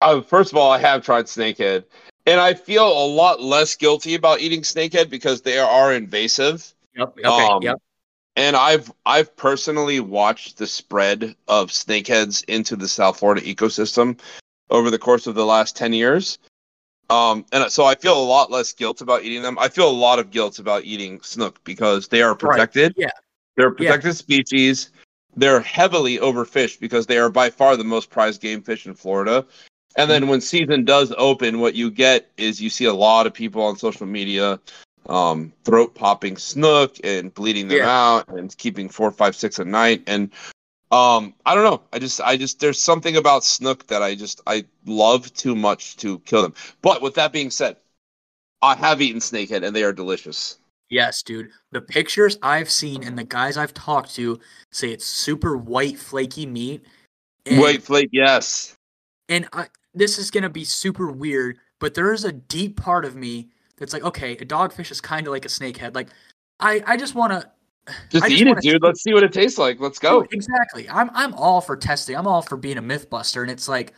Uh, 0.00 0.20
first 0.20 0.50
of 0.50 0.58
all, 0.58 0.72
I 0.72 0.78
have 0.78 1.04
tried 1.04 1.26
snakehead, 1.26 1.84
and 2.28 2.40
I 2.40 2.54
feel 2.54 2.86
a 2.86 3.06
lot 3.06 3.40
less 3.40 3.74
guilty 3.74 4.14
about 4.14 4.40
eating 4.40 4.62
snakehead 4.62 5.10
because 5.10 5.42
they 5.42 5.58
are 5.58 5.92
invasive. 5.92 6.74
Yep. 6.96 7.14
Okay. 7.18 7.26
Um, 7.26 7.62
yep. 7.62 7.78
And 8.36 8.54
I've 8.54 8.92
I've 9.04 9.34
personally 9.36 10.00
watched 10.00 10.58
the 10.58 10.66
spread 10.66 11.34
of 11.48 11.70
snakeheads 11.70 12.44
into 12.44 12.76
the 12.76 12.88
South 12.88 13.18
Florida 13.18 13.40
ecosystem 13.42 14.18
over 14.70 14.90
the 14.90 14.98
course 14.98 15.26
of 15.26 15.34
the 15.34 15.46
last 15.46 15.76
ten 15.76 15.92
years. 15.92 16.38
Um, 17.10 17.46
and 17.52 17.72
so 17.72 17.86
I 17.86 17.94
feel 17.94 18.20
a 18.20 18.22
lot 18.22 18.50
less 18.50 18.72
guilt 18.72 19.00
about 19.00 19.22
eating 19.22 19.42
them. 19.42 19.58
I 19.58 19.68
feel 19.68 19.88
a 19.88 19.90
lot 19.90 20.18
of 20.18 20.30
guilt 20.30 20.58
about 20.58 20.84
eating 20.84 21.20
snook 21.22 21.62
because 21.64 22.08
they 22.08 22.22
are 22.22 22.34
protected. 22.34 22.94
yeah. 22.96 23.08
They're 23.56 23.68
a 23.68 23.74
protected 23.74 24.14
species. 24.16 24.90
They're 25.34 25.60
heavily 25.60 26.18
overfished 26.18 26.80
because 26.80 27.06
they 27.06 27.18
are 27.18 27.30
by 27.30 27.50
far 27.50 27.76
the 27.76 27.84
most 27.84 28.10
prized 28.10 28.42
game 28.42 28.62
fish 28.62 28.86
in 28.86 28.94
Florida. 28.94 29.46
And 29.96 30.08
then 30.10 30.28
when 30.28 30.40
season 30.40 30.84
does 30.84 31.12
open, 31.18 31.60
what 31.60 31.74
you 31.74 31.90
get 31.90 32.30
is 32.36 32.60
you 32.60 32.70
see 32.70 32.84
a 32.84 32.92
lot 32.92 33.26
of 33.26 33.34
people 33.34 33.62
on 33.62 33.76
social 33.76 34.06
media 34.06 34.60
um, 35.08 35.52
throat 35.64 35.94
popping 35.94 36.36
snook 36.36 36.96
and 37.02 37.32
bleeding 37.34 37.68
them 37.68 37.78
Yeah. 37.78 37.90
out 37.90 38.28
and 38.28 38.56
keeping 38.58 38.88
four, 38.88 39.10
five, 39.10 39.34
six 39.34 39.58
a 39.58 39.64
night. 39.64 40.02
And 40.06 40.30
um, 40.90 41.34
I 41.46 41.54
don't 41.54 41.64
know. 41.64 41.82
I 41.92 41.98
just, 41.98 42.20
I 42.20 42.36
just, 42.36 42.60
there's 42.60 42.80
something 42.80 43.16
about 43.16 43.44
snook 43.44 43.86
that 43.88 44.02
I 44.02 44.14
just, 44.14 44.40
I 44.46 44.64
love 44.86 45.32
too 45.34 45.56
much 45.56 45.96
to 45.98 46.18
kill 46.20 46.42
them. 46.42 46.54
But 46.82 47.02
with 47.02 47.14
that 47.14 47.32
being 47.32 47.50
said, 47.50 47.76
I 48.62 48.74
have 48.74 49.00
eaten 49.00 49.20
snakehead 49.20 49.64
and 49.66 49.74
they 49.74 49.84
are 49.84 49.92
delicious. 49.92 50.58
Yes, 50.90 51.22
dude. 51.22 51.50
The 51.72 51.82
pictures 51.82 52.38
I've 52.42 52.70
seen 52.70 53.02
and 53.02 53.18
the 53.18 53.24
guys 53.24 53.56
I've 53.56 53.74
talked 53.74 54.14
to 54.14 54.40
say 54.72 54.90
it's 54.90 55.04
super 55.04 55.56
white, 55.56 55.98
flaky 55.98 56.46
meat. 56.46 56.84
And, 57.44 57.60
Wait, 57.60 57.82
flake, 57.82 58.10
yes. 58.12 58.74
And 59.28 59.48
I, 59.52 59.66
this 59.94 60.18
is 60.18 60.30
gonna 60.30 60.50
be 60.50 60.64
super 60.64 61.10
weird, 61.10 61.58
but 61.78 61.94
there 61.94 62.12
is 62.12 62.24
a 62.24 62.32
deep 62.32 62.80
part 62.80 63.04
of 63.04 63.16
me 63.16 63.50
that's 63.76 63.92
like, 63.92 64.02
okay, 64.02 64.32
a 64.32 64.44
dogfish 64.44 64.90
is 64.90 65.00
kind 65.00 65.26
of 65.26 65.32
like 65.32 65.44
a 65.44 65.48
snakehead. 65.48 65.94
Like, 65.94 66.08
I, 66.60 66.82
I 66.86 66.96
just 66.96 67.14
want 67.14 67.32
to. 67.32 67.50
Just 68.10 68.26
just 68.26 68.30
eat 68.30 68.46
it, 68.46 68.58
dude. 68.60 68.82
Let's 68.82 69.02
see 69.02 69.14
what 69.14 69.22
it 69.22 69.32
tastes 69.32 69.56
like. 69.56 69.80
Let's 69.80 69.98
go. 69.98 70.26
Exactly. 70.30 70.86
I'm, 70.90 71.08
I'm 71.14 71.32
all 71.34 71.62
for 71.62 71.74
testing. 71.74 72.16
I'm 72.16 72.26
all 72.26 72.42
for 72.42 72.58
being 72.58 72.76
a 72.76 72.82
myth 72.82 73.08
buster, 73.08 73.40
and 73.40 73.50
it's 73.50 73.66
like, 73.66 73.94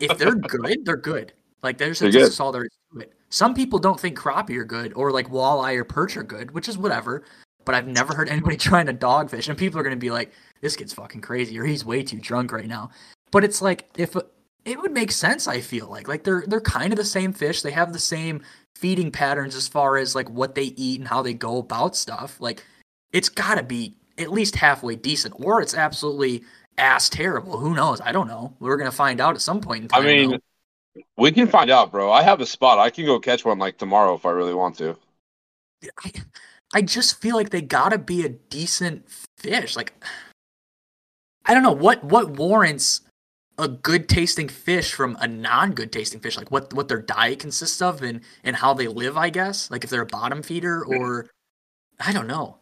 if 0.00 0.16
they're 0.18 0.34
good, 0.36 0.84
they're 0.84 0.96
good. 0.96 1.32
Like, 1.64 1.78
there's 1.78 1.98
They're 1.98 2.10
just 2.10 2.40
all 2.40 2.52
there 2.52 2.64
is 2.64 2.70
to 2.92 3.00
it. 3.00 3.12
Some 3.30 3.54
people 3.54 3.78
don't 3.78 3.98
think 3.98 4.16
crappie 4.16 4.56
are 4.56 4.64
good, 4.64 4.92
or 4.94 5.10
like 5.10 5.30
walleye 5.30 5.76
or 5.76 5.84
perch 5.84 6.16
are 6.16 6.22
good, 6.22 6.52
which 6.52 6.68
is 6.68 6.78
whatever. 6.78 7.24
But 7.64 7.74
I've 7.74 7.88
never 7.88 8.14
heard 8.14 8.28
anybody 8.28 8.56
trying 8.58 8.86
to 8.86 8.94
dogfish, 8.94 9.48
and 9.48 9.58
people 9.58 9.80
are 9.80 9.82
gonna 9.82 9.96
be 9.96 10.10
like, 10.10 10.30
"This 10.60 10.76
kid's 10.76 10.92
fucking 10.92 11.22
crazy," 11.22 11.58
or 11.58 11.64
"He's 11.64 11.84
way 11.84 12.02
too 12.02 12.20
drunk 12.20 12.52
right 12.52 12.68
now." 12.68 12.90
But 13.32 13.42
it's 13.42 13.62
like 13.62 13.88
if 13.96 14.14
it 14.64 14.80
would 14.80 14.92
make 14.92 15.12
sense. 15.12 15.46
I 15.46 15.60
feel 15.60 15.88
like 15.88 16.08
like 16.08 16.24
they're 16.24 16.44
they're 16.46 16.60
kind 16.60 16.92
of 16.92 16.96
the 16.96 17.04
same 17.04 17.32
fish. 17.32 17.62
They 17.62 17.70
have 17.72 17.92
the 17.92 17.98
same 17.98 18.42
feeding 18.74 19.10
patterns 19.10 19.54
as 19.54 19.68
far 19.68 19.96
as 19.96 20.14
like 20.14 20.28
what 20.30 20.54
they 20.54 20.72
eat 20.76 21.00
and 21.00 21.08
how 21.08 21.22
they 21.22 21.34
go 21.34 21.58
about 21.58 21.96
stuff. 21.96 22.40
Like 22.40 22.64
it's 23.12 23.28
got 23.28 23.56
to 23.56 23.62
be 23.62 23.96
at 24.18 24.32
least 24.32 24.56
halfway 24.56 24.96
decent, 24.96 25.34
or 25.38 25.60
it's 25.60 25.74
absolutely 25.74 26.44
ass 26.78 27.08
terrible. 27.08 27.58
Who 27.58 27.74
knows? 27.74 28.00
I 28.00 28.12
don't 28.12 28.26
know. 28.26 28.54
We're 28.60 28.76
gonna 28.76 28.90
find 28.90 29.20
out 29.20 29.34
at 29.34 29.40
some 29.40 29.60
point 29.60 29.84
in 29.84 29.90
I 29.92 30.00
mean, 30.00 30.30
though. 30.30 31.02
we 31.16 31.30
can 31.30 31.46
find 31.46 31.70
out, 31.70 31.90
bro. 31.90 32.10
I 32.10 32.22
have 32.22 32.40
a 32.40 32.46
spot. 32.46 32.78
I 32.78 32.90
can 32.90 33.06
go 33.06 33.18
catch 33.20 33.44
one 33.44 33.58
like 33.58 33.78
tomorrow 33.78 34.14
if 34.14 34.24
I 34.24 34.30
really 34.30 34.54
want 34.54 34.78
to. 34.78 34.96
I, 36.04 36.12
I 36.72 36.82
just 36.82 37.20
feel 37.20 37.36
like 37.36 37.50
they 37.50 37.60
gotta 37.60 37.98
be 37.98 38.24
a 38.24 38.30
decent 38.30 39.06
fish. 39.38 39.76
Like, 39.76 39.92
I 41.44 41.52
don't 41.52 41.62
know 41.62 41.72
what 41.72 42.02
what 42.02 42.30
warrants 42.30 43.02
a 43.58 43.68
good 43.68 44.08
tasting 44.08 44.48
fish 44.48 44.92
from 44.92 45.16
a 45.20 45.28
non 45.28 45.72
good 45.72 45.92
tasting 45.92 46.20
fish. 46.20 46.36
Like 46.36 46.50
what 46.50 46.72
what 46.72 46.88
their 46.88 47.02
diet 47.02 47.38
consists 47.38 47.80
of 47.80 48.02
and 48.02 48.20
and 48.42 48.56
how 48.56 48.74
they 48.74 48.88
live. 48.88 49.16
I 49.16 49.30
guess 49.30 49.70
like 49.70 49.84
if 49.84 49.90
they're 49.90 50.02
a 50.02 50.06
bottom 50.06 50.42
feeder 50.42 50.84
or 50.84 51.26
I 52.00 52.12
don't 52.12 52.26
know. 52.26 52.58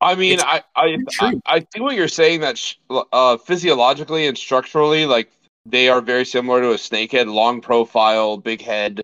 I 0.00 0.14
mean, 0.14 0.40
I 0.40 0.62
I, 0.76 0.98
I. 1.20 1.40
I 1.46 1.66
see 1.72 1.80
what 1.80 1.94
you're 1.94 2.08
saying. 2.08 2.40
That 2.40 2.58
sh- 2.58 2.74
uh, 2.90 3.38
physiologically 3.38 4.26
and 4.26 4.36
structurally, 4.36 5.06
like 5.06 5.30
they 5.64 5.88
are 5.88 6.00
very 6.00 6.24
similar 6.24 6.60
to 6.60 6.72
a 6.72 6.76
snakehead, 6.76 7.32
long 7.32 7.60
profile, 7.60 8.36
big 8.36 8.60
head, 8.60 9.02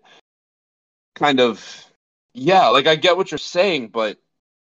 kind 1.15 1.41
of. 1.41 1.87
Yeah, 2.35 2.69
like 2.69 2.87
I 2.87 2.97
get 2.97 3.17
what 3.17 3.31
you're 3.31 3.39
saying, 3.39 3.89
but 3.89 4.19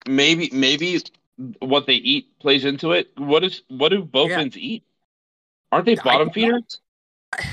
maybe 0.08 0.50
maybe 0.54 1.02
what 1.60 1.88
they 1.88 1.96
eat 1.96 2.40
plays 2.40 2.66
into 2.66 2.92
it. 2.92 3.12
What 3.18 3.44
is 3.44 3.64
what 3.68 3.90
do 3.90 4.04
bowfins 4.04 4.56
eat? 4.56 4.84
Aren't 5.72 5.86
they 5.86 5.96
bottom 5.96 6.28
don't 6.28 6.34
feeders? 6.34 6.80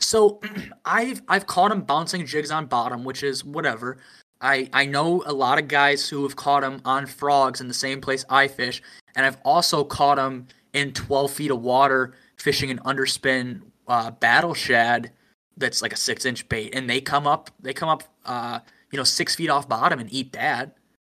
So 0.00 0.40
I've 0.84 1.22
I've 1.28 1.46
caught 1.46 1.72
him 1.72 1.82
bouncing 1.82 2.24
jigs 2.24 2.52
on 2.52 2.66
bottom, 2.66 3.04
which 3.04 3.24
is 3.24 3.44
whatever. 3.44 3.98
I 4.40 4.70
I 4.72 4.86
know 4.86 5.24
a 5.26 5.32
lot 5.32 5.58
of 5.58 5.66
guys 5.68 6.08
who 6.08 6.22
have 6.22 6.36
caught 6.36 6.62
him 6.62 6.80
on 6.84 7.06
frogs 7.06 7.60
in 7.60 7.68
the 7.68 7.74
same 7.74 8.00
place 8.00 8.24
I 8.30 8.46
fish, 8.46 8.80
and 9.16 9.26
I've 9.26 9.38
also 9.44 9.82
caught 9.82 10.18
him 10.18 10.46
in 10.72 10.92
12 10.92 11.32
feet 11.32 11.50
of 11.50 11.60
water 11.60 12.14
fishing 12.36 12.70
an 12.70 12.78
underspin 12.80 13.62
uh, 13.88 14.12
battle 14.12 14.54
shad 14.54 15.10
that's 15.56 15.82
like 15.82 15.92
a 15.92 15.96
six 15.96 16.24
inch 16.24 16.48
bait, 16.48 16.74
and 16.74 16.88
they 16.88 17.00
come 17.00 17.26
up 17.26 17.50
they 17.60 17.74
come 17.74 17.88
up 17.88 18.04
uh, 18.24 18.60
you 18.92 18.96
know 18.96 19.04
six 19.04 19.34
feet 19.34 19.50
off 19.50 19.68
bottom 19.68 19.98
and 19.98 20.12
eat 20.12 20.32
that. 20.32 20.76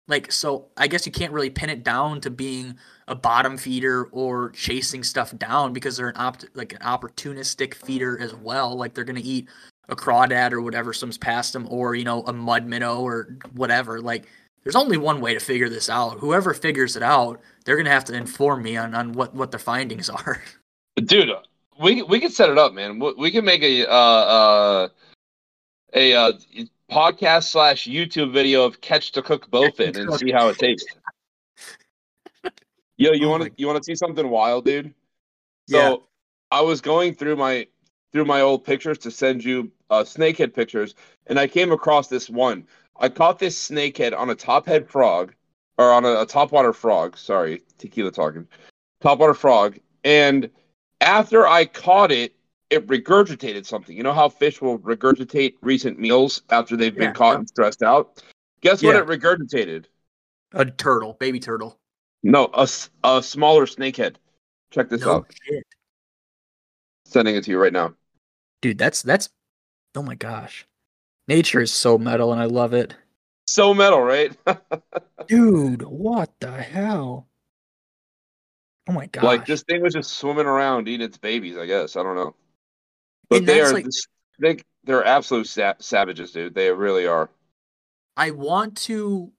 Like 0.08 0.32
so, 0.32 0.68
I 0.76 0.88
guess 0.88 1.06
you 1.06 1.12
can't 1.12 1.32
really 1.32 1.50
pin 1.50 1.70
it 1.70 1.84
down 1.84 2.20
to 2.22 2.30
being 2.30 2.76
a 3.10 3.14
bottom 3.14 3.58
feeder 3.58 4.04
or 4.12 4.50
chasing 4.50 5.02
stuff 5.02 5.36
down 5.36 5.72
because 5.72 5.96
they're 5.96 6.08
an 6.08 6.16
opt- 6.16 6.48
like 6.54 6.72
an 6.72 6.78
opportunistic 6.78 7.74
feeder 7.74 8.18
as 8.20 8.34
well. 8.36 8.76
Like 8.76 8.94
they're 8.94 9.04
gonna 9.04 9.20
eat 9.22 9.48
a 9.88 9.96
crawdad 9.96 10.52
or 10.52 10.62
whatever 10.62 10.92
swims 10.92 11.18
past 11.18 11.52
them, 11.52 11.66
or 11.68 11.96
you 11.96 12.04
know 12.04 12.22
a 12.22 12.32
mud 12.32 12.66
minnow 12.66 13.00
or 13.00 13.36
whatever. 13.54 14.00
Like 14.00 14.26
there's 14.62 14.76
only 14.76 14.96
one 14.96 15.20
way 15.20 15.34
to 15.34 15.40
figure 15.40 15.68
this 15.68 15.90
out. 15.90 16.18
Whoever 16.20 16.54
figures 16.54 16.96
it 16.96 17.02
out, 17.02 17.40
they're 17.64 17.76
gonna 17.76 17.90
have 17.90 18.04
to 18.06 18.14
inform 18.14 18.62
me 18.62 18.76
on 18.76 18.94
on 18.94 19.12
what 19.12 19.34
what 19.34 19.50
their 19.50 19.58
findings 19.58 20.08
are. 20.10 20.40
Dude, 21.04 21.30
we 21.80 22.02
we 22.02 22.20
can 22.20 22.30
set 22.30 22.48
it 22.48 22.58
up, 22.58 22.72
man. 22.72 23.00
We, 23.00 23.12
we 23.14 23.30
can 23.32 23.44
make 23.44 23.62
a 23.62 23.90
uh, 23.90 23.92
uh, 23.92 24.88
a 25.94 26.14
uh, 26.14 26.32
podcast 26.90 27.50
slash 27.50 27.88
YouTube 27.88 28.32
video 28.32 28.64
of 28.64 28.80
catch 28.80 29.10
to 29.12 29.22
cook 29.22 29.50
bowfin 29.50 29.96
and 29.96 30.14
see 30.14 30.30
how 30.30 30.48
it 30.48 30.58
tastes. 30.58 30.86
Yo, 33.00 33.12
you 33.12 33.26
Oh 33.26 33.30
want 33.30 33.44
to 33.44 33.50
you 33.56 33.66
want 33.66 33.78
to 33.78 33.82
see 33.82 33.94
something 33.94 34.28
wild, 34.28 34.66
dude? 34.66 34.92
So 35.66 35.78
Yeah. 35.78 35.96
I 36.50 36.60
was 36.60 36.82
going 36.82 37.14
through 37.14 37.36
my 37.36 37.66
through 38.12 38.26
my 38.26 38.42
old 38.42 38.62
pictures 38.62 38.98
to 38.98 39.10
send 39.10 39.42
you 39.42 39.72
uh, 39.88 40.02
snakehead 40.02 40.52
pictures, 40.52 40.94
and 41.26 41.40
I 41.40 41.46
came 41.46 41.72
across 41.72 42.08
this 42.08 42.28
one. 42.28 42.66
I 42.98 43.08
caught 43.08 43.38
this 43.38 43.58
snakehead 43.58 44.14
on 44.14 44.28
a 44.28 44.34
tophead 44.34 44.86
frog, 44.86 45.32
or 45.78 45.90
on 45.90 46.04
a, 46.04 46.08
a 46.08 46.26
topwater 46.26 46.74
frog. 46.74 47.16
Sorry, 47.16 47.62
tequila 47.78 48.10
talking. 48.10 48.46
Topwater 49.02 49.34
frog, 49.34 49.78
and 50.04 50.50
after 51.00 51.48
I 51.48 51.64
caught 51.64 52.12
it, 52.12 52.34
it 52.68 52.86
regurgitated 52.86 53.64
something. 53.64 53.96
You 53.96 54.02
know 54.02 54.12
how 54.12 54.28
fish 54.28 54.60
will 54.60 54.78
regurgitate 54.78 55.54
recent 55.62 55.98
meals 55.98 56.42
after 56.50 56.76
they've 56.76 56.94
been 56.94 57.04
Yeah, 57.04 57.12
caught 57.12 57.32
yeah. 57.32 57.38
and 57.38 57.48
stressed 57.48 57.82
out? 57.82 58.22
Guess 58.60 58.82
what 58.82 58.94
it 58.94 59.06
regurgitated? 59.06 59.86
A 60.52 60.66
turtle, 60.66 61.14
baby 61.18 61.40
turtle. 61.40 61.79
No, 62.22 62.50
a, 62.52 62.68
a 63.04 63.22
smaller 63.22 63.66
snakehead. 63.66 64.16
Check 64.70 64.88
this 64.88 65.00
No 65.02 65.10
out. 65.16 65.32
shit. 65.42 65.64
Sending 67.06 67.34
it 67.36 67.44
to 67.44 67.50
you 67.50 67.58
right 67.58 67.72
now. 67.72 67.94
Dude, 68.62 68.78
that's 68.78 69.02
that's 69.02 69.30
oh 69.96 70.02
my 70.02 70.14
gosh. 70.14 70.66
Nature 71.28 71.60
is 71.60 71.72
so 71.72 71.96
metal 71.98 72.32
and 72.32 72.40
I 72.40 72.44
love 72.44 72.74
it. 72.74 72.94
So 73.46 73.72
metal, 73.74 74.00
right? 74.02 74.36
Dude, 75.26 75.82
what 75.82 76.30
the 76.40 76.52
hell? 76.52 77.26
Oh 78.88 78.92
my 78.92 79.06
gosh. 79.06 79.24
like 79.24 79.46
this 79.46 79.62
thing 79.62 79.82
was 79.82 79.94
just 79.94 80.12
swimming 80.18 80.46
around 80.46 80.88
eating 80.88 81.04
its 81.06 81.18
babies. 81.18 81.56
I 81.56 81.66
guess 81.66 81.96
I 81.96 82.02
don't 82.02 82.16
know, 82.16 82.34
but 83.28 83.38
And 83.38 83.46
they 83.48 83.60
are 83.60 83.72
like- 83.72 83.86
they 84.38 84.58
they're 84.84 85.04
absolute 85.04 85.46
sa- 85.46 85.74
savages, 85.78 86.32
dude. 86.32 86.54
They 86.54 86.70
really 86.72 87.06
are. 87.06 87.28
I 88.16 88.30
want 88.30 88.76
to. 88.82 89.30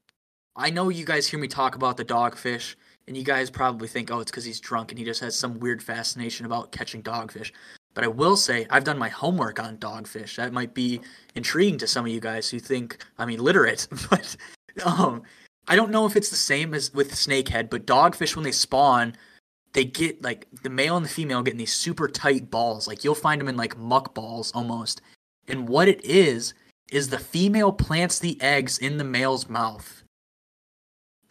I 0.55 0.69
know 0.69 0.89
you 0.89 1.05
guys 1.05 1.27
hear 1.27 1.39
me 1.39 1.47
talk 1.47 1.75
about 1.75 1.97
the 1.97 2.05
dogfish, 2.05 2.75
and 3.07 3.15
you 3.15 3.23
guys 3.23 3.49
probably 3.49 3.87
think, 3.87 4.11
oh, 4.11 4.19
it's 4.19 4.31
because 4.31 4.45
he's 4.45 4.59
drunk 4.59 4.91
and 4.91 4.99
he 4.99 5.05
just 5.05 5.21
has 5.21 5.37
some 5.37 5.59
weird 5.59 5.81
fascination 5.81 6.45
about 6.45 6.71
catching 6.71 7.01
dogfish. 7.01 7.51
But 7.93 8.03
I 8.03 8.07
will 8.07 8.37
say, 8.37 8.67
I've 8.69 8.83
done 8.83 8.97
my 8.97 9.09
homework 9.09 9.59
on 9.61 9.77
dogfish. 9.77 10.35
That 10.37 10.53
might 10.53 10.73
be 10.73 11.01
intriguing 11.35 11.77
to 11.79 11.87
some 11.87 12.05
of 12.05 12.11
you 12.11 12.19
guys 12.19 12.49
who 12.49 12.59
think 12.59 13.03
I'm 13.17 13.29
illiterate. 13.29 13.87
But 14.09 14.35
um, 14.85 15.23
I 15.67 15.75
don't 15.75 15.91
know 15.91 16.05
if 16.05 16.15
it's 16.15 16.29
the 16.29 16.35
same 16.35 16.73
as 16.73 16.93
with 16.93 17.11
snakehead, 17.11 17.69
but 17.69 17.85
dogfish, 17.85 18.35
when 18.35 18.43
they 18.43 18.51
spawn, 18.51 19.15
they 19.73 19.83
get 19.83 20.21
like 20.21 20.47
the 20.63 20.69
male 20.69 20.95
and 20.95 21.05
the 21.05 21.09
female 21.09 21.43
getting 21.43 21.57
these 21.57 21.73
super 21.73 22.07
tight 22.07 22.49
balls. 22.49 22.87
Like 22.87 23.03
you'll 23.03 23.15
find 23.15 23.41
them 23.41 23.47
in 23.49 23.57
like 23.57 23.77
muck 23.77 24.13
balls 24.13 24.51
almost. 24.53 25.01
And 25.47 25.67
what 25.67 25.87
it 25.87 26.03
is, 26.05 26.53
is 26.91 27.09
the 27.09 27.19
female 27.19 27.71
plants 27.71 28.19
the 28.19 28.39
eggs 28.41 28.77
in 28.77 28.97
the 28.97 29.03
male's 29.03 29.49
mouth. 29.49 30.00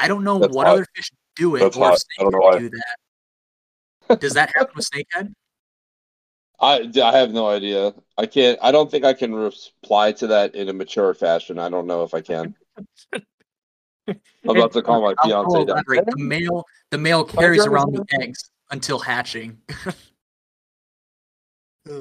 I 0.00 0.08
don't 0.08 0.24
know 0.24 0.38
That's 0.38 0.54
what 0.56 0.66
hot. 0.66 0.74
other 0.74 0.86
fish 0.96 1.10
do 1.36 1.56
it 1.56 1.60
That's 1.60 1.76
or 1.76 1.84
if 1.84 1.88
hot. 1.90 2.04
I 2.18 2.22
don't 2.22 2.32
know 2.32 2.38
snakehead 2.40 2.52
why. 2.52 2.58
do 2.58 2.70
that. 4.08 4.20
Does 4.20 4.34
that 4.34 4.50
happen 4.56 4.72
with 4.74 4.88
snakehead? 4.90 5.32
I, 6.62 6.90
I 7.02 7.16
have 7.16 7.32
no 7.32 7.48
idea. 7.48 7.94
I 8.18 8.26
can't. 8.26 8.58
I 8.60 8.70
don't 8.72 8.90
think 8.90 9.04
I 9.04 9.14
can 9.14 9.34
reply 9.34 10.12
to 10.12 10.26
that 10.26 10.54
in 10.54 10.68
a 10.68 10.72
mature 10.74 11.14
fashion. 11.14 11.58
I 11.58 11.68
don't 11.70 11.86
know 11.86 12.02
if 12.02 12.12
I 12.12 12.20
can. 12.20 12.54
I'm 14.08 14.16
about 14.44 14.72
to 14.72 14.82
call 14.82 15.00
my 15.00 15.14
I'll- 15.18 15.34
I'll 15.34 15.50
fiance 15.50 15.66
down. 15.72 16.04
The 16.06 16.14
male, 16.18 16.64
the 16.90 16.98
male 16.98 17.24
carries 17.24 17.64
around 17.64 17.94
the 17.94 18.04
eggs 18.20 18.50
until 18.70 18.98
hatching. 18.98 19.58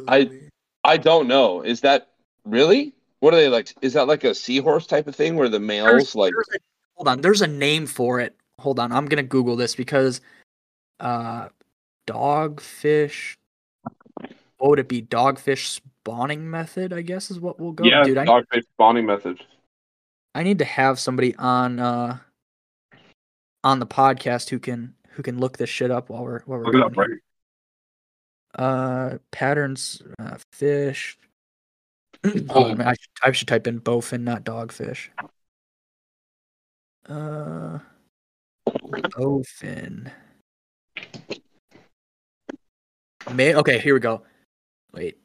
I- 0.07 0.29
I 0.83 0.97
don't 0.97 1.27
know. 1.27 1.61
Is 1.61 1.81
that 1.81 2.09
really? 2.45 2.95
What 3.19 3.33
are 3.33 3.37
they 3.37 3.49
like? 3.49 3.73
Is 3.81 3.93
that 3.93 4.07
like 4.07 4.23
a 4.23 4.33
seahorse 4.33 4.87
type 4.87 5.07
of 5.07 5.15
thing 5.15 5.35
where 5.35 5.49
the 5.49 5.59
males 5.59 5.87
There's- 5.87 6.15
like? 6.15 6.33
there's 6.33 6.47
a- 6.55 6.59
hold 6.99 7.07
on, 7.07 7.21
there's 7.21 7.41
a 7.41 7.47
name 7.47 7.87
for 7.87 8.19
it. 8.19 8.35
Hold 8.59 8.77
on, 8.77 8.91
I'm 8.91 9.05
gonna 9.05 9.23
Google 9.23 9.55
this 9.55 9.73
because 9.73 10.19
uh 10.99 11.47
dogfish 12.07 13.35
what 14.57 14.71
would 14.71 14.79
it 14.79 14.89
be? 14.89 15.01
Dogfish 15.01 15.67
spawning 15.67 16.49
method, 16.49 16.91
I 16.91 17.01
guess 17.01 17.31
is 17.31 17.39
what 17.39 17.59
we'll 17.59 17.71
go. 17.71 17.85
Yeah, 17.85 18.03
Dude, 18.03 18.17
I, 18.17 18.25
dogfish 18.25 18.63
spawning 18.73 19.05
method. 19.05 19.41
I 20.35 20.43
need 20.43 20.59
to 20.59 20.65
have 20.65 20.99
somebody 20.99 21.33
on 21.37 21.79
uh 21.79 22.17
on 23.63 23.79
the 23.79 23.87
podcast 23.87 24.49
who 24.49 24.59
can 24.59 24.93
who 25.11 25.23
can 25.23 25.39
look 25.39 25.57
this 25.57 25.69
shit 25.69 25.91
up 25.91 26.09
while 26.09 26.23
we're 26.23 26.41
while 26.41 26.59
we're 26.59 26.73
Look 26.73 26.93
going 26.95 27.09
right? 28.55 28.61
Uh 28.61 29.17
patterns 29.31 30.01
uh, 30.19 30.37
fish. 30.51 31.17
Oh. 32.49 32.65
on, 32.65 32.81
I 32.81 32.95
should, 32.95 33.09
I 33.23 33.31
should 33.31 33.47
type 33.47 33.65
in 33.65 33.79
bowfin, 33.79 34.23
not 34.23 34.43
dogfish. 34.43 35.07
Uh, 37.09 37.79
bowfin. 38.67 40.11
May 43.33 43.55
okay, 43.55 43.79
here 43.79 43.93
we 43.93 43.99
go. 43.99 44.21
Wait. 44.93 45.17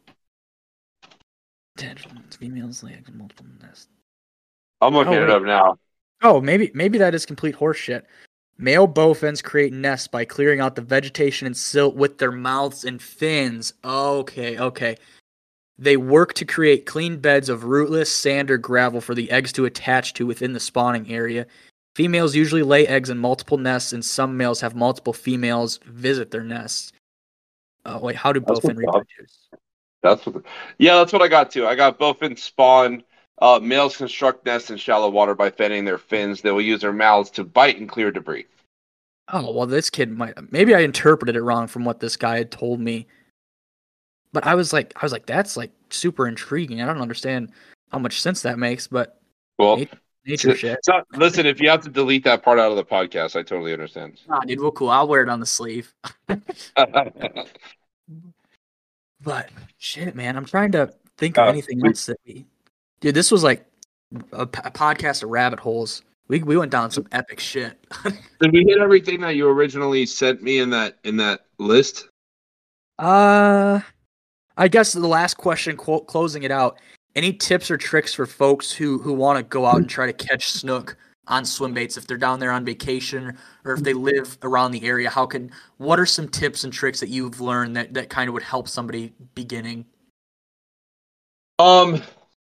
Females 2.39 2.83
lay 2.83 2.93
eggs 2.93 3.09
in 3.09 3.19
multiple 3.19 3.47
nests. 3.63 3.89
I'm 4.81 4.95
looking 4.95 5.15
Oh, 5.15 5.23
it 5.23 5.31
up 5.31 5.43
now. 5.43 5.77
Oh, 6.23 6.41
maybe 6.41 6.71
maybe 6.75 6.99
that 6.99 7.15
is 7.15 7.27
complete 7.27 7.57
horseshit. 7.57 8.03
Male 8.57 8.87
bowfins 8.87 9.43
create 9.43 9.73
nests 9.73 10.07
by 10.07 10.25
clearing 10.25 10.61
out 10.61 10.77
the 10.77 10.83
vegetation 10.83 11.47
and 11.47 11.57
silt 11.57 11.97
with 11.97 12.19
their 12.19 12.33
mouths 12.33 12.85
and 12.85 13.03
fins. 13.03 13.75
Okay, 13.85 14.59
okay. 14.59 14.97
They 15.77 15.97
work 15.97 16.35
to 16.35 16.45
create 16.45 16.87
clean 16.87 17.19
beds 17.19 17.49
of 17.49 17.65
rootless 17.65 18.15
sand 18.15 18.51
or 18.51 18.59
gravel 18.59 19.01
for 19.01 19.15
the 19.15 19.31
eggs 19.31 19.53
to 19.55 19.65
attach 19.65 20.15
to 20.15 20.27
within 20.27 20.53
the 20.53 20.61
spawning 20.61 21.11
area. 21.11 21.47
Females 21.95 22.35
usually 22.35 22.63
lay 22.63 22.87
eggs 22.87 23.09
in 23.09 23.19
multiple 23.19 23.59
nests, 23.59 23.93
and 23.93 24.05
some 24.05 24.37
males 24.37 24.61
have 24.61 24.75
multiple 24.75 25.13
females 25.13 25.79
visit 25.87 26.31
their 26.31 26.43
nests. 26.43 26.93
Oh 27.87 27.99
wait, 28.01 28.17
how 28.17 28.33
do 28.33 28.41
That's 28.41 28.61
bowfin 28.61 28.77
reproduce? 28.77 29.49
That's 30.03 30.27
what. 30.27 30.35
The, 30.35 30.43
yeah, 30.79 30.97
that's 30.97 31.13
what 31.13 31.23
I 31.23 31.29
got 31.29 31.51
too. 31.51 31.67
I 31.67 31.75
got 31.75 31.99
both 31.99 32.21
bowfin 32.21 32.39
spawn. 32.39 33.05
Uh, 33.41 33.59
males 33.61 33.97
construct 33.97 34.47
nests 34.47 34.71
in 34.71 34.77
shallow 34.77 35.09
water 35.09 35.35
by 35.35 35.51
fanning 35.51 35.85
their 35.85 35.99
fins. 35.99 36.41
They 36.41 36.51
will 36.51 36.61
use 36.63 36.81
their 36.81 36.93
mouths 36.93 37.31
to 37.31 37.45
bite 37.45 37.79
and 37.79 37.89
clear 37.89 38.11
debris. 38.11 38.47
Oh 39.33 39.53
well, 39.53 39.67
this 39.67 39.91
kid 39.91 40.11
might. 40.11 40.35
Maybe 40.53 40.75
I 40.75 40.81
interpreted 40.81 41.37
it 41.37 41.43
wrong 41.43 41.67
from 41.67 41.85
what 41.85 42.01
this 42.01 42.17
guy 42.17 42.39
had 42.39 42.51
told 42.51 42.81
me. 42.81 43.07
But 44.33 44.47
I 44.47 44.57
was 44.57 44.73
like, 44.73 44.93
I 44.97 45.05
was 45.05 45.13
like, 45.13 45.27
that's 45.27 45.57
like 45.57 45.71
super 45.91 46.27
intriguing. 46.27 46.83
I 46.83 46.87
don't 46.87 47.01
understand 47.01 47.53
how 47.93 47.99
much 47.99 48.21
sense 48.21 48.43
that 48.43 48.59
makes, 48.59 48.89
but 48.89 49.21
Well, 49.59 49.85
nature 50.27 50.55
shit. 50.57 50.78
not- 50.89 51.07
listen, 51.17 51.47
if 51.47 51.61
you 51.61 51.69
have 51.69 51.83
to 51.83 51.91
delete 51.91 52.25
that 52.25 52.43
part 52.43 52.59
out 52.59 52.70
of 52.70 52.77
the 52.77 52.85
podcast, 52.85 53.36
I 53.36 53.43
totally 53.43 53.73
understand. 53.73 54.20
Nah, 54.28 54.41
dude, 54.41 54.61
well, 54.61 54.70
cool. 54.73 54.91
I'll 54.91 55.09
wear 55.09 55.23
it 55.23 55.28
on 55.28 55.41
the 55.41 55.47
sleeve. 55.47 55.93
But 59.23 59.49
shit, 59.78 60.15
man, 60.15 60.36
I'm 60.36 60.44
trying 60.44 60.73
to 60.73 60.93
think 61.17 61.39
of 61.39 61.47
Uh, 61.47 61.49
anything 61.51 61.81
we- 61.81 61.89
else 61.89 62.07
that 62.07 62.19
we. 62.27 62.44
Dude, 63.01 63.15
this 63.15 63.31
was 63.31 63.43
like 63.43 63.65
a 64.33 64.47
podcast 64.47 65.23
of 65.23 65.31
rabbit 65.31 65.59
holes. 65.61 66.03
We 66.28 66.43
we 66.43 66.57
went 66.57 66.70
down 66.70 66.91
some 66.91 67.07
epic 67.12 67.41
shit. 67.41 67.78
Did 68.41 68.53
we 68.53 68.65
hit 68.67 68.78
everything 68.81 69.20
that 69.23 69.36
you 69.36 69.49
originally 69.49 70.07
sent 70.07 70.43
me 70.43 70.59
in 70.59 70.70
that 70.70 70.99
in 71.05 71.17
that 71.19 71.47
list? 71.59 72.09
Uh, 72.99 73.81
I 74.57 74.69
guess 74.69 74.93
the 74.93 75.07
last 75.07 75.36
question, 75.36 75.77
quote, 75.77 76.07
closing 76.07 76.43
it 76.44 76.51
out. 76.51 76.78
Any 77.17 77.33
tips 77.33 77.70
or 77.70 77.76
tricks 77.76 78.12
for 78.12 78.26
folks 78.26 78.73
who 78.73 78.99
who 78.99 79.12
want 79.12 79.39
to 79.39 79.43
go 79.44 79.67
out 79.67 79.76
and 79.76 79.89
try 79.89 80.07
to 80.07 80.12
catch 80.12 80.51
snook 80.51 80.97
on 81.26 81.44
swim 81.44 81.73
baits 81.73 81.97
if 81.97 82.07
they're 82.07 82.18
down 82.18 82.39
there 82.41 82.51
on 82.51 82.65
vacation 82.65 83.39
or 83.65 83.73
if 83.73 83.81
they 83.81 83.94
live 83.94 84.36
around 84.43 84.73
the 84.73 84.84
area? 84.84 85.09
How 85.09 85.25
can 85.25 85.51
what 85.78 86.01
are 86.01 86.07
some 86.07 86.28
tips 86.28 86.65
and 86.65 86.73
tricks 86.73 87.01
that 87.01 87.09
you've 87.09 87.41
learned 87.41 87.76
that 87.76 87.94
that 87.94 88.10
kind 88.10 88.28
of 88.28 88.34
would 88.34 88.43
help 88.43 88.68
somebody 88.68 89.12
beginning, 89.34 89.86
Um, 91.60 92.02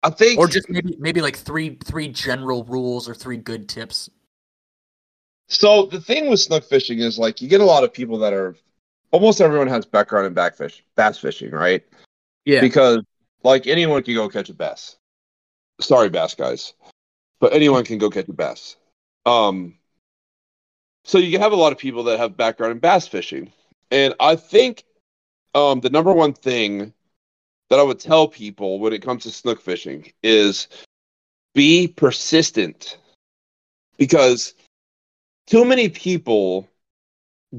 I 0.04 0.10
think 0.10 0.40
or 0.40 0.48
just 0.48 0.70
maybe 0.70 0.96
maybe 1.00 1.22
like 1.22 1.36
three 1.36 1.78
three 1.84 2.08
general 2.08 2.64
rules 2.64 3.10
or 3.10 3.14
three 3.14 3.38
good 3.38 3.68
tips? 3.68 4.10
So 5.48 5.86
the 5.88 6.00
thing 6.00 6.30
with 6.30 6.40
snook 6.40 6.64
fishing 6.64 7.00
is 7.00 7.20
like 7.20 7.42
you 7.42 7.50
get 7.50 7.62
a 7.62 7.66
lot 7.66 7.84
of 7.84 7.94
people 7.94 8.18
that 8.20 8.34
are 8.34 8.56
almost 9.12 9.42
everyone 9.42 9.68
has 9.68 9.86
background 9.86 10.28
in 10.28 10.34
backfish 10.34 10.82
bass 10.96 11.18
fishing, 11.18 11.52
right? 11.52 11.84
Yeah, 12.46 12.62
Because 12.62 13.04
like 13.44 13.68
anyone 13.68 14.04
can 14.04 14.16
go 14.16 14.30
catch 14.30 14.50
a 14.50 14.54
bass. 14.54 14.98
Sorry, 15.82 16.10
bass 16.10 16.36
guys, 16.36 16.74
but 17.40 17.54
anyone 17.54 17.84
can 17.84 17.98
go 17.98 18.10
catch 18.10 18.28
a 18.30 18.34
bass. 18.34 18.78
Um, 19.26 19.76
so 21.04 21.18
you 21.18 21.40
have 21.40 21.52
a 21.52 21.58
lot 21.58 21.72
of 21.72 21.78
people 21.78 22.04
that 22.06 22.20
have 22.20 22.38
background 22.38 22.72
in 22.72 22.80
bass 22.80 23.08
fishing, 23.08 23.52
and 23.92 24.14
I 24.20 24.36
think 24.36 24.84
um, 25.54 25.80
the 25.80 25.90
number 25.90 26.14
one 26.14 26.34
thing 26.34 26.94
that 27.70 27.80
I 27.80 27.84
would 27.84 28.00
tell 28.00 28.28
people 28.28 28.80
when 28.80 28.94
it 28.94 29.02
comes 29.02 29.24
to 29.24 29.32
snook 29.32 29.62
fishing 29.62 30.12
is 30.24 30.68
be 31.54 31.88
persistent, 31.88 32.98
because 33.98 34.54
too 35.48 35.64
many 35.64 35.90
people 35.90 36.68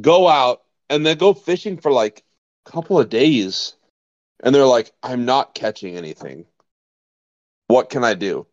go 0.00 0.28
out 0.28 0.64
and 0.90 1.06
they 1.06 1.14
go 1.14 1.32
fishing 1.32 1.76
for 1.76 1.92
like 1.92 2.24
a 2.66 2.70
couple 2.70 2.98
of 2.98 3.08
days 3.08 3.75
and 4.46 4.54
they're 4.54 4.64
like, 4.64 4.92
I'm 5.02 5.24
not 5.24 5.54
catching 5.56 5.96
anything. 5.96 6.46
What 7.66 7.90
can 7.90 8.04
I 8.04 8.14
do? 8.14 8.46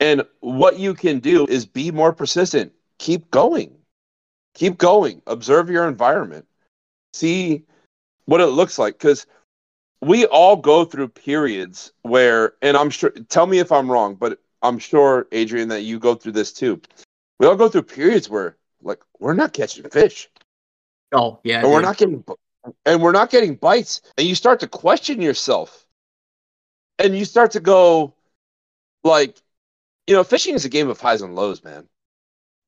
And 0.00 0.24
what 0.40 0.76
you 0.76 0.92
can 0.92 1.20
do 1.20 1.46
is 1.46 1.66
be 1.66 1.92
more 1.92 2.12
persistent. 2.12 2.72
Keep 2.98 3.30
going. 3.30 3.76
Keep 4.54 4.76
going. 4.76 5.22
Observe 5.28 5.70
your 5.70 5.86
environment. 5.86 6.48
See 7.14 7.62
what 8.24 8.40
it 8.40 8.46
looks 8.46 8.76
like. 8.76 8.94
Because 8.94 9.24
we 10.02 10.26
all 10.26 10.56
go 10.56 10.84
through 10.84 11.08
periods 11.08 11.92
where, 12.02 12.54
and 12.60 12.76
I'm 12.76 12.90
sure, 12.90 13.10
tell 13.28 13.46
me 13.46 13.60
if 13.60 13.70
I'm 13.70 13.88
wrong, 13.88 14.16
but 14.16 14.40
I'm 14.62 14.80
sure, 14.80 15.28
Adrian, 15.30 15.68
that 15.68 15.82
you 15.82 16.00
go 16.00 16.16
through 16.16 16.32
this 16.32 16.52
too. 16.52 16.80
We 17.38 17.46
all 17.46 17.54
go 17.54 17.68
through 17.68 17.82
periods 17.82 18.28
where, 18.28 18.56
like, 18.82 19.00
we're 19.20 19.34
not 19.34 19.52
catching 19.52 19.88
fish 19.90 20.28
oh 21.12 21.40
yeah, 21.44 21.60
and 21.60 21.70
we're 21.70 21.80
not 21.80 21.96
getting 21.96 22.24
and 22.84 23.02
we're 23.02 23.12
not 23.12 23.30
getting 23.30 23.54
bites 23.54 24.02
and 24.16 24.26
you 24.26 24.34
start 24.34 24.60
to 24.60 24.68
question 24.68 25.20
yourself 25.20 25.86
and 26.98 27.16
you 27.16 27.24
start 27.24 27.52
to 27.52 27.60
go 27.60 28.14
like 29.04 29.36
you 30.06 30.14
know 30.14 30.24
fishing 30.24 30.54
is 30.54 30.64
a 30.64 30.68
game 30.68 30.88
of 30.88 31.00
highs 31.00 31.22
and 31.22 31.34
lows 31.34 31.64
man 31.64 31.88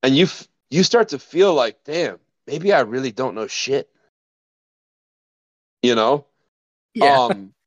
and 0.01 0.15
you 0.15 0.25
f- 0.25 0.47
you 0.69 0.83
start 0.83 1.09
to 1.09 1.19
feel 1.19 1.53
like 1.53 1.83
damn 1.83 2.17
maybe 2.47 2.73
i 2.73 2.81
really 2.81 3.11
don't 3.11 3.35
know 3.35 3.47
shit 3.47 3.89
you 5.81 5.95
know 5.95 6.25
yeah. 6.93 7.25
um 7.25 7.53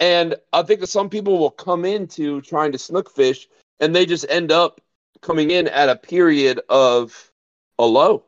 And 0.00 0.34
I 0.54 0.62
think 0.62 0.80
that 0.80 0.86
some 0.86 1.10
people 1.10 1.38
will 1.38 1.50
come 1.50 1.84
into 1.84 2.40
trying 2.40 2.72
to 2.72 2.78
snook 2.78 3.14
fish 3.14 3.46
and 3.78 3.94
they 3.94 4.06
just 4.06 4.24
end 4.30 4.50
up 4.50 4.80
coming 5.20 5.50
in 5.50 5.68
at 5.68 5.90
a 5.90 5.96
period 5.96 6.60
of 6.70 7.30
a 7.78 7.84
low. 7.84 8.24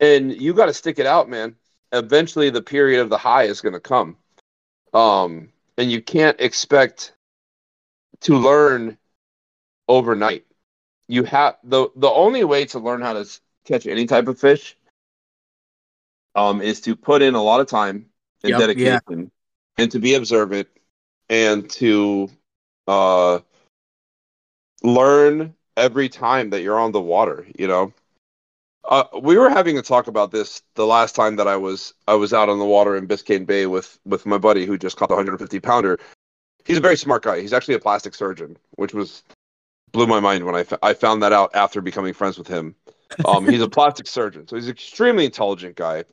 And 0.00 0.32
you 0.34 0.52
got 0.52 0.66
to 0.66 0.74
stick 0.74 0.98
it 0.98 1.06
out, 1.06 1.28
man. 1.28 1.54
Eventually, 1.92 2.50
the 2.50 2.62
period 2.62 3.00
of 3.00 3.10
the 3.10 3.18
high 3.18 3.44
is 3.44 3.60
going 3.60 3.74
to 3.74 3.80
come. 3.80 4.16
Um, 4.94 5.50
and 5.78 5.90
you 5.90 6.02
can't 6.02 6.40
expect 6.40 7.14
to 8.20 8.36
learn 8.36 8.98
overnight. 9.88 10.46
You 11.08 11.24
have 11.24 11.56
the 11.64 11.88
the 11.96 12.10
only 12.10 12.44
way 12.44 12.64
to 12.66 12.78
learn 12.78 13.00
how 13.00 13.14
to 13.14 13.26
catch 13.64 13.86
any 13.86 14.06
type 14.06 14.28
of 14.28 14.38
fish 14.38 14.76
um, 16.34 16.62
is 16.62 16.80
to 16.82 16.96
put 16.96 17.22
in 17.22 17.34
a 17.34 17.42
lot 17.42 17.60
of 17.60 17.66
time 17.66 18.06
and 18.42 18.50
Yep, 18.52 18.60
yeah. 18.76 19.00
dedication, 19.00 19.30
and 19.78 19.90
to 19.90 19.98
be 19.98 20.14
observant, 20.14 20.68
and 21.28 21.68
to 21.70 22.30
uh, 22.88 23.40
learn 24.82 25.54
every 25.76 26.08
time 26.08 26.50
that 26.50 26.62
you're 26.62 26.78
on 26.78 26.92
the 26.92 27.00
water. 27.00 27.46
You 27.58 27.68
know, 27.68 27.92
uh, 28.84 29.04
we 29.20 29.36
were 29.36 29.48
having 29.50 29.78
a 29.78 29.82
talk 29.82 30.06
about 30.06 30.30
this 30.30 30.62
the 30.74 30.86
last 30.86 31.14
time 31.14 31.36
that 31.36 31.48
I 31.48 31.56
was 31.56 31.94
I 32.08 32.14
was 32.14 32.32
out 32.32 32.48
on 32.48 32.58
the 32.58 32.64
water 32.64 32.96
in 32.96 33.06
Biscayne 33.06 33.46
Bay 33.46 33.66
with 33.66 33.98
with 34.04 34.26
my 34.26 34.38
buddy 34.38 34.66
who 34.66 34.76
just 34.76 34.96
caught 34.96 35.08
the 35.08 35.14
150 35.14 35.60
pounder. 35.60 35.98
He's 36.64 36.78
a 36.78 36.80
very 36.82 36.96
smart 36.96 37.22
guy. 37.22 37.40
He's 37.40 37.52
actually 37.52 37.74
a 37.74 37.80
plastic 37.80 38.14
surgeon, 38.14 38.56
which 38.76 38.94
was 38.94 39.22
blew 39.92 40.06
my 40.06 40.20
mind 40.20 40.44
when 40.44 40.54
I, 40.54 40.60
f- 40.60 40.78
I 40.82 40.94
found 40.94 41.22
that 41.22 41.32
out 41.32 41.54
after 41.54 41.80
becoming 41.80 42.14
friends 42.14 42.38
with 42.38 42.48
him. 42.48 42.74
Um, 43.24 43.46
he's 43.46 43.60
a 43.60 43.68
plastic 43.68 44.06
surgeon, 44.06 44.48
so 44.48 44.56
he's 44.56 44.66
an 44.66 44.72
extremely 44.72 45.24
intelligent 45.24 45.76
guy. 45.76 46.04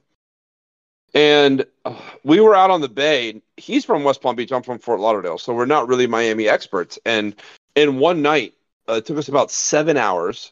And 1.14 1.66
uh, 1.86 1.96
we 2.24 2.40
were 2.40 2.56
out 2.56 2.70
on 2.70 2.82
the 2.82 2.90
bay. 2.90 3.42
He's 3.58 3.86
from 3.86 4.04
West 4.04 4.22
Palm 4.22 4.36
Beach. 4.36 4.52
I'm 4.52 4.64
from 4.64 4.80
Fort 4.80 5.00
Lauderdale, 5.00 5.38
so 5.38 5.54
we're 5.54 5.66
not 5.66 5.88
really 5.88 6.08
Miami 6.08 6.48
experts. 6.48 7.00
And 7.06 7.36
in 7.76 7.98
one 8.00 8.22
night, 8.22 8.54
uh, 8.88 8.94
it 8.94 9.06
took 9.06 9.18
us 9.18 9.28
about 9.28 9.50
seven 9.50 9.98
hours, 9.98 10.52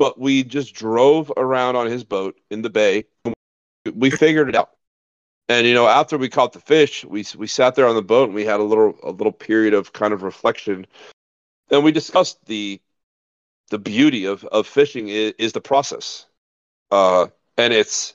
but 0.00 0.18
we 0.18 0.42
just 0.42 0.74
drove 0.74 1.30
around 1.36 1.76
on 1.76 1.86
his 1.86 2.02
boat 2.04 2.40
in 2.50 2.62
the 2.62 2.70
bay. 2.70 3.04
We 3.94 4.08
figured 4.08 4.48
it 4.48 4.56
out. 4.56 4.70
And 5.50 5.66
you 5.66 5.74
know, 5.74 5.86
after 5.86 6.16
we 6.16 6.30
caught 6.30 6.54
the 6.54 6.60
fish, 6.60 7.04
we 7.04 7.26
we 7.36 7.46
sat 7.46 7.74
there 7.74 7.86
on 7.86 7.94
the 7.94 8.02
boat 8.02 8.28
and 8.28 8.34
we 8.34 8.46
had 8.46 8.60
a 8.60 8.64
little 8.64 8.96
a 9.02 9.10
little 9.10 9.32
period 9.32 9.74
of 9.74 9.92
kind 9.92 10.14
of 10.14 10.22
reflection, 10.22 10.86
and 11.70 11.84
we 11.84 11.92
discussed 11.92 12.42
the 12.46 12.80
the 13.68 13.78
beauty 13.78 14.24
of 14.24 14.42
of 14.46 14.66
fishing 14.66 15.08
is, 15.08 15.34
is 15.38 15.52
the 15.52 15.60
process, 15.60 16.24
uh, 16.90 17.26
and 17.58 17.74
it's 17.74 18.14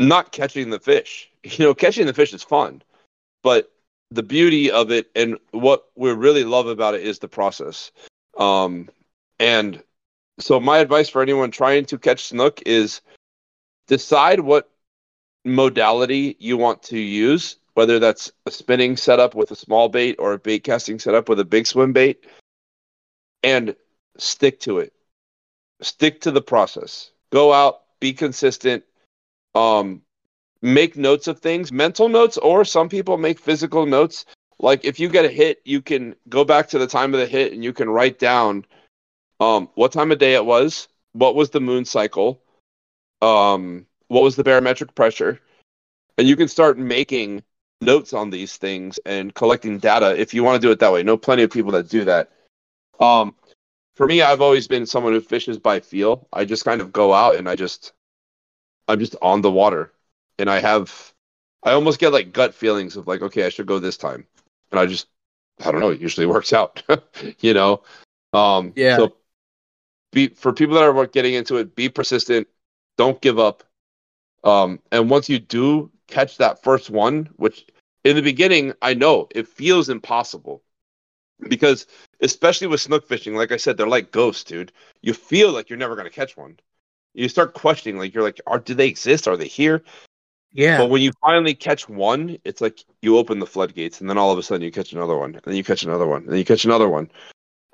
not 0.00 0.32
catching 0.32 0.70
the 0.70 0.80
fish. 0.80 1.30
You 1.44 1.66
know, 1.66 1.74
catching 1.74 2.06
the 2.06 2.14
fish 2.14 2.32
is 2.32 2.42
fun, 2.42 2.80
but 3.42 3.70
the 4.10 4.22
beauty 4.22 4.70
of 4.70 4.90
it 4.90 5.10
and 5.14 5.36
what 5.50 5.90
we 5.94 6.10
really 6.10 6.42
love 6.42 6.66
about 6.68 6.94
it 6.94 7.02
is 7.02 7.18
the 7.18 7.28
process. 7.28 7.92
Um, 8.38 8.88
and 9.38 9.82
so 10.38 10.60
my 10.60 10.78
advice 10.78 11.08
for 11.08 11.22
anyone 11.22 11.50
trying 11.50 11.84
to 11.86 11.98
catch 11.98 12.26
snook 12.26 12.62
is 12.66 13.00
decide 13.86 14.40
what 14.40 14.70
modality 15.44 16.36
you 16.38 16.56
want 16.56 16.82
to 16.84 16.98
use, 16.98 17.56
whether 17.74 17.98
that's 17.98 18.32
a 18.46 18.50
spinning 18.50 18.96
setup 18.96 19.34
with 19.34 19.50
a 19.50 19.56
small 19.56 19.88
bait 19.88 20.16
or 20.18 20.32
a 20.32 20.38
bait 20.38 20.60
casting 20.60 20.98
setup 20.98 21.28
with 21.28 21.38
a 21.40 21.44
big 21.44 21.66
swim 21.66 21.92
bait, 21.92 22.24
and 23.42 23.76
stick 24.16 24.60
to 24.60 24.78
it. 24.78 24.92
Stick 25.82 26.20
to 26.22 26.30
the 26.30 26.42
process. 26.42 27.10
Go 27.30 27.52
out, 27.52 27.82
be 28.00 28.12
consistent. 28.12 28.84
Um, 29.54 30.02
make 30.62 30.96
notes 30.96 31.28
of 31.28 31.40
things, 31.40 31.70
mental 31.70 32.08
notes, 32.08 32.38
or 32.38 32.64
some 32.64 32.88
people 32.88 33.18
make 33.18 33.38
physical 33.38 33.86
notes. 33.86 34.24
Like 34.58 34.84
if 34.84 34.98
you 34.98 35.08
get 35.08 35.24
a 35.24 35.28
hit, 35.28 35.60
you 35.64 35.82
can 35.82 36.16
go 36.28 36.44
back 36.44 36.68
to 36.68 36.78
the 36.78 36.86
time 36.86 37.12
of 37.12 37.20
the 37.20 37.26
hit 37.26 37.52
and 37.52 37.62
you 37.62 37.72
can 37.72 37.90
write 37.90 38.18
down 38.18 38.64
um, 39.40 39.68
what 39.74 39.92
time 39.92 40.12
of 40.12 40.18
day 40.18 40.34
it 40.34 40.44
was, 40.44 40.88
what 41.12 41.34
was 41.34 41.50
the 41.50 41.60
moon 41.60 41.84
cycle, 41.84 42.42
um, 43.22 43.86
what 44.08 44.22
was 44.22 44.36
the 44.36 44.44
barometric 44.44 44.94
pressure, 44.94 45.40
and 46.18 46.28
you 46.28 46.36
can 46.36 46.48
start 46.48 46.78
making 46.78 47.42
notes 47.80 48.12
on 48.12 48.30
these 48.30 48.56
things 48.56 48.98
and 49.04 49.34
collecting 49.34 49.78
data 49.78 50.18
if 50.18 50.32
you 50.32 50.42
want 50.44 50.60
to 50.60 50.66
do 50.66 50.70
it 50.70 50.78
that 50.80 50.92
way. 50.92 51.02
know 51.02 51.16
plenty 51.16 51.42
of 51.42 51.50
people 51.50 51.72
that 51.72 51.88
do 51.88 52.04
that. 52.04 52.30
Um, 53.00 53.34
for 53.94 54.06
me, 54.06 54.22
I've 54.22 54.40
always 54.40 54.66
been 54.66 54.86
someone 54.86 55.12
who 55.12 55.20
fishes 55.20 55.58
by 55.58 55.80
feel. 55.80 56.26
I 56.32 56.44
just 56.44 56.64
kind 56.64 56.80
of 56.80 56.92
go 56.92 57.12
out 57.12 57.36
and 57.36 57.48
I 57.48 57.56
just, 57.56 57.92
I'm 58.88 58.98
just 58.98 59.16
on 59.22 59.40
the 59.40 59.50
water, 59.50 59.92
and 60.38 60.50
I 60.50 60.60
have, 60.60 61.12
I 61.62 61.72
almost 61.72 61.98
get 62.00 62.12
like 62.12 62.32
gut 62.32 62.54
feelings 62.54 62.96
of 62.96 63.06
like, 63.06 63.22
okay, 63.22 63.44
I 63.44 63.48
should 63.48 63.66
go 63.66 63.78
this 63.78 63.96
time, 63.96 64.26
and 64.70 64.80
I 64.80 64.86
just, 64.86 65.06
I 65.64 65.70
don't 65.70 65.80
know, 65.80 65.90
it 65.90 66.00
usually 66.00 66.26
works 66.34 66.52
out, 66.52 66.82
you 67.40 67.54
know. 67.54 67.82
Um, 68.32 68.72
Yeah. 68.74 68.96
So, 68.96 69.16
be 70.14 70.28
for 70.28 70.52
people 70.52 70.76
that 70.76 70.84
are 70.84 71.06
getting 71.06 71.34
into 71.34 71.56
it, 71.56 71.74
be 71.74 71.88
persistent, 71.88 72.48
don't 72.96 73.20
give 73.20 73.38
up, 73.38 73.64
um, 74.44 74.80
and 74.92 75.10
once 75.10 75.28
you 75.28 75.38
do 75.38 75.90
catch 76.06 76.36
that 76.38 76.62
first 76.62 76.90
one, 76.90 77.28
which 77.36 77.66
in 78.04 78.16
the 78.16 78.22
beginning 78.22 78.72
I 78.80 78.94
know 78.94 79.28
it 79.34 79.48
feels 79.48 79.88
impossible, 79.88 80.62
because 81.48 81.86
especially 82.20 82.68
with 82.68 82.80
snook 82.80 83.06
fishing, 83.06 83.34
like 83.34 83.52
I 83.52 83.56
said, 83.56 83.76
they're 83.76 83.86
like 83.86 84.12
ghosts, 84.12 84.44
dude. 84.44 84.72
You 85.02 85.12
feel 85.12 85.52
like 85.52 85.68
you're 85.68 85.78
never 85.78 85.96
gonna 85.96 86.10
catch 86.10 86.36
one. 86.36 86.58
You 87.14 87.28
start 87.28 87.54
questioning, 87.54 87.98
like 87.98 88.14
you're 88.14 88.22
like, 88.22 88.40
are 88.46 88.58
do 88.58 88.74
they 88.74 88.88
exist? 88.88 89.28
Are 89.28 89.36
they 89.36 89.48
here? 89.48 89.82
Yeah. 90.52 90.78
But 90.78 90.90
when 90.90 91.02
you 91.02 91.12
finally 91.20 91.54
catch 91.54 91.88
one, 91.88 92.38
it's 92.44 92.60
like 92.60 92.84
you 93.02 93.18
open 93.18 93.40
the 93.40 93.46
floodgates, 93.46 94.00
and 94.00 94.08
then 94.08 94.18
all 94.18 94.30
of 94.30 94.38
a 94.38 94.42
sudden 94.42 94.62
you 94.62 94.70
catch 94.70 94.92
another 94.92 95.16
one, 95.16 95.34
and 95.34 95.42
then 95.44 95.56
you 95.56 95.64
catch 95.64 95.82
another 95.82 96.06
one, 96.06 96.22
and 96.22 96.30
then 96.30 96.38
you 96.38 96.44
catch 96.44 96.64
another 96.64 96.88
one, 96.88 97.10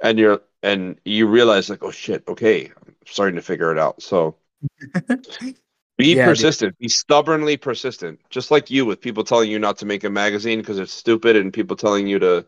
and 0.03 0.19
you're 0.19 0.43
and 0.63 1.01
you 1.05 1.27
realize 1.27 1.71
like, 1.71 1.83
oh 1.83 1.91
shit, 1.91 2.23
okay, 2.29 2.67
I'm 2.67 2.95
starting 3.07 3.37
to 3.37 3.43
figure 3.43 3.73
it 3.73 3.79
out. 3.79 4.03
So 4.03 4.37
be 5.99 6.17
Yeah, 6.17 6.35
dude. 6.35 6.37
persistent, 6.37 6.79
be 6.79 6.89
stubbornly 6.89 7.57
persistent, 7.57 8.21
just 8.31 8.51
like 8.51 8.71
you 8.71 8.87
with 8.87 9.01
people 9.01 9.25
telling 9.25 9.51
you 9.51 9.59
not 9.59 9.79
to 9.79 9.87
make 9.87 10.05
a 10.05 10.11
magazine 10.11 10.61
because 10.61 10.79
it's 10.79 10.93
stupid, 10.93 11.37
and 11.37 11.53
people 11.53 11.77
telling 11.77 12.07
you 12.07 12.19
to, 12.19 12.47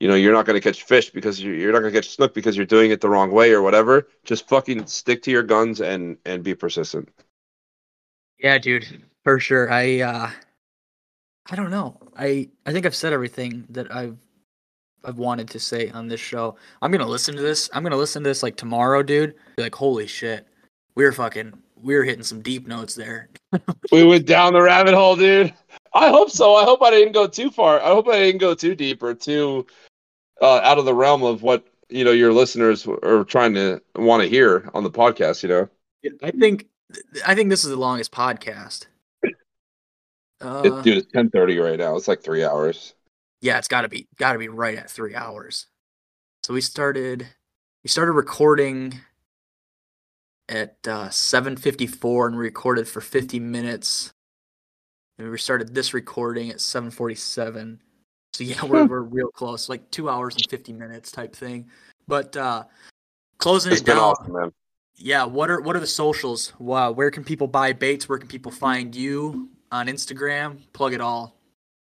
you 0.00 0.08
know, 0.08 0.14
you're 0.16 0.32
not 0.32 0.46
going 0.46 0.60
to 0.60 0.62
catch 0.62 0.84
fish 0.84 1.10
because 1.10 1.42
you're, 1.42 1.54
you're 1.54 1.72
not 1.72 1.80
going 1.80 1.92
to 1.92 1.98
catch 1.98 2.10
snook 2.10 2.34
because 2.34 2.56
you're 2.56 2.66
doing 2.66 2.90
it 2.90 3.00
the 3.00 3.08
wrong 3.10 3.30
way 3.30 3.52
or 3.52 3.62
whatever. 3.62 4.08
Just 4.24 4.48
fucking 4.48 4.86
stick 4.86 5.22
to 5.24 5.30
your 5.30 5.44
guns 5.44 5.80
and 5.80 6.18
and 6.26 6.42
be 6.44 6.54
persistent. 6.54 7.10
Yeah, 8.38 8.58
dude, 8.58 9.04
for 9.24 9.38
sure. 9.40 9.70
I 9.70 10.00
uh 10.00 10.30
I 11.50 11.56
don't 11.56 11.70
know. 11.70 11.98
I 12.16 12.48
I 12.66 12.72
think 12.72 12.86
I've 12.86 12.94
said 12.94 13.12
everything 13.12 13.66
that 13.70 13.92
I've 13.94 14.18
I've 15.04 15.18
wanted 15.18 15.48
to 15.50 15.60
say 15.60 15.90
on 15.90 16.08
this 16.08 16.20
show. 16.20 16.56
I'm 16.82 16.90
gonna 16.90 17.06
listen 17.06 17.36
to 17.36 17.42
this. 17.42 17.70
I'm 17.72 17.82
gonna 17.82 17.96
listen 17.96 18.22
to 18.22 18.28
this 18.28 18.42
like 18.42 18.56
tomorrow, 18.56 19.02
dude. 19.02 19.34
Be 19.56 19.62
like, 19.62 19.74
holy 19.74 20.06
shit, 20.06 20.46
we 20.94 21.04
were 21.04 21.12
fucking, 21.12 21.54
we 21.80 21.94
were 21.94 22.04
hitting 22.04 22.24
some 22.24 22.42
deep 22.42 22.66
notes 22.66 22.94
there. 22.94 23.28
We 23.90 24.04
went 24.04 24.26
down 24.26 24.52
the 24.52 24.60
rabbit 24.60 24.92
hole, 24.92 25.16
dude. 25.16 25.54
I 25.94 26.10
hope 26.10 26.30
so. 26.30 26.54
I 26.54 26.64
hope 26.64 26.82
I 26.82 26.90
didn't 26.90 27.12
go 27.12 27.26
too 27.26 27.50
far. 27.50 27.80
I 27.80 27.86
hope 27.86 28.06
I 28.06 28.18
didn't 28.18 28.40
go 28.40 28.54
too 28.54 28.74
deep 28.74 29.02
or 29.02 29.14
too 29.14 29.66
uh, 30.42 30.60
out 30.62 30.78
of 30.78 30.84
the 30.84 30.92
realm 30.92 31.22
of 31.22 31.42
what 31.42 31.64
you 31.88 32.04
know 32.04 32.10
your 32.10 32.32
listeners 32.32 32.86
are 32.86 33.24
trying 33.24 33.54
to 33.54 33.80
want 33.96 34.22
to 34.22 34.28
hear 34.28 34.68
on 34.74 34.84
the 34.84 34.90
podcast. 34.90 35.42
You 35.42 35.48
know, 35.48 35.68
I 36.22 36.30
think, 36.30 36.66
I 37.26 37.34
think 37.34 37.48
this 37.48 37.64
is 37.64 37.70
the 37.70 37.76
longest 37.76 38.12
podcast. 38.12 38.86
Uh, 40.40 40.82
dude, 40.82 40.98
it's 40.98 41.12
ten 41.12 41.30
thirty 41.30 41.58
right 41.58 41.78
now. 41.78 41.96
It's 41.96 42.08
like 42.08 42.22
three 42.22 42.44
hours. 42.44 42.94
Yeah, 43.40 43.58
it's 43.58 43.68
got 43.68 43.82
to 43.82 43.88
be, 43.88 44.08
got 44.16 44.32
to 44.32 44.38
be 44.38 44.48
right 44.48 44.78
at 44.78 44.90
three 44.90 45.14
hours. 45.14 45.66
So 46.42 46.54
we 46.54 46.60
started, 46.60 47.26
we 47.84 47.88
started 47.88 48.12
recording 48.12 49.00
at 50.48 50.76
uh, 50.86 51.08
7:54 51.08 52.26
and 52.28 52.36
we 52.36 52.44
recorded 52.44 52.88
for 52.88 53.00
50 53.00 53.38
minutes. 53.38 54.12
And 55.18 55.30
we 55.30 55.38
started 55.38 55.74
this 55.74 55.94
recording 55.94 56.50
at 56.50 56.56
7:47. 56.56 57.78
So 58.32 58.44
yeah, 58.44 58.64
we're 58.64 58.86
we're 58.88 59.00
real 59.02 59.28
close, 59.28 59.68
like 59.68 59.90
two 59.90 60.08
hours 60.08 60.34
and 60.36 60.46
50 60.48 60.72
minutes 60.72 61.10
type 61.10 61.34
thing. 61.34 61.68
But 62.06 62.36
uh, 62.36 62.64
closing 63.38 63.72
It's 63.72 63.82
it 63.82 63.86
down. 63.86 63.98
awesome. 63.98 64.52
Yeah, 64.96 65.24
what 65.24 65.50
are 65.50 65.60
what 65.60 65.76
are 65.76 65.80
the 65.80 65.86
socials? 65.86 66.52
Wow, 66.58 66.90
where 66.90 67.10
can 67.10 67.22
people 67.22 67.46
buy 67.46 67.72
baits? 67.72 68.08
Where 68.08 68.18
can 68.18 68.28
people 68.28 68.50
find 68.50 68.94
you 68.94 69.48
on 69.70 69.86
Instagram? 69.86 70.58
Plug 70.72 70.92
it 70.92 71.00
all. 71.00 71.37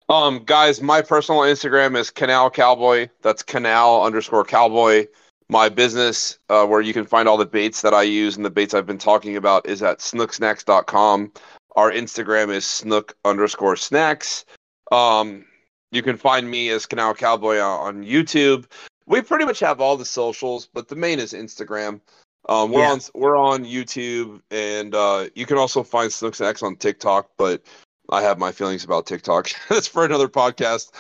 Um, 0.08 0.42
guys, 0.44 0.80
my 0.80 1.02
personal 1.02 1.42
Instagram 1.42 1.96
is 1.96 2.10
Canal 2.10 2.50
Cowboy. 2.50 3.08
That's 3.22 3.42
Canal 3.42 4.02
underscore 4.04 4.44
Cowboy. 4.44 5.06
My 5.50 5.68
business, 5.68 6.38
uh, 6.48 6.66
where 6.66 6.80
you 6.80 6.92
can 6.92 7.04
find 7.06 7.28
all 7.28 7.36
the 7.36 7.46
baits 7.46 7.82
that 7.82 7.94
I 7.94 8.02
use 8.02 8.36
and 8.36 8.44
the 8.44 8.50
baits 8.50 8.74
I've 8.74 8.86
been 8.86 8.98
talking 8.98 9.36
about, 9.36 9.66
is 9.66 9.82
at 9.82 9.98
snooksnacks.com. 9.98 11.32
Our 11.76 11.90
Instagram 11.92 12.50
is 12.50 12.66
snook 12.66 13.16
underscore 13.24 13.76
snacks. 13.76 14.44
Um, 14.92 15.44
you 15.92 16.02
can 16.02 16.16
find 16.16 16.50
me 16.50 16.70
as 16.70 16.86
Canal 16.86 17.14
Cowboy 17.14 17.58
on, 17.60 18.04
YouTube. 18.04 18.66
We 19.06 19.22
pretty 19.22 19.44
much 19.44 19.60
have 19.60 19.80
all 19.80 19.96
the 19.96 20.04
socials, 20.04 20.68
but 20.72 20.88
the 20.88 20.96
main 20.96 21.18
is 21.18 21.32
Instagram. 21.32 22.00
Um, 22.48 22.72
we're 22.72 22.80
Yeah. 22.80 22.92
on 22.92 23.00
we're 23.14 23.36
on 23.36 23.64
YouTube, 23.64 24.40
and 24.50 24.94
uh, 24.94 25.28
you 25.34 25.44
can 25.46 25.58
also 25.58 25.82
find 25.82 26.10
Snook 26.12 26.34
Snacks 26.34 26.62
on 26.62 26.76
TikTok. 26.76 27.28
But 27.36 27.62
I 28.10 28.22
have 28.22 28.38
my 28.38 28.52
feelings 28.52 28.84
about 28.84 29.06
TikTok. 29.06 29.50
That's 29.68 29.86
for 29.86 30.04
another 30.04 30.28
podcast. 30.28 30.90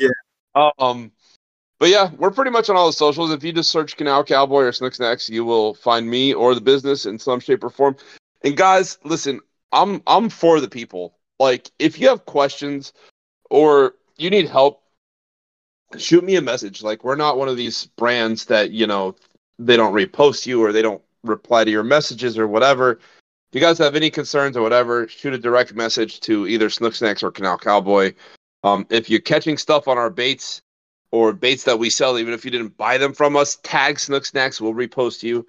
Yeah. 0.00 0.08
Um, 0.80 1.12
but 1.78 1.88
yeah, 1.88 2.10
we're 2.18 2.32
pretty 2.32 2.50
much 2.50 2.68
on 2.68 2.76
all 2.76 2.88
the 2.88 2.92
socials. 2.92 3.30
If 3.30 3.44
you 3.44 3.52
just 3.52 3.70
search 3.70 3.96
Canal 3.96 4.24
Cowboy 4.24 4.62
or 4.64 4.72
Snook 4.72 4.94
Snacks, 4.94 5.30
you 5.30 5.44
will 5.44 5.74
find 5.74 6.10
me 6.10 6.34
or 6.34 6.54
the 6.56 6.60
business 6.60 7.06
in 7.06 7.20
some 7.20 7.38
shape 7.38 7.62
or 7.62 7.70
form. 7.70 7.96
And 8.42 8.56
guys, 8.56 8.98
listen, 9.04 9.40
I'm 9.72 10.02
I'm 10.06 10.28
for 10.28 10.60
the 10.60 10.68
people. 10.68 11.16
Like, 11.38 11.70
if 11.78 11.98
you 11.98 12.08
have 12.08 12.26
questions 12.26 12.92
or 13.48 13.94
you 14.18 14.28
need 14.28 14.48
help, 14.48 14.82
shoot 15.96 16.22
me 16.22 16.36
a 16.36 16.42
message. 16.42 16.82
Like, 16.82 17.04
we're 17.04 17.16
not 17.16 17.38
one 17.38 17.48
of 17.48 17.56
these 17.56 17.86
brands 17.96 18.46
that 18.46 18.72
you 18.72 18.86
know 18.86 19.16
they 19.58 19.76
don't 19.76 19.94
repost 19.94 20.46
you 20.46 20.62
or 20.62 20.72
they 20.72 20.82
don't 20.82 21.02
reply 21.22 21.64
to 21.64 21.70
your 21.70 21.84
messages 21.84 22.38
or 22.38 22.46
whatever. 22.46 22.98
If 23.50 23.60
you 23.60 23.66
guys 23.66 23.78
have 23.78 23.96
any 23.96 24.10
concerns 24.10 24.56
or 24.56 24.62
whatever, 24.62 25.08
shoot 25.08 25.34
a 25.34 25.38
direct 25.38 25.74
message 25.74 26.20
to 26.20 26.46
either 26.46 26.70
Snook 26.70 26.94
Snacks 26.94 27.20
or 27.20 27.32
Canal 27.32 27.58
Cowboy. 27.58 28.14
Um, 28.62 28.86
if 28.90 29.10
you're 29.10 29.20
catching 29.20 29.56
stuff 29.56 29.88
on 29.88 29.98
our 29.98 30.08
baits 30.08 30.62
or 31.10 31.32
baits 31.32 31.64
that 31.64 31.80
we 31.80 31.90
sell, 31.90 32.16
even 32.16 32.32
if 32.32 32.44
you 32.44 32.52
didn't 32.52 32.76
buy 32.76 32.96
them 32.96 33.12
from 33.12 33.36
us, 33.36 33.56
tag 33.64 33.98
Snook 33.98 34.24
Snacks. 34.24 34.60
We'll 34.60 34.74
repost 34.74 35.24
you. 35.24 35.44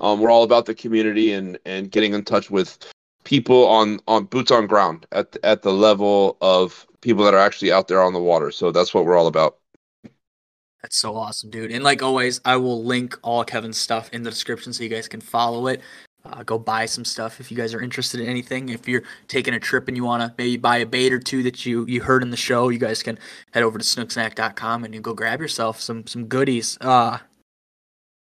Um, 0.00 0.20
we're 0.20 0.30
all 0.30 0.42
about 0.42 0.66
the 0.66 0.74
community 0.74 1.32
and 1.32 1.58
and 1.64 1.90
getting 1.90 2.12
in 2.12 2.24
touch 2.24 2.50
with 2.50 2.78
people 3.24 3.66
on 3.66 4.00
on 4.06 4.24
boots 4.24 4.50
on 4.50 4.66
ground 4.66 5.06
at 5.12 5.34
at 5.42 5.62
the 5.62 5.72
level 5.72 6.36
of 6.42 6.86
people 7.00 7.24
that 7.24 7.32
are 7.32 7.40
actually 7.40 7.72
out 7.72 7.88
there 7.88 8.02
on 8.02 8.12
the 8.12 8.20
water. 8.20 8.50
So 8.50 8.70
that's 8.70 8.92
what 8.92 9.06
we're 9.06 9.16
all 9.16 9.28
about. 9.28 9.56
That's 10.82 10.96
so 10.96 11.16
awesome, 11.16 11.48
dude. 11.48 11.70
And 11.70 11.84
like 11.84 12.02
always, 12.02 12.42
I 12.44 12.56
will 12.56 12.84
link 12.84 13.18
all 13.22 13.44
Kevin's 13.44 13.78
stuff 13.78 14.10
in 14.12 14.24
the 14.24 14.30
description 14.30 14.74
so 14.74 14.82
you 14.82 14.90
guys 14.90 15.08
can 15.08 15.22
follow 15.22 15.68
it. 15.68 15.80
Uh, 16.24 16.42
go 16.42 16.58
buy 16.58 16.84
some 16.84 17.04
stuff 17.04 17.40
if 17.40 17.50
you 17.50 17.56
guys 17.56 17.72
are 17.72 17.80
interested 17.80 18.20
in 18.20 18.26
anything. 18.28 18.68
If 18.68 18.86
you're 18.86 19.04
taking 19.26 19.54
a 19.54 19.60
trip 19.60 19.88
and 19.88 19.96
you 19.96 20.04
want 20.04 20.22
to 20.22 20.34
maybe 20.36 20.58
buy 20.58 20.78
a 20.78 20.86
bait 20.86 21.12
or 21.12 21.18
two 21.18 21.42
that 21.44 21.64
you 21.64 21.86
you 21.86 22.02
heard 22.02 22.22
in 22.22 22.30
the 22.30 22.36
show, 22.36 22.68
you 22.68 22.78
guys 22.78 23.02
can 23.02 23.18
head 23.52 23.62
over 23.62 23.78
to 23.78 23.84
snooksnack.com 23.84 24.84
and 24.84 24.94
you 24.94 25.00
go 25.00 25.14
grab 25.14 25.40
yourself 25.40 25.80
some 25.80 26.06
some 26.06 26.26
goodies. 26.26 26.76
Uh 26.80 27.18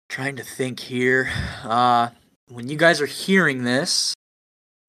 trying 0.08 0.36
to 0.36 0.44
think 0.44 0.80
here. 0.80 1.30
Uh 1.64 2.10
when 2.48 2.68
you 2.68 2.76
guys 2.76 3.00
are 3.00 3.06
hearing 3.06 3.64
this, 3.64 4.14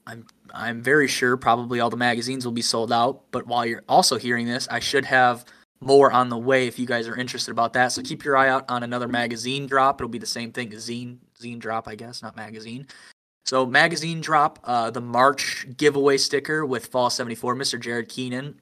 I'm 0.06 0.26
I'm 0.52 0.82
very 0.82 1.08
sure 1.08 1.38
probably 1.38 1.80
all 1.80 1.90
the 1.90 1.96
magazines 1.96 2.44
will 2.44 2.52
be 2.52 2.62
sold 2.62 2.92
out, 2.92 3.22
but 3.30 3.46
while 3.46 3.64
you're 3.64 3.84
also 3.88 4.18
hearing 4.18 4.46
this, 4.46 4.68
I 4.70 4.80
should 4.80 5.06
have 5.06 5.46
more 5.80 6.12
on 6.12 6.28
the 6.28 6.36
way 6.36 6.66
if 6.66 6.78
you 6.78 6.84
guys 6.84 7.08
are 7.08 7.16
interested 7.16 7.52
about 7.52 7.72
that. 7.72 7.92
So 7.92 8.02
keep 8.02 8.24
your 8.24 8.36
eye 8.36 8.50
out 8.50 8.66
on 8.68 8.82
another 8.82 9.08
magazine 9.08 9.66
drop. 9.66 10.00
It'll 10.00 10.10
be 10.10 10.18
the 10.18 10.26
same 10.26 10.52
thing, 10.52 10.70
zine 10.72 11.16
zine 11.40 11.58
drop, 11.58 11.88
I 11.88 11.94
guess, 11.94 12.22
not 12.22 12.36
magazine. 12.36 12.86
So 13.46 13.66
magazine 13.66 14.20
drop, 14.20 14.58
uh, 14.64 14.90
the 14.90 15.00
March 15.00 15.66
giveaway 15.76 16.18
sticker 16.18 16.64
with 16.64 16.86
Fall 16.86 17.10
74, 17.10 17.56
Mr. 17.56 17.80
Jared 17.80 18.08
Keenan. 18.08 18.60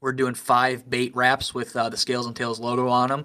We're 0.00 0.12
doing 0.12 0.34
five 0.34 0.88
bait 0.88 1.14
wraps 1.14 1.54
with 1.54 1.76
uh, 1.76 1.88
the 1.88 1.96
Scales 1.96 2.26
and 2.26 2.34
Tails 2.34 2.58
logo 2.58 2.88
on 2.88 3.08
them. 3.08 3.24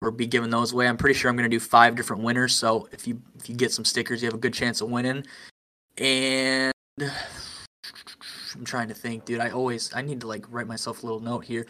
We'll 0.00 0.12
be 0.12 0.26
giving 0.26 0.50
those 0.50 0.72
away. 0.72 0.86
I'm 0.86 0.96
pretty 0.96 1.18
sure 1.18 1.30
I'm 1.30 1.36
going 1.36 1.48
to 1.48 1.54
do 1.54 1.60
five 1.60 1.96
different 1.96 2.22
winners. 2.22 2.54
So 2.54 2.88
if 2.92 3.06
you 3.06 3.20
if 3.38 3.48
you 3.48 3.54
get 3.54 3.72
some 3.72 3.84
stickers, 3.84 4.22
you 4.22 4.26
have 4.26 4.34
a 4.34 4.38
good 4.38 4.54
chance 4.54 4.80
of 4.80 4.90
winning. 4.90 5.26
And 5.98 6.72
I'm 7.00 8.64
trying 8.64 8.88
to 8.88 8.94
think, 8.94 9.24
dude. 9.24 9.40
I 9.40 9.50
always 9.50 9.92
I 9.94 10.02
need 10.02 10.20
to 10.20 10.26
like 10.26 10.44
write 10.50 10.66
myself 10.66 11.02
a 11.02 11.06
little 11.06 11.20
note 11.20 11.44
here. 11.44 11.66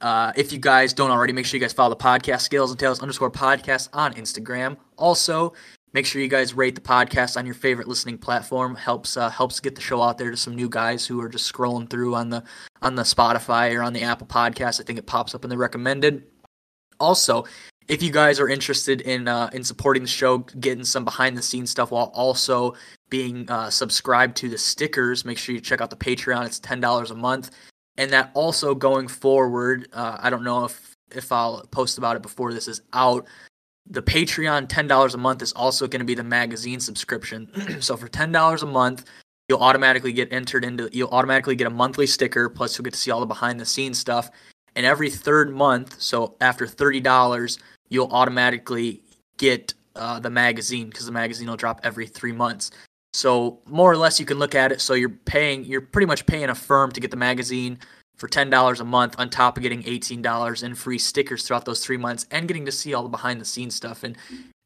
Uh, 0.00 0.32
if 0.36 0.52
you 0.52 0.58
guys 0.58 0.92
don't 0.92 1.10
already, 1.10 1.32
make 1.32 1.46
sure 1.46 1.56
you 1.56 1.60
guys 1.60 1.72
follow 1.72 1.90
the 1.90 1.96
podcast, 1.96 2.42
Scales 2.42 2.70
and 2.70 2.78
Tails 2.78 3.00
underscore 3.00 3.30
podcast 3.30 3.88
on 3.92 4.12
Instagram. 4.14 4.76
Also, 4.96 5.52
make 5.94 6.04
sure 6.04 6.20
you 6.20 6.28
guys 6.28 6.52
rate 6.52 6.74
the 6.74 6.80
podcast 6.80 7.38
on 7.38 7.46
your 7.46 7.54
favorite 7.54 7.88
listening 7.88 8.18
platform. 8.18 8.74
helps 8.74 9.16
uh, 9.16 9.30
helps 9.30 9.60
get 9.60 9.74
the 9.74 9.80
show 9.80 10.02
out 10.02 10.18
there 10.18 10.30
to 10.30 10.36
some 10.36 10.54
new 10.54 10.68
guys 10.68 11.06
who 11.06 11.20
are 11.20 11.28
just 11.28 11.50
scrolling 11.50 11.88
through 11.88 12.14
on 12.14 12.28
the 12.28 12.44
on 12.82 12.94
the 12.94 13.02
Spotify 13.02 13.74
or 13.74 13.82
on 13.82 13.92
the 13.92 14.02
Apple 14.02 14.26
Podcast. 14.26 14.80
I 14.80 14.84
think 14.84 14.98
it 14.98 15.06
pops 15.06 15.34
up 15.34 15.44
in 15.44 15.50
the 15.50 15.56
recommended. 15.56 16.24
Also, 17.00 17.44
if 17.88 18.02
you 18.02 18.10
guys 18.10 18.38
are 18.38 18.48
interested 18.48 19.00
in 19.00 19.28
uh, 19.28 19.48
in 19.54 19.64
supporting 19.64 20.02
the 20.02 20.08
show, 20.08 20.38
getting 20.38 20.84
some 20.84 21.04
behind 21.04 21.38
the 21.38 21.42
scenes 21.42 21.70
stuff 21.70 21.90
while 21.90 22.10
also 22.14 22.74
being 23.08 23.48
uh, 23.50 23.70
subscribed 23.70 24.36
to 24.36 24.48
the 24.50 24.58
stickers, 24.58 25.24
make 25.24 25.38
sure 25.38 25.54
you 25.54 25.60
check 25.60 25.80
out 25.80 25.88
the 25.88 25.96
Patreon. 25.96 26.44
It's 26.44 26.58
ten 26.58 26.80
dollars 26.80 27.10
a 27.10 27.14
month 27.14 27.50
and 27.96 28.10
that 28.12 28.30
also 28.34 28.74
going 28.74 29.08
forward, 29.08 29.88
uh, 29.92 30.18
I 30.20 30.30
don't 30.30 30.44
know 30.44 30.64
if 30.64 30.94
if 31.14 31.30
I'll 31.30 31.64
post 31.70 31.98
about 31.98 32.16
it 32.16 32.22
before 32.22 32.52
this 32.52 32.66
is 32.66 32.80
out. 32.92 33.26
The 33.86 34.02
Patreon 34.02 34.68
ten 34.68 34.86
dollars 34.86 35.14
a 35.14 35.18
month 35.18 35.42
is 35.42 35.52
also 35.52 35.86
going 35.86 36.00
to 36.00 36.06
be 36.06 36.14
the 36.14 36.24
magazine 36.24 36.80
subscription. 36.80 37.48
so 37.80 37.96
for 37.96 38.08
ten 38.08 38.32
dollars 38.32 38.62
a 38.62 38.66
month, 38.66 39.04
you'll 39.48 39.62
automatically 39.62 40.12
get 40.12 40.32
entered 40.32 40.64
into. 40.64 40.88
You'll 40.92 41.10
automatically 41.10 41.56
get 41.56 41.66
a 41.66 41.70
monthly 41.70 42.06
sticker. 42.06 42.48
Plus, 42.48 42.76
you'll 42.76 42.84
get 42.84 42.94
to 42.94 42.98
see 42.98 43.10
all 43.10 43.20
the 43.20 43.26
behind 43.26 43.60
the 43.60 43.66
scenes 43.66 43.98
stuff. 43.98 44.30
And 44.76 44.84
every 44.84 45.10
third 45.10 45.54
month, 45.54 46.00
so 46.00 46.36
after 46.40 46.66
thirty 46.66 47.00
dollars, 47.00 47.58
you'll 47.88 48.10
automatically 48.10 49.02
get 49.36 49.74
uh, 49.96 50.18
the 50.18 50.30
magazine 50.30 50.88
because 50.88 51.06
the 51.06 51.12
magazine 51.12 51.48
will 51.48 51.56
drop 51.56 51.80
every 51.84 52.06
three 52.06 52.32
months. 52.32 52.70
So 53.12 53.60
more 53.66 53.90
or 53.90 53.96
less, 53.96 54.18
you 54.18 54.26
can 54.26 54.38
look 54.38 54.54
at 54.56 54.72
it. 54.72 54.80
So 54.80 54.94
you're 54.94 55.08
paying, 55.08 55.64
you're 55.64 55.80
pretty 55.80 56.06
much 56.06 56.26
paying 56.26 56.48
a 56.48 56.54
firm 56.54 56.90
to 56.92 57.00
get 57.00 57.12
the 57.12 57.16
magazine 57.16 57.78
for 58.16 58.28
ten 58.28 58.50
dollars 58.50 58.80
a 58.80 58.84
month, 58.84 59.14
on 59.18 59.30
top 59.30 59.56
of 59.56 59.62
getting 59.62 59.86
eighteen 59.86 60.22
dollars 60.22 60.62
in 60.62 60.74
free 60.74 60.98
stickers 60.98 61.46
throughout 61.46 61.64
those 61.64 61.84
three 61.84 61.96
months, 61.96 62.26
and 62.30 62.48
getting 62.48 62.66
to 62.66 62.72
see 62.72 62.94
all 62.94 63.02
the 63.02 63.08
behind 63.08 63.40
the 63.40 63.44
scenes 63.44 63.74
stuff. 63.74 64.02
And 64.02 64.16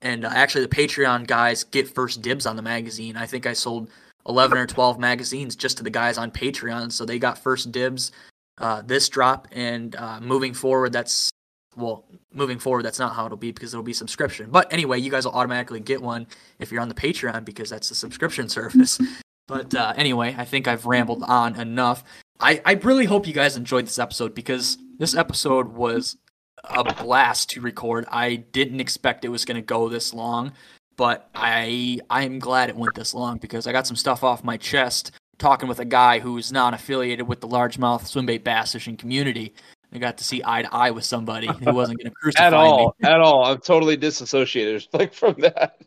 and 0.01 0.25
uh, 0.25 0.31
actually, 0.33 0.65
the 0.65 0.75
Patreon 0.75 1.27
guys 1.27 1.65
get 1.65 1.89
first 1.89 2.23
dibs 2.23 2.47
on 2.47 2.57
the 2.57 2.63
magazine. 2.63 3.17
I 3.17 3.27
think 3.27 3.47
I 3.47 3.53
sold 3.53 3.91
eleven 4.27 4.59
or 4.59 4.67
twelve 4.67 4.99
magazines 4.99 5.57
just 5.57 5.77
to 5.79 5.83
the 5.83 5.91
guys 5.91 6.19
on 6.19 6.31
Patreon, 6.31 6.93
so 6.93 7.05
they 7.05 7.19
got 7.19 7.39
first 7.39 7.73
dibs 7.73 8.13
uh, 8.59 8.83
this 8.83 9.09
drop. 9.09 9.49
And 9.53 9.97
uh, 9.97 10.21
moving 10.21 10.55
forward, 10.55 10.93
that's 10.93 11.31
well, 11.77 12.05
moving 12.35 12.59
forward, 12.59 12.85
that's 12.85 12.99
not 12.99 13.15
how 13.15 13.27
it'll 13.27 13.39
be 13.39 13.53
because 13.53 13.73
it'll 13.73 13.85
be 13.85 13.93
subscription. 13.93 14.51
But 14.51 14.73
anyway, 14.73 14.99
you 14.99 15.11
guys 15.11 15.25
will 15.25 15.33
automatically 15.33 15.81
get 15.81 16.03
one 16.03 16.27
if 16.59 16.73
you're 16.73 16.81
on 16.81 16.89
the 16.89 16.95
Patreon 16.95 17.45
because 17.45 17.71
that's 17.71 17.89
the 17.89 17.95
subscription 17.95 18.49
service. 18.49 18.99
But 19.47 19.75
uh, 19.75 19.95
anyway, 19.97 20.35
I 20.37 20.45
think 20.45 20.69
I've 20.69 20.87
rambled 20.87 21.23
on 21.23 21.59
enough. 21.59 22.05
I, 22.41 22.61
I 22.65 22.73
really 22.75 23.05
hope 23.05 23.27
you 23.27 23.33
guys 23.33 23.57
enjoyed 23.57 23.87
this 23.87 23.99
episode 23.99 24.35
because 24.35 24.79
this 24.99 25.15
episode 25.15 25.69
was 25.69 26.17
a 26.65 26.85
blast 27.03 27.51
to 27.51 27.61
record. 27.61 28.05
I 28.11 28.37
didn't 28.37 28.81
expect 28.81 29.25
it 29.25 29.29
was 29.29 29.45
going 29.45 29.57
to 29.57 29.63
go 29.63 29.89
this 29.89 30.15
long, 30.15 30.53
but 30.97 31.29
I 31.35 31.99
I'm 32.11 32.39
glad 32.39 32.69
it 32.69 32.77
went 32.77 32.95
this 32.95 33.15
long 33.15 33.39
because 33.39 33.67
I 33.67 33.73
got 33.73 33.87
some 33.87 33.97
stuff 33.97 34.23
off 34.23 34.45
my 34.45 34.57
chest 34.57 35.13
talking 35.39 35.69
with 35.69 35.79
a 35.79 35.85
guy 35.85 36.19
who's 36.19 36.53
not 36.53 36.75
affiliated 36.75 37.27
with 37.27 37.41
the 37.41 37.49
largemouth 37.49 38.03
swimbait 38.03 38.45
bass 38.45 38.73
fishing 38.73 38.97
community. 38.97 39.55
I 39.93 39.99
got 39.99 40.19
to 40.19 40.25
see 40.25 40.43
eye 40.45 40.63
to 40.63 40.75
eye 40.75 40.91
with 40.91 41.05
somebody 41.05 41.47
who 41.47 41.73
wasn't 41.73 41.99
going 41.99 42.11
to 42.11 42.15
crucify 42.15 42.47
at 42.47 42.55
all, 42.55 42.95
me. 43.01 43.09
at 43.09 43.21
all. 43.21 43.45
I'm 43.45 43.59
totally 43.59 43.97
disassociated 43.97 44.87
like 44.93 45.15
from 45.15 45.35
that. 45.39 45.81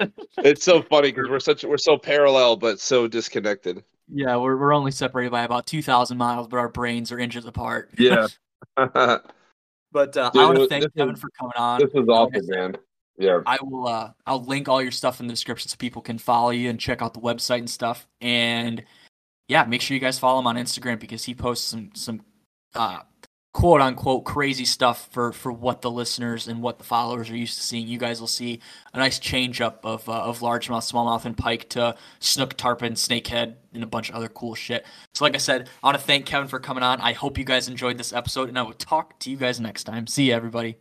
it's 0.38 0.64
so 0.64 0.82
funny 0.82 1.12
because 1.12 1.28
we're 1.28 1.38
such 1.38 1.64
we're 1.64 1.76
so 1.78 1.96
parallel 1.96 2.56
but 2.56 2.80
so 2.80 3.06
disconnected. 3.06 3.84
Yeah, 4.14 4.36
we're 4.36 4.56
we're 4.56 4.74
only 4.74 4.90
separated 4.90 5.30
by 5.30 5.42
about 5.44 5.66
two 5.66 5.82
thousand 5.82 6.18
miles, 6.18 6.46
but 6.48 6.58
our 6.58 6.68
brains 6.68 7.10
are 7.12 7.18
inches 7.18 7.46
apart. 7.46 7.90
Yeah. 7.98 8.26
but 8.76 8.96
uh, 8.96 10.30
Dude, 10.30 10.42
I 10.42 10.46
want 10.46 10.58
to 10.58 10.66
thank 10.68 10.84
is- 10.84 10.90
Kevin 10.96 11.16
for 11.16 11.30
coming 11.38 11.52
on. 11.56 11.80
this 11.80 11.92
was 11.92 12.06
Like 12.06 12.34
I 12.34 12.38
awesome, 12.38 12.46
man. 12.48 12.76
Yeah. 13.18 13.40
I 13.46 13.58
will 13.62 13.86
uh 13.86 14.10
I'll 14.26 14.42
link 14.44 14.68
all 14.68 14.82
your 14.82 14.90
stuff 14.90 15.20
in 15.20 15.26
the 15.26 15.32
description 15.32 15.68
so 15.68 15.76
people 15.76 16.02
can 16.02 16.18
follow 16.18 16.50
you 16.50 16.68
and 16.70 16.78
check 16.78 17.02
out 17.02 17.14
the 17.14 17.20
website 17.20 17.58
and 17.58 17.70
stuff. 17.70 18.06
And 18.20 18.84
yeah, 19.48 19.64
make 19.64 19.80
sure 19.82 19.94
you 19.94 20.00
guys 20.00 20.18
follow 20.18 20.40
him 20.40 20.46
on 20.46 20.56
Instagram 20.56 20.98
because 20.98 21.24
he 21.24 21.34
posts 21.34 21.66
some 21.66 21.90
some 21.94 22.22
uh 22.74 23.00
quote 23.52 23.80
unquote 23.80 24.24
crazy 24.24 24.64
stuff 24.64 25.08
for 25.10 25.32
for 25.32 25.52
what 25.52 25.82
the 25.82 25.90
listeners 25.90 26.48
and 26.48 26.62
what 26.62 26.78
the 26.78 26.84
followers 26.84 27.30
are 27.30 27.36
used 27.36 27.56
to 27.58 27.62
seeing. 27.62 27.86
You 27.86 27.98
guys 27.98 28.20
will 28.20 28.28
see 28.28 28.60
a 28.92 28.98
nice 28.98 29.18
change 29.18 29.60
up 29.60 29.84
of 29.84 30.08
uh, 30.08 30.12
of 30.12 30.40
largemouth, 30.40 30.90
smallmouth, 30.90 31.24
and 31.24 31.36
pike 31.36 31.68
to 31.70 31.94
snook, 32.18 32.54
tarpon, 32.56 32.94
snakehead, 32.94 33.54
and 33.74 33.82
a 33.82 33.86
bunch 33.86 34.08
of 34.08 34.14
other 34.14 34.28
cool 34.28 34.54
shit. 34.54 34.84
So, 35.14 35.24
like 35.24 35.34
I 35.34 35.38
said, 35.38 35.68
I 35.82 35.86
want 35.86 35.98
to 35.98 36.04
thank 36.04 36.26
Kevin 36.26 36.48
for 36.48 36.60
coming 36.60 36.82
on. 36.82 37.00
I 37.00 37.12
hope 37.12 37.38
you 37.38 37.44
guys 37.44 37.68
enjoyed 37.68 37.98
this 37.98 38.12
episode, 38.12 38.48
and 38.48 38.58
I 38.58 38.62
will 38.62 38.72
talk 38.72 39.18
to 39.20 39.30
you 39.30 39.36
guys 39.36 39.60
next 39.60 39.84
time. 39.84 40.06
See 40.06 40.28
you, 40.28 40.34
everybody. 40.34 40.76